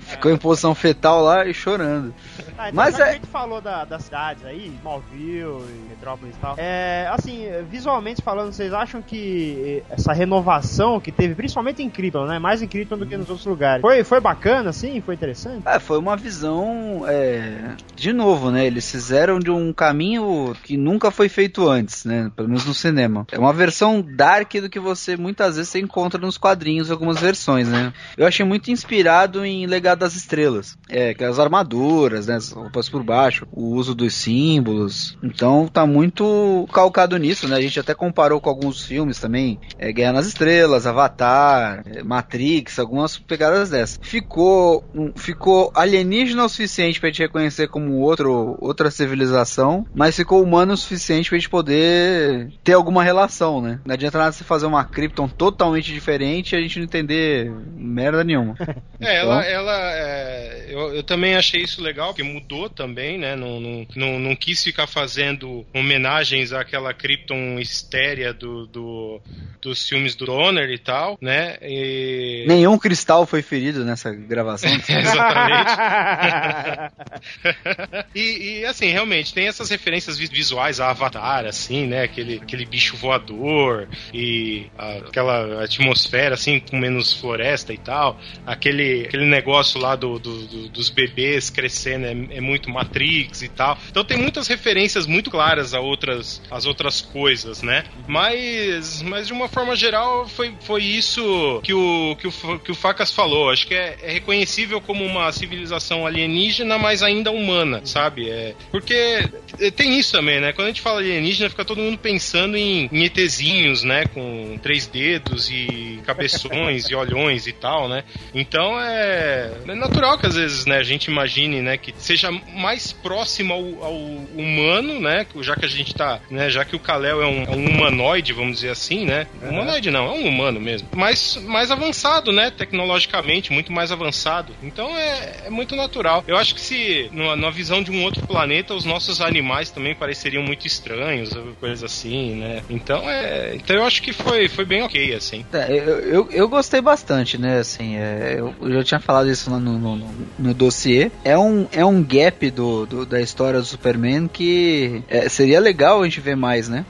ficou 0.00 0.30
em 0.30 0.36
posição 0.36 0.74
fetal 0.74 1.22
lá 1.22 1.46
e 1.46 1.54
chorando. 1.54 2.14
Tá, 2.56 2.68
então, 2.68 2.72
Mas 2.72 2.98
é- 2.98 3.02
a 3.02 3.12
gente 3.12 3.26
falou 3.26 3.60
da- 3.60 3.84
das 3.84 4.04
cidades 4.04 4.44
aí, 4.44 4.68
Smallville 4.78 5.62
e 5.68 5.88
Metrópolis 5.90 6.34
e 6.34 6.38
tal. 6.38 6.54
É, 6.58 7.08
assim, 7.12 7.46
visualmente 7.68 8.22
falando, 8.22 8.52
vocês 8.52 8.72
acham 8.72 9.02
que 9.02 9.82
essa 9.90 10.12
renovação 10.12 11.00
que 11.00 11.12
teve, 11.12 11.34
principalmente 11.34 11.82
em 11.82 11.90
Krypton, 11.90 12.26
né? 12.26 12.38
Mais 12.38 12.62
em 12.62 12.68
Krypton 12.68 12.98
do 12.98 13.06
que 13.06 13.16
nos 13.16 13.28
outros 13.28 13.46
lugares. 13.46 13.80
Foi, 13.80 14.04
foi 14.04 14.20
bacana, 14.20 14.70
assim? 14.70 15.00
Foi 15.00 15.14
interessante? 15.14 15.62
É, 15.66 15.78
foi 15.78 15.98
uma 15.98 16.16
visão, 16.16 17.04
é, 17.06 17.74
de 17.94 18.12
novo, 18.12 18.50
né? 18.50 18.66
Eles 18.66 18.90
fizeram 18.90 19.38
de 19.38 19.50
um 19.50 19.72
caminho 19.72 20.21
que 20.62 20.76
nunca 20.76 21.10
foi 21.10 21.28
feito 21.28 21.68
antes, 21.68 22.04
né? 22.04 22.30
Pelo 22.36 22.48
menos 22.48 22.64
no 22.64 22.74
cinema. 22.74 23.26
É 23.30 23.38
uma 23.38 23.52
versão 23.52 24.00
dark 24.02 24.52
do 24.54 24.68
que 24.70 24.80
você 24.80 25.16
muitas 25.16 25.56
vezes 25.56 25.74
encontra 25.74 26.20
nos 26.20 26.36
quadrinhos, 26.38 26.90
algumas 26.90 27.18
versões, 27.20 27.68
né? 27.68 27.92
Eu 28.16 28.26
achei 28.26 28.44
muito 28.44 28.70
inspirado 28.70 29.44
em 29.44 29.66
Legado 29.66 30.00
das 30.00 30.14
Estrelas. 30.14 30.76
É, 30.88 31.10
aquelas 31.10 31.38
armaduras, 31.38 32.26
né? 32.26 32.36
As 32.36 32.50
roupas 32.52 32.88
por 32.88 33.02
baixo, 33.02 33.46
o 33.52 33.74
uso 33.74 33.94
dos 33.94 34.14
símbolos. 34.14 35.16
Então 35.22 35.68
tá 35.68 35.86
muito 35.86 36.66
calcado 36.72 37.16
nisso, 37.16 37.48
né? 37.48 37.56
A 37.56 37.60
gente 37.60 37.78
até 37.80 37.94
comparou 37.94 38.40
com 38.40 38.48
alguns 38.50 38.84
filmes 38.84 39.18
também. 39.18 39.58
É, 39.78 39.92
Guerra 39.92 40.12
nas 40.14 40.26
Estrelas, 40.26 40.86
Avatar, 40.86 41.82
é, 41.86 42.02
Matrix, 42.02 42.78
algumas 42.78 43.18
pegadas 43.18 43.70
dessas. 43.70 43.98
Ficou, 44.02 44.84
um- 44.94 45.12
ficou 45.16 45.70
alienígena 45.74 46.44
o 46.44 46.48
suficiente 46.48 47.00
pra 47.00 47.08
gente 47.08 47.22
reconhecer 47.22 47.68
como 47.68 47.98
outro, 48.00 48.56
outra 48.60 48.90
civilização, 48.90 49.86
mas 49.94 50.11
ficou 50.16 50.42
humano 50.42 50.74
o 50.74 50.76
suficiente 50.76 51.28
pra 51.28 51.38
gente 51.38 51.48
poder 51.48 52.50
ter 52.62 52.72
alguma 52.72 53.02
relação, 53.02 53.60
né? 53.60 53.80
Não 53.84 53.94
adianta 53.94 54.18
nada 54.18 54.32
você 54.32 54.44
fazer 54.44 54.66
uma 54.66 54.84
Krypton 54.84 55.28
totalmente 55.28 55.92
diferente 55.92 56.54
e 56.54 56.58
a 56.58 56.60
gente 56.60 56.78
não 56.78 56.84
entender 56.84 57.50
merda 57.76 58.22
nenhuma. 58.24 58.54
É, 59.02 59.18
Então- 59.18 59.32
ela, 59.32 59.44
ela 59.44 59.92
é, 59.94 60.66
eu, 60.68 60.94
eu 60.94 61.02
também 61.02 61.34
achei 61.34 61.60
isso 61.62 61.82
legal, 61.82 62.08
porque 62.08 62.22
mudou 62.22 62.70
também, 62.70 63.18
né? 63.18 63.34
Não, 63.34 63.58
não, 63.58 63.86
não, 63.96 64.18
não 64.20 64.36
quis 64.36 64.62
ficar 64.62 64.86
fazendo 64.86 65.66
homenagens 65.74 66.52
àquela 66.52 66.94
Krypton 66.94 67.58
estérea 67.58 68.32
do, 68.32 68.64
do, 68.68 69.20
dos 69.60 69.88
filmes 69.88 70.14
do 70.14 70.26
Donner 70.26 70.70
e 70.70 70.78
tal, 70.78 71.18
né? 71.20 71.56
E... 71.62 72.44
Nenhum 72.46 72.78
cristal 72.78 73.26
foi 73.26 73.42
ferido 73.42 73.84
nessa 73.84 74.12
gravação. 74.12 74.70
Exatamente. 74.88 75.72
e, 78.14 78.60
e, 78.60 78.64
assim, 78.64 78.86
realmente, 78.88 79.34
tem 79.34 79.48
essas 79.48 79.68
referências 79.70 80.01
vi- 80.06 80.26
visuais 80.26 80.80
a 80.80 80.90
Avatar, 80.90 81.44
assim, 81.46 81.86
né? 81.86 82.02
Aquele, 82.02 82.36
aquele 82.36 82.64
bicho 82.64 82.96
voador 82.96 83.88
e 84.12 84.66
a- 84.78 84.98
aquela 85.08 85.64
atmosfera, 85.64 86.34
assim, 86.34 86.60
com 86.60 86.78
menos 86.78 87.12
floresta 87.12 87.72
e 87.72 87.78
tal. 87.78 88.20
Aquele, 88.46 89.04
aquele 89.06 89.24
negócio 89.26 89.80
lá 89.80 89.96
do, 89.96 90.18
do- 90.18 90.46
do- 90.46 90.68
dos 90.68 90.88
bebês 90.90 91.50
crescendo 91.50 92.06
é, 92.06 92.36
é 92.36 92.40
muito 92.40 92.70
Matrix 92.70 93.42
e 93.42 93.48
tal. 93.48 93.78
Então 93.90 94.04
tem 94.04 94.16
muitas 94.18 94.46
referências 94.48 95.06
muito 95.06 95.30
claras 95.30 95.74
a 95.74 95.80
outras, 95.80 96.40
as 96.50 96.66
outras 96.66 97.00
coisas, 97.00 97.62
né? 97.62 97.84
Mas, 98.06 99.02
mas 99.02 99.26
de 99.26 99.32
uma 99.32 99.48
forma 99.48 99.74
geral, 99.76 100.28
foi, 100.28 100.54
foi 100.60 100.82
isso 100.82 101.60
que 101.62 101.72
o, 101.74 102.16
que, 102.16 102.28
o, 102.28 102.58
que 102.58 102.70
o 102.70 102.74
Facas 102.74 103.12
falou. 103.12 103.50
Acho 103.50 103.66
que 103.66 103.74
é, 103.74 103.96
é 104.02 104.12
reconhecível 104.12 104.80
como 104.80 105.04
uma 105.04 105.30
civilização 105.32 106.06
alienígena, 106.06 106.78
mas 106.78 107.02
ainda 107.02 107.30
humana, 107.30 107.80
sabe? 107.84 108.28
É, 108.30 108.54
porque 108.70 109.28
tem 109.76 109.91
isso 109.98 110.12
também, 110.12 110.40
né? 110.40 110.52
Quando 110.52 110.66
a 110.66 110.70
gente 110.70 110.80
fala 110.80 111.00
alienígena, 111.00 111.50
fica 111.50 111.64
todo 111.64 111.80
mundo 111.80 111.98
pensando 111.98 112.56
em, 112.56 112.88
em 112.92 113.04
ETzinhos, 113.04 113.82
né? 113.82 114.06
Com 114.06 114.58
três 114.62 114.86
dedos 114.86 115.50
e 115.50 116.00
cabeções 116.04 116.88
e 116.90 116.94
olhões 116.94 117.46
e 117.46 117.52
tal, 117.52 117.88
né? 117.88 118.04
Então 118.34 118.80
é, 118.80 119.52
é 119.66 119.74
natural 119.74 120.18
que 120.18 120.26
às 120.26 120.36
vezes 120.36 120.66
né, 120.66 120.78
a 120.78 120.82
gente 120.82 121.06
imagine 121.10 121.60
né, 121.60 121.76
que 121.76 121.94
seja 121.96 122.30
mais 122.30 122.92
próximo 122.92 123.52
ao, 123.52 123.84
ao 123.84 123.96
humano, 123.96 125.00
né? 125.00 125.26
Já 125.40 125.56
que 125.56 125.64
a 125.64 125.68
gente 125.68 125.94
tá. 125.94 126.20
Né, 126.30 126.50
já 126.50 126.64
que 126.64 126.76
o 126.76 126.78
Kalel 126.80 127.22
é 127.22 127.26
um, 127.26 127.42
é 127.44 127.50
um 127.50 127.68
humanoide, 127.68 128.32
vamos 128.32 128.56
dizer 128.56 128.70
assim, 128.70 129.04
né? 129.04 129.26
Humanoide 129.42 129.90
não, 129.90 130.06
é 130.06 130.10
um 130.10 130.26
humano 130.26 130.60
mesmo. 130.60 130.88
Mas 130.94 131.36
mais 131.36 131.70
avançado, 131.70 132.32
né? 132.32 132.50
Tecnologicamente, 132.50 133.52
muito 133.52 133.72
mais 133.72 133.90
avançado. 133.90 134.54
Então 134.62 134.96
é, 134.96 135.46
é 135.46 135.50
muito 135.50 135.74
natural. 135.74 136.24
Eu 136.26 136.36
acho 136.36 136.54
que 136.54 136.60
se, 136.60 137.08
numa, 137.12 137.36
numa 137.36 137.50
visão 137.50 137.82
de 137.82 137.90
um 137.90 138.02
outro 138.04 138.26
planeta, 138.26 138.74
os 138.74 138.84
nossos 138.84 139.20
animais 139.20 139.70
também 139.70 139.81
pareceriam 139.94 140.42
muito 140.42 140.66
estranhos, 140.66 141.30
coisas 141.60 141.82
assim, 141.84 142.36
né? 142.36 142.62
Então 142.70 143.08
é. 143.08 143.54
Então 143.56 143.76
eu 143.76 143.84
acho 143.84 144.02
que 144.02 144.12
foi, 144.12 144.48
foi 144.48 144.64
bem 144.64 144.82
ok, 144.82 145.14
assim. 145.14 145.44
É, 145.52 145.72
eu, 145.72 145.98
eu, 146.00 146.28
eu 146.30 146.48
gostei 146.48 146.80
bastante, 146.80 147.38
né? 147.38 147.58
Assim, 147.58 147.96
é, 147.96 148.36
eu, 148.38 148.54
eu 148.60 148.72
já 148.74 148.84
tinha 148.84 149.00
falado 149.00 149.30
isso 149.30 149.50
lá 149.50 149.58
no, 149.58 149.78
no, 149.78 149.96
no, 149.96 150.14
no 150.38 150.54
dossiê. 150.54 151.10
É 151.24 151.36
um, 151.36 151.66
é 151.72 151.84
um 151.84 152.02
gap 152.02 152.50
do, 152.50 152.86
do- 152.86 153.06
da 153.06 153.20
história 153.20 153.58
do 153.60 153.66
Superman 153.66 154.28
que 154.28 155.02
é, 155.08 155.28
seria 155.28 155.60
legal 155.60 156.00
a 156.00 156.04
gente 156.04 156.20
ver 156.20 156.36
mais, 156.36 156.68
né? 156.68 156.84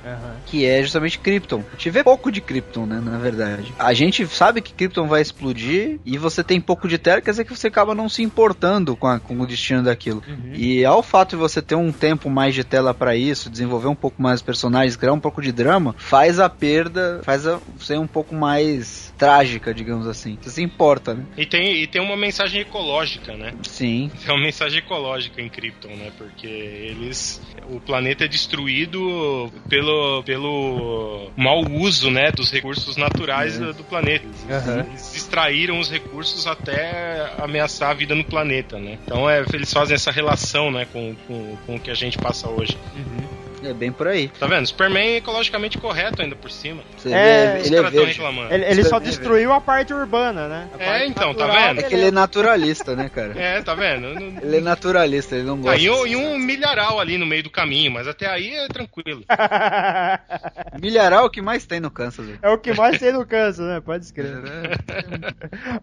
Que 0.47 0.67
é 0.67 0.83
justamente 0.83 1.19
Krypton. 1.19 1.62
A 1.69 1.73
gente 1.77 1.91
vê 1.91 2.03
pouco 2.05 2.31
de 2.31 2.41
Krypton, 2.41 2.87
né? 2.87 3.01
Na 3.03 3.19
verdade. 3.19 3.73
A 3.79 3.93
gente 3.95 4.27
sabe 4.27 4.61
que 4.61 4.73
Krypton 4.73 5.07
vai 5.07 5.23
explodir 5.23 5.99
e 6.05 6.19
você 6.19 6.43
tem 6.45 6.61
pouco 6.61 6.89
de 6.89 6.99
tela, 6.99 7.21
quer 7.21 7.31
dizer 7.31 7.45
que 7.45 7.55
você 7.57 7.69
acaba 7.69 7.95
não 7.95 8.09
se 8.09 8.23
importando 8.23 8.97
com, 8.97 9.07
a- 9.07 9.19
com 9.21 9.39
o 9.41 9.47
destino 9.47 9.83
daquilo. 9.83 10.23
E 10.55 10.85
ao 10.85 11.03
fato 11.03 11.31
de 11.31 11.37
você 11.37 11.62
ter 11.62 11.75
um 11.75 11.93
tempo 11.93 12.29
mais 12.29 12.55
de 12.55 12.65
tela 12.73 12.94
pra 12.94 13.15
isso, 13.15 13.51
desenvolver 13.51 13.89
um 13.89 13.94
pouco 13.94 14.23
mais 14.23 14.36
os 14.41 14.42
personagens, 14.42 14.97
criar 14.97 15.12
um 15.12 15.20
pouco 15.20 15.42
de 15.42 15.52
drama, 15.52 15.94
faz 15.99 16.41
a 16.41 16.49
perda, 16.49 17.20
faz 17.23 17.47
a 17.47 17.59
ser 17.78 17.99
um 17.99 18.07
pouco 18.07 18.34
mais 18.34 19.02
trágica, 19.23 19.73
digamos 19.73 20.09
assim. 20.09 20.36
Você 20.42 20.51
se 20.51 20.62
importa, 20.62 21.15
né? 21.15 21.25
E 21.36 21.47
tem, 21.47 21.76
e 21.76 21.86
tem 21.86 22.02
uma 22.02 22.17
mensagem 22.17 22.60
ecológica, 22.60 23.36
né? 23.36 23.55
Sim. 23.62 24.10
Tem 24.20 24.34
uma 24.34 24.42
mensagem 24.42 24.81
ecológica 24.81 25.41
em 25.41 25.49
Krypton, 25.49 25.94
né? 25.94 26.10
Porque 26.18 26.49
eles. 26.49 27.41
O 27.70 27.78
planeta 27.78 28.25
é 28.25 28.28
destruído 28.28 29.52
pelo, 29.68 30.25
pelo 30.25 31.31
mau 31.36 31.60
uso, 31.60 32.10
né? 32.10 32.33
Dos 32.33 32.51
recursos 32.51 32.97
naturais 32.97 33.60
do, 33.60 33.73
do 33.73 33.84
planeta. 33.84 34.26
Eles, 34.26 34.51
Aham. 34.51 34.86
eles 34.89 35.15
extraíram 35.15 35.78
os 35.78 35.89
recursos 35.89 36.49
até 36.49 37.33
ameaçar 37.39 37.91
a 37.91 37.94
vida 37.94 38.17
no 38.17 38.25
planeta, 38.25 38.81
né? 38.81 38.99
Então 39.05 39.31
é, 39.31 39.44
eles 39.52 39.73
fazem 39.73 39.94
essa 39.94 40.10
relação, 40.10 40.73
né? 40.73 40.84
Com, 40.92 41.15
com, 41.28 41.57
com 41.65 41.76
o 41.76 41.81
que 41.81 41.92
a 41.92 41.94
gente 41.94 42.18
passa 42.18 42.49
hoje. 42.49 42.76
É 43.65 43.73
bem 43.73 43.93
por 43.93 44.09
aí. 44.09 44.29
Tá 44.29 44.47
vendo? 44.47 44.67
Superman 44.67 45.03
é 45.15 45.17
ecologicamente 45.17 45.79
correto 45.79 46.23
ainda 46.23 46.35
por 46.37 46.51
cima. 46.51 46.83
Você 46.97 47.13
É, 47.13 47.59
vê, 47.59 47.67
ele 47.67 47.77
é 47.77 47.83
verde. 47.83 48.05
reclamando. 48.13 48.53
Ele, 48.55 48.65
ele 48.65 48.85
só 48.85 48.97
é 48.97 49.01
destruiu 49.01 49.53
a 49.53 49.61
parte 49.61 49.93
urbana, 49.93 50.49
né? 50.49 50.69
A 50.79 50.83
É, 50.99 51.07
então, 51.07 51.35
tá 51.35 51.47
natural, 51.47 51.69
vendo? 51.69 51.81
É 51.81 51.83
que 51.85 51.95
ele 51.95 52.07
é 52.07 52.11
naturalista, 52.11 52.97
né, 52.97 53.09
cara? 53.09 53.39
É, 53.39 53.63
tá 53.63 53.75
vendo? 53.75 54.09
Ele 54.43 54.57
é 54.57 54.61
naturalista, 54.61 55.35
ele 55.37 55.45
não 55.45 55.59
gosta. 55.61 55.77
Ah, 55.77 55.81
e, 55.81 55.89
um, 55.91 56.07
e 56.07 56.17
um 56.17 56.39
milharal 56.39 56.99
ali 57.01 57.17
no 57.19 57.27
meio 57.27 57.43
do 57.43 57.51
caminho, 57.51 57.91
mas 57.93 58.09
até 58.09 58.27
aí 58.27 58.53
é 58.55 58.67
tranquilo. 58.69 59.23
Milharal 60.81 61.25
é 61.25 61.27
o 61.27 61.31
que 61.31 61.43
mais 61.43 61.67
tem 61.67 61.81
no 61.81 61.91
Kansas. 61.91 62.27
velho. 62.27 62.39
É 62.43 62.49
o 62.51 62.59
que 62.59 62.73
mais 62.73 62.99
tem 62.99 63.13
no 63.13 63.27
Kansas, 63.27 63.65
né? 63.67 63.81
Pode 63.81 64.05
escrever. 64.05 64.43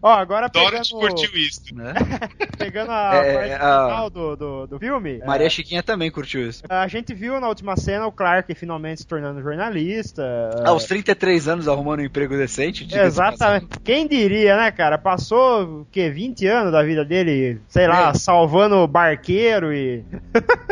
Ó, 0.02 0.10
agora 0.12 0.48
Dorothy 0.48 0.90
pegando, 0.92 1.00
curtiu 1.14 1.30
isso. 1.40 1.60
Né? 1.74 1.94
pegando 2.58 2.90
a 2.90 3.14
É, 3.14 3.34
parte 3.34 3.52
a- 3.52 3.86
final 3.86 4.10
do, 4.10 4.36
do, 4.36 4.66
do 4.66 4.78
filme. 4.78 5.18
Maria 5.26 5.46
é, 5.46 5.50
Chiquinha 5.50 5.82
também 5.82 6.10
curtiu 6.10 6.46
isso. 6.48 6.62
a 6.68 6.86
gente 6.88 7.14
viu 7.14 7.40
na 7.40 7.48
última 7.48 7.69
cena 7.76 8.06
o 8.06 8.12
Clark 8.12 8.54
finalmente 8.54 9.00
se 9.02 9.06
tornando 9.06 9.42
jornalista. 9.42 10.22
Aos 10.64 10.84
33 10.84 11.48
anos 11.48 11.68
arrumando 11.68 12.00
um 12.00 12.04
emprego 12.04 12.36
decente. 12.36 12.86
Exatamente. 12.92 13.66
Quem 13.84 14.06
diria, 14.06 14.56
né, 14.56 14.70
cara? 14.70 14.98
Passou, 14.98 15.80
o 15.82 15.86
quê? 15.90 16.10
20 16.10 16.46
anos 16.46 16.72
da 16.72 16.82
vida 16.82 17.04
dele, 17.04 17.60
sei 17.68 17.86
lá, 17.86 18.10
É. 18.10 18.14
salvando 18.14 18.86
barqueiro 18.86 19.72
e. 19.72 20.04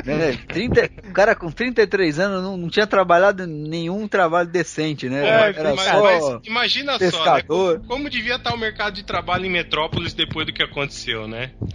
Né? 0.05 0.39
30, 0.49 0.91
o 1.09 1.13
cara 1.13 1.35
com 1.35 1.51
33 1.51 2.19
anos 2.19 2.43
não, 2.43 2.57
não 2.57 2.69
tinha 2.69 2.87
trabalhado 2.87 3.43
em 3.45 3.47
nenhum 3.47 4.07
trabalho 4.09 4.49
decente, 4.49 5.09
né? 5.09 5.25
É, 5.27 5.49
Era 5.59 5.75
mas, 5.75 5.85
só 5.85 6.03
mas 6.03 6.47
imagina 6.47 6.93
só, 6.93 7.05
né? 7.05 7.11
pescador. 7.11 7.77
Como, 7.81 7.89
como 7.89 8.11
devia 8.11 8.37
estar 8.37 8.55
o 8.55 8.59
mercado 8.59 8.95
de 8.95 9.05
trabalho 9.05 9.45
em 9.45 9.51
Metrópolis 9.51 10.15
depois 10.15 10.47
do 10.47 10.53
que 10.53 10.63
aconteceu, 10.63 11.27
né? 11.29 11.51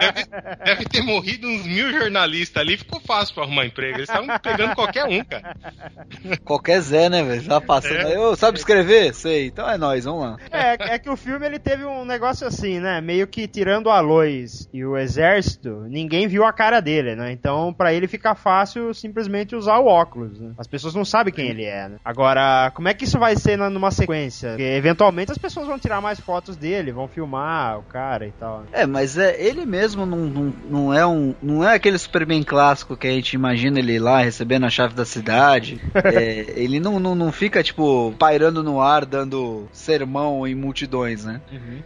Deve, 0.00 0.24
deve 0.64 0.84
ter 0.86 1.02
morrido 1.02 1.46
uns 1.46 1.66
mil 1.66 1.92
jornalistas 1.92 2.60
ali, 2.62 2.76
ficou 2.76 3.00
fácil 3.00 3.34
pra 3.34 3.44
arrumar 3.44 3.66
emprego. 3.66 3.98
Eles 3.98 4.08
estavam 4.08 4.31
pegando 4.40 4.74
qualquer 4.74 5.04
um, 5.04 5.24
cara. 5.24 5.56
Qualquer 6.44 6.80
Zé, 6.80 7.08
né, 7.08 7.22
velho? 7.22 7.42
Tá 7.46 7.60
passando 7.60 7.94
É. 7.96 8.06
aí. 8.12 8.18
Ô, 8.18 8.34
sabe 8.36 8.58
escrever? 8.58 9.14
Sei. 9.14 9.46
Então 9.46 9.68
é 9.68 9.76
nóis, 9.76 10.04
vamos 10.04 10.22
lá. 10.22 10.36
É, 10.50 10.94
é 10.94 10.98
que 10.98 11.10
o 11.10 11.16
filme 11.16 11.44
ele 11.46 11.58
teve 11.58 11.84
um 11.84 12.04
negócio 12.04 12.46
assim, 12.46 12.80
né? 12.80 13.00
Meio 13.00 13.26
que 13.26 13.46
tirando 13.46 13.90
a 13.90 14.00
Lois 14.00 14.68
e 14.72 14.84
o 14.84 14.96
exército, 14.96 15.84
ninguém 15.88 16.26
viu 16.26 16.44
a 16.44 16.52
cara 16.52 16.80
dele, 16.80 17.14
né? 17.14 17.32
Então, 17.32 17.72
pra 17.72 17.92
ele 17.92 18.06
fica 18.06 18.34
fácil 18.34 18.92
simplesmente 18.94 19.54
usar 19.56 19.78
o 19.78 19.86
óculos, 19.86 20.40
né? 20.40 20.52
As 20.58 20.66
pessoas 20.66 20.94
não 20.94 21.04
sabem 21.04 21.32
quem 21.32 21.48
ele 21.48 21.64
é, 21.64 21.88
né? 21.88 21.96
Agora, 22.04 22.70
como 22.74 22.88
é 22.88 22.94
que 22.94 23.04
isso 23.04 23.18
vai 23.18 23.36
ser 23.36 23.56
numa 23.56 23.90
sequência? 23.90 24.50
Porque 24.50 24.62
eventualmente 24.62 25.32
as 25.32 25.38
pessoas 25.38 25.66
vão 25.66 25.78
tirar 25.78 26.00
mais 26.00 26.20
fotos 26.20 26.56
dele, 26.56 26.92
vão 26.92 27.08
filmar 27.08 27.78
o 27.78 27.82
cara 27.82 28.26
e 28.26 28.32
tal. 28.32 28.60
né? 28.60 28.66
É, 28.72 28.86
mas 28.86 29.16
é, 29.18 29.40
ele 29.40 29.64
mesmo 29.66 30.04
não, 30.06 30.18
não, 30.18 30.54
não 30.68 30.94
é 30.94 31.06
um. 31.06 31.34
Não 31.42 31.64
é 31.68 31.74
aquele 31.74 31.98
Superman 31.98 32.42
clássico 32.42 32.96
que 32.96 33.06
a 33.06 33.10
gente 33.10 33.32
imagina 33.34 33.78
ele 33.78 33.98
lá 33.98 34.21
recebendo 34.22 34.64
a 34.64 34.70
chave 34.70 34.94
da 34.94 35.04
cidade. 35.04 35.80
É, 36.04 36.44
ele 36.56 36.78
não, 36.80 36.98
não, 37.00 37.14
não 37.14 37.30
fica, 37.32 37.62
tipo, 37.62 38.14
pairando 38.18 38.62
no 38.62 38.80
ar, 38.80 39.04
dando 39.06 39.68
sermão 39.72 40.46
em 40.46 40.54
multidões, 40.54 41.24
né? 41.24 41.40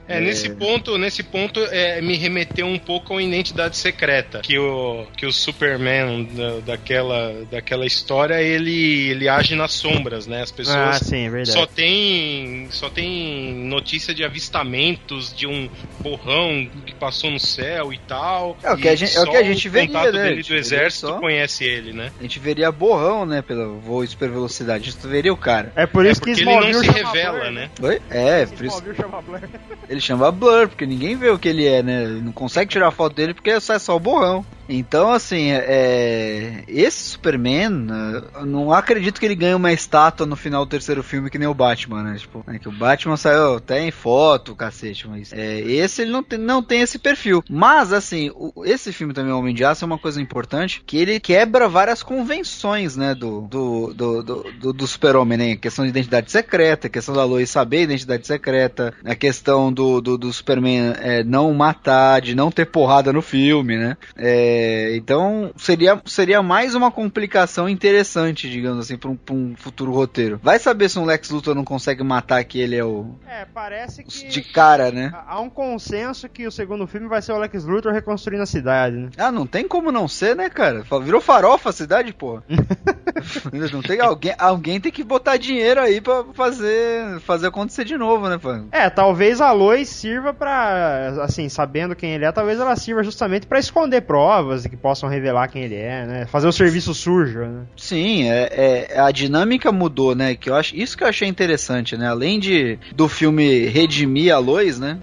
É, 0.09 0.21
nesse 0.21 0.51
ponto, 0.51 0.97
nesse 0.99 1.23
ponto 1.23 1.61
é, 1.71 2.01
me 2.01 2.17
remeteu 2.17 2.67
um 2.67 2.79
pouco 2.79 3.17
à 3.19 3.23
identidade 3.23 3.77
secreta, 3.77 4.41
que 4.41 4.59
o, 4.59 5.07
que 5.17 5.27
o 5.27 5.33
Superman 5.33 6.25
da- 6.35 6.61
daquela, 6.61 7.45
daquela 7.51 7.85
história, 7.87 8.41
ele, 8.43 9.11
ele 9.11 9.29
age 9.29 9.55
nas 9.55 9.73
sombras, 9.73 10.27
né? 10.27 10.43
As 10.43 10.51
pessoas 10.51 10.77
Ah, 10.77 10.93
sim, 11.05 11.27
é 11.27 11.31
verdade. 11.31 11.53
só 11.53 11.67
tem 11.67 12.69
só 12.71 12.89
tem 12.91 13.55
notícia 13.67 14.15
de 14.15 14.25
avistamentos 14.25 15.33
de 15.35 15.47
um 15.47 15.69
borrão 16.03 16.69
que 16.85 16.95
passou 16.95 17.31
no 17.31 17.39
céu 17.41 17.93
e 17.93 17.99
tal. 17.99 18.57
É 18.63 18.73
o 18.73 18.77
que 18.77 18.89
a 18.89 18.95
gente- 18.97 19.17
é 19.17 19.21
o 19.21 19.31
que 19.31 19.37
a 19.37 19.43
gente 19.43 19.69
veria, 19.69 19.89
contato 19.89 20.13
né? 20.13 20.21
A 20.21 20.29
dele 20.31 20.43
do 20.43 20.55
exército 20.55 21.07
só. 21.09 21.19
conhece 21.19 21.65
ele, 21.65 21.93
né? 21.93 22.13
A 22.19 22.23
gente 22.23 22.39
veria 22.39 22.73
borrão, 22.73 23.27
né, 23.27 23.43
pelo 23.43 23.79
voo 23.79 24.03
e 24.03 24.07
super 24.07 24.31
velocidade. 24.31 24.89
A 24.89 24.93
gente 24.93 25.07
veria 25.07 25.33
o 25.33 25.37
cara. 25.37 25.73
É 25.77 25.87
por 25.87 26.07
isso 26.07 26.21
porque 26.21 26.35
que 26.35 26.49
ele 26.49 26.73
não 26.73 26.81
se 26.81 26.87
chama 26.87 27.13
revela, 27.13 27.41
Blur, 27.41 27.53
né? 27.53 27.71
Oi? 27.83 28.03
É, 28.11 28.47
por 28.47 28.65
isso. 28.65 28.83
Chama 28.95 29.23
Blur. 29.23 29.41
Ele 29.89 30.01
chama 30.01 30.33
Blur, 30.33 30.69
porque 30.69 30.87
ninguém 30.87 31.17
vê 31.17 31.29
o 31.29 31.39
que 31.39 31.49
ele 31.49 31.67
é, 31.67 31.83
né? 31.83 32.05
Ele 32.05 32.23
não 32.23 32.33
consegue 32.33 32.71
tirar 32.71 32.91
foto 32.91 33.15
dele 33.15 33.35
porque 33.35 33.61
sai 33.61 33.79
só 33.79 33.95
o 33.95 34.01
borrão. 34.01 34.45
Então, 34.69 35.11
assim, 35.11 35.51
é... 35.51 36.65
esse 36.69 37.11
Superman, 37.11 37.87
eu 38.35 38.47
não 38.47 38.73
acredito 38.73 39.19
que 39.21 39.27
ele 39.27 39.35
ganhe 39.35 39.55
uma 39.55 39.73
estátua 39.73 40.27
no 40.27 40.37
final 40.37 40.65
do 40.65 40.69
terceiro 40.69 41.03
filme 41.03 41.31
que 41.31 41.39
nem 41.39 41.49
o 41.49 41.55
Batman, 41.55 42.03
né? 42.03 42.17
Tipo, 42.19 42.45
é 42.49 42.59
que 42.59 42.69
o 42.69 42.73
Batman 42.73 43.17
saiu 43.17 43.57
até 43.57 43.81
em 43.81 43.91
foto, 43.91 44.55
cacete, 44.55 45.09
mas 45.09 45.33
é, 45.33 45.61
esse 45.61 46.03
ele 46.03 46.11
não 46.11 46.23
tem, 46.23 46.39
não 46.39 46.63
tem 46.63 46.81
esse 46.81 46.99
perfil. 46.99 47.43
Mas, 47.49 47.93
assim, 47.93 48.31
o- 48.35 48.65
esse 48.65 48.93
filme 48.93 49.13
também, 49.15 49.33
Homem 49.33 49.55
de 49.55 49.65
Aço, 49.65 49.85
é 49.85 49.87
uma 49.87 49.99
coisa 49.99 50.21
importante, 50.21 50.83
que 50.87 50.97
ele 50.97 51.21
quebra 51.21 51.69
várias 51.69 52.03
convenções, 52.03 52.97
né, 52.97 53.15
do, 53.15 53.43
do, 53.43 53.95
do, 53.95 54.23
do, 54.23 54.43
do, 54.53 54.73
do 54.73 54.87
super-homem, 54.87 55.39
né? 55.39 55.53
A 55.53 55.57
questão 55.57 55.85
de 55.85 55.91
identidade 55.91 56.31
secreta, 56.31 56.87
a 56.87 56.91
questão 56.91 57.15
da 57.15 57.25
Lois 57.25 57.51
saber 57.51 57.79
a 57.79 57.83
identidade 57.83 58.27
secreta, 58.27 58.95
a 59.05 59.15
questão 59.15 59.73
do, 59.73 60.01
do, 60.01 60.19
do 60.19 60.33
Superman 60.33 60.95
é, 60.99 61.23
não 61.25 61.53
matar, 61.55 62.21
de 62.21 62.35
não 62.35 62.51
ter 62.51 62.67
porrada 62.67 63.13
no 63.13 63.23
filme, 63.23 63.77
né? 63.77 63.97
É, 64.17 64.56
então, 64.97 65.53
seria, 65.57 66.01
seria 66.05 66.43
mais 66.43 66.75
uma 66.75 66.91
complicação 66.91 67.69
interessante, 67.69 68.49
digamos 68.49 68.85
assim, 68.85 68.97
para 68.97 69.11
um, 69.11 69.17
pra 69.17 69.35
um 69.35 69.55
futuro 69.57 69.93
roteiro. 69.93 70.41
Vai 70.43 70.59
saber 70.59 70.89
se 70.89 70.99
um 70.99 71.05
Lex 71.05 71.31
Luthor 71.31 71.55
não 71.55 71.65
consegue 71.65 72.03
matar 72.03 72.43
que 72.45 72.61
ele 72.61 72.77
é 72.77 72.85
o... 72.85 73.15
É, 73.27 73.45
parece 73.45 74.05
que 74.05 74.29
de 74.29 74.43
cara, 74.43 74.91
né? 74.91 75.13
há 75.27 75.41
um 75.41 75.51
consenso 75.51 76.29
que 76.29 76.47
o 76.47 76.53
segundo 76.53 76.87
filme 76.87 77.09
vai 77.09 77.23
ser 77.23 77.33
o 77.33 77.39
Lex 77.39 77.65
Luthor 77.65 77.93
reconstruindo 77.93 78.43
a 78.43 78.47
cidade, 78.47 78.97
né? 78.97 79.11
Ah, 79.17 79.33
não 79.33 79.47
tem 79.47 79.67
como 79.67 79.93
não 79.93 80.09
ser, 80.09 80.35
né, 80.37 80.49
cara? 80.49 80.85
Virou 81.03 81.21
farofa 81.21 81.71
a 81.71 81.73
cidade, 81.73 82.13
porra. 82.13 82.43
não 83.73 83.83
tem 83.83 84.01
alguém, 84.01 84.35
alguém 84.39 84.81
tem 84.81 84.93
que 84.93 85.05
botar 85.05 85.37
dinheiro 85.37 85.81
aí 85.81 86.01
pra 86.01 86.25
fazer, 86.33 87.21
fazer 87.21 87.49
acontecer 87.49 87.85
de 87.85 87.97
novo, 87.97 88.29
né, 88.29 88.39
pô? 88.39 88.51
É, 88.73 88.89
talvez 88.91 89.41
a 89.41 89.53
Lois 89.53 89.89
sirva 89.89 90.33
pra, 90.33 91.23
assim, 91.23 91.49
sabendo 91.49 91.97
quem 91.97 92.13
ele 92.13 92.25
é, 92.25 92.33
talvez 92.33 92.59
ela 92.59 92.77
sirva 92.77 93.03
justamente 93.03 93.47
pra 93.47 93.59
esconder 93.59 94.03
provas 94.03 94.46
que 94.69 94.77
possam 94.77 95.09
revelar 95.09 95.49
quem 95.49 95.63
ele 95.63 95.75
é, 95.77 96.07
né? 96.07 96.27
Fazer 96.27 96.47
o 96.47 96.53
serviço 96.53 96.95
sujo, 96.95 97.41
né? 97.41 97.63
Sim, 97.77 98.29
é, 98.31 98.89
é- 98.95 99.01
a 99.01 99.11
dinâmica 99.11 99.71
mudou, 99.73 100.15
né? 100.15 100.35
Que 100.35 100.51
eu 100.51 100.55
acho, 100.55 100.75
isso 100.77 100.97
que 100.97 101.05
eu 101.05 101.09
achei 101.09 101.29
interessante, 101.29 101.97
né? 101.97 102.09
Além 102.09 102.39
de 102.39 102.79
do 102.95 103.09
filme 103.09 103.67
redimir 103.67 104.35
a 104.35 104.39
Lois, 104.39 104.79
né? 104.79 104.99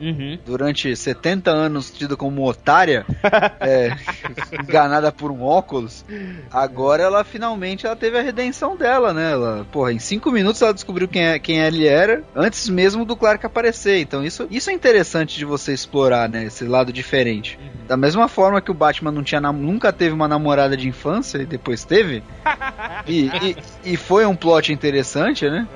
Durante 0.46 0.96
70 0.96 1.52
anos 1.52 1.92
tida 1.92 2.16
como 2.16 2.48
otária, 2.48 3.06
é, 3.60 3.96
enganada 4.62 5.12
por 5.12 5.32
um 5.32 5.44
óculos, 5.44 6.06
agora 6.52 7.04
ela 7.04 7.24
finalmente 7.24 7.86
ela 7.86 7.96
teve 7.96 8.18
a 8.18 8.22
redenção 8.22 8.76
dela, 8.76 9.14
né? 9.14 9.32
Ela, 9.32 9.66
porra, 9.72 9.92
em 9.94 10.00
5 10.00 10.32
minutos 10.32 10.62
ela 10.62 10.74
descobriu 10.74 11.08
quem, 11.08 11.24
é, 11.26 11.40
quem 11.40 11.60
ele 11.60 11.88
era, 11.88 12.24
antes 12.36 12.70
mesmo 12.70 13.06
do 13.06 13.16
Clark 13.16 13.46
aparecer. 13.46 14.00
Então 14.00 14.24
isso, 14.24 14.48
isso 14.50 14.70
é 14.70 14.74
interessante 14.74 15.38
de 15.38 15.46
você 15.46 15.74
explorar, 15.74 16.30
né? 16.30 16.46
Esse 16.46 16.66
lado 16.66 16.92
diferente. 16.94 17.60
Da 17.88 17.98
mesma 17.98 18.28
forma 18.28 18.62
que 18.62 18.72
o 18.72 18.74
Batman 18.74 19.12
não 19.12 19.24
tinha 19.24 19.33
nam- 19.42 19.58
nunca 19.58 19.92
teve 19.94 20.14
uma 20.14 20.28
namorada 20.28 20.76
de 20.78 20.88
infância 20.88 21.38
e 21.40 21.46
depois 21.46 21.86
teve, 21.86 22.24
e, 23.08 23.28
e, 23.28 23.58
e 23.94 23.98
foi 23.98 24.26
um 24.26 24.36
plot 24.36 24.72
interessante, 24.72 25.50
né? 25.50 25.68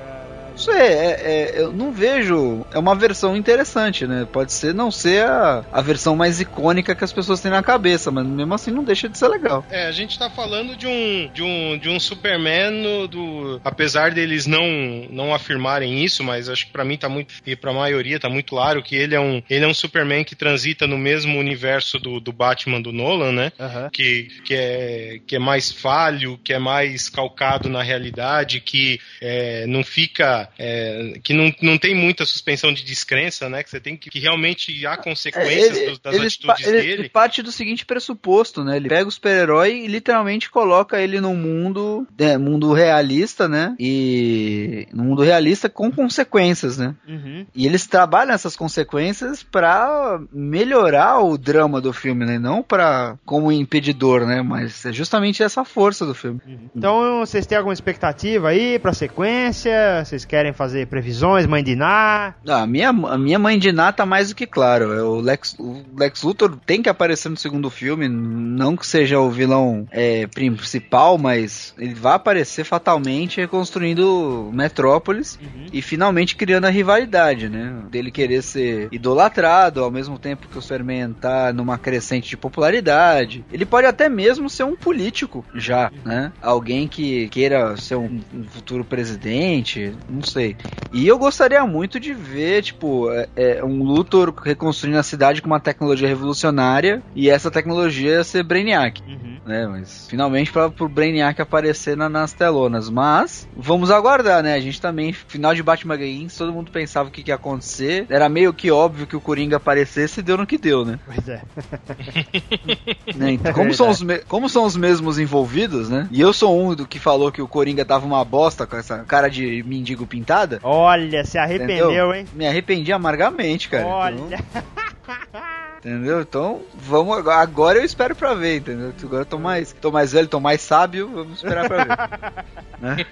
Isso 0.68 0.72
é, 0.72 0.86
é- 0.86 1.52
é- 1.56 1.60
eu 1.62 1.72
não 1.72 1.92
vejo. 1.92 2.66
É 2.72 2.78
uma 2.78 2.94
versão 2.94 3.36
interessante, 3.36 4.06
né? 4.06 4.26
Pode 4.30 4.52
ser 4.52 4.74
não 4.74 4.90
ser 4.90 5.24
a, 5.24 5.64
a 5.72 5.80
versão 5.80 6.14
mais 6.16 6.40
icônica 6.40 6.94
que 6.94 7.04
as 7.04 7.12
pessoas 7.12 7.40
têm 7.40 7.50
na 7.50 7.62
cabeça, 7.62 8.10
mas 8.10 8.26
mesmo 8.26 8.54
assim 8.54 8.70
não 8.70 8.84
deixa 8.84 9.08
de 9.08 9.16
ser 9.16 9.28
legal. 9.28 9.64
É, 9.70 9.86
a 9.86 9.92
gente 9.92 10.18
tá 10.18 10.28
falando 10.28 10.76
de 10.76 10.86
um, 10.86 11.30
de 11.32 11.42
um, 11.42 11.78
de 11.78 11.88
um 11.88 11.98
Superman 11.98 12.70
no- 12.70 13.08
do. 13.08 13.60
Apesar 13.64 14.10
deles 14.10 14.46
não, 14.46 14.66
não 15.10 15.34
afirmarem 15.34 16.04
isso, 16.04 16.22
mas 16.22 16.48
acho 16.48 16.66
que 16.66 16.72
pra 16.72 16.84
mim 16.84 16.96
tá 16.96 17.08
muito. 17.08 17.34
E 17.46 17.56
pra 17.56 17.72
maioria 17.72 18.20
tá 18.20 18.28
muito 18.28 18.48
claro 18.50 18.82
que 18.82 18.94
ele 18.96 19.14
é 19.14 19.20
um, 19.20 19.42
ele 19.48 19.64
é 19.64 19.68
um 19.68 19.74
Superman 19.74 20.24
que 20.24 20.34
transita 20.36 20.86
no 20.86 20.98
mesmo 20.98 21.38
universo 21.38 21.98
do, 21.98 22.20
do 22.20 22.32
Batman 22.32 22.80
do 22.80 22.92
Nolan, 22.92 23.32
né? 23.32 23.52
Que, 23.92 24.28
que, 24.44 24.54
é, 24.54 25.20
que 25.26 25.36
é 25.36 25.38
mais 25.38 25.70
falho, 25.72 26.38
que 26.42 26.52
é 26.52 26.58
mais 26.58 27.08
calcado 27.08 27.68
na 27.68 27.82
realidade, 27.82 28.60
que 28.60 29.00
é, 29.20 29.66
não 29.66 29.82
fica. 29.84 30.48
É, 30.58 31.18
que 31.22 31.32
não, 31.32 31.52
não 31.62 31.78
tem 31.78 31.94
muita 31.94 32.24
suspensão 32.24 32.72
de 32.72 32.82
descrença, 32.84 33.48
né? 33.48 33.62
Que 33.62 33.70
você 33.70 33.78
tem 33.80 33.96
que, 33.96 34.10
que 34.10 34.18
realmente 34.18 34.84
há 34.86 34.96
consequências 34.96 35.76
É, 35.78 35.80
ele, 35.82 35.90
dos- 35.90 35.98
das 36.00 36.14
ele 36.14 36.26
atitudes 36.26 36.66
ele- 36.66 36.80
dele. 36.80 36.92
ele 37.02 37.08
parte 37.08 37.42
do 37.42 37.52
seguinte 37.52 37.86
pressuposto, 37.86 38.64
né? 38.64 38.76
Ele 38.76 38.88
pega 38.88 39.08
o 39.08 39.10
super-herói 39.12 39.84
e 39.84 39.86
literalmente 39.86 40.50
coloca 40.50 41.00
ele 41.00 41.20
num 41.20 41.36
mundo, 41.36 42.06
é, 42.18 42.36
mundo 42.36 42.72
realista, 42.72 43.48
né? 43.48 43.74
E 43.78 44.86
num 44.92 45.04
mundo 45.04 45.22
realista 45.22 45.68
com 45.68 45.90
consequências, 45.90 46.76
né? 46.78 46.94
Uhum. 47.06 47.46
E 47.54 47.66
eles 47.66 47.86
trabalham 47.86 48.34
essas 48.34 48.56
consequências 48.56 49.42
pra 49.42 50.20
melhorar 50.32 51.20
o 51.20 51.36
drama 51.38 51.80
do 51.80 51.92
filme, 51.92 52.24
né? 52.24 52.38
Não 52.38 52.62
pra 52.62 53.16
como 53.24 53.52
impedidor, 53.52 54.26
né? 54.26 54.42
Mas 54.42 54.84
é 54.84 54.92
justamente 54.92 55.42
essa 55.42 55.64
força 55.64 56.04
do 56.06 56.14
filme. 56.14 56.40
Então, 56.74 57.20
vocês 57.20 57.46
têm 57.46 57.56
alguma 57.58 57.72
expectativa 57.74 58.48
aí 58.48 58.78
pra 58.78 58.92
sequência? 58.92 60.04
Vocês 60.04 60.24
querem 60.38 60.52
fazer 60.52 60.86
previsões, 60.86 61.46
mãe 61.46 61.64
de 61.64 61.74
Ná? 61.74 62.32
Ah, 62.46 62.62
a, 62.62 62.66
minha, 62.66 62.90
a 62.90 63.18
minha 63.18 63.40
mãe 63.40 63.58
de 63.58 63.72
Ná 63.72 63.90
tá 63.90 64.06
mais 64.06 64.28
do 64.28 64.36
que 64.36 64.46
claro. 64.46 64.92
É 64.92 65.02
O 65.02 65.20
Lex, 65.20 65.56
o 65.58 65.82
Lex 65.96 66.22
Luthor 66.22 66.56
tem 66.64 66.80
que 66.80 66.88
aparecer 66.88 67.28
no 67.28 67.36
segundo 67.36 67.68
filme. 67.68 68.08
Não 68.08 68.76
que 68.76 68.86
seja 68.86 69.18
o 69.18 69.30
vilão 69.30 69.88
é, 69.90 70.28
principal, 70.28 71.18
mas 71.18 71.74
ele 71.76 71.94
vai 71.94 72.14
aparecer 72.14 72.62
fatalmente 72.62 73.40
reconstruindo 73.40 74.48
Metrópolis 74.52 75.38
e 75.72 75.82
finalmente 75.82 76.36
criando 76.36 76.66
a 76.66 76.70
rivalidade, 76.70 77.48
né? 77.48 77.74
Dele 77.90 78.12
querer 78.12 78.42
ser 78.42 78.88
idolatrado 78.92 79.82
ao 79.82 79.90
mesmo 79.90 80.20
tempo 80.20 80.46
que 80.46 80.58
o 80.58 80.62
Superman 80.62 81.14
tá 81.14 81.52
numa 81.52 81.76
crescente 81.76 82.28
de 82.28 82.36
popularidade. 82.36 83.44
Ele 83.52 83.66
pode 83.66 83.88
até 83.88 84.08
mesmo 84.08 84.48
ser 84.48 84.62
um 84.62 84.76
político 84.76 85.44
já, 85.52 85.90
né? 86.04 86.32
Alguém 86.40 86.86
que 86.86 87.28
queira 87.28 87.76
ser 87.76 87.96
um, 87.96 88.20
um 88.32 88.44
futuro 88.44 88.84
presidente, 88.84 89.92
não 90.08 90.22
sei. 90.28 90.56
E 90.92 91.06
eu 91.06 91.18
gostaria 91.18 91.64
muito 91.66 92.00
de 92.00 92.14
ver, 92.14 92.62
tipo, 92.62 93.10
é, 93.12 93.28
é, 93.36 93.64
um 93.64 93.82
Luthor 93.82 94.32
reconstruindo 94.42 94.98
a 94.98 95.02
cidade 95.02 95.42
com 95.42 95.46
uma 95.48 95.60
tecnologia 95.60 96.08
revolucionária 96.08 97.02
e 97.14 97.28
essa 97.28 97.50
tecnologia 97.50 98.24
ser 98.24 98.42
Brainiac, 98.42 99.02
né? 99.44 99.66
Mas 99.66 100.06
finalmente 100.08 100.50
para 100.50 100.70
pro 100.70 100.88
Brainiac 100.88 101.42
aparecer 101.42 101.94
na- 101.96 102.08
nas 102.08 102.32
telonas. 102.32 102.88
Mas 102.88 103.46
vamos 103.54 103.90
aguardar, 103.90 104.42
né? 104.42 104.54
A 104.54 104.60
gente 104.60 104.80
também, 104.80 105.12
final 105.12 105.54
de 105.54 105.62
Batman 105.62 105.96
Begins, 105.98 106.36
todo 106.36 106.52
mundo 106.54 106.70
pensava 106.70 107.08
o 107.10 107.12
que, 107.12 107.22
que 107.22 107.30
ia 107.30 107.34
acontecer. 107.34 108.06
Era 108.08 108.28
meio 108.28 108.54
que 108.54 108.70
óbvio 108.70 109.06
que 109.06 109.16
o 109.16 109.20
Coringa 109.20 109.56
aparecesse 109.58 110.20
e 110.20 110.22
deu 110.22 110.38
no 110.38 110.46
que 110.46 110.56
deu, 110.56 110.84
né? 110.86 110.98
Pois 111.04 111.28
é. 111.28 111.42
Né, 113.14 113.32
então, 113.32 113.52
como, 113.52 113.72
são 113.74 113.88
os 113.90 114.02
me- 114.02 114.18
como 114.20 114.48
são 114.48 114.64
os 114.64 114.76
mesmos 114.76 115.18
envolvidos, 115.18 115.88
né? 115.88 116.08
E 116.10 116.20
eu 116.20 116.32
sou 116.32 116.58
um 116.60 116.74
do 116.74 116.86
que 116.86 116.98
falou 116.98 117.32
que 117.32 117.40
o 117.42 117.48
Coringa 117.48 117.84
tava 117.84 118.06
uma 118.06 118.24
bosta 118.24 118.66
com 118.66 118.76
essa 118.76 118.98
cara 119.04 119.28
de 119.28 119.62
mendigo 119.66 120.06
pintada. 120.18 120.58
Olha, 120.62 121.24
se 121.24 121.38
arrependeu, 121.38 121.86
Entendeu? 121.86 122.14
hein? 122.14 122.26
Me 122.32 122.46
arrependi 122.46 122.92
amargamente, 122.92 123.68
cara. 123.68 123.86
Olha. 123.86 124.14
Então, 124.16 124.38
Entendeu? 125.78 126.20
Então, 126.20 126.62
vamos 126.74 127.16
agora. 127.16 127.38
Agora 127.38 127.78
eu 127.78 127.84
espero 127.84 128.14
pra 128.14 128.34
ver, 128.34 128.56
entendeu? 128.56 128.92
Agora 129.02 129.22
eu 129.22 129.26
tô 129.26 129.38
mais, 129.38 129.72
tô 129.72 129.92
mais 129.92 130.12
velho, 130.12 130.26
tô 130.26 130.40
mais 130.40 130.60
sábio, 130.60 131.08
vamos 131.08 131.38
esperar 131.38 131.68
pra 131.68 131.84
ver. 131.84 132.44
né? 132.80 133.06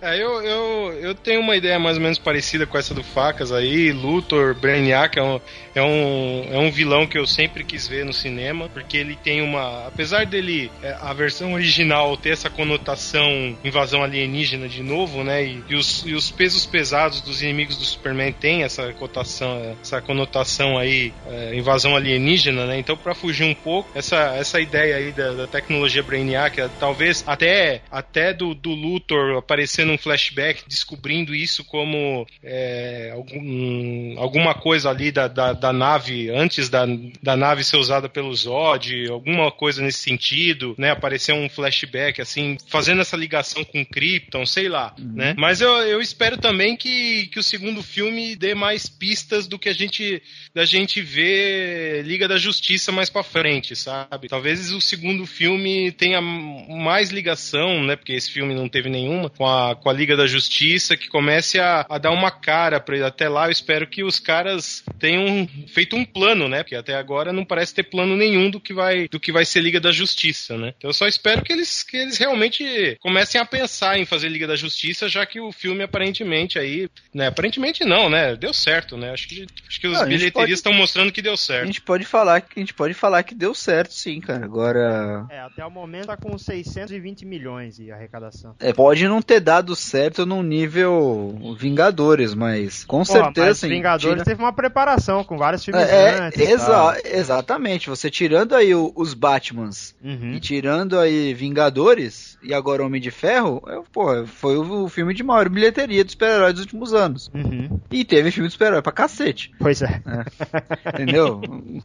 É, 0.00 0.16
eu, 0.16 0.42
eu, 0.42 0.92
eu 1.00 1.14
tenho 1.14 1.40
uma 1.40 1.54
ideia 1.54 1.78
mais 1.78 1.96
ou 1.96 2.02
menos 2.02 2.18
parecida 2.18 2.66
com 2.66 2.78
essa 2.78 2.94
do 2.94 3.02
Facas 3.02 3.52
aí. 3.52 3.92
Luthor, 3.92 4.54
Brainiac 4.54 5.18
é 5.18 5.22
um, 5.22 5.40
é, 5.74 5.82
um, 5.82 6.48
é 6.50 6.58
um 6.58 6.70
vilão 6.70 7.06
que 7.06 7.18
eu 7.18 7.26
sempre 7.26 7.62
quis 7.62 7.86
ver 7.86 8.04
no 8.04 8.12
cinema, 8.12 8.68
porque 8.70 8.96
ele 8.96 9.16
tem 9.16 9.42
uma. 9.42 9.86
Apesar 9.86 10.24
dele, 10.24 10.70
é, 10.82 10.96
a 11.00 11.12
versão 11.12 11.52
original 11.52 12.16
ter 12.16 12.30
essa 12.30 12.48
conotação 12.48 13.56
invasão 13.62 14.02
alienígena 14.02 14.68
de 14.68 14.82
novo, 14.82 15.22
né? 15.22 15.44
E, 15.44 15.62
e, 15.68 15.74
os, 15.74 16.04
e 16.06 16.14
os 16.14 16.30
pesos 16.30 16.64
pesados 16.64 17.20
dos 17.20 17.42
inimigos 17.42 17.76
do 17.76 17.84
Superman 17.84 18.32
tem 18.32 18.62
essa 18.62 18.92
cotação, 18.94 19.76
essa 19.82 20.00
conotação 20.00 20.78
aí, 20.78 21.12
é, 21.26 21.54
invasão 21.66 21.96
alienígena, 21.96 22.64
né? 22.64 22.78
Então, 22.78 22.96
para 22.96 23.14
fugir 23.14 23.44
um 23.44 23.54
pouco, 23.54 23.90
essa, 23.94 24.36
essa 24.36 24.60
ideia 24.60 24.96
aí 24.96 25.10
da, 25.10 25.32
da 25.32 25.46
tecnologia 25.48 26.02
Brainiac, 26.02 26.60
é, 26.60 26.68
talvez 26.78 27.24
até, 27.26 27.82
até 27.90 28.32
do, 28.32 28.54
do 28.54 28.70
Luthor 28.70 29.36
aparecendo 29.36 29.90
um 29.92 29.98
flashback, 29.98 30.62
descobrindo 30.68 31.34
isso 31.34 31.64
como 31.64 32.24
é, 32.42 33.10
algum, 33.12 34.14
alguma 34.18 34.54
coisa 34.54 34.90
ali 34.90 35.10
da, 35.10 35.26
da, 35.26 35.52
da, 35.52 35.72
nave, 35.72 36.30
antes 36.30 36.68
da, 36.68 36.86
da 37.20 37.36
nave 37.36 37.64
ser 37.64 37.76
usada 37.76 38.08
pelo 38.08 38.34
Zod, 38.34 39.08
alguma 39.10 39.50
coisa 39.50 39.82
nesse 39.82 39.98
sentido, 39.98 40.74
né? 40.78 40.90
Aparecer 40.90 41.32
um 41.32 41.48
flashback, 41.48 42.20
assim, 42.20 42.56
fazendo 42.68 43.00
essa 43.00 43.16
ligação 43.16 43.64
com 43.64 43.84
Krypton, 43.84 44.46
sei 44.46 44.68
lá, 44.68 44.94
uhum. 44.98 45.12
né? 45.14 45.34
Mas 45.36 45.60
eu, 45.60 45.70
eu 45.82 46.00
espero 46.00 46.38
também 46.38 46.76
que, 46.76 47.26
que 47.28 47.40
o 47.40 47.42
segundo 47.42 47.82
filme 47.82 48.36
dê 48.36 48.54
mais 48.54 48.88
pistas 48.88 49.46
do 49.48 49.58
que 49.58 49.68
a 49.68 49.74
gente 49.74 50.22
da 50.56 50.64
gente 50.64 51.02
ver 51.02 52.02
Liga 52.06 52.26
da 52.26 52.38
Justiça 52.38 52.90
mais 52.90 53.10
para 53.10 53.22
frente, 53.22 53.76
sabe? 53.76 54.26
Talvez 54.26 54.72
o 54.72 54.80
segundo 54.80 55.26
filme 55.26 55.92
tenha 55.92 56.18
mais 56.22 57.10
ligação, 57.10 57.84
né? 57.84 57.94
Porque 57.94 58.14
esse 58.14 58.30
filme 58.30 58.54
não 58.54 58.66
teve 58.66 58.88
nenhuma 58.88 59.28
com 59.28 59.46
a, 59.46 59.76
com 59.76 59.90
a 59.90 59.92
Liga 59.92 60.16
da 60.16 60.26
Justiça, 60.26 60.96
que 60.96 61.08
comece 61.08 61.60
a, 61.60 61.84
a 61.90 61.98
dar 61.98 62.10
uma 62.10 62.30
cara 62.30 62.80
para 62.80 62.96
ele. 62.96 63.04
Até 63.04 63.28
lá, 63.28 63.48
eu 63.48 63.52
espero 63.52 63.86
que 63.86 64.02
os 64.02 64.18
caras 64.18 64.82
tenham 64.98 65.46
feito 65.66 65.94
um 65.94 66.06
plano, 66.06 66.48
né? 66.48 66.62
Porque 66.62 66.74
até 66.74 66.94
agora 66.94 67.34
não 67.34 67.44
parece 67.44 67.74
ter 67.74 67.82
plano 67.82 68.16
nenhum 68.16 68.48
do 68.48 68.58
que 68.58 68.72
vai 68.72 69.08
do 69.08 69.20
que 69.20 69.30
vai 69.30 69.44
ser 69.44 69.60
Liga 69.60 69.78
da 69.78 69.92
Justiça, 69.92 70.56
né? 70.56 70.72
Então 70.78 70.88
eu 70.88 70.94
só 70.94 71.06
espero 71.06 71.42
que 71.42 71.52
eles 71.52 71.82
que 71.82 71.98
eles 71.98 72.16
realmente 72.16 72.96
comecem 73.00 73.38
a 73.38 73.44
pensar 73.44 73.98
em 73.98 74.06
fazer 74.06 74.30
Liga 74.30 74.46
da 74.46 74.56
Justiça, 74.56 75.06
já 75.06 75.26
que 75.26 75.38
o 75.38 75.52
filme 75.52 75.82
aparentemente 75.82 76.58
aí, 76.58 76.88
né? 77.12 77.26
Aparentemente 77.26 77.84
não, 77.84 78.08
né? 78.08 78.34
Deu 78.34 78.54
certo, 78.54 78.96
né? 78.96 79.10
Acho 79.10 79.28
que 79.28 79.46
acho 79.68 79.78
que 79.78 79.86
os 79.86 80.00
pode... 80.48 80.52
estão 80.54 80.72
mostrando 80.72 81.12
que 81.12 81.22
deu 81.22 81.36
certo. 81.36 81.62
A 81.62 81.66
gente 81.66 81.82
pode 81.82 82.04
falar 82.04 82.40
que 82.40 82.58
a 82.58 82.60
gente 82.60 82.74
pode 82.74 82.94
falar 82.94 83.22
que 83.22 83.34
deu 83.34 83.54
certo, 83.54 83.92
sim, 83.92 84.20
cara. 84.20 84.44
Agora. 84.44 85.26
É, 85.30 85.40
até 85.40 85.64
o 85.64 85.70
momento 85.70 86.06
tá 86.06 86.16
com 86.16 86.36
620 86.36 87.24
milhões 87.24 87.76
de 87.76 87.90
arrecadação. 87.90 88.54
É, 88.60 88.72
pode 88.72 89.06
não 89.08 89.22
ter 89.22 89.40
dado 89.40 89.74
certo 89.74 90.24
num 90.24 90.42
nível 90.42 91.56
Vingadores, 91.58 92.34
mas 92.34 92.84
com 92.84 93.02
Porra, 93.02 93.24
certeza. 93.24 93.46
Mas 93.46 93.58
sim, 93.58 93.68
Vingadores 93.68 94.14
tira... 94.14 94.24
teve 94.24 94.42
uma 94.42 94.52
preparação 94.52 95.24
com 95.24 95.36
vários 95.36 95.64
filmes 95.64 95.82
é, 95.88 96.20
antes. 96.20 96.40
Exa 96.40 97.00
exatamente. 97.04 97.88
Você 97.88 98.10
tirando 98.10 98.54
aí 98.54 98.74
o, 98.74 98.92
os 98.94 99.14
Batmans 99.14 99.94
uhum. 100.02 100.32
e 100.32 100.40
tirando 100.40 100.98
aí 100.98 101.34
Vingadores 101.34 102.38
e 102.42 102.54
agora 102.54 102.84
Homem 102.84 103.00
de 103.00 103.10
Ferro, 103.10 103.62
eu, 103.66 103.84
pô, 103.92 104.24
foi 104.26 104.56
o, 104.56 104.84
o, 104.84 104.88
filme 104.88 105.12
de 105.14 105.22
maior 105.22 105.48
bilheteria 105.48 106.04
dos 106.04 106.12
super-heróis 106.12 106.54
dos 106.54 106.62
últimos 106.62 106.94
anos. 106.94 107.30
Uhum. 107.34 107.80
E 107.90 108.04
teve 108.04 108.30
filme 108.30 108.48
de 108.48 108.52
super-herói 108.52 108.82
pra 108.82 108.92
cacete. 108.92 109.52
Pois 109.58 109.82
é. 109.82 110.00
é. 110.06 110.35
Entendeu? 110.94 111.40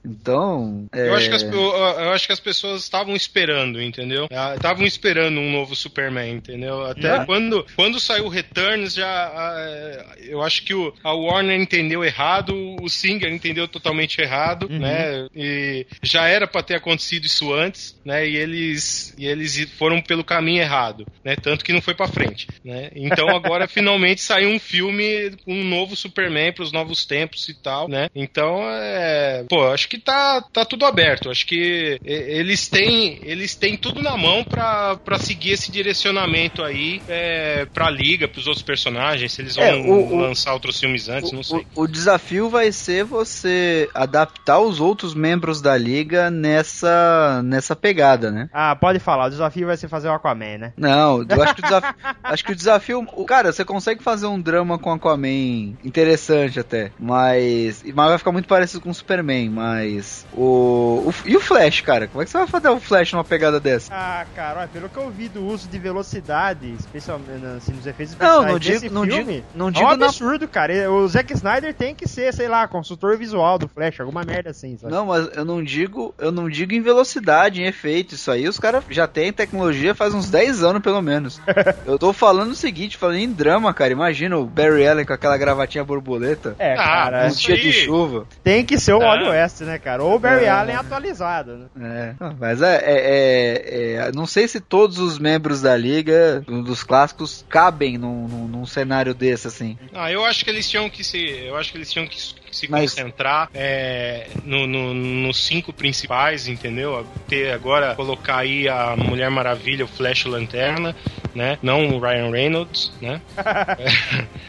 Então. 0.06 0.88
É... 0.92 1.08
Eu, 1.08 1.16
acho 1.16 1.30
que 1.30 1.36
as, 1.36 1.44
eu, 1.44 1.52
eu, 1.52 2.12
acho 2.12 2.28
que 2.28 2.34
as 2.34 2.40
pessoas 2.40 2.84
estavam 2.84 3.16
esperando, 3.16 3.82
entendeu? 3.82 4.28
Estavam 4.56 4.86
esperando 4.86 5.40
um 5.40 5.52
novo 5.52 5.76
Superman, 5.76 6.36
entendeu? 6.36 6.84
Até 6.86 7.18
é. 7.18 7.26
quando, 7.26 7.66
quando 7.76 8.00
saiu 8.00 8.26
o 8.26 8.30
Returns, 8.30 8.94
já. 8.94 10.06
eu 10.20 10.42
acho 10.42 10.64
que 10.64 10.74
o, 10.74 10.94
a 11.04 11.14
Warner 11.14 11.60
entendeu 11.60 12.04
errado, 12.04 12.54
o 12.82 12.90
Singer 12.90 13.32
entendeu 13.32 13.68
totalmente 13.68 14.20
errado, 14.22 14.68
uhum. 14.70 14.80
né? 14.80 15.28
E 15.36 15.86
já 16.02 16.28
era 16.28 16.48
para 16.48 16.64
ter 16.64 16.76
acontecido 16.76 17.26
isso 17.26 17.54
antes, 17.54 18.00
né? 18.04 18.28
E 18.28 18.36
eles, 18.36 19.16
e 19.18 19.26
eles 19.26 19.70
foram 19.78 20.02
pelo 20.02 20.24
caminho 20.24 20.62
errado, 20.62 21.06
né? 21.24 21.36
Tanto 21.36 21.64
que 21.64 21.74
não 21.74 21.82
foi 21.82 21.94
para 21.94 22.08
frente, 22.08 22.48
né? 22.64 22.90
Então 22.96 23.30
agora 23.30 23.68
finalmente 23.70 24.22
saiu 24.22 24.50
um 24.50 24.60
filme 24.60 25.32
com 25.44 25.54
um 25.54 25.64
novo 25.64 25.96
Superman 25.96 26.54
para 26.54 26.64
os 26.64 26.72
novos 26.72 27.06
tempos 27.06 27.48
e 27.50 27.54
tal, 27.54 27.88
né? 27.88 28.10
Então, 28.16 28.41
é, 28.70 29.46
pô, 29.50 29.68
acho 29.68 29.88
que 29.88 29.98
tá, 29.98 30.42
tá 30.42 30.66
tudo 30.66 30.86
aberto. 30.86 31.30
Acho 31.30 31.46
que 31.46 32.00
eles 32.04 32.68
têm, 32.68 33.20
eles 33.24 33.56
têm 33.56 33.78
tudo 33.78 34.02
na 34.02 34.18
mão 34.18 34.44
para 34.44 35.20
seguir 35.20 35.52
esse 35.52 35.72
direcionamento 35.72 36.64
aí 36.64 37.02
é, 37.08 37.66
pra 37.74 37.90
liga, 37.90 38.28
pros 38.28 38.48
outros 38.48 38.64
personagens, 38.64 39.32
se 39.34 39.42
eles 39.42 39.56
vão 39.56 39.66
é, 39.66 39.76
o, 39.76 40.18
lançar 40.18 40.54
outros 40.54 40.80
filmes 40.80 41.10
antes, 41.10 41.32
o, 41.32 41.36
não 41.36 41.44
sei. 41.44 41.66
O, 41.76 41.84
o 41.84 41.88
desafio 41.88 42.50
vai 42.50 42.72
ser 42.72 43.04
você 43.04 43.90
adaptar 43.94 44.60
os 44.60 44.80
outros 44.80 45.14
membros 45.14 45.62
da 45.62 45.78
liga 45.78 46.30
nessa, 46.30 47.42
nessa 47.44 47.76
pegada, 47.76 48.32
né? 48.32 48.50
Ah, 48.54 48.76
pode 48.76 49.00
falar, 49.00 49.28
o 49.28 49.30
desafio 49.30 49.68
vai 49.68 49.78
ser 49.78 49.88
fazer 49.88 50.08
o 50.08 50.14
Aquaman, 50.14 50.58
né? 50.58 50.74
Não, 50.78 51.26
eu 51.28 51.44
acho 51.44 51.56
que 51.56 51.62
o 51.62 51.64
desafio. 51.64 51.96
acho 52.24 52.46
que 52.46 52.52
o 52.52 52.56
desafio. 52.56 53.06
Cara, 53.28 53.52
você 53.52 53.66
consegue 53.66 54.04
fazer 54.04 54.28
um 54.28 54.40
drama 54.40 54.80
com 54.80 54.92
Aquaman 54.92 55.76
interessante 55.84 56.60
até. 56.60 56.92
Mas. 57.00 57.84
Mas 57.94 58.10
vai 58.10 58.18
ficar 58.18 58.31
muito 58.32 58.48
parecido 58.48 58.82
com 58.82 58.90
o 58.90 58.94
Superman, 58.94 59.50
mas. 59.50 60.26
O, 60.34 61.04
o. 61.08 61.14
E 61.26 61.36
o 61.36 61.40
Flash, 61.40 61.82
cara? 61.82 62.08
Como 62.08 62.22
é 62.22 62.26
que 62.26 62.32
você 62.32 62.38
vai 62.38 62.48
fazer 62.48 62.70
o 62.70 62.80
Flash 62.80 63.14
numa 63.14 63.24
pegada 63.24 63.60
dessa? 63.60 63.94
Ah, 63.94 64.26
cara, 64.36 64.62
olha, 64.62 64.68
pelo 64.68 64.90
que 64.90 64.98
eu 64.98 65.10
vi 65.10 65.28
do 65.28 65.46
uso 65.46 65.68
de 65.68 65.80
velocidade, 65.80 66.74
especialmente 66.80 67.46
assim, 67.58 67.74
nos 67.74 67.86
efeitos 67.86 68.14
especiais 68.14 68.42
não, 68.42 68.48
não 68.48 68.60
digo, 68.60 68.94
não 68.94 69.06
filme, 69.06 69.34
digo, 69.34 69.46
não 69.56 69.72
digo 69.72 69.86
é 69.86 69.88
um 69.88 69.92
absurdo, 69.92 70.42
na... 70.42 70.48
cara. 70.48 70.92
O 70.92 71.08
Zack 71.08 71.34
Snyder 71.34 71.74
tem 71.74 71.96
que 71.96 72.08
ser, 72.08 72.34
sei 72.34 72.48
lá, 72.48 72.68
consultor 72.68 73.18
visual 73.18 73.58
do 73.58 73.68
Flash, 73.68 74.00
alguma 74.00 74.24
merda 74.24 74.50
assim, 74.50 74.78
sabe? 74.78 74.94
Não, 74.94 75.06
mas 75.06 75.30
eu 75.36 75.46
não 75.46 75.64
digo, 75.64 76.14
eu 76.18 76.32
não 76.32 76.50
digo 76.50 76.74
em 76.74 76.82
velocidade, 76.82 77.62
em 77.62 77.66
efeito. 77.66 78.16
Isso 78.16 78.32
aí 78.32 78.48
os 78.48 78.60
caras 78.60 78.84
já 78.90 79.08
têm 79.08 79.32
tecnologia 79.32 79.96
faz 79.96 80.14
uns 80.14 80.30
10 80.30 80.64
anos, 80.64 80.82
pelo 80.82 81.02
menos. 81.02 81.42
eu 81.86 81.98
tô 81.98 82.14
falando 82.14 82.52
o 82.52 82.56
seguinte, 82.56 82.98
falando 82.98 83.18
em 83.18 83.32
drama, 83.32 83.74
cara. 83.74 83.92
Imagina 83.92 84.38
o 84.38 84.46
Barry 84.46 84.88
Allen 84.88 85.06
com 85.06 85.14
aquela 85.14 85.38
gravatinha 85.38 85.84
borboleta. 85.84 86.56
É, 86.60 86.76
cara. 86.76 87.28
Um 87.28 87.32
dia 87.32 87.58
de 87.58 87.72
chuva. 87.72 88.11
Tem 88.44 88.66
que 88.66 88.80
ser 88.80 88.94
o 88.94 89.02
ah. 89.02 89.30
West, 89.30 89.62
né, 89.62 89.78
cara? 89.78 90.04
Ou 90.04 90.16
o 90.16 90.20
Barry 90.20 90.46
é. 90.46 90.50
Allen 90.50 90.76
atualizado, 90.76 91.70
né? 91.76 92.16
É. 92.20 92.34
Mas 92.40 92.62
é, 92.62 92.76
é, 92.76 92.94
é, 92.94 93.94
é, 94.08 94.12
Não 94.14 94.26
sei 94.26 94.48
se 94.48 94.60
todos 94.60 94.98
os 95.00 95.20
membros 95.20 95.62
da 95.62 95.76
liga, 95.76 96.44
dos 96.48 96.84
clássicos, 96.84 97.46
cabem 97.50 97.98
num, 97.98 98.28
num, 98.28 98.48
num 98.48 98.66
cenário 98.66 99.14
desse, 99.14 99.48
assim. 99.48 99.78
Ah, 99.94 100.12
eu 100.12 100.26
acho 100.26 100.44
que 100.44 100.50
eles 100.50 100.70
tinham 100.70 100.90
que 100.90 101.04
se. 101.04 101.18
Eu 101.20 101.56
acho 101.56 101.72
que 101.72 101.78
eles 101.78 101.92
tinham 101.92 102.08
que 102.08 102.18
se 102.52 102.70
Mas... 102.70 102.92
concentrar 102.92 103.50
é, 103.54 104.28
no, 104.44 104.68
no, 104.68 104.94
nos 104.94 105.44
cinco 105.44 105.74
principais, 105.74 106.48
entendeu? 106.48 107.06
Ter 107.28 107.52
agora 107.52 107.96
colocar 107.96 108.38
aí 108.38 108.68
a 108.68 108.96
Mulher 108.96 109.30
Maravilha, 109.30 109.86
o 109.86 109.88
Flash 109.88 110.26
Lanterna, 110.26 110.96
né? 111.34 111.58
Não 111.62 111.88
o 111.90 112.00
Ryan 112.00 112.32
Reynolds, 112.32 112.92
né? 113.02 113.22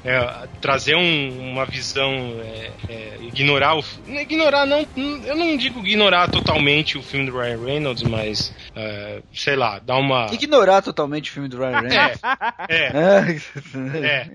é, 0.05 0.11
é, 0.11 0.49
trazer 0.61 0.97
um, 0.97 1.51
uma 1.51 1.65
visão, 1.65 2.13
é, 2.43 2.71
é, 2.89 3.19
ignorar 3.23 3.79
o, 3.79 3.85
ignorar 4.09 4.67
não, 4.67 4.87
eu 5.25 5.37
não 5.37 5.57
digo 5.57 5.81
ignorar 5.81 6.29
totalmente 6.29 6.99
o 6.99 7.03
filme 7.03 7.31
do 7.31 7.39
Ryan 7.39 7.65
Reynolds, 7.65 8.03
mas 8.03 8.53
é, 8.75 9.23
sei 9.33 9.57
lá, 9.57 9.79
dar 9.79 9.97
uma 9.97 10.27
ignorar 10.33 10.83
totalmente 10.83 11.31
o 11.31 11.33
filme 11.33 11.49
do 11.49 11.59
Ryan 11.59 11.81
Reynolds. 11.81 12.21
É, 12.69 12.87
é, 14.03 14.07
é 14.07 14.31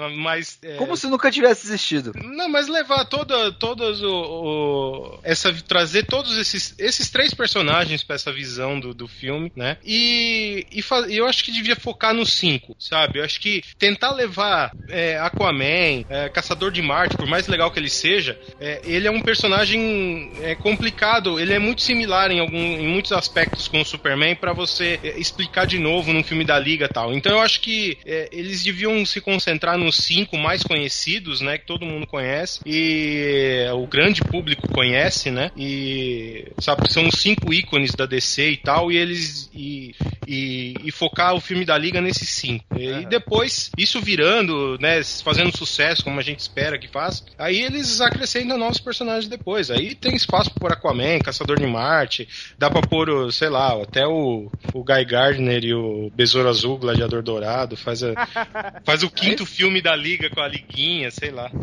mas, 0.00 0.16
mas 0.16 0.58
como 0.78 0.96
se 0.96 1.06
nunca 1.06 1.30
tivesse 1.30 1.66
existido. 1.66 2.12
Não, 2.14 2.48
mas 2.48 2.68
levar 2.68 3.04
toda, 3.04 3.52
todas 3.52 4.02
o, 4.02 4.10
o, 4.10 5.20
essa 5.22 5.52
trazer 5.52 6.06
todos 6.06 6.36
esses, 6.36 6.74
esses 6.78 7.10
três 7.10 7.34
personagens 7.34 8.02
para 8.02 8.16
essa 8.16 8.32
visão 8.32 8.78
do, 8.78 8.94
do 8.94 9.08
filme, 9.08 9.52
né? 9.54 9.78
E, 9.84 10.66
e 10.70 11.16
eu 11.16 11.26
acho 11.26 11.44
que 11.44 11.52
devia 11.52 11.76
focar 11.76 12.14
nos 12.14 12.32
cinco, 12.32 12.76
sabe? 12.78 13.18
Eu 13.18 13.24
acho 13.24 13.40
que 13.40 13.62
tentar 13.78 14.12
levar 14.12 14.72
é, 14.88 15.18
Aquaman, 15.18 16.04
é, 16.08 16.28
Caçador 16.32 16.70
de 16.70 16.82
Marte, 16.82 17.16
por 17.16 17.26
mais 17.26 17.46
legal 17.46 17.70
que 17.70 17.78
ele 17.78 17.90
seja, 17.90 18.38
é, 18.60 18.80
ele 18.84 19.06
é 19.06 19.10
um 19.10 19.20
personagem 19.20 20.32
é, 20.42 20.54
complicado. 20.54 21.38
Ele 21.38 21.52
é 21.52 21.58
muito 21.58 21.82
similar 21.82 22.30
em, 22.30 22.40
algum, 22.40 22.56
em 22.56 22.86
muitos 22.86 23.12
aspectos 23.12 23.68
com 23.68 23.80
o 23.80 23.84
Superman 23.84 24.36
para 24.36 24.52
você 24.52 24.98
é, 25.02 25.18
explicar 25.18 25.66
de 25.66 25.78
novo 25.78 26.12
num 26.12 26.22
filme 26.22 26.44
da 26.44 26.58
Liga 26.58 26.88
tal. 26.88 27.12
Então 27.12 27.32
eu 27.32 27.40
acho 27.40 27.60
que 27.60 27.98
é, 28.04 28.28
eles 28.32 28.62
deviam 28.62 29.04
se 29.04 29.20
concentrar 29.20 29.65
nos 29.74 29.96
cinco 29.96 30.36
mais 30.36 30.62
conhecidos, 30.62 31.40
né? 31.40 31.56
Que 31.56 31.64
todo 31.64 31.86
mundo 31.86 32.06
conhece 32.06 32.60
e 32.66 33.64
o 33.72 33.86
grande 33.86 34.20
público 34.20 34.68
conhece, 34.68 35.30
né? 35.30 35.50
E 35.56 36.52
sabe 36.58 36.92
são 36.92 37.08
os 37.08 37.20
cinco 37.20 37.52
ícones 37.52 37.94
da 37.94 38.04
DC 38.04 38.50
e 38.50 38.56
tal, 38.56 38.92
e 38.92 38.96
eles 38.96 39.48
e, 39.54 39.94
e, 40.26 40.74
e 40.84 40.92
focar 40.92 41.34
o 41.34 41.40
filme 41.40 41.64
da 41.64 41.78
Liga 41.78 42.00
nesses 42.00 42.28
cinco. 42.28 42.64
E, 42.76 43.02
e 43.02 43.06
depois, 43.06 43.70
isso 43.76 44.00
virando, 44.00 44.76
né, 44.80 45.02
fazendo 45.24 45.56
sucesso, 45.56 46.04
como 46.04 46.20
a 46.20 46.22
gente 46.22 46.40
espera 46.40 46.78
que 46.78 46.88
faça, 46.88 47.24
aí 47.38 47.62
eles 47.62 48.00
acrescentam 48.00 48.58
novos 48.58 48.78
personagens 48.78 49.28
depois. 49.28 49.70
Aí 49.70 49.94
tem 49.94 50.14
espaço 50.14 50.50
pôr 50.50 50.72
Aquaman, 50.72 51.18
Caçador 51.20 51.58
de 51.58 51.66
Marte, 51.66 52.28
dá 52.58 52.70
pra 52.70 52.82
pôr, 52.82 53.08
o, 53.08 53.32
sei 53.32 53.48
lá, 53.48 53.80
até 53.80 54.06
o, 54.06 54.50
o 54.74 54.84
Guy 54.84 55.04
Gardner 55.04 55.64
e 55.64 55.74
o 55.74 56.10
Besouro 56.14 56.48
Azul, 56.48 56.78
Gladiador 56.78 57.22
Dourado, 57.22 57.76
faz, 57.76 58.02
a, 58.02 58.12
faz 58.84 59.02
o 59.02 59.10
quinto 59.10 59.46
filme 59.56 59.80
da 59.80 59.96
Liga 59.96 60.28
com 60.28 60.40
a 60.40 60.48
Liguinha, 60.48 61.10
sei 61.10 61.30
lá. 61.30 61.50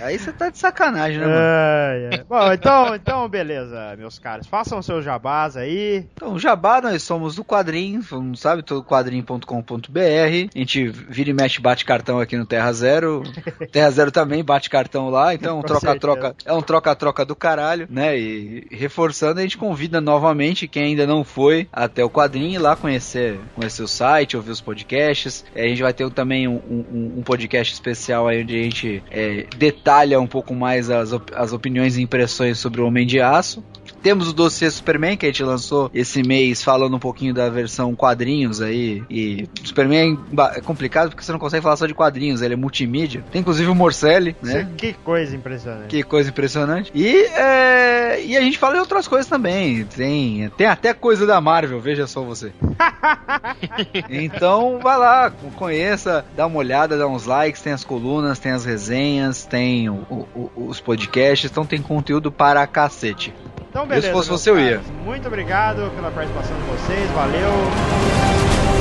Aí 0.00 0.18
você 0.18 0.32
tá 0.32 0.48
de 0.50 0.58
sacanagem, 0.58 1.18
né, 1.18 1.26
mano? 1.26 1.38
Ai, 1.38 2.06
ai. 2.06 2.24
Bom, 2.28 2.52
então, 2.52 2.94
então, 2.94 3.28
beleza, 3.28 3.94
meus 3.96 4.18
caras. 4.18 4.46
Façam 4.46 4.82
seus 4.82 5.04
jabás 5.04 5.56
aí. 5.56 6.06
Então, 6.14 6.38
Jabá, 6.38 6.80
nós 6.80 7.02
somos 7.02 7.36
do 7.36 7.44
quadrinho, 7.44 8.02
não 8.10 8.34
sabe, 8.34 8.62
todo 8.62 8.84
quadrinho.com.br. 8.84 9.98
A 10.54 10.58
gente 10.58 10.88
vira 10.88 11.30
e 11.30 11.32
mexe, 11.32 11.60
bate 11.60 11.84
cartão 11.84 12.18
aqui 12.20 12.36
no 12.36 12.46
Terra 12.46 12.72
Zero. 12.72 13.22
Terra 13.70 13.90
Zero 13.90 14.10
também 14.10 14.42
bate 14.42 14.68
cartão 14.68 15.08
lá, 15.08 15.34
então 15.34 15.62
troca-troca, 15.62 16.34
é 16.44 16.52
um 16.52 16.62
troca-troca 16.62 17.24
do 17.24 17.36
caralho, 17.36 17.86
né? 17.90 18.18
E 18.18 18.66
reforçando, 18.70 19.40
a 19.40 19.42
gente 19.42 19.58
convida 19.58 20.00
novamente 20.00 20.66
quem 20.66 20.84
ainda 20.84 21.06
não 21.06 21.24
foi 21.24 21.68
até 21.72 22.04
o 22.04 22.10
quadrinho 22.10 22.54
ir 22.54 22.58
lá 22.58 22.74
conhecer, 22.74 23.38
conhecer 23.54 23.82
o 23.82 23.88
site, 23.88 24.36
ouvir 24.36 24.50
os 24.50 24.60
podcasts. 24.60 25.44
É, 25.54 25.64
a 25.64 25.68
gente 25.68 25.82
vai 25.82 25.92
ter 25.92 26.10
também 26.10 26.48
um, 26.48 26.54
um- 26.70 27.12
um 27.18 27.22
podcast 27.22 27.72
especial 27.74 28.26
aí 28.28 28.42
onde 28.42 28.58
a 28.58 28.62
gente 28.62 29.02
é, 29.10 29.46
detalha 29.56 30.20
um 30.20 30.26
pouco 30.26 30.54
mais 30.54 30.88
as, 30.90 31.10
as 31.34 31.52
opiniões 31.52 31.96
e 31.96 32.02
impressões 32.02 32.58
sobre 32.58 32.80
o 32.80 32.86
Homem 32.86 33.06
de 33.06 33.20
Aço. 33.20 33.62
Temos 34.02 34.28
o 34.28 34.32
dossiê 34.32 34.70
Superman, 34.70 35.16
que 35.16 35.26
a 35.26 35.28
gente 35.28 35.42
lançou 35.44 35.90
esse 35.94 36.22
mês, 36.22 36.62
falando 36.62 36.96
um 36.96 36.98
pouquinho 36.98 37.32
da 37.32 37.48
versão 37.48 37.94
quadrinhos 37.94 38.60
aí. 38.60 39.02
E 39.08 39.48
Superman 39.64 40.18
é 40.56 40.60
complicado 40.60 41.10
porque 41.10 41.22
você 41.24 41.32
não 41.32 41.38
consegue 41.38 41.62
falar 41.62 41.76
só 41.76 41.86
de 41.86 41.94
quadrinhos, 41.94 42.42
ele 42.42 42.54
é 42.54 42.56
multimídia. 42.56 43.24
Tem 43.30 43.40
inclusive 43.40 43.70
o 43.70 43.74
Morcelli, 43.74 44.36
né? 44.42 44.68
Que 44.76 44.92
coisa 44.92 45.34
impressionante. 45.36 45.86
Que 45.88 46.02
coisa 46.02 46.30
impressionante. 46.30 46.90
E, 46.94 47.16
é, 47.26 48.24
e 48.24 48.36
a 48.36 48.40
gente 48.40 48.58
fala 48.58 48.74
de 48.74 48.80
outras 48.80 49.06
coisas 49.06 49.26
também. 49.28 49.84
Tem, 49.84 50.50
tem 50.56 50.66
até 50.66 50.92
coisa 50.92 51.26
da 51.26 51.40
Marvel, 51.40 51.80
veja 51.80 52.06
só 52.06 52.22
você. 52.22 52.52
então 54.08 54.78
vai 54.80 54.98
lá, 54.98 55.30
conheça, 55.56 56.24
dá 56.36 56.46
uma 56.46 56.58
olhada, 56.58 56.96
dá 56.98 57.06
uns 57.06 57.26
likes, 57.26 57.62
tem 57.62 57.72
as 57.72 57.84
colunas, 57.84 58.38
tem 58.38 58.52
as 58.52 58.64
resenhas, 58.64 59.44
tem 59.44 59.88
o- 59.88 60.04
o- 60.10 60.50
os 60.68 60.80
podcasts, 60.80 61.50
então 61.50 61.64
tem 61.64 61.80
conteúdo 61.80 62.30
para 62.30 62.66
cacete. 62.66 63.32
Então, 63.70 63.86
Eu, 63.92 64.00
beleza. 64.00 64.06
se 64.06 64.12
fosse 64.12 64.30
você, 64.30 64.50
eu 64.50 64.58
ia. 64.58 64.80
Muito 65.04 65.26
obrigado 65.28 65.90
pela 65.94 66.10
participação 66.10 66.56
de 66.56 66.62
vocês. 66.62 67.10
Valeu. 67.10 68.71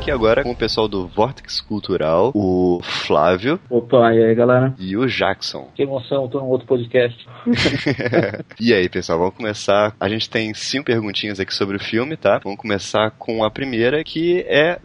Aqui 0.00 0.10
agora 0.10 0.42
com 0.42 0.52
o 0.52 0.56
pessoal 0.56 0.88
do 0.88 1.06
Vortex 1.06 1.60
Cultural, 1.60 2.32
o 2.34 2.80
Flávio 2.82 3.60
Opa, 3.68 4.14
e 4.14 4.24
aí 4.24 4.34
galera? 4.34 4.74
e 4.78 4.96
o 4.96 5.06
Jackson. 5.06 5.68
Que 5.74 5.82
emoção, 5.82 6.26
tô 6.26 6.40
num 6.40 6.46
outro 6.46 6.66
podcast. 6.66 7.28
e 8.58 8.72
aí, 8.72 8.88
pessoal, 8.88 9.18
vamos 9.18 9.34
começar. 9.34 9.94
A 10.00 10.08
gente 10.08 10.30
tem 10.30 10.54
cinco 10.54 10.86
perguntinhas 10.86 11.38
aqui 11.38 11.52
sobre 11.52 11.76
o 11.76 11.80
filme, 11.80 12.16
tá? 12.16 12.40
Vamos 12.42 12.58
começar 12.58 13.10
com 13.10 13.44
a 13.44 13.50
primeira, 13.50 14.02
que 14.02 14.40
é. 14.48 14.78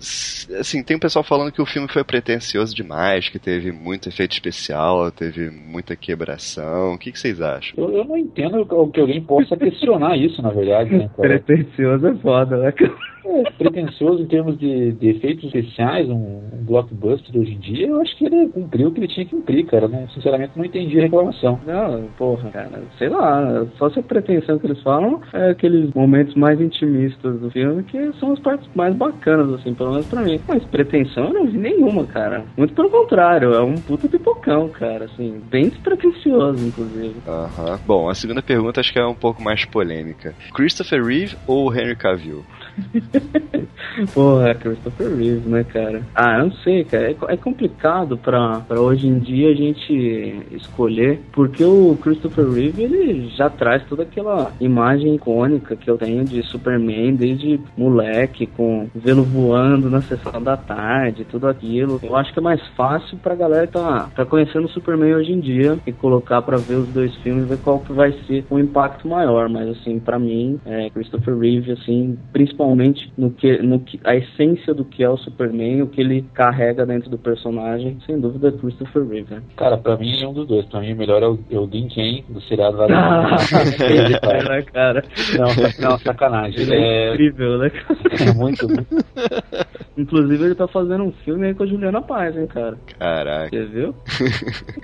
Assim, 0.59 0.83
tem 0.83 0.97
um 0.97 0.99
pessoal 0.99 1.23
falando 1.23 1.51
que 1.51 1.61
o 1.61 1.65
filme 1.65 1.87
foi 1.87 2.03
pretencioso 2.03 2.75
demais, 2.75 3.29
que 3.29 3.39
teve 3.39 3.71
muito 3.71 4.09
efeito 4.09 4.33
especial, 4.33 5.09
teve 5.11 5.49
muita 5.49 5.95
quebração. 5.95 6.93
O 6.93 6.97
que, 6.97 7.13
que 7.13 7.19
vocês 7.19 7.41
acham? 7.41 7.73
Eu, 7.77 7.89
eu 7.89 8.03
não 8.03 8.17
entendo 8.17 8.61
o 8.61 8.91
que 8.91 8.99
alguém 8.99 9.21
possa 9.21 9.55
questionar 9.55 10.17
isso, 10.17 10.41
na 10.41 10.49
verdade, 10.49 10.93
né, 10.93 11.09
cara? 11.15 11.39
Pretencioso 11.39 12.05
é 12.05 12.15
foda, 12.15 12.57
né? 12.57 12.73
É, 13.25 13.51
pretencioso 13.57 14.21
em 14.21 14.27
termos 14.27 14.57
de, 14.57 14.91
de 14.93 15.04
efeitos 15.09 15.45
especiais, 15.45 16.09
um, 16.09 16.41
um 16.53 16.63
blockbuster 16.63 17.39
hoje 17.39 17.53
em 17.53 17.59
dia, 17.59 17.87
eu 17.87 18.01
acho 18.01 18.15
que 18.17 18.25
ele 18.25 18.47
cumpriu 18.49 18.87
o 18.87 18.91
que 18.91 18.99
ele 18.99 19.07
tinha 19.07 19.25
que 19.25 19.35
cumprir, 19.35 19.65
cara. 19.65 19.87
Não, 19.87 20.07
sinceramente, 20.09 20.53
não 20.55 20.65
entendi 20.65 20.99
a 20.99 21.03
reclamação. 21.03 21.59
Não, 21.65 22.07
porra, 22.17 22.49
cara, 22.51 22.81
sei 22.97 23.09
lá, 23.09 23.65
só 23.77 23.89
se 23.89 23.99
a 23.99 24.03
pretensão 24.03 24.57
que 24.59 24.67
eles 24.67 24.81
falam 24.81 25.21
é 25.33 25.51
aqueles 25.51 25.93
momentos 25.93 26.35
mais 26.35 26.59
intimistas 26.59 27.39
do 27.39 27.49
filme 27.51 27.83
que 27.83 28.11
são 28.19 28.33
as 28.33 28.39
partes 28.39 28.69
mais 28.75 28.95
bacanas, 28.95 29.53
assim, 29.53 29.73
pelo 29.73 29.91
menos 29.91 30.07
pra 30.07 30.21
mim. 30.21 30.39
Mas 30.47 30.63
pretensão 30.65 31.25
eu 31.25 31.33
não 31.33 31.47
vi 31.47 31.57
nenhuma, 31.57 32.05
cara. 32.05 32.45
Muito 32.57 32.73
pelo 32.73 32.89
contrário, 32.89 33.53
é 33.53 33.61
um 33.61 33.75
puta 33.75 34.07
pipocão, 34.07 34.69
cara, 34.69 35.05
assim, 35.05 35.41
bem 35.49 35.69
despretensioso, 35.69 36.65
inclusive. 36.65 37.15
Aham. 37.27 37.79
Bom, 37.85 38.09
a 38.09 38.13
segunda 38.13 38.41
pergunta 38.41 38.79
acho 38.79 38.91
que 38.91 38.99
é 38.99 39.05
um 39.05 39.15
pouco 39.15 39.41
mais 39.41 39.65
polêmica. 39.65 40.33
Christopher 40.53 41.03
Reeve 41.03 41.35
ou 41.47 41.73
Henry 41.73 41.95
Cavill? 41.95 42.43
Porra, 44.13 44.53
Christopher 44.55 45.15
Reeve, 45.15 45.49
né, 45.49 45.63
cara? 45.63 46.01
Ah, 46.13 46.37
eu 46.39 46.45
não 46.45 46.51
sei, 46.51 46.83
cara. 46.83 47.11
É, 47.11 47.15
é 47.29 47.37
complicado 47.37 48.17
pra, 48.17 48.61
pra 48.61 48.81
hoje 48.81 49.07
em 49.07 49.19
dia 49.19 49.51
a 49.51 49.55
gente 49.55 50.47
escolher, 50.51 51.21
porque 51.31 51.63
o 51.63 51.97
Christopher 52.01 52.49
Reeve, 52.49 52.83
ele 52.83 53.29
já 53.29 53.49
traz 53.49 53.83
toda 53.85 54.03
aquela 54.03 54.51
imagem 54.59 55.15
icônica 55.15 55.75
que 55.75 55.89
eu 55.89 55.97
tenho 55.97 56.23
de 56.25 56.43
Superman 56.43 57.15
desde 57.15 57.59
moleque, 57.77 58.47
com 58.47 58.87
vê-lo 58.93 59.23
voando 59.23 59.89
na 59.89 60.01
sessão 60.01 60.41
da 60.41 60.57
tarde, 60.57 61.25
tudo 61.25 61.47
aquilo. 61.47 61.99
Eu 62.03 62.15
acho 62.15 62.33
que 62.33 62.39
é 62.39 62.41
mais 62.41 62.61
fácil 62.75 63.17
pra 63.17 63.35
galera 63.35 63.67
tá, 63.67 64.09
tá 64.15 64.25
conhecendo 64.25 64.65
o 64.65 64.69
Superman 64.69 65.15
hoje 65.15 65.31
em 65.31 65.39
dia 65.39 65.77
e 65.85 65.91
colocar 65.91 66.41
pra 66.41 66.57
ver 66.57 66.75
os 66.75 66.87
dois 66.89 67.15
filmes 67.17 67.45
e 67.45 67.47
ver 67.47 67.57
qual 67.59 67.79
que 67.79 67.93
vai 67.93 68.11
ser 68.27 68.45
o 68.49 68.59
impacto 68.59 69.07
maior. 69.07 69.49
Mas, 69.49 69.69
assim, 69.69 69.99
pra 69.99 70.19
mim, 70.19 70.59
é 70.65 70.89
Christopher 70.89 71.37
Reeve, 71.37 71.71
assim, 71.71 72.17
principalmente 72.31 72.64
no 73.17 73.31
que, 73.31 73.57
no 73.61 73.79
que 73.81 73.99
a 74.03 74.15
essência 74.15 74.73
do 74.73 74.85
que 74.85 75.03
é 75.03 75.09
o 75.09 75.17
Superman, 75.17 75.81
o 75.81 75.87
que 75.87 75.99
ele 75.99 76.23
carrega 76.33 76.85
dentro 76.85 77.09
do 77.09 77.17
personagem, 77.17 77.97
sem 78.05 78.17
dúvida 78.19 78.47
é 78.47 78.51
Christopher 78.53 79.05
Reeve, 79.07 79.35
né? 79.35 79.41
Cara, 79.57 79.77
pra 79.77 79.97
mim 79.97 80.17
é 80.21 80.27
um 80.27 80.33
dos 80.33 80.47
dois. 80.47 80.65
Pra 80.67 80.79
mim 80.79 80.93
o 80.93 80.95
melhor 80.95 81.21
é 81.21 81.27
o, 81.27 81.37
é 81.51 81.59
o 81.59 81.67
Dean 81.67 81.87
Cain, 81.93 82.23
do 82.29 82.39
seriado 82.41 82.77
lá 82.77 82.85
Ah, 82.85 83.37
da... 84.21 84.49
né, 84.49 84.61
cara? 84.63 85.03
Não, 85.37 85.49
sa- 85.49 85.81
não, 85.89 85.99
sacanagem. 85.99 86.61
Ele 86.61 86.75
é 86.75 86.85
É, 87.09 87.13
incrível, 87.13 87.57
né? 87.57 87.71
é 88.19 88.33
muito. 88.33 88.65
Inclusive 89.97 90.43
ele 90.43 90.55
tá 90.55 90.67
fazendo 90.67 91.03
um 91.05 91.11
filme 91.23 91.47
aí 91.47 91.53
com 91.53 91.63
a 91.63 91.65
Juliana 91.65 92.01
Paz, 92.01 92.35
hein, 92.37 92.47
cara? 92.47 92.77
Caraca. 92.99 93.49
Você 93.49 93.65
viu? 93.65 93.95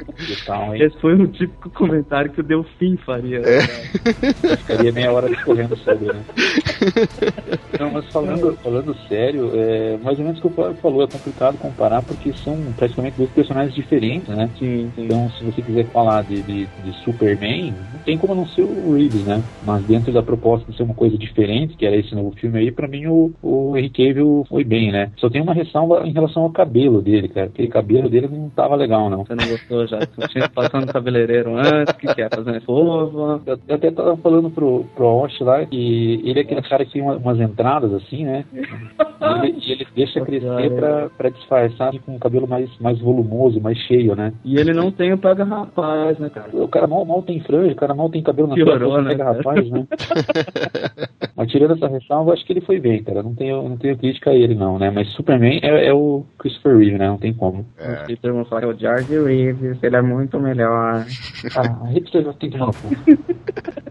Hein? 0.72 0.84
Esse 0.84 1.00
foi 1.00 1.16
um 1.16 1.26
típico 1.27 1.69
comentário 1.72 2.32
que 2.32 2.40
o 2.42 2.43
Delfim 2.43 2.95
faria. 2.98 3.40
né, 3.40 3.45
cara? 3.58 4.58
Ficaria 4.58 4.92
meia 4.92 5.11
hora 5.11 5.27
discorrendo 5.30 5.76
sobre, 5.77 6.08
né? 6.08 6.22
Não, 7.80 7.91
mas 7.91 8.09
falando, 8.11 8.58
falando 8.61 8.95
sério, 9.08 9.51
é, 9.56 9.98
mais 9.98 10.17
ou 10.19 10.25
menos 10.25 10.40
o 10.40 10.41
que 10.41 10.48
o 10.48 10.51
Flávio 10.51 10.77
falou, 10.82 11.03
é 11.03 11.08
complicado 11.08 11.58
comparar 11.58 12.01
porque 12.03 12.33
são 12.43 12.74
praticamente 12.74 13.17
dois 13.17 13.30
personagens 13.32 13.74
diferentes, 13.74 14.27
né? 14.35 14.50
Sim, 14.58 14.91
sim. 14.95 15.06
Então, 15.06 15.30
se 15.32 15.43
você 15.43 15.61
quiser 15.61 15.90
falar 15.91 16.24
de, 16.24 16.41
de, 16.43 16.67
de 16.67 16.93
Superman, 17.03 17.74
não 17.93 18.00
tem 18.00 18.17
como 18.17 18.35
não 18.35 18.45
ser 18.48 18.64
o 18.64 18.93
Reeves, 18.93 19.24
né? 19.25 19.43
Mas 19.61 19.85
dentro 19.85 20.11
da 20.11 20.22
proposta 20.24 20.69
de 20.69 20.77
ser 20.77 20.83
uma 20.83 20.93
coisa 20.95 21.17
diferente, 21.17 21.75
que 21.75 21.85
era 21.85 21.95
esse 21.95 22.14
novo 22.14 22.32
filme 22.32 22.59
aí, 22.59 22.72
pra 22.72 22.88
mim 22.88 23.08
o, 23.08 23.32
o 23.41 23.77
Henry 23.77 23.90
Cavill 23.90 24.45
foi 24.50 24.64
bem, 24.64 24.91
né? 24.91 25.11
Só 25.17 25.30
tem 25.30 25.41
uma 25.41 25.53
ressalva 25.53 26.06
em 26.06 26.11
relação 26.11 26.43
ao 26.43 26.51
cabelo 26.51 27.01
dele, 27.01 27.27
cara. 27.30 27.48
Aquele 27.48 27.67
cabelo 27.67 28.09
dele 28.09 28.27
não 28.27 28.50
tava 28.50 28.75
legal, 28.75 29.09
não. 29.09 29.25
Você 29.25 29.35
não 29.35 29.48
gostou 29.48 29.88
já? 29.88 30.00
Você 30.06 30.27
tinha 30.27 30.50
passado 30.50 30.82
no 30.85 30.91
cabeleireiro 30.91 31.56
antes, 31.56 31.95
que 31.95 32.08
quer 32.09 32.30
fazer 32.30 32.58
escova. 32.58 33.41
Eu 33.45 33.59
eu 33.67 33.75
até 33.75 33.91
tava 33.91 34.17
falando 34.17 34.50
pro, 34.51 34.85
pro 34.95 35.06
Osh 35.06 35.40
lá 35.41 35.66
que 35.66 36.22
ele 36.25 36.40
é 36.40 36.41
aquele 36.41 36.61
cara 36.61 36.85
que 36.85 36.91
tem 36.93 37.01
uma- 37.01 37.17
umas 37.17 37.40
entradas 37.40 37.60
assim, 37.67 38.25
né? 38.25 38.45
E 38.53 39.48
ele, 39.48 39.57
e 39.59 39.72
ele 39.72 39.88
deixa 39.95 40.22
crescer 40.22 40.72
pra, 40.75 41.09
pra 41.09 41.30
disfarçar 41.30 41.91
com 42.06 42.15
um 42.15 42.19
cabelo 42.19 42.48
mais, 42.48 42.69
mais 42.80 42.99
volumoso, 42.99 43.59
mais 43.61 43.77
cheio, 43.77 44.15
né? 44.15 44.33
E 44.43 44.57
ele 44.57 44.73
não 44.73 44.91
tem 44.91 45.14
o 45.14 45.17
pega 45.17 45.43
rapaz, 45.43 46.17
né, 46.19 46.30
cara? 46.30 46.49
O 46.53 46.67
cara 46.67 46.88
mal, 46.88 47.06
mal 47.06 47.22
tem 47.22 47.40
franja, 47.41 47.73
o 47.73 47.75
cara 47.75 47.93
mal 47.93 48.09
tem 48.09 48.23
cabelo 48.23 48.48
na 48.48 48.56
Piorou, 48.56 49.01
né, 49.01 49.11
pega 49.11 49.23
cara? 49.25 49.38
rapaz, 49.38 49.69
né? 49.69 49.88
Mas 51.35 51.49
tirando 51.51 51.73
essa 51.73 51.88
ressalva, 51.88 52.30
eu 52.30 52.33
acho 52.33 52.45
que 52.45 52.53
ele 52.53 52.61
foi 52.61 52.80
bem, 52.80 53.03
cara. 53.03 53.23
Não 53.23 53.33
tenho, 53.33 53.67
não 53.67 53.77
tenho 53.77 53.98
crítica 53.98 54.31
a 54.31 54.35
ele, 54.35 54.53
não, 54.53 54.77
né? 54.77 54.91
Mas 54.91 55.09
Superman 55.09 55.59
é, 55.64 55.88
é 55.88 55.93
o 55.93 56.23
Christopher 56.38 56.77
Reeve, 56.77 56.98
né? 56.98 57.07
Não 57.07 57.17
tem 57.17 57.33
como. 57.33 57.65
Peter 58.06 58.33
vai 58.33 58.45
falar 58.45 58.61
que 58.61 58.67
é 58.67 58.69
o 58.69 58.77
George 58.77 59.19
Reeves, 59.19 59.81
ele 59.81 59.95
é 59.95 60.01
muito 60.01 60.40
melhor. 60.40 61.06
Ah, 61.56 61.85
a 61.85 61.88
hipster 61.88 62.23
já 62.23 62.33
tem 62.33 62.49
que. 62.49 62.57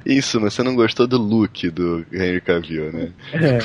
Isso, 0.07 0.41
mas 0.41 0.55
você 0.55 0.63
não 0.63 0.75
gostou 0.75 1.07
do 1.07 1.19
look 1.19 1.69
do 1.71 2.05
Henry 2.13 2.41
Cavill, 2.41 2.93
né? 2.93 3.13
É, 3.33 3.60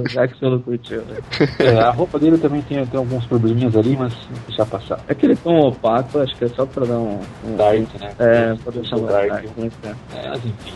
o 0.00 0.08
Jackson 0.08 0.50
não 0.50 0.58
curtiu. 0.60 1.02
Né? 1.02 1.16
É, 1.58 1.78
a 1.78 1.90
roupa 1.90 2.18
dele 2.18 2.38
também 2.38 2.62
tem, 2.62 2.84
tem 2.86 2.98
alguns 2.98 3.24
probleminhas 3.26 3.76
ali, 3.76 3.96
mas 3.96 4.14
deixa 4.46 4.64
passar. 4.66 5.00
É 5.08 5.14
que 5.14 5.26
ele 5.26 5.34
é 5.34 5.36
tão 5.36 5.58
opaco, 5.58 6.18
acho 6.18 6.36
que 6.36 6.44
é 6.44 6.48
só 6.48 6.66
pra 6.66 6.84
dar 6.86 6.98
um. 6.98 7.20
um 7.44 7.56
Dark, 7.56 7.78
né? 8.00 8.12
É, 8.18 8.54
pra 8.54 8.72
deixar 8.72 8.96
um 8.96 9.06
Dark. 9.06 9.28
dark. 9.28 9.44
né? 9.56 9.96
É, 10.14 10.28
mas 10.28 10.44
enfim. 10.44 10.72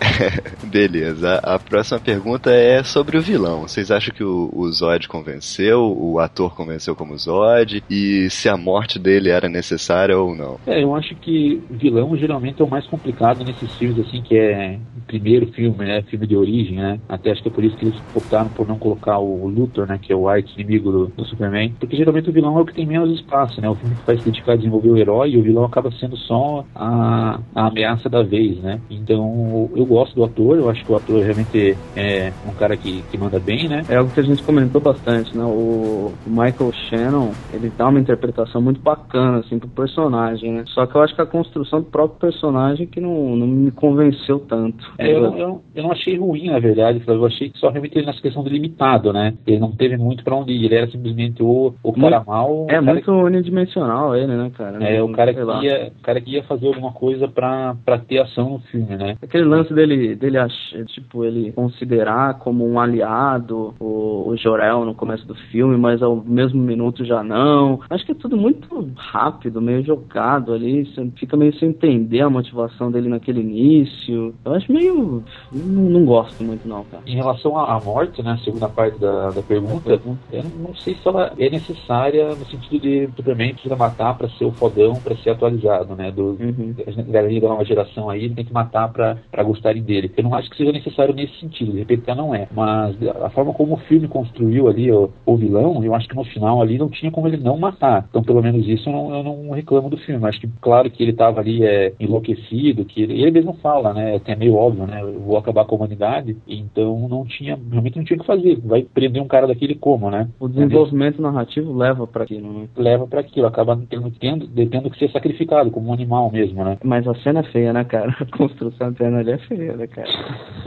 Beleza, 0.67 1.41
a 1.43 1.59
próxima 1.59 2.01
pergunta 2.01 2.51
é 2.51 2.83
sobre 2.83 3.17
o 3.19 3.23
vilão. 3.23 3.63
Vocês 3.63 3.91
acham 3.91 4.15
que 4.15 4.25
o, 4.25 4.51
o 4.53 4.71
Zod 4.71 5.09
convenceu, 5.09 5.81
o 5.81 6.19
ator 6.19 6.55
convenceu 6.55 6.95
como 6.95 7.17
Zod, 7.17 7.83
e 7.89 8.29
se 8.31 8.49
a 8.49 8.57
morte 8.57 8.99
dele 8.99 9.31
era 9.31 9.49
necessária 9.49 10.17
ou 10.19 10.35
não? 10.35 10.59
É, 10.67 10.83
eu 10.83 10.95
acho 10.95 11.15
que 11.17 11.63
vilão 11.71 12.17
geralmente 12.17 12.61
é 12.61 12.65
o 12.65 12.69
mais 12.69 12.87
complicado 12.87 13.45
nesses 13.45 13.73
filmes, 13.77 14.07
assim, 14.07 14.23
que 14.23 14.37
é 14.37 14.79
o 14.97 15.01
primeiro 15.07 15.47
filme, 15.53 15.85
né? 15.85 16.03
Filme 16.03 16.27
de 16.27 16.37
origem, 16.37 16.77
né? 16.77 16.99
Até 17.09 17.31
acho 17.31 17.43
que 17.43 17.49
é 17.49 17.53
por 17.53 17.65
isso 17.65 17.77
que 17.77 17.87
eles 17.87 18.01
optaram 18.15 18.49
por 18.55 18.67
não 18.67 18.79
colocar 18.79 19.19
o 19.19 19.47
Luthor, 19.47 19.87
né? 19.87 19.99
Que 20.01 20.13
é 20.13 20.17
o 20.17 20.29
arqui-inimigo 20.29 20.91
do, 20.91 21.07
do 21.09 21.25
Superman. 21.25 21.75
Porque 21.79 21.97
geralmente 21.97 22.29
o 22.29 22.33
vilão 22.33 22.59
é 22.59 22.63
o 22.63 22.67
que 22.67 22.75
tem 22.75 22.87
menos 22.87 23.11
espaço, 23.19 23.61
né? 23.61 23.69
O 23.69 23.75
filme 23.75 23.95
que 23.95 24.07
vai 24.07 24.17
se 24.17 24.25
dedicar 24.25 24.53
a 24.53 24.57
desenvolver 24.57 24.91
o 24.91 24.97
herói 24.97 25.31
e 25.31 25.37
o 25.37 25.43
vilão 25.43 25.65
acaba 25.65 25.91
sendo 25.93 26.17
só 26.17 26.65
a, 26.75 27.41
a 27.55 27.67
ameaça 27.67 28.09
da 28.09 28.23
vez, 28.23 28.59
né? 28.59 28.81
Então 28.91 29.71
eu 29.75 29.85
gosto 29.85 30.15
do 30.15 30.25
ator, 30.25 30.57
eu 30.57 30.71
acho 30.71 30.85
que 30.85 30.93
o 30.93 30.97
ator 30.97 31.23
realmente 31.23 31.77
é 31.97 32.33
um 32.47 32.55
cara 32.55 32.77
que, 32.77 33.03
que 33.11 33.19
manda 33.19 33.39
bem, 33.39 33.69
né? 33.69 33.83
É 33.89 33.97
algo 33.97 34.11
que 34.11 34.21
a 34.21 34.25
gente 34.25 34.43
comentou 34.43 34.81
bastante, 34.81 35.37
né? 35.37 35.45
O 35.45 36.13
Michael 36.27 36.73
Shannon, 36.89 37.31
ele 37.53 37.73
dá 37.77 37.89
uma 37.89 38.01
interpretação 38.01 38.61
muito 38.61 38.81
bacana, 38.81 39.39
assim, 39.39 39.59
pro 39.59 39.69
personagem, 39.69 40.53
né? 40.53 40.65
Só 40.69 40.87
que 40.87 40.95
eu 40.95 41.03
acho 41.03 41.15
que 41.15 41.21
a 41.21 41.27
construção 41.27 41.81
do 41.81 41.87
próprio 41.87 42.21
personagem 42.21 42.87
que 42.87 43.01
não, 43.01 43.37
não 43.37 43.47
me 43.47 43.71
convenceu 43.71 44.39
tanto. 44.41 44.93
É, 44.99 45.11
eu, 45.13 45.25
eu, 45.37 45.63
eu 45.75 45.83
não 45.83 45.93
achei 45.93 46.17
ruim, 46.17 46.47
na 46.47 46.59
verdade, 46.59 47.03
eu 47.07 47.27
achei 47.27 47.51
que 47.51 47.59
só 47.59 47.71
realmente 47.71 47.97
ele 47.97 48.07
nessa 48.07 48.21
questão 48.21 48.44
do 48.45 48.51
limitado, 48.51 49.13
né? 49.13 49.35
Ele 49.47 49.59
não 49.59 49.73
teve 49.73 49.97
muito 49.97 50.23
pra 50.23 50.37
onde 50.37 50.53
ir, 50.53 50.65
ele 50.65 50.75
era 50.75 50.87
simplesmente 50.91 51.43
o, 51.43 51.75
o 51.83 51.93
cara 51.93 52.17
Muito- 52.19 52.27
mal. 52.29 52.67
É 52.69 52.81
muito 52.81 53.11
unidimensional 53.13 54.15
ele, 54.17 54.35
né, 54.37 54.51
cara? 54.57 54.83
É, 54.85 54.99
Não- 54.99 55.07
o 55.07 55.13
cara, 55.13 55.35
que 55.35 55.41
lá. 55.41 55.63
ia, 55.65 55.93
o 55.99 56.03
cara 56.03 56.21
que 56.21 56.31
ia 56.33 56.43
fazer 56.45 56.67
alguma 56.67 56.93
coisa 56.93 57.27
pra, 57.29 57.75
pra 57.85 57.99
ter 57.99 58.19
ação 58.21 58.51
no 58.51 58.59
filme, 58.61 58.97
né? 58.97 59.17
Aquele 59.23 59.45
lance 59.45 59.73
dele, 59.75 60.15
dele 60.15 60.39
tipo, 60.87 61.25
ele 61.25 61.53
considerar 61.53 62.39
como 62.39 62.67
um 62.69 62.79
aliado 62.79 63.75
o, 63.81 64.29
o 64.29 64.37
Jorel 64.37 64.85
no 64.85 64.95
começo 64.95 65.27
do 65.27 65.35
filme, 65.35 65.77
mas 65.77 66.03
ao 66.03 66.17
mesmo 66.17 66.61
minuto 66.61 67.05
já 67.05 67.23
não. 67.23 67.81
Acho 67.91 68.05
que 68.05 68.13
é 68.13 68.15
tudo 68.15 68.37
muito 68.37 68.89
rápido, 68.97 69.61
meio 69.61 69.83
jogado 69.85 70.53
ali. 70.53 70.85
Você 70.87 71.07
fica 71.17 71.37
meio 71.37 71.55
sem 71.59 71.71
entender 71.71 72.21
a 72.21 72.31
motivação 72.31 72.91
dele 72.91 73.09
naquele 73.09 73.41
início. 73.41 74.35
Eu 74.45 74.55
acho 74.55 74.73
meio. 74.73 75.23
Não, 75.53 75.83
não 75.91 76.05
gosto 76.05 76.43
muito, 76.43 76.67
não, 76.67 76.85
cara. 76.85 77.03
Em 77.07 77.15
relação 77.17 77.57
à 77.59 77.81
morte, 77.81 78.23
né, 78.23 78.34
a 78.35 78.39
segunda 78.39 78.69
parte 78.69 78.99
da, 78.99 79.31
da 79.31 79.43
pergunta, 79.43 80.01
eu 80.31 80.45
não 80.45 80.75
sei 80.77 80.95
se 80.97 81.07
ela 81.09 81.33
é 81.39 81.51
necessária 81.51 82.35
no 82.35 82.45
sentido 82.47 82.81
de 82.81 83.09
Superman 83.17 83.53
precisa 83.55 83.77
matar 83.77 84.17
pra 84.17 84.29
ser 84.31 84.45
o 84.45 84.53
fodão, 84.53 85.01
pra 85.01 85.17
ser 85.17 85.31
atualizado, 85.31 85.95
né, 85.95 86.11
do 86.11 86.35
da 86.35 87.03
galerinha 87.03 87.41
da 87.41 87.49
nova 87.49 87.65
geração 87.65 88.11
aí, 88.11 88.25
ele 88.25 88.35
tem 88.35 88.45
que 88.45 88.53
matar 88.53 88.93
pra 88.93 89.17
pra 89.31 89.43
gostarem 89.43 89.83
dele. 89.83 90.13
Eu 90.17 90.25
não 90.25 90.35
acho 90.35 90.51
que 90.51 90.57
seja 90.57 90.73
necessário 90.73 91.15
nesse 91.15 91.39
sentido, 91.41 91.73
de 91.73 91.79
repente 91.79 92.03
até 92.03 92.15
não 92.15 92.35
é, 92.35 92.49
mas 92.51 92.97
a 93.23 93.31
forma 93.31 93.53
como 93.53 93.75
o 93.75 93.79
filme 93.79 94.09
construiu 94.09 94.69
ali 94.69 94.91
o, 94.91 95.11
o 95.25 95.37
vilão, 95.37 95.83
eu 95.85 95.95
acho 95.95 96.09
que 96.09 96.17
no 96.17 96.25
final 96.25 96.61
ali 96.61 96.79
não 96.79 96.89
tinha 96.89 97.11
como 97.11 97.29
ele 97.29 97.37
não 97.37 97.57
matar. 97.57 98.07
Então, 98.09 98.23
pelo 98.23 98.43
menos 98.43 98.67
isso 98.67 98.89
eu 98.89 98.93
não, 98.93 99.15
eu 99.15 99.23
não 99.23 99.51
reclamo 99.51 99.91
do 99.91 99.97
filme. 99.99 100.23
Eu 100.23 100.29
acho 100.29 100.41
que, 100.41 100.49
claro 100.61 100.91
que 100.91 101.03
ele 101.03 101.13
tava 101.13 101.41
ali 101.41 101.65
é, 101.65 101.93
enlouquecido, 102.01 102.85
que 102.85 103.03
ele, 103.03 103.21
ele 103.21 103.31
mesmo 103.31 103.55
fala, 103.55 103.93
né? 103.93 104.21
É 104.25 104.37
meio 104.37 104.55
óbvio, 104.55 104.87
né? 104.87 105.03
Eu 105.03 105.21
vou 105.21 105.37
acabar 105.37 105.65
com 105.65 105.75
a 105.75 105.79
humanidade, 105.79 106.37
então 106.47 107.09
não 107.09 107.25
tinha, 107.25 107.59
realmente 107.71 107.97
não 107.97 108.05
tinha 108.05 108.19
que 108.25 108.27
fazer. 108.27 108.61
Vai 108.65 108.83
prender 108.83 109.23
um 109.23 109.29
cara 109.29 109.47
daquele 109.47 109.75
como, 109.75 110.11
né? 110.11 110.29
O 110.41 110.49
desenvolvimento 110.49 111.21
narrativo 111.21 111.77
leva 111.77 112.07
pra 112.07 112.25
aquilo, 112.25 112.53
né? 112.53 112.69
Leva 112.77 113.07
pra 113.07 113.21
aquilo, 113.21 113.47
acaba 113.47 113.79
tendo, 113.89 114.11
tendo, 114.13 114.47
tendo 114.49 114.91
que 114.91 114.99
ser 114.99 115.11
sacrificado 115.11 115.71
como 115.71 115.91
um 115.91 115.93
animal 115.93 116.31
mesmo, 116.31 116.65
né? 116.65 116.79
Mas 116.83 117.07
a 117.07 117.15
cena 117.17 117.41
é 117.41 117.45
feia, 117.45 117.73
né, 117.73 117.85
cara? 117.85 118.15
A 118.21 118.37
construção 118.37 118.91
interna 118.91 119.19
ali 119.19 119.31
é 119.33 119.39
feia, 119.39 119.77
né, 119.77 119.87
cara? 119.87 120.09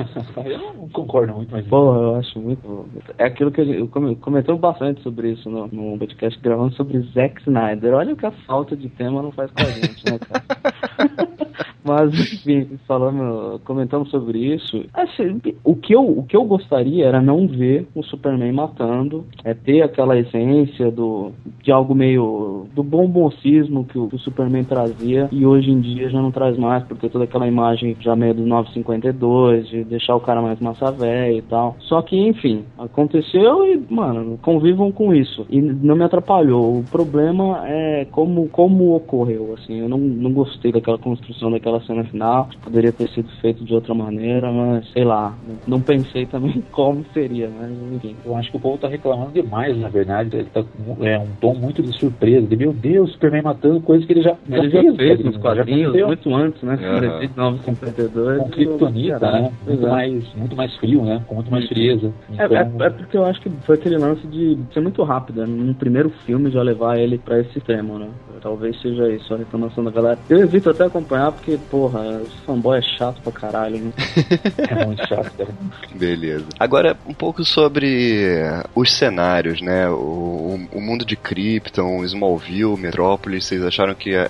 eu 0.46 0.58
não 0.74 0.90
concordo 0.90 1.34
muito, 1.34 1.52
mas. 1.52 1.66
Porra, 1.68 1.98
eu 2.00 2.16
acho 2.16 2.40
muito. 2.40 2.86
É 3.18 3.26
aquilo 3.26 3.52
que 3.52 3.62
a 3.62 3.66
gente- 3.66 3.80
eu 3.80 3.88
come- 3.88 4.16
comentamos 4.16 4.62
bastante 4.62 5.02
sobre 5.02 5.32
isso 5.32 5.50
no, 5.50 5.68
no 5.68 5.98
podcast 5.98 6.40
gravando 6.42 6.74
sobre 6.76 7.00
Zack 7.14 7.42
Snyder. 7.42 7.94
Olha 7.94 8.14
o 8.14 8.18
que 8.18 8.26
a 8.26 8.32
falta 8.32 8.76
de 8.76 8.90
tema 8.90 9.22
não 9.22 9.32
faz 9.32 9.52
com 9.52 9.62
a 9.62 9.66
gente, 9.66 10.06
né, 10.12 10.20
cara? 10.20 10.44
Mas, 11.84 12.14
enfim, 12.14 12.78
falando, 12.88 13.60
comentamos 13.64 14.10
sobre 14.10 14.54
isso. 14.54 14.84
Assim, 14.94 15.42
o, 15.64 15.76
que 15.76 15.94
eu, 15.94 16.04
o 16.04 16.24
que 16.24 16.36
eu 16.36 16.44
gostaria 16.44 17.06
era 17.06 17.22
não 17.22 17.48
ver 17.48 17.88
o 17.96 18.04
Superman 18.04 18.52
matando, 18.52 19.26
é 19.44 19.54
ter 19.54 19.82
aquela 19.82 20.18
essência 20.18 20.92
do, 20.92 21.32
de 21.64 21.72
algo 21.72 21.96
meio 21.96 22.68
do 22.76 22.84
bom 22.84 23.08
mocismo 23.08 23.86
que 23.86 23.98
o, 23.98 24.08
que 24.08 24.16
o 24.16 24.20
Superman 24.20 24.64
trazia 24.64 25.30
e 25.32 25.46
hoje 25.46 25.72
em 25.72 25.80
dia 25.80 26.10
já 26.10 26.22
não 26.22 26.32
traz 26.32 26.58
mais, 26.58 26.84
porque 26.84 27.10
toda 27.10 27.24
aquela 27.24 27.48
imagem 27.48 27.96
já 28.00 28.16
meio 28.16 28.34
dos 28.34 28.46
952, 28.46 29.68
de 29.68 29.84
deixar 29.84 30.16
o 30.16 30.20
cara 30.20 30.42
mais 30.42 30.60
massa 30.60 30.92
velha 30.92 31.38
e 31.38 31.42
tal. 31.42 31.76
Só 31.80 32.02
que, 32.02 32.18
enfim, 32.18 32.66
aconteceu 32.78 33.66
e, 33.66 33.82
mano, 33.90 34.38
convivam 34.42 34.92
com 34.92 35.14
isso. 35.14 35.46
E 35.50 35.62
não 35.62 35.96
me 35.96 36.04
atrapalhou. 36.04 36.80
O 36.80 36.84
problema 36.84 37.64
é 37.68 38.06
como, 38.12 38.48
como 38.50 38.96
ocorreu, 38.96 39.54
assim. 39.58 39.80
Eu 39.80 39.90
não, 39.90 39.98
não 39.98 40.32
gostei 40.32 40.72
daquela 40.72 40.98
construção 40.98 41.52
daquela 41.52 41.77
cena 41.82 42.04
final. 42.04 42.50
Poderia 42.64 42.92
ter 42.92 43.10
sido 43.10 43.30
feito 43.42 43.64
de 43.64 43.74
outra 43.74 43.94
maneira, 43.94 44.52
mas 44.52 44.88
sei 44.92 45.04
lá. 45.04 45.34
Não 45.68 45.82
pensei 45.82 46.26
também 46.26 46.64
como 46.72 47.06
seria, 47.14 47.50
mas 47.50 47.72
enfim. 47.94 48.16
Eu 48.26 48.36
acho 48.36 48.52
que 48.52 48.58
o 48.58 48.60
povo 48.60 48.78
tá 48.78 48.88
reclamando 48.88 49.32
demais, 49.32 49.78
na 49.78 49.90
verdade. 49.90 50.36
Ele 50.36 50.50
tá 50.50 50.64
com 50.64 51.06
é, 51.06 51.18
um 51.20 51.28
tom 51.40 51.56
muito 51.56 51.82
de 51.82 51.92
surpresa. 51.98 52.46
De, 52.48 52.56
meu 52.56 52.74
Deus, 52.74 53.12
Superman 53.14 53.42
matando 53.44 53.82
coisa 53.82 54.06
que 54.06 54.14
ele 54.14 54.22
já, 54.22 54.36
Ele 54.50 54.70
já 54.70 54.94
fez 54.96 55.20
nos 55.24 55.36
já 55.36 55.42
quadrinhos, 55.42 56.06
muito 56.06 56.34
antes, 56.36 56.62
né? 56.64 56.78
Desde 57.20 57.38
952. 57.38 58.38
Com 58.40 58.50
Kryptonita, 58.50 59.32
né? 59.32 59.42
Muito 59.66 59.72
Exato. 59.80 59.88
mais, 59.94 60.34
muito 60.36 60.56
mais 60.56 60.76
frio, 60.78 61.04
né? 61.04 61.22
Com 61.28 61.36
muito 61.36 61.52
mais 61.52 61.68
frieza. 61.68 62.12
É, 62.38 62.46
Então, 62.46 62.58
é- 62.58 62.88
é 62.88 62.90
porque 62.90 63.18
eu 63.18 63.26
acho 63.26 63.42
que 63.42 63.50
foi 63.66 63.76
aquele 63.76 63.98
lance 63.98 64.26
de 64.28 64.58
ser 64.74 64.80
muito 64.82 65.04
rápido, 65.04 65.42
né? 65.42 65.48
Num 65.48 65.74
primeiro 65.74 66.10
filme 66.26 66.50
já 66.52 66.62
levar 66.62 66.98
ele 66.98 67.18
pra 67.18 67.40
esse 67.40 67.58
extremo, 67.58 67.98
né? 68.00 68.08
Talvez 68.42 68.80
seja 68.82 69.10
isso 69.10 69.34
a 69.34 69.38
reclamação 69.38 69.84
da 69.84 69.92
galera. 69.92 70.20
Eu 70.30 70.40
evito 70.40 70.70
até 70.70 70.86
acompanhar 70.86 71.32
porque, 71.32 71.57
porra, 71.70 72.22
esse 72.26 72.38
fanboy 72.46 72.78
é 72.78 72.82
chato 72.82 73.22
pra 73.22 73.32
caralho, 73.32 73.78
né? 73.80 73.92
é 74.70 74.86
muito 74.86 75.08
chato, 75.08 75.32
cara. 75.38 75.50
Beleza. 75.94 76.46
Agora, 76.60 76.96
um 77.08 77.14
pouco 77.14 77.44
sobre 77.44 78.42
os 78.76 78.92
cenários, 78.94 79.62
né? 79.62 79.90
O, 79.90 80.60
o 80.74 80.82
mundo 80.82 81.06
de 81.06 81.16
Krypton, 81.16 82.04
Smallville, 82.06 82.78
Metrópolis, 82.78 83.46
vocês 83.46 83.64
acharam 83.64 83.94
que 83.96 84.16
a- 84.16 84.26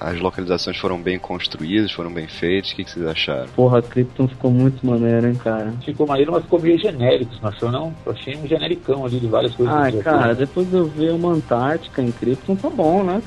a- 0.00 0.10
as 0.10 0.20
localizações 0.20 0.76
foram 0.76 1.00
bem 1.00 1.18
construídas, 1.18 1.92
foram 1.92 2.12
bem 2.12 2.26
feitas? 2.26 2.70
O 2.72 2.76
que, 2.76 2.84
que 2.84 2.90
vocês 2.90 3.06
acharam? 3.06 3.46
Porra, 3.54 3.82
Krypton 3.82 4.28
ficou 4.28 4.50
muito 4.50 4.84
maneiro, 4.86 5.26
hein, 5.28 5.34
cara. 5.34 5.72
Ficou 5.84 6.06
maneiro, 6.06 6.32
mas 6.32 6.42
ficou 6.42 6.60
meio 6.60 6.78
genérico, 6.78 7.32
não 7.42 7.48
achou, 7.48 7.70
não? 7.70 7.94
Eu 8.04 8.12
achei 8.12 8.36
um 8.36 8.46
genericão 8.46 9.04
ali 9.04 9.18
de 9.20 9.26
várias 9.26 9.54
coisas. 9.54 9.74
Ah, 9.74 9.90
cara, 10.02 10.34
depois 10.34 10.68
de 10.68 10.76
eu 10.76 10.86
ver 10.86 11.12
uma 11.12 11.32
Antártica 11.32 12.02
em 12.02 12.10
Krypton, 12.12 12.56
tá 12.56 12.68
bom, 12.70 13.02
né? 13.04 13.22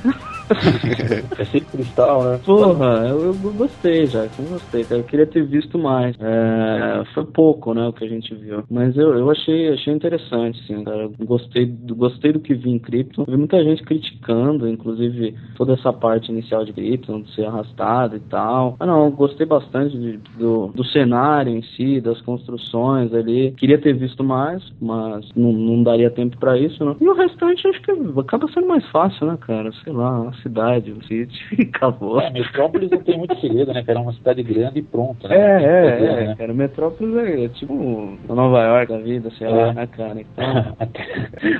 É 1.38 1.44
sempre 1.46 1.66
cristal, 1.70 2.24
né? 2.24 2.40
Porra, 2.44 3.06
eu, 3.08 3.24
eu 3.24 3.34
gostei 3.34 4.08
já, 4.08 4.24
eu 4.24 4.44
gostei, 4.44 4.84
cara. 4.84 5.00
Eu 5.00 5.04
queria 5.04 5.26
ter 5.26 5.44
visto 5.44 5.78
mais. 5.78 6.16
É, 6.20 7.04
foi 7.14 7.24
pouco, 7.26 7.72
né, 7.74 7.86
o 7.88 7.92
que 7.92 8.04
a 8.04 8.08
gente 8.08 8.34
viu. 8.34 8.64
Mas 8.70 8.96
eu, 8.96 9.14
eu 9.16 9.30
achei, 9.30 9.68
achei 9.72 9.92
interessante, 9.92 10.58
sim, 10.66 10.82
cara. 10.84 11.08
Gostei, 11.20 11.66
do- 11.66 11.94
gostei 11.94 12.32
do 12.32 12.40
que 12.40 12.54
vi 12.54 12.70
em 12.70 12.78
Krypton. 12.78 13.24
Vi 13.28 13.36
muita 13.36 13.62
gente 13.62 13.82
criticando, 13.82 14.68
inclusive, 14.68 15.34
toda 15.56 15.74
essa 15.74 15.92
parte 15.92 16.30
inicial 16.30 16.64
de 16.64 16.72
Krypton, 16.72 17.22
de 17.22 17.34
ser 17.34 17.44
arrastado 17.46 18.16
e 18.16 18.20
tal. 18.20 18.76
Ah, 18.80 18.86
não, 18.86 19.10
gostei 19.10 19.46
bastante 19.46 19.96
de- 19.98 20.18
do, 20.38 20.68
do 20.68 20.84
cenário 20.84 21.52
em 21.52 21.62
si, 21.62 22.00
das 22.00 22.20
construções 22.22 23.12
ali. 23.14 23.52
Queria 23.52 23.78
ter 23.80 23.92
visto 23.94 24.22
mais, 24.24 24.62
mas 24.80 25.28
não, 25.36 25.52
não 25.52 25.82
daria 25.82 26.10
tempo 26.10 26.36
pra 26.38 26.58
isso, 26.58 26.84
né? 26.84 26.96
E 27.00 27.08
o 27.08 27.14
restante 27.14 27.66
acho 27.68 27.80
que 27.82 27.90
acaba 28.20 28.48
sendo 28.52 28.66
mais 28.68 28.84
fácil, 28.90 29.26
né, 29.26 29.36
cara? 29.40 29.70
Sei 29.84 29.92
lá, 29.92 30.32
cidade, 30.40 30.90
o 30.92 31.02
sítio, 31.04 31.38
e 31.58 31.62
acabou. 31.62 32.20
É, 32.20 32.30
Metrópolis 32.30 32.90
não 32.90 32.98
tem 32.98 33.18
muito 33.18 33.38
segredo, 33.40 33.72
né? 33.72 33.82
Era 33.86 34.00
uma 34.00 34.12
cidade 34.12 34.42
grande 34.42 34.78
e 34.78 34.82
pronto, 34.82 35.26
né? 35.28 35.36
É, 35.36 35.62
é, 35.64 35.98
Pois 35.98 36.10
é, 36.10 36.26
né? 36.26 36.34
cara. 36.36 36.54
Metrópolis 36.54 37.16
é, 37.16 37.48
tipo 37.48 38.18
a 38.28 38.34
Nova 38.34 38.62
York 38.62 38.92
da 38.92 38.98
vida, 38.98 39.30
sei 39.38 39.48
lá, 39.48 39.68
É. 39.68 39.72
né, 39.72 39.86
cara? 39.86 40.20
Então, 40.30 40.76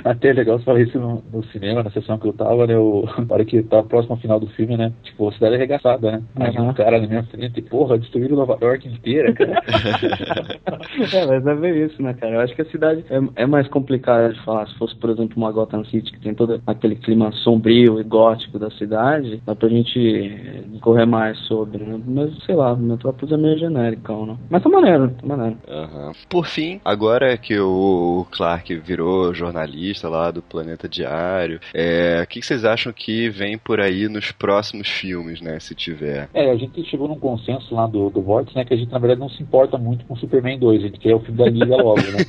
Até 0.03 0.29
é 0.29 0.33
legal 0.33 0.57
você 0.59 0.65
falar 0.65 0.81
isso 0.81 0.99
no, 0.99 1.23
no 1.33 1.43
cinema, 1.45 1.83
na 1.83 1.89
sessão 1.91 2.17
que 2.17 2.27
eu 2.27 2.33
tava, 2.33 2.65
né? 2.67 2.73
Na 2.75 3.33
hora 3.33 3.45
que 3.45 3.61
tá 3.63 3.81
próximo 3.83 4.15
ao 4.15 4.21
final 4.21 4.39
do 4.39 4.47
filme, 4.47 4.77
né? 4.77 4.91
Tipo, 5.03 5.29
a 5.29 5.31
cidade 5.33 5.55
arregaçada, 5.55 6.11
né? 6.11 6.23
Aí 6.35 6.55
Aham. 6.57 6.69
um 6.69 6.73
cara 6.73 6.99
na 6.99 7.07
minha 7.07 7.23
frente, 7.23 7.61
porra, 7.63 7.97
destruíram 7.97 8.35
Nova 8.37 8.57
York 8.61 8.87
inteira, 8.87 9.33
cara. 9.33 9.61
é, 11.13 11.25
mas 11.25 11.45
é 11.47 11.55
ver 11.55 11.85
isso, 11.87 12.01
né, 12.01 12.13
cara? 12.13 12.35
Eu 12.35 12.39
acho 12.41 12.55
que 12.55 12.61
a 12.61 12.65
cidade 12.65 13.03
é, 13.09 13.43
é 13.43 13.45
mais 13.45 13.67
complicada 13.67 14.33
de 14.33 14.39
falar. 14.43 14.67
Se 14.67 14.75
fosse, 14.77 14.95
por 14.95 15.09
exemplo, 15.09 15.37
uma 15.37 15.51
Gotham 15.51 15.83
City, 15.85 16.11
que 16.11 16.19
tem 16.19 16.33
todo 16.33 16.61
aquele 16.65 16.95
clima 16.95 17.31
sombrio 17.31 17.99
e 17.99 18.03
gótico 18.03 18.57
da 18.59 18.69
cidade, 18.71 19.41
dá 19.45 19.55
pra 19.55 19.69
gente 19.69 20.79
correr 20.81 21.05
mais 21.05 21.37
sobre, 21.47 21.83
né? 21.83 21.99
Mas 22.05 22.31
sei 22.45 22.55
lá, 22.55 22.75
Metrópolis 22.75 23.31
é 23.31 23.37
meio 23.37 23.57
genérico, 23.57 24.25
né? 24.25 24.37
Mas 24.49 24.63
tá 24.63 24.69
maneiro, 24.69 25.09
tá 25.09 25.25
maneiro. 25.25 25.57
Aham. 25.67 26.11
Por 26.29 26.45
fim, 26.45 26.79
agora 26.83 27.37
que 27.37 27.59
o 27.59 28.25
Clark 28.31 28.73
virou 28.77 29.33
jornalista 29.33 30.09
lá 30.09 30.31
do 30.31 30.41
Planeta 30.41 30.87
Diário, 30.87 31.59
é, 31.73 32.21
o 32.23 32.27
que, 32.27 32.39
que 32.39 32.45
vocês 32.45 32.65
acham 32.65 32.91
que 32.91 33.29
vem 33.29 33.57
por 33.57 33.79
aí 33.79 34.07
nos 34.07 34.31
próximos 34.31 34.87
filmes, 34.87 35.41
né? 35.41 35.59
Se 35.59 35.75
tiver. 35.75 36.29
É, 36.33 36.51
a 36.51 36.55
gente 36.55 36.83
chegou 36.85 37.07
num 37.07 37.19
consenso 37.19 37.73
lá 37.73 37.87
do, 37.87 38.09
do 38.09 38.21
Vortex, 38.21 38.55
né? 38.55 38.65
Que 38.65 38.73
a 38.73 38.77
gente, 38.77 38.91
na 38.91 38.99
verdade, 38.99 39.19
não 39.19 39.29
se 39.29 39.41
importa 39.41 39.77
muito 39.77 40.05
com 40.05 40.15
Superman 40.15 40.57
2, 40.59 40.83
a 40.83 40.87
gente 40.87 40.99
quer 40.99 41.15
o 41.15 41.19
filme 41.19 41.37
da 41.37 41.49
Liga 41.49 41.75
logo, 41.77 42.01
né? 42.01 42.21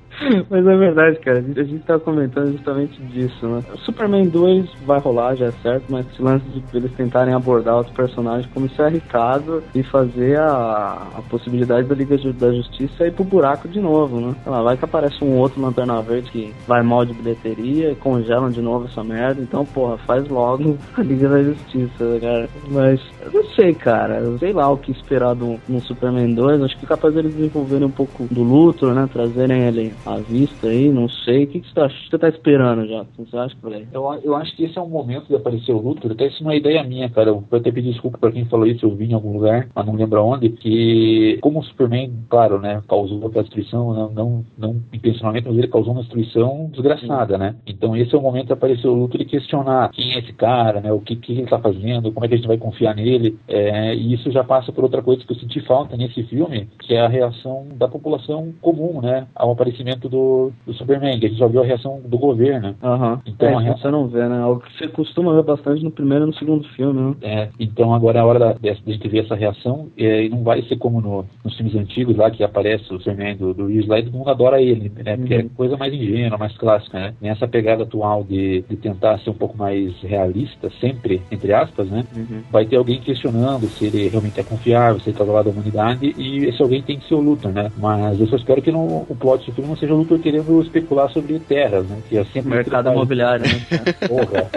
Mas 0.50 0.66
é 0.66 0.76
verdade, 0.76 1.18
cara. 1.20 1.38
A 1.38 1.62
gente 1.62 1.84
tava 1.84 2.00
comentando 2.00 2.52
justamente 2.52 3.00
disso, 3.02 3.46
né? 3.46 3.62
Superman 3.84 4.28
2 4.28 4.70
vai 4.86 4.98
rolar, 4.98 5.34
já 5.34 5.46
é 5.46 5.52
certo, 5.62 5.84
mas 5.88 6.06
esse 6.06 6.22
lance 6.22 6.44
de 6.48 6.62
eles 6.76 6.92
tentarem 6.92 7.34
abordar 7.34 7.76
outros 7.76 7.94
personagens 7.94 8.50
como 8.52 8.66
isso 8.66 8.80
é 8.80 8.86
arriscado 8.86 9.62
e 9.74 9.82
fazer 9.82 10.38
a, 10.38 11.08
a 11.16 11.22
possibilidade 11.28 11.86
da 11.86 11.94
Liga 11.94 12.16
da 12.32 12.52
Justiça 12.52 13.06
ir 13.06 13.12
pro 13.12 13.24
buraco 13.24 13.68
de 13.68 13.80
novo, 13.80 14.20
né? 14.20 14.34
Sei 14.42 14.52
lá, 14.52 14.62
vai 14.62 14.76
que 14.76 14.84
aparece 14.84 15.22
um 15.22 15.36
outro 15.36 15.60
Lanterna 15.60 16.00
Verde 16.00 16.30
que 16.30 16.54
vai 16.66 16.82
mal 16.82 17.04
de 17.04 17.12
bilheteria 17.12 17.94
congelam 17.96 18.50
de 18.50 18.60
novo 18.60 18.86
essa 18.86 19.02
merda. 19.02 19.42
Então, 19.42 19.64
porra, 19.64 19.98
faz 19.98 20.28
logo 20.28 20.78
a 20.96 21.02
Liga 21.02 21.28
da 21.28 21.42
Justiça, 21.42 22.04
né, 22.04 22.20
cara. 22.20 22.48
Mas 22.70 23.00
eu 23.20 23.32
não 23.32 23.44
sei, 23.50 23.74
cara. 23.74 24.22
Sei 24.38 24.52
lá 24.52 24.70
o 24.70 24.78
que 24.78 24.92
esperar 24.92 25.34
do, 25.34 25.58
no 25.68 25.80
Superman 25.80 26.34
2. 26.34 26.62
Acho 26.62 26.78
que 26.78 26.84
é 26.84 26.88
capaz 26.88 27.14
deles 27.14 27.34
desenvolverem 27.34 27.86
um 27.86 27.90
pouco 27.90 28.26
do 28.30 28.42
Luthor, 28.42 28.94
né? 28.94 29.08
Trazerem 29.12 29.62
ele 29.62 29.92
à 30.06 30.20
vista 30.20 30.68
aí, 30.68 30.88
não 30.88 31.08
sei. 31.08 31.44
O 31.44 31.46
que, 31.48 31.60
que 31.60 31.68
você 31.68 31.88
que 31.88 32.10
você 32.10 32.18
tá 32.18 32.28
esperando 32.28 32.86
já? 32.86 33.04
Você 33.18 33.36
acha 33.36 33.56
aí? 33.64 33.86
Eu, 33.92 34.04
eu 34.22 34.36
acho 34.36 34.54
que 34.56 34.64
esse 34.64 34.78
é 34.78 34.80
um 34.80 34.88
momento 34.88 35.26
de 35.26 35.34
aparecer 35.34 35.72
o 35.72 35.80
Luthor, 35.80 36.12
até 36.12 36.28
isso 36.28 36.42
não 36.44 36.52
é 36.52 36.56
ideia 36.56 36.82
minha, 36.84 37.10
cara. 37.10 37.30
Eu 37.30 37.44
vou 37.50 37.58
até 37.58 37.72
pedir 37.72 37.92
desculpa 37.92 38.18
pra 38.18 38.30
quem 38.30 38.44
falou 38.44 38.66
isso, 38.66 38.86
eu 38.86 38.94
vi 38.94 39.06
em 39.06 39.14
algum 39.14 39.32
lugar, 39.32 39.68
mas 39.74 39.86
não 39.86 39.94
lembro 39.94 40.20
aonde, 40.20 40.50
que 40.50 41.38
como 41.42 41.58
o 41.58 41.64
Superman, 41.64 42.12
claro, 42.28 42.60
né, 42.60 42.82
causou 42.88 43.26
aquela 43.26 43.42
destruição, 43.42 43.92
não, 43.92 44.10
não, 44.10 44.44
não 44.56 44.82
intencionalmente, 44.92 45.48
mas 45.48 45.58
ele 45.58 45.68
causou 45.68 45.92
uma 45.92 46.02
destruição 46.02 46.70
desgraçada, 46.72 47.36
né? 47.36 47.56
Então 47.66 47.96
esse 47.96 48.14
é 48.14 48.18
o 48.18 48.22
momento 48.22 48.46
de 48.46 48.52
aparecer 48.52 48.86
o 48.86 48.94
Luthor 48.94 49.20
e 49.20 49.24
questionar 49.24 49.90
quem 49.90 50.14
é 50.14 50.18
esse 50.20 50.32
cara, 50.32 50.80
né? 50.80 50.92
O 50.92 51.00
que, 51.00 51.16
que 51.16 51.32
ele 51.32 51.46
tá 51.46 51.58
fazendo, 51.58 52.12
como 52.12 52.24
é 52.24 52.28
que 52.28 52.34
a 52.34 52.36
gente 52.36 52.46
vai 52.46 52.58
confiar 52.58 52.94
nele. 52.94 53.38
É, 53.48 53.94
e 53.94 54.14
isso 54.14 54.30
já 54.30 54.44
passa 54.44 54.72
por 54.72 54.84
outra 54.84 55.02
coisa 55.02 55.24
que 55.24 55.32
eu 55.32 55.36
senti 55.36 55.60
falta 55.60 55.96
nesse 55.96 56.22
filme, 56.24 56.68
que 56.80 56.94
é 56.94 57.00
a 57.00 57.08
reação 57.08 57.66
da 57.74 57.88
população 57.88 58.52
comum, 58.60 59.00
né? 59.00 59.26
Ao 59.34 59.50
aparecimento 59.50 59.95
do, 60.00 60.52
do 60.66 60.74
Superman, 60.74 61.18
que 61.18 61.26
a 61.26 61.28
gente 61.28 61.38
já 61.38 61.46
viu 61.46 61.62
a 61.62 61.66
reação 61.66 62.00
do 62.04 62.18
governo. 62.18 62.74
Aham. 62.82 63.20
Então, 63.26 63.60
é, 63.60 63.68
a 63.68 63.70
isso 63.72 63.82
você 63.82 63.90
não 63.90 64.06
vê, 64.08 64.26
né? 64.28 64.38
Algo 64.40 64.60
que 64.60 64.76
você 64.78 64.88
costuma 64.88 65.34
ver 65.34 65.42
bastante 65.44 65.82
no 65.82 65.90
primeiro 65.90 66.24
e 66.24 66.26
no 66.28 66.34
segundo 66.34 66.64
filme, 66.70 67.00
né? 67.00 67.14
É, 67.22 67.48
então 67.58 67.94
agora 67.94 68.18
é 68.18 68.22
a 68.22 68.26
hora 68.26 68.38
da, 68.38 68.52
de 68.52 68.74
gente 68.92 69.08
ver 69.08 69.24
essa 69.24 69.34
reação 69.34 69.88
é, 69.96 70.24
e 70.24 70.28
não 70.28 70.42
vai 70.42 70.62
ser 70.62 70.76
como 70.76 71.00
no- 71.00 71.24
nos 71.44 71.56
filmes 71.56 71.74
antigos 71.74 72.16
lá 72.16 72.30
que 72.30 72.42
aparece 72.42 72.84
o 72.92 72.98
Superman 72.98 73.36
do, 73.36 73.54
do 73.54 73.66
Reeves 73.66 73.86
lá 73.88 73.98
e 73.98 74.04
todo 74.04 74.16
mundo 74.16 74.30
adora 74.30 74.60
ele, 74.60 74.90
né? 75.04 75.16
Porque 75.16 75.34
é 75.34 75.42
coisa 75.56 75.76
mais 75.76 75.92
ingênua, 75.92 76.38
mais 76.38 76.56
clássica, 76.56 76.98
né? 76.98 77.14
Nessa 77.20 77.46
pegada 77.48 77.82
atual 77.82 78.24
de, 78.24 78.62
de 78.68 78.76
tentar 78.76 79.18
ser 79.20 79.30
um 79.30 79.34
pouco 79.34 79.56
mais 79.56 79.92
realista, 80.02 80.70
sempre, 80.80 81.20
entre 81.30 81.52
aspas, 81.52 81.88
né? 81.88 82.04
Vai 82.50 82.66
ter 82.66 82.76
alguém 82.76 83.00
questionando 83.00 83.66
se 83.70 83.86
ele 83.86 84.08
realmente 84.08 84.38
é 84.40 84.42
confiável, 84.42 85.00
se 85.00 85.10
ele 85.10 85.18
tá 85.18 85.24
do 85.24 85.32
lado 85.32 85.46
da 85.46 85.50
humanidade 85.50 86.14
e 86.18 86.44
esse 86.46 86.60
alguém 86.62 86.82
tem 86.82 86.98
que 86.98 87.06
ser 87.08 87.14
o 87.14 87.20
Luthor, 87.20 87.52
né? 87.52 87.70
Mas 87.78 88.20
eu 88.20 88.26
só 88.26 88.36
espero 88.36 88.62
que 88.62 88.72
não, 88.72 89.06
o 89.08 89.16
plot 89.18 89.44
do 89.46 89.54
filme 89.54 89.68
não 89.70 89.76
seja 89.76 89.85
o 89.92 89.96
Luthor 89.96 90.18
querendo 90.18 90.60
especular 90.62 91.10
sobre 91.10 91.38
terras, 91.38 91.86
né? 91.86 91.98
Que 92.08 92.18
é 92.18 92.24
sempre 92.26 92.50
Mercado 92.50 92.90
imobiliário, 92.90 93.44
né? 93.46 93.60
Porra. 94.08 94.50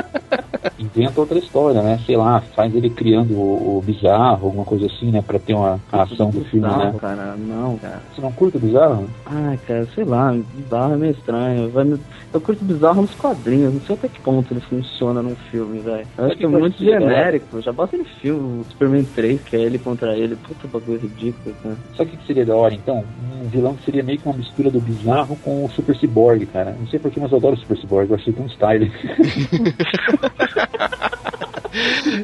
Inventa 0.78 1.20
outra 1.22 1.38
história, 1.38 1.82
né? 1.82 2.00
Sei 2.06 2.16
lá, 2.18 2.42
faz 2.56 2.74
ele 2.76 2.90
criando 2.90 3.34
o, 3.34 3.78
o 3.78 3.82
bizarro, 3.86 4.48
alguma 4.48 4.66
coisa 4.66 4.86
assim, 4.88 5.12
né? 5.12 5.22
Pra 5.26 5.40
ter 5.40 5.54
uma 5.54 5.80
a 5.92 6.04
ação 6.04 6.30
do 6.30 6.42
filme, 6.46 6.68
Bizarro, 6.68 6.94
né? 6.94 7.00
cara, 7.00 7.36
não, 7.38 7.78
cara. 7.78 8.02
Você 8.14 8.22
não 8.22 8.32
curte 8.32 8.58
o 8.58 8.60
bizarro? 8.60 9.10
Ai, 9.26 9.58
cara, 9.68 9.88
sei 9.96 10.04
lá, 10.04 10.36
bizarro 10.56 10.94
é 10.94 10.98
meio 10.98 11.12
estranho. 11.12 11.70
Vai 11.70 11.84
me- 11.86 12.00
Eu 12.34 12.42
curto 12.42 12.64
bizarro 12.64 13.02
nos 13.02 13.16
quadrinhos, 13.16 13.74
não 13.74 13.82
sei 13.82 13.96
até 13.96 14.08
que 14.08 14.20
ponto 14.22 14.54
ele 14.54 14.60
funciona 14.62 15.22
num 15.22 15.36
filme, 15.52 15.80
velho. 15.80 16.06
Eu 16.18 16.26
acho 16.26 16.38
que 16.38 16.46
é 16.46 16.48
muito 16.48 16.78
genérico, 16.84 17.62
já 17.62 17.72
basta 17.72 17.96
em 17.96 18.04
filme, 18.04 18.62
o 18.62 18.66
Superman 18.70 19.04
3, 19.16 19.42
que 19.42 19.56
é 19.56 19.60
ele 19.62 19.80
contra 19.80 20.16
ele, 20.18 20.36
puta 20.36 20.68
bagulho 20.68 21.00
ridículo, 21.00 21.56
cara. 21.64 21.76
Sabe 21.98 22.10
o 22.10 22.12
que 22.12 22.18
que 22.18 22.28
seria 22.28 22.46
da 22.46 22.56
hora, 22.56 22.74
então? 22.74 23.04
Um 23.44 23.48
vilão 23.50 23.74
que 23.76 23.84
seria 23.86 24.04
meio 24.04 24.20
que 24.20 24.28
uma 24.28 24.38
mistura 24.38 24.70
do 24.70 24.80
bizarro 24.80 25.19
com 25.28 25.66
o 25.66 25.70
Super 25.72 25.96
Cyborg, 25.96 26.46
cara. 26.48 26.76
Não 26.80 26.88
sei 26.88 27.00
porquê, 27.00 27.20
mas 27.20 27.32
eu 27.32 27.38
adoro 27.38 27.56
o 27.56 27.60
Super 27.60 27.78
Cyborg, 27.78 28.10
eu 28.10 28.16
achei 28.16 28.34
tão 28.34 28.46
style. 28.48 28.92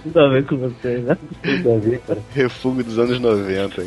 Tudo 0.03 0.19
a 0.19 0.27
ver 0.29 0.45
com 0.45 0.57
você, 0.57 0.97
né? 0.97 1.17
Tudo 1.43 1.73
a 1.73 1.77
ver, 1.77 1.99
cara. 1.99 2.19
Refugo 2.33 2.83
dos 2.83 2.97
anos 2.97 3.19
90. 3.19 3.83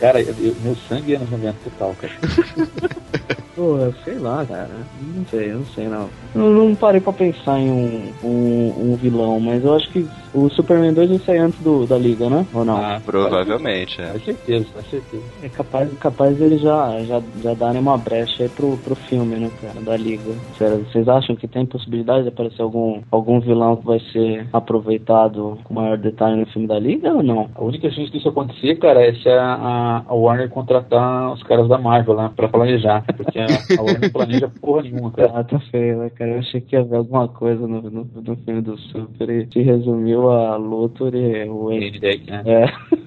Cara, 0.00 0.20
eu- 0.20 0.34
eu- 0.40 0.56
meu 0.62 0.74
sangue 0.88 1.14
é 1.14 1.18
nos 1.18 1.30
90 1.30 1.56
total, 1.64 1.94
cara. 2.00 2.12
Pô, 3.56 3.78
sei 4.04 4.18
lá, 4.18 4.44
cara. 4.44 4.68
Não 5.14 5.24
sei, 5.30 5.50
eu 5.52 5.58
não 5.60 5.66
sei 5.66 5.88
não. 5.88 6.10
Eu 6.34 6.50
não 6.50 6.74
parei 6.74 7.00
pra 7.00 7.12
pensar 7.12 7.58
em 7.58 7.70
um, 7.70 8.12
um, 8.22 8.92
um 8.92 8.96
vilão, 8.96 9.40
mas 9.40 9.64
eu 9.64 9.74
acho 9.74 9.88
que 9.90 10.06
o 10.36 10.50
Superman 10.50 10.92
2 10.92 11.08
vai 11.08 11.18
sair 11.20 11.38
antes 11.38 11.58
do, 11.60 11.86
da 11.86 11.96
Liga, 11.96 12.28
né? 12.28 12.46
Ou 12.52 12.64
não? 12.64 12.76
Ah, 12.76 13.00
Provavelmente, 13.04 14.00
é. 14.00 14.12
Com 14.12 14.20
certeza, 14.20 14.66
com 14.72 14.82
certeza. 14.82 15.22
É 15.42 15.48
capaz, 15.48 15.92
capaz 15.98 16.36
deles 16.36 16.60
já, 16.60 17.00
já, 17.04 17.22
já 17.42 17.54
darem 17.54 17.80
uma 17.80 17.96
brecha 17.96 18.42
aí 18.42 18.48
pro, 18.48 18.76
pro 18.78 18.94
filme, 18.94 19.36
né, 19.36 19.50
cara, 19.60 19.80
da 19.80 19.96
Liga. 19.96 20.34
Sério, 20.58 20.84
vocês 20.84 21.08
acham 21.08 21.34
que 21.34 21.48
tem 21.48 21.64
possibilidade 21.64 22.24
de 22.24 22.28
aparecer 22.28 22.62
algum, 22.62 23.00
algum 23.10 23.40
vilão 23.40 23.76
que 23.76 23.86
vai 23.86 24.00
ser 24.12 24.46
aproveitado 24.52 25.58
com 25.64 25.74
maior 25.74 25.96
detalhe 25.96 26.36
no 26.36 26.46
filme 26.46 26.68
da 26.68 26.78
Liga 26.78 27.14
ou 27.14 27.22
não? 27.22 27.48
A 27.54 27.64
única 27.64 27.90
chance 27.90 28.10
disso 28.10 28.28
acontecer, 28.28 28.76
cara, 28.76 29.02
é 29.02 29.14
se 29.14 29.28
a, 29.28 30.04
a, 30.06 30.14
Warner 30.14 30.50
contratar 30.50 31.32
os 31.32 31.42
caras 31.44 31.68
da 31.68 31.78
Marvel 31.78 32.14
lá 32.14 32.28
pra 32.28 32.48
planejar. 32.48 33.04
Porque 33.16 33.38
a, 33.38 33.46
a 33.46 33.82
Warner 33.82 34.02
não 34.02 34.10
planeja 34.10 34.50
porra 34.60 34.82
nenhuma, 34.82 35.10
cara. 35.10 35.26
Ah, 35.36 35.44
tá 35.44 35.58
feio, 35.70 35.98
né, 35.98 36.10
cara? 36.10 36.30
Eu 36.30 36.38
achei 36.38 36.62
que 36.62 36.74
ia 36.74 36.80
haver 36.80 36.96
alguma 36.96 37.28
coisa 37.28 37.66
no, 37.66 37.82
no, 37.82 38.08
no 38.14 38.36
filme 38.36 38.62
do 38.62 38.78
Super 38.78 39.28
e 39.28 39.46
te 39.46 39.60
resumiu 39.60 40.25
a 40.30 40.56
Luthor 40.56 41.14
e 41.14 41.48
o 41.48 41.70
N 41.70 41.98
deck, 41.98 42.30
né? 42.30 42.42
É. 42.46 43.05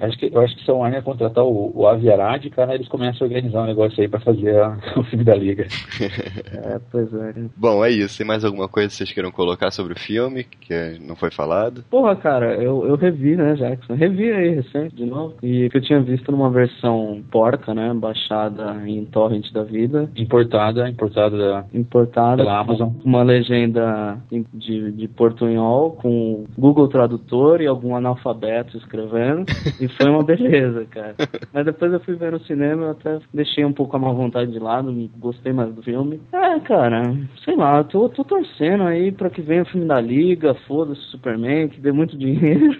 Acho 0.00 0.18
que, 0.18 0.30
eu 0.32 0.40
acho 0.40 0.56
que 0.56 0.64
se 0.64 0.70
a 0.70 0.74
Warner 0.74 1.02
contratar 1.02 1.44
o, 1.44 1.72
o 1.74 1.86
Avi 1.86 2.10
Arad, 2.10 2.44
cara, 2.50 2.74
eles 2.74 2.88
começam 2.88 3.24
a 3.26 3.28
organizar 3.30 3.62
um 3.62 3.66
negócio 3.66 4.00
aí 4.02 4.08
pra 4.08 4.20
fazer 4.20 4.56
a- 4.56 4.76
o 4.96 5.04
filme 5.04 5.24
da 5.24 5.34
Liga. 5.34 5.66
É, 6.52 6.78
pois 6.90 7.12
é. 7.14 7.34
Bom, 7.56 7.84
é 7.84 7.90
isso. 7.90 8.18
Tem 8.18 8.26
mais 8.26 8.44
alguma 8.44 8.68
coisa 8.68 8.88
que 8.88 8.94
vocês 8.94 9.12
queiram 9.12 9.30
colocar 9.30 9.70
sobre 9.70 9.92
o 9.94 9.98
filme 9.98 10.44
que 10.44 10.98
não 11.00 11.14
foi 11.16 11.30
falado? 11.30 11.84
Porra, 11.90 12.14
cara, 12.16 12.54
eu, 12.54 12.86
eu 12.86 12.96
revi, 12.96 13.36
né, 13.36 13.54
Jackson? 13.54 13.94
Revi 13.94 14.30
aí 14.30 14.54
recente, 14.56 14.94
de 14.94 15.04
novo. 15.06 15.34
E 15.42 15.68
que 15.70 15.76
eu 15.78 15.80
tinha 15.82 16.00
visto 16.00 16.30
numa 16.32 16.50
versão 16.50 17.22
porca, 17.30 17.72
né? 17.74 17.92
Baixada 17.94 18.76
em 18.86 19.04
torrent 19.06 19.50
da 19.52 19.62
vida. 19.62 20.10
Importada, 20.16 20.88
importada 20.88 21.36
da, 21.38 21.64
Importada. 21.72 22.36
pela 22.42 22.58
Amazon. 22.58 22.90
Uma 23.04 23.22
legenda 23.22 24.18
de, 24.52 24.92
de 24.92 25.08
portunhol, 25.08 25.92
com 25.92 26.44
Google 26.58 26.88
Tradutor 26.88 27.60
e 27.60 27.66
algum 27.66 27.94
analfabeto 27.96 28.76
escrevendo. 28.76 29.46
e 29.78 29.88
foi 29.88 30.08
uma 30.08 30.22
beleza, 30.22 30.86
cara. 30.86 31.14
Mas 31.52 31.64
depois 31.64 31.92
eu 31.92 32.00
fui 32.00 32.14
ver 32.14 32.32
no 32.32 32.40
cinema, 32.40 32.84
eu 32.84 32.90
até 32.90 33.18
deixei 33.32 33.64
um 33.64 33.72
pouco 33.72 33.96
a 33.96 33.98
má 33.98 34.12
vontade 34.12 34.52
de 34.52 34.58
lado, 34.58 34.92
gostei 35.18 35.52
mais 35.52 35.74
do 35.74 35.82
filme. 35.82 36.20
É, 36.32 36.60
cara, 36.60 37.14
sei 37.44 37.56
lá, 37.56 37.82
tô, 37.84 38.08
tô 38.08 38.24
torcendo 38.24 38.84
aí 38.84 39.12
pra 39.12 39.30
que 39.30 39.40
venha 39.40 39.62
o 39.62 39.66
filme 39.66 39.86
da 39.86 40.00
Liga, 40.00 40.54
foda-se 40.66 41.00
Superman, 41.10 41.68
que 41.68 41.80
dê 41.80 41.92
muito 41.92 42.16
dinheiro. 42.16 42.76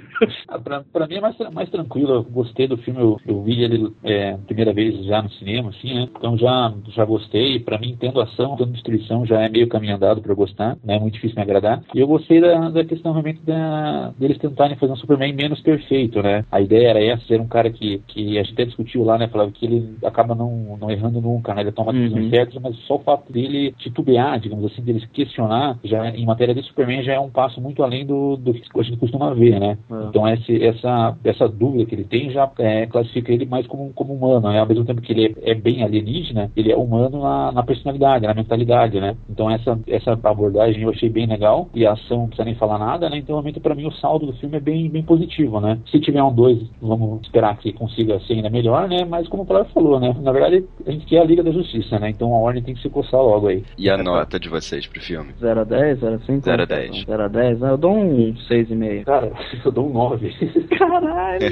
Ah, 0.48 0.58
pra, 0.58 0.82
pra 0.92 1.06
mim 1.06 1.16
é 1.16 1.20
mais, 1.20 1.36
mais 1.52 1.70
tranquilo, 1.70 2.12
eu 2.12 2.22
gostei 2.22 2.68
do 2.68 2.76
filme, 2.76 3.00
eu, 3.00 3.18
eu 3.26 3.42
vi 3.42 3.62
ele 3.62 3.92
é, 4.04 4.36
primeira 4.46 4.72
vez 4.72 5.02
já 5.04 5.22
no 5.22 5.30
cinema, 5.30 5.70
assim, 5.70 5.94
né? 5.94 6.08
Então 6.16 6.36
já, 6.36 6.72
já 6.88 7.04
gostei, 7.04 7.58
pra 7.60 7.78
mim, 7.78 7.96
tendo 7.98 8.20
ação, 8.20 8.56
tendo 8.56 8.72
destruição, 8.72 9.24
já 9.24 9.40
é 9.40 9.48
meio 9.48 9.68
caminho 9.68 9.96
andado 9.96 10.20
pra 10.20 10.32
eu 10.32 10.36
gostar, 10.36 10.76
né? 10.84 10.96
É 10.96 10.98
muito 10.98 11.14
difícil 11.14 11.36
me 11.36 11.42
agradar. 11.42 11.82
E 11.94 12.00
eu 12.00 12.06
gostei 12.06 12.40
da, 12.40 12.68
da 12.68 12.84
questão 12.84 13.12
realmente 13.12 13.40
da, 13.44 14.12
deles 14.18 14.38
tentarem 14.38 14.76
fazer 14.76 14.92
um 14.92 14.96
Superman 14.96 15.32
menos 15.32 15.60
perfeito, 15.60 16.22
né? 16.22 16.44
A 16.50 16.60
ideia 16.70 16.88
era 16.90 17.04
essa, 17.04 17.24
ser 17.26 17.40
um 17.40 17.48
cara 17.48 17.70
que, 17.70 18.00
que 18.06 18.38
a 18.38 18.42
gente 18.42 18.52
até 18.52 18.64
discutiu 18.64 19.04
lá, 19.04 19.18
né? 19.18 19.28
Falava 19.28 19.50
que 19.50 19.66
ele 19.66 19.96
acaba 20.04 20.34
não, 20.34 20.76
não 20.80 20.90
errando 20.90 21.20
nunca, 21.20 21.54
né? 21.54 21.62
Ele 21.62 21.72
toma 21.72 21.92
decisões 21.92 22.24
Uhum. 22.24 22.30
certas, 22.30 22.62
mas 22.62 22.76
só 22.86 22.96
o 22.96 23.00
fato 23.00 23.32
dele 23.32 23.72
titubear, 23.78 24.38
digamos 24.38 24.64
assim, 24.64 24.82
dele 24.82 25.00
se 25.00 25.08
questionar, 25.08 25.78
já 25.84 26.08
em 26.10 26.24
matéria 26.26 26.54
de 26.54 26.62
Superman 26.62 27.02
já 27.02 27.14
é 27.14 27.20
um 27.20 27.30
passo 27.30 27.60
muito 27.60 27.82
além 27.82 28.04
do, 28.06 28.36
do 28.36 28.52
que 28.52 28.62
a 28.78 28.82
gente 28.82 28.98
costuma 28.98 29.32
ver, 29.34 29.58
né? 29.58 29.78
É. 29.90 30.04
Então 30.08 30.28
esse, 30.28 30.62
essa, 30.64 31.16
essa 31.24 31.48
dúvida 31.48 31.86
que 31.86 31.94
ele 31.94 32.04
tem 32.04 32.30
já 32.30 32.50
é, 32.58 32.86
classifica 32.86 33.32
ele 33.32 33.46
mais 33.46 33.66
como, 33.66 33.92
como 33.92 34.14
humano, 34.14 34.48
né? 34.50 34.60
Ao 34.60 34.66
mesmo 34.66 34.84
tempo 34.84 35.00
que 35.00 35.12
ele 35.12 35.34
é, 35.42 35.52
é 35.52 35.54
bem 35.54 35.82
alienígena, 35.82 36.50
ele 36.56 36.70
é 36.72 36.76
humano 36.76 37.20
na, 37.20 37.52
na 37.52 37.62
personalidade, 37.62 38.26
na 38.26 38.34
mentalidade, 38.34 39.00
né? 39.00 39.16
Então 39.28 39.50
essa, 39.50 39.78
essa 39.86 40.12
abordagem 40.12 40.82
eu 40.82 40.90
achei 40.90 41.08
bem 41.08 41.26
legal 41.26 41.68
e 41.74 41.86
a 41.86 41.92
ação 41.92 42.18
não 42.18 42.26
precisa 42.26 42.44
nem 42.44 42.54
falar 42.54 42.78
nada, 42.78 43.08
né? 43.08 43.16
Então 43.18 43.34
realmente 43.36 43.60
pra 43.60 43.74
mim 43.74 43.86
o 43.86 43.92
saldo 43.92 44.26
do 44.26 44.32
filme 44.34 44.56
é 44.56 44.60
bem, 44.60 44.88
bem 44.88 45.02
positivo, 45.02 45.60
né? 45.60 45.78
Se 45.90 46.00
tiver 46.00 46.22
um 46.22 46.32
2 46.32 46.59
vamos 46.80 47.22
esperar 47.22 47.56
que 47.58 47.72
consiga 47.72 48.18
ser 48.20 48.34
ainda 48.34 48.50
melhor, 48.50 48.88
né? 48.88 49.04
Mas 49.04 49.28
como 49.28 49.42
o 49.42 49.46
Flávio 49.46 49.72
falou, 49.72 50.00
né? 50.00 50.14
Na 50.20 50.32
verdade, 50.32 50.64
a 50.86 50.90
gente 50.90 51.06
quer 51.06 51.20
a 51.20 51.24
Liga 51.24 51.42
da 51.42 51.50
Justiça, 51.50 51.98
né? 51.98 52.10
Então 52.10 52.32
a 52.34 52.38
Warner 52.38 52.64
tem 52.64 52.74
que 52.74 52.82
se 52.82 52.88
coçar 52.88 53.20
logo 53.20 53.48
aí. 53.48 53.64
E 53.78 53.88
a 53.88 53.96
nota 53.96 54.38
de 54.38 54.48
vocês 54.48 54.86
pro 54.86 55.00
filme? 55.00 55.32
0 55.40 55.60
a 55.60 55.64
10, 55.64 56.00
0 56.00 56.14
a 56.14 56.18
5? 56.18 56.44
0 56.44 56.62
a 56.62 56.66
10. 56.66 57.04
0 57.04 57.22
a 57.22 57.28
10, 57.28 57.62
eu 57.62 57.76
dou 57.76 57.96
um 57.96 58.34
6,5. 58.48 59.04
Cara, 59.04 59.32
eu 59.64 59.72
dou 59.72 59.88
um 59.88 59.92
9. 59.92 60.30
Caralho! 60.78 61.40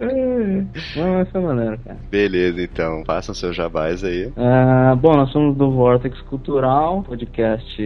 é, 0.00 0.64
não, 0.96 1.20
essa 1.20 1.40
maneira, 1.40 1.78
cara. 1.78 1.98
Beleza, 2.10 2.62
então. 2.62 3.02
Façam 3.04 3.34
seus 3.34 3.54
jabás 3.56 4.04
aí. 4.04 4.32
Ah, 4.36 4.96
bom, 5.00 5.16
nós 5.16 5.30
somos 5.30 5.56
do 5.56 5.70
Vortex 5.70 6.20
Cultural, 6.22 7.02
podcast 7.02 7.76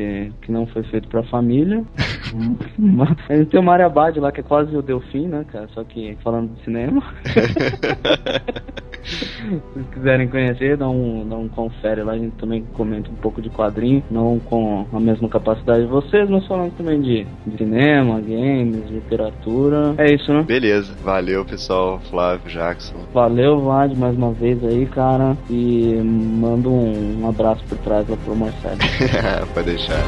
que 0.43 0.53
não 0.53 0.67
foi 0.67 0.83
feito 0.85 1.09
pra 1.09 1.23
família. 1.25 1.85
a 3.29 3.37
gente 3.37 3.51
tem 3.51 3.61
o 3.61 3.63
Mario 3.63 3.87
Abad 3.87 4.19
lá, 4.19 4.33
que 4.33 4.41
é 4.41 4.43
quase 4.43 4.77
o 4.77 4.83
Delfim, 4.83 5.27
né, 5.27 5.44
cara? 5.45 5.69
Só 5.75 5.85
que 5.85 6.17
falando 6.23 6.55
de 6.55 6.65
cinema. 6.65 7.03
Se 9.05 9.51
vocês 9.51 9.87
quiserem 9.93 10.29
conhecer, 10.29 10.77
dá 10.77 10.89
um, 10.89 11.29
dá 11.29 11.37
um 11.37 11.49
confere 11.49 12.03
lá. 12.03 12.13
A 12.13 12.19
gente 12.19 12.35
também 12.37 12.65
comenta 12.73 13.11
um 13.11 13.15
pouco 13.15 13.43
de 13.43 13.51
quadrinho, 13.51 14.03
não 14.11 14.39
com 14.39 14.87
a 14.93 14.99
mesma 14.99 15.29
capacidade 15.29 15.83
de 15.83 15.89
vocês, 15.89 16.29
mas 16.29 16.47
falando 16.47 16.73
também 16.77 17.01
de, 17.01 17.27
de 17.47 17.57
cinema, 17.59 18.21
games, 18.21 18.89
literatura. 18.91 19.95
É 19.99 20.15
isso, 20.15 20.33
né? 20.33 20.43
Beleza. 20.43 20.95
Valeu, 21.03 21.45
pessoal. 21.45 22.01
Flávio, 22.11 22.51
Jackson. 22.51 22.97
Valeu, 23.13 23.61
Vlad, 23.61 23.95
mais 23.95 24.17
uma 24.17 24.33
vez 24.33 24.65
aí, 24.65 24.87
cara. 24.87 25.37
E 25.51 26.01
mando 26.03 26.71
um, 26.71 27.23
um 27.23 27.29
abraço 27.29 27.63
por 27.69 27.77
trás 27.79 28.09
lá 28.09 28.17
pro 28.25 28.35
Marcelo. 28.35 28.79
Pode 29.53 29.67
deixar. 29.67 30.03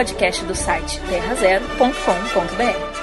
podcast 0.00 0.42
do 0.46 0.54
site 0.54 0.98
terrazero.com.br. 1.10 2.99